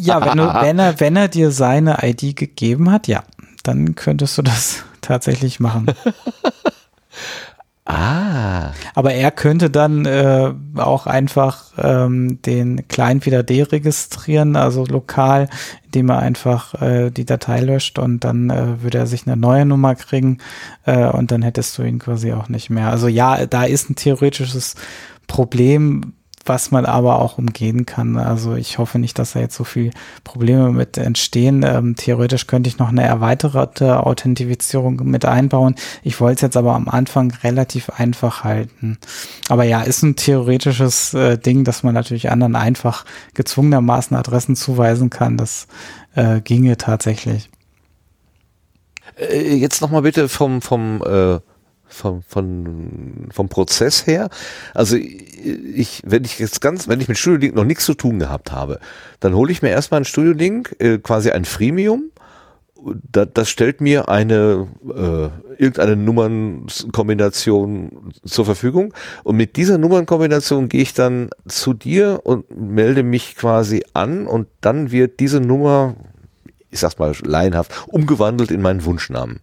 Ja, 0.00 0.20
wenn, 0.26 0.38
du, 0.38 0.52
wenn, 0.52 0.80
er, 0.80 0.98
wenn 0.98 1.14
er 1.14 1.28
dir 1.28 1.52
seine 1.52 1.98
ID 2.02 2.34
gegeben 2.34 2.90
hat, 2.90 3.06
ja, 3.06 3.22
dann 3.62 3.94
könntest 3.94 4.36
du 4.36 4.42
das 4.42 4.82
tatsächlich 5.00 5.60
machen. 5.60 5.86
Ah. 7.86 8.72
Aber 8.96 9.14
er 9.14 9.30
könnte 9.30 9.70
dann 9.70 10.06
äh, 10.06 10.52
auch 10.74 11.06
einfach 11.06 11.72
ähm, 11.78 12.42
den 12.42 12.88
Client 12.88 13.26
wieder 13.26 13.44
deregistrieren, 13.44 14.56
also 14.56 14.84
lokal, 14.84 15.48
indem 15.84 16.10
er 16.10 16.18
einfach 16.18 16.82
äh, 16.82 17.10
die 17.10 17.24
Datei 17.24 17.60
löscht 17.60 18.00
und 18.00 18.24
dann 18.24 18.50
äh, 18.50 18.82
würde 18.82 18.98
er 18.98 19.06
sich 19.06 19.26
eine 19.26 19.36
neue 19.36 19.64
Nummer 19.66 19.94
kriegen 19.94 20.38
äh, 20.84 21.06
und 21.06 21.30
dann 21.30 21.42
hättest 21.42 21.78
du 21.78 21.84
ihn 21.84 22.00
quasi 22.00 22.32
auch 22.32 22.48
nicht 22.48 22.70
mehr. 22.70 22.90
Also 22.90 23.06
ja, 23.06 23.46
da 23.46 23.62
ist 23.62 23.88
ein 23.88 23.94
theoretisches 23.94 24.74
Problem, 25.28 26.14
was 26.46 26.70
man 26.70 26.86
aber 26.86 27.20
auch 27.20 27.38
umgehen 27.38 27.86
kann. 27.86 28.16
Also 28.16 28.54
ich 28.54 28.78
hoffe 28.78 28.98
nicht, 28.98 29.18
dass 29.18 29.32
da 29.32 29.40
jetzt 29.40 29.56
so 29.56 29.64
viel 29.64 29.90
Probleme 30.24 30.72
mit 30.72 30.98
entstehen. 30.98 31.62
Ähm, 31.62 31.96
theoretisch 31.96 32.46
könnte 32.46 32.68
ich 32.68 32.78
noch 32.78 32.88
eine 32.88 33.04
erweiterte 33.04 34.04
Authentifizierung 34.04 35.00
mit 35.04 35.24
einbauen. 35.24 35.74
Ich 36.02 36.20
wollte 36.20 36.36
es 36.36 36.40
jetzt 36.42 36.56
aber 36.56 36.74
am 36.74 36.88
Anfang 36.88 37.32
relativ 37.42 37.90
einfach 37.90 38.44
halten. 38.44 38.98
Aber 39.48 39.64
ja, 39.64 39.82
ist 39.82 40.02
ein 40.02 40.16
theoretisches 40.16 41.14
äh, 41.14 41.38
Ding, 41.38 41.64
dass 41.64 41.82
man 41.82 41.94
natürlich 41.94 42.30
anderen 42.30 42.56
einfach 42.56 43.04
gezwungenermaßen 43.34 44.16
Adressen 44.16 44.56
zuweisen 44.56 45.10
kann. 45.10 45.36
Das 45.36 45.66
äh, 46.14 46.40
ginge 46.40 46.76
tatsächlich. 46.76 47.50
Äh, 49.18 49.54
jetzt 49.54 49.80
nochmal 49.80 50.02
bitte 50.02 50.28
vom, 50.28 50.62
vom 50.62 51.02
äh 51.02 51.40
vom, 51.88 52.22
von, 52.22 53.28
vom 53.32 53.48
Prozess 53.48 54.06
her. 54.06 54.28
Also 54.74 54.96
ich, 54.96 56.02
wenn 56.04 56.24
ich 56.24 56.38
jetzt 56.38 56.60
ganz, 56.60 56.88
wenn 56.88 57.00
ich 57.00 57.08
mit 57.08 57.18
Studio 57.18 57.38
Link 57.38 57.54
noch 57.54 57.64
nichts 57.64 57.84
zu 57.84 57.94
tun 57.94 58.18
gehabt 58.18 58.52
habe, 58.52 58.80
dann 59.20 59.34
hole 59.34 59.52
ich 59.52 59.62
mir 59.62 59.70
erstmal 59.70 60.00
ein 60.00 60.04
Studio 60.04 60.32
Link, 60.32 60.74
äh, 60.78 60.98
quasi 60.98 61.30
ein 61.30 61.44
Freemium. 61.44 62.10
Das, 63.10 63.28
das 63.32 63.48
stellt 63.48 63.80
mir 63.80 64.08
eine 64.08 64.68
äh, 64.84 65.60
irgendeine 65.60 65.96
Nummernkombination 65.96 68.12
zur 68.24 68.44
Verfügung 68.44 68.92
und 69.24 69.36
mit 69.36 69.56
dieser 69.56 69.78
Nummernkombination 69.78 70.68
gehe 70.68 70.82
ich 70.82 70.94
dann 70.94 71.30
zu 71.48 71.72
dir 71.72 72.20
und 72.24 72.44
melde 72.56 73.02
mich 73.02 73.36
quasi 73.36 73.84
an 73.94 74.26
und 74.26 74.46
dann 74.60 74.92
wird 74.92 75.20
diese 75.20 75.40
Nummer, 75.40 75.96
ich 76.70 76.80
sag's 76.80 76.98
mal 76.98 77.14
laienhaft, 77.24 77.72
umgewandelt 77.88 78.50
in 78.50 78.60
meinen 78.60 78.84
Wunschnamen. 78.84 79.40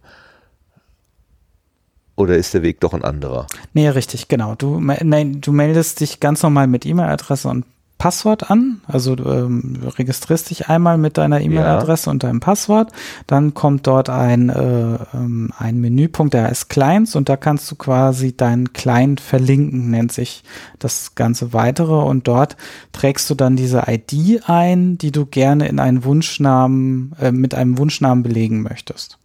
Oder 2.16 2.36
ist 2.36 2.54
der 2.54 2.62
Weg 2.62 2.80
doch 2.80 2.94
ein 2.94 3.04
anderer? 3.04 3.46
Nee, 3.72 3.88
richtig, 3.88 4.28
genau. 4.28 4.54
Du, 4.54 4.80
nein, 4.80 5.40
du 5.40 5.52
meldest 5.52 6.00
dich 6.00 6.20
ganz 6.20 6.42
normal 6.42 6.68
mit 6.68 6.86
E-Mail-Adresse 6.86 7.48
und 7.48 7.64
Passwort 7.98 8.50
an. 8.50 8.80
Also 8.86 9.16
du 9.16 9.24
ähm, 9.24 9.78
registrierst 9.96 10.50
dich 10.50 10.68
einmal 10.68 10.98
mit 10.98 11.16
deiner 11.16 11.40
E-Mail-Adresse 11.40 12.06
ja. 12.06 12.10
und 12.10 12.22
deinem 12.22 12.40
Passwort. 12.40 12.92
Dann 13.26 13.54
kommt 13.54 13.86
dort 13.86 14.10
ein, 14.10 14.48
äh, 14.50 14.98
ähm, 15.14 15.52
ein 15.56 15.80
Menüpunkt, 15.80 16.34
der 16.34 16.44
heißt 16.44 16.68
Clients 16.68 17.16
und 17.16 17.28
da 17.28 17.36
kannst 17.36 17.70
du 17.70 17.76
quasi 17.76 18.36
deinen 18.36 18.72
Client 18.72 19.20
verlinken, 19.20 19.90
nennt 19.90 20.12
sich 20.12 20.44
das 20.78 21.14
ganze 21.14 21.52
weitere. 21.52 21.94
Und 22.04 22.28
dort 22.28 22.56
trägst 22.92 23.30
du 23.30 23.34
dann 23.34 23.56
diese 23.56 23.84
ID 23.86 24.42
ein, 24.48 24.98
die 24.98 25.12
du 25.12 25.24
gerne 25.24 25.68
in 25.68 25.78
einen 25.78 26.04
Wunschnamen, 26.04 27.14
äh, 27.20 27.32
mit 27.32 27.54
einem 27.54 27.78
Wunschnamen 27.78 28.22
belegen 28.22 28.62
möchtest. 28.62 29.18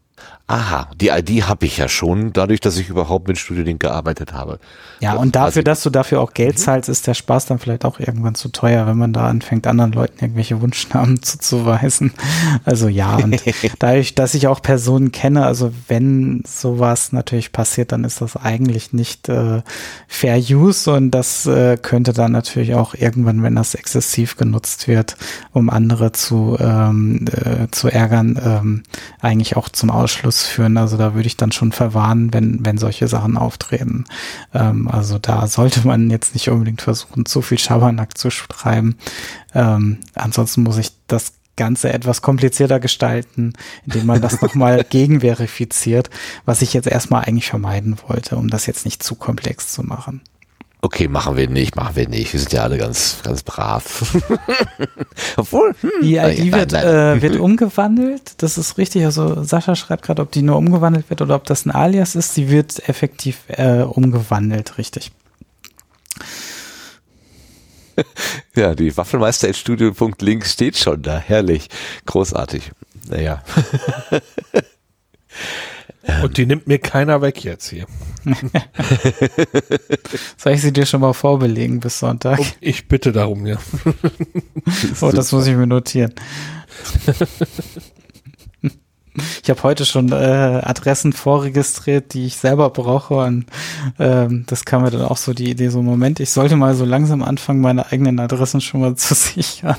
Aha, 0.50 0.90
die 1.00 1.10
ID 1.10 1.44
habe 1.44 1.68
ich 1.68 1.78
ja 1.78 1.88
schon, 1.88 2.34
dadurch, 2.34 2.60
dass 2.60 2.76
ich 2.78 2.90
überhaupt 2.90 3.28
mit 3.28 3.38
StudioLink 3.38 3.80
gearbeitet 3.80 4.34
habe. 4.34 4.58
Ja, 5.00 5.14
und 5.14 5.36
dafür, 5.36 5.62
dass 5.62 5.84
du 5.84 5.92
dafür 5.92 6.22
auch 6.22 6.34
Geld 6.34 6.56
mhm. 6.56 6.58
zahlst, 6.58 6.90
ist 6.90 7.06
der 7.06 7.14
Spaß 7.14 7.46
dann 7.46 7.60
vielleicht 7.60 7.86
auch 7.86 8.00
irgendwann 8.00 8.34
zu 8.34 8.50
teuer, 8.50 8.88
wenn 8.88 8.98
man 8.98 9.14
da 9.14 9.28
anfängt, 9.28 9.68
anderen 9.68 9.92
Leuten 9.92 10.18
irgendwelche 10.20 10.60
Wunschnamen 10.60 11.22
zuzuweisen. 11.22 12.14
Also 12.66 12.88
ja, 12.88 13.18
und 13.18 13.44
dadurch, 13.78 14.16
dass 14.16 14.34
ich 14.34 14.48
auch 14.48 14.60
Personen 14.64 15.12
kenne, 15.12 15.46
also 15.46 15.72
wenn 15.88 16.42
sowas 16.48 17.12
natürlich 17.12 17.52
passiert, 17.52 17.92
dann 17.92 18.04
ist 18.04 18.20
das 18.20 18.36
eigentlich 18.36 18.92
nicht 18.92 19.30
äh, 19.30 19.62
Fair 20.08 20.40
Use 20.40 20.92
und 20.92 21.12
das 21.12 21.46
äh, 21.46 21.78
könnte 21.78 22.12
dann 22.12 22.32
natürlich 22.32 22.74
auch 22.74 22.96
irgendwann, 22.96 23.44
wenn 23.44 23.54
das 23.54 23.76
exzessiv 23.76 24.36
genutzt 24.36 24.88
wird, 24.88 25.16
um 25.54 25.70
andere 25.70 26.12
zu, 26.12 26.58
ähm, 26.60 27.26
äh, 27.28 27.68
zu 27.70 27.88
ärgern, 27.88 28.42
ähm, 28.44 28.84
eigentlich 29.22 29.56
auch 29.56 29.70
zum 29.70 29.92
Ausschluss 29.92 30.39
führen. 30.48 30.78
Also 30.78 30.98
da 30.98 31.14
würde 31.14 31.28
ich 31.28 31.38
dann 31.38 31.52
schon 31.52 31.72
verwarnen, 31.72 32.34
wenn, 32.34 32.66
wenn 32.66 32.78
solche 32.78 33.08
Sachen 33.08 33.38
auftreten. 33.38 34.06
Ähm, 34.54 34.88
also 34.88 35.20
da 35.20 35.48
sollte 35.48 35.86
man 35.86 36.10
jetzt 36.10 36.34
nicht 36.34 36.50
unbedingt 36.50 36.82
versuchen, 36.82 37.26
zu 37.26 37.42
viel 37.42 37.60
Schabernack 37.60 38.18
zu 38.18 38.30
schreiben. 38.30 38.98
Ähm, 39.54 40.00
ansonsten 40.16 40.64
muss 40.64 40.78
ich 40.78 40.92
das 41.08 41.34
Ganze 41.56 41.92
etwas 41.92 42.22
komplizierter 42.22 42.80
gestalten, 42.80 43.54
indem 43.86 44.06
man 44.06 44.22
das 44.22 44.42
nochmal 44.42 44.84
gegenverifiziert, 44.90 46.10
was 46.46 46.62
ich 46.62 46.74
jetzt 46.74 46.88
erstmal 46.88 47.26
eigentlich 47.26 47.50
vermeiden 47.50 47.98
wollte, 48.08 48.38
um 48.38 48.50
das 48.50 48.66
jetzt 48.66 48.86
nicht 48.86 49.04
zu 49.04 49.16
komplex 49.16 49.74
zu 49.74 49.84
machen. 49.84 50.22
Okay, 50.82 51.10
machen 51.10 51.36
wir 51.36 51.50
nicht, 51.50 51.76
machen 51.76 51.98
wir 51.98 52.08
nicht. 52.08 52.32
Wir 52.32 52.40
sind 52.40 52.54
ja 52.54 52.64
alle 52.64 52.78
ganz, 52.78 53.18
ganz 53.22 53.44
brav. 53.44 54.16
Obwohl, 55.38 55.76
hm, 55.82 55.92
die 56.02 56.16
ID 56.16 56.54
wird, 56.54 56.72
nein, 56.72 56.86
nein. 56.86 57.18
Äh, 57.18 57.22
wird 57.22 57.36
umgewandelt. 57.40 58.42
Das 58.42 58.58
ist 58.58 58.78
richtig. 58.78 59.04
Also 59.04 59.44
Sascha 59.44 59.76
schreibt 59.76 60.06
gerade, 60.06 60.22
ob 60.22 60.32
die 60.32 60.42
nur 60.42 60.56
umgewandelt 60.56 61.10
wird 61.10 61.22
oder 61.22 61.36
ob 61.36 61.44
das 61.44 61.66
ein 61.66 61.72
Alias 61.72 62.16
ist. 62.16 62.34
Sie 62.34 62.50
wird 62.50 62.88
effektiv 62.88 63.40
äh, 63.50 63.82
umgewandelt, 63.82 64.78
richtig. 64.78 65.12
ja, 68.56 68.74
die 68.74 68.96
Waffelmeister.studio.link 68.96 70.46
steht 70.46 70.78
schon 70.78 71.02
da. 71.02 71.18
Herrlich. 71.18 71.68
Großartig. 72.06 72.72
Naja. 73.10 73.44
Und 76.24 76.38
die 76.38 76.46
nimmt 76.46 76.68
mir 76.68 76.80
keiner 76.80 77.22
weg 77.22 77.44
jetzt 77.44 77.70
hier. 77.70 77.86
Soll 80.38 80.54
ich 80.54 80.62
sie 80.62 80.74
dir 80.74 80.86
schon 80.86 81.02
mal 81.02 81.14
vorbelegen 81.14 81.80
bis 81.80 82.00
Sonntag? 82.00 82.40
Oh, 82.40 82.46
ich 82.62 82.88
bitte 82.88 83.12
darum, 83.12 83.46
ja. 83.46 83.58
oh, 85.02 85.12
das 85.12 85.32
muss 85.32 85.48
ich 85.48 85.56
mir 85.56 85.68
notieren. 85.68 86.14
Ich 89.44 89.50
habe 89.50 89.64
heute 89.64 89.86
schon 89.86 90.12
äh, 90.12 90.16
Adressen 90.16 91.12
vorregistriert, 91.12 92.14
die 92.14 92.28
ich 92.28 92.38
selber 92.38 92.70
brauche 92.70 93.16
und 93.16 93.48
ähm, 93.98 94.46
das 94.48 94.64
kam 94.66 94.84
mir 94.84 94.92
dann 94.92 95.02
auch 95.02 95.18
so 95.18 95.34
die 95.34 95.50
Idee, 95.50 95.70
so 95.70 95.82
Moment, 95.82 96.20
ich 96.20 96.30
sollte 96.30 96.56
mal 96.56 96.74
so 96.76 96.86
langsam 96.86 97.22
anfangen, 97.22 97.60
meine 97.60 97.92
eigenen 97.92 98.20
Adressen 98.20 98.62
schon 98.62 98.82
mal 98.82 98.96
zu 98.96 99.14
sichern. 99.16 99.76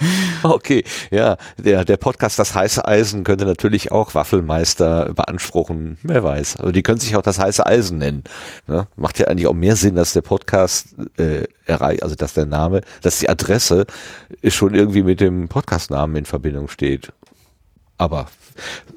Okay, 0.42 0.84
ja, 1.10 1.36
der, 1.58 1.84
der 1.84 1.96
Podcast 1.96 2.38
Das 2.38 2.54
heiße 2.54 2.86
Eisen 2.86 3.24
könnte 3.24 3.44
natürlich 3.44 3.92
auch 3.92 4.14
Waffelmeister 4.14 5.12
beanspruchen, 5.14 5.98
wer 6.02 6.24
weiß. 6.24 6.56
Aber 6.58 6.72
die 6.72 6.82
können 6.82 6.98
sich 7.00 7.16
auch 7.16 7.22
das 7.22 7.38
heiße 7.38 7.64
Eisen 7.64 7.98
nennen. 7.98 8.24
Ne? 8.66 8.86
Macht 8.96 9.18
ja 9.18 9.26
eigentlich 9.26 9.46
auch 9.46 9.54
mehr 9.54 9.76
Sinn, 9.76 9.96
dass 9.96 10.12
der 10.12 10.22
Podcast 10.22 10.94
äh, 11.18 11.44
erreicht, 11.66 12.02
also 12.02 12.14
dass 12.14 12.34
der 12.34 12.46
Name, 12.46 12.80
dass 13.02 13.18
die 13.18 13.28
Adresse 13.28 13.86
schon 14.44 14.74
irgendwie 14.74 15.02
mit 15.02 15.20
dem 15.20 15.48
Podcastnamen 15.48 16.16
in 16.16 16.24
Verbindung 16.24 16.68
steht. 16.68 17.12
Aber 17.98 18.28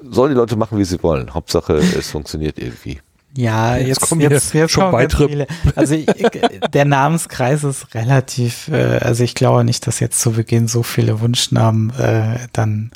sollen 0.02 0.30
die 0.30 0.36
Leute 0.36 0.56
machen, 0.56 0.78
wie 0.78 0.84
sie 0.84 1.02
wollen. 1.02 1.34
Hauptsache, 1.34 1.74
es 1.74 2.10
funktioniert 2.10 2.58
irgendwie. 2.58 3.00
Ja, 3.36 3.76
jetzt, 3.76 3.88
Jetzt 3.88 4.00
kommen 4.08 4.20
jetzt, 4.20 4.54
jetzt 4.54 4.70
schon 4.70 4.92
weitere- 4.92 5.28
viele. 5.28 5.46
Also 5.74 5.94
ich, 5.94 6.06
der 6.72 6.84
Namenskreis 6.84 7.64
ist 7.64 7.92
relativ, 7.94 8.68
äh, 8.68 8.98
also 8.98 9.24
ich 9.24 9.34
glaube 9.34 9.64
nicht, 9.64 9.86
dass 9.88 9.98
jetzt 9.98 10.20
zu 10.20 10.32
Beginn 10.32 10.68
so 10.68 10.84
viele 10.84 11.20
Wunschnamen 11.20 11.90
äh, 11.98 12.38
dann, 12.52 12.92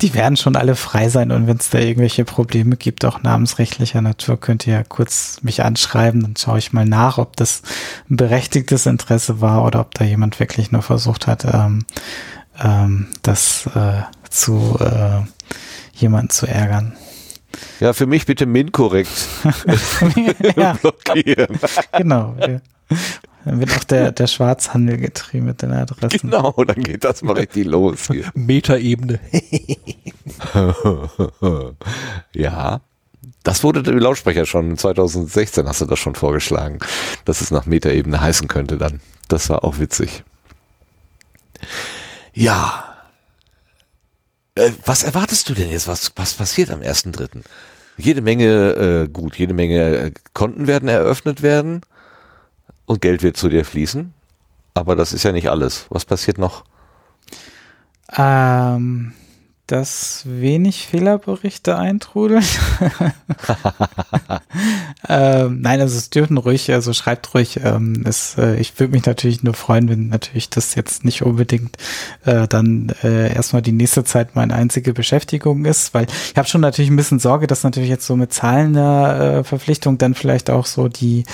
die 0.00 0.14
werden 0.14 0.38
schon 0.38 0.56
alle 0.56 0.76
frei 0.76 1.10
sein 1.10 1.30
und 1.30 1.46
wenn 1.46 1.58
es 1.58 1.68
da 1.68 1.78
irgendwelche 1.78 2.24
Probleme 2.24 2.76
gibt, 2.76 3.04
auch 3.04 3.22
namensrechtlicher 3.22 4.00
Natur, 4.00 4.40
könnt 4.40 4.66
ihr 4.66 4.72
ja 4.74 4.82
kurz 4.82 5.40
mich 5.42 5.62
anschreiben, 5.62 6.22
dann 6.22 6.36
schaue 6.36 6.58
ich 6.58 6.72
mal 6.72 6.86
nach, 6.86 7.18
ob 7.18 7.36
das 7.36 7.60
ein 8.08 8.16
berechtigtes 8.16 8.86
Interesse 8.86 9.42
war 9.42 9.62
oder 9.62 9.80
ob 9.80 9.92
da 9.94 10.04
jemand 10.04 10.40
wirklich 10.40 10.72
nur 10.72 10.82
versucht 10.82 11.26
hat, 11.26 11.44
ähm, 11.44 11.84
ähm, 12.62 13.08
das 13.20 13.66
äh, 13.74 14.02
zu 14.30 14.78
äh, 14.80 15.20
jemanden 15.94 16.30
zu 16.30 16.46
ärgern. 16.46 16.94
Ja, 17.80 17.92
für 17.92 18.06
mich 18.06 18.26
bitte 18.26 18.46
MIN-korrekt 18.46 19.10
ja, 20.56 20.72
blockieren. 20.82 21.58
genau. 21.96 22.36
Ja. 22.40 22.60
Dann 23.44 23.60
wird 23.60 23.76
auch 23.76 23.84
der, 23.84 24.12
der 24.12 24.26
Schwarzhandel 24.26 24.96
getrieben 24.96 25.46
mit 25.46 25.62
den 25.62 25.72
Adressen. 25.72 26.30
Genau, 26.30 26.52
dann 26.64 26.82
geht 26.82 27.04
das 27.04 27.22
mal 27.22 27.34
richtig 27.34 27.66
los 27.66 28.08
hier. 28.08 28.24
Metaebene. 28.34 29.20
ja. 32.32 32.80
Das 33.42 33.62
wurde 33.62 33.88
im 33.88 33.98
Lautsprecher 33.98 34.44
schon 34.46 34.76
2016 34.76 35.68
hast 35.68 35.80
du 35.80 35.84
das 35.84 36.00
schon 36.00 36.16
vorgeschlagen, 36.16 36.80
dass 37.24 37.40
es 37.40 37.52
nach 37.52 37.66
Metaebene 37.66 38.20
heißen 38.20 38.48
könnte 38.48 38.76
dann. 38.76 39.00
Das 39.28 39.48
war 39.48 39.62
auch 39.62 39.78
witzig. 39.78 40.24
Ja. 42.34 42.85
Äh, 44.56 44.72
was 44.84 45.04
erwartest 45.04 45.48
du 45.48 45.54
denn 45.54 45.70
jetzt? 45.70 45.86
Was, 45.86 46.12
was 46.16 46.34
passiert 46.34 46.70
am 46.70 46.80
1.3.? 46.80 47.42
Jede 47.98 48.20
Menge, 48.20 49.04
äh, 49.04 49.08
gut, 49.08 49.36
jede 49.36 49.54
Menge 49.54 49.96
äh, 49.96 50.12
Konten 50.34 50.66
werden 50.66 50.88
eröffnet 50.88 51.42
werden 51.42 51.82
und 52.84 53.00
Geld 53.00 53.22
wird 53.22 53.36
zu 53.36 53.48
dir 53.48 53.64
fließen. 53.64 54.12
Aber 54.74 54.96
das 54.96 55.12
ist 55.12 55.22
ja 55.22 55.32
nicht 55.32 55.48
alles. 55.48 55.86
Was 55.88 56.04
passiert 56.04 56.38
noch? 56.38 56.64
Ähm, 58.16 59.12
dass 59.66 60.22
wenig 60.26 60.86
Fehlerberichte 60.86 61.76
eintrudeln. 61.76 62.44
ähm, 65.08 65.60
nein, 65.60 65.80
also 65.80 65.98
es 65.98 66.10
dürfen 66.10 66.36
ruhig, 66.36 66.72
also 66.72 66.92
schreibt 66.92 67.34
ruhig. 67.34 67.60
Ähm, 67.64 68.04
es, 68.06 68.38
äh, 68.38 68.56
ich 68.56 68.78
würde 68.78 68.92
mich 68.92 69.04
natürlich 69.06 69.42
nur 69.42 69.54
freuen, 69.54 69.88
wenn 69.88 70.08
natürlich 70.08 70.50
das 70.50 70.76
jetzt 70.76 71.04
nicht 71.04 71.22
unbedingt 71.22 71.78
äh, 72.24 72.46
dann 72.46 72.92
äh, 73.02 73.34
erstmal 73.34 73.60
die 73.60 73.72
nächste 73.72 74.04
Zeit 74.04 74.36
meine 74.36 74.54
einzige 74.54 74.92
Beschäftigung 74.92 75.64
ist, 75.64 75.94
weil 75.94 76.06
ich 76.06 76.36
habe 76.36 76.46
schon 76.46 76.60
natürlich 76.60 76.90
ein 76.90 76.96
bisschen 76.96 77.18
Sorge, 77.18 77.48
dass 77.48 77.64
natürlich 77.64 77.90
jetzt 77.90 78.06
so 78.06 78.14
mit 78.14 78.32
Zahlen 78.32 78.74
der 78.74 79.38
äh, 79.40 79.44
Verpflichtung 79.44 79.98
dann 79.98 80.14
vielleicht 80.14 80.48
auch 80.48 80.66
so 80.66 80.86
die, 80.86 81.24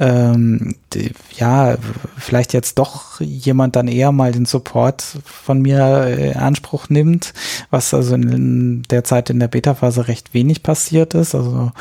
ähm, 0.00 0.74
die, 0.92 1.12
ja, 1.36 1.76
vielleicht 2.18 2.52
jetzt 2.52 2.78
doch 2.78 3.20
jemand 3.20 3.76
dann 3.76 3.86
eher 3.86 4.10
mal 4.10 4.32
den 4.32 4.44
Support 4.44 5.04
von 5.24 5.62
mir 5.62 6.04
äh, 6.06 6.32
in 6.32 6.36
Anspruch 6.36 6.88
nimmt, 6.88 7.32
was 7.76 7.92
also 7.92 8.14
in 8.14 8.82
der 8.90 9.04
Zeit 9.04 9.28
in 9.28 9.38
der 9.38 9.48
Beta-Phase 9.48 10.08
recht 10.08 10.32
wenig 10.32 10.62
passiert 10.62 11.12
ist. 11.12 11.34
Also 11.34 11.72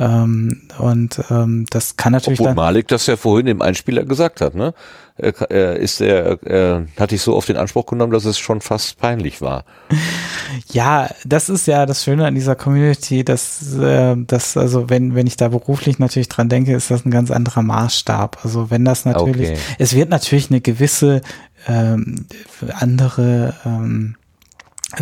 ähm, 0.00 0.62
und 0.78 1.20
ähm, 1.30 1.66
das 1.70 1.96
kann 1.96 2.12
natürlich 2.12 2.40
Obwohl 2.40 2.50
dann. 2.50 2.56
Malik 2.56 2.88
das 2.88 3.06
ja 3.06 3.16
vorhin 3.16 3.46
im 3.46 3.62
Einspieler 3.62 4.04
gesagt 4.04 4.40
hat, 4.40 4.54
ne? 4.54 4.74
Er, 5.16 5.76
ist 5.76 6.00
er, 6.00 6.42
er 6.42 6.86
hat 6.98 7.12
dich 7.12 7.22
so 7.22 7.36
auf 7.36 7.46
den 7.46 7.56
Anspruch 7.56 7.86
genommen, 7.86 8.12
dass 8.12 8.24
es 8.24 8.36
schon 8.36 8.60
fast 8.60 8.98
peinlich 8.98 9.40
war. 9.40 9.64
Ja, 10.70 11.08
das 11.24 11.48
ist 11.48 11.66
ja 11.66 11.84
das 11.84 12.04
Schöne 12.04 12.26
an 12.26 12.34
dieser 12.34 12.54
Community, 12.54 13.24
dass, 13.24 13.76
äh, 13.76 14.14
dass 14.16 14.56
also 14.56 14.88
wenn, 14.88 15.14
wenn 15.16 15.26
ich 15.26 15.36
da 15.36 15.48
beruflich 15.48 15.98
natürlich 15.98 16.28
dran 16.28 16.48
denke, 16.48 16.74
ist 16.74 16.92
das 16.92 17.04
ein 17.04 17.10
ganz 17.10 17.32
anderer 17.32 17.62
Maßstab. 17.62 18.38
Also 18.44 18.70
wenn 18.70 18.84
das 18.84 19.04
natürlich, 19.04 19.50
Okay. 19.50 19.58
es 19.78 19.94
wird 19.94 20.10
natürlich 20.10 20.50
eine 20.50 20.60
gewisse 20.60 21.22
ähm, 21.66 22.26
andere 22.78 23.54
ähm, 23.64 24.14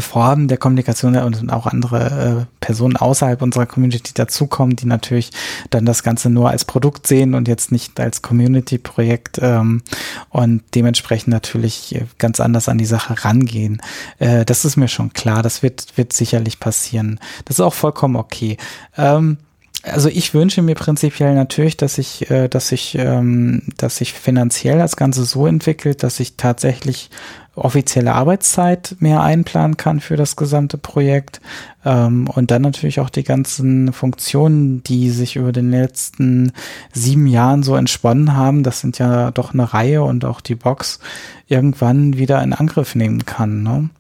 Formen 0.01 0.49
der 0.49 0.57
Kommunikation 0.57 1.17
und 1.17 1.53
auch 1.53 1.67
andere 1.67 2.47
äh, 2.49 2.55
Personen 2.61 2.97
außerhalb 2.97 3.43
unserer 3.43 3.67
Community 3.67 4.15
dazukommen, 4.15 4.77
die 4.77 4.87
natürlich 4.87 5.31
dann 5.71 5.85
das 5.85 6.03
Ganze 6.03 6.31
nur 6.31 6.51
als 6.51 6.65
Produkt 6.65 7.07
sehen 7.07 7.35
und 7.35 7.49
jetzt 7.49 7.73
nicht 7.73 8.01
als 8.01 8.23
Community-Projekt 8.23 9.39
ähm, 9.43 9.83
und 10.31 10.63
dementsprechend 10.75 11.33
natürlich 11.33 11.95
äh, 11.95 12.07
ganz 12.19 12.41
anders 12.41 12.69
an 12.69 12.79
die 12.79 12.87
Sache 12.87 13.25
rangehen. 13.25 13.83
Äh, 14.19 14.45
das 14.45 14.65
ist 14.65 14.77
mir 14.77 14.89
schon 14.89 15.13
klar, 15.13 15.43
das 15.43 15.63
wird, 15.63 15.97
wird 15.97 16.13
sicherlich 16.13 16.61
passieren. 16.61 17.21
Das 17.45 17.57
ist 17.57 17.61
auch 17.61 17.75
vollkommen 17.75 18.17
okay. 18.17 18.57
Ähm, 18.97 19.39
also 19.83 20.09
ich 20.09 20.33
wünsche 20.33 20.63
mir 20.63 20.75
prinzipiell 20.75 21.35
natürlich, 21.35 21.77
dass 21.77 21.99
ich, 21.99 22.31
äh, 22.31 22.49
dass 22.49 22.71
ich, 22.71 22.97
ähm, 22.97 23.63
dass 23.79 23.97
sich 23.97 24.13
finanziell 24.13 24.79
das 24.79 24.97
Ganze 24.97 25.25
so 25.25 25.47
entwickelt, 25.47 26.03
dass 26.03 26.21
ich 26.21 26.37
tatsächlich 26.37 27.11
offizielle 27.55 28.15
Arbeitszeit 28.15 28.97
mehr 29.01 29.23
einplanen 29.23 29.77
kann 29.77 30.01
für 30.01 30.17
das 30.17 30.37
gesamte 30.37 30.79
Projekt 30.79 31.41
ähm, 31.85 32.29
und 32.29 32.51
dann 32.51 32.63
natürlich 32.63 33.01
auch 33.01 33.11
die 33.11 33.25
ganzen 33.25 33.93
Funktionen, 33.93 34.83
die 34.83 35.11
sich 35.11 35.37
über 35.37 35.53
den 35.53 35.71
letzten 35.71 36.53
sieben 36.93 37.27
Jahren 37.27 37.63
so 37.63 37.77
entsponnen 37.77 38.35
haben, 38.35 38.63
das 38.63 38.81
sind 38.81 38.99
ja 38.99 39.31
doch 39.31 39.53
eine 39.53 39.73
Reihe 39.75 40.03
und 40.03 40.25
auch 40.25 40.41
die 40.41 40.55
Box 40.55 40.99
irgendwann 41.47 42.17
wieder 42.17 42.43
in 42.43 42.55
Angriff 42.55 42.95
nehmen 42.95 43.27
kann. 43.27 43.63
Ne? 43.63 43.91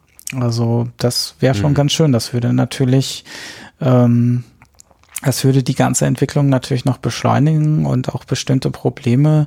Also 0.40 0.88
das 0.96 1.34
wäre 1.40 1.54
schon 1.54 1.72
Mhm. 1.72 1.76
ganz 1.76 1.92
schön. 1.92 2.12
Das 2.12 2.32
würde 2.32 2.52
natürlich 2.54 3.24
ähm, 3.80 4.44
das 5.24 5.44
würde 5.44 5.62
die 5.62 5.74
ganze 5.74 6.06
Entwicklung 6.06 6.48
natürlich 6.48 6.84
noch 6.84 6.98
beschleunigen 6.98 7.86
und 7.86 8.08
auch 8.14 8.24
bestimmte 8.24 8.70
Probleme 8.70 9.46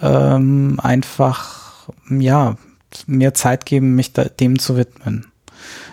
ähm, 0.00 0.78
einfach, 0.80 1.88
ja, 2.08 2.56
mehr 3.06 3.34
Zeit 3.34 3.66
geben, 3.66 3.94
mich 3.94 4.12
da, 4.12 4.24
dem 4.24 4.58
zu 4.58 4.76
widmen. 4.76 5.26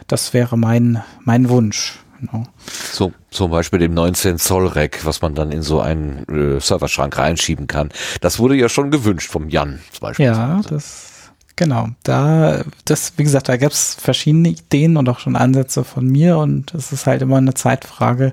Das 0.08 0.34
wäre 0.34 0.58
mein, 0.58 1.04
mein 1.24 1.50
Wunsch. 1.50 2.00
Genau. 2.20 2.44
So, 2.92 3.14
zum 3.30 3.52
Beispiel 3.52 3.80
dem 3.80 3.94
19 3.94 4.40
Zoll 4.40 4.68
Rack, 4.68 5.06
was 5.06 5.22
man 5.22 5.36
dann 5.36 5.52
in 5.52 5.62
so 5.62 5.80
einen 5.80 6.26
äh, 6.28 6.60
Serverschrank 6.60 7.16
reinschieben 7.18 7.68
kann. 7.68 7.90
Das 8.22 8.40
wurde 8.40 8.56
ja 8.56 8.70
schon 8.70 8.90
gewünscht 8.90 9.30
vom 9.30 9.50
Jan 9.50 9.80
zum 9.92 10.02
Beispiel. 10.02 10.26
Ja, 10.26 10.62
das, 10.68 11.17
genau. 11.58 11.90
Da, 12.04 12.64
das, 12.86 13.14
wie 13.18 13.24
gesagt, 13.24 13.50
da 13.50 13.58
gab 13.58 13.74
es 13.74 13.96
verschiedene 13.96 14.50
Ideen 14.50 14.96
und 14.96 15.10
auch 15.10 15.20
schon 15.20 15.36
Ansätze 15.36 15.84
von 15.84 16.08
mir 16.08 16.38
und 16.38 16.74
es 16.74 16.94
ist 16.94 17.06
halt 17.06 17.22
immer 17.22 17.38
eine 17.38 17.54
Zeitfrage, 17.54 18.32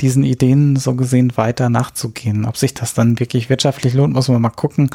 diesen 0.00 0.24
Ideen 0.24 0.76
so 0.76 0.94
gesehen 0.94 1.36
weiter 1.36 1.68
nachzugehen. 1.68 2.46
Ob 2.46 2.56
sich 2.56 2.72
das 2.72 2.94
dann 2.94 3.20
wirklich 3.20 3.50
wirtschaftlich 3.50 3.92
lohnt, 3.92 4.14
muss 4.14 4.28
man 4.28 4.40
mal 4.40 4.48
gucken, 4.48 4.88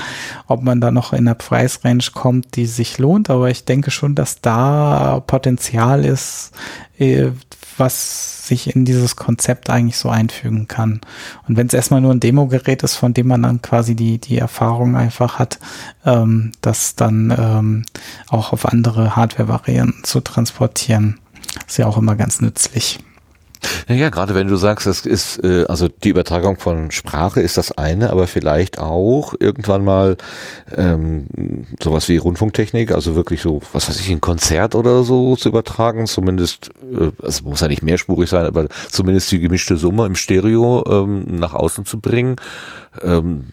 ob 0.47 0.63
man 0.63 0.81
da 0.81 0.89
noch 0.89 1.13
in 1.13 1.25
der 1.25 1.35
Preisrange 1.35 2.05
kommt, 2.13 2.55
die 2.55 2.65
sich 2.65 2.97
lohnt. 2.97 3.29
Aber 3.29 3.51
ich 3.51 3.65
denke 3.65 3.91
schon, 3.91 4.15
dass 4.15 4.41
da 4.41 5.21
Potenzial 5.27 6.03
ist, 6.03 6.51
äh, 6.97 7.29
was 7.77 8.47
sich 8.47 8.75
in 8.75 8.85
dieses 8.85 9.15
Konzept 9.15 9.69
eigentlich 9.69 9.97
so 9.97 10.09
einfügen 10.09 10.67
kann. 10.67 11.01
Und 11.47 11.57
wenn 11.57 11.67
es 11.67 11.73
erstmal 11.73 12.01
nur 12.01 12.11
ein 12.11 12.19
Demo-Gerät 12.19 12.83
ist, 12.83 12.95
von 12.95 13.13
dem 13.13 13.27
man 13.27 13.43
dann 13.43 13.61
quasi 13.61 13.95
die, 13.95 14.19
die 14.19 14.37
Erfahrung 14.37 14.95
einfach 14.95 15.39
hat, 15.39 15.59
ähm, 16.05 16.51
das 16.61 16.95
dann 16.95 17.33
ähm, 17.37 17.85
auch 18.29 18.53
auf 18.53 18.65
andere 18.65 19.15
Hardware-Varianten 19.15 20.03
zu 20.03 20.21
transportieren, 20.21 21.19
ist 21.67 21.77
ja 21.77 21.87
auch 21.87 21.97
immer 21.97 22.15
ganz 22.15 22.41
nützlich. 22.41 22.99
Naja, 23.87 24.09
gerade 24.09 24.35
wenn 24.35 24.47
du 24.47 24.55
sagst, 24.55 24.87
es 24.87 25.05
ist, 25.05 25.43
äh, 25.43 25.65
also 25.67 25.87
die 25.87 26.09
Übertragung 26.09 26.57
von 26.57 26.91
Sprache 26.91 27.41
ist 27.41 27.57
das 27.57 27.71
eine, 27.71 28.09
aber 28.09 28.27
vielleicht 28.27 28.79
auch 28.79 29.33
irgendwann 29.39 29.83
mal 29.83 30.17
ähm, 30.75 31.27
sowas 31.81 32.09
wie 32.09 32.17
Rundfunktechnik, 32.17 32.91
also 32.91 33.15
wirklich 33.15 33.41
so, 33.41 33.61
was 33.73 33.89
weiß 33.89 33.99
ich, 33.99 34.09
ein 34.09 34.21
Konzert 34.21 34.75
oder 34.75 35.03
so 35.03 35.35
zu 35.35 35.49
übertragen, 35.49 36.07
zumindest, 36.07 36.69
äh, 36.81 37.11
es 37.25 37.41
muss 37.41 37.61
ja 37.61 37.67
nicht 37.67 37.83
mehrspurig 37.83 38.29
sein, 38.29 38.45
aber 38.45 38.67
zumindest 38.89 39.31
die 39.31 39.39
gemischte 39.39 39.77
Summe 39.77 40.05
im 40.05 40.15
Stereo 40.15 40.83
ähm, 40.87 41.25
nach 41.39 41.53
außen 41.53 41.85
zu 41.85 41.99
bringen. 41.99 42.35
Ähm, 43.01 43.51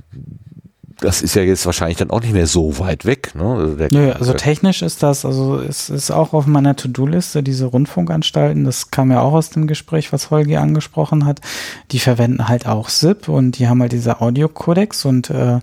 das 1.03 1.21
ist 1.21 1.35
ja 1.35 1.43
jetzt 1.43 1.67
wahrscheinlich 1.67 1.99
dann 1.99 2.11
auch 2.11 2.21
nicht 2.21 2.33
mehr 2.33 2.47
so 2.47 2.79
weit 2.79 3.05
weg. 3.05 3.35
Ne? 3.35 3.45
Also 3.45 3.99
Nö, 3.99 4.13
also 4.13 4.33
technisch 4.35 4.83
ist 4.83 5.03
das, 5.03 5.25
also 5.25 5.59
es 5.59 5.91
ist 5.91 6.11
auch 6.11 6.33
auf 6.33 6.47
meiner 6.47 6.77
To-Do-Liste, 6.77 7.43
diese 7.43 7.67
Rundfunkanstalten, 7.67 8.65
das 8.65 8.91
kam 8.91 9.11
ja 9.11 9.21
auch 9.21 9.33
aus 9.33 9.51
dem 9.51 9.67
Gespräch, 9.67 10.13
was 10.13 10.31
Holgi 10.31 10.57
angesprochen 10.57 11.25
hat, 11.27 11.41
die 11.91 11.99
verwenden 11.99 12.49
halt 12.49 12.67
auch 12.67 12.89
SIP 12.89 13.29
und 13.29 13.59
die 13.59 13.69
haben 13.69 13.81
halt 13.81 13.93
diese 13.93 14.21
Audio-Codex 14.21 15.05
und 15.05 15.31
äh, 15.31 15.59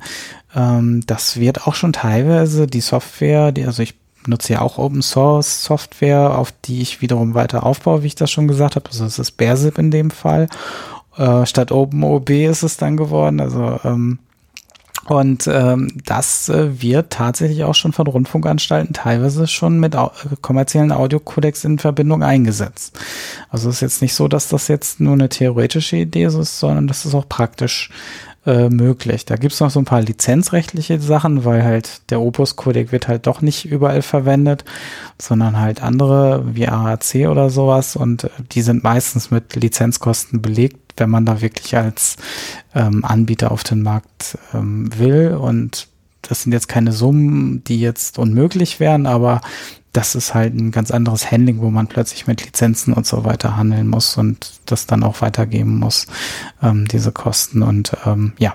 ähm, 0.55 1.03
das 1.07 1.39
wird 1.39 1.65
auch 1.67 1.75
schon 1.75 1.93
teilweise 1.93 2.67
die 2.67 2.81
Software, 2.81 3.51
die, 3.51 3.65
also 3.65 3.81
ich 3.81 3.95
nutze 4.27 4.53
ja 4.53 4.61
auch 4.61 4.77
Open 4.77 5.01
Source 5.01 5.63
Software, 5.63 6.37
auf 6.37 6.51
die 6.65 6.81
ich 6.81 7.01
wiederum 7.01 7.33
weiter 7.33 7.65
aufbaue, 7.65 8.03
wie 8.03 8.07
ich 8.07 8.15
das 8.15 8.29
schon 8.29 8.47
gesagt 8.47 8.75
habe. 8.75 8.89
Also 8.89 9.05
es 9.05 9.17
ist 9.17 9.31
BearZip 9.31 9.77
in 9.77 9.91
dem 9.91 10.11
Fall. 10.11 10.49
Äh, 11.17 11.45
statt 11.45 11.71
OpenOB 11.71 12.29
ist 12.29 12.63
es 12.63 12.77
dann 12.77 12.97
geworden. 12.97 13.39
Also 13.39 13.79
ähm, 13.83 14.19
und 15.09 15.47
ähm, 15.47 15.91
das 16.05 16.49
äh, 16.49 16.81
wird 16.81 17.11
tatsächlich 17.11 17.63
auch 17.63 17.73
schon 17.73 17.93
von 17.93 18.05
Rundfunkanstalten 18.07 18.93
teilweise 18.93 19.47
schon 19.47 19.79
mit 19.79 19.95
au 19.95 20.11
kommerziellen 20.41 20.91
Audiocodecs 20.91 21.63
in 21.63 21.79
Verbindung 21.79 22.21
eingesetzt. 22.21 22.99
Also 23.49 23.69
es 23.69 23.75
ist 23.75 23.81
jetzt 23.81 24.01
nicht 24.03 24.13
so, 24.13 24.27
dass 24.27 24.49
das 24.49 24.67
jetzt 24.67 24.99
nur 24.99 25.13
eine 25.13 25.29
theoretische 25.29 25.97
Idee 25.97 26.25
ist, 26.25 26.59
sondern 26.59 26.87
das 26.87 27.05
ist 27.05 27.15
auch 27.15 27.27
praktisch 27.27 27.89
äh, 28.45 28.69
möglich. 28.69 29.25
Da 29.25 29.35
gibt's 29.35 29.59
noch 29.59 29.69
so 29.69 29.79
ein 29.79 29.85
paar 29.85 30.01
lizenzrechtliche 30.01 30.99
Sachen, 30.99 31.43
weil 31.43 31.63
halt 31.63 32.09
der 32.09 32.21
Opus-Codec 32.21 32.91
wird 32.91 33.07
halt 33.07 33.27
doch 33.27 33.41
nicht 33.41 33.65
überall 33.65 34.01
verwendet, 34.01 34.63
sondern 35.19 35.59
halt 35.59 35.83
andere 35.83 36.43
wie 36.53 36.67
AAC 36.67 37.27
oder 37.29 37.49
sowas 37.49 37.95
und 37.95 38.25
äh, 38.25 38.29
die 38.51 38.61
sind 38.61 38.83
meistens 38.83 39.31
mit 39.31 39.55
Lizenzkosten 39.55 40.41
belegt 40.41 40.88
wenn 40.99 41.09
man 41.09 41.25
da 41.25 41.41
wirklich 41.41 41.75
als 41.75 42.17
ähm, 42.75 43.03
Anbieter 43.05 43.51
auf 43.51 43.63
den 43.63 43.81
Markt 43.81 44.37
ähm, 44.53 44.89
will. 44.97 45.33
Und 45.33 45.87
das 46.21 46.43
sind 46.43 46.51
jetzt 46.51 46.67
keine 46.67 46.91
Summen, 46.91 47.63
die 47.63 47.79
jetzt 47.79 48.19
unmöglich 48.19 48.79
wären, 48.79 49.05
aber 49.05 49.41
das 49.91 50.13
ist 50.13 50.33
halt 50.33 50.53
ein 50.53 50.71
ganz 50.71 50.91
anderes 50.91 51.31
Handling, 51.31 51.61
wo 51.61 51.71
man 51.71 51.87
plötzlich 51.87 52.27
mit 52.27 52.45
Lizenzen 52.45 52.93
und 52.93 53.07
so 53.07 53.25
weiter 53.25 53.57
handeln 53.57 53.87
muss 53.87 54.17
und 54.17 54.59
das 54.65 54.85
dann 54.85 55.03
auch 55.03 55.21
weitergeben 55.21 55.79
muss, 55.79 56.05
ähm, 56.61 56.87
diese 56.87 57.11
Kosten. 57.11 57.63
Und 57.63 57.97
ähm, 58.05 58.33
ja, 58.37 58.53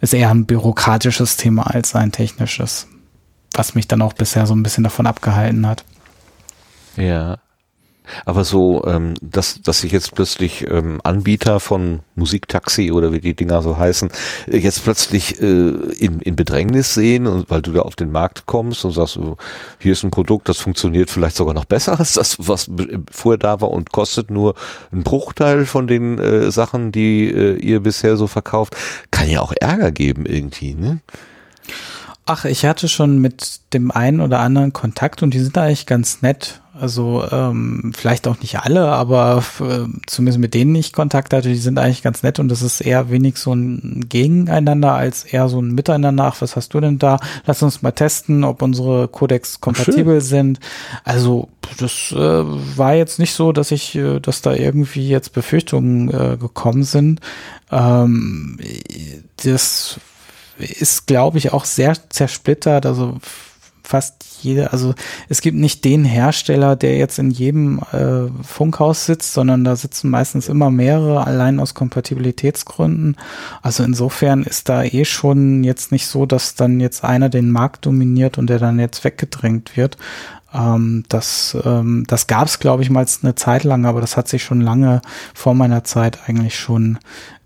ist 0.00 0.12
eher 0.12 0.30
ein 0.30 0.44
bürokratisches 0.44 1.36
Thema 1.36 1.62
als 1.68 1.94
ein 1.94 2.12
technisches, 2.12 2.86
was 3.54 3.74
mich 3.74 3.88
dann 3.88 4.02
auch 4.02 4.12
bisher 4.12 4.46
so 4.46 4.54
ein 4.54 4.62
bisschen 4.62 4.84
davon 4.84 5.06
abgehalten 5.06 5.66
hat. 5.66 5.84
Ja. 6.96 7.38
Aber 8.24 8.44
so, 8.44 8.84
ähm, 8.86 9.14
dass, 9.20 9.60
dass 9.62 9.80
sich 9.80 9.92
jetzt 9.92 10.14
plötzlich 10.14 10.66
ähm, 10.70 11.00
Anbieter 11.04 11.60
von 11.60 12.00
Musiktaxi 12.14 12.90
oder 12.92 13.12
wie 13.12 13.20
die 13.20 13.34
Dinger 13.34 13.62
so 13.62 13.76
heißen, 13.76 14.10
äh, 14.46 14.58
jetzt 14.58 14.84
plötzlich 14.84 15.40
äh, 15.40 15.44
in, 15.44 16.20
in 16.20 16.36
Bedrängnis 16.36 16.94
sehen 16.94 17.26
und 17.26 17.50
weil 17.50 17.62
du 17.62 17.72
da 17.72 17.82
auf 17.82 17.96
den 17.96 18.12
Markt 18.12 18.46
kommst 18.46 18.84
und 18.84 18.92
sagst, 18.92 19.16
oh, 19.16 19.36
hier 19.78 19.92
ist 19.92 20.04
ein 20.04 20.10
Produkt, 20.10 20.48
das 20.48 20.58
funktioniert 20.58 21.10
vielleicht 21.10 21.36
sogar 21.36 21.54
noch 21.54 21.64
besser 21.64 21.98
als 21.98 22.14
das, 22.14 22.36
was 22.38 22.70
vorher 23.10 23.38
da 23.38 23.60
war 23.60 23.70
und 23.70 23.92
kostet 23.92 24.30
nur 24.30 24.54
einen 24.92 25.02
Bruchteil 25.02 25.66
von 25.66 25.86
den 25.86 26.18
äh, 26.18 26.50
Sachen, 26.50 26.92
die 26.92 27.28
äh, 27.28 27.56
ihr 27.56 27.80
bisher 27.80 28.16
so 28.16 28.26
verkauft, 28.26 28.76
kann 29.10 29.28
ja 29.28 29.40
auch 29.40 29.52
Ärger 29.60 29.92
geben 29.92 30.26
irgendwie, 30.26 30.74
ne? 30.74 31.00
Ach, 32.28 32.44
ich 32.44 32.64
hatte 32.64 32.88
schon 32.88 33.20
mit 33.20 33.60
dem 33.72 33.92
einen 33.92 34.20
oder 34.20 34.40
anderen 34.40 34.72
Kontakt 34.72 35.22
und 35.22 35.32
die 35.32 35.38
sind 35.38 35.56
da 35.56 35.62
eigentlich 35.62 35.86
ganz 35.86 36.22
nett. 36.22 36.60
Also 36.78 37.24
ähm, 37.30 37.92
vielleicht 37.96 38.28
auch 38.28 38.38
nicht 38.40 38.58
alle, 38.60 38.88
aber 38.88 39.42
äh, 39.60 39.84
zumindest 40.06 40.38
mit 40.38 40.54
denen 40.54 40.74
ich 40.74 40.92
Kontakt 40.92 41.32
hatte, 41.32 41.48
die 41.48 41.56
sind 41.56 41.78
eigentlich 41.78 42.02
ganz 42.02 42.22
nett 42.22 42.38
und 42.38 42.48
das 42.48 42.62
ist 42.62 42.80
eher 42.80 43.10
wenig 43.10 43.38
so 43.38 43.54
ein 43.54 44.06
Gegeneinander 44.08 44.92
als 44.92 45.24
eher 45.24 45.48
so 45.48 45.60
ein 45.60 45.72
Miteinander. 45.72 46.24
Ach, 46.24 46.40
was 46.40 46.56
hast 46.56 46.74
du 46.74 46.80
denn 46.80 46.98
da? 46.98 47.18
Lass 47.46 47.62
uns 47.62 47.82
mal 47.82 47.92
testen, 47.92 48.44
ob 48.44 48.62
unsere 48.62 49.08
Codex 49.08 49.60
kompatibel 49.60 50.20
sind. 50.20 50.60
Also 51.04 51.48
das 51.78 52.12
äh, 52.12 52.16
war 52.16 52.94
jetzt 52.94 53.18
nicht 53.18 53.32
so, 53.32 53.52
dass 53.52 53.70
ich, 53.70 53.94
äh, 53.94 54.20
dass 54.20 54.42
da 54.42 54.52
irgendwie 54.52 55.08
jetzt 55.08 55.32
Befürchtungen 55.32 56.10
äh, 56.10 56.36
gekommen 56.36 56.82
sind. 56.82 57.20
Ähm, 57.70 58.58
das 59.42 59.98
ist, 60.58 61.06
glaube 61.06 61.38
ich, 61.38 61.52
auch 61.52 61.64
sehr 61.64 61.94
zersplittert. 62.10 62.86
Also 62.86 63.18
fast 63.86 64.24
jede, 64.42 64.72
also 64.72 64.94
es 65.28 65.40
gibt 65.40 65.56
nicht 65.56 65.84
den 65.84 66.04
Hersteller, 66.04 66.76
der 66.76 66.96
jetzt 66.98 67.18
in 67.18 67.30
jedem 67.30 67.80
äh, 67.92 68.28
Funkhaus 68.42 69.06
sitzt, 69.06 69.32
sondern 69.32 69.64
da 69.64 69.76
sitzen 69.76 70.10
meistens 70.10 70.48
immer 70.48 70.70
mehrere, 70.70 71.26
allein 71.26 71.60
aus 71.60 71.74
Kompatibilitätsgründen. 71.74 73.16
Also 73.62 73.84
insofern 73.84 74.42
ist 74.42 74.68
da 74.68 74.82
eh 74.82 75.04
schon 75.04 75.64
jetzt 75.64 75.92
nicht 75.92 76.06
so, 76.06 76.26
dass 76.26 76.54
dann 76.54 76.80
jetzt 76.80 77.04
einer 77.04 77.28
den 77.28 77.50
Markt 77.50 77.86
dominiert 77.86 78.38
und 78.38 78.48
der 78.48 78.58
dann 78.58 78.78
jetzt 78.78 79.04
weggedrängt 79.04 79.76
wird. 79.76 79.96
Ähm, 80.52 81.04
das 81.08 81.56
ähm, 81.64 82.04
das 82.06 82.26
gab 82.26 82.46
es, 82.46 82.58
glaube 82.58 82.82
ich, 82.82 82.90
mal 82.90 83.06
eine 83.22 83.34
Zeit 83.34 83.64
lang, 83.64 83.84
aber 83.84 84.00
das 84.00 84.16
hat 84.16 84.28
sich 84.28 84.42
schon 84.42 84.60
lange 84.60 85.02
vor 85.34 85.54
meiner 85.54 85.84
Zeit 85.84 86.20
eigentlich 86.26 86.58
schon 86.58 86.98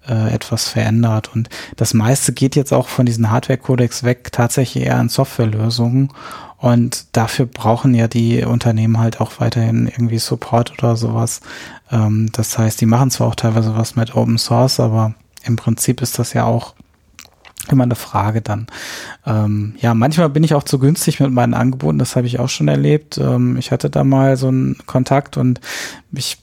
äh, 0.09 0.33
etwas 0.33 0.69
verändert. 0.69 1.31
Und 1.35 1.49
das 1.77 1.95
meiste 1.95 2.33
geht 2.33 2.57
jetzt 2.57 2.73
auch 2.73 2.89
von 2.89 3.07
diesen 3.07 3.31
Hardware-Codecs 3.31 4.05
weg, 4.05 4.33
tatsächlich 4.33 4.85
eher 4.85 4.99
an 4.99 5.09
Softwarelösungen. 5.09 6.13
Und 6.59 7.07
dafür 7.17 7.47
brauchen 7.47 7.95
ja 7.95 8.07
die 8.07 8.45
Unternehmen 8.45 8.99
halt 8.99 9.21
auch 9.21 9.33
weiterhin 9.39 9.87
irgendwie 9.87 10.19
Support 10.19 10.75
oder 10.79 10.97
sowas. 10.97 11.41
Ähm, 11.91 12.31
das 12.33 12.59
heißt, 12.59 12.81
die 12.81 12.87
machen 12.87 13.11
zwar 13.11 13.29
auch 13.29 13.35
teilweise 13.35 13.77
was 13.77 13.97
mit 13.97 14.15
Open 14.15 14.39
Source, 14.39 14.79
aber 14.81 15.15
im 15.43 15.57
Prinzip 15.57 16.03
ist 16.03 16.19
das 16.19 16.35
ja 16.35 16.45
auch 16.45 16.75
immer 17.71 17.85
eine 17.85 17.95
Frage 17.95 18.43
dann. 18.43 18.67
Ähm, 19.27 19.75
ja, 19.81 19.95
manchmal 19.95 20.29
bin 20.29 20.45
ich 20.45 20.55
auch 20.55 20.63
zu 20.63 20.79
günstig 20.79 21.21
mit 21.21 21.33
meinen 21.33 21.55
Angeboten, 21.55 21.99
das 21.99 22.17
habe 22.17 22.27
ich 22.27 22.39
auch 22.39 22.49
schon 22.49 22.69
erlebt. 22.69 23.19
Ähm, 23.19 23.57
ich 23.57 23.71
hatte 23.71 23.91
da 23.91 24.05
mal 24.05 24.37
so 24.37 24.49
einen 24.49 24.77
Kontakt 24.87 25.37
und 25.37 25.61
ich 26.13 26.39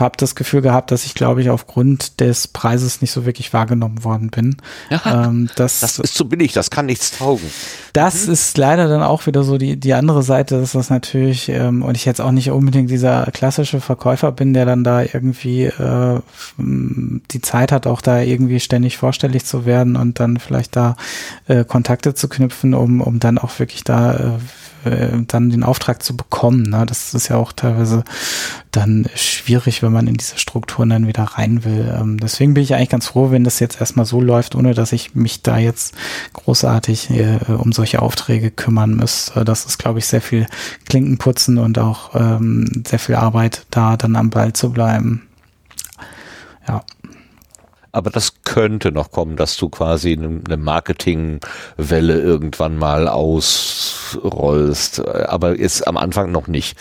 habe 0.00 0.16
das 0.16 0.34
Gefühl 0.34 0.62
gehabt, 0.62 0.90
dass 0.90 1.04
ich, 1.04 1.14
glaube 1.14 1.42
ich, 1.42 1.50
aufgrund 1.50 2.20
des 2.20 2.48
Preises 2.48 3.00
nicht 3.00 3.12
so 3.12 3.26
wirklich 3.26 3.52
wahrgenommen 3.52 4.04
worden 4.04 4.30
bin. 4.30 4.56
Ja, 4.90 5.26
ähm, 5.26 5.48
das, 5.56 5.80
das 5.80 5.98
ist 5.98 6.14
zu 6.14 6.28
billig, 6.28 6.52
das 6.52 6.70
kann 6.70 6.86
nichts 6.86 7.18
taugen. 7.18 7.50
Das 7.92 8.26
mhm. 8.26 8.32
ist 8.32 8.58
leider 8.58 8.88
dann 8.88 9.02
auch 9.02 9.26
wieder 9.26 9.42
so 9.42 9.58
die, 9.58 9.76
die 9.76 9.94
andere 9.94 10.22
Seite, 10.22 10.60
dass 10.60 10.72
das 10.72 10.90
natürlich, 10.90 11.48
ähm, 11.48 11.82
und 11.82 11.96
ich 11.96 12.04
jetzt 12.04 12.20
auch 12.20 12.32
nicht 12.32 12.50
unbedingt 12.50 12.90
dieser 12.90 13.26
klassische 13.32 13.80
Verkäufer 13.80 14.32
bin, 14.32 14.54
der 14.54 14.66
dann 14.66 14.84
da 14.84 15.02
irgendwie 15.02 15.64
äh, 15.64 16.20
die 16.58 17.40
Zeit 17.40 17.72
hat, 17.72 17.86
auch 17.86 18.00
da 18.00 18.20
irgendwie 18.20 18.60
ständig 18.60 18.96
vorstellig 18.98 19.44
zu 19.44 19.66
werden 19.66 19.96
und 19.96 20.20
dann 20.20 20.38
vielleicht 20.38 20.76
da 20.76 20.96
äh, 21.48 21.64
Kontakte 21.64 22.14
zu 22.14 22.28
knüpfen, 22.28 22.74
um, 22.74 23.00
um 23.00 23.20
dann 23.20 23.38
auch 23.38 23.58
wirklich 23.58 23.84
da 23.84 24.14
äh, 24.14 24.30
äh, 24.86 25.24
dann 25.26 25.50
den 25.50 25.62
Auftrag 25.62 26.02
zu 26.02 26.16
bekommen. 26.16 26.62
Ne? 26.62 26.86
Das 26.86 27.14
ist 27.14 27.28
ja 27.28 27.36
auch 27.36 27.52
teilweise 27.52 28.04
dann 28.70 29.06
schwierig, 29.14 29.82
wenn 29.82 29.92
man 29.92 30.06
in 30.06 30.14
diese 30.14 30.38
Strukturen 30.38 30.90
dann 30.90 31.06
wieder 31.06 31.24
rein 31.24 31.64
will. 31.64 31.94
Ähm, 31.98 32.18
deswegen 32.18 32.54
bin 32.54 32.62
ich 32.62 32.74
eigentlich 32.74 32.90
ganz 32.90 33.06
froh, 33.06 33.30
wenn 33.30 33.44
das 33.44 33.60
jetzt 33.60 33.80
erstmal 33.80 34.06
so 34.06 34.20
läuft, 34.20 34.54
ohne 34.54 34.74
dass 34.74 34.92
ich 34.92 35.14
mich 35.14 35.42
da 35.42 35.58
jetzt 35.58 35.94
großartig 36.32 37.10
äh, 37.10 37.38
um 37.52 37.72
solche 37.72 38.02
Aufträge 38.02 38.50
kümmern 38.50 38.96
muss. 38.96 39.32
Äh, 39.34 39.44
das 39.44 39.64
ist, 39.66 39.78
glaube 39.78 39.98
ich, 39.98 40.06
sehr 40.06 40.22
viel 40.22 40.46
Klinkenputzen 40.88 41.58
und 41.58 41.78
auch 41.78 42.14
ähm, 42.14 42.84
sehr 42.86 42.98
viel 42.98 43.14
Arbeit, 43.14 43.66
da 43.70 43.96
dann 43.96 44.16
am 44.16 44.30
Ball 44.30 44.52
zu 44.52 44.70
bleiben. 44.72 45.22
Ja 46.68 46.82
aber 47.96 48.10
das 48.10 48.42
könnte 48.44 48.92
noch 48.92 49.10
kommen, 49.10 49.36
dass 49.36 49.56
du 49.56 49.70
quasi 49.70 50.12
eine 50.12 50.58
Marketingwelle 50.58 52.20
irgendwann 52.20 52.76
mal 52.76 53.08
ausrollst, 53.08 55.00
aber 55.06 55.56
ist 55.56 55.88
am 55.88 55.96
Anfang 55.96 56.30
noch 56.30 56.46
nicht. 56.46 56.76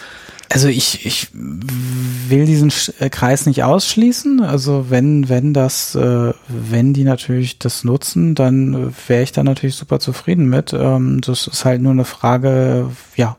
Also 0.51 0.67
ich, 0.67 1.05
ich 1.05 1.29
will 1.33 2.45
diesen 2.45 2.71
äh, 2.99 3.09
Kreis 3.09 3.45
nicht 3.45 3.63
ausschließen. 3.63 4.41
Also 4.41 4.89
wenn, 4.89 5.29
wenn 5.29 5.53
das, 5.53 5.95
äh, 5.95 6.33
wenn 6.49 6.93
die 6.93 7.05
natürlich 7.05 7.59
das 7.59 7.85
nutzen, 7.85 8.35
dann 8.35 8.93
wäre 9.07 9.23
ich 9.23 9.31
da 9.31 9.43
natürlich 9.43 9.75
super 9.75 9.99
zufrieden 9.99 10.49
mit. 10.49 10.73
Ähm, 10.73 11.21
das 11.21 11.47
ist 11.47 11.63
halt 11.63 11.81
nur 11.81 11.93
eine 11.93 12.05
Frage, 12.05 12.89
ja, 13.15 13.37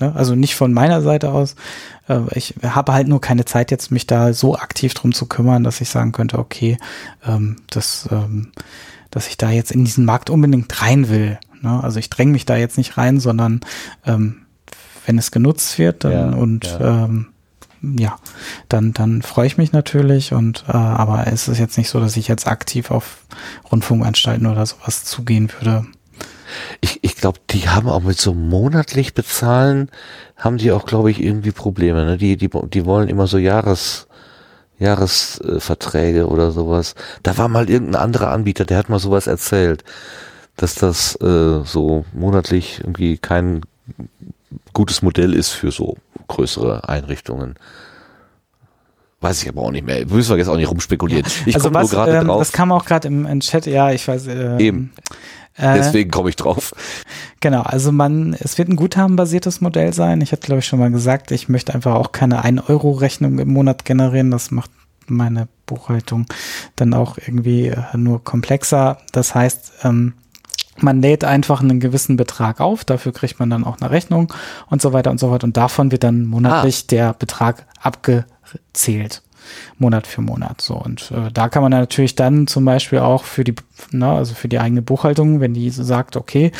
ne? 0.00 0.14
also 0.14 0.34
nicht 0.34 0.56
von 0.56 0.72
meiner 0.72 1.02
Seite 1.02 1.30
aus, 1.30 1.52
äh, 1.52 1.56
ich 2.34 2.54
habe 2.62 2.92
halt 2.92 3.08
nur 3.08 3.20
keine 3.20 3.44
Zeit 3.44 3.70
jetzt, 3.70 3.90
mich 3.90 4.06
da 4.06 4.32
so 4.32 4.56
aktiv 4.56 4.92
drum 4.94 5.12
zu 5.12 5.26
kümmern, 5.26 5.64
dass 5.64 5.80
ich 5.80 5.88
sagen 5.88 6.12
könnte, 6.12 6.38
okay, 6.38 6.76
ähm, 7.26 7.56
das, 7.70 8.08
ähm, 8.10 8.52
dass 9.10 9.28
ich 9.28 9.36
da 9.36 9.50
jetzt 9.50 9.72
in 9.72 9.84
diesen 9.84 10.04
Markt 10.04 10.28
unbedingt 10.28 10.82
rein 10.82 11.08
will. 11.08 11.38
Ne? 11.62 11.82
Also 11.82 11.98
ich 11.98 12.10
dränge 12.10 12.32
mich 12.32 12.44
da 12.44 12.56
jetzt 12.56 12.76
nicht 12.76 12.98
rein, 12.98 13.20
sondern 13.20 13.60
ähm, 14.04 14.42
wenn 15.06 15.18
es 15.18 15.30
genutzt 15.30 15.78
wird 15.78 16.04
dann, 16.04 16.12
ja, 16.12 16.36
und 16.36 16.64
ja. 16.66 17.04
Ähm, 17.04 17.26
ja, 17.98 18.16
dann, 18.68 18.92
dann 18.94 19.20
freue 19.20 19.46
ich 19.46 19.58
mich 19.58 19.72
natürlich 19.72 20.32
und 20.32 20.64
äh, 20.68 20.72
aber 20.72 21.26
es 21.26 21.48
ist 21.48 21.58
jetzt 21.58 21.76
nicht 21.76 21.90
so, 21.90 22.00
dass 22.00 22.16
ich 22.16 22.28
jetzt 22.28 22.46
aktiv 22.46 22.90
auf 22.90 23.18
Rundfunkanstalten 23.70 24.46
oder 24.46 24.64
sowas 24.64 25.04
zugehen 25.04 25.50
würde. 25.58 25.84
Ich, 26.80 27.00
ich 27.02 27.16
glaube, 27.16 27.40
die 27.50 27.68
haben 27.68 27.88
auch 27.88 28.02
mit 28.02 28.18
so 28.18 28.32
monatlich 28.32 29.12
bezahlen, 29.12 29.90
haben 30.36 30.58
die 30.58 30.72
auch, 30.72 30.86
glaube 30.86 31.10
ich, 31.10 31.22
irgendwie 31.22 31.52
Probleme. 31.52 32.04
Ne? 32.04 32.18
Die, 32.18 32.36
die, 32.36 32.50
die 32.50 32.84
wollen 32.84 33.08
immer 33.08 33.26
so 33.26 33.38
Jahres, 33.38 34.08
Jahresverträge 34.78 36.26
oder 36.26 36.50
sowas. 36.50 36.94
Da 37.22 37.38
war 37.38 37.48
mal 37.48 37.70
irgendein 37.70 38.02
anderer 38.02 38.30
Anbieter, 38.30 38.64
der 38.64 38.78
hat 38.78 38.88
mal 38.88 38.98
sowas 38.98 39.26
erzählt, 39.26 39.84
dass 40.56 40.74
das 40.74 41.20
äh, 41.20 41.60
so 41.64 42.04
monatlich 42.12 42.80
irgendwie 42.80 43.18
kein 43.18 43.62
gutes 44.72 45.02
Modell 45.02 45.34
ist 45.34 45.50
für 45.50 45.70
so 45.70 45.96
größere 46.28 46.88
Einrichtungen. 46.88 47.54
Weiß 49.20 49.42
ich 49.42 49.48
aber 49.48 49.62
auch 49.62 49.70
nicht 49.70 49.86
mehr. 49.86 50.04
Müssen 50.06 50.30
wir 50.30 50.36
jetzt 50.36 50.48
auch 50.48 50.56
nicht 50.56 50.68
rumspekulieren. 50.68 51.24
Ich 51.46 51.54
also 51.54 51.70
komme 51.70 51.80
nur 51.80 51.88
gerade 51.88 52.16
ähm, 52.18 52.26
drauf. 52.26 52.40
das 52.40 52.52
kam 52.52 52.70
auch 52.72 52.84
gerade 52.84 53.08
im, 53.08 53.24
im 53.24 53.40
Chat, 53.40 53.66
ja, 53.66 53.90
ich 53.90 54.06
weiß. 54.06 54.26
ähm, 54.26 54.58
Eben. 54.58 54.92
Äh, 55.56 55.74
Deswegen 55.74 56.10
komme 56.10 56.30
ich 56.30 56.36
drauf. 56.36 56.74
Genau, 57.40 57.62
also 57.62 57.92
man, 57.92 58.34
es 58.34 58.58
wird 58.58 58.68
ein 58.68 58.76
guthabenbasiertes 58.76 59.60
Modell 59.60 59.92
sein. 59.92 60.20
Ich 60.20 60.32
hatte, 60.32 60.46
glaube 60.46 60.60
ich, 60.60 60.66
schon 60.66 60.80
mal 60.80 60.90
gesagt, 60.90 61.30
ich 61.30 61.48
möchte 61.48 61.74
einfach 61.74 61.94
auch 61.94 62.12
keine 62.12 62.44
1-Euro-Rechnung 62.44 63.38
im 63.38 63.52
Monat 63.52 63.84
generieren. 63.84 64.30
Das 64.30 64.50
macht 64.50 64.70
meine 65.06 65.48
Buchhaltung 65.66 66.26
dann 66.76 66.94
auch 66.94 67.18
irgendwie 67.18 67.68
äh, 67.68 67.96
nur 67.96 68.24
komplexer. 68.24 68.98
Das 69.12 69.34
heißt, 69.34 69.72
ähm, 69.84 70.14
man 70.78 71.00
lädt 71.00 71.24
einfach 71.24 71.60
einen 71.60 71.78
gewissen 71.78 72.16
Betrag 72.16 72.60
auf, 72.60 72.84
dafür 72.84 73.12
kriegt 73.12 73.38
man 73.38 73.48
dann 73.48 73.64
auch 73.64 73.80
eine 73.80 73.90
Rechnung 73.90 74.32
und 74.68 74.82
so 74.82 74.92
weiter 74.92 75.10
und 75.10 75.20
so 75.20 75.28
fort. 75.28 75.44
Und 75.44 75.56
davon 75.56 75.92
wird 75.92 76.02
dann 76.02 76.26
monatlich 76.26 76.86
der 76.88 77.12
Betrag 77.12 77.66
abgezählt. 78.44 79.22
Monat 79.78 80.06
für 80.06 80.22
Monat. 80.22 80.60
So 80.60 80.74
und 80.74 81.10
äh, 81.10 81.30
da 81.32 81.48
kann 81.48 81.62
man 81.62 81.70
natürlich 81.70 82.14
dann 82.14 82.46
zum 82.46 82.64
Beispiel 82.64 83.00
auch 83.00 83.24
für 83.24 83.44
die, 83.44 83.54
ne, 83.90 84.10
also 84.10 84.34
für 84.34 84.48
die 84.48 84.58
eigene 84.58 84.82
Buchhaltung, 84.82 85.40
wenn 85.40 85.52
die 85.52 85.68
sagt, 85.70 86.16
okay, 86.16 86.50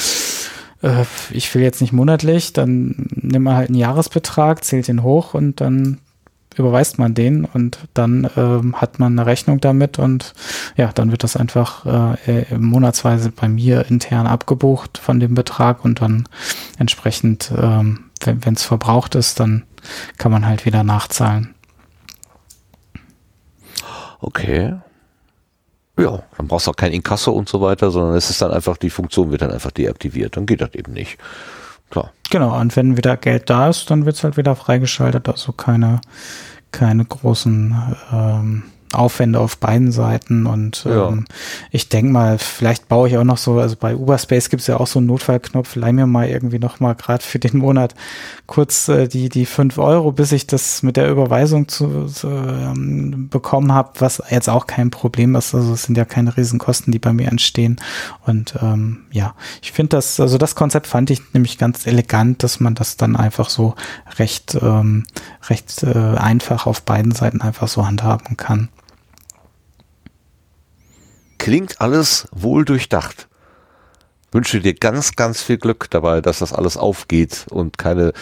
äh, 0.82 1.05
ich 1.31 1.52
will 1.55 1.62
jetzt 1.62 1.81
nicht 1.81 1.93
monatlich, 1.93 2.52
dann 2.52 3.09
nimmt 3.15 3.44
man 3.44 3.56
halt 3.56 3.69
einen 3.69 3.78
Jahresbetrag, 3.78 4.65
zählt 4.65 4.89
den 4.89 5.02
hoch 5.02 5.35
und 5.35 5.61
dann 5.61 5.98
überweist 6.56 6.98
man 6.98 7.15
den 7.15 7.44
und 7.44 7.78
dann 7.94 8.31
ähm, 8.36 8.81
hat 8.81 8.98
man 9.01 9.19
eine 9.19 9.27
Rechnung 9.27 9.61
damit 9.61 9.98
und 9.98 10.35
ja, 10.77 10.93
dann 10.93 11.11
wird 11.11 11.24
das 11.24 11.36
einfach 11.36 11.85
äh, 12.27 12.56
monatsweise 12.56 13.31
bei 13.31 13.48
mir 13.48 13.86
intern 13.89 14.27
abgebucht 14.27 14.98
von 14.98 15.19
dem 15.19 15.35
Betrag 15.35 15.85
und 15.85 16.01
dann 16.01 16.28
entsprechend, 16.78 17.52
ähm, 17.56 18.05
wenn 18.24 18.55
es 18.55 18.62
verbraucht 18.62 19.16
ist, 19.16 19.40
dann 19.40 19.65
kann 20.16 20.31
man 20.31 20.47
halt 20.47 20.65
wieder 20.65 20.85
nachzahlen. 20.85 21.53
Okay. 24.24 24.74
Ja, 25.98 26.22
dann 26.36 26.48
brauchst 26.48 26.66
du 26.66 26.70
auch 26.70 26.76
kein 26.76 26.92
Inkasso 26.92 27.30
und 27.30 27.48
so 27.48 27.60
weiter, 27.60 27.90
sondern 27.90 28.16
es 28.16 28.30
ist 28.30 28.40
dann 28.40 28.51
einfach, 28.51 28.78
die 28.78 28.90
Funktion 28.90 29.30
wird 29.30 29.42
dann 29.42 29.52
einfach 29.52 29.70
deaktiviert. 29.70 30.36
Dann 30.36 30.46
geht 30.46 30.60
das 30.60 30.74
eben 30.74 30.92
nicht. 30.92 31.18
Klar. 31.90 32.10
Genau, 32.30 32.59
und 32.59 32.74
wenn 32.74 32.96
wieder 32.96 33.16
Geld 33.18 33.51
da 33.51 33.68
ist, 33.68 33.90
dann 33.90 34.06
wird 34.06 34.16
es 34.16 34.24
halt 34.24 34.36
wieder 34.36 34.56
freigeschaltet, 34.56 35.28
also 35.28 35.52
keine, 35.52 36.01
keine 36.72 37.05
großen 37.05 37.96
ähm, 38.12 38.62
Aufwände 38.94 39.40
auf 39.40 39.58
beiden 39.58 39.92
Seiten 39.92 40.46
und 40.46 40.84
Ja. 40.84 41.08
ähm, 41.08 41.26
ich 41.70 41.88
denke 41.88 42.12
mal, 42.12 42.38
vielleicht 42.38 42.88
baue 42.88 43.08
ich 43.08 43.16
auch 43.18 43.24
noch 43.24 43.38
so, 43.38 43.58
also 43.58 43.76
bei 43.78 43.96
Uberspace 43.96 44.48
gibt 44.50 44.60
es 44.62 44.66
ja 44.66 44.78
auch 44.78 44.86
so 44.86 44.98
einen 44.98 45.08
Notfallknopf, 45.08 45.76
leih 45.76 45.92
mir 45.92 46.06
mal 46.06 46.28
irgendwie 46.28 46.58
noch 46.58 46.80
mal 46.80 46.94
gerade 46.94 47.22
für 47.22 47.38
den 47.38 47.58
Monat 47.58 47.94
kurz 48.46 48.88
äh, 48.88 49.08
die 49.08 49.28
die 49.28 49.46
fünf 49.46 49.78
Euro, 49.78 50.12
bis 50.12 50.32
ich 50.32 50.46
das 50.46 50.82
mit 50.82 50.96
der 50.96 51.10
Überweisung 51.10 51.68
zu, 51.68 52.06
zu 52.06 52.28
ähm, 52.28 53.28
bekommen 53.30 53.72
habe, 53.72 53.92
was 53.98 54.22
jetzt 54.30 54.48
auch 54.48 54.66
kein 54.66 54.90
Problem 54.90 55.34
ist, 55.34 55.54
also 55.54 55.72
es 55.72 55.84
sind 55.84 55.96
ja 55.96 56.04
keine 56.04 56.36
Riesenkosten, 56.36 56.92
die 56.92 56.98
bei 56.98 57.12
mir 57.12 57.28
entstehen 57.28 57.80
und 58.26 58.54
ähm, 58.62 58.98
ja, 59.10 59.34
ich 59.62 59.72
finde 59.72 59.96
das, 59.96 60.20
also 60.20 60.38
das 60.38 60.54
Konzept 60.54 60.86
fand 60.86 61.10
ich 61.10 61.20
nämlich 61.32 61.58
ganz 61.58 61.86
elegant, 61.86 62.42
dass 62.42 62.60
man 62.60 62.74
das 62.74 62.96
dann 62.96 63.16
einfach 63.16 63.48
so 63.48 63.74
recht 64.18 64.56
ähm, 64.60 65.04
recht 65.48 65.82
äh, 65.82 66.16
einfach 66.16 66.66
auf 66.66 66.82
beiden 66.82 67.12
Seiten 67.12 67.40
einfach 67.40 67.68
so 67.68 67.86
handhaben 67.86 68.36
kann. 68.36 68.68
Klingt 71.39 71.81
alles 71.81 72.28
wohl 72.32 72.65
durchdacht. 72.65 73.28
Wünsche 74.35 74.61
dir 74.61 74.74
ganz, 74.74 75.16
ganz 75.16 75.43
viel 75.43 75.56
Glück 75.56 75.89
dabei, 75.90 76.20
dass 76.20 76.40
das 76.40 76.52
alles 76.52 76.77
aufgeht 76.77 77.47
und 77.51 77.78
keine 77.78 78.12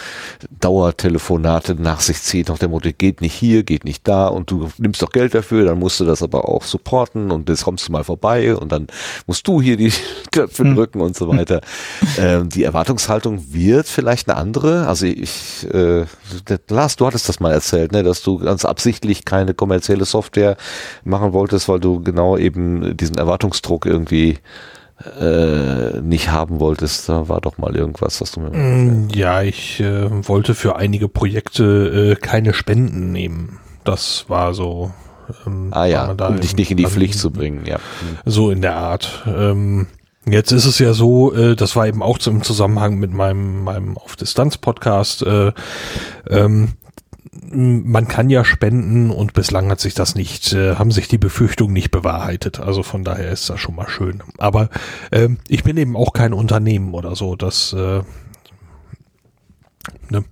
Dauertelefonate 0.59 1.75
nach 1.75 1.99
sich 1.99 2.21
zieht, 2.21 2.49
nach 2.49 2.59
dem 2.59 2.71
Motto, 2.71 2.89
geht 2.97 3.21
nicht 3.21 3.33
hier, 3.33 3.63
geht 3.63 3.83
nicht 3.83 4.07
da 4.07 4.27
und 4.27 4.49
du 4.49 4.69
nimmst 4.77 5.01
doch 5.01 5.11
Geld 5.11 5.33
dafür, 5.33 5.65
dann 5.65 5.79
musst 5.79 5.99
du 5.99 6.05
das 6.05 6.23
aber 6.23 6.47
auch 6.47 6.63
supporten 6.63 7.31
und 7.31 7.49
jetzt 7.49 7.65
kommst 7.65 7.87
du 7.87 7.91
mal 7.91 8.03
vorbei 8.03 8.55
und 8.55 8.71
dann 8.71 8.87
musst 9.27 9.47
du 9.47 9.61
hier 9.61 9.77
die 9.77 9.91
Knöpfe 10.31 10.63
Hm. 10.63 10.75
drücken 10.75 11.01
und 11.01 11.15
so 11.15 11.27
weiter. 11.27 11.61
ähm, 12.17 12.49
die 12.49 12.63
Erwartungshaltung 12.63 13.53
wird 13.53 13.87
vielleicht 13.87 14.29
eine 14.29 14.37
andere. 14.37 14.87
Also 14.87 15.05
ich, 15.05 15.67
äh, 15.71 16.05
Lars, 16.69 16.95
du 16.95 17.05
hattest 17.05 17.29
das 17.29 17.39
mal 17.39 17.51
erzählt, 17.51 17.91
ne, 17.91 18.03
dass 18.03 18.21
du 18.21 18.37
ganz 18.37 18.65
absichtlich 18.65 19.25
keine 19.25 19.53
kommerzielle 19.53 20.05
Software 20.05 20.57
machen 21.03 21.33
wolltest, 21.33 21.67
weil 21.69 21.79
du 21.79 22.01
genau 22.01 22.37
eben 22.37 22.95
diesen 22.97 23.17
Erwartungsdruck 23.17 23.85
irgendwie 23.85 24.39
äh, 25.19 25.99
nicht 26.01 26.31
haben 26.31 26.59
wolltest. 26.59 27.09
Da 27.09 27.27
war 27.29 27.41
doch 27.41 27.57
mal 27.57 27.75
irgendwas, 27.75 28.21
was 28.21 28.31
du 28.31 28.39
mir 28.41 28.51
Mm, 28.51 29.09
Ja, 29.13 29.41
ich 29.41 29.79
äh, 29.79 30.09
wollte 30.27 30.55
für 30.55 30.75
einige 30.75 31.09
Projekte 31.09 32.13
äh, 32.13 32.15
keine 32.15 32.53
Spenden 32.53 33.11
nehmen. 33.11 33.59
Das 33.83 34.25
war 34.29 34.53
so. 34.53 34.91
Ähm, 35.45 35.69
Ah 35.71 35.85
ja, 35.85 36.11
um 36.11 36.39
dich 36.39 36.55
nicht 36.55 36.71
in 36.71 36.77
die 36.77 36.85
Pflicht 36.85 37.17
zu 37.17 37.31
bringen, 37.31 37.65
ja. 37.65 37.77
So 38.25 38.51
in 38.51 38.61
der 38.61 38.75
Art. 38.77 39.23
Ähm, 39.25 39.87
jetzt 40.25 40.51
ist 40.51 40.65
es 40.65 40.79
ja 40.79 40.93
so, 40.93 41.33
äh, 41.33 41.55
das 41.55 41.75
war 41.75 41.87
eben 41.87 42.01
auch 42.03 42.19
im 42.27 42.43
Zusammenhang 42.43 42.95
mit 42.95 43.11
meinem, 43.11 43.63
meinem 43.63 43.97
Auf-Distanz-Podcast. 43.97 45.23
Äh, 45.23 45.51
ähm, 46.29 46.73
man 47.53 48.07
kann 48.07 48.29
ja 48.29 48.43
spenden 48.43 49.09
und 49.09 49.33
bislang 49.33 49.69
hat 49.69 49.79
sich 49.79 49.93
das 49.93 50.15
nicht, 50.15 50.53
äh, 50.53 50.75
haben 50.75 50.91
sich 50.91 51.07
die 51.07 51.17
Befürchtungen 51.17 51.73
nicht 51.73 51.91
bewahrheitet. 51.91 52.59
Also 52.59 52.83
von 52.83 53.03
daher 53.03 53.31
ist 53.31 53.49
das 53.49 53.59
schon 53.59 53.75
mal 53.75 53.87
schön. 53.87 54.23
Aber 54.37 54.69
ähm, 55.11 55.37
ich 55.47 55.63
bin 55.63 55.77
eben 55.77 55.95
auch 55.95 56.13
kein 56.13 56.33
Unternehmen 56.33 56.93
oder 56.93 57.15
so. 57.15 57.35
Das 57.35 57.73
äh, 57.73 58.01
ne? 60.09 60.23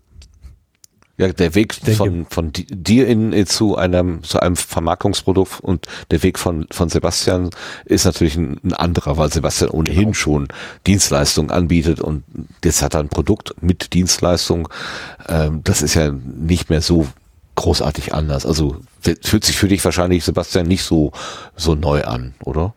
Ja, 1.22 1.32
der 1.32 1.54
Weg 1.54 1.76
von, 1.76 2.26
von 2.30 2.52
di- 2.52 2.66
dir 2.66 3.08
in, 3.08 3.32
in 3.32 3.46
zu 3.46 3.76
einem, 3.78 4.24
zu 4.24 4.40
einem 4.40 4.56
Vermarktungsprodukt 4.56 5.60
und 5.62 5.86
der 6.10 6.24
Weg 6.24 6.40
von, 6.40 6.66
von 6.72 6.90
Sebastian 6.90 7.52
ist 7.86 8.06
natürlich 8.06 8.36
ein, 8.36 8.60
ein 8.64 8.74
anderer, 8.74 9.18
weil 9.18 9.32
Sebastian 9.32 9.70
ohnehin 9.70 10.00
Genau. 10.06 10.14
schon 10.14 10.48
Dienstleistungen 10.88 11.52
anbietet 11.52 12.00
und 12.02 12.24
jetzt 12.66 12.82
hat 12.82 12.96
er 12.96 13.02
ein 13.02 13.10
Produkt 13.10 13.54
mit 13.62 13.94
Dienstleistung. 13.94 14.68
Ähm, 15.30 15.62
das 15.64 15.84
ist 15.84 15.94
ja 15.94 16.12
nicht 16.12 16.72
mehr 16.72 16.82
so 16.82 17.06
großartig 17.54 18.16
anders. 18.16 18.48
Also 18.48 18.78
fühlt 19.22 19.44
sich 19.46 19.58
für 19.58 19.68
dich 19.68 19.86
wahrscheinlich, 19.86 20.24
Sebastian, 20.24 20.66
nicht 20.66 20.84
so, 20.84 21.12
so 21.56 21.76
neu 21.76 22.04
an, 22.04 22.34
oder? 22.44 22.74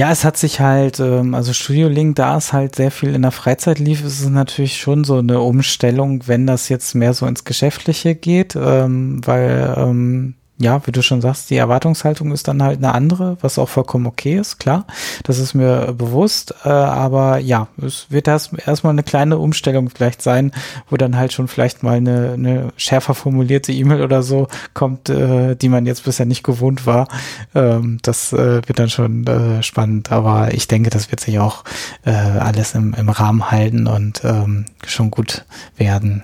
Ja, 0.00 0.10
es 0.10 0.24
hat 0.24 0.38
sich 0.38 0.60
halt, 0.60 0.98
ähm, 0.98 1.34
also 1.34 1.52
Studio 1.52 1.86
Link, 1.88 2.16
da 2.16 2.38
es 2.38 2.54
halt 2.54 2.74
sehr 2.74 2.90
viel 2.90 3.14
in 3.14 3.20
der 3.20 3.32
Freizeit 3.32 3.78
lief, 3.78 4.02
ist 4.02 4.22
es 4.22 4.30
natürlich 4.30 4.78
schon 4.80 5.04
so 5.04 5.18
eine 5.18 5.40
Umstellung, 5.40 6.26
wenn 6.26 6.46
das 6.46 6.70
jetzt 6.70 6.94
mehr 6.94 7.12
so 7.12 7.26
ins 7.26 7.44
Geschäftliche 7.44 8.14
geht, 8.14 8.56
ähm, 8.56 9.20
weil, 9.26 9.74
ähm, 9.76 10.36
ja, 10.60 10.86
wie 10.86 10.92
du 10.92 11.02
schon 11.02 11.22
sagst, 11.22 11.48
die 11.48 11.56
Erwartungshaltung 11.56 12.32
ist 12.32 12.46
dann 12.46 12.62
halt 12.62 12.78
eine 12.78 12.92
andere, 12.92 13.38
was 13.40 13.58
auch 13.58 13.68
vollkommen 13.70 14.06
okay 14.06 14.36
ist, 14.36 14.58
klar. 14.58 14.86
Das 15.24 15.38
ist 15.38 15.54
mir 15.54 15.94
bewusst, 15.96 16.54
äh, 16.64 16.68
aber 16.68 17.38
ja, 17.38 17.68
es 17.80 18.10
wird 18.10 18.26
das 18.26 18.52
erstmal 18.52 18.92
eine 18.92 19.02
kleine 19.02 19.38
Umstellung 19.38 19.88
vielleicht 19.88 20.20
sein, 20.20 20.52
wo 20.90 20.98
dann 20.98 21.16
halt 21.16 21.32
schon 21.32 21.48
vielleicht 21.48 21.82
mal 21.82 21.96
eine, 21.96 22.32
eine 22.34 22.72
schärfer 22.76 23.14
formulierte 23.14 23.72
E-Mail 23.72 24.02
oder 24.02 24.22
so 24.22 24.48
kommt, 24.74 25.08
äh, 25.08 25.56
die 25.56 25.70
man 25.70 25.86
jetzt 25.86 26.04
bisher 26.04 26.26
nicht 26.26 26.42
gewohnt 26.42 26.84
war. 26.84 27.08
Ähm, 27.54 27.96
das 28.02 28.34
äh, 28.34 28.60
wird 28.66 28.78
dann 28.78 28.90
schon 28.90 29.26
äh, 29.26 29.62
spannend, 29.62 30.12
aber 30.12 30.52
ich 30.52 30.68
denke, 30.68 30.90
das 30.90 31.10
wird 31.10 31.20
sich 31.20 31.38
auch 31.38 31.64
äh, 32.04 32.10
alles 32.10 32.74
im, 32.74 32.92
im 32.92 33.08
Rahmen 33.08 33.50
halten 33.50 33.86
und 33.86 34.22
ähm, 34.24 34.66
schon 34.84 35.10
gut 35.10 35.46
werden. 35.78 36.22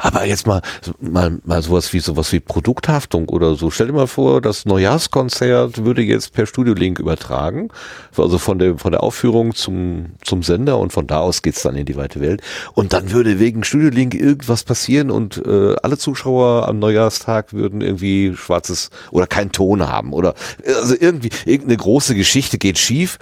Aber 0.00 0.24
jetzt 0.24 0.46
mal, 0.46 0.62
mal, 1.00 1.38
mal 1.44 1.62
sowas 1.62 1.92
wie 1.92 2.00
sowas 2.00 2.32
wie 2.32 2.40
Produkthaftung 2.40 3.28
oder 3.28 3.54
so. 3.54 3.70
Stell 3.70 3.88
dir 3.88 3.92
mal 3.92 4.06
vor, 4.06 4.40
das 4.40 4.64
Neujahrskonzert 4.64 5.84
würde 5.84 6.02
jetzt 6.02 6.32
per 6.32 6.46
Studiolink 6.46 6.98
übertragen. 6.98 7.68
Also 8.16 8.38
von 8.38 8.58
der, 8.58 8.78
von 8.78 8.92
der 8.92 9.02
Aufführung 9.02 9.54
zum, 9.54 10.12
zum 10.22 10.42
Sender 10.42 10.78
und 10.78 10.92
von 10.92 11.06
da 11.06 11.20
aus 11.20 11.42
geht's 11.42 11.62
dann 11.62 11.76
in 11.76 11.86
die 11.86 11.96
weite 11.96 12.20
Welt. 12.20 12.42
Und 12.74 12.92
dann 12.92 13.10
würde 13.10 13.38
wegen 13.38 13.64
Studiolink 13.64 14.14
irgendwas 14.14 14.64
passieren 14.64 15.10
und 15.10 15.42
äh, 15.44 15.74
alle 15.82 15.98
Zuschauer 15.98 16.68
am 16.68 16.78
Neujahrstag 16.78 17.52
würden 17.52 17.80
irgendwie 17.80 18.34
schwarzes 18.36 18.90
oder 19.10 19.26
keinen 19.26 19.52
Ton 19.52 19.86
haben 19.86 20.12
oder 20.12 20.34
also 20.66 20.94
irgendwie 20.98 21.30
irgendeine 21.44 21.76
große 21.76 22.14
Geschichte 22.14 22.58
geht 22.58 22.78
schief. 22.78 23.18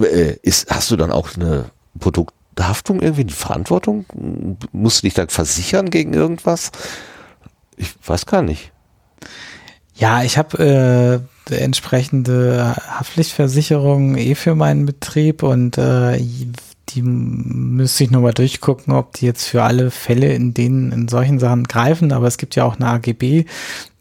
Äh, 0.00 0.36
ist, 0.42 0.70
hast 0.70 0.90
du 0.90 0.96
dann 0.96 1.10
auch 1.10 1.34
eine 1.34 1.66
Produkt 1.98 2.34
Haftung 2.66 3.00
irgendwie, 3.00 3.22
eine 3.22 3.30
Verantwortung? 3.30 4.06
Musst 4.72 5.02
du 5.02 5.06
dich 5.06 5.14
dann 5.14 5.28
versichern 5.28 5.90
gegen 5.90 6.14
irgendwas? 6.14 6.72
Ich 7.76 7.94
weiß 8.04 8.26
gar 8.26 8.42
nicht. 8.42 8.72
Ja, 9.94 10.22
ich 10.22 10.38
habe 10.38 11.22
äh, 11.50 11.54
entsprechende 11.54 12.74
Haftpflichtversicherung 12.88 14.16
eh 14.16 14.34
für 14.34 14.54
meinen 14.54 14.86
Betrieb 14.86 15.42
und 15.42 15.78
äh, 15.78 16.18
die 16.90 17.02
müsste 17.02 18.04
ich 18.04 18.10
nochmal 18.10 18.32
durchgucken, 18.32 18.94
ob 18.94 19.14
die 19.14 19.26
jetzt 19.26 19.46
für 19.46 19.62
alle 19.62 19.90
Fälle 19.90 20.32
in 20.32 20.54
denen 20.54 20.92
in 20.92 21.08
solchen 21.08 21.38
Sachen 21.38 21.64
greifen. 21.64 22.12
Aber 22.12 22.26
es 22.26 22.38
gibt 22.38 22.56
ja 22.56 22.64
auch 22.64 22.76
eine 22.76 22.86
AGB, 22.86 23.44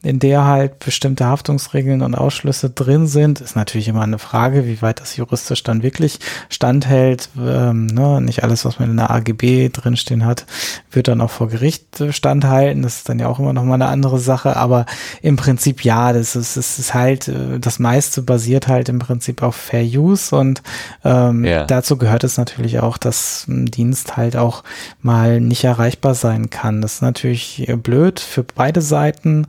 in 0.04 0.20
der 0.20 0.46
halt 0.46 0.78
bestimmte 0.80 1.26
Haftungsregeln 1.26 2.04
und 2.04 2.14
Ausschlüsse 2.14 2.70
drin 2.70 3.08
sind, 3.08 3.42
ist 3.42 3.56
natürlich 3.56 3.88
immer 3.88 4.04
eine 4.04 4.20
Frage, 4.20 4.68
wie 4.68 4.82
weit 4.84 5.02
das 5.02 5.18
juristisch 5.18 5.64
dann 5.64 5.82
wirklich 5.82 6.20
standhält. 6.50 7.30
Ähm, 7.38 7.88
ne? 7.88 8.22
Nicht 8.22 8.44
alles, 8.44 8.64
was 8.64 8.78
man 8.78 8.92
in 8.92 8.98
der 8.98 9.10
AGB 9.10 9.70
drinstehen 9.70 10.24
hat, 10.24 10.46
wird 10.92 11.08
dann 11.08 11.20
auch 11.20 11.32
vor 11.32 11.48
Gericht 11.48 12.04
standhalten. 12.12 12.84
Das 12.84 12.98
ist 12.98 13.10
dann 13.10 13.18
ja 13.18 13.28
auch 13.28 13.40
immer 13.40 13.54
noch 13.54 13.64
mal 13.64 13.74
eine 13.74 13.88
andere 13.88 14.20
Sache. 14.20 14.56
Aber 14.56 14.86
im 15.24 15.36
Prinzip 15.36 15.84
ja, 15.84 16.14
das 16.14 16.36
ist, 16.36 16.58
das 16.58 16.78
ist 16.78 16.94
halt, 16.94 17.28
äh, 17.28 17.60
das 17.60 17.80
meiste 17.80 18.22
basiert 18.22 18.68
halt 18.68 18.90
im 18.90 19.00
Prinzip 19.00 19.42
auf 19.42 19.56
Fair 19.56 19.84
Use 19.84 20.36
und 20.36 20.62
ähm, 21.04 21.44
ja. 21.44 21.66
dazu 21.66 21.98
gehört 21.98 22.24
es 22.24 22.38
natürlich 22.38 22.80
auch, 22.80 22.98
dass 22.98 23.48
ein 23.48 23.66
Dienst 23.66 24.16
halt 24.16 24.38
auch 24.38 24.64
mal 25.02 25.42
nicht 25.42 25.64
erreichbar 25.64 26.14
sein 26.14 26.52
kann. 26.52 26.82
Das 26.82 26.96
ist 26.96 27.02
natürlich 27.02 27.68
blöd 27.82 28.20
für 28.20 28.44
beide 28.44 28.82
Seiten 28.82 29.48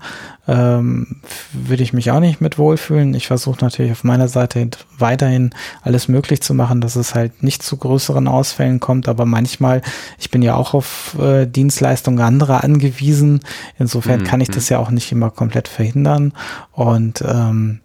ähm, 0.49 1.21
würde 1.53 1.83
ich 1.83 1.93
mich 1.93 2.11
auch 2.11 2.21
nicht 2.21 2.41
mit 2.41 2.57
wohlfühlen. 2.57 3.13
Ich 3.15 3.27
versuche 3.27 3.63
natürlich 3.63 3.93
auf 3.93 4.03
meiner 4.03 4.29
Seite 4.29 4.69
weiterhin 4.97 5.51
alles 5.83 6.09
möglich 6.09 6.41
zu 6.41 6.55
machen, 6.55 6.81
dass 6.81 6.97
es 6.97 7.15
halt 7.15 7.43
nicht 7.43 7.63
zu 7.63 7.77
größeren 7.77 8.27
Ausfällen 8.27 8.81
kommt, 8.81 9.09
aber 9.09 9.27
manchmal, 9.27 9.83
ich 10.19 10.31
bin 10.31 10.41
ja 10.41 10.55
auch 10.55 10.73
auf 10.73 11.17
äh, 11.21 11.47
Dienstleistungen 11.47 12.21
anderer 12.21 12.65
angewiesen. 12.65 13.41
Insofern 13.79 14.21
mhm. 14.21 14.25
kann 14.25 14.41
ich 14.41 14.49
das 14.49 14.71
ja 14.71 14.79
auch 14.79 14.91
nicht 14.91 15.13
immer 15.13 15.31
komplett 15.31 15.69
verhindern 15.69 16.33
und 16.73 17.23
ähm, 17.27 17.81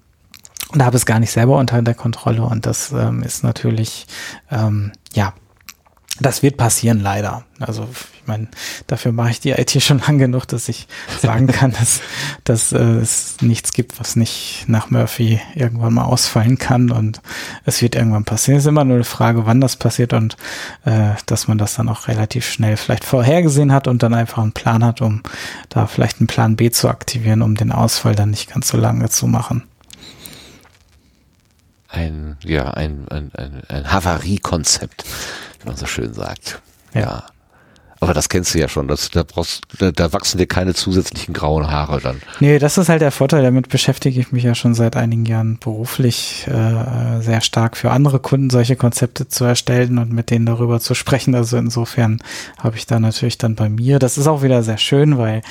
und 0.69 0.83
habe 0.83 0.97
es 0.97 1.05
gar 1.05 1.19
nicht 1.19 1.31
selber 1.31 1.59
unter 1.59 1.79
der 1.83 1.93
Kontrolle 1.93 2.41
und 2.41 2.65
das 2.65 2.91
ähm, 2.91 3.21
ist 3.21 3.43
natürlich 3.43 4.07
ähm, 4.49 4.91
ja 5.13 5.33
das 6.19 6.43
wird 6.43 6.57
passieren, 6.57 6.99
leider. 6.99 7.43
Also 7.59 7.87
ich 8.21 8.27
meine, 8.27 8.47
dafür 8.85 9.11
mache 9.11 9.31
ich 9.31 9.39
die 9.39 9.49
IT 9.49 9.81
schon 9.81 9.99
lang 10.07 10.19
genug, 10.19 10.45
dass 10.47 10.69
ich 10.69 10.87
sagen 11.19 11.47
kann, 11.47 11.71
dass, 11.71 12.01
dass 12.43 12.71
äh, 12.71 12.77
es 12.77 13.37
nichts 13.41 13.73
gibt, 13.73 13.99
was 13.99 14.15
nicht 14.15 14.65
nach 14.67 14.91
Murphy 14.91 15.41
irgendwann 15.55 15.93
mal 15.93 16.03
ausfallen 16.03 16.59
kann 16.59 16.91
und 16.91 17.21
es 17.65 17.81
wird 17.81 17.95
irgendwann 17.95 18.25
passieren. 18.25 18.57
Es 18.57 18.65
ist 18.65 18.69
immer 18.69 18.85
nur 18.85 18.95
eine 18.95 19.03
Frage, 19.05 19.47
wann 19.47 19.59
das 19.59 19.75
passiert 19.75 20.13
und 20.13 20.37
äh, 20.85 21.13
dass 21.25 21.47
man 21.47 21.57
das 21.57 21.73
dann 21.75 21.89
auch 21.89 22.07
relativ 22.07 22.47
schnell 22.47 22.77
vielleicht 22.77 23.05
vorhergesehen 23.05 23.71
hat 23.71 23.87
und 23.87 24.03
dann 24.03 24.13
einfach 24.13 24.43
einen 24.43 24.51
Plan 24.51 24.83
hat, 24.85 25.01
um 25.01 25.23
da 25.69 25.87
vielleicht 25.87 26.19
einen 26.19 26.27
Plan 26.27 26.55
B 26.55 26.69
zu 26.69 26.89
aktivieren, 26.89 27.41
um 27.41 27.55
den 27.55 27.71
Ausfall 27.71 28.13
dann 28.13 28.29
nicht 28.29 28.53
ganz 28.53 28.67
so 28.67 28.77
lange 28.77 29.09
zu 29.09 29.25
machen 29.25 29.63
ein, 31.93 32.37
ja, 32.43 32.71
ein, 32.71 33.07
ein, 33.09 33.31
ein, 33.35 33.61
ein 33.67 33.91
Havarie-Konzept 33.91 35.05
wie 35.63 35.67
man 35.69 35.77
so 35.77 35.85
schön 35.85 36.13
sagt. 36.13 36.61
Ja. 36.93 37.01
ja. 37.01 37.23
Aber 38.03 38.13
das 38.13 38.27
kennst 38.27 38.53
du 38.53 38.59
ja 38.59 38.67
schon. 38.67 38.87
Das, 38.87 39.09
da, 39.09 39.23
brauchst, 39.23 39.61
da, 39.79 39.91
da 39.91 40.11
wachsen 40.11 40.37
dir 40.37 40.45
keine 40.45 40.73
zusätzlichen 40.73 41.33
grauen 41.33 41.71
Haare 41.71 42.01
dann. 42.01 42.21
Nee, 42.41 42.59
das 42.59 42.77
ist 42.77 42.89
halt 42.89 43.01
der 43.01 43.11
Vorteil. 43.11 43.43
Damit 43.43 43.69
beschäftige 43.69 44.19
ich 44.19 44.31
mich 44.31 44.43
ja 44.43 44.55
schon 44.55 44.73
seit 44.73 44.95
einigen 44.95 45.25
Jahren 45.25 45.57
beruflich 45.57 46.45
äh, 46.47 47.21
sehr 47.21 47.41
stark 47.41 47.77
für 47.77 47.91
andere 47.91 48.19
Kunden 48.19 48.49
solche 48.49 48.75
Konzepte 48.75 49.29
zu 49.29 49.45
erstellen 49.45 49.97
und 49.97 50.11
mit 50.11 50.29
denen 50.31 50.45
darüber 50.45 50.79
zu 50.79 50.95
sprechen. 50.95 51.33
Also 51.33 51.57
insofern 51.57 52.21
habe 52.59 52.75
ich 52.75 52.85
da 52.85 52.99
natürlich 52.99 53.37
dann 53.37 53.55
bei 53.55 53.69
mir. 53.69 53.99
Das 53.99 54.17
ist 54.17 54.27
auch 54.27 54.43
wieder 54.43 54.63
sehr 54.63 54.77
schön, 54.77 55.17
weil 55.17 55.41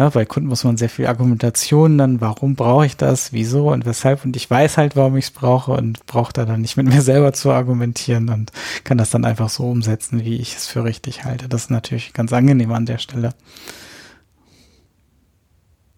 Ne, 0.00 0.08
bei 0.08 0.24
Kunden 0.24 0.48
muss 0.48 0.64
man 0.64 0.78
sehr 0.78 0.88
viel 0.88 1.06
Argumentation 1.06 1.98
dann, 1.98 2.22
warum 2.22 2.54
brauche 2.54 2.86
ich 2.86 2.96
das, 2.96 3.34
wieso 3.34 3.70
und 3.70 3.84
weshalb. 3.84 4.24
Und 4.24 4.34
ich 4.34 4.48
weiß 4.48 4.78
halt, 4.78 4.96
warum 4.96 5.16
ich 5.18 5.26
es 5.26 5.30
brauche 5.30 5.72
und 5.72 6.06
brauche 6.06 6.32
da 6.32 6.46
dann 6.46 6.62
nicht 6.62 6.78
mit 6.78 6.86
mir 6.86 7.02
selber 7.02 7.34
zu 7.34 7.50
argumentieren 7.50 8.30
und 8.30 8.50
kann 8.84 8.96
das 8.96 9.10
dann 9.10 9.26
einfach 9.26 9.50
so 9.50 9.64
umsetzen, 9.64 10.24
wie 10.24 10.36
ich 10.36 10.56
es 10.56 10.66
für 10.68 10.84
richtig 10.84 11.24
halte. 11.24 11.48
Das 11.48 11.64
ist 11.64 11.70
natürlich 11.70 11.89
ganz 12.12 12.32
angenehm 12.32 12.72
an 12.72 12.86
der 12.86 12.98
Stelle. 12.98 13.34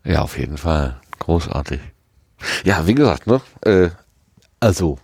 Ja, 0.04 0.22
auf 0.22 0.38
jeden 0.38 0.58
Fall. 0.58 1.00
Großartig. 1.18 1.80
Ja, 2.64 2.86
wie 2.86 2.94
gesagt, 2.94 3.26
ne? 3.26 3.40
Äh, 3.64 3.90
also 4.58 4.98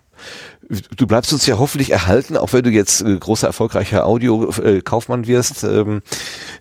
Du 0.96 1.06
bleibst 1.06 1.32
uns 1.32 1.46
ja 1.46 1.58
hoffentlich 1.58 1.90
erhalten, 1.92 2.36
auch 2.36 2.52
wenn 2.52 2.62
du 2.62 2.70
jetzt 2.70 3.00
äh, 3.00 3.16
großer 3.16 3.46
erfolgreicher 3.46 4.04
Audio-Kaufmann 4.04 5.26
wirst. 5.26 5.64
Ähm, 5.64 6.02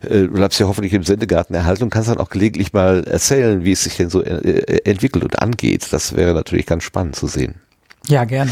äh, 0.02 0.22
du 0.22 0.30
bleibst 0.30 0.60
ja 0.62 0.68
hoffentlich 0.68 0.94
im 0.94 1.04
Sendegarten 1.04 1.54
erhalten 1.54 1.84
und 1.84 1.90
kannst 1.90 2.10
dann 2.10 2.18
auch 2.18 2.30
gelegentlich 2.30 2.72
mal 2.72 3.04
erzählen, 3.04 3.66
wie 3.66 3.74
es 3.74 3.84
sich 3.84 3.98
denn 3.98 4.10
so 4.10 4.24
äh, 4.24 4.38
äh 4.38 4.90
entwickelt 4.90 5.26
und 5.26 5.42
angeht. 5.42 5.92
Das 5.92 6.16
wäre 6.16 6.34
natürlich 6.34 6.66
ganz 6.66 6.84
spannend 6.84 7.18
zu 7.18 7.28
sehen. 7.28 7.56
Ja, 8.08 8.24
gerne. 8.24 8.52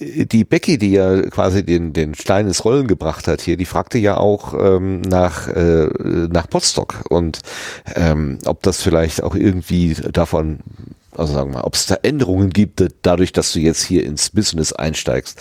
Die 0.00 0.44
Becky, 0.44 0.78
die 0.78 0.92
ja 0.92 1.20
quasi 1.22 1.64
den, 1.64 1.92
den 1.92 2.14
Stein 2.14 2.46
ins 2.46 2.64
Rollen 2.64 2.86
gebracht 2.86 3.28
hat 3.28 3.42
hier, 3.42 3.58
die 3.58 3.66
fragte 3.66 3.98
ja 3.98 4.16
auch 4.16 4.54
ähm, 4.54 5.02
nach, 5.02 5.48
äh, 5.48 5.88
nach 6.30 6.48
Potsdok 6.48 7.04
und 7.10 7.40
ähm, 7.94 8.38
ob 8.46 8.62
das 8.62 8.80
vielleicht 8.80 9.22
auch 9.22 9.34
irgendwie 9.34 9.94
davon 9.94 10.60
also 11.16 11.34
sagen 11.34 11.50
wir 11.50 11.58
mal, 11.58 11.64
ob 11.64 11.74
es 11.74 11.86
da 11.86 11.96
Änderungen 11.96 12.50
gibt, 12.50 12.82
dadurch, 13.02 13.32
dass 13.32 13.52
du 13.52 13.58
jetzt 13.58 13.82
hier 13.82 14.04
ins 14.04 14.30
Business 14.30 14.72
einsteigst. 14.72 15.38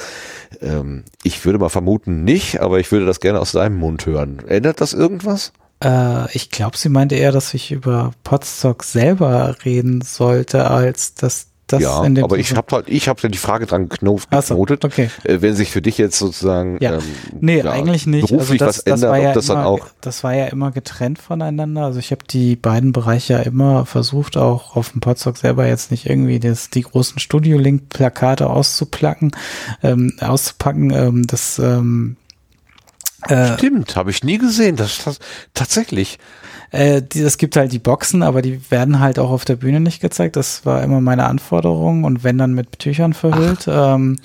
Ähm, 0.61 1.03
ich 1.23 1.45
würde 1.45 1.59
mal 1.59 1.69
vermuten 1.69 2.23
nicht, 2.23 2.59
aber 2.59 2.79
ich 2.79 2.91
würde 2.91 3.05
das 3.05 3.19
gerne 3.19 3.39
aus 3.39 3.51
deinem 3.51 3.77
Mund 3.77 4.05
hören. 4.05 4.39
Ändert 4.47 4.81
das 4.81 4.93
irgendwas? 4.93 5.53
Äh, 5.83 6.31
ich 6.35 6.49
glaube, 6.49 6.77
sie 6.77 6.89
meinte 6.89 7.15
eher, 7.15 7.31
dass 7.31 7.53
ich 7.53 7.71
über 7.71 8.11
Podstock 8.23 8.83
selber 8.83 9.55
reden 9.63 10.01
sollte, 10.01 10.69
als 10.69 11.13
dass 11.13 11.48
das 11.71 11.83
ja, 11.83 12.03
in 12.03 12.15
dem 12.15 12.23
aber 12.23 12.37
ich 12.37 12.55
habe 12.55 12.75
halt, 12.75 12.89
ich 12.89 13.07
habe 13.07 13.29
die 13.29 13.37
Frage 13.37 13.65
dran 13.65 13.89
geknotet, 13.89 14.27
so, 14.43 14.55
okay. 14.57 15.09
äh, 15.23 15.41
wenn 15.41 15.55
sich 15.55 15.71
für 15.71 15.81
dich 15.81 15.97
jetzt 15.97 16.17
sozusagen 16.17 16.77
ja. 16.81 16.95
ähm, 16.95 17.03
nee, 17.39 17.59
ja, 17.59 17.71
eigentlich 17.71 18.07
nicht. 18.07 18.27
beruflich 18.27 18.61
also 18.61 18.81
das, 18.81 18.87
was 18.87 19.03
ändert, 19.03 19.13
das 19.13 19.23
ja 19.23 19.33
das 19.33 19.49
immer, 19.49 19.55
dann 19.55 19.65
auch. 19.65 19.87
Das 20.01 20.23
war 20.23 20.33
ja 20.33 20.45
immer 20.47 20.71
getrennt 20.71 21.19
voneinander. 21.19 21.85
Also 21.85 21.99
ich 21.99 22.11
habe 22.11 22.23
die 22.29 22.55
beiden 22.55 22.91
Bereiche 22.91 23.33
ja 23.33 23.39
immer 23.39 23.85
versucht, 23.85 24.35
auch 24.35 24.75
auf 24.75 24.91
dem 24.91 25.01
Podstock 25.01 25.37
selber 25.37 25.67
jetzt 25.67 25.91
nicht 25.91 26.07
irgendwie 26.07 26.39
das, 26.39 26.69
die 26.71 26.81
großen 26.81 27.19
Studio-Link-Plakate 27.19 28.49
auszuplacken, 28.49 29.31
ähm, 29.83 30.13
auszupacken. 30.19 30.91
Ähm, 30.91 31.27
das 31.27 31.59
ähm, 31.59 32.17
äh, 33.27 33.57
Stimmt, 33.57 33.95
habe 33.95 34.11
ich 34.11 34.23
nie 34.23 34.37
gesehen. 34.37 34.75
Das, 34.75 35.03
das 35.03 35.19
tatsächlich. 35.53 36.17
Äh, 36.71 37.01
die, 37.01 37.21
es 37.21 37.37
gibt 37.37 37.55
halt 37.55 37.71
die 37.71 37.79
Boxen, 37.79 38.23
aber 38.23 38.41
die 38.41 38.71
werden 38.71 38.99
halt 38.99 39.19
auch 39.19 39.31
auf 39.31 39.45
der 39.45 39.55
Bühne 39.55 39.79
nicht 39.79 40.01
gezeigt. 40.01 40.35
Das 40.35 40.65
war 40.65 40.83
immer 40.83 41.01
meine 41.01 41.25
Anforderung 41.25 42.03
und 42.03 42.23
wenn 42.23 42.37
dann 42.37 42.53
mit 42.53 42.79
Tüchern 42.79 43.13
verhüllt. 43.13 43.67
Ähm, 43.67 44.17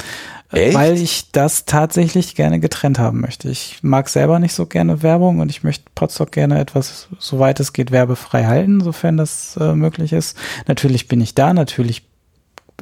Echt? 0.52 0.74
Weil 0.74 0.97
ich 0.97 1.32
das 1.32 1.64
tatsächlich 1.64 2.36
gerne 2.36 2.60
getrennt 2.60 2.98
haben 2.98 3.20
möchte. 3.20 3.48
Ich 3.48 3.78
mag 3.82 4.08
selber 4.08 4.39
nicht 4.39 4.55
so 4.55 4.66
gerne 4.66 5.02
Werbung 5.02 5.40
und 5.40 5.50
ich 5.50 5.64
möchte 5.64 5.86
Podstock 5.94 6.31
gerne 6.31 6.60
etwas, 6.60 7.08
soweit 7.18 7.58
es 7.58 7.73
geht, 7.73 7.90
werbefrei 7.90 8.44
halten, 8.44 8.81
sofern 8.81 9.16
das 9.16 9.56
äh, 9.60 9.74
möglich 9.74 10.12
ist. 10.12 10.36
Natürlich 10.68 11.08
bin 11.08 11.20
ich 11.20 11.34
da, 11.34 11.52
natürlich 11.55 12.06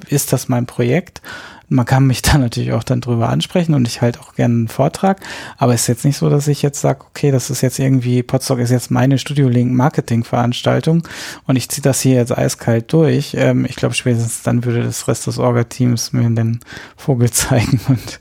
ist 0.08 0.32
das 0.32 0.48
mein 0.48 0.66
Projekt 0.66 1.22
man 1.72 1.86
kann 1.86 2.06
mich 2.06 2.22
da 2.22 2.38
natürlich 2.38 2.72
auch 2.72 2.84
dann 2.84 3.00
drüber 3.00 3.28
ansprechen 3.28 3.74
und 3.74 3.88
ich 3.88 4.02
halt 4.02 4.20
auch 4.20 4.34
gerne 4.34 4.54
einen 4.54 4.68
Vortrag. 4.68 5.20
Aber 5.58 5.74
es 5.74 5.82
ist 5.82 5.88
jetzt 5.88 6.04
nicht 6.04 6.16
so, 6.16 6.28
dass 6.30 6.48
ich 6.48 6.62
jetzt 6.62 6.80
sage, 6.80 7.04
okay, 7.08 7.30
das 7.30 7.50
ist 7.50 7.60
jetzt 7.60 7.78
irgendwie, 7.78 8.22
Podstock 8.22 8.58
ist 8.58 8.70
jetzt 8.70 8.90
meine 8.90 9.18
Studio 9.18 9.48
Link 9.48 9.72
Marketing 9.72 10.24
Veranstaltung 10.24 11.06
und 11.46 11.56
ich 11.56 11.68
ziehe 11.68 11.82
das 11.82 12.00
hier 12.00 12.14
jetzt 12.14 12.36
eiskalt 12.36 12.92
durch. 12.92 13.34
Ähm, 13.36 13.64
ich 13.64 13.76
glaube, 13.76 13.94
spätestens 13.94 14.42
dann 14.42 14.64
würde 14.64 14.82
das 14.82 15.08
Rest 15.08 15.26
des 15.26 15.38
Orga-Teams 15.38 16.12
mir 16.12 16.28
den 16.30 16.60
Vogel 16.96 17.30
zeigen 17.32 17.80
und 17.88 18.18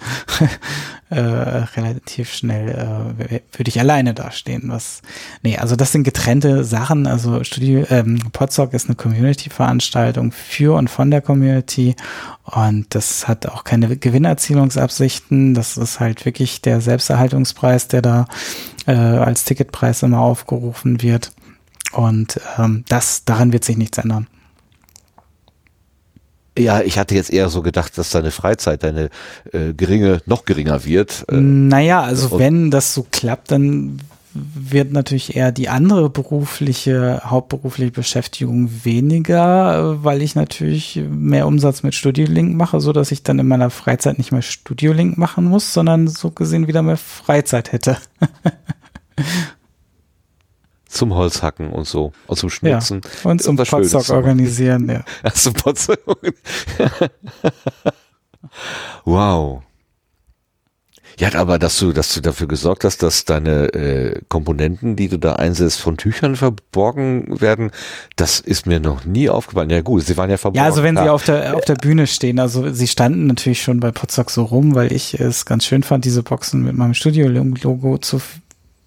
äh, 1.11 1.19
relativ 1.19 2.33
schnell 2.33 2.69
äh, 2.69 3.41
würde 3.57 3.67
ich 3.67 3.79
alleine 3.79 4.13
dastehen. 4.13 4.63
Was, 4.67 5.01
nee, 5.43 5.57
also 5.57 5.75
das 5.75 5.91
sind 5.91 6.03
getrennte 6.03 6.63
Sachen. 6.63 7.05
Also 7.05 7.43
Studio, 7.43 7.85
ähm, 7.89 8.19
Podstock 8.31 8.73
ist 8.73 8.87
eine 8.87 8.95
Community-Veranstaltung 8.95 10.31
für 10.31 10.77
und 10.77 10.89
von 10.89 11.11
der 11.11 11.21
Community 11.21 11.95
und 12.45 12.95
das 12.95 13.27
hat 13.27 13.45
auch 13.45 13.65
keine 13.65 13.97
Gewinnerzielungsabsichten. 13.97 15.53
Das 15.53 15.75
ist 15.75 15.99
halt 15.99 16.25
wirklich 16.25 16.61
der 16.61 16.79
Selbsterhaltungspreis, 16.79 17.89
der 17.89 18.01
da 18.01 18.25
äh, 18.87 18.93
als 18.93 19.43
Ticketpreis 19.43 20.03
immer 20.03 20.21
aufgerufen 20.21 21.01
wird. 21.01 21.33
Und 21.91 22.39
ähm, 22.57 22.85
das, 22.87 23.25
daran 23.25 23.51
wird 23.51 23.65
sich 23.65 23.75
nichts 23.75 23.97
ändern. 23.97 24.27
Ja, 26.57 26.81
ich 26.81 26.97
hatte 26.97 27.15
jetzt 27.15 27.31
eher 27.31 27.49
so 27.49 27.61
gedacht, 27.61 27.97
dass 27.97 28.09
deine 28.09 28.31
Freizeit, 28.31 28.83
deine 28.83 29.09
äh, 29.53 29.73
geringe, 29.73 30.21
noch 30.25 30.43
geringer 30.43 30.83
wird. 30.83 31.25
Äh, 31.29 31.35
naja, 31.35 32.01
also 32.01 32.39
wenn 32.39 32.71
das 32.71 32.93
so 32.93 33.07
klappt, 33.09 33.51
dann 33.51 34.01
wird 34.33 34.91
natürlich 34.91 35.35
eher 35.35 35.51
die 35.51 35.69
andere 35.69 36.09
berufliche, 36.09 37.21
hauptberufliche 37.25 37.91
Beschäftigung 37.91 38.69
weniger, 38.83 40.03
weil 40.03 40.21
ich 40.21 40.35
natürlich 40.35 41.01
mehr 41.09 41.47
Umsatz 41.47 41.83
mit 41.83 41.95
Studiolink 41.95 42.55
mache, 42.55 42.79
so 42.79 42.93
dass 42.93 43.11
ich 43.11 43.23
dann 43.23 43.39
in 43.39 43.47
meiner 43.47 43.69
Freizeit 43.69 44.17
nicht 44.17 44.31
mehr 44.31 44.41
Studiolink 44.41 45.17
machen 45.17 45.45
muss, 45.45 45.73
sondern 45.73 46.07
so 46.07 46.31
gesehen 46.31 46.67
wieder 46.67 46.81
mehr 46.81 46.97
Freizeit 46.97 47.71
hätte. 47.71 47.97
zum 50.91 51.15
Holzhacken 51.15 51.71
und 51.71 51.87
so. 51.87 52.13
Und 52.27 52.37
zum 52.37 52.49
Schnitzen. 52.49 53.01
Ja, 53.23 53.29
und 53.29 53.41
zum 53.41 53.55
Potstock 53.55 54.09
organisieren, 54.09 54.89
ja. 54.89 55.31
zum 55.33 55.53
Potstock. 55.53 55.99
wow. 59.05 59.63
Ja, 61.19 61.33
aber 61.35 61.59
dass 61.59 61.77
du, 61.77 61.91
dass 61.91 62.13
du 62.13 62.21
dafür 62.21 62.47
gesorgt 62.47 62.83
hast, 62.83 63.03
dass 63.03 63.25
deine 63.25 63.73
äh, 63.73 64.21
Komponenten, 64.27 64.95
die 64.95 65.07
du 65.07 65.17
da 65.17 65.33
einsetzt, 65.33 65.79
von 65.79 65.97
Tüchern 65.97 66.35
verborgen 66.35 67.39
werden, 67.39 67.71
das 68.15 68.39
ist 68.39 68.65
mir 68.65 68.79
noch 68.79 69.05
nie 69.05 69.29
aufgefallen. 69.29 69.69
Ja 69.69 69.81
gut, 69.81 70.03
sie 70.03 70.17
waren 70.17 70.29
ja 70.29 70.37
verborgen. 70.37 70.63
Ja, 70.63 70.65
also 70.65 70.83
wenn 70.83 70.95
klar. 70.95 71.05
sie 71.05 71.11
auf 71.11 71.23
der 71.25 71.55
auf 71.55 71.65
der 71.65 71.75
Bühne 71.75 72.07
stehen, 72.07 72.39
also 72.39 72.73
sie 72.73 72.87
standen 72.87 73.27
natürlich 73.27 73.61
schon 73.61 73.79
bei 73.79 73.91
Potsdok 73.91 74.31
so 74.31 74.43
rum, 74.43 74.73
weil 74.73 74.91
ich 74.91 75.19
es 75.19 75.45
ganz 75.45 75.65
schön 75.65 75.83
fand, 75.83 76.05
diese 76.05 76.23
Boxen 76.23 76.63
mit 76.63 76.75
meinem 76.75 76.93
Studio-Logo 76.93 77.97
zu 77.99 78.19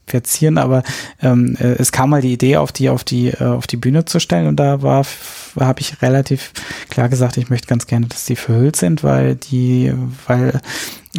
verzieren, 0.07 0.59
aber 0.59 0.83
ähm, 1.23 1.57
äh, 1.59 1.75
es 1.75 1.93
kam 1.93 2.11
mal 2.11 2.21
die 2.21 2.33
Idee, 2.33 2.57
auf 2.59 2.73
die 2.73 2.91
auf 2.91 3.05
die 3.05 3.29
äh, 3.29 3.45
auf 3.45 3.67
die 3.67 3.77
Bühne 3.77 4.05
zu 4.05 4.21
stellen 4.21 4.47
und 4.47 4.57
da 4.57 4.83
war 4.83 5.05
habe 5.61 5.81
ich 5.81 6.03
relativ 6.03 6.53
klar 6.89 7.09
gesagt, 7.09 7.37
ich 7.37 7.51
möchte 7.51 7.69
ganz 7.69 7.87
gerne, 7.87 8.07
dass 8.07 8.25
die 8.25 8.37
verhüllt 8.37 8.77
sind, 8.77 9.05
weil 9.05 9.37
die, 9.37 9.93
weil 10.27 10.61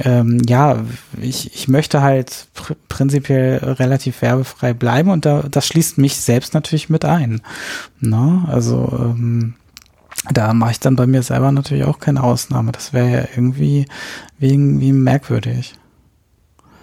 ähm, 0.03 0.41
ja, 0.47 0.83
ich, 1.21 1.53
ich 1.53 1.67
möchte 1.67 2.01
halt 2.01 2.47
pr 2.53 2.75
prinzipiell 2.89 3.57
relativ 3.57 4.21
werbefrei 4.21 4.73
bleiben 4.73 5.09
und 5.09 5.25
da 5.25 5.43
das 5.43 5.67
schließt 5.67 5.97
mich 5.97 6.17
selbst 6.17 6.53
natürlich 6.53 6.89
mit 6.89 7.05
ein. 7.05 7.41
Ne? 7.99 8.45
Also 8.47 8.89
ähm, 8.91 9.55
da 10.31 10.53
mache 10.53 10.71
ich 10.71 10.79
dann 10.79 10.95
bei 10.95 11.07
mir 11.07 11.23
selber 11.23 11.51
natürlich 11.51 11.85
auch 11.85 11.99
keine 11.99 12.23
Ausnahme. 12.23 12.71
Das 12.71 12.93
wäre 12.93 13.11
ja 13.11 13.27
irgendwie 13.35 13.85
irgendwie 14.39 14.91
merkwürdig. 14.91 15.75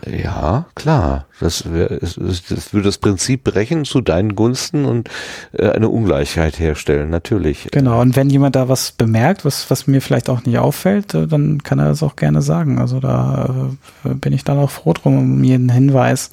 Ja, 0.06 0.66
klar. 0.74 1.26
Das, 1.38 1.64
das, 1.64 2.16
das 2.16 2.72
würde 2.72 2.88
das 2.88 2.98
Prinzip 2.98 3.44
brechen 3.44 3.84
zu 3.84 4.00
deinen 4.00 4.34
Gunsten 4.34 4.84
und 4.84 5.08
äh, 5.52 5.70
eine 5.70 5.88
Ungleichheit 5.88 6.58
herstellen, 6.58 7.10
natürlich. 7.10 7.68
Genau, 7.70 8.00
und 8.00 8.16
wenn 8.16 8.30
jemand 8.30 8.56
da 8.56 8.68
was 8.68 8.92
bemerkt, 8.92 9.44
was, 9.44 9.70
was 9.70 9.86
mir 9.86 10.00
vielleicht 10.00 10.28
auch 10.28 10.44
nicht 10.44 10.58
auffällt, 10.58 11.14
äh, 11.14 11.26
dann 11.26 11.62
kann 11.62 11.78
er 11.78 11.86
das 11.86 12.02
auch 12.02 12.16
gerne 12.16 12.42
sagen. 12.42 12.78
Also 12.78 13.00
da 13.00 13.70
äh, 14.04 14.14
bin 14.14 14.32
ich 14.32 14.44
dann 14.44 14.58
auch 14.58 14.70
froh 14.70 14.92
drum 14.92 15.18
um 15.18 15.44
jeden 15.44 15.68
Hinweis, 15.68 16.30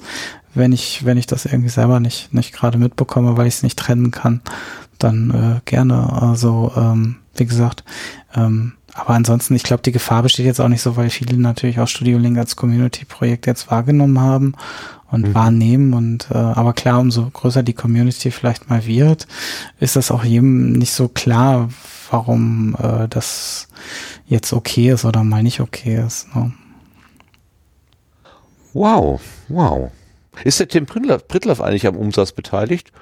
wenn 0.54 0.72
ich, 0.72 1.04
wenn 1.04 1.16
ich 1.16 1.26
das 1.26 1.44
irgendwie 1.44 1.68
selber 1.68 2.00
nicht, 2.00 2.34
nicht 2.34 2.52
gerade 2.52 2.78
mitbekomme, 2.78 3.36
weil 3.36 3.46
ich 3.46 3.54
es 3.54 3.62
nicht 3.62 3.78
trennen 3.78 4.10
kann, 4.10 4.40
dann 4.98 5.30
äh, 5.30 5.60
gerne. 5.64 6.12
Also, 6.12 6.72
ähm, 6.76 7.16
wie 7.36 7.46
gesagt, 7.46 7.84
ähm, 8.34 8.72
aber 8.94 9.10
ansonsten, 9.10 9.54
ich 9.54 9.62
glaube, 9.62 9.82
die 9.82 9.92
Gefahr 9.92 10.22
besteht 10.22 10.46
jetzt 10.46 10.60
auch 10.60 10.68
nicht 10.68 10.82
so, 10.82 10.96
weil 10.96 11.10
viele 11.10 11.36
natürlich 11.36 11.78
auch 11.80 11.88
Studio 11.88 12.18
Link 12.18 12.38
als 12.38 12.56
Community-Projekt 12.56 13.46
jetzt 13.46 13.70
wahrgenommen 13.70 14.20
haben 14.20 14.54
und 15.10 15.28
mhm. 15.28 15.34
wahrnehmen. 15.34 15.94
Und 15.94 16.28
äh, 16.30 16.36
aber 16.36 16.72
klar, 16.72 17.00
umso 17.00 17.30
größer 17.30 17.62
die 17.62 17.74
Community 17.74 18.30
vielleicht 18.30 18.68
mal 18.68 18.86
wird, 18.86 19.26
ist 19.78 19.96
das 19.96 20.10
auch 20.10 20.24
jedem 20.24 20.72
nicht 20.72 20.92
so 20.92 21.08
klar, 21.08 21.68
warum 22.10 22.76
äh, 22.78 23.08
das 23.08 23.68
jetzt 24.26 24.52
okay 24.52 24.90
ist 24.90 25.04
oder 25.04 25.24
mal 25.24 25.42
nicht 25.42 25.60
okay 25.60 26.02
ist. 26.04 26.34
Ne? 26.34 26.52
Wow, 28.72 29.20
wow. 29.48 29.90
Ist 30.44 30.60
der 30.60 30.68
Tim 30.68 30.86
Prittlaff 30.86 31.60
eigentlich 31.60 31.86
am 31.86 31.96
Umsatz 31.96 32.32
beteiligt, 32.32 32.92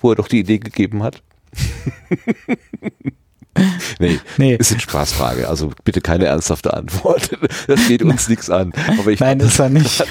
wo 0.00 0.10
er 0.10 0.16
doch 0.16 0.28
die 0.28 0.40
Idee 0.40 0.58
gegeben 0.58 1.02
hat? 1.02 1.22
nee, 3.98 4.18
nee, 4.38 4.54
ist 4.54 4.72
eine 4.72 4.80
Spaßfrage. 4.80 5.48
Also 5.48 5.72
bitte 5.84 6.00
keine 6.00 6.26
ernsthafte 6.26 6.74
Antwort. 6.74 7.30
Das 7.66 7.86
geht 7.86 8.02
uns 8.02 8.28
nichts 8.28 8.50
an. 8.50 8.72
Aber 8.98 9.10
ich 9.10 9.20
Nein, 9.20 9.40
ist 9.40 9.58
er 9.58 9.68
nicht. 9.68 10.04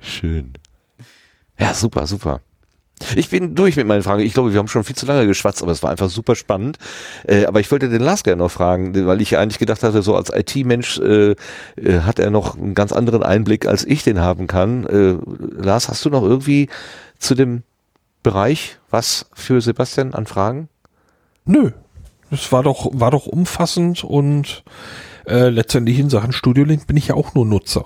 Schön. 0.00 0.52
Ja, 1.58 1.74
super, 1.74 2.06
super. 2.06 2.40
Ich 3.16 3.30
bin 3.30 3.54
durch 3.54 3.76
mit 3.76 3.86
meinen 3.86 4.02
Fragen. 4.02 4.22
Ich 4.22 4.34
glaube, 4.34 4.52
wir 4.52 4.58
haben 4.58 4.68
schon 4.68 4.84
viel 4.84 4.96
zu 4.96 5.06
lange 5.06 5.26
geschwatzt, 5.26 5.62
aber 5.62 5.72
es 5.72 5.82
war 5.82 5.90
einfach 5.90 6.10
super 6.10 6.36
spannend. 6.36 6.78
Äh, 7.26 7.46
aber 7.46 7.60
ich 7.60 7.70
wollte 7.70 7.88
den 7.88 8.02
Lars 8.02 8.22
gerne 8.22 8.42
noch 8.42 8.50
fragen, 8.50 9.06
weil 9.06 9.20
ich 9.20 9.36
eigentlich 9.38 9.58
gedacht 9.58 9.82
hatte, 9.82 10.02
so 10.02 10.14
als 10.16 10.30
IT-Mensch 10.32 10.98
äh, 10.98 11.30
äh, 11.76 12.00
hat 12.02 12.18
er 12.18 12.30
noch 12.30 12.56
einen 12.56 12.74
ganz 12.74 12.92
anderen 12.92 13.22
Einblick, 13.22 13.66
als 13.66 13.84
ich 13.84 14.02
den 14.02 14.20
haben 14.20 14.46
kann. 14.46 14.84
Äh, 14.86 15.16
Lars, 15.62 15.88
hast 15.88 16.04
du 16.04 16.10
noch 16.10 16.22
irgendwie 16.22 16.68
zu 17.18 17.34
dem 17.34 17.62
Bereich 18.22 18.78
was 18.90 19.26
für 19.32 19.60
Sebastian 19.60 20.14
an 20.14 20.26
Fragen? 20.26 20.68
Nö. 21.44 21.72
Es 22.30 22.52
war 22.52 22.62
doch, 22.62 22.88
war 22.92 23.10
doch 23.10 23.26
umfassend 23.26 24.04
und 24.04 24.62
äh, 25.26 25.48
letztendlich 25.48 25.98
in 25.98 26.10
Sachen 26.10 26.32
Studio 26.32 26.64
Link 26.64 26.86
bin 26.86 26.96
ich 26.96 27.08
ja 27.08 27.14
auch 27.16 27.34
nur 27.34 27.44
Nutzer. 27.44 27.84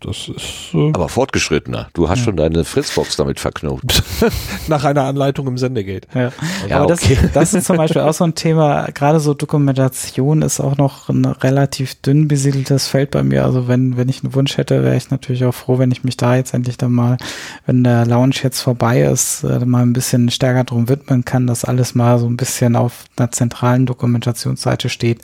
Das 0.00 0.28
ist. 0.28 0.74
Äh 0.74 0.90
Aber 0.94 1.10
fortgeschrittener. 1.10 1.88
Du 1.92 2.08
hast 2.08 2.20
ja. 2.20 2.24
schon 2.26 2.36
deine 2.36 2.64
Fritzbox 2.64 3.16
damit 3.16 3.38
verknotet. 3.38 4.02
Nach 4.68 4.84
einer 4.84 5.04
Anleitung 5.04 5.46
im 5.46 5.58
Sendegate. 5.58 6.08
Ja, 6.14 6.32
ja 6.66 6.76
aber 6.76 6.92
okay. 6.92 7.18
das, 7.20 7.32
das 7.32 7.54
ist 7.54 7.66
zum 7.66 7.76
Beispiel 7.76 8.00
auch 8.00 8.14
so 8.14 8.24
ein 8.24 8.34
Thema. 8.34 8.86
Gerade 8.94 9.20
so 9.20 9.34
Dokumentation 9.34 10.40
ist 10.40 10.58
auch 10.58 10.78
noch 10.78 11.10
ein 11.10 11.26
relativ 11.26 11.96
dünn 11.96 12.28
besiedeltes 12.28 12.88
Feld 12.88 13.10
bei 13.10 13.22
mir. 13.22 13.44
Also 13.44 13.68
wenn, 13.68 13.98
wenn 13.98 14.08
ich 14.08 14.24
einen 14.24 14.34
Wunsch 14.34 14.56
hätte, 14.56 14.82
wäre 14.82 14.96
ich 14.96 15.10
natürlich 15.10 15.44
auch 15.44 15.54
froh, 15.54 15.78
wenn 15.78 15.90
ich 15.90 16.02
mich 16.02 16.16
da 16.16 16.34
jetzt 16.34 16.54
endlich 16.54 16.78
dann 16.78 16.92
mal, 16.92 17.18
wenn 17.66 17.84
der 17.84 18.06
Lounge 18.06 18.36
jetzt 18.42 18.60
vorbei 18.60 19.02
ist, 19.02 19.44
äh, 19.44 19.64
mal 19.66 19.82
ein 19.82 19.92
bisschen 19.92 20.30
stärker 20.30 20.64
drum 20.64 20.88
widmen 20.88 21.26
kann, 21.26 21.46
dass 21.46 21.66
alles 21.66 21.94
mal 21.94 22.18
so 22.18 22.26
ein 22.26 22.38
bisschen 22.38 22.74
auf 22.74 23.04
einer 23.18 23.30
zentralen 23.32 23.84
Dokumentationsseite 23.84 24.88
steht. 24.88 25.20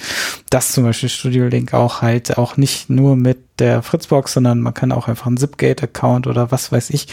Dass 0.51 0.73
zum 0.73 0.85
Beispiel 0.85 1.09
Studio 1.09 1.47
Link 1.47 1.73
auch 1.73 2.03
halt 2.03 2.37
auch 2.37 2.59
nicht 2.59 2.91
nur 2.91 3.17
mit 3.17 3.46
der 3.59 3.83
Fritzbox, 3.83 4.35
sondern 4.35 4.61
man 4.61 4.75
kann 4.75 4.93
auch 4.93 5.09
einfach 5.09 5.27
einen 5.27 5.37
Zipgate-Account 5.37 6.27
oder 6.27 6.51
was 6.51 6.73
weiß 6.73 6.91
ich, 6.91 7.09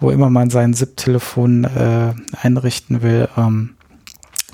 wo 0.00 0.10
immer 0.10 0.30
man 0.30 0.50
sein 0.50 0.74
Zip-Telefon 0.74 1.64
äh, 1.64 2.14
einrichten 2.40 3.02
will, 3.02 3.28
ähm, 3.36 3.70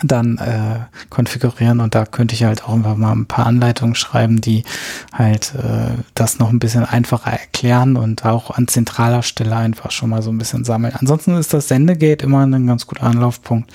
dann 0.03 0.39
äh, 0.39 0.81
konfigurieren 1.09 1.81
und 1.81 1.95
da 1.95 2.05
könnte 2.05 2.35
ich 2.35 2.45
halt 2.45 2.65
auch 2.65 2.75
einfach 2.75 2.97
mal 2.97 3.13
ein 3.13 3.27
paar 3.27 3.47
Anleitungen 3.47 3.95
schreiben, 3.95 4.41
die 4.41 4.65
halt 5.13 5.55
äh, 5.55 6.03
das 6.15 6.39
noch 6.39 6.51
ein 6.51 6.59
bisschen 6.59 6.85
einfacher 6.85 7.31
erklären 7.31 7.97
und 7.97 8.25
auch 8.25 8.51
an 8.51 8.67
zentraler 8.67 9.23
Stelle 9.23 9.57
einfach 9.57 9.93
schon 9.93 10.11
mal 10.11 10.23
so 10.23 10.31
ein 10.31 10.39
bisschen 10.39 10.65
sammeln. 10.65 10.95
Ansonsten 10.99 11.37
ist 11.37 11.55
das 11.55 11.69
Sendegate 11.69 12.25
immer 12.25 12.45
ein 12.45 12.67
ganz 12.67 12.87
guter 12.87 13.05
Anlaufpunkt, 13.05 13.73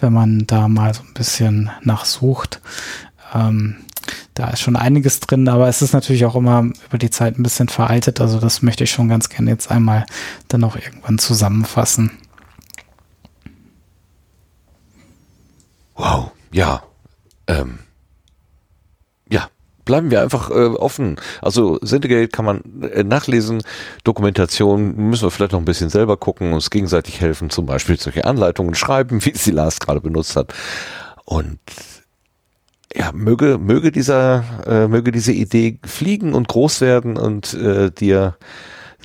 wenn 0.00 0.12
man 0.12 0.46
da 0.46 0.68
mal 0.68 0.94
so 0.94 1.02
ein 1.02 1.14
bisschen 1.14 1.70
nachsucht. 1.82 2.60
Ähm, 3.34 3.76
da 4.38 4.50
ist 4.50 4.60
schon 4.60 4.76
einiges 4.76 5.18
drin, 5.18 5.48
aber 5.48 5.68
es 5.68 5.82
ist 5.82 5.92
natürlich 5.92 6.24
auch 6.24 6.36
immer 6.36 6.70
über 6.86 6.98
die 6.98 7.10
Zeit 7.10 7.36
ein 7.38 7.42
bisschen 7.42 7.68
veraltet. 7.68 8.20
Also 8.20 8.38
das 8.38 8.62
möchte 8.62 8.84
ich 8.84 8.90
schon 8.92 9.08
ganz 9.08 9.28
gerne 9.28 9.50
jetzt 9.50 9.68
einmal 9.68 10.06
dann 10.46 10.62
auch 10.62 10.76
irgendwann 10.76 11.18
zusammenfassen. 11.18 12.12
Wow, 15.96 16.30
ja. 16.52 16.84
Ähm, 17.48 17.80
ja, 19.28 19.48
bleiben 19.84 20.12
wir 20.12 20.22
einfach 20.22 20.50
äh, 20.50 20.66
offen. 20.66 21.16
Also 21.42 21.80
Syndicate 21.82 22.32
kann 22.32 22.44
man 22.44 22.62
äh, 22.82 23.02
nachlesen, 23.02 23.60
Dokumentation 24.04 24.94
müssen 24.94 25.24
wir 25.24 25.32
vielleicht 25.32 25.52
noch 25.52 25.58
ein 25.58 25.64
bisschen 25.64 25.90
selber 25.90 26.16
gucken, 26.16 26.52
uns 26.52 26.70
gegenseitig 26.70 27.20
helfen, 27.20 27.50
zum 27.50 27.66
Beispiel 27.66 27.98
solche 27.98 28.24
Anleitungen 28.24 28.76
schreiben, 28.76 29.24
wie 29.24 29.36
sie 29.36 29.50
Lars 29.50 29.80
gerade 29.80 30.00
benutzt 30.00 30.36
hat. 30.36 30.54
Und 31.24 31.58
ja, 32.94 33.12
möge, 33.12 33.58
möge 33.58 33.92
dieser, 33.92 34.44
äh, 34.66 34.88
möge 34.88 35.12
diese 35.12 35.32
Idee 35.32 35.78
fliegen 35.84 36.34
und 36.34 36.48
groß 36.48 36.80
werden 36.80 37.16
und 37.16 37.54
äh, 37.54 37.90
dir 37.90 38.36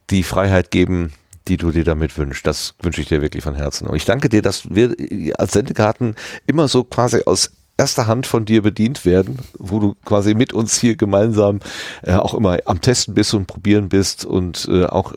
die 0.10 0.24
Freiheit 0.24 0.72
geben, 0.72 1.14
die 1.48 1.58
du 1.58 1.72
dir 1.72 1.84
damit 1.84 2.18
wünschst. 2.18 2.48
Das 2.48 2.76
wünsche 2.82 3.02
ich 3.02 3.08
dir 3.10 3.22
wirklich 3.22 3.44
von 3.44 3.56
Herzen. 3.56 3.88
Und 3.88 3.96
ich 3.96 4.06
danke 4.06 4.30
dir, 4.30 4.42
dass 4.42 4.74
wir 4.74 4.96
als 5.38 5.52
Sendekarten 5.52 6.16
immer 6.48 6.68
so 6.68 6.84
quasi 6.84 7.22
aus 7.26 7.52
erster 7.78 8.08
Hand 8.08 8.28
von 8.28 8.46
dir 8.46 8.62
bedient 8.62 9.06
werden, 9.06 9.40
wo 9.58 9.80
du 9.80 9.96
quasi 10.06 10.36
mit 10.36 10.54
uns 10.54 10.80
hier 10.80 10.96
gemeinsam 10.96 11.60
äh, 12.04 12.14
auch 12.14 12.34
immer 12.34 12.60
am 12.66 12.82
Testen 12.82 13.14
bist 13.14 13.34
und 13.34 13.48
probieren 13.48 13.90
bist 13.90 14.26
und 14.26 14.68
äh, 14.72 14.86
auch 14.86 15.14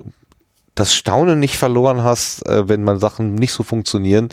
das 0.76 0.94
Staunen 0.94 1.40
nicht 1.40 1.56
verloren 1.56 2.04
hast, 2.04 2.46
äh, 2.46 2.68
wenn 2.68 2.84
man 2.84 3.00
Sachen 3.00 3.34
nicht 3.34 3.52
so 3.52 3.64
funktionieren, 3.64 4.28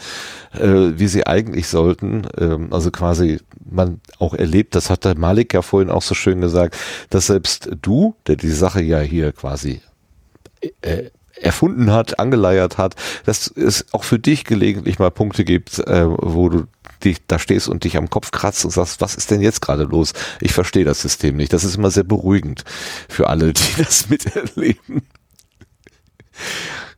äh, 0.54 0.92
wie 0.96 1.08
sie 1.08 1.26
eigentlich 1.26 1.68
sollten. 1.68 2.28
Ähm, 2.38 2.72
also 2.72 2.92
quasi 2.92 3.40
man 3.68 4.02
auch 4.20 4.36
erlebt, 4.36 4.76
das 4.76 4.92
hat 4.92 5.06
der 5.06 5.18
Malik 5.18 5.54
ja 5.54 5.64
vorhin 5.64 5.90
auch 5.90 6.04
so 6.04 6.14
schön 6.14 6.42
gesagt, 6.42 6.78
dass 7.10 7.28
selbst 7.28 7.70
du, 7.82 8.16
der 8.28 8.36
die 8.36 8.52
Sache 8.52 8.82
ja 8.82 9.00
hier 9.00 9.32
quasi 9.32 9.82
äh, 10.82 11.10
erfunden 11.42 11.92
hat, 11.92 12.20
angeleiert 12.20 12.78
hat, 12.78 12.96
dass 13.26 13.48
es 13.48 13.86
auch 13.94 14.04
für 14.04 14.20
dich 14.20 14.44
gelegentlich 14.44 15.00
mal 15.00 15.12
Punkte 15.12 15.46
gibt, 15.46 15.80
äh, 15.80 16.06
wo 16.08 16.50
du 16.50 16.66
dich 17.04 17.18
da 17.26 17.40
stehst 17.40 17.68
und 17.68 17.86
dich 17.86 17.98
am 17.98 18.10
Kopf 18.10 18.32
kratzt 18.32 18.66
und 18.66 18.72
sagst, 18.72 19.02
was 19.02 19.16
ist 19.16 19.32
denn 19.32 19.42
jetzt 19.42 19.62
gerade 19.62 19.84
los? 19.84 20.14
Ich 20.42 20.54
verstehe 20.54 20.86
das 20.86 21.02
System 21.02 21.36
nicht. 21.38 21.54
Das 21.54 21.64
ist 21.64 21.76
immer 21.76 21.92
sehr 21.92 22.04
beruhigend 22.04 22.64
für 23.10 23.30
alle, 23.30 23.54
die 23.54 23.74
das 23.78 24.10
miterleben. 24.10 25.04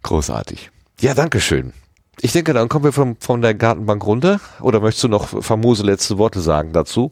Großartig. 0.04 0.72
Ja, 1.00 1.14
danke 1.14 1.40
schön. 1.40 1.74
Ich 2.22 2.32
denke, 2.32 2.54
dann 2.54 2.70
kommen 2.70 2.86
wir 2.86 2.94
von, 2.94 3.18
von 3.20 3.42
der 3.42 3.54
Gartenbank 3.54 4.06
runter. 4.06 4.40
Oder 4.62 4.80
möchtest 4.80 5.04
du 5.04 5.08
noch 5.10 5.44
famose 5.44 5.84
letzte 5.84 6.18
Worte 6.18 6.40
sagen 6.40 6.72
dazu? 6.74 7.12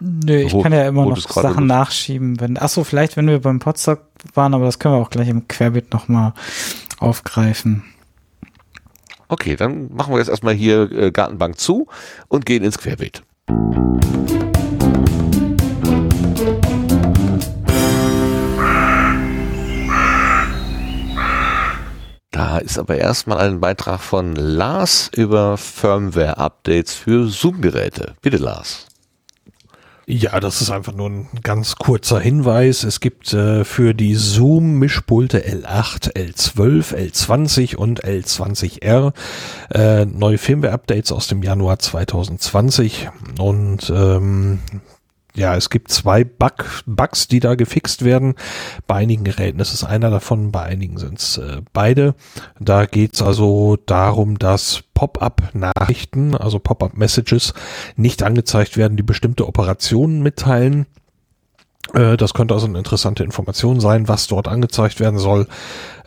Nö, 0.00 0.36
ich 0.36 0.52
wo, 0.52 0.62
kann 0.62 0.72
ja 0.72 0.88
immer 0.88 1.06
noch 1.06 1.16
Sachen 1.16 1.66
nachschieben. 1.66 2.40
Wenn, 2.40 2.58
ach 2.58 2.68
so, 2.68 2.82
vielleicht, 2.82 3.16
wenn 3.16 3.28
wir 3.28 3.40
beim 3.40 3.60
Potsdok 3.60 4.00
waren, 4.34 4.54
aber 4.54 4.64
das 4.64 4.78
können 4.78 4.94
wir 4.94 5.00
auch 5.00 5.10
gleich 5.10 5.28
im 5.28 5.46
Querbeet 5.46 5.92
nochmal 5.92 6.32
aufgreifen. 6.98 7.84
Okay, 9.28 9.56
dann 9.56 9.92
machen 9.94 10.12
wir 10.12 10.18
jetzt 10.18 10.28
erstmal 10.28 10.54
hier 10.54 10.90
äh, 10.90 11.10
Gartenbank 11.10 11.58
zu 11.58 11.86
und 12.28 12.46
gehen 12.46 12.64
ins 12.64 12.78
Querbeet. 12.78 13.22
Da 22.32 22.56
ist 22.56 22.78
aber 22.78 22.96
erstmal 22.96 23.38
ein 23.38 23.60
Beitrag 23.60 24.00
von 24.00 24.34
Lars 24.34 25.10
über 25.14 25.58
Firmware-Updates 25.58 26.94
für 26.94 27.28
Zoom-Geräte. 27.28 28.14
Bitte, 28.22 28.38
Lars. 28.38 28.86
Ja, 30.06 30.40
das 30.40 30.62
ist 30.62 30.70
einfach 30.70 30.94
nur 30.94 31.10
ein 31.10 31.28
ganz 31.42 31.76
kurzer 31.76 32.18
Hinweis. 32.18 32.84
Es 32.84 33.00
gibt 33.00 33.34
äh, 33.34 33.64
für 33.64 33.94
die 33.94 34.14
Zoom-Mischpulte 34.14 35.46
L8, 35.46 36.14
L12, 36.16 36.94
L20 37.12 37.76
und 37.76 38.02
L20R 38.02 39.12
äh, 39.70 40.06
neue 40.06 40.38
Firmware-Updates 40.38 41.12
aus 41.12 41.28
dem 41.28 41.42
Januar 41.42 41.78
2020. 41.78 43.10
Und 43.38 43.92
ähm, 43.94 44.58
ja, 45.34 45.56
es 45.56 45.70
gibt 45.70 45.90
zwei 45.90 46.24
Bug, 46.24 46.82
Bugs, 46.86 47.26
die 47.26 47.40
da 47.40 47.54
gefixt 47.54 48.04
werden. 48.04 48.34
Bei 48.86 48.96
einigen 48.96 49.24
Geräten 49.24 49.60
ist 49.60 49.72
es 49.72 49.84
einer 49.84 50.10
davon, 50.10 50.52
bei 50.52 50.62
einigen 50.62 50.98
sind 50.98 51.18
es 51.18 51.38
äh, 51.38 51.62
beide. 51.72 52.14
Da 52.60 52.84
geht 52.84 53.14
es 53.14 53.22
also 53.22 53.78
darum, 53.86 54.38
dass 54.38 54.82
Pop-up-Nachrichten, 54.94 56.36
also 56.36 56.58
Pop-up-Messages, 56.58 57.54
nicht 57.96 58.22
angezeigt 58.22 58.76
werden, 58.76 58.96
die 58.96 59.02
bestimmte 59.02 59.48
Operationen 59.48 60.22
mitteilen. 60.22 60.86
Äh, 61.94 62.16
das 62.18 62.34
könnte 62.34 62.52
also 62.52 62.66
eine 62.66 62.78
interessante 62.78 63.24
Information 63.24 63.80
sein, 63.80 64.08
was 64.08 64.26
dort 64.26 64.48
angezeigt 64.48 65.00
werden 65.00 65.18
soll. 65.18 65.46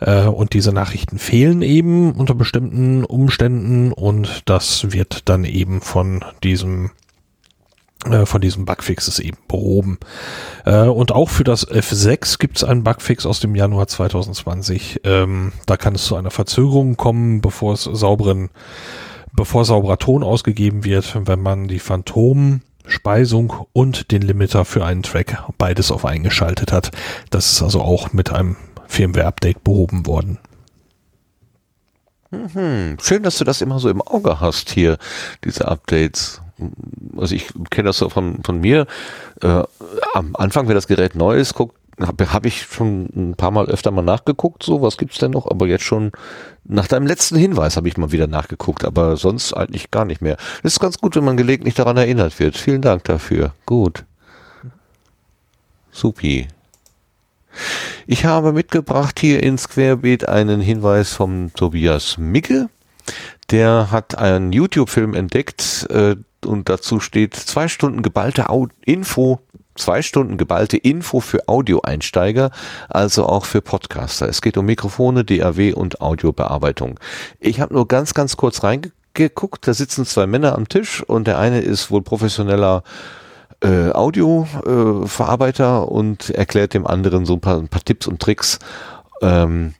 Äh, 0.00 0.26
und 0.26 0.54
diese 0.54 0.72
Nachrichten 0.72 1.18
fehlen 1.18 1.62
eben 1.62 2.12
unter 2.12 2.34
bestimmten 2.34 3.04
Umständen 3.04 3.92
und 3.92 4.42
das 4.44 4.92
wird 4.92 5.28
dann 5.28 5.44
eben 5.44 5.80
von 5.80 6.24
diesem 6.42 6.90
von 8.26 8.40
diesem 8.40 8.64
Bugfix 8.64 9.08
ist 9.08 9.18
eben 9.18 9.38
behoben. 9.48 9.98
Äh, 10.64 10.82
und 10.82 11.12
auch 11.12 11.28
für 11.28 11.44
das 11.44 11.68
F6 11.68 12.38
gibt 12.38 12.56
es 12.56 12.64
einen 12.64 12.84
Bugfix 12.84 13.26
aus 13.26 13.40
dem 13.40 13.54
Januar 13.54 13.88
2020. 13.88 15.00
Ähm, 15.04 15.52
da 15.66 15.76
kann 15.76 15.94
es 15.94 16.04
zu 16.04 16.16
einer 16.16 16.30
Verzögerung 16.30 16.96
kommen, 16.96 17.40
bevor 17.40 17.74
es 17.74 17.84
sauberen, 17.84 18.50
bevor 19.32 19.64
sauberer 19.64 19.98
Ton 19.98 20.22
ausgegeben 20.22 20.84
wird, 20.84 21.18
wenn 21.26 21.42
man 21.42 21.68
die 21.68 21.78
Phantom-Speisung 21.78 23.66
und 23.72 24.10
den 24.10 24.22
Limiter 24.22 24.64
für 24.64 24.84
einen 24.84 25.02
Track 25.02 25.42
beides 25.58 25.90
auf 25.90 26.04
eingeschaltet 26.04 26.72
hat. 26.72 26.90
Das 27.30 27.52
ist 27.52 27.62
also 27.62 27.82
auch 27.82 28.12
mit 28.12 28.32
einem 28.32 28.56
Firmware-Update 28.86 29.64
behoben 29.64 30.06
worden. 30.06 30.38
Mhm. 32.30 32.96
Schön, 33.00 33.22
dass 33.22 33.38
du 33.38 33.44
das 33.44 33.60
immer 33.60 33.78
so 33.78 33.88
im 33.88 34.02
Auge 34.02 34.40
hast 34.40 34.70
hier, 34.70 34.98
diese 35.44 35.68
Updates 35.68 36.42
also 37.16 37.34
ich 37.34 37.48
kenne 37.70 37.88
das 37.88 37.98
so 37.98 38.08
von, 38.08 38.42
von 38.44 38.60
mir, 38.60 38.86
äh, 39.42 39.62
am 40.14 40.36
Anfang, 40.36 40.68
wenn 40.68 40.74
das 40.74 40.86
Gerät 40.86 41.14
neu 41.14 41.36
ist, 41.36 41.54
guckt, 41.54 41.76
habe 42.00 42.32
hab 42.32 42.44
ich 42.44 42.62
schon 42.62 43.08
ein 43.14 43.34
paar 43.36 43.50
Mal 43.50 43.66
öfter 43.66 43.90
mal 43.90 44.02
nachgeguckt, 44.02 44.62
so, 44.62 44.82
was 44.82 44.98
gibt's 44.98 45.18
denn 45.18 45.30
noch, 45.30 45.50
aber 45.50 45.66
jetzt 45.66 45.84
schon 45.84 46.12
nach 46.64 46.86
deinem 46.86 47.06
letzten 47.06 47.36
Hinweis 47.36 47.76
habe 47.76 47.88
ich 47.88 47.96
mal 47.96 48.12
wieder 48.12 48.26
nachgeguckt, 48.26 48.84
aber 48.84 49.16
sonst 49.16 49.54
eigentlich 49.54 49.90
gar 49.90 50.04
nicht 50.04 50.20
mehr. 50.20 50.36
Das 50.62 50.74
ist 50.74 50.80
ganz 50.80 50.98
gut, 50.98 51.16
wenn 51.16 51.24
man 51.24 51.36
gelegentlich 51.36 51.74
daran 51.74 51.96
erinnert 51.96 52.38
wird. 52.38 52.56
Vielen 52.56 52.82
Dank 52.82 53.04
dafür. 53.04 53.54
Gut. 53.64 54.04
Supi. 55.90 56.48
Ich 58.06 58.24
habe 58.24 58.52
mitgebracht 58.52 59.18
hier 59.18 59.42
ins 59.42 59.68
Querbeet 59.68 60.28
einen 60.28 60.60
Hinweis 60.60 61.14
vom 61.14 61.52
Tobias 61.54 62.18
Micke. 62.18 62.68
Der 63.50 63.90
hat 63.90 64.18
einen 64.18 64.52
YouTube-Film 64.52 65.14
entdeckt, 65.14 65.86
äh, 65.90 66.16
und 66.44 66.68
dazu 66.68 67.00
steht 67.00 67.34
zwei 67.34 67.68
Stunden 67.68 68.02
geballte 68.02 68.46
Info, 68.84 69.40
zwei 69.76 70.02
Stunden 70.02 70.36
geballte 70.36 70.76
Info 70.76 71.20
für 71.20 71.48
Audioeinsteiger, 71.48 72.50
also 72.88 73.26
auch 73.26 73.44
für 73.44 73.62
Podcaster. 73.62 74.28
Es 74.28 74.42
geht 74.42 74.56
um 74.56 74.66
Mikrofone, 74.66 75.24
DAW 75.24 75.72
und 75.72 76.00
Audiobearbeitung. 76.00 76.98
Ich 77.40 77.60
habe 77.60 77.74
nur 77.74 77.88
ganz, 77.88 78.14
ganz 78.14 78.36
kurz 78.36 78.62
reingeguckt. 78.62 79.66
Da 79.66 79.74
sitzen 79.74 80.04
zwei 80.04 80.26
Männer 80.26 80.54
am 80.56 80.68
Tisch 80.68 81.02
und 81.02 81.26
der 81.26 81.38
eine 81.38 81.60
ist 81.60 81.90
wohl 81.90 82.02
professioneller 82.02 82.82
äh, 83.62 83.90
Audioverarbeiter 83.90 85.82
äh, 85.82 85.90
und 85.90 86.30
erklärt 86.30 86.74
dem 86.74 86.86
anderen 86.86 87.24
so 87.24 87.34
ein 87.34 87.40
paar, 87.40 87.58
ein 87.58 87.68
paar 87.68 87.84
Tipps 87.84 88.06
und 88.06 88.20
Tricks. 88.20 88.58
Ähm, 89.22 89.74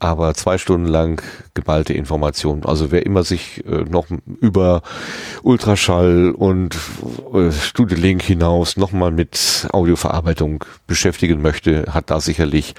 aber 0.00 0.34
zwei 0.34 0.58
Stunden 0.58 0.88
lang 0.88 1.22
geballte 1.54 1.92
Informationen. 1.92 2.64
Also 2.64 2.90
wer 2.90 3.06
immer 3.06 3.22
sich 3.22 3.64
äh, 3.66 3.84
noch 3.84 4.06
über 4.40 4.82
Ultraschall 5.42 6.32
und 6.36 6.76
äh, 7.32 7.52
Studio 7.52 7.96
Link 7.96 8.22
hinaus 8.22 8.76
nochmal 8.76 9.12
mit 9.12 9.68
Audioverarbeitung 9.72 10.64
beschäftigen 10.86 11.42
möchte, 11.42 11.84
hat 11.90 12.10
da 12.10 12.20
sicherlich 12.20 12.74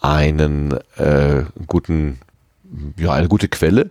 einen 0.00 0.78
äh, 0.96 1.44
guten, 1.66 2.20
ja, 2.96 3.12
eine 3.12 3.28
gute 3.28 3.48
Quelle. 3.48 3.90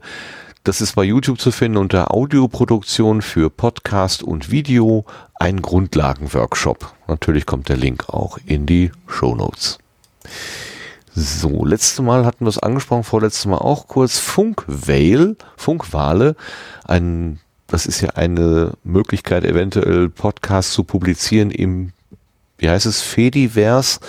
Das 0.63 0.81
ist 0.81 0.95
bei 0.95 1.03
YouTube 1.03 1.39
zu 1.39 1.51
finden 1.51 1.77
unter 1.77 2.13
Audioproduktion 2.13 3.23
für 3.23 3.49
Podcast 3.49 4.21
und 4.21 4.51
Video, 4.51 5.05
ein 5.35 5.61
Grundlagenworkshop. 5.61 6.93
Natürlich 7.07 7.47
kommt 7.47 7.69
der 7.69 7.77
Link 7.77 8.09
auch 8.09 8.37
in 8.45 8.67
die 8.67 8.91
Show 9.07 9.35
Notes. 9.35 9.79
So, 11.21 11.65
letztes 11.65 11.99
Mal 11.99 12.25
hatten 12.25 12.45
wir 12.45 12.49
es 12.49 12.59
angesprochen, 12.59 13.03
vorletztes 13.03 13.45
Mal 13.45 13.57
auch 13.57 13.89
kurz. 13.89 14.19
Funkwale, 14.19 15.35
Funkwale, 15.57 16.37
ein, 16.85 17.41
das 17.67 17.85
ist 17.85 17.99
ja 17.99 18.11
eine 18.11 18.71
Möglichkeit, 18.85 19.43
eventuell 19.43 20.07
Podcasts 20.07 20.71
zu 20.71 20.85
publizieren 20.85 21.51
im, 21.51 21.91
wie 22.57 22.69
heißt 22.69 22.85
es, 22.85 23.01
Fediverse, 23.01 23.99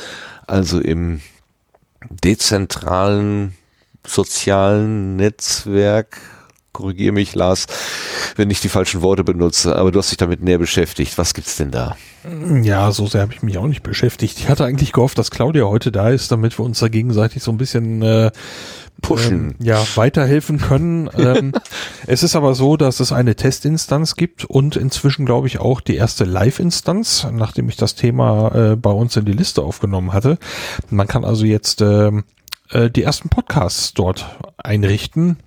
also 0.46 0.78
im 0.78 1.20
dezentralen 2.08 3.54
sozialen 4.06 5.16
Netzwerk. 5.16 6.16
Korrigiere 6.72 7.12
mich, 7.12 7.34
Lars, 7.34 7.66
wenn 8.36 8.48
ich 8.48 8.60
die 8.60 8.68
falschen 8.68 9.02
Worte 9.02 9.24
benutze, 9.24 9.74
aber 9.74 9.90
du 9.90 9.98
hast 9.98 10.10
dich 10.10 10.18
damit 10.18 10.42
näher 10.42 10.58
beschäftigt. 10.58 11.18
Was 11.18 11.34
gibt's 11.34 11.56
denn 11.56 11.70
da? 11.72 11.96
Ja, 12.62 12.92
so 12.92 13.06
sehr 13.06 13.22
habe 13.22 13.32
ich 13.32 13.42
mich 13.42 13.58
auch 13.58 13.66
nicht 13.66 13.82
beschäftigt. 13.82 14.38
Ich 14.38 14.48
hatte 14.48 14.64
eigentlich 14.64 14.92
gehofft, 14.92 15.18
dass 15.18 15.30
Claudia 15.30 15.64
heute 15.64 15.90
da 15.90 16.10
ist, 16.10 16.30
damit 16.30 16.58
wir 16.58 16.64
uns 16.64 16.78
da 16.78 16.88
gegenseitig 16.88 17.42
so 17.42 17.50
ein 17.50 17.56
bisschen 17.56 18.02
äh, 18.02 18.30
pushen, 19.00 19.56
ähm, 19.58 19.66
ja, 19.66 19.82
weiterhelfen 19.96 20.58
können. 20.58 21.10
ähm, 21.18 21.52
es 22.06 22.22
ist 22.22 22.36
aber 22.36 22.54
so, 22.54 22.76
dass 22.76 23.00
es 23.00 23.10
eine 23.10 23.34
Testinstanz 23.34 24.14
gibt 24.14 24.44
und 24.44 24.76
inzwischen 24.76 25.26
glaube 25.26 25.48
ich 25.48 25.58
auch 25.58 25.80
die 25.80 25.96
erste 25.96 26.24
Live-Instanz, 26.24 27.26
nachdem 27.32 27.68
ich 27.68 27.76
das 27.76 27.94
Thema 27.94 28.54
äh, 28.54 28.76
bei 28.76 28.90
uns 28.90 29.16
in 29.16 29.24
die 29.24 29.32
Liste 29.32 29.62
aufgenommen 29.62 30.12
hatte. 30.12 30.38
Man 30.88 31.08
kann 31.08 31.24
also 31.24 31.44
jetzt 31.44 31.80
äh, 31.80 32.12
äh, 32.70 32.90
die 32.90 33.02
ersten 33.02 33.28
Podcasts 33.28 33.94
dort 33.94 34.26
einrichten 34.56 35.38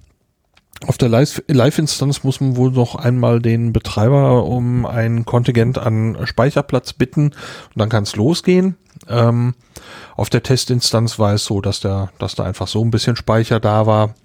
auf 0.88 0.98
der 0.98 1.10
Live-Instanz 1.10 2.24
muss 2.24 2.42
man 2.42 2.56
wohl 2.56 2.72
noch 2.72 2.96
einmal 2.96 3.42
den 3.42 3.74
Betreiber 3.74 4.46
um 4.46 4.86
ein 4.86 5.26
Kontingent 5.26 5.78
an 5.78 6.18
Speicherplatz 6.26 6.94
bitten 6.94 7.28
und 7.28 7.78
dann 7.78 7.90
kann 7.90 8.04
es 8.04 8.16
losgehen. 8.16 8.76
Ähm, 9.08 9.56
auf 10.16 10.30
der 10.30 10.44
Testinstanz 10.44 11.20
war 11.20 11.34
es 11.34 11.46
so, 11.46 11.62
dass 11.62 11.80
der, 11.80 12.12
dass 12.20 12.36
da 12.36 12.44
einfach 12.44 12.68
so 12.68 12.84
ein 12.84 12.92
bisschen 12.92 13.16
Speicher 13.16 13.60
da 13.60 13.86
war. 13.86 14.16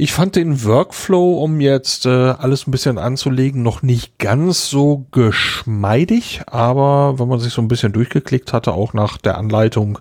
Ich 0.00 0.12
fand 0.12 0.36
den 0.36 0.64
Workflow, 0.64 1.42
um 1.42 1.60
jetzt 1.60 2.06
äh, 2.06 2.10
alles 2.10 2.68
ein 2.68 2.70
bisschen 2.70 2.98
anzulegen, 2.98 3.64
noch 3.64 3.82
nicht 3.82 4.16
ganz 4.18 4.70
so 4.70 5.06
geschmeidig, 5.10 6.42
aber 6.46 7.18
wenn 7.18 7.26
man 7.26 7.40
sich 7.40 7.52
so 7.52 7.60
ein 7.60 7.66
bisschen 7.66 7.92
durchgeklickt 7.92 8.52
hatte, 8.52 8.74
auch 8.74 8.92
nach 8.92 9.18
der 9.18 9.36
Anleitung, 9.36 9.98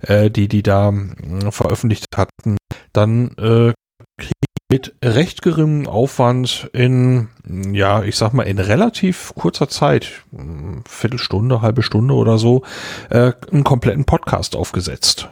äh, 0.00 0.30
die 0.30 0.48
die 0.48 0.62
da 0.62 0.90
äh, 0.90 1.50
veröffentlicht 1.50 2.06
hatten, 2.16 2.56
dann 2.94 3.32
äh, 3.36 3.74
mit 4.74 4.92
recht 5.04 5.42
geringem 5.42 5.86
Aufwand 5.86 6.68
in, 6.72 7.28
ja, 7.70 8.02
ich 8.02 8.16
sag 8.16 8.32
mal, 8.32 8.42
in 8.42 8.58
relativ 8.58 9.32
kurzer 9.36 9.68
Zeit, 9.68 10.24
Viertelstunde, 10.88 11.62
halbe 11.62 11.84
Stunde 11.84 12.14
oder 12.14 12.38
so, 12.38 12.64
äh, 13.08 13.34
einen 13.52 13.62
kompletten 13.62 14.04
Podcast 14.04 14.56
aufgesetzt. 14.56 15.28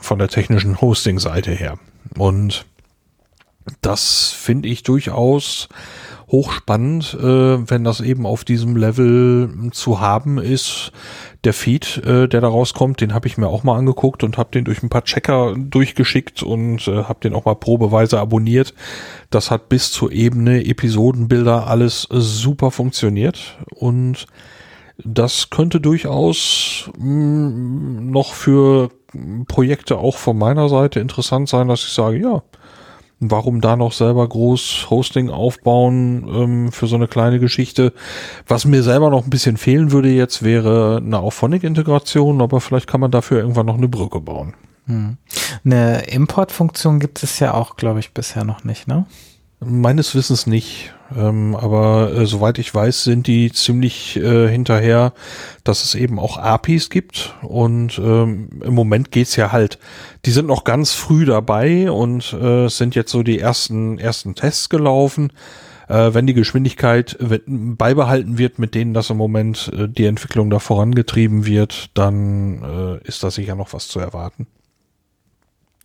Von 0.00 0.18
der 0.18 0.28
technischen 0.28 0.80
Hosting-Seite 0.80 1.50
her. 1.50 1.78
Und 2.16 2.64
das 3.82 4.30
finde 4.30 4.70
ich 4.70 4.84
durchaus 4.84 5.68
hochspannend, 6.30 7.14
äh, 7.20 7.70
wenn 7.70 7.84
das 7.84 8.00
eben 8.00 8.26
auf 8.26 8.44
diesem 8.44 8.76
Level 8.76 9.70
zu 9.72 10.00
haben 10.00 10.38
ist. 10.38 10.92
Der 11.44 11.52
Feed, 11.54 11.98
äh, 12.04 12.28
der 12.28 12.40
da 12.40 12.48
rauskommt, 12.48 13.00
den 13.00 13.14
habe 13.14 13.26
ich 13.28 13.38
mir 13.38 13.48
auch 13.48 13.64
mal 13.64 13.76
angeguckt 13.78 14.22
und 14.24 14.36
habe 14.38 14.50
den 14.52 14.64
durch 14.64 14.82
ein 14.82 14.90
paar 14.90 15.04
Checker 15.04 15.54
durchgeschickt 15.56 16.42
und 16.42 16.86
äh, 16.88 17.04
habe 17.04 17.20
den 17.20 17.34
auch 17.34 17.44
mal 17.44 17.54
probeweise 17.54 18.18
abonniert. 18.20 18.74
Das 19.30 19.50
hat 19.50 19.68
bis 19.68 19.90
zur 19.90 20.12
Ebene 20.12 20.64
Episodenbilder 20.66 21.66
alles 21.66 22.06
super 22.10 22.70
funktioniert 22.70 23.58
und 23.74 24.26
Das 25.04 25.50
könnte 25.50 25.80
durchaus 25.80 26.90
mh, 26.98 28.00
noch 28.10 28.34
für 28.34 28.90
Projekte 29.46 29.96
auch 29.98 30.16
von 30.16 30.36
meiner 30.36 30.68
Seite 30.68 30.98
interessant 31.00 31.48
sein, 31.48 31.68
dass 31.68 31.84
ich 31.84 31.92
sage, 31.92 32.18
ja, 32.18 32.42
warum 33.20 33.60
da 33.60 33.76
noch 33.76 33.92
selber 33.92 34.28
groß 34.28 34.88
Hosting 34.90 35.30
aufbauen 35.30 36.26
ähm, 36.28 36.72
für 36.72 36.86
so 36.86 36.96
eine 36.96 37.08
kleine 37.08 37.38
Geschichte. 37.38 37.92
Was 38.46 38.64
mir 38.64 38.82
selber 38.82 39.10
noch 39.10 39.24
ein 39.24 39.30
bisschen 39.30 39.56
fehlen 39.56 39.92
würde 39.92 40.08
jetzt, 40.08 40.42
wäre 40.42 40.98
eine 41.04 41.18
Auphonic-Integration, 41.18 42.40
aber 42.40 42.60
vielleicht 42.60 42.86
kann 42.86 43.00
man 43.00 43.10
dafür 43.10 43.38
irgendwann 43.38 43.66
noch 43.66 43.78
eine 43.78 43.88
Brücke 43.88 44.20
bauen. 44.20 44.54
Hm. 44.86 45.16
Eine 45.64 46.02
Importfunktion 46.06 47.00
gibt 47.00 47.22
es 47.22 47.38
ja 47.40 47.54
auch, 47.54 47.76
glaube 47.76 48.00
ich, 48.00 48.12
bisher 48.12 48.44
noch 48.44 48.64
nicht, 48.64 48.88
ne? 48.88 49.06
Meines 49.60 50.14
Wissens 50.14 50.46
nicht. 50.46 50.94
Ähm, 51.16 51.56
aber 51.56 52.12
äh, 52.12 52.26
soweit 52.26 52.58
ich 52.58 52.74
weiß, 52.74 53.04
sind 53.04 53.26
die 53.26 53.50
ziemlich 53.52 54.16
äh, 54.16 54.48
hinterher, 54.48 55.12
dass 55.64 55.84
es 55.84 55.94
eben 55.94 56.18
auch 56.18 56.36
APIs 56.36 56.90
gibt. 56.90 57.34
Und 57.42 57.98
ähm, 57.98 58.48
im 58.62 58.74
Moment 58.74 59.10
geht's 59.10 59.36
ja 59.36 59.52
halt, 59.52 59.78
die 60.26 60.30
sind 60.30 60.46
noch 60.46 60.64
ganz 60.64 60.92
früh 60.92 61.24
dabei 61.24 61.90
und 61.90 62.32
äh, 62.32 62.68
sind 62.68 62.94
jetzt 62.94 63.10
so 63.10 63.22
die 63.22 63.38
ersten, 63.38 63.98
ersten 63.98 64.34
Tests 64.34 64.68
gelaufen. 64.68 65.32
Äh, 65.88 66.12
wenn 66.12 66.26
die 66.26 66.34
Geschwindigkeit 66.34 67.16
beibehalten 67.46 68.36
wird, 68.36 68.58
mit 68.58 68.74
denen 68.74 68.92
das 68.92 69.08
im 69.08 69.16
Moment 69.16 69.72
äh, 69.74 69.88
die 69.88 70.04
Entwicklung 70.04 70.50
da 70.50 70.58
vorangetrieben 70.58 71.46
wird, 71.46 71.90
dann 71.94 72.62
äh, 72.62 73.08
ist 73.08 73.24
da 73.24 73.30
sicher 73.30 73.54
noch 73.54 73.72
was 73.72 73.88
zu 73.88 73.98
erwarten. 73.98 74.46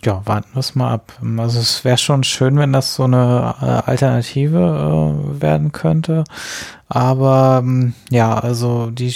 Ja, 0.06 0.22
warten 0.26 0.50
wir 0.54 0.60
es 0.60 0.76
mal 0.76 0.92
ab. 0.92 1.14
Also 1.38 1.60
es 1.60 1.86
wäre 1.86 1.98
schon 1.98 2.24
schön, 2.24 2.58
wenn 2.58 2.74
das 2.74 2.96
so 2.96 3.04
eine 3.04 3.56
äh, 3.62 3.90
Alternative 3.90 4.58
äh, 5.38 5.42
werden 5.42 5.72
könnte. 5.72 6.26
Aber 6.90 7.62
ähm, 7.64 7.94
ja, 8.10 8.38
also 8.38 8.92
die, 8.92 9.16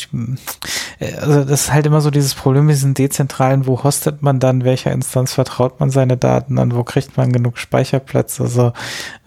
äh, 1.00 1.14
also 1.16 1.44
das 1.44 1.62
ist 1.62 1.74
halt 1.74 1.86
immer 1.86 2.02
so 2.02 2.10
dieses 2.10 2.34
Problem 2.34 2.66
mit 2.66 2.76
diesen 2.76 2.94
dezentralen, 2.94 3.68
wo 3.68 3.84
hostet 3.84 4.24
man 4.24 4.40
dann, 4.40 4.64
welcher 4.64 4.92
Instanz 4.92 5.34
vertraut 5.34 5.80
man 5.80 5.90
seine 5.90 6.18
Daten 6.18 6.58
an, 6.58 6.76
wo 6.76 6.84
kriegt 6.84 7.18
man 7.18 7.32
genug 7.32 7.58
Speicherplätze. 7.58 8.44
Also 8.44 8.74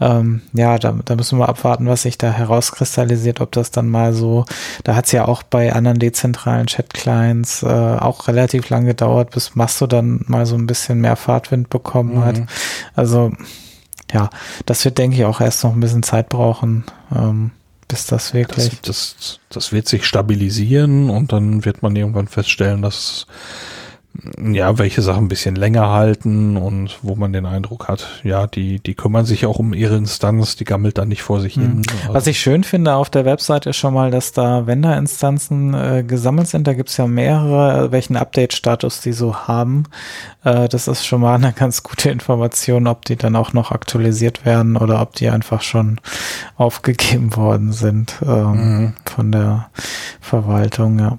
ähm, 0.01 0.43
ja, 0.53 0.79
da, 0.79 0.99
da 1.05 1.17
müssen 1.17 1.39
wir 1.39 1.49
abwarten, 1.49 1.87
was 1.87 2.03
sich 2.03 2.19
da 2.19 2.31
herauskristallisiert, 2.31 3.41
ob 3.41 3.53
das 3.53 3.71
dann 3.71 3.89
mal 3.89 4.13
so, 4.13 4.47
da 4.85 4.97
hat 4.97 5.07
es 5.07 5.13
ja 5.13 5.27
auch 5.27 5.43
bei 5.43 5.73
anderen 5.73 5.99
dezentralen 5.99 6.67
Chat-Clients 6.67 7.63
äh, 7.63 7.67
auch 7.67 8.27
relativ 8.27 8.69
lang 8.71 8.87
gedauert, 8.87 9.31
bis 9.31 9.55
Mastodon 9.55 10.25
mal 10.27 10.47
so 10.47 10.57
ein 10.57 10.67
bisschen 10.67 11.01
mehr 11.01 11.17
Fahrtwind 11.17 11.69
bekommen 11.71 12.17
mhm. 12.17 12.25
hat. 12.25 12.43
Also 12.97 13.33
ja, 14.13 14.31
das 14.67 14.85
wird, 14.85 14.99
denke 14.99 15.17
ich, 15.17 15.25
auch 15.25 15.41
erst 15.41 15.63
noch 15.63 15.73
ein 15.73 15.81
bisschen 15.81 16.03
Zeit 16.03 16.29
brauchen. 16.29 16.85
Ähm, 17.15 17.53
bis 17.91 18.07
das 18.07 18.33
wirklich. 18.33 18.81
Das, 18.83 19.15
das, 19.17 19.41
das 19.51 19.73
wird 19.73 19.89
sich 19.89 20.07
stabilisieren 20.07 21.11
und 21.11 21.33
dann 21.33 21.65
wird 21.65 21.83
man 21.83 21.97
irgendwann 21.97 22.29
feststellen, 22.29 22.83
dass 22.83 23.27
ja, 24.43 24.77
welche 24.77 25.03
Sachen 25.03 25.27
ein 25.27 25.29
bisschen 25.29 25.55
länger 25.55 25.89
halten 25.89 26.57
und 26.57 26.99
wo 27.03 27.15
man 27.15 27.33
den 27.33 27.47
Eindruck 27.47 27.89
hat, 27.89 28.21
ja, 28.25 28.47
die, 28.47 28.81
die 28.81 28.95
kümmern 28.95 29.25
sich 29.25 29.47
auch 29.47 29.59
um 29.59 29.73
ihre 29.73 29.97
Instanz, 29.97 30.57
die 30.57 30.65
gammelt 30.65 30.99
dann 30.99 31.09
nicht 31.09 31.23
vor 31.23 31.41
sich 31.41 31.57
mhm. 31.57 31.63
hin. 31.63 31.83
Also 32.03 32.15
Was 32.15 32.27
ich 32.27 32.41
schön 32.41 32.65
finde 32.65 32.95
auf 32.95 33.09
der 33.09 33.25
Website 33.25 33.67
ist 33.67 33.77
schon 33.77 33.95
mal, 33.95 34.11
dass 34.11 34.33
da 34.33 34.67
Vendor-Instanzen 34.67 35.75
äh, 35.75 36.05
gesammelt 36.07 36.49
sind. 36.49 36.67
Da 36.67 36.75
gibt's 36.75 36.97
ja 36.97 37.07
mehrere, 37.07 37.87
äh, 37.87 37.93
welchen 37.93 38.17
Update-Status 38.17 39.01
die 39.01 39.13
so 39.13 39.37
haben. 39.37 39.85
Äh, 40.45 40.69
das 40.69 40.89
ist 40.89 41.07
schon 41.07 41.21
mal 41.21 41.37
eine 41.37 41.53
ganz 41.57 41.83
gute 41.83 42.11
Information, 42.11 42.89
ob 42.89 43.05
die 43.05 43.17
dann 43.17 43.37
auch 43.37 43.53
noch 43.53 43.71
aktualisiert 43.71 44.45
werden 44.45 44.77
oder 44.77 45.01
ob 45.01 45.15
die 45.15 45.31
einfach 45.31 45.63
schon 45.63 46.01
aufgegeben 46.57 47.37
worden 47.37 47.73
sind 47.73 48.17
ähm, 48.27 48.53
mhm. 48.53 48.93
von 49.05 49.33
der 49.33 49.71
Verwaltung, 50.21 50.99
ja. 50.99 51.19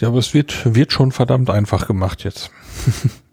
Ja, 0.00 0.08
aber 0.08 0.18
es 0.18 0.34
wird, 0.34 0.74
wird 0.74 0.92
schon 0.92 1.12
verdammt 1.12 1.50
einfach 1.50 1.86
gemacht 1.86 2.24
jetzt. 2.24 2.50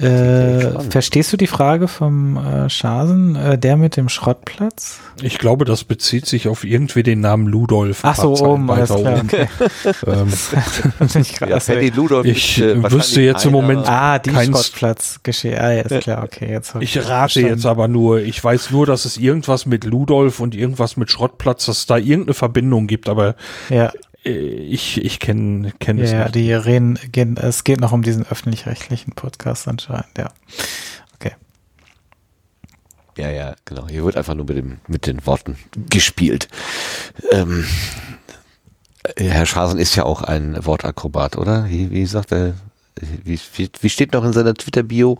Äh, 0.00 0.90
verstehst 0.90 1.32
du 1.32 1.36
die 1.36 1.48
Frage 1.48 1.88
vom 1.88 2.36
äh, 2.36 2.70
Schasen, 2.70 3.34
äh, 3.34 3.58
der 3.58 3.76
mit 3.76 3.96
dem 3.96 4.08
Schrottplatz? 4.08 5.00
Ich 5.22 5.38
glaube, 5.38 5.64
das 5.64 5.82
bezieht 5.82 6.26
sich 6.26 6.46
auf 6.46 6.62
irgendwie 6.62 7.02
den 7.02 7.20
Namen 7.20 7.48
Ludolf. 7.48 8.00
Ach 8.02 8.14
so, 8.14 8.36
oben, 8.36 8.68
weiter 8.68 8.98
oben. 8.98 9.22
Okay. 9.24 9.48
ähm, 10.06 10.32
ja, 11.48 11.94
Ludolf 11.96 12.26
ich 12.26 12.60
äh, 12.60 12.90
wüsste 12.90 13.22
jetzt 13.22 13.44
im 13.44 13.52
Moment 13.52 13.88
Ah, 13.88 14.18
die 14.20 14.30
Schrottplatz 14.30 15.20
geschehen. 15.22 15.58
Ah, 15.58 15.72
jetzt 15.72 16.00
klar, 16.00 16.22
okay. 16.22 16.48
Jetzt 16.48 16.74
ich 16.78 16.96
rate 16.98 17.08
verstanden. 17.08 17.48
jetzt 17.48 17.66
aber 17.66 17.88
nur, 17.88 18.20
ich 18.20 18.42
weiß 18.42 18.70
nur, 18.70 18.86
dass 18.86 19.04
es 19.04 19.16
irgendwas 19.16 19.66
mit 19.66 19.84
Ludolf 19.84 20.38
und 20.38 20.54
irgendwas 20.54 20.96
mit 20.96 21.10
Schrottplatz, 21.10 21.66
dass 21.66 21.78
es 21.78 21.86
da 21.86 21.96
irgendeine 21.96 22.34
Verbindung 22.34 22.86
gibt, 22.86 23.08
aber 23.08 23.34
ja. 23.68 23.90
Äh, 24.28 24.30
ich, 24.30 25.02
ich 25.02 25.18
kenne 25.20 25.72
kenn 25.80 25.98
es 25.98 26.12
ja, 26.12 26.24
nicht. 26.24 26.34
Die 26.34 26.52
reden, 26.52 26.98
gehen, 27.12 27.36
es 27.36 27.64
geht 27.64 27.80
noch 27.80 27.92
um 27.92 28.02
diesen 28.02 28.26
öffentlich-rechtlichen 28.26 29.14
Podcast 29.14 29.66
anscheinend, 29.68 30.06
ja. 30.16 30.30
Okay. 31.14 31.34
Ja, 33.16 33.30
ja, 33.30 33.54
genau. 33.64 33.88
Hier 33.88 34.04
wird 34.04 34.16
einfach 34.16 34.34
nur 34.34 34.46
mit, 34.46 34.56
dem, 34.56 34.78
mit 34.86 35.06
den 35.06 35.24
Worten 35.26 35.56
gespielt. 35.90 36.48
Ähm, 37.32 37.64
Herr 39.16 39.46
Schasen 39.46 39.78
ist 39.78 39.96
ja 39.96 40.04
auch 40.04 40.22
ein 40.22 40.64
Wortakrobat, 40.64 41.36
oder? 41.36 41.68
Wie, 41.68 41.90
wie 41.90 42.06
sagt 42.06 42.32
er? 42.32 42.54
Wie, 43.00 43.38
wie, 43.54 43.70
wie 43.80 43.88
steht 43.88 44.12
noch 44.12 44.24
in 44.24 44.32
seiner 44.32 44.54
Twitter-Bio? 44.54 45.18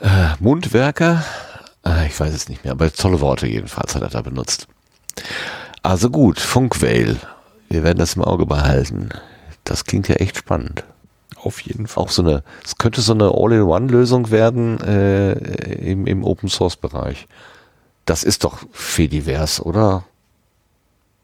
Äh, 0.00 0.28
Mundwerker? 0.38 1.24
Äh, 1.84 2.06
ich 2.06 2.18
weiß 2.18 2.32
es 2.32 2.48
nicht 2.48 2.64
mehr, 2.64 2.72
aber 2.72 2.92
tolle 2.92 3.20
Worte 3.20 3.46
jedenfalls 3.46 3.94
hat 3.94 4.02
er 4.02 4.08
da 4.08 4.22
benutzt. 4.22 4.68
Also 5.82 6.10
gut, 6.10 6.38
Funkveil 6.38 7.18
wir 7.70 7.84
werden 7.84 7.98
das 7.98 8.16
im 8.16 8.24
Auge 8.24 8.46
behalten. 8.46 9.08
Das 9.64 9.84
klingt 9.84 10.08
ja 10.08 10.16
echt 10.16 10.36
spannend. 10.36 10.84
Auf 11.36 11.60
jeden 11.62 11.86
Fall. 11.86 12.04
Auch 12.04 12.10
so 12.10 12.22
eine, 12.22 12.42
es 12.64 12.76
könnte 12.76 13.00
so 13.00 13.14
eine 13.14 13.30
All-in-One-Lösung 13.32 14.30
werden 14.30 14.80
äh, 14.80 15.32
im, 15.32 16.06
im 16.06 16.24
Open-Source-Bereich. 16.24 17.26
Das 18.04 18.24
ist 18.24 18.44
doch 18.44 18.58
fedivers, 18.72 19.60
oder? 19.60 20.04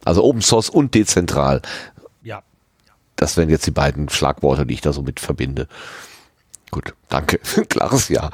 Also 0.04 0.22
Open 0.22 0.40
Source 0.40 0.70
und 0.70 0.94
dezentral. 0.94 1.60
Ja. 2.22 2.42
Das 3.16 3.36
wären 3.36 3.50
jetzt 3.50 3.66
die 3.66 3.72
beiden 3.72 4.08
Schlagworte, 4.08 4.64
die 4.64 4.74
ich 4.74 4.80
da 4.80 4.92
so 4.92 5.02
mit 5.02 5.18
verbinde. 5.20 5.66
Gut, 6.70 6.94
danke. 7.08 7.38
Klares 7.68 8.08
Ja. 8.08 8.30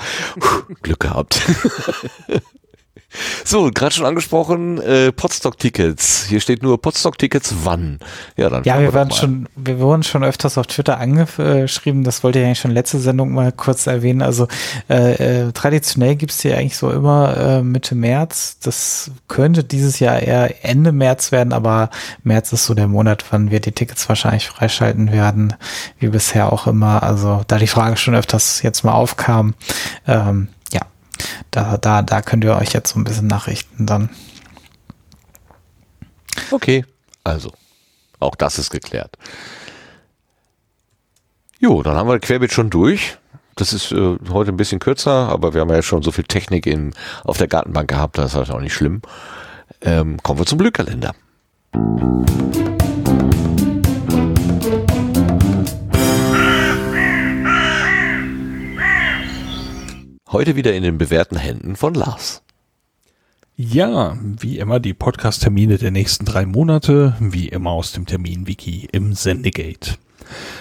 Glück 0.83 1.01
gehabt. 1.01 1.41
So, 3.45 3.71
gerade 3.71 3.95
schon 3.95 4.07
angesprochen, 4.07 4.81
äh, 4.81 5.13
Podstock-Tickets. 5.13 6.27
Hier 6.29 6.41
steht 6.41 6.63
nur 6.63 6.81
Podstock-Tickets 6.81 7.55
wann. 7.65 7.99
Ja, 8.37 8.49
dann 8.49 8.65
ja 8.65 8.81
wir, 8.81 8.95
waren 8.95 9.11
schon, 9.11 9.49
wir 9.57 9.79
wurden 9.81 10.03
schon 10.03 10.25
öfters 10.25 10.57
auf 10.57 10.67
Twitter 10.67 10.99
angeschrieben, 10.99 12.05
das 12.05 12.23
wollte 12.23 12.39
ich 12.39 12.47
eigentlich 12.47 12.61
schon 12.61 12.71
letzte 12.71 12.99
Sendung 12.99 13.33
mal 13.33 13.53
kurz 13.53 13.87
erwähnen. 13.87 14.23
Also 14.23 14.49
äh, 14.89 15.47
äh, 15.47 15.53
traditionell 15.53 16.17
gibt's 16.17 16.41
hier 16.43 16.57
eigentlich 16.57 16.77
so 16.77 16.91
immer 16.91 17.37
äh, 17.37 17.63
Mitte 17.63 17.95
März. 17.95 18.59
Das 18.61 19.11
könnte 19.29 19.65
dieses 19.65 19.99
Jahr 19.99 20.21
eher 20.21 20.65
Ende 20.65 20.93
März 20.93 21.33
werden, 21.33 21.53
aber 21.53 21.91
März 22.23 22.53
ist 22.53 22.67
so 22.67 22.75
der 22.75 22.89
Monat, 22.89 23.25
wann 23.31 23.51
wir 23.51 23.61
die 23.61 23.73
Tickets 23.73 24.09
wahrscheinlich 24.09 24.49
freischalten 24.49 25.13
werden, 25.13 25.55
wie 25.99 26.09
bisher 26.09 26.53
auch 26.53 26.67
immer. 26.67 27.03
Also 27.03 27.43
da 27.47 27.59
die 27.59 27.67
Frage 27.67 27.97
schon 27.97 28.15
öfters 28.15 28.63
jetzt 28.63 28.85
mal 28.85 28.93
aufkam, 28.93 29.55
ähm, 30.07 30.49
da, 31.51 31.77
da, 31.77 32.03
da 32.03 32.23
könnt 32.23 32.45
ihr 32.45 32.57
euch 32.57 32.73
jetzt 32.73 32.93
so 32.93 33.01
ein 33.01 33.05
bisschen 33.05 33.27
nachrichten 33.27 33.87
dann. 33.87 34.11
Okay, 36.51 36.85
also 37.25 37.53
auch 38.21 38.35
das 38.35 38.59
ist 38.59 38.71
geklärt. 38.71 39.17
Jo, 41.59 41.83
dann 41.83 41.97
haben 41.97 42.09
wir 42.09 42.19
Querbeet 42.19 42.53
schon 42.53 42.71
durch. 42.71 43.19
Das 43.57 43.73
ist 43.73 43.93
äh, 43.93 44.17
heute 44.31 44.51
ein 44.51 44.57
bisschen 44.57 44.81
kürzer, 44.81 45.29
aber 45.29 45.55
wir 45.55 45.61
haben 45.61 45.71
ja 45.71 45.83
schon 45.83 46.03
so 46.03 46.11
viel 46.11 46.25
Technik 46.25 46.67
in, 46.67 46.95
auf 47.25 47.39
der 47.39 47.49
Gartenbank 47.49 47.89
gehabt, 47.89 48.19
das 48.19 48.33
ist 48.33 48.37
halt 48.37 48.51
auch 48.51 48.61
nicht 48.61 48.75
schlimm. 48.75 49.03
Ähm, 49.83 50.23
kommen 50.23 50.39
wir 50.39 50.47
zum 50.47 50.59
Glückkalender. 50.59 51.15
Heute 60.33 60.57
wieder 60.57 60.73
in 60.73 60.83
den 60.83 60.97
bewährten 60.97 61.37
Händen 61.37 61.77
von 61.77 61.93
Lars. 61.93 62.41
Ja, 63.55 64.17
wie 64.23 64.59
immer 64.59 64.81
die 64.81 64.95
Podcast-Termine 64.95 65.77
der 65.77 65.91
nächsten 65.91 66.25
drei 66.25 66.47
Monate, 66.47 67.15
wie 67.21 67.51
immer 67.51 67.73
aus 67.73 67.93
dem 67.93 68.07
Termin-Wiki 68.07 68.89
im 68.93 69.13
Sendegate. 69.13 69.99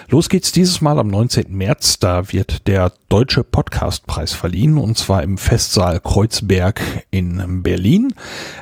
Los 0.09 0.27
geht's 0.27 0.51
dieses 0.51 0.81
Mal 0.81 0.99
am 0.99 1.07
19. 1.07 1.55
März, 1.55 1.99
da 1.99 2.33
wird 2.33 2.67
der 2.67 2.91
Deutsche 3.07 3.45
Podcastpreis 3.45 4.33
verliehen 4.33 4.77
und 4.77 4.97
zwar 4.97 5.23
im 5.23 5.37
Festsaal 5.37 6.01
Kreuzberg 6.01 6.81
in 7.09 7.63
Berlin. 7.63 8.13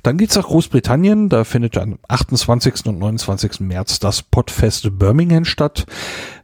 Dann 0.02 0.16
geht's 0.16 0.36
nach 0.36 0.46
Großbritannien. 0.46 1.28
Da 1.28 1.44
findet 1.44 1.76
am 1.76 1.98
28. 2.08 2.86
und 2.86 2.98
29. 2.98 3.60
März 3.60 3.98
das 3.98 4.22
Podfest 4.22 4.98
Birmingham 4.98 5.44
statt. 5.44 5.86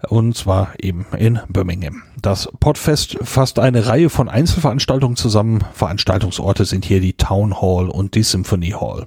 Und 0.09 0.37
zwar 0.37 0.75
eben 0.79 1.07
in 1.17 1.41
Birmingham. 1.49 2.03
Das 2.21 2.49
Podfest 2.61 3.19
fasst 3.23 3.59
eine 3.59 3.87
Reihe 3.87 4.11
von 4.11 4.29
Einzelveranstaltungen 4.29 5.17
zusammen. 5.17 5.65
Veranstaltungsorte 5.73 6.65
sind 6.65 6.85
hier 6.85 7.01
die 7.01 7.15
Town 7.15 7.61
Hall 7.61 7.89
und 7.89 8.15
die 8.15 8.23
Symphony 8.23 8.71
Hall. 8.71 9.07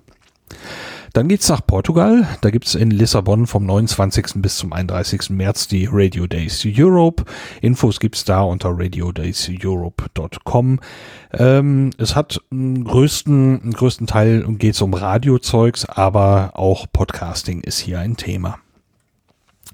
Dann 1.14 1.28
geht's 1.28 1.50
nach 1.50 1.66
Portugal. 1.66 2.28
Da 2.42 2.52
gibt's 2.52 2.76
in 2.76 2.92
Lissabon 2.92 3.48
vom 3.48 3.66
29. 3.66 4.34
bis 4.36 4.58
zum 4.58 4.74
31. 4.74 5.32
März 5.32 5.68
die 5.68 5.88
Radio 5.92 6.28
Days 6.28 6.62
Europe. 6.66 7.26
Infos 7.62 8.00
gibt's 8.00 8.26
da 8.26 8.42
unter 8.42 8.78
radiodayseurope.com. 8.78 10.80
Ähm, 11.34 11.90
es 11.98 12.16
hat 12.16 12.40
einen 12.52 12.84
größten, 12.84 13.62
einen 13.62 13.74
größten 13.74 14.06
Teil 14.08 14.46
geht's 14.58 14.82
um 14.82 14.94
Radiozeugs, 14.94 15.86
aber 15.86 16.52
auch 16.54 16.88
Podcasting 16.92 17.62
ist 17.62 17.80
hier 17.80 18.00
ein 18.00 18.18
Thema. 18.18 18.60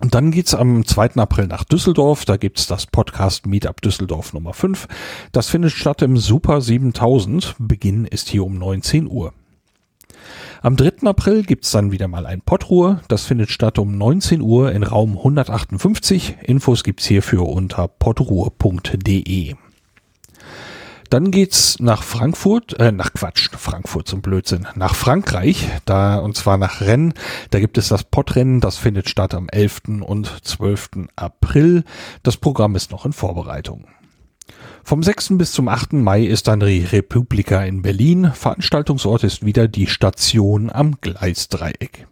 Und 0.01 0.13
dann 0.13 0.31
geht's 0.31 0.53
am 0.53 0.85
2. 0.85 1.15
April 1.15 1.47
nach 1.47 1.63
Düsseldorf. 1.63 2.25
Da 2.25 2.37
gibt's 2.37 2.67
das 2.67 2.85
Podcast 2.85 3.45
Meetup 3.45 3.81
Düsseldorf 3.81 4.33
Nummer 4.33 4.53
5. 4.53 4.87
Das 5.31 5.47
findet 5.47 5.71
statt 5.71 6.01
im 6.01 6.17
Super 6.17 6.59
7000. 6.59 7.55
Beginn 7.59 8.05
ist 8.05 8.27
hier 8.27 8.45
um 8.45 8.57
19 8.57 9.09
Uhr. 9.09 9.33
Am 10.61 10.75
3. 10.75 11.07
April 11.07 11.43
gibt's 11.43 11.71
dann 11.71 11.91
wieder 11.91 12.07
mal 12.07 12.25
ein 12.25 12.41
Pottruhe. 12.41 13.01
Das 13.07 13.25
findet 13.25 13.51
statt 13.51 13.77
um 13.77 13.97
19 13.97 14.41
Uhr 14.41 14.71
in 14.71 14.83
Raum 14.83 15.17
158. 15.17 16.37
Infos 16.43 16.83
gibt's 16.83 17.05
hierfür 17.05 17.47
unter 17.47 17.87
pottruhe.de. 17.87 19.55
Dann 21.09 21.31
geht's 21.31 21.79
nach 21.79 22.03
Frankfurt, 22.03 22.79
äh, 22.79 22.91
nach 22.91 23.13
Quatsch, 23.13 23.49
Frankfurt 23.55 24.07
zum 24.07 24.21
Blödsinn, 24.21 24.67
nach 24.75 24.95
Frankreich, 24.95 25.69
da, 25.85 26.17
und 26.17 26.35
zwar 26.35 26.57
nach 26.57 26.81
Rennes. 26.81 27.13
Da 27.51 27.59
gibt 27.59 27.77
es 27.77 27.89
das 27.89 28.03
Pottrennen, 28.03 28.59
das 28.59 28.77
findet 28.77 29.07
statt 29.07 29.33
am 29.33 29.47
11. 29.49 30.01
und 30.01 30.43
12. 30.43 31.09
April. 31.15 31.83
Das 32.23 32.37
Programm 32.37 32.75
ist 32.75 32.91
noch 32.91 33.05
in 33.05 33.13
Vorbereitung. 33.13 33.85
Vom 34.87 35.01
6. 35.01 35.39
bis 35.39 35.51
zum 35.51 35.67
8. 35.67 35.93
Mai 35.93 36.25
ist 36.25 36.47
dann 36.47 36.59
die 36.59 36.81
Republika 36.81 37.63
in 37.63 37.81
Berlin. 37.81 38.31
Veranstaltungsort 38.31 39.23
ist 39.23 39.43
wieder 39.43 39.67
die 39.67 39.87
Station 39.87 40.69
am 40.69 41.01
Gleisdreieck. 41.01 42.05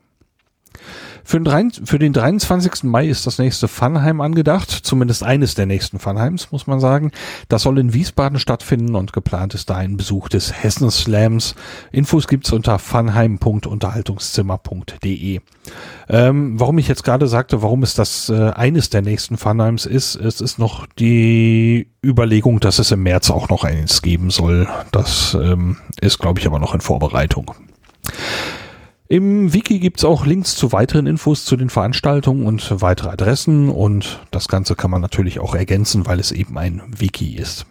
Für 1.26 1.40
den, 1.40 1.72
für 1.72 2.00
den 2.00 2.12
23. 2.14 2.84
Mai 2.84 3.08
ist 3.08 3.26
das 3.26 3.40
nächste 3.40 3.68
Funheim 3.68 4.22
angedacht, 4.22 4.70
zumindest 4.70 5.24
eines 5.24 5.56
der 5.56 5.66
nächsten 5.66 5.98
Funheims, 6.00 6.52
muss 6.52 6.68
man 6.68 6.80
sagen. 6.80 7.12
Das 7.48 7.64
soll 7.64 7.80
in 7.80 7.94
Wiesbaden 7.94 8.40
stattfinden 8.40 8.96
und 8.96 9.14
geplant 9.14 9.54
ist 9.54 9.70
da 9.70 9.78
ein 9.78 9.96
Besuch 9.98 10.28
des 10.28 10.64
Hessen 10.64 10.92
Slams. 10.92 11.56
Infos 11.92 12.28
gibt's 12.28 12.52
unter 12.52 12.78
funheim.unterhaltungszimmer.de. 12.78 15.40
Ähm, 16.10 16.60
warum 16.60 16.78
ich 16.78 16.90
jetzt 16.90 17.04
gerade 17.04 17.28
sagte, 17.28 17.62
warum 17.62 17.84
es 17.84 17.94
das 17.94 18.28
äh, 18.30 18.50
eines 18.50 18.90
der 18.90 19.02
nächsten 19.02 19.38
Funheims 19.38 19.86
ist, 19.86 20.16
es 20.16 20.42
ist 20.42 20.60
noch 20.60 20.88
die 21.00 21.88
Überlegung, 22.04 22.60
dass 22.60 22.80
es 22.80 22.92
im 22.92 23.04
März 23.04 23.32
auch 23.32 23.48
noch 23.48 23.64
eins 23.64 24.02
geben 24.02 24.30
soll. 24.30 24.68
Das 24.92 25.38
ähm, 25.40 25.78
ist, 26.02 26.20
glaube 26.20 26.42
ich, 26.42 26.48
aber 26.48 26.60
noch 26.60 26.74
in 26.74 26.82
Vorbereitung. 26.82 27.54
Im 29.14 29.54
Wiki 29.54 29.78
gibt's 29.78 30.04
auch 30.06 30.26
Links 30.26 30.56
zu 30.56 30.72
weiteren 30.72 31.06
Infos 31.06 31.46
zu 31.46 31.56
den 31.56 31.70
Veranstaltungen 31.70 32.48
und 32.48 32.82
weitere 32.82 33.10
Adressen 33.10 33.70
und 33.70 34.26
das 34.32 34.48
Ganze 34.48 34.74
kann 34.74 34.90
man 34.90 35.02
natürlich 35.02 35.40
auch 35.40 35.54
ergänzen, 35.54 36.08
weil 36.08 36.20
es 36.20 36.32
eben 36.32 36.58
ein 36.58 36.82
Wiki 36.98 37.36
ist. 37.36 37.68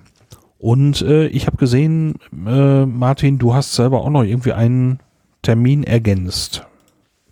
Und 0.58 1.02
äh, 1.02 1.26
ich 1.26 1.48
habe 1.48 1.56
gesehen, 1.56 2.14
äh, 2.46 2.86
Martin, 2.86 3.40
du 3.40 3.54
hast 3.54 3.72
selber 3.72 4.02
auch 4.02 4.10
noch 4.10 4.22
irgendwie 4.22 4.52
einen 4.52 5.00
Termin 5.42 5.82
ergänzt 5.82 6.64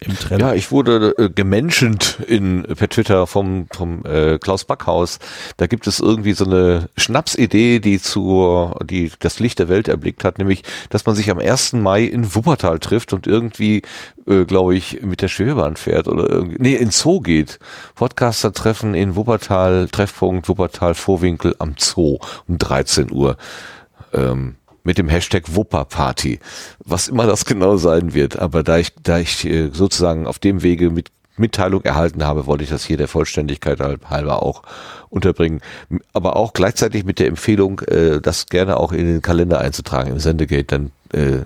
im 0.00 0.18
Trend. 0.18 0.40
Ja, 0.40 0.54
ich 0.54 0.70
wurde 0.70 1.14
äh, 1.18 1.28
gemenschent 1.28 2.18
in 2.26 2.62
per 2.62 2.88
Twitter 2.88 3.26
vom 3.26 3.66
vom 3.72 4.04
äh, 4.04 4.38
Klaus 4.38 4.64
Backhaus. 4.64 5.18
Da 5.58 5.66
gibt 5.66 5.86
es 5.86 6.00
irgendwie 6.00 6.32
so 6.32 6.44
eine 6.44 6.88
Schnapsidee, 6.96 7.80
die 7.80 8.00
zur 8.00 8.78
die 8.82 9.12
das 9.18 9.40
Licht 9.40 9.58
der 9.58 9.68
Welt 9.68 9.88
erblickt 9.88 10.24
hat, 10.24 10.38
nämlich, 10.38 10.62
dass 10.88 11.04
man 11.06 11.14
sich 11.14 11.30
am 11.30 11.38
1. 11.38 11.74
Mai 11.74 12.04
in 12.04 12.34
Wuppertal 12.34 12.78
trifft 12.78 13.12
und 13.12 13.26
irgendwie 13.26 13.82
äh, 14.26 14.44
glaube 14.44 14.74
ich 14.74 15.02
mit 15.02 15.20
der 15.20 15.28
Schwebebahn 15.28 15.76
fährt 15.76 16.08
oder 16.08 16.28
irgendwie 16.28 16.56
nee, 16.58 16.74
in 16.74 16.90
Zoo 16.90 17.20
geht. 17.20 17.58
Podcaster 17.94 18.52
treffen 18.52 18.94
in 18.94 19.16
Wuppertal 19.16 19.88
Treffpunkt 19.88 20.48
Wuppertal 20.48 20.94
Vorwinkel 20.94 21.54
am 21.58 21.74
Zoo 21.78 22.18
um 22.48 22.56
13 22.58 23.12
Uhr. 23.12 23.36
Ähm, 24.12 24.56
mit 24.82 24.98
dem 24.98 25.08
Hashtag 25.08 25.54
Wupperparty, 25.54 26.40
was 26.84 27.08
immer 27.08 27.26
das 27.26 27.44
genau 27.44 27.76
sein 27.76 28.14
wird. 28.14 28.38
Aber 28.38 28.62
da 28.62 28.78
ich, 28.78 28.94
da 29.02 29.18
ich 29.18 29.44
äh, 29.44 29.70
sozusagen 29.72 30.26
auf 30.26 30.38
dem 30.38 30.62
Wege 30.62 30.90
mit 30.90 31.10
Mitteilung 31.36 31.82
erhalten 31.82 32.24
habe, 32.24 32.46
wollte 32.46 32.64
ich 32.64 32.70
das 32.70 32.84
hier 32.84 32.96
der 32.96 33.08
Vollständigkeit 33.08 33.80
halber 33.80 34.42
auch 34.42 34.62
unterbringen. 35.08 35.60
Aber 36.12 36.36
auch 36.36 36.52
gleichzeitig 36.52 37.04
mit 37.04 37.18
der 37.18 37.26
Empfehlung, 37.26 37.80
äh, 37.80 38.20
das 38.20 38.46
gerne 38.46 38.76
auch 38.76 38.92
in 38.92 39.06
den 39.06 39.22
Kalender 39.22 39.60
einzutragen 39.60 40.12
im 40.12 40.20
Sendegate, 40.20 40.64
dann, 40.64 40.92
äh, 41.12 41.42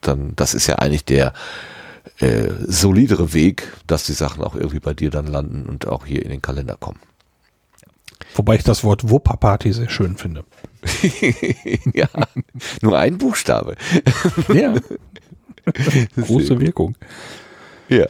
dann, 0.00 0.32
das 0.36 0.54
ist 0.54 0.66
ja 0.66 0.76
eigentlich 0.76 1.04
der 1.04 1.34
äh, 2.18 2.50
solidere 2.66 3.34
Weg, 3.34 3.72
dass 3.86 4.04
die 4.04 4.12
Sachen 4.12 4.42
auch 4.42 4.54
irgendwie 4.54 4.80
bei 4.80 4.94
dir 4.94 5.10
dann 5.10 5.26
landen 5.26 5.66
und 5.68 5.86
auch 5.86 6.06
hier 6.06 6.22
in 6.22 6.30
den 6.30 6.42
Kalender 6.42 6.76
kommen. 6.78 7.00
Wobei 8.34 8.56
ich 8.56 8.64
das 8.64 8.84
Wort 8.84 9.08
Wupperparty 9.08 9.72
sehr 9.72 9.88
schön 9.88 10.16
finde. 10.16 10.44
ja, 11.94 12.08
nur 12.80 12.98
ein 12.98 13.18
Buchstabe. 13.18 13.76
ja. 14.52 14.74
Große 16.16 16.58
Wirkung. 16.60 16.96
Ja. 17.88 18.06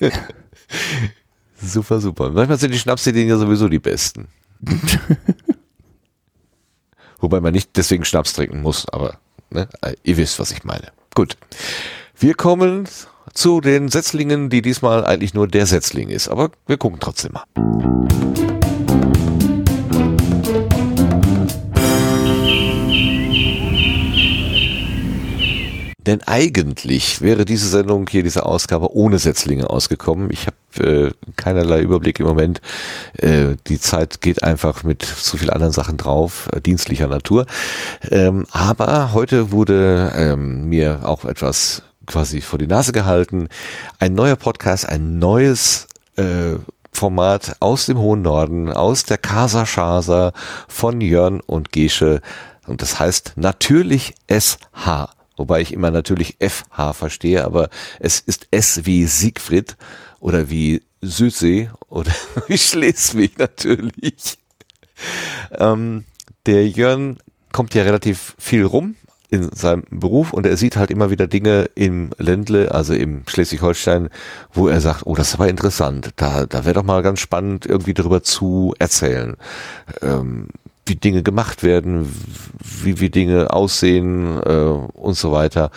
super, 1.60 2.00
super. 2.00 2.30
Manchmal 2.30 2.58
sind 2.58 2.72
die 2.72 2.78
Schnapsideen 2.78 3.28
ja 3.28 3.38
sowieso 3.38 3.68
die 3.68 3.78
besten. 3.78 4.28
Wobei 7.18 7.40
man 7.40 7.52
nicht 7.52 7.76
deswegen 7.76 8.04
Schnaps 8.04 8.32
trinken 8.32 8.62
muss, 8.62 8.88
aber 8.88 9.18
ne, 9.50 9.68
ihr 10.04 10.16
wisst, 10.16 10.38
was 10.38 10.52
ich 10.52 10.64
meine. 10.64 10.92
Gut. 11.14 11.36
Wir 12.18 12.34
kommen 12.34 12.88
zu 13.34 13.60
den 13.60 13.88
Setzlingen, 13.88 14.50
die 14.50 14.62
diesmal 14.62 15.04
eigentlich 15.04 15.34
nur 15.34 15.48
der 15.48 15.66
Setzling 15.66 16.08
ist, 16.08 16.28
aber 16.28 16.50
wir 16.66 16.76
gucken 16.76 16.98
trotzdem 17.00 17.32
mal. 17.32 18.49
Denn 26.10 26.24
eigentlich 26.26 27.20
wäre 27.20 27.44
diese 27.44 27.68
Sendung 27.68 28.08
hier, 28.10 28.24
diese 28.24 28.44
Ausgabe 28.44 28.96
ohne 28.96 29.20
Setzlinge 29.20 29.70
ausgekommen. 29.70 30.28
Ich 30.32 30.48
habe 30.48 31.06
äh, 31.06 31.10
keinerlei 31.36 31.82
Überblick 31.82 32.18
im 32.18 32.26
Moment. 32.26 32.60
Äh, 33.16 33.54
die 33.68 33.78
Zeit 33.78 34.20
geht 34.20 34.42
einfach 34.42 34.82
mit 34.82 35.02
zu 35.02 35.36
viel 35.36 35.50
anderen 35.50 35.72
Sachen 35.72 35.98
drauf, 35.98 36.48
äh, 36.52 36.60
dienstlicher 36.60 37.06
Natur. 37.06 37.46
Ähm, 38.10 38.44
aber 38.50 39.12
heute 39.12 39.52
wurde 39.52 40.12
ähm, 40.16 40.68
mir 40.68 41.02
auch 41.04 41.24
etwas 41.24 41.84
quasi 42.06 42.40
vor 42.40 42.58
die 42.58 42.66
Nase 42.66 42.90
gehalten. 42.90 43.46
Ein 44.00 44.14
neuer 44.14 44.34
Podcast, 44.34 44.88
ein 44.88 45.20
neues 45.20 45.86
äh, 46.16 46.56
Format 46.92 47.54
aus 47.60 47.86
dem 47.86 47.98
hohen 47.98 48.22
Norden, 48.22 48.72
aus 48.72 49.04
der 49.04 49.18
Casa 49.18 49.64
Schasa 49.64 50.32
von 50.66 51.00
Jörn 51.00 51.40
und 51.40 51.70
Gesche. 51.70 52.20
Und 52.66 52.82
das 52.82 52.98
heißt 52.98 53.34
natürlich 53.36 54.16
SH 54.28 55.19
wobei 55.40 55.60
ich 55.60 55.72
immer 55.72 55.90
natürlich 55.90 56.36
FH 56.38 56.92
verstehe, 56.92 57.44
aber 57.44 57.70
es 57.98 58.20
ist 58.20 58.46
S 58.50 58.84
wie 58.84 59.06
Siegfried 59.06 59.76
oder 60.20 60.50
wie 60.50 60.82
Südsee 61.00 61.70
oder 61.88 62.12
wie 62.46 62.58
Schleswig 62.58 63.38
natürlich. 63.38 64.38
Ähm, 65.52 66.04
der 66.46 66.68
Jörn 66.68 67.18
kommt 67.52 67.74
ja 67.74 67.82
relativ 67.82 68.36
viel 68.38 68.64
rum 68.64 68.96
in 69.30 69.50
seinem 69.54 69.84
Beruf 69.90 70.32
und 70.32 70.44
er 70.44 70.56
sieht 70.56 70.76
halt 70.76 70.90
immer 70.90 71.10
wieder 71.10 71.26
Dinge 71.26 71.70
im 71.74 72.10
Ländle, 72.18 72.72
also 72.72 72.94
im 72.94 73.22
Schleswig-Holstein, 73.26 74.10
wo 74.52 74.68
er 74.68 74.80
sagt, 74.80 75.06
oh, 75.06 75.14
das 75.14 75.28
ist 75.28 75.34
aber 75.34 75.48
interessant, 75.48 76.10
da, 76.16 76.46
da 76.46 76.64
wäre 76.64 76.74
doch 76.74 76.82
mal 76.82 77.02
ganz 77.02 77.20
spannend, 77.20 77.64
irgendwie 77.64 77.94
darüber 77.94 78.22
zu 78.22 78.74
erzählen. 78.78 79.36
Ähm, 80.02 80.48
wie 80.86 80.96
Dinge 80.96 81.22
gemacht 81.22 81.62
werden, 81.62 82.14
wie, 82.58 83.00
wie 83.00 83.10
Dinge 83.10 83.52
aussehen 83.52 84.40
äh, 84.42 84.50
und 84.50 85.14
so 85.14 85.32
weiter. 85.32 85.70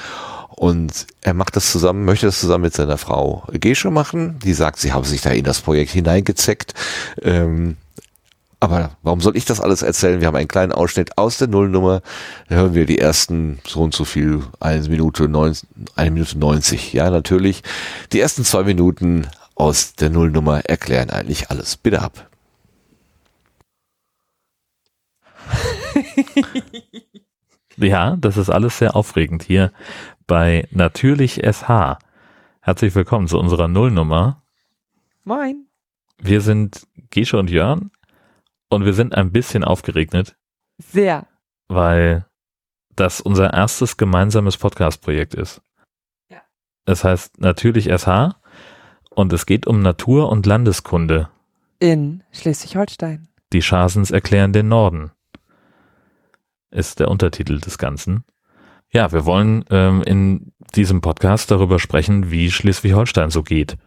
Und 0.49 1.07
er 1.21 1.33
macht 1.33 1.55
das 1.55 1.71
zusammen, 1.71 2.05
möchte 2.05 2.25
das 2.25 2.39
zusammen 2.39 2.63
mit 2.63 2.73
seiner 2.73 2.97
Frau 2.97 3.43
Gesche 3.51 3.91
machen. 3.91 4.39
Die 4.43 4.53
sagt, 4.53 4.79
sie 4.79 4.93
haben 4.93 5.03
sich 5.03 5.21
da 5.21 5.31
in 5.31 5.43
das 5.43 5.61
Projekt 5.61 5.91
hineingezeckt. 5.91 6.73
Ähm, 7.21 7.77
Aber 8.59 8.91
warum 9.01 9.19
soll 9.19 9.35
ich 9.35 9.43
das 9.43 9.59
alles 9.59 9.81
erzählen? 9.81 10.21
Wir 10.21 10.27
haben 10.27 10.37
einen 10.37 10.47
kleinen 10.47 10.71
Ausschnitt 10.71 11.17
aus 11.17 11.37
der 11.37 11.49
Nullnummer. 11.49 12.01
Da 12.47 12.55
hören 12.55 12.75
wir 12.75 12.85
die 12.85 12.97
ersten 12.97 13.59
so 13.67 13.81
und 13.81 13.93
so 13.93 14.05
viel, 14.05 14.41
eine 14.61 14.87
Minute, 14.87 15.27
neun, 15.27 15.53
eine 15.97 16.11
Minute 16.11 16.37
neunzig. 16.37 16.93
Ja, 16.93 17.09
natürlich. 17.09 17.61
Die 18.13 18.21
ersten 18.21 18.45
zwei 18.45 18.63
Minuten 18.63 19.27
aus 19.55 19.95
der 19.95 20.11
Nullnummer 20.11 20.61
erklären 20.63 21.09
eigentlich 21.09 21.49
alles. 21.49 21.75
Bitte 21.75 22.01
ab. 22.01 22.29
Ja, 27.75 28.15
das 28.17 28.37
ist 28.37 28.51
alles 28.51 28.77
sehr 28.77 28.95
aufregend 28.95 29.41
hier 29.41 29.71
bei 30.27 30.67
Natürlich 30.69 31.41
SH. 31.43 31.97
Herzlich 32.61 32.93
willkommen 32.93 33.27
zu 33.27 33.39
unserer 33.39 33.67
Nullnummer. 33.67 34.43
Moin. 35.23 35.65
Wir 36.19 36.41
sind 36.41 36.87
Gesche 37.09 37.39
und 37.39 37.49
Jörn 37.49 37.89
und 38.69 38.85
wir 38.85 38.93
sind 38.93 39.15
ein 39.15 39.31
bisschen 39.31 39.63
aufgeregnet, 39.63 40.35
Sehr. 40.77 41.25
weil 41.67 42.27
das 42.95 43.21
unser 43.21 43.51
erstes 43.51 43.97
gemeinsames 43.97 44.57
Podcast-Projekt 44.57 45.33
ist. 45.33 45.63
Ja. 46.29 46.43
Es 46.85 47.03
heißt 47.03 47.41
Natürlich 47.41 47.85
SH 47.85 48.35
und 49.09 49.33
es 49.33 49.47
geht 49.47 49.65
um 49.65 49.81
Natur 49.81 50.29
und 50.29 50.45
Landeskunde. 50.45 51.29
In 51.79 52.23
Schleswig-Holstein. 52.31 53.29
Die 53.51 53.63
Schasens 53.63 54.11
erklären 54.11 54.53
den 54.53 54.67
Norden. 54.67 55.11
Ist 56.73 56.99
der 56.99 57.09
Untertitel 57.09 57.59
des 57.59 57.77
Ganzen. 57.77 58.23
Ja, 58.91 59.11
wir 59.11 59.25
wollen 59.25 59.63
ähm, 59.69 60.01
in 60.01 60.53
diesem 60.75 61.01
Podcast 61.01 61.51
darüber 61.51 61.77
sprechen, 61.77 62.31
wie 62.31 62.49
Schleswig-Holstein 62.49 63.29
so 63.29 63.43
geht 63.43 63.77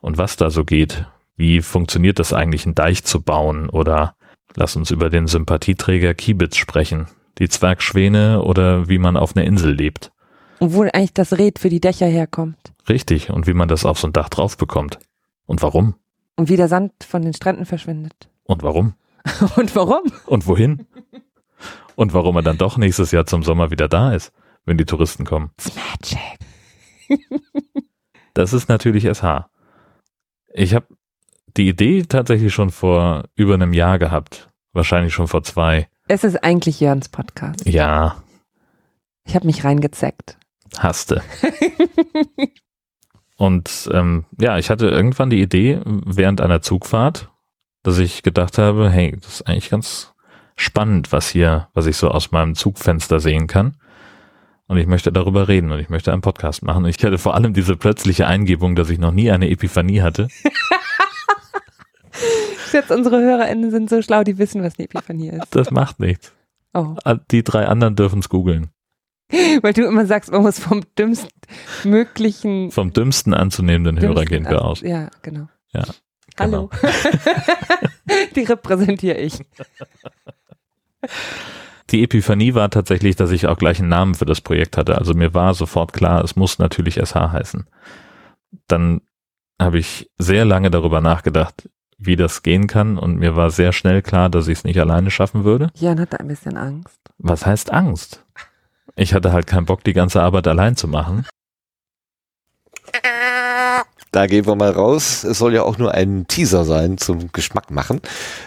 und 0.00 0.18
was 0.18 0.36
da 0.36 0.50
so 0.50 0.64
geht. 0.64 1.06
Wie 1.36 1.62
funktioniert 1.62 2.18
das 2.18 2.32
eigentlich, 2.32 2.66
einen 2.66 2.74
Deich 2.74 3.04
zu 3.04 3.22
bauen? 3.22 3.70
Oder 3.70 4.16
lass 4.56 4.74
uns 4.74 4.90
über 4.90 5.08
den 5.08 5.28
Sympathieträger 5.28 6.14
Kiebitz 6.14 6.56
sprechen. 6.56 7.06
Die 7.38 7.48
Zwergschwäne 7.48 8.42
oder 8.42 8.88
wie 8.88 8.98
man 8.98 9.16
auf 9.16 9.36
einer 9.36 9.46
Insel 9.46 9.72
lebt. 9.72 10.10
Und 10.58 10.74
wo 10.74 10.82
eigentlich 10.82 11.14
das 11.14 11.38
Red 11.38 11.60
für 11.60 11.68
die 11.68 11.80
Dächer 11.80 12.06
herkommt. 12.06 12.58
Richtig. 12.88 13.30
Und 13.30 13.46
wie 13.46 13.54
man 13.54 13.68
das 13.68 13.86
auf 13.86 14.00
so 14.00 14.08
ein 14.08 14.12
Dach 14.12 14.28
drauf 14.28 14.56
bekommt. 14.56 14.98
Und 15.46 15.62
warum? 15.62 15.94
Und 16.36 16.48
wie 16.48 16.56
der 16.56 16.68
Sand 16.68 16.92
von 17.04 17.22
den 17.22 17.34
Stränden 17.34 17.66
verschwindet. 17.66 18.28
Und 18.42 18.64
warum? 18.64 18.94
Und 19.56 19.76
warum? 19.76 20.02
Und 20.26 20.46
wohin? 20.46 20.86
Und 22.00 22.14
warum 22.14 22.34
er 22.36 22.42
dann 22.42 22.56
doch 22.56 22.78
nächstes 22.78 23.10
Jahr 23.10 23.26
zum 23.26 23.42
Sommer 23.42 23.70
wieder 23.70 23.86
da 23.86 24.14
ist, 24.14 24.32
wenn 24.64 24.78
die 24.78 24.86
Touristen 24.86 25.26
kommen. 25.26 25.50
It's 25.58 25.70
magic. 25.76 26.38
Das 28.32 28.54
ist 28.54 28.70
natürlich 28.70 29.04
SH. 29.04 29.50
Ich 30.54 30.72
habe 30.74 30.86
die 31.58 31.68
Idee 31.68 32.04
tatsächlich 32.04 32.54
schon 32.54 32.70
vor 32.70 33.24
über 33.34 33.52
einem 33.52 33.74
Jahr 33.74 33.98
gehabt. 33.98 34.48
Wahrscheinlich 34.72 35.12
schon 35.12 35.28
vor 35.28 35.42
zwei. 35.42 35.90
Es 36.08 36.24
ist 36.24 36.42
eigentlich 36.42 36.80
Jörns 36.80 37.10
Podcast. 37.10 37.68
Ja, 37.68 38.22
Ich 39.24 39.34
habe 39.34 39.44
mich 39.44 39.62
reingezeckt. 39.62 40.38
hasste. 40.78 41.22
Und 43.36 43.90
ähm, 43.92 44.24
ja, 44.38 44.56
ich 44.56 44.70
hatte 44.70 44.88
irgendwann 44.88 45.28
die 45.28 45.42
Idee 45.42 45.82
während 45.84 46.40
einer 46.40 46.62
Zugfahrt, 46.62 47.28
dass 47.82 47.98
ich 47.98 48.22
gedacht 48.22 48.56
habe, 48.56 48.88
hey, 48.88 49.18
das 49.20 49.34
ist 49.34 49.42
eigentlich 49.46 49.68
ganz 49.68 50.14
spannend, 50.60 51.12
was 51.12 51.28
hier, 51.28 51.68
was 51.74 51.86
ich 51.86 51.96
so 51.96 52.08
aus 52.08 52.32
meinem 52.32 52.54
Zugfenster 52.54 53.20
sehen 53.20 53.46
kann. 53.46 53.76
Und 54.66 54.76
ich 54.76 54.86
möchte 54.86 55.10
darüber 55.10 55.48
reden 55.48 55.72
und 55.72 55.80
ich 55.80 55.88
möchte 55.88 56.12
einen 56.12 56.22
Podcast 56.22 56.62
machen. 56.62 56.84
Und 56.84 56.90
ich 56.90 57.02
hatte 57.04 57.18
vor 57.18 57.34
allem 57.34 57.54
diese 57.54 57.76
plötzliche 57.76 58.26
Eingebung, 58.28 58.76
dass 58.76 58.88
ich 58.88 58.98
noch 58.98 59.10
nie 59.10 59.30
eine 59.30 59.50
Epiphanie 59.50 60.02
hatte. 60.02 60.28
Jetzt 62.72 62.92
unsere 62.92 63.20
HörerInnen 63.20 63.72
sind 63.72 63.90
so 63.90 64.00
schlau, 64.00 64.22
die 64.22 64.38
wissen, 64.38 64.62
was 64.62 64.78
eine 64.78 64.84
Epiphanie 64.84 65.30
ist. 65.30 65.56
Das 65.56 65.72
macht 65.72 65.98
nichts. 65.98 66.32
Oh. 66.72 66.94
Die 67.32 67.42
drei 67.42 67.66
anderen 67.66 67.96
dürfen 67.96 68.20
es 68.20 68.28
googeln. 68.28 68.70
Weil 69.62 69.72
du 69.72 69.84
immer 69.86 70.06
sagst, 70.06 70.30
man 70.30 70.42
muss 70.42 70.60
vom 70.60 70.82
dümmsten 70.96 71.30
möglichen 71.82 72.70
Vom 72.70 72.92
dümmsten 72.92 73.34
anzunehmenden 73.34 73.98
Hörer 73.98 74.24
dümmsten 74.24 74.44
gehen 74.44 74.48
wir 74.48 74.64
aus. 74.64 74.82
Ja, 74.82 75.10
genau. 75.22 75.48
Ja, 75.72 75.84
Hallo. 76.38 76.70
die 78.36 78.44
repräsentiere 78.44 79.18
ich. 79.18 79.40
Die 81.90 82.02
Epiphanie 82.04 82.54
war 82.54 82.70
tatsächlich, 82.70 83.16
dass 83.16 83.30
ich 83.32 83.46
auch 83.46 83.58
gleich 83.58 83.80
einen 83.80 83.88
Namen 83.88 84.14
für 84.14 84.24
das 84.24 84.40
Projekt 84.40 84.76
hatte. 84.76 84.96
Also 84.96 85.14
mir 85.14 85.34
war 85.34 85.54
sofort 85.54 85.92
klar, 85.92 86.22
es 86.22 86.36
muss 86.36 86.58
natürlich 86.58 86.96
SH 86.96 87.32
heißen. 87.32 87.66
Dann 88.68 89.00
habe 89.60 89.78
ich 89.78 90.10
sehr 90.18 90.44
lange 90.44 90.70
darüber 90.70 91.00
nachgedacht, 91.00 91.68
wie 91.98 92.16
das 92.16 92.42
gehen 92.42 92.66
kann 92.66 92.96
und 92.96 93.18
mir 93.18 93.36
war 93.36 93.50
sehr 93.50 93.72
schnell 93.72 94.02
klar, 94.02 94.30
dass 94.30 94.48
ich 94.48 94.58
es 94.58 94.64
nicht 94.64 94.80
alleine 94.80 95.10
schaffen 95.10 95.44
würde. 95.44 95.70
Jan 95.74 96.00
hatte 96.00 96.18
ein 96.18 96.28
bisschen 96.28 96.56
Angst. 96.56 96.98
Was 97.18 97.44
heißt 97.44 97.72
Angst? 97.72 98.24
Ich 98.96 99.12
hatte 99.12 99.32
halt 99.32 99.46
keinen 99.46 99.66
Bock, 99.66 99.84
die 99.84 99.92
ganze 99.92 100.22
Arbeit 100.22 100.46
allein 100.48 100.76
zu 100.76 100.88
machen. 100.88 101.26
Da 104.12 104.26
gehen 104.26 104.46
wir 104.46 104.56
mal 104.56 104.70
raus. 104.70 105.22
Es 105.22 105.38
soll 105.38 105.54
ja 105.54 105.62
auch 105.62 105.78
nur 105.78 105.92
ein 105.92 106.26
Teaser 106.26 106.64
sein 106.64 106.98
zum 106.98 107.30
Geschmack 107.32 107.70
machen. 107.70 108.00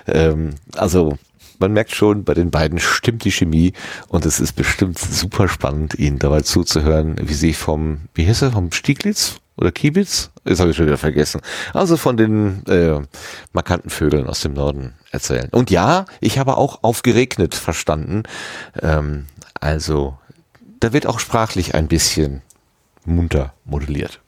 Ähm, 0.07 0.55
also 0.75 1.17
man 1.63 1.71
merkt 1.71 1.95
schon, 1.95 2.25
bei 2.25 2.33
den 2.33 2.51
beiden 2.51 2.77
stimmt 2.77 3.23
die 3.23 3.31
Chemie 3.31 3.71
und 4.09 4.25
es 4.25 4.41
ist 4.41 4.51
bestimmt 4.51 4.99
super 4.99 5.47
spannend, 5.47 5.97
ihnen 5.97 6.19
dabei 6.19 6.41
zuzuhören, 6.41 7.15
wie 7.21 7.33
sie 7.33 7.53
vom, 7.53 8.01
wie 8.13 8.25
hieß 8.25 8.41
er, 8.41 8.51
vom 8.51 8.73
Stieglitz 8.73 9.37
oder 9.55 9.71
Kiebitz? 9.71 10.29
Das 10.43 10.59
habe 10.59 10.71
ich 10.71 10.75
schon 10.75 10.87
wieder 10.87 10.97
vergessen. 10.97 11.39
Also 11.73 11.95
von 11.95 12.17
den 12.17 12.65
äh, 12.65 12.99
markanten 13.53 13.89
Vögeln 13.89 14.27
aus 14.27 14.41
dem 14.41 14.55
Norden 14.55 14.95
erzählen. 15.11 15.47
Und 15.51 15.71
ja, 15.71 16.03
ich 16.19 16.37
habe 16.37 16.57
auch 16.57 16.83
aufgeregnet 16.83 17.55
verstanden. 17.55 18.23
Ähm, 18.81 19.27
also 19.61 20.17
da 20.81 20.91
wird 20.91 21.07
auch 21.07 21.19
sprachlich 21.19 21.75
ein 21.75 21.87
bisschen 21.87 22.41
munter 23.05 23.53
modelliert. 23.63 24.19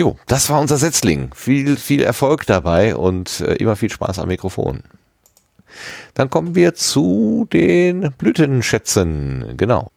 Jo, 0.00 0.16
das 0.28 0.48
war 0.48 0.60
unser 0.60 0.76
Setzling. 0.76 1.32
Viel, 1.34 1.76
viel 1.76 2.04
Erfolg 2.04 2.46
dabei 2.46 2.94
und 2.94 3.40
äh, 3.40 3.54
immer 3.54 3.74
viel 3.74 3.90
Spaß 3.90 4.20
am 4.20 4.28
Mikrofon. 4.28 4.84
Dann 6.14 6.30
kommen 6.30 6.54
wir 6.54 6.74
zu 6.74 7.48
den 7.52 8.12
Blütenschätzen. 8.16 9.54
Genau. 9.56 9.90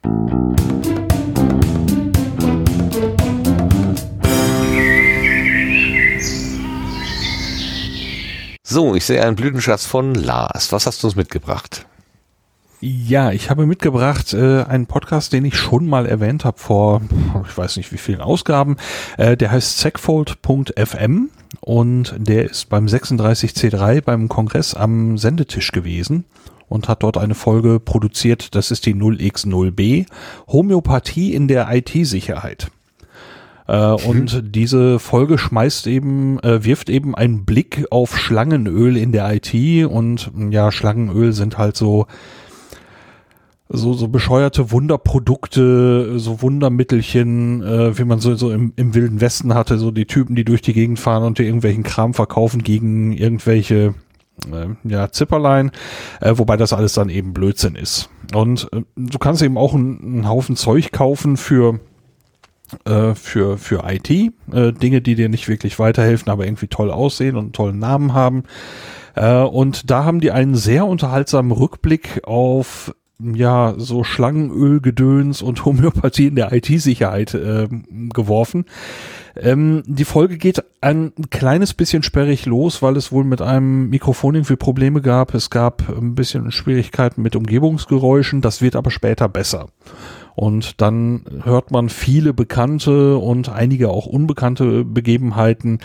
So, 8.63 8.95
ich 8.95 9.05
sehe 9.05 9.23
einen 9.23 9.35
Blütenschatz 9.35 9.85
von 9.85 10.15
Lars. 10.15 10.71
Was 10.71 10.88
hast 10.88 11.03
du 11.03 11.07
uns 11.07 11.15
mitgebracht? 11.15 11.85
Ja, 12.84 13.32
ich 13.32 13.51
habe 13.51 13.68
mitgebracht 13.68 14.34
äh, 14.34 14.64
einen 14.64 14.88
Podcast, 14.88 15.34
den 15.34 15.45
ich 15.45 15.56
schon 15.56 15.85
mal 15.85 16.08
erwähnt 16.08 16.45
habe 16.45 16.58
vor, 16.58 17.01
ich 17.48 17.56
weiß 17.56 17.77
nicht 17.77 17.93
wie 17.93 18.00
vielen 18.00 18.22
Ausgaben. 18.22 18.77
Äh, 19.18 19.38
der 19.38 19.51
heißt 19.51 19.77
Segfold.fm 19.77 21.30
und 21.60 22.16
der 22.18 22.50
ist 22.50 22.69
beim 22.69 22.88
36C3 22.88 24.01
beim 24.01 24.30
Kongress 24.30 24.74
am 24.74 25.19
Sendetisch 25.19 25.72
gewesen 25.72 26.26
und 26.69 26.88
hat 26.88 27.03
dort 27.03 27.19
eine 27.19 27.35
Folge 27.35 27.80
produziert. 27.80 28.56
Das 28.56 28.72
ist 28.72 28.88
die 28.88 28.95
0x0b 28.95 30.08
Homöopathie 30.48 31.35
in 31.35 31.48
der 31.48 31.72
IT-Sicherheit. 31.72 32.72
Äh, 33.68 33.77
und 33.77 34.56
diese 34.56 34.98
Folge 34.98 35.38
schmeißt 35.38 35.85
eben, 35.85 36.40
äh, 36.40 36.64
wirft 36.64 36.90
eben 36.90 37.14
einen 37.14 37.45
Blick 37.45 37.85
auf 37.92 38.18
Schlangenöl 38.18 38.98
in 38.98 39.11
der 39.11 39.32
IT 39.35 39.85
und 39.85 40.32
ja, 40.50 40.72
Schlangenöl 40.72 41.34
sind 41.34 41.60
halt 41.60 41.77
so 41.77 42.08
so, 43.74 43.93
so 43.93 44.08
bescheuerte 44.08 44.72
Wunderprodukte, 44.72 46.19
so 46.19 46.41
Wundermittelchen, 46.41 47.64
äh, 47.64 47.98
wie 47.98 48.03
man 48.03 48.19
so, 48.19 48.35
so 48.35 48.51
im, 48.51 48.74
im 48.75 48.93
Wilden 48.93 49.22
Westen 49.22 49.53
hatte, 49.53 49.77
so 49.77 49.91
die 49.91 50.06
Typen, 50.06 50.35
die 50.35 50.43
durch 50.43 50.61
die 50.61 50.74
Gegend 50.74 51.00
fahren 51.00 51.24
und 51.24 51.40
dir 51.40 51.45
irgendwelchen 51.45 51.83
Kram 51.83 52.14
verkaufen 52.14 52.64
gegen 52.64 53.14
irgendwelche 53.14 53.95
äh, 54.51 54.67
ja, 54.83 55.11
Zipperlein, 55.11 55.72
äh, 56.19 56.33
wobei 56.35 56.58
das 56.58 56.74
alles 56.74 56.93
dann 56.93 57.09
eben 57.09 57.33
Blödsinn 57.33 57.75
ist. 57.75 58.09
Und 58.33 58.67
äh, 58.74 58.82
du 58.95 59.19
kannst 59.19 59.41
eben 59.41 59.58
auch 59.58 59.74
einen, 59.74 60.27
Haufen 60.27 60.56
Zeug 60.56 60.91
kaufen 60.91 61.38
für 61.38 61.80
äh, 62.85 63.16
für, 63.16 63.58
für 63.58 63.83
IT, 63.85 64.09
äh, 64.09 64.32
Dinge, 64.74 65.01
die 65.01 65.16
dir 65.16 65.30
nicht 65.30 65.50
wirklich 65.50 65.77
weiterhelfen, 65.77 66.32
aber 66.32 66.45
irgendwie 66.45 66.67
toll 66.67 66.90
aussehen 66.91 67.35
und 67.35 67.43
einen 67.43 67.53
tollen 67.53 67.80
Namen 67.80 68.14
haben. 68.14 68.43
Äh, 69.16 69.41
und 69.41 69.90
da 69.91 70.06
haben 70.06 70.22
die 70.22 70.32
einen 70.32 70.56
sehr 70.56 70.85
unterhaltsamen 70.85 71.51
Rückblick 71.51 72.22
auf 72.25 72.93
ja, 73.35 73.74
so 73.77 74.03
Schlangenölgedöns 74.03 75.41
und 75.41 75.66
Homöopathie 75.66 76.27
in 76.27 76.35
der 76.35 76.51
IT-Sicherheit 76.53 77.33
äh, 77.33 77.67
geworfen. 78.14 78.66
Ähm, 79.35 79.83
die 79.85 80.06
Folge 80.06 80.38
geht 80.38 80.64
ein 80.82 81.14
kleines 81.30 81.74
bisschen 81.74 82.03
sperrig 82.03 82.45
los, 82.45 82.82
weil 82.82 82.98
es 82.98 83.11
wohl 83.11 83.24
mit 83.24 83.41
einem 83.41 83.90
Mikrofon 83.90 84.35
irgendwie 84.35 84.56
Probleme 84.56 85.01
gab. 85.01 85.33
Es 85.33 85.50
gab 85.50 85.88
ein 85.90 86.16
bisschen 86.16 86.51
Schwierigkeiten 86.51 87.22
mit 87.22 87.35
Umgebungsgeräuschen. 87.35 88.41
Das 88.41 88.61
wird 88.61 88.75
aber 88.75 88.91
später 88.91 89.30
besser. 89.30 89.67
Und 90.35 90.82
dann 90.82 91.24
hört 91.43 91.72
man 91.72 91.90
viele 91.90 92.34
bekannte 92.34 93.18
und 93.18 93.50
einige 93.50 93.90
auch 93.90 94.06
unbekannte 94.06 94.85
Begebenheiten, 94.85 95.80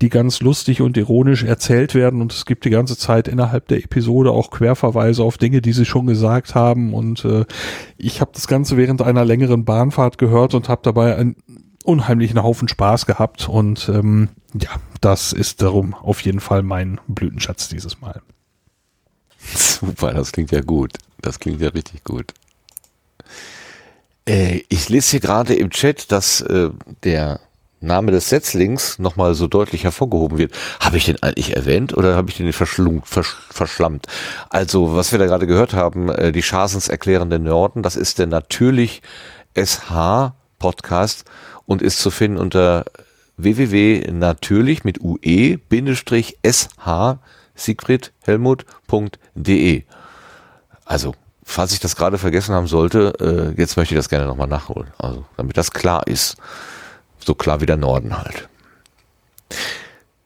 die 0.00 0.08
ganz 0.08 0.40
lustig 0.40 0.80
und 0.80 0.96
ironisch 0.96 1.44
erzählt 1.44 1.94
werden. 1.94 2.20
Und 2.20 2.32
es 2.32 2.46
gibt 2.46 2.64
die 2.64 2.70
ganze 2.70 2.96
Zeit 2.96 3.28
innerhalb 3.28 3.68
der 3.68 3.84
Episode 3.84 4.30
auch 4.30 4.50
Querverweise 4.50 5.22
auf 5.22 5.38
Dinge, 5.38 5.60
die 5.60 5.72
sie 5.72 5.84
schon 5.84 6.06
gesagt 6.06 6.54
haben. 6.54 6.94
Und 6.94 7.24
äh, 7.24 7.44
ich 7.98 8.20
habe 8.20 8.30
das 8.34 8.46
Ganze 8.46 8.76
während 8.76 9.02
einer 9.02 9.24
längeren 9.24 9.64
Bahnfahrt 9.64 10.18
gehört 10.18 10.54
und 10.54 10.68
habe 10.68 10.80
dabei 10.82 11.16
einen 11.16 11.36
unheimlichen 11.84 12.42
Haufen 12.42 12.68
Spaß 12.68 13.06
gehabt. 13.06 13.48
Und 13.48 13.88
ähm, 13.88 14.30
ja, 14.54 14.70
das 15.00 15.32
ist 15.32 15.62
darum 15.62 15.94
auf 15.94 16.20
jeden 16.22 16.40
Fall 16.40 16.62
mein 16.62 17.00
Blütenschatz 17.06 17.68
dieses 17.68 18.00
Mal. 18.00 18.22
Super, 19.38 20.12
das 20.12 20.32
klingt 20.32 20.50
ja 20.52 20.60
gut. 20.60 20.92
Das 21.20 21.38
klingt 21.38 21.60
ja 21.60 21.68
richtig 21.68 22.04
gut. 22.04 22.32
Äh, 24.26 24.62
ich 24.68 24.88
lese 24.88 25.12
hier 25.12 25.20
gerade 25.20 25.54
im 25.54 25.70
Chat, 25.70 26.12
dass 26.12 26.40
äh, 26.40 26.70
der 27.04 27.40
Name 27.80 28.12
des 28.12 28.28
Setzlings 28.28 28.98
nochmal 28.98 29.34
so 29.34 29.46
deutlich 29.46 29.84
hervorgehoben 29.84 30.36
wird. 30.38 30.52
Habe 30.80 30.98
ich 30.98 31.06
den 31.06 31.22
eigentlich 31.22 31.56
erwähnt 31.56 31.96
oder 31.96 32.14
habe 32.14 32.30
ich 32.30 32.36
den 32.36 32.52
verschlung, 32.52 33.02
versch, 33.04 33.36
verschlammt? 33.50 34.06
Also, 34.50 34.94
was 34.94 35.12
wir 35.12 35.18
da 35.18 35.26
gerade 35.26 35.46
gehört 35.46 35.72
haben, 35.72 36.10
äh, 36.10 36.32
die 36.32 36.42
Schasens 36.42 36.88
erklärende 36.88 37.38
Norden, 37.38 37.82
das 37.82 37.96
ist 37.96 38.18
der 38.18 38.26
natürlich 38.26 39.00
SH 39.54 40.34
Podcast 40.58 41.24
und 41.64 41.80
ist 41.80 41.98
zu 41.98 42.10
finden 42.10 42.38
unter 42.38 42.84
www.natürlich 43.38 44.84
mit 44.84 45.00
ue-sh 45.00 45.58
Siegfried 47.54 48.12
Helmut.de. 48.22 49.84
Also, 50.84 51.14
falls 51.50 51.72
ich 51.72 51.80
das 51.80 51.96
gerade 51.96 52.16
vergessen 52.16 52.54
haben 52.54 52.68
sollte, 52.68 53.54
äh, 53.56 53.60
jetzt 53.60 53.76
möchte 53.76 53.94
ich 53.94 53.98
das 53.98 54.08
gerne 54.08 54.26
nochmal 54.26 54.46
nachholen. 54.46 54.88
Also, 54.98 55.24
damit 55.36 55.56
das 55.56 55.72
klar 55.72 56.06
ist. 56.06 56.36
So 57.18 57.34
klar 57.34 57.60
wie 57.60 57.66
der 57.66 57.76
Norden 57.76 58.16
halt. 58.16 58.48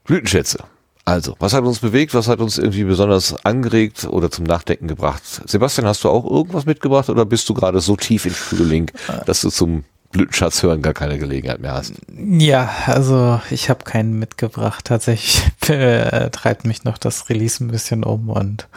Blütenschätze. 0.04 0.58
Also, 1.06 1.34
was 1.38 1.52
hat 1.52 1.64
uns 1.64 1.80
bewegt? 1.80 2.14
Was 2.14 2.28
hat 2.28 2.40
uns 2.40 2.56
irgendwie 2.58 2.84
besonders 2.84 3.44
angeregt 3.44 4.04
oder 4.04 4.30
zum 4.30 4.44
Nachdenken 4.44 4.86
gebracht? 4.86 5.22
Sebastian, 5.46 5.86
hast 5.86 6.04
du 6.04 6.08
auch 6.08 6.24
irgendwas 6.24 6.66
mitgebracht 6.66 7.08
oder 7.10 7.24
bist 7.24 7.48
du 7.48 7.54
gerade 7.54 7.80
so 7.80 7.96
tief 7.96 8.26
in 8.26 8.32
Frühling, 8.32 8.90
dass 9.26 9.40
du 9.40 9.50
zum 9.50 9.84
Blütenschatz 10.12 10.62
hören 10.62 10.80
gar 10.80 10.94
keine 10.94 11.18
Gelegenheit 11.18 11.60
mehr 11.60 11.74
hast? 11.74 11.94
Ja, 12.16 12.70
also 12.86 13.40
ich 13.50 13.68
habe 13.68 13.84
keinen 13.84 14.18
mitgebracht. 14.18 14.84
Tatsächlich 14.84 15.42
äh, 15.68 16.30
treibt 16.30 16.64
mich 16.64 16.84
noch 16.84 16.96
das 16.98 17.28
Release 17.28 17.62
ein 17.62 17.68
bisschen 17.68 18.04
um 18.04 18.28
und 18.28 18.68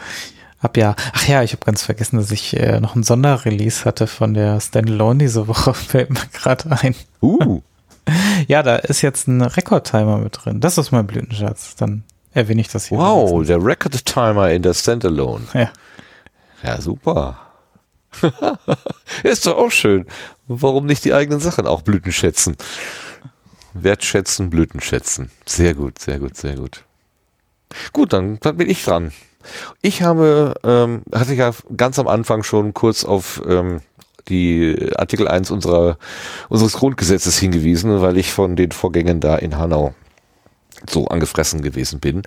hab 0.60 0.76
ja, 0.76 0.96
ach 1.12 1.28
ja, 1.28 1.42
ich 1.42 1.52
habe 1.52 1.64
ganz 1.64 1.82
vergessen, 1.82 2.16
dass 2.16 2.30
ich 2.30 2.56
äh, 2.56 2.80
noch 2.80 2.96
ein 2.96 3.02
Sonderrelease 3.02 3.84
hatte 3.84 4.06
von 4.06 4.34
der 4.34 4.60
Standalone 4.60 5.20
diese 5.20 5.46
Woche, 5.46 5.74
fällt 5.74 6.10
mir 6.10 6.26
gerade 6.32 6.70
ein. 6.70 6.94
Uh. 7.22 7.62
Ja, 8.46 8.62
da 8.62 8.76
ist 8.76 9.02
jetzt 9.02 9.28
ein 9.28 9.42
Rekordtimer 9.42 10.16
mit 10.16 10.38
drin. 10.42 10.60
Das 10.60 10.78
ist 10.78 10.92
mein 10.92 11.06
Blütenschatz. 11.06 11.76
Dann 11.76 12.04
erwähne 12.32 12.62
ich 12.62 12.68
das 12.68 12.86
hier. 12.86 12.96
Wow, 12.96 13.46
der 13.46 13.62
Record 13.62 14.06
Timer 14.06 14.50
in 14.50 14.62
der 14.62 14.72
Standalone. 14.72 15.44
Ja. 15.52 15.70
Ja, 16.62 16.80
super. 16.80 17.38
ist 19.22 19.46
doch 19.46 19.58
auch 19.58 19.70
schön. 19.70 20.06
Warum 20.46 20.86
nicht 20.86 21.04
die 21.04 21.12
eigenen 21.12 21.40
Sachen 21.40 21.66
auch 21.66 21.82
Blüten 21.82 22.10
schätzen? 22.10 22.56
Wertschätzen, 23.74 24.50
Blüten 24.50 24.80
schätzen. 24.80 25.30
Sehr 25.44 25.74
gut, 25.74 25.98
sehr 25.98 26.18
gut, 26.18 26.36
sehr 26.36 26.56
gut. 26.56 26.84
Gut, 27.92 28.12
dann, 28.12 28.40
dann 28.40 28.56
bin 28.56 28.70
ich 28.70 28.82
dran. 28.84 29.12
Ich 29.82 30.02
habe, 30.02 30.54
ähm, 30.64 31.02
hatte 31.14 31.34
ja 31.34 31.52
ganz 31.76 31.98
am 31.98 32.08
Anfang 32.08 32.42
schon 32.42 32.74
kurz 32.74 33.04
auf 33.04 33.42
ähm, 33.46 33.80
die 34.28 34.90
Artikel 34.96 35.28
1 35.28 35.50
unserer, 35.50 35.98
unseres 36.48 36.74
Grundgesetzes 36.74 37.38
hingewiesen, 37.38 38.00
weil 38.00 38.18
ich 38.18 38.32
von 38.32 38.56
den 38.56 38.72
Vorgängen 38.72 39.20
da 39.20 39.36
in 39.36 39.56
Hanau 39.56 39.94
so 40.88 41.08
angefressen 41.08 41.62
gewesen 41.62 41.98
bin. 41.98 42.22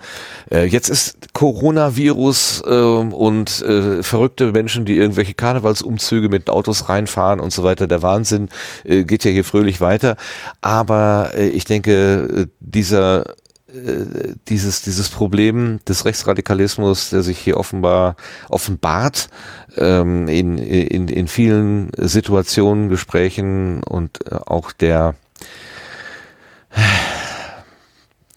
Äh, 0.51 0.65
jetzt 0.65 0.89
ist 0.89 1.33
Coronavirus 1.33 2.63
äh, 2.65 2.69
und 2.69 3.61
äh, 3.61 4.03
verrückte 4.03 4.51
Menschen, 4.51 4.85
die 4.85 4.97
irgendwelche 4.97 5.33
Karnevalsumzüge 5.33 6.29
mit 6.29 6.49
Autos 6.49 6.89
reinfahren 6.89 7.39
und 7.39 7.53
so 7.53 7.63
weiter. 7.63 7.87
Der 7.87 8.01
Wahnsinn 8.01 8.49
äh, 8.83 9.03
geht 9.03 9.23
ja 9.23 9.31
hier 9.31 9.45
fröhlich 9.45 9.79
weiter. 9.79 10.17
Aber 10.61 11.31
äh, 11.33 11.47
ich 11.47 11.65
denke, 11.65 11.91
äh, 11.91 12.47
dieser 12.59 13.35
äh, 13.73 14.35
dieses, 14.47 14.81
dieses 14.81 15.09
Problem 15.09 15.79
des 15.87 16.05
Rechtsradikalismus, 16.05 17.09
der 17.09 17.23
sich 17.23 17.39
hier 17.39 17.57
offenbar 17.57 18.15
offenbart, 18.49 19.29
ähm, 19.77 20.27
in, 20.27 20.57
in, 20.57 21.07
in 21.07 21.27
vielen 21.27 21.91
Situationen, 21.97 22.89
Gesprächen 22.89 23.83
und 23.83 24.25
äh, 24.29 24.35
auch 24.45 24.71
der, 24.71 25.15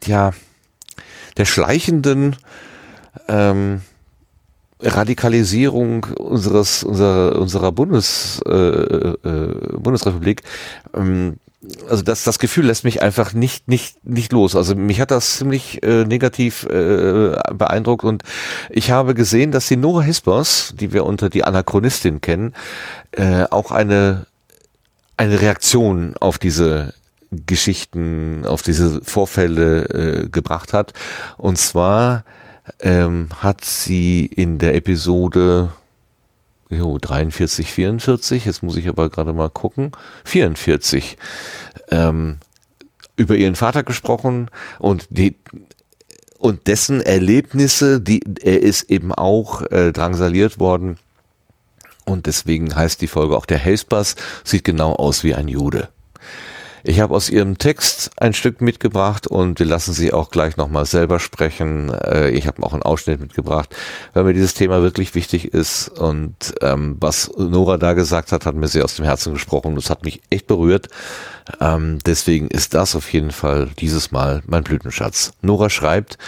ja, 0.04 0.32
der 1.36 1.44
schleichenden 1.44 2.36
ähm, 3.28 3.80
Radikalisierung 4.80 6.04
unseres 6.18 6.84
unserer 6.84 7.40
unserer 7.40 7.72
Bundes 7.72 8.40
äh, 8.46 8.52
äh, 8.52 9.78
Bundesrepublik 9.78 10.42
ähm, 10.94 11.38
also 11.88 12.02
das, 12.02 12.24
das 12.24 12.38
Gefühl 12.38 12.66
lässt 12.66 12.84
mich 12.84 13.02
einfach 13.02 13.32
nicht, 13.32 13.68
nicht, 13.68 14.04
nicht 14.04 14.32
los. 14.32 14.56
Also 14.56 14.74
mich 14.74 15.00
hat 15.00 15.10
das 15.10 15.36
ziemlich 15.36 15.82
äh, 15.82 16.04
negativ 16.04 16.64
äh, 16.64 17.36
beeindruckt 17.52 18.04
und 18.04 18.22
ich 18.70 18.90
habe 18.90 19.14
gesehen, 19.14 19.52
dass 19.52 19.68
die 19.68 19.76
Nora 19.76 20.02
Hispers, 20.02 20.74
die 20.78 20.92
wir 20.92 21.04
unter 21.04 21.30
die 21.30 21.44
Anachronistin 21.44 22.20
kennen, 22.20 22.54
äh, 23.12 23.44
auch 23.50 23.70
eine, 23.70 24.26
eine 25.16 25.40
Reaktion 25.40 26.14
auf 26.18 26.38
diese 26.38 26.94
Geschichten, 27.30 28.44
auf 28.46 28.62
diese 28.62 29.00
Vorfälle 29.02 29.84
äh, 30.24 30.28
gebracht 30.28 30.72
hat. 30.72 30.92
Und 31.36 31.58
zwar 31.58 32.24
ähm, 32.80 33.28
hat 33.40 33.64
sie 33.64 34.26
in 34.26 34.58
der 34.58 34.74
Episode 34.74 35.72
Jo, 36.76 36.98
43, 36.98 37.70
44, 37.70 38.44
jetzt 38.44 38.62
muss 38.62 38.76
ich 38.76 38.88
aber 38.88 39.10
gerade 39.10 39.32
mal 39.32 39.50
gucken. 39.50 39.92
44. 40.24 41.16
Ähm, 41.90 42.38
über 43.16 43.36
ihren 43.36 43.54
Vater 43.54 43.82
gesprochen 43.82 44.50
und 44.78 45.06
die 45.10 45.36
und 46.38 46.66
dessen 46.66 47.00
Erlebnisse, 47.00 48.00
die 48.00 48.22
er 48.42 48.60
ist 48.60 48.90
eben 48.90 49.14
auch 49.14 49.62
äh, 49.70 49.92
drangsaliert 49.92 50.58
worden 50.58 50.98
und 52.04 52.26
deswegen 52.26 52.74
heißt 52.74 53.00
die 53.00 53.06
Folge 53.06 53.36
auch 53.36 53.46
der 53.46 53.58
Hellspass, 53.58 54.16
sieht 54.42 54.64
genau 54.64 54.92
aus 54.94 55.24
wie 55.24 55.34
ein 55.34 55.48
Jude. 55.48 55.88
Ich 56.86 57.00
habe 57.00 57.14
aus 57.14 57.30
Ihrem 57.30 57.56
Text 57.56 58.10
ein 58.18 58.34
Stück 58.34 58.60
mitgebracht 58.60 59.26
und 59.26 59.58
wir 59.58 59.64
lassen 59.64 59.94
Sie 59.94 60.12
auch 60.12 60.30
gleich 60.30 60.58
nochmal 60.58 60.84
selber 60.84 61.18
sprechen. 61.18 61.90
Äh, 61.90 62.28
ich 62.32 62.46
habe 62.46 62.62
auch 62.62 62.74
einen 62.74 62.82
Ausschnitt 62.82 63.20
mitgebracht, 63.20 63.74
weil 64.12 64.24
mir 64.24 64.34
dieses 64.34 64.52
Thema 64.52 64.82
wirklich 64.82 65.14
wichtig 65.14 65.54
ist 65.54 65.88
und 65.88 66.34
ähm, 66.60 66.98
was 67.00 67.30
Nora 67.38 67.78
da 67.78 67.94
gesagt 67.94 68.32
hat, 68.32 68.44
hat 68.44 68.54
mir 68.54 68.68
sehr 68.68 68.84
aus 68.84 68.96
dem 68.96 69.06
Herzen 69.06 69.32
gesprochen. 69.32 69.76
Das 69.76 69.88
hat 69.88 70.04
mich 70.04 70.20
echt 70.28 70.46
berührt. 70.46 70.88
Ähm, 71.58 72.00
deswegen 72.04 72.48
ist 72.48 72.74
das 72.74 72.94
auf 72.94 73.10
jeden 73.14 73.30
Fall 73.30 73.70
dieses 73.78 74.12
Mal 74.12 74.42
mein 74.46 74.62
Blütenschatz. 74.62 75.32
Nora 75.40 75.70
schreibt, 75.70 76.18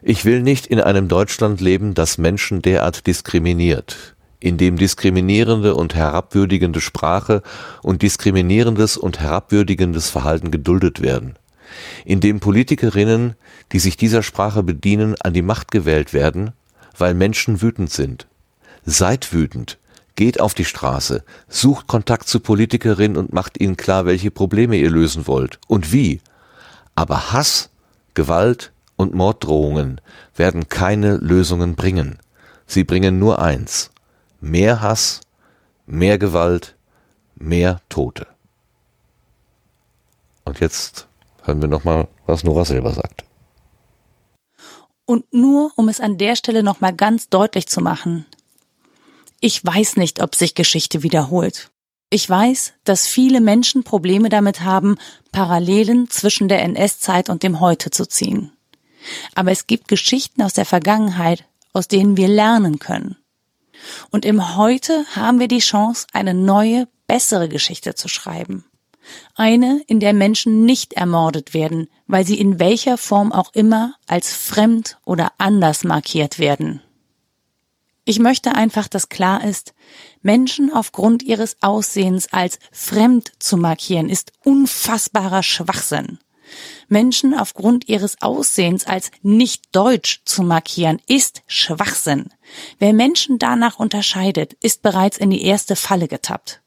ich 0.00 0.24
will 0.24 0.40
nicht 0.40 0.66
in 0.68 0.80
einem 0.80 1.08
Deutschland 1.08 1.60
leben, 1.60 1.92
das 1.92 2.16
Menschen 2.16 2.62
derart 2.62 3.06
diskriminiert 3.06 4.16
in 4.40 4.56
dem 4.56 4.76
diskriminierende 4.76 5.74
und 5.74 5.94
herabwürdigende 5.94 6.80
Sprache 6.80 7.42
und 7.82 8.02
diskriminierendes 8.02 8.96
und 8.96 9.20
herabwürdigendes 9.20 10.10
Verhalten 10.10 10.50
geduldet 10.50 11.00
werden, 11.00 11.36
in 12.04 12.20
dem 12.20 12.40
Politikerinnen, 12.40 13.34
die 13.72 13.78
sich 13.78 13.96
dieser 13.96 14.22
Sprache 14.22 14.62
bedienen, 14.62 15.14
an 15.20 15.32
die 15.32 15.42
Macht 15.42 15.70
gewählt 15.70 16.12
werden, 16.12 16.52
weil 16.96 17.14
Menschen 17.14 17.62
wütend 17.62 17.90
sind. 17.90 18.26
Seid 18.84 19.32
wütend, 19.32 19.78
geht 20.14 20.40
auf 20.40 20.54
die 20.54 20.64
Straße, 20.64 21.24
sucht 21.48 21.86
Kontakt 21.86 22.28
zu 22.28 22.40
Politikerinnen 22.40 23.16
und 23.16 23.32
macht 23.32 23.60
ihnen 23.60 23.76
klar, 23.76 24.06
welche 24.06 24.30
Probleme 24.30 24.76
ihr 24.76 24.90
lösen 24.90 25.26
wollt 25.26 25.58
und 25.66 25.92
wie. 25.92 26.20
Aber 26.94 27.32
Hass, 27.32 27.70
Gewalt 28.14 28.72
und 28.96 29.14
Morddrohungen 29.14 30.00
werden 30.34 30.68
keine 30.68 31.16
Lösungen 31.18 31.76
bringen. 31.76 32.18
Sie 32.66 32.84
bringen 32.84 33.18
nur 33.18 33.40
eins, 33.40 33.90
mehr 34.40 34.80
Hass, 34.80 35.20
mehr 35.86 36.18
Gewalt, 36.18 36.76
mehr 37.34 37.80
Tote. 37.88 38.26
Und 40.44 40.60
jetzt 40.60 41.08
hören 41.42 41.60
wir 41.60 41.68
nochmal, 41.68 42.08
was 42.26 42.44
Nora 42.44 42.64
selber 42.64 42.92
sagt. 42.92 43.24
Und 45.04 45.32
nur, 45.32 45.72
um 45.76 45.88
es 45.88 46.00
an 46.00 46.18
der 46.18 46.36
Stelle 46.36 46.62
nochmal 46.62 46.94
ganz 46.94 47.28
deutlich 47.28 47.66
zu 47.66 47.80
machen. 47.80 48.26
Ich 49.40 49.64
weiß 49.64 49.96
nicht, 49.96 50.22
ob 50.22 50.34
sich 50.34 50.54
Geschichte 50.54 51.02
wiederholt. 51.02 51.70
Ich 52.10 52.28
weiß, 52.28 52.72
dass 52.84 53.06
viele 53.06 53.42
Menschen 53.42 53.84
Probleme 53.84 54.30
damit 54.30 54.62
haben, 54.62 54.96
Parallelen 55.30 56.08
zwischen 56.08 56.48
der 56.48 56.62
NS-Zeit 56.62 57.28
und 57.28 57.42
dem 57.42 57.60
Heute 57.60 57.90
zu 57.90 58.06
ziehen. 58.06 58.52
Aber 59.34 59.52
es 59.52 59.66
gibt 59.66 59.88
Geschichten 59.88 60.42
aus 60.42 60.54
der 60.54 60.64
Vergangenheit, 60.64 61.44
aus 61.74 61.86
denen 61.86 62.16
wir 62.16 62.28
lernen 62.28 62.78
können. 62.78 63.17
Und 64.10 64.24
im 64.24 64.56
Heute 64.56 65.04
haben 65.14 65.40
wir 65.40 65.48
die 65.48 65.58
Chance, 65.58 66.06
eine 66.12 66.34
neue, 66.34 66.88
bessere 67.06 67.48
Geschichte 67.48 67.94
zu 67.94 68.08
schreiben. 68.08 68.64
Eine, 69.34 69.82
in 69.86 70.00
der 70.00 70.12
Menschen 70.12 70.64
nicht 70.64 70.92
ermordet 70.92 71.54
werden, 71.54 71.88
weil 72.06 72.26
sie 72.26 72.38
in 72.38 72.58
welcher 72.58 72.98
Form 72.98 73.32
auch 73.32 73.52
immer 73.54 73.94
als 74.06 74.34
fremd 74.34 74.98
oder 75.04 75.32
anders 75.38 75.84
markiert 75.84 76.38
werden. 76.38 76.82
Ich 78.04 78.18
möchte 78.18 78.54
einfach, 78.54 78.88
dass 78.88 79.10
klar 79.10 79.44
ist, 79.44 79.74
Menschen 80.22 80.72
aufgrund 80.72 81.22
ihres 81.22 81.58
Aussehens 81.60 82.32
als 82.32 82.58
fremd 82.72 83.32
zu 83.38 83.58
markieren, 83.58 84.08
ist 84.08 84.32
unfassbarer 84.44 85.42
Schwachsinn. 85.42 86.18
Menschen 86.88 87.34
aufgrund 87.34 87.88
ihres 87.88 88.20
Aussehens 88.20 88.86
als 88.86 89.10
nicht 89.22 89.64
deutsch 89.72 90.22
zu 90.24 90.42
markieren, 90.42 91.00
ist 91.06 91.42
Schwachsinn. 91.46 92.30
Wer 92.78 92.92
Menschen 92.92 93.38
danach 93.38 93.78
unterscheidet, 93.78 94.54
ist 94.62 94.82
bereits 94.82 95.18
in 95.18 95.30
die 95.30 95.44
erste 95.44 95.76
Falle 95.76 96.08
getappt. 96.08 96.62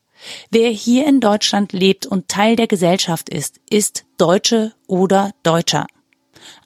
Wer 0.49 0.69
hier 0.69 1.07
in 1.07 1.19
Deutschland 1.19 1.73
lebt 1.73 2.05
und 2.05 2.27
Teil 2.27 2.55
der 2.55 2.67
Gesellschaft 2.67 3.29
ist, 3.29 3.59
ist 3.69 4.05
Deutsche 4.17 4.73
oder 4.87 5.31
Deutscher. 5.43 5.87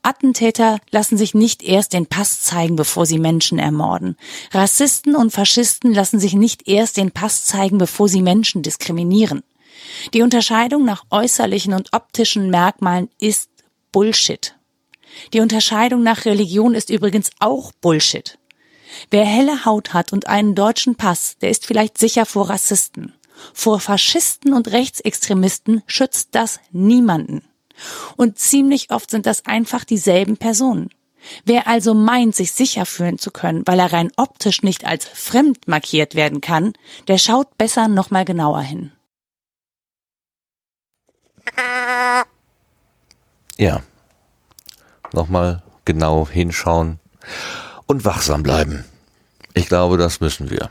Attentäter 0.01 0.79
lassen 0.91 1.17
sich 1.17 1.33
nicht 1.33 1.63
erst 1.63 1.93
den 1.93 2.05
Pass 2.05 2.41
zeigen, 2.41 2.75
bevor 2.75 3.05
sie 3.05 3.19
Menschen 3.19 3.59
ermorden. 3.59 4.17
Rassisten 4.51 5.15
und 5.15 5.31
Faschisten 5.31 5.93
lassen 5.93 6.19
sich 6.19 6.33
nicht 6.33 6.67
erst 6.67 6.97
den 6.97 7.11
Pass 7.11 7.45
zeigen, 7.45 7.77
bevor 7.77 8.07
sie 8.07 8.21
Menschen 8.21 8.61
diskriminieren. 8.61 9.43
Die 10.13 10.21
Unterscheidung 10.21 10.85
nach 10.85 11.03
äußerlichen 11.09 11.73
und 11.73 11.93
optischen 11.93 12.49
Merkmalen 12.49 13.09
ist 13.19 13.49
Bullshit. 13.91 14.55
Die 15.33 15.39
Unterscheidung 15.39 16.03
nach 16.03 16.25
Religion 16.25 16.75
ist 16.75 16.89
übrigens 16.89 17.31
auch 17.39 17.71
Bullshit. 17.81 18.37
Wer 19.11 19.25
helle 19.25 19.65
Haut 19.65 19.93
hat 19.93 20.13
und 20.13 20.27
einen 20.27 20.55
deutschen 20.55 20.95
Pass, 20.95 21.37
der 21.41 21.49
ist 21.49 21.65
vielleicht 21.65 21.97
sicher 21.97 22.25
vor 22.25 22.49
Rassisten. 22.49 23.13
Vor 23.53 23.79
Faschisten 23.79 24.53
und 24.53 24.69
Rechtsextremisten 24.69 25.83
schützt 25.87 26.29
das 26.31 26.59
niemanden. 26.71 27.43
Und 28.15 28.39
ziemlich 28.39 28.91
oft 28.91 29.11
sind 29.11 29.25
das 29.25 29.45
einfach 29.45 29.83
dieselben 29.83 30.37
Personen. 30.37 30.89
Wer 31.43 31.67
also 31.67 31.93
meint, 31.93 32.35
sich 32.35 32.51
sicher 32.51 32.85
fühlen 32.85 33.17
zu 33.17 33.31
können, 33.31 33.63
weil 33.65 33.79
er 33.79 33.91
rein 33.91 34.11
optisch 34.15 34.61
nicht 34.61 34.85
als 34.85 35.05
fremd 35.05 35.67
markiert 35.67 36.15
werden 36.15 36.39
kann, 36.39 36.73
der 37.07 37.17
schaut 37.17 37.57
besser 37.57 37.87
nochmal 37.87 38.25
genauer 38.25 38.61
hin. 38.61 38.91
Ja. 43.57 43.81
Nochmal 45.13 45.63
genau 45.85 46.27
hinschauen 46.27 46.99
und 47.85 48.05
wachsam 48.05 48.43
bleiben. 48.43 48.83
Ich 49.53 49.67
glaube, 49.67 49.97
das 49.97 50.19
müssen 50.19 50.49
wir. 50.49 50.69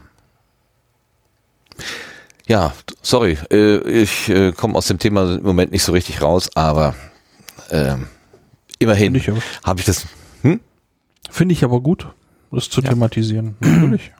Ja, 2.46 2.74
sorry, 3.00 3.38
äh, 3.50 3.78
ich 3.88 4.28
äh, 4.28 4.52
komme 4.52 4.74
aus 4.76 4.86
dem 4.86 4.98
Thema 4.98 5.36
im 5.36 5.42
Moment 5.42 5.72
nicht 5.72 5.82
so 5.82 5.92
richtig 5.92 6.20
raus, 6.20 6.50
aber 6.54 6.94
äh, 7.70 7.96
immerhin 8.78 9.18
habe 9.64 9.80
ich 9.80 9.86
das. 9.86 10.06
Hm? 10.42 10.60
Finde 11.30 11.54
ich 11.54 11.64
aber 11.64 11.80
gut, 11.80 12.06
das 12.50 12.68
zu 12.68 12.82
ja. 12.82 12.90
thematisieren. 12.90 13.56
Natürlich. 13.60 14.12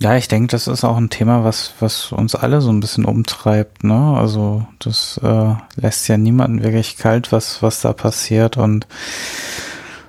Ja, 0.00 0.16
ich 0.16 0.26
denke, 0.26 0.48
das 0.48 0.66
ist 0.66 0.84
auch 0.84 0.96
ein 0.96 1.10
Thema, 1.10 1.44
was, 1.44 1.74
was 1.78 2.10
uns 2.12 2.34
alle 2.34 2.60
so 2.60 2.70
ein 2.70 2.80
bisschen 2.80 3.04
umtreibt, 3.04 3.84
ne? 3.84 4.16
Also 4.16 4.66
das 4.78 5.20
äh, 5.22 5.54
lässt 5.76 6.08
ja 6.08 6.16
niemanden 6.16 6.62
wirklich 6.62 6.96
kalt, 6.96 7.30
was, 7.30 7.62
was 7.62 7.80
da 7.80 7.92
passiert 7.92 8.56
und 8.56 8.86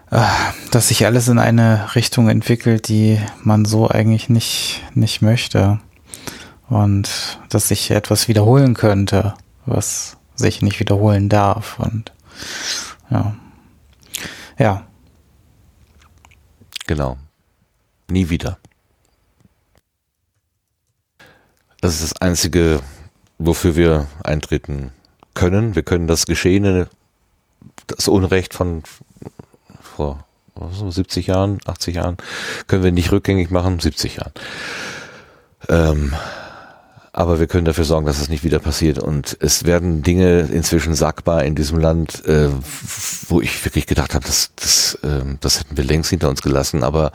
äh, 0.09 0.25
dass 0.71 0.87
sich 0.87 1.05
alles 1.05 1.27
in 1.27 1.37
eine 1.37 1.95
Richtung 1.95 2.29
entwickelt, 2.29 2.87
die 2.87 3.19
man 3.43 3.65
so 3.65 3.89
eigentlich 3.89 4.29
nicht, 4.29 4.81
nicht 4.95 5.21
möchte 5.21 5.79
und 6.69 7.39
dass 7.49 7.67
sich 7.67 7.91
etwas 7.91 8.27
wiederholen 8.27 8.73
könnte, 8.73 9.35
was 9.65 10.17
sich 10.35 10.61
nicht 10.61 10.79
wiederholen 10.79 11.29
darf 11.29 11.77
und 11.79 12.11
ja. 13.11 13.35
Ja. 14.57 14.87
Genau. 16.87 17.17
Nie 18.09 18.29
wieder. 18.29 18.57
Das 21.83 21.95
ist 21.95 22.03
das 22.03 22.21
Einzige, 22.21 22.79
wofür 23.39 23.75
wir 23.75 24.07
eintreten 24.23 24.93
können. 25.33 25.75
Wir 25.75 25.83
können 25.83 26.07
das 26.07 26.25
Geschehene, 26.25 26.87
das 27.87 28.07
Unrecht 28.07 28.53
von 28.53 28.83
vor 29.81 30.23
70 30.71 31.27
Jahren, 31.27 31.59
80 31.65 31.95
Jahren, 31.95 32.15
können 32.67 32.83
wir 32.83 32.93
nicht 32.93 33.11
rückgängig 33.11 33.51
machen, 33.51 33.81
70 33.81 34.15
Jahren. 34.15 34.31
Ähm, 35.67 36.13
aber 37.11 37.41
wir 37.41 37.47
können 37.47 37.65
dafür 37.65 37.83
sorgen, 37.83 38.05
dass 38.05 38.21
es 38.21 38.29
nicht 38.29 38.45
wieder 38.45 38.59
passiert. 38.59 38.97
Und 38.97 39.35
es 39.41 39.65
werden 39.65 40.03
Dinge 40.03 40.39
inzwischen 40.53 40.95
sagbar 40.95 41.43
in 41.43 41.53
diesem 41.53 41.79
Land, 41.79 42.23
äh, 42.23 42.47
wo 43.27 43.41
ich 43.41 43.65
wirklich 43.65 43.87
gedacht 43.87 44.13
habe, 44.13 44.25
das, 44.25 44.51
das, 44.55 44.93
äh, 45.03 45.25
das 45.41 45.59
hätten 45.59 45.75
wir 45.75 45.83
längst 45.83 46.11
hinter 46.11 46.29
uns 46.29 46.41
gelassen. 46.41 46.81
Aber 46.81 47.11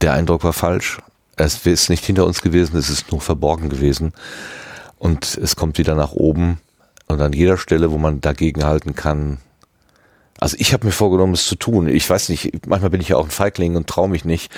der 0.00 0.14
Eindruck 0.14 0.42
war 0.42 0.54
falsch. 0.54 1.02
Es 1.44 1.66
ist 1.66 1.90
nicht 1.90 2.04
hinter 2.04 2.26
uns 2.26 2.42
gewesen, 2.42 2.76
es 2.76 2.90
ist 2.90 3.10
nur 3.10 3.20
verborgen 3.20 3.68
gewesen. 3.68 4.12
Und 4.98 5.38
es 5.38 5.56
kommt 5.56 5.78
wieder 5.78 5.94
nach 5.94 6.12
oben. 6.12 6.60
Und 7.06 7.20
an 7.20 7.32
jeder 7.32 7.56
Stelle, 7.56 7.90
wo 7.90 7.98
man 7.98 8.20
dagegen 8.20 8.64
halten 8.64 8.94
kann, 8.94 9.38
also 10.38 10.56
ich 10.58 10.72
habe 10.72 10.86
mir 10.86 10.92
vorgenommen, 10.92 11.34
es 11.34 11.44
zu 11.44 11.56
tun. 11.56 11.86
Ich 11.86 12.08
weiß 12.08 12.30
nicht, 12.30 12.66
manchmal 12.66 12.90
bin 12.90 13.00
ich 13.00 13.08
ja 13.08 13.16
auch 13.16 13.24
ein 13.24 13.30
Feigling 13.30 13.76
und 13.76 13.86
traue 13.86 14.08
mich 14.08 14.24
nicht. 14.24 14.50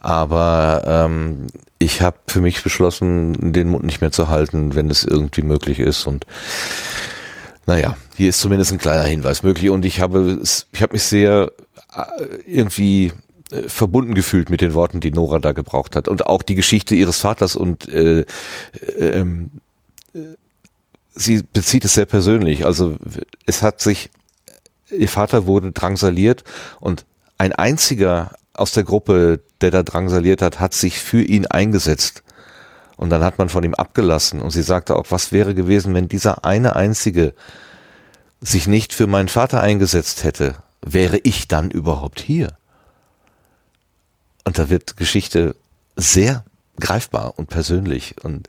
Aber 0.00 0.82
ähm, 0.86 1.46
ich 1.78 2.02
habe 2.02 2.16
für 2.26 2.40
mich 2.40 2.62
beschlossen, 2.62 3.52
den 3.52 3.68
Mund 3.68 3.84
nicht 3.84 4.00
mehr 4.00 4.10
zu 4.10 4.28
halten, 4.28 4.74
wenn 4.74 4.90
es 4.90 5.04
irgendwie 5.04 5.42
möglich 5.42 5.78
ist. 5.78 6.06
Und 6.06 6.26
naja, 7.66 7.96
hier 8.16 8.30
ist 8.30 8.40
zumindest 8.40 8.72
ein 8.72 8.78
kleiner 8.78 9.04
Hinweis 9.04 9.42
möglich. 9.42 9.70
Und 9.70 9.84
ich 9.84 10.00
habe, 10.00 10.40
ich 10.72 10.82
habe 10.82 10.94
mich 10.94 11.02
sehr 11.04 11.52
äh, 11.94 12.24
irgendwie 12.46 13.12
verbunden 13.66 14.14
gefühlt 14.14 14.50
mit 14.50 14.60
den 14.60 14.74
Worten, 14.74 15.00
die 15.00 15.10
Nora 15.10 15.38
da 15.38 15.52
gebraucht 15.52 15.96
hat. 15.96 16.08
Und 16.08 16.26
auch 16.26 16.42
die 16.42 16.54
Geschichte 16.54 16.94
ihres 16.94 17.18
Vaters 17.18 17.56
und 17.56 17.88
äh, 17.88 18.20
äh, 18.20 18.24
ähm, 18.98 19.50
sie 21.14 21.42
bezieht 21.42 21.84
es 21.84 21.94
sehr 21.94 22.06
persönlich. 22.06 22.64
Also 22.64 22.96
es 23.46 23.62
hat 23.62 23.80
sich, 23.80 24.10
ihr 24.90 25.08
Vater 25.08 25.46
wurde 25.46 25.72
drangsaliert 25.72 26.44
und 26.80 27.04
ein 27.38 27.52
einziger 27.52 28.32
aus 28.54 28.72
der 28.72 28.84
Gruppe, 28.84 29.40
der 29.60 29.70
da 29.70 29.82
drangsaliert 29.82 30.42
hat, 30.42 30.60
hat 30.60 30.74
sich 30.74 30.98
für 31.00 31.22
ihn 31.22 31.46
eingesetzt. 31.46 32.22
Und 32.96 33.08
dann 33.08 33.24
hat 33.24 33.38
man 33.38 33.48
von 33.48 33.64
ihm 33.64 33.74
abgelassen. 33.74 34.42
Und 34.42 34.50
sie 34.50 34.62
sagte 34.62 34.94
auch, 34.94 35.06
was 35.08 35.32
wäre 35.32 35.54
gewesen, 35.54 35.94
wenn 35.94 36.08
dieser 36.08 36.44
eine 36.44 36.76
einzige 36.76 37.32
sich 38.42 38.66
nicht 38.66 38.92
für 38.92 39.06
meinen 39.06 39.28
Vater 39.28 39.62
eingesetzt 39.62 40.22
hätte? 40.22 40.56
Wäre 40.82 41.18
ich 41.18 41.48
dann 41.48 41.70
überhaupt 41.70 42.20
hier? 42.20 42.59
Und 44.44 44.58
da 44.58 44.70
wird 44.70 44.96
Geschichte 44.96 45.54
sehr 45.96 46.44
greifbar 46.78 47.34
und 47.38 47.48
persönlich. 47.50 48.16
Und 48.22 48.48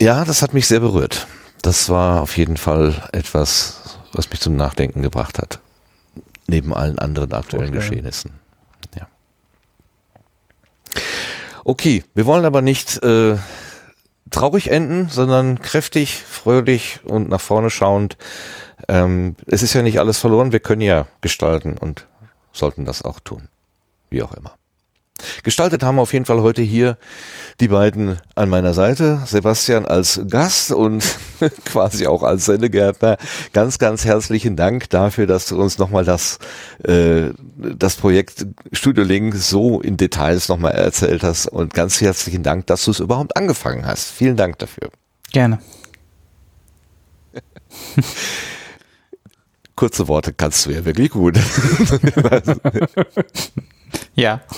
ja, 0.00 0.24
das 0.24 0.42
hat 0.42 0.54
mich 0.54 0.66
sehr 0.66 0.80
berührt. 0.80 1.26
Das 1.62 1.88
war 1.88 2.22
auf 2.22 2.36
jeden 2.36 2.56
Fall 2.56 3.08
etwas, 3.12 3.98
was 4.12 4.30
mich 4.30 4.40
zum 4.40 4.56
Nachdenken 4.56 5.02
gebracht 5.02 5.38
hat 5.38 5.60
neben 6.48 6.74
allen 6.74 6.98
anderen 6.98 7.32
aktuellen 7.32 7.68
okay. 7.68 7.76
Geschehnissen. 7.76 8.32
Ja. 8.96 9.06
Okay, 11.64 12.02
wir 12.14 12.26
wollen 12.26 12.44
aber 12.44 12.62
nicht 12.62 13.02
äh, 13.02 13.36
traurig 14.30 14.70
enden, 14.70 15.08
sondern 15.08 15.60
kräftig, 15.60 16.16
fröhlich 16.16 17.00
und 17.04 17.28
nach 17.28 17.40
vorne 17.40 17.70
schauend. 17.70 18.16
Ähm, 18.88 19.36
es 19.46 19.62
ist 19.62 19.74
ja 19.74 19.82
nicht 19.82 20.00
alles 20.00 20.18
verloren, 20.18 20.52
wir 20.52 20.60
können 20.60 20.80
ja 20.80 21.06
gestalten 21.20 21.76
und 21.76 22.06
sollten 22.52 22.84
das 22.84 23.02
auch 23.02 23.20
tun. 23.20 23.48
Wie 24.10 24.22
auch 24.22 24.32
immer. 24.32 24.54
Gestaltet 25.42 25.82
haben 25.82 25.96
wir 25.96 26.02
auf 26.02 26.12
jeden 26.12 26.26
Fall 26.26 26.42
heute 26.42 26.62
hier 26.62 26.96
die 27.60 27.68
beiden 27.68 28.18
an 28.36 28.48
meiner 28.48 28.72
Seite. 28.72 29.20
Sebastian 29.26 29.84
als 29.84 30.20
Gast 30.28 30.70
und 30.70 31.04
quasi 31.64 32.06
auch 32.06 32.22
als 32.22 32.44
Sendegärtner. 32.44 33.16
Ganz, 33.52 33.78
ganz 33.78 34.04
herzlichen 34.04 34.54
Dank 34.54 34.90
dafür, 34.90 35.26
dass 35.26 35.46
du 35.46 35.60
uns 35.60 35.78
nochmal 35.78 36.04
das, 36.04 36.38
äh, 36.84 37.30
das 37.56 37.96
Projekt 37.96 38.46
Studio 38.72 39.02
Link 39.02 39.34
so 39.34 39.80
in 39.80 39.96
Details 39.96 40.48
nochmal 40.48 40.72
erzählt 40.72 41.24
hast. 41.24 41.46
Und 41.46 41.74
ganz 41.74 42.00
herzlichen 42.00 42.44
Dank, 42.44 42.66
dass 42.68 42.84
du 42.84 42.92
es 42.92 43.00
überhaupt 43.00 43.36
angefangen 43.36 43.86
hast. 43.86 44.12
Vielen 44.12 44.36
Dank 44.36 44.58
dafür. 44.58 44.90
Gerne. 45.32 45.58
Kurze 49.74 50.08
Worte 50.08 50.32
kannst 50.32 50.66
du 50.66 50.70
ja 50.70 50.84
wirklich 50.84 51.10
gut. 51.10 51.38
Ja. 54.14 54.40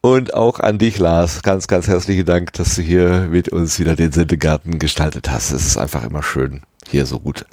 Und 0.00 0.34
auch 0.34 0.60
an 0.60 0.78
dich, 0.78 0.98
Lars. 0.98 1.42
Ganz, 1.42 1.66
ganz 1.66 1.88
herzlichen 1.88 2.24
Dank, 2.24 2.52
dass 2.52 2.76
du 2.76 2.82
hier 2.82 3.28
mit 3.30 3.48
uns 3.48 3.80
wieder 3.80 3.96
den 3.96 4.12
Sendegarten 4.12 4.78
gestaltet 4.78 5.28
hast. 5.28 5.50
Es 5.50 5.66
ist 5.66 5.76
einfach 5.76 6.04
immer 6.04 6.22
schön, 6.22 6.62
hier 6.88 7.06
so 7.06 7.18
gut 7.18 7.44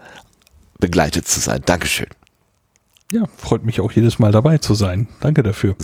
begleitet 0.79 1.27
zu 1.27 1.39
sein. 1.39 1.61
Dankeschön. 1.65 2.09
Ja, 3.11 3.23
freut 3.37 3.63
mich 3.63 3.81
auch 3.81 3.91
jedes 3.91 4.19
Mal 4.19 4.31
dabei 4.31 4.59
zu 4.59 4.75
sein. 4.75 5.07
Danke 5.19 5.41
dafür. 5.43 5.75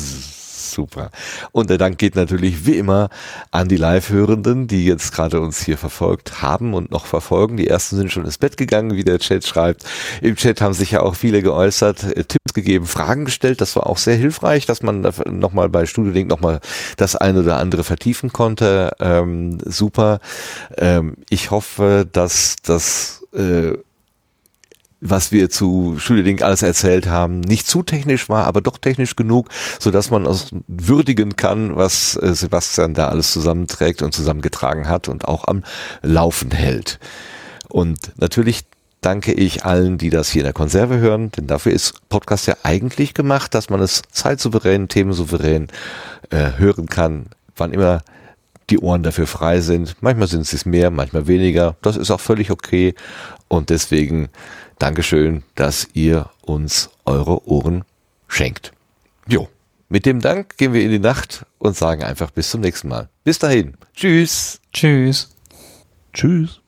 Super. 0.72 1.12
Und 1.52 1.70
der 1.70 1.78
Dank 1.78 1.98
geht 1.98 2.16
natürlich 2.16 2.66
wie 2.66 2.78
immer 2.78 3.10
an 3.52 3.68
die 3.68 3.78
Live-Hörenden, 3.78 4.68
die 4.68 4.86
jetzt 4.86 5.14
gerade 5.14 5.42
uns 5.42 5.62
hier 5.62 5.78
verfolgt 5.78 6.42
haben 6.42 6.74
und 6.74 6.92
noch 6.92 7.06
verfolgen. 7.06 7.58
Die 7.58 7.68
ersten 7.68 7.96
sind 7.96 8.12
schon 8.12 8.26
ins 8.26 8.38
Bett 8.38 8.58
gegangen, 8.58 8.96
wie 8.96 9.04
der 9.04 9.20
Chat 9.20 9.46
schreibt. 9.46 9.84
Im 10.22 10.36
Chat 10.36 10.62
haben 10.62 10.74
sich 10.74 10.92
ja 10.92 11.02
auch 11.02 11.16
viele 11.16 11.42
geäußert, 11.42 12.04
äh, 12.04 12.24
Tipps 12.24 12.54
gegeben, 12.54 12.86
Fragen 12.86 13.26
gestellt. 13.26 13.62
Das 13.62 13.76
war 13.76 13.88
auch 13.88 13.98
sehr 13.98 14.16
hilfreich, 14.16 14.66
dass 14.66 14.82
man 14.84 15.02
nochmal 15.30 15.70
bei 15.70 15.86
Studio 15.86 16.12
Link 16.12 16.30
nochmal 16.30 16.60
das 16.98 17.16
eine 17.16 17.42
oder 17.42 17.58
andere 17.58 17.84
vertiefen 17.84 18.32
konnte. 18.32 18.92
Ähm, 19.00 19.58
super. 19.66 20.20
Ähm, 20.78 21.16
ich 21.30 21.52
hoffe, 21.52 22.08
dass 22.12 22.56
das 22.64 23.26
äh, 23.34 23.74
was 25.02 25.32
wir 25.32 25.50
zu 25.50 25.98
Schulerding 25.98 26.42
alles 26.42 26.62
erzählt 26.62 27.08
haben, 27.08 27.40
nicht 27.40 27.68
zu 27.68 27.84
technisch 27.84 28.28
war, 28.30 28.46
aber 28.46 28.62
doch 28.62 28.78
technisch 28.78 29.16
genug, 29.16 29.50
so 29.80 29.92
dass 29.92 30.12
man 30.12 30.28
aus 30.28 30.50
würdigen 30.68 31.36
kann, 31.36 31.76
was 31.76 32.18
äh, 32.18 32.34
Sebastian 32.34 32.94
da 32.94 33.08
alles 33.08 33.32
zusammenträgt 33.32 34.02
und 34.02 34.14
zusammengetragen 34.14 34.90
hat 34.90 35.08
und 35.08 35.26
auch 35.26 35.48
am 35.48 35.64
Laufen 36.02 36.52
hält. 36.52 37.00
Und 37.70 38.12
natürlich 38.18 38.66
danke 39.02 39.32
ich 39.32 39.64
allen, 39.64 39.98
die 39.98 40.10
das 40.10 40.30
hier 40.30 40.42
in 40.42 40.48
der 40.48 40.54
Konserve 40.54 40.98
hören, 40.98 41.32
denn 41.32 41.48
dafür 41.48 41.72
ist 41.72 42.08
Podcast 42.10 42.48
ja 42.48 42.56
eigentlich 42.64 43.14
gemacht, 43.14 43.54
dass 43.54 43.70
man 43.70 43.80
es 43.80 44.02
zeitsouverän, 44.12 44.90
themensouverän 44.90 45.68
äh, 46.30 46.52
hören 46.58 46.88
kann, 46.88 47.28
wann 47.56 47.72
immer 47.72 48.02
die 48.70 48.80
Ohren 48.80 49.04
dafür 49.04 49.28
frei 49.28 49.62
sind. 49.62 49.96
Manchmal 50.02 50.28
sind 50.28 50.42
es 50.42 50.66
mehr, 50.66 50.92
manchmal 50.92 51.28
weniger. 51.28 51.76
Das 51.82 51.98
ist 51.98 52.12
auch 52.12 52.20
völlig 52.20 52.52
okay. 52.52 52.94
Und 53.48 53.72
deswegen 53.72 54.30
Dankeschön, 54.80 55.44
dass 55.56 55.88
ihr 55.94 56.30
uns 56.42 56.90
eure 57.06 57.48
Ohren 57.48 57.84
schenkt. 58.28 58.72
Jo, 59.28 59.50
mit 59.90 60.06
dem 60.06 60.22
Dank 60.22 60.58
gehen 60.58 60.74
wir 60.74 60.82
in 60.82 60.92
die 60.92 61.00
Nacht 61.00 61.46
und 61.58 61.76
sagen 61.76 62.04
einfach 62.04 62.32
bis 62.32 62.50
zum 62.50 62.62
nächsten 62.62 62.88
Mal. 62.88 63.10
Bis 63.24 63.40
dahin. 63.40 63.76
Tschüss. 63.94 64.62
Tschüss. 64.72 65.36
Tschüss. 66.14 66.62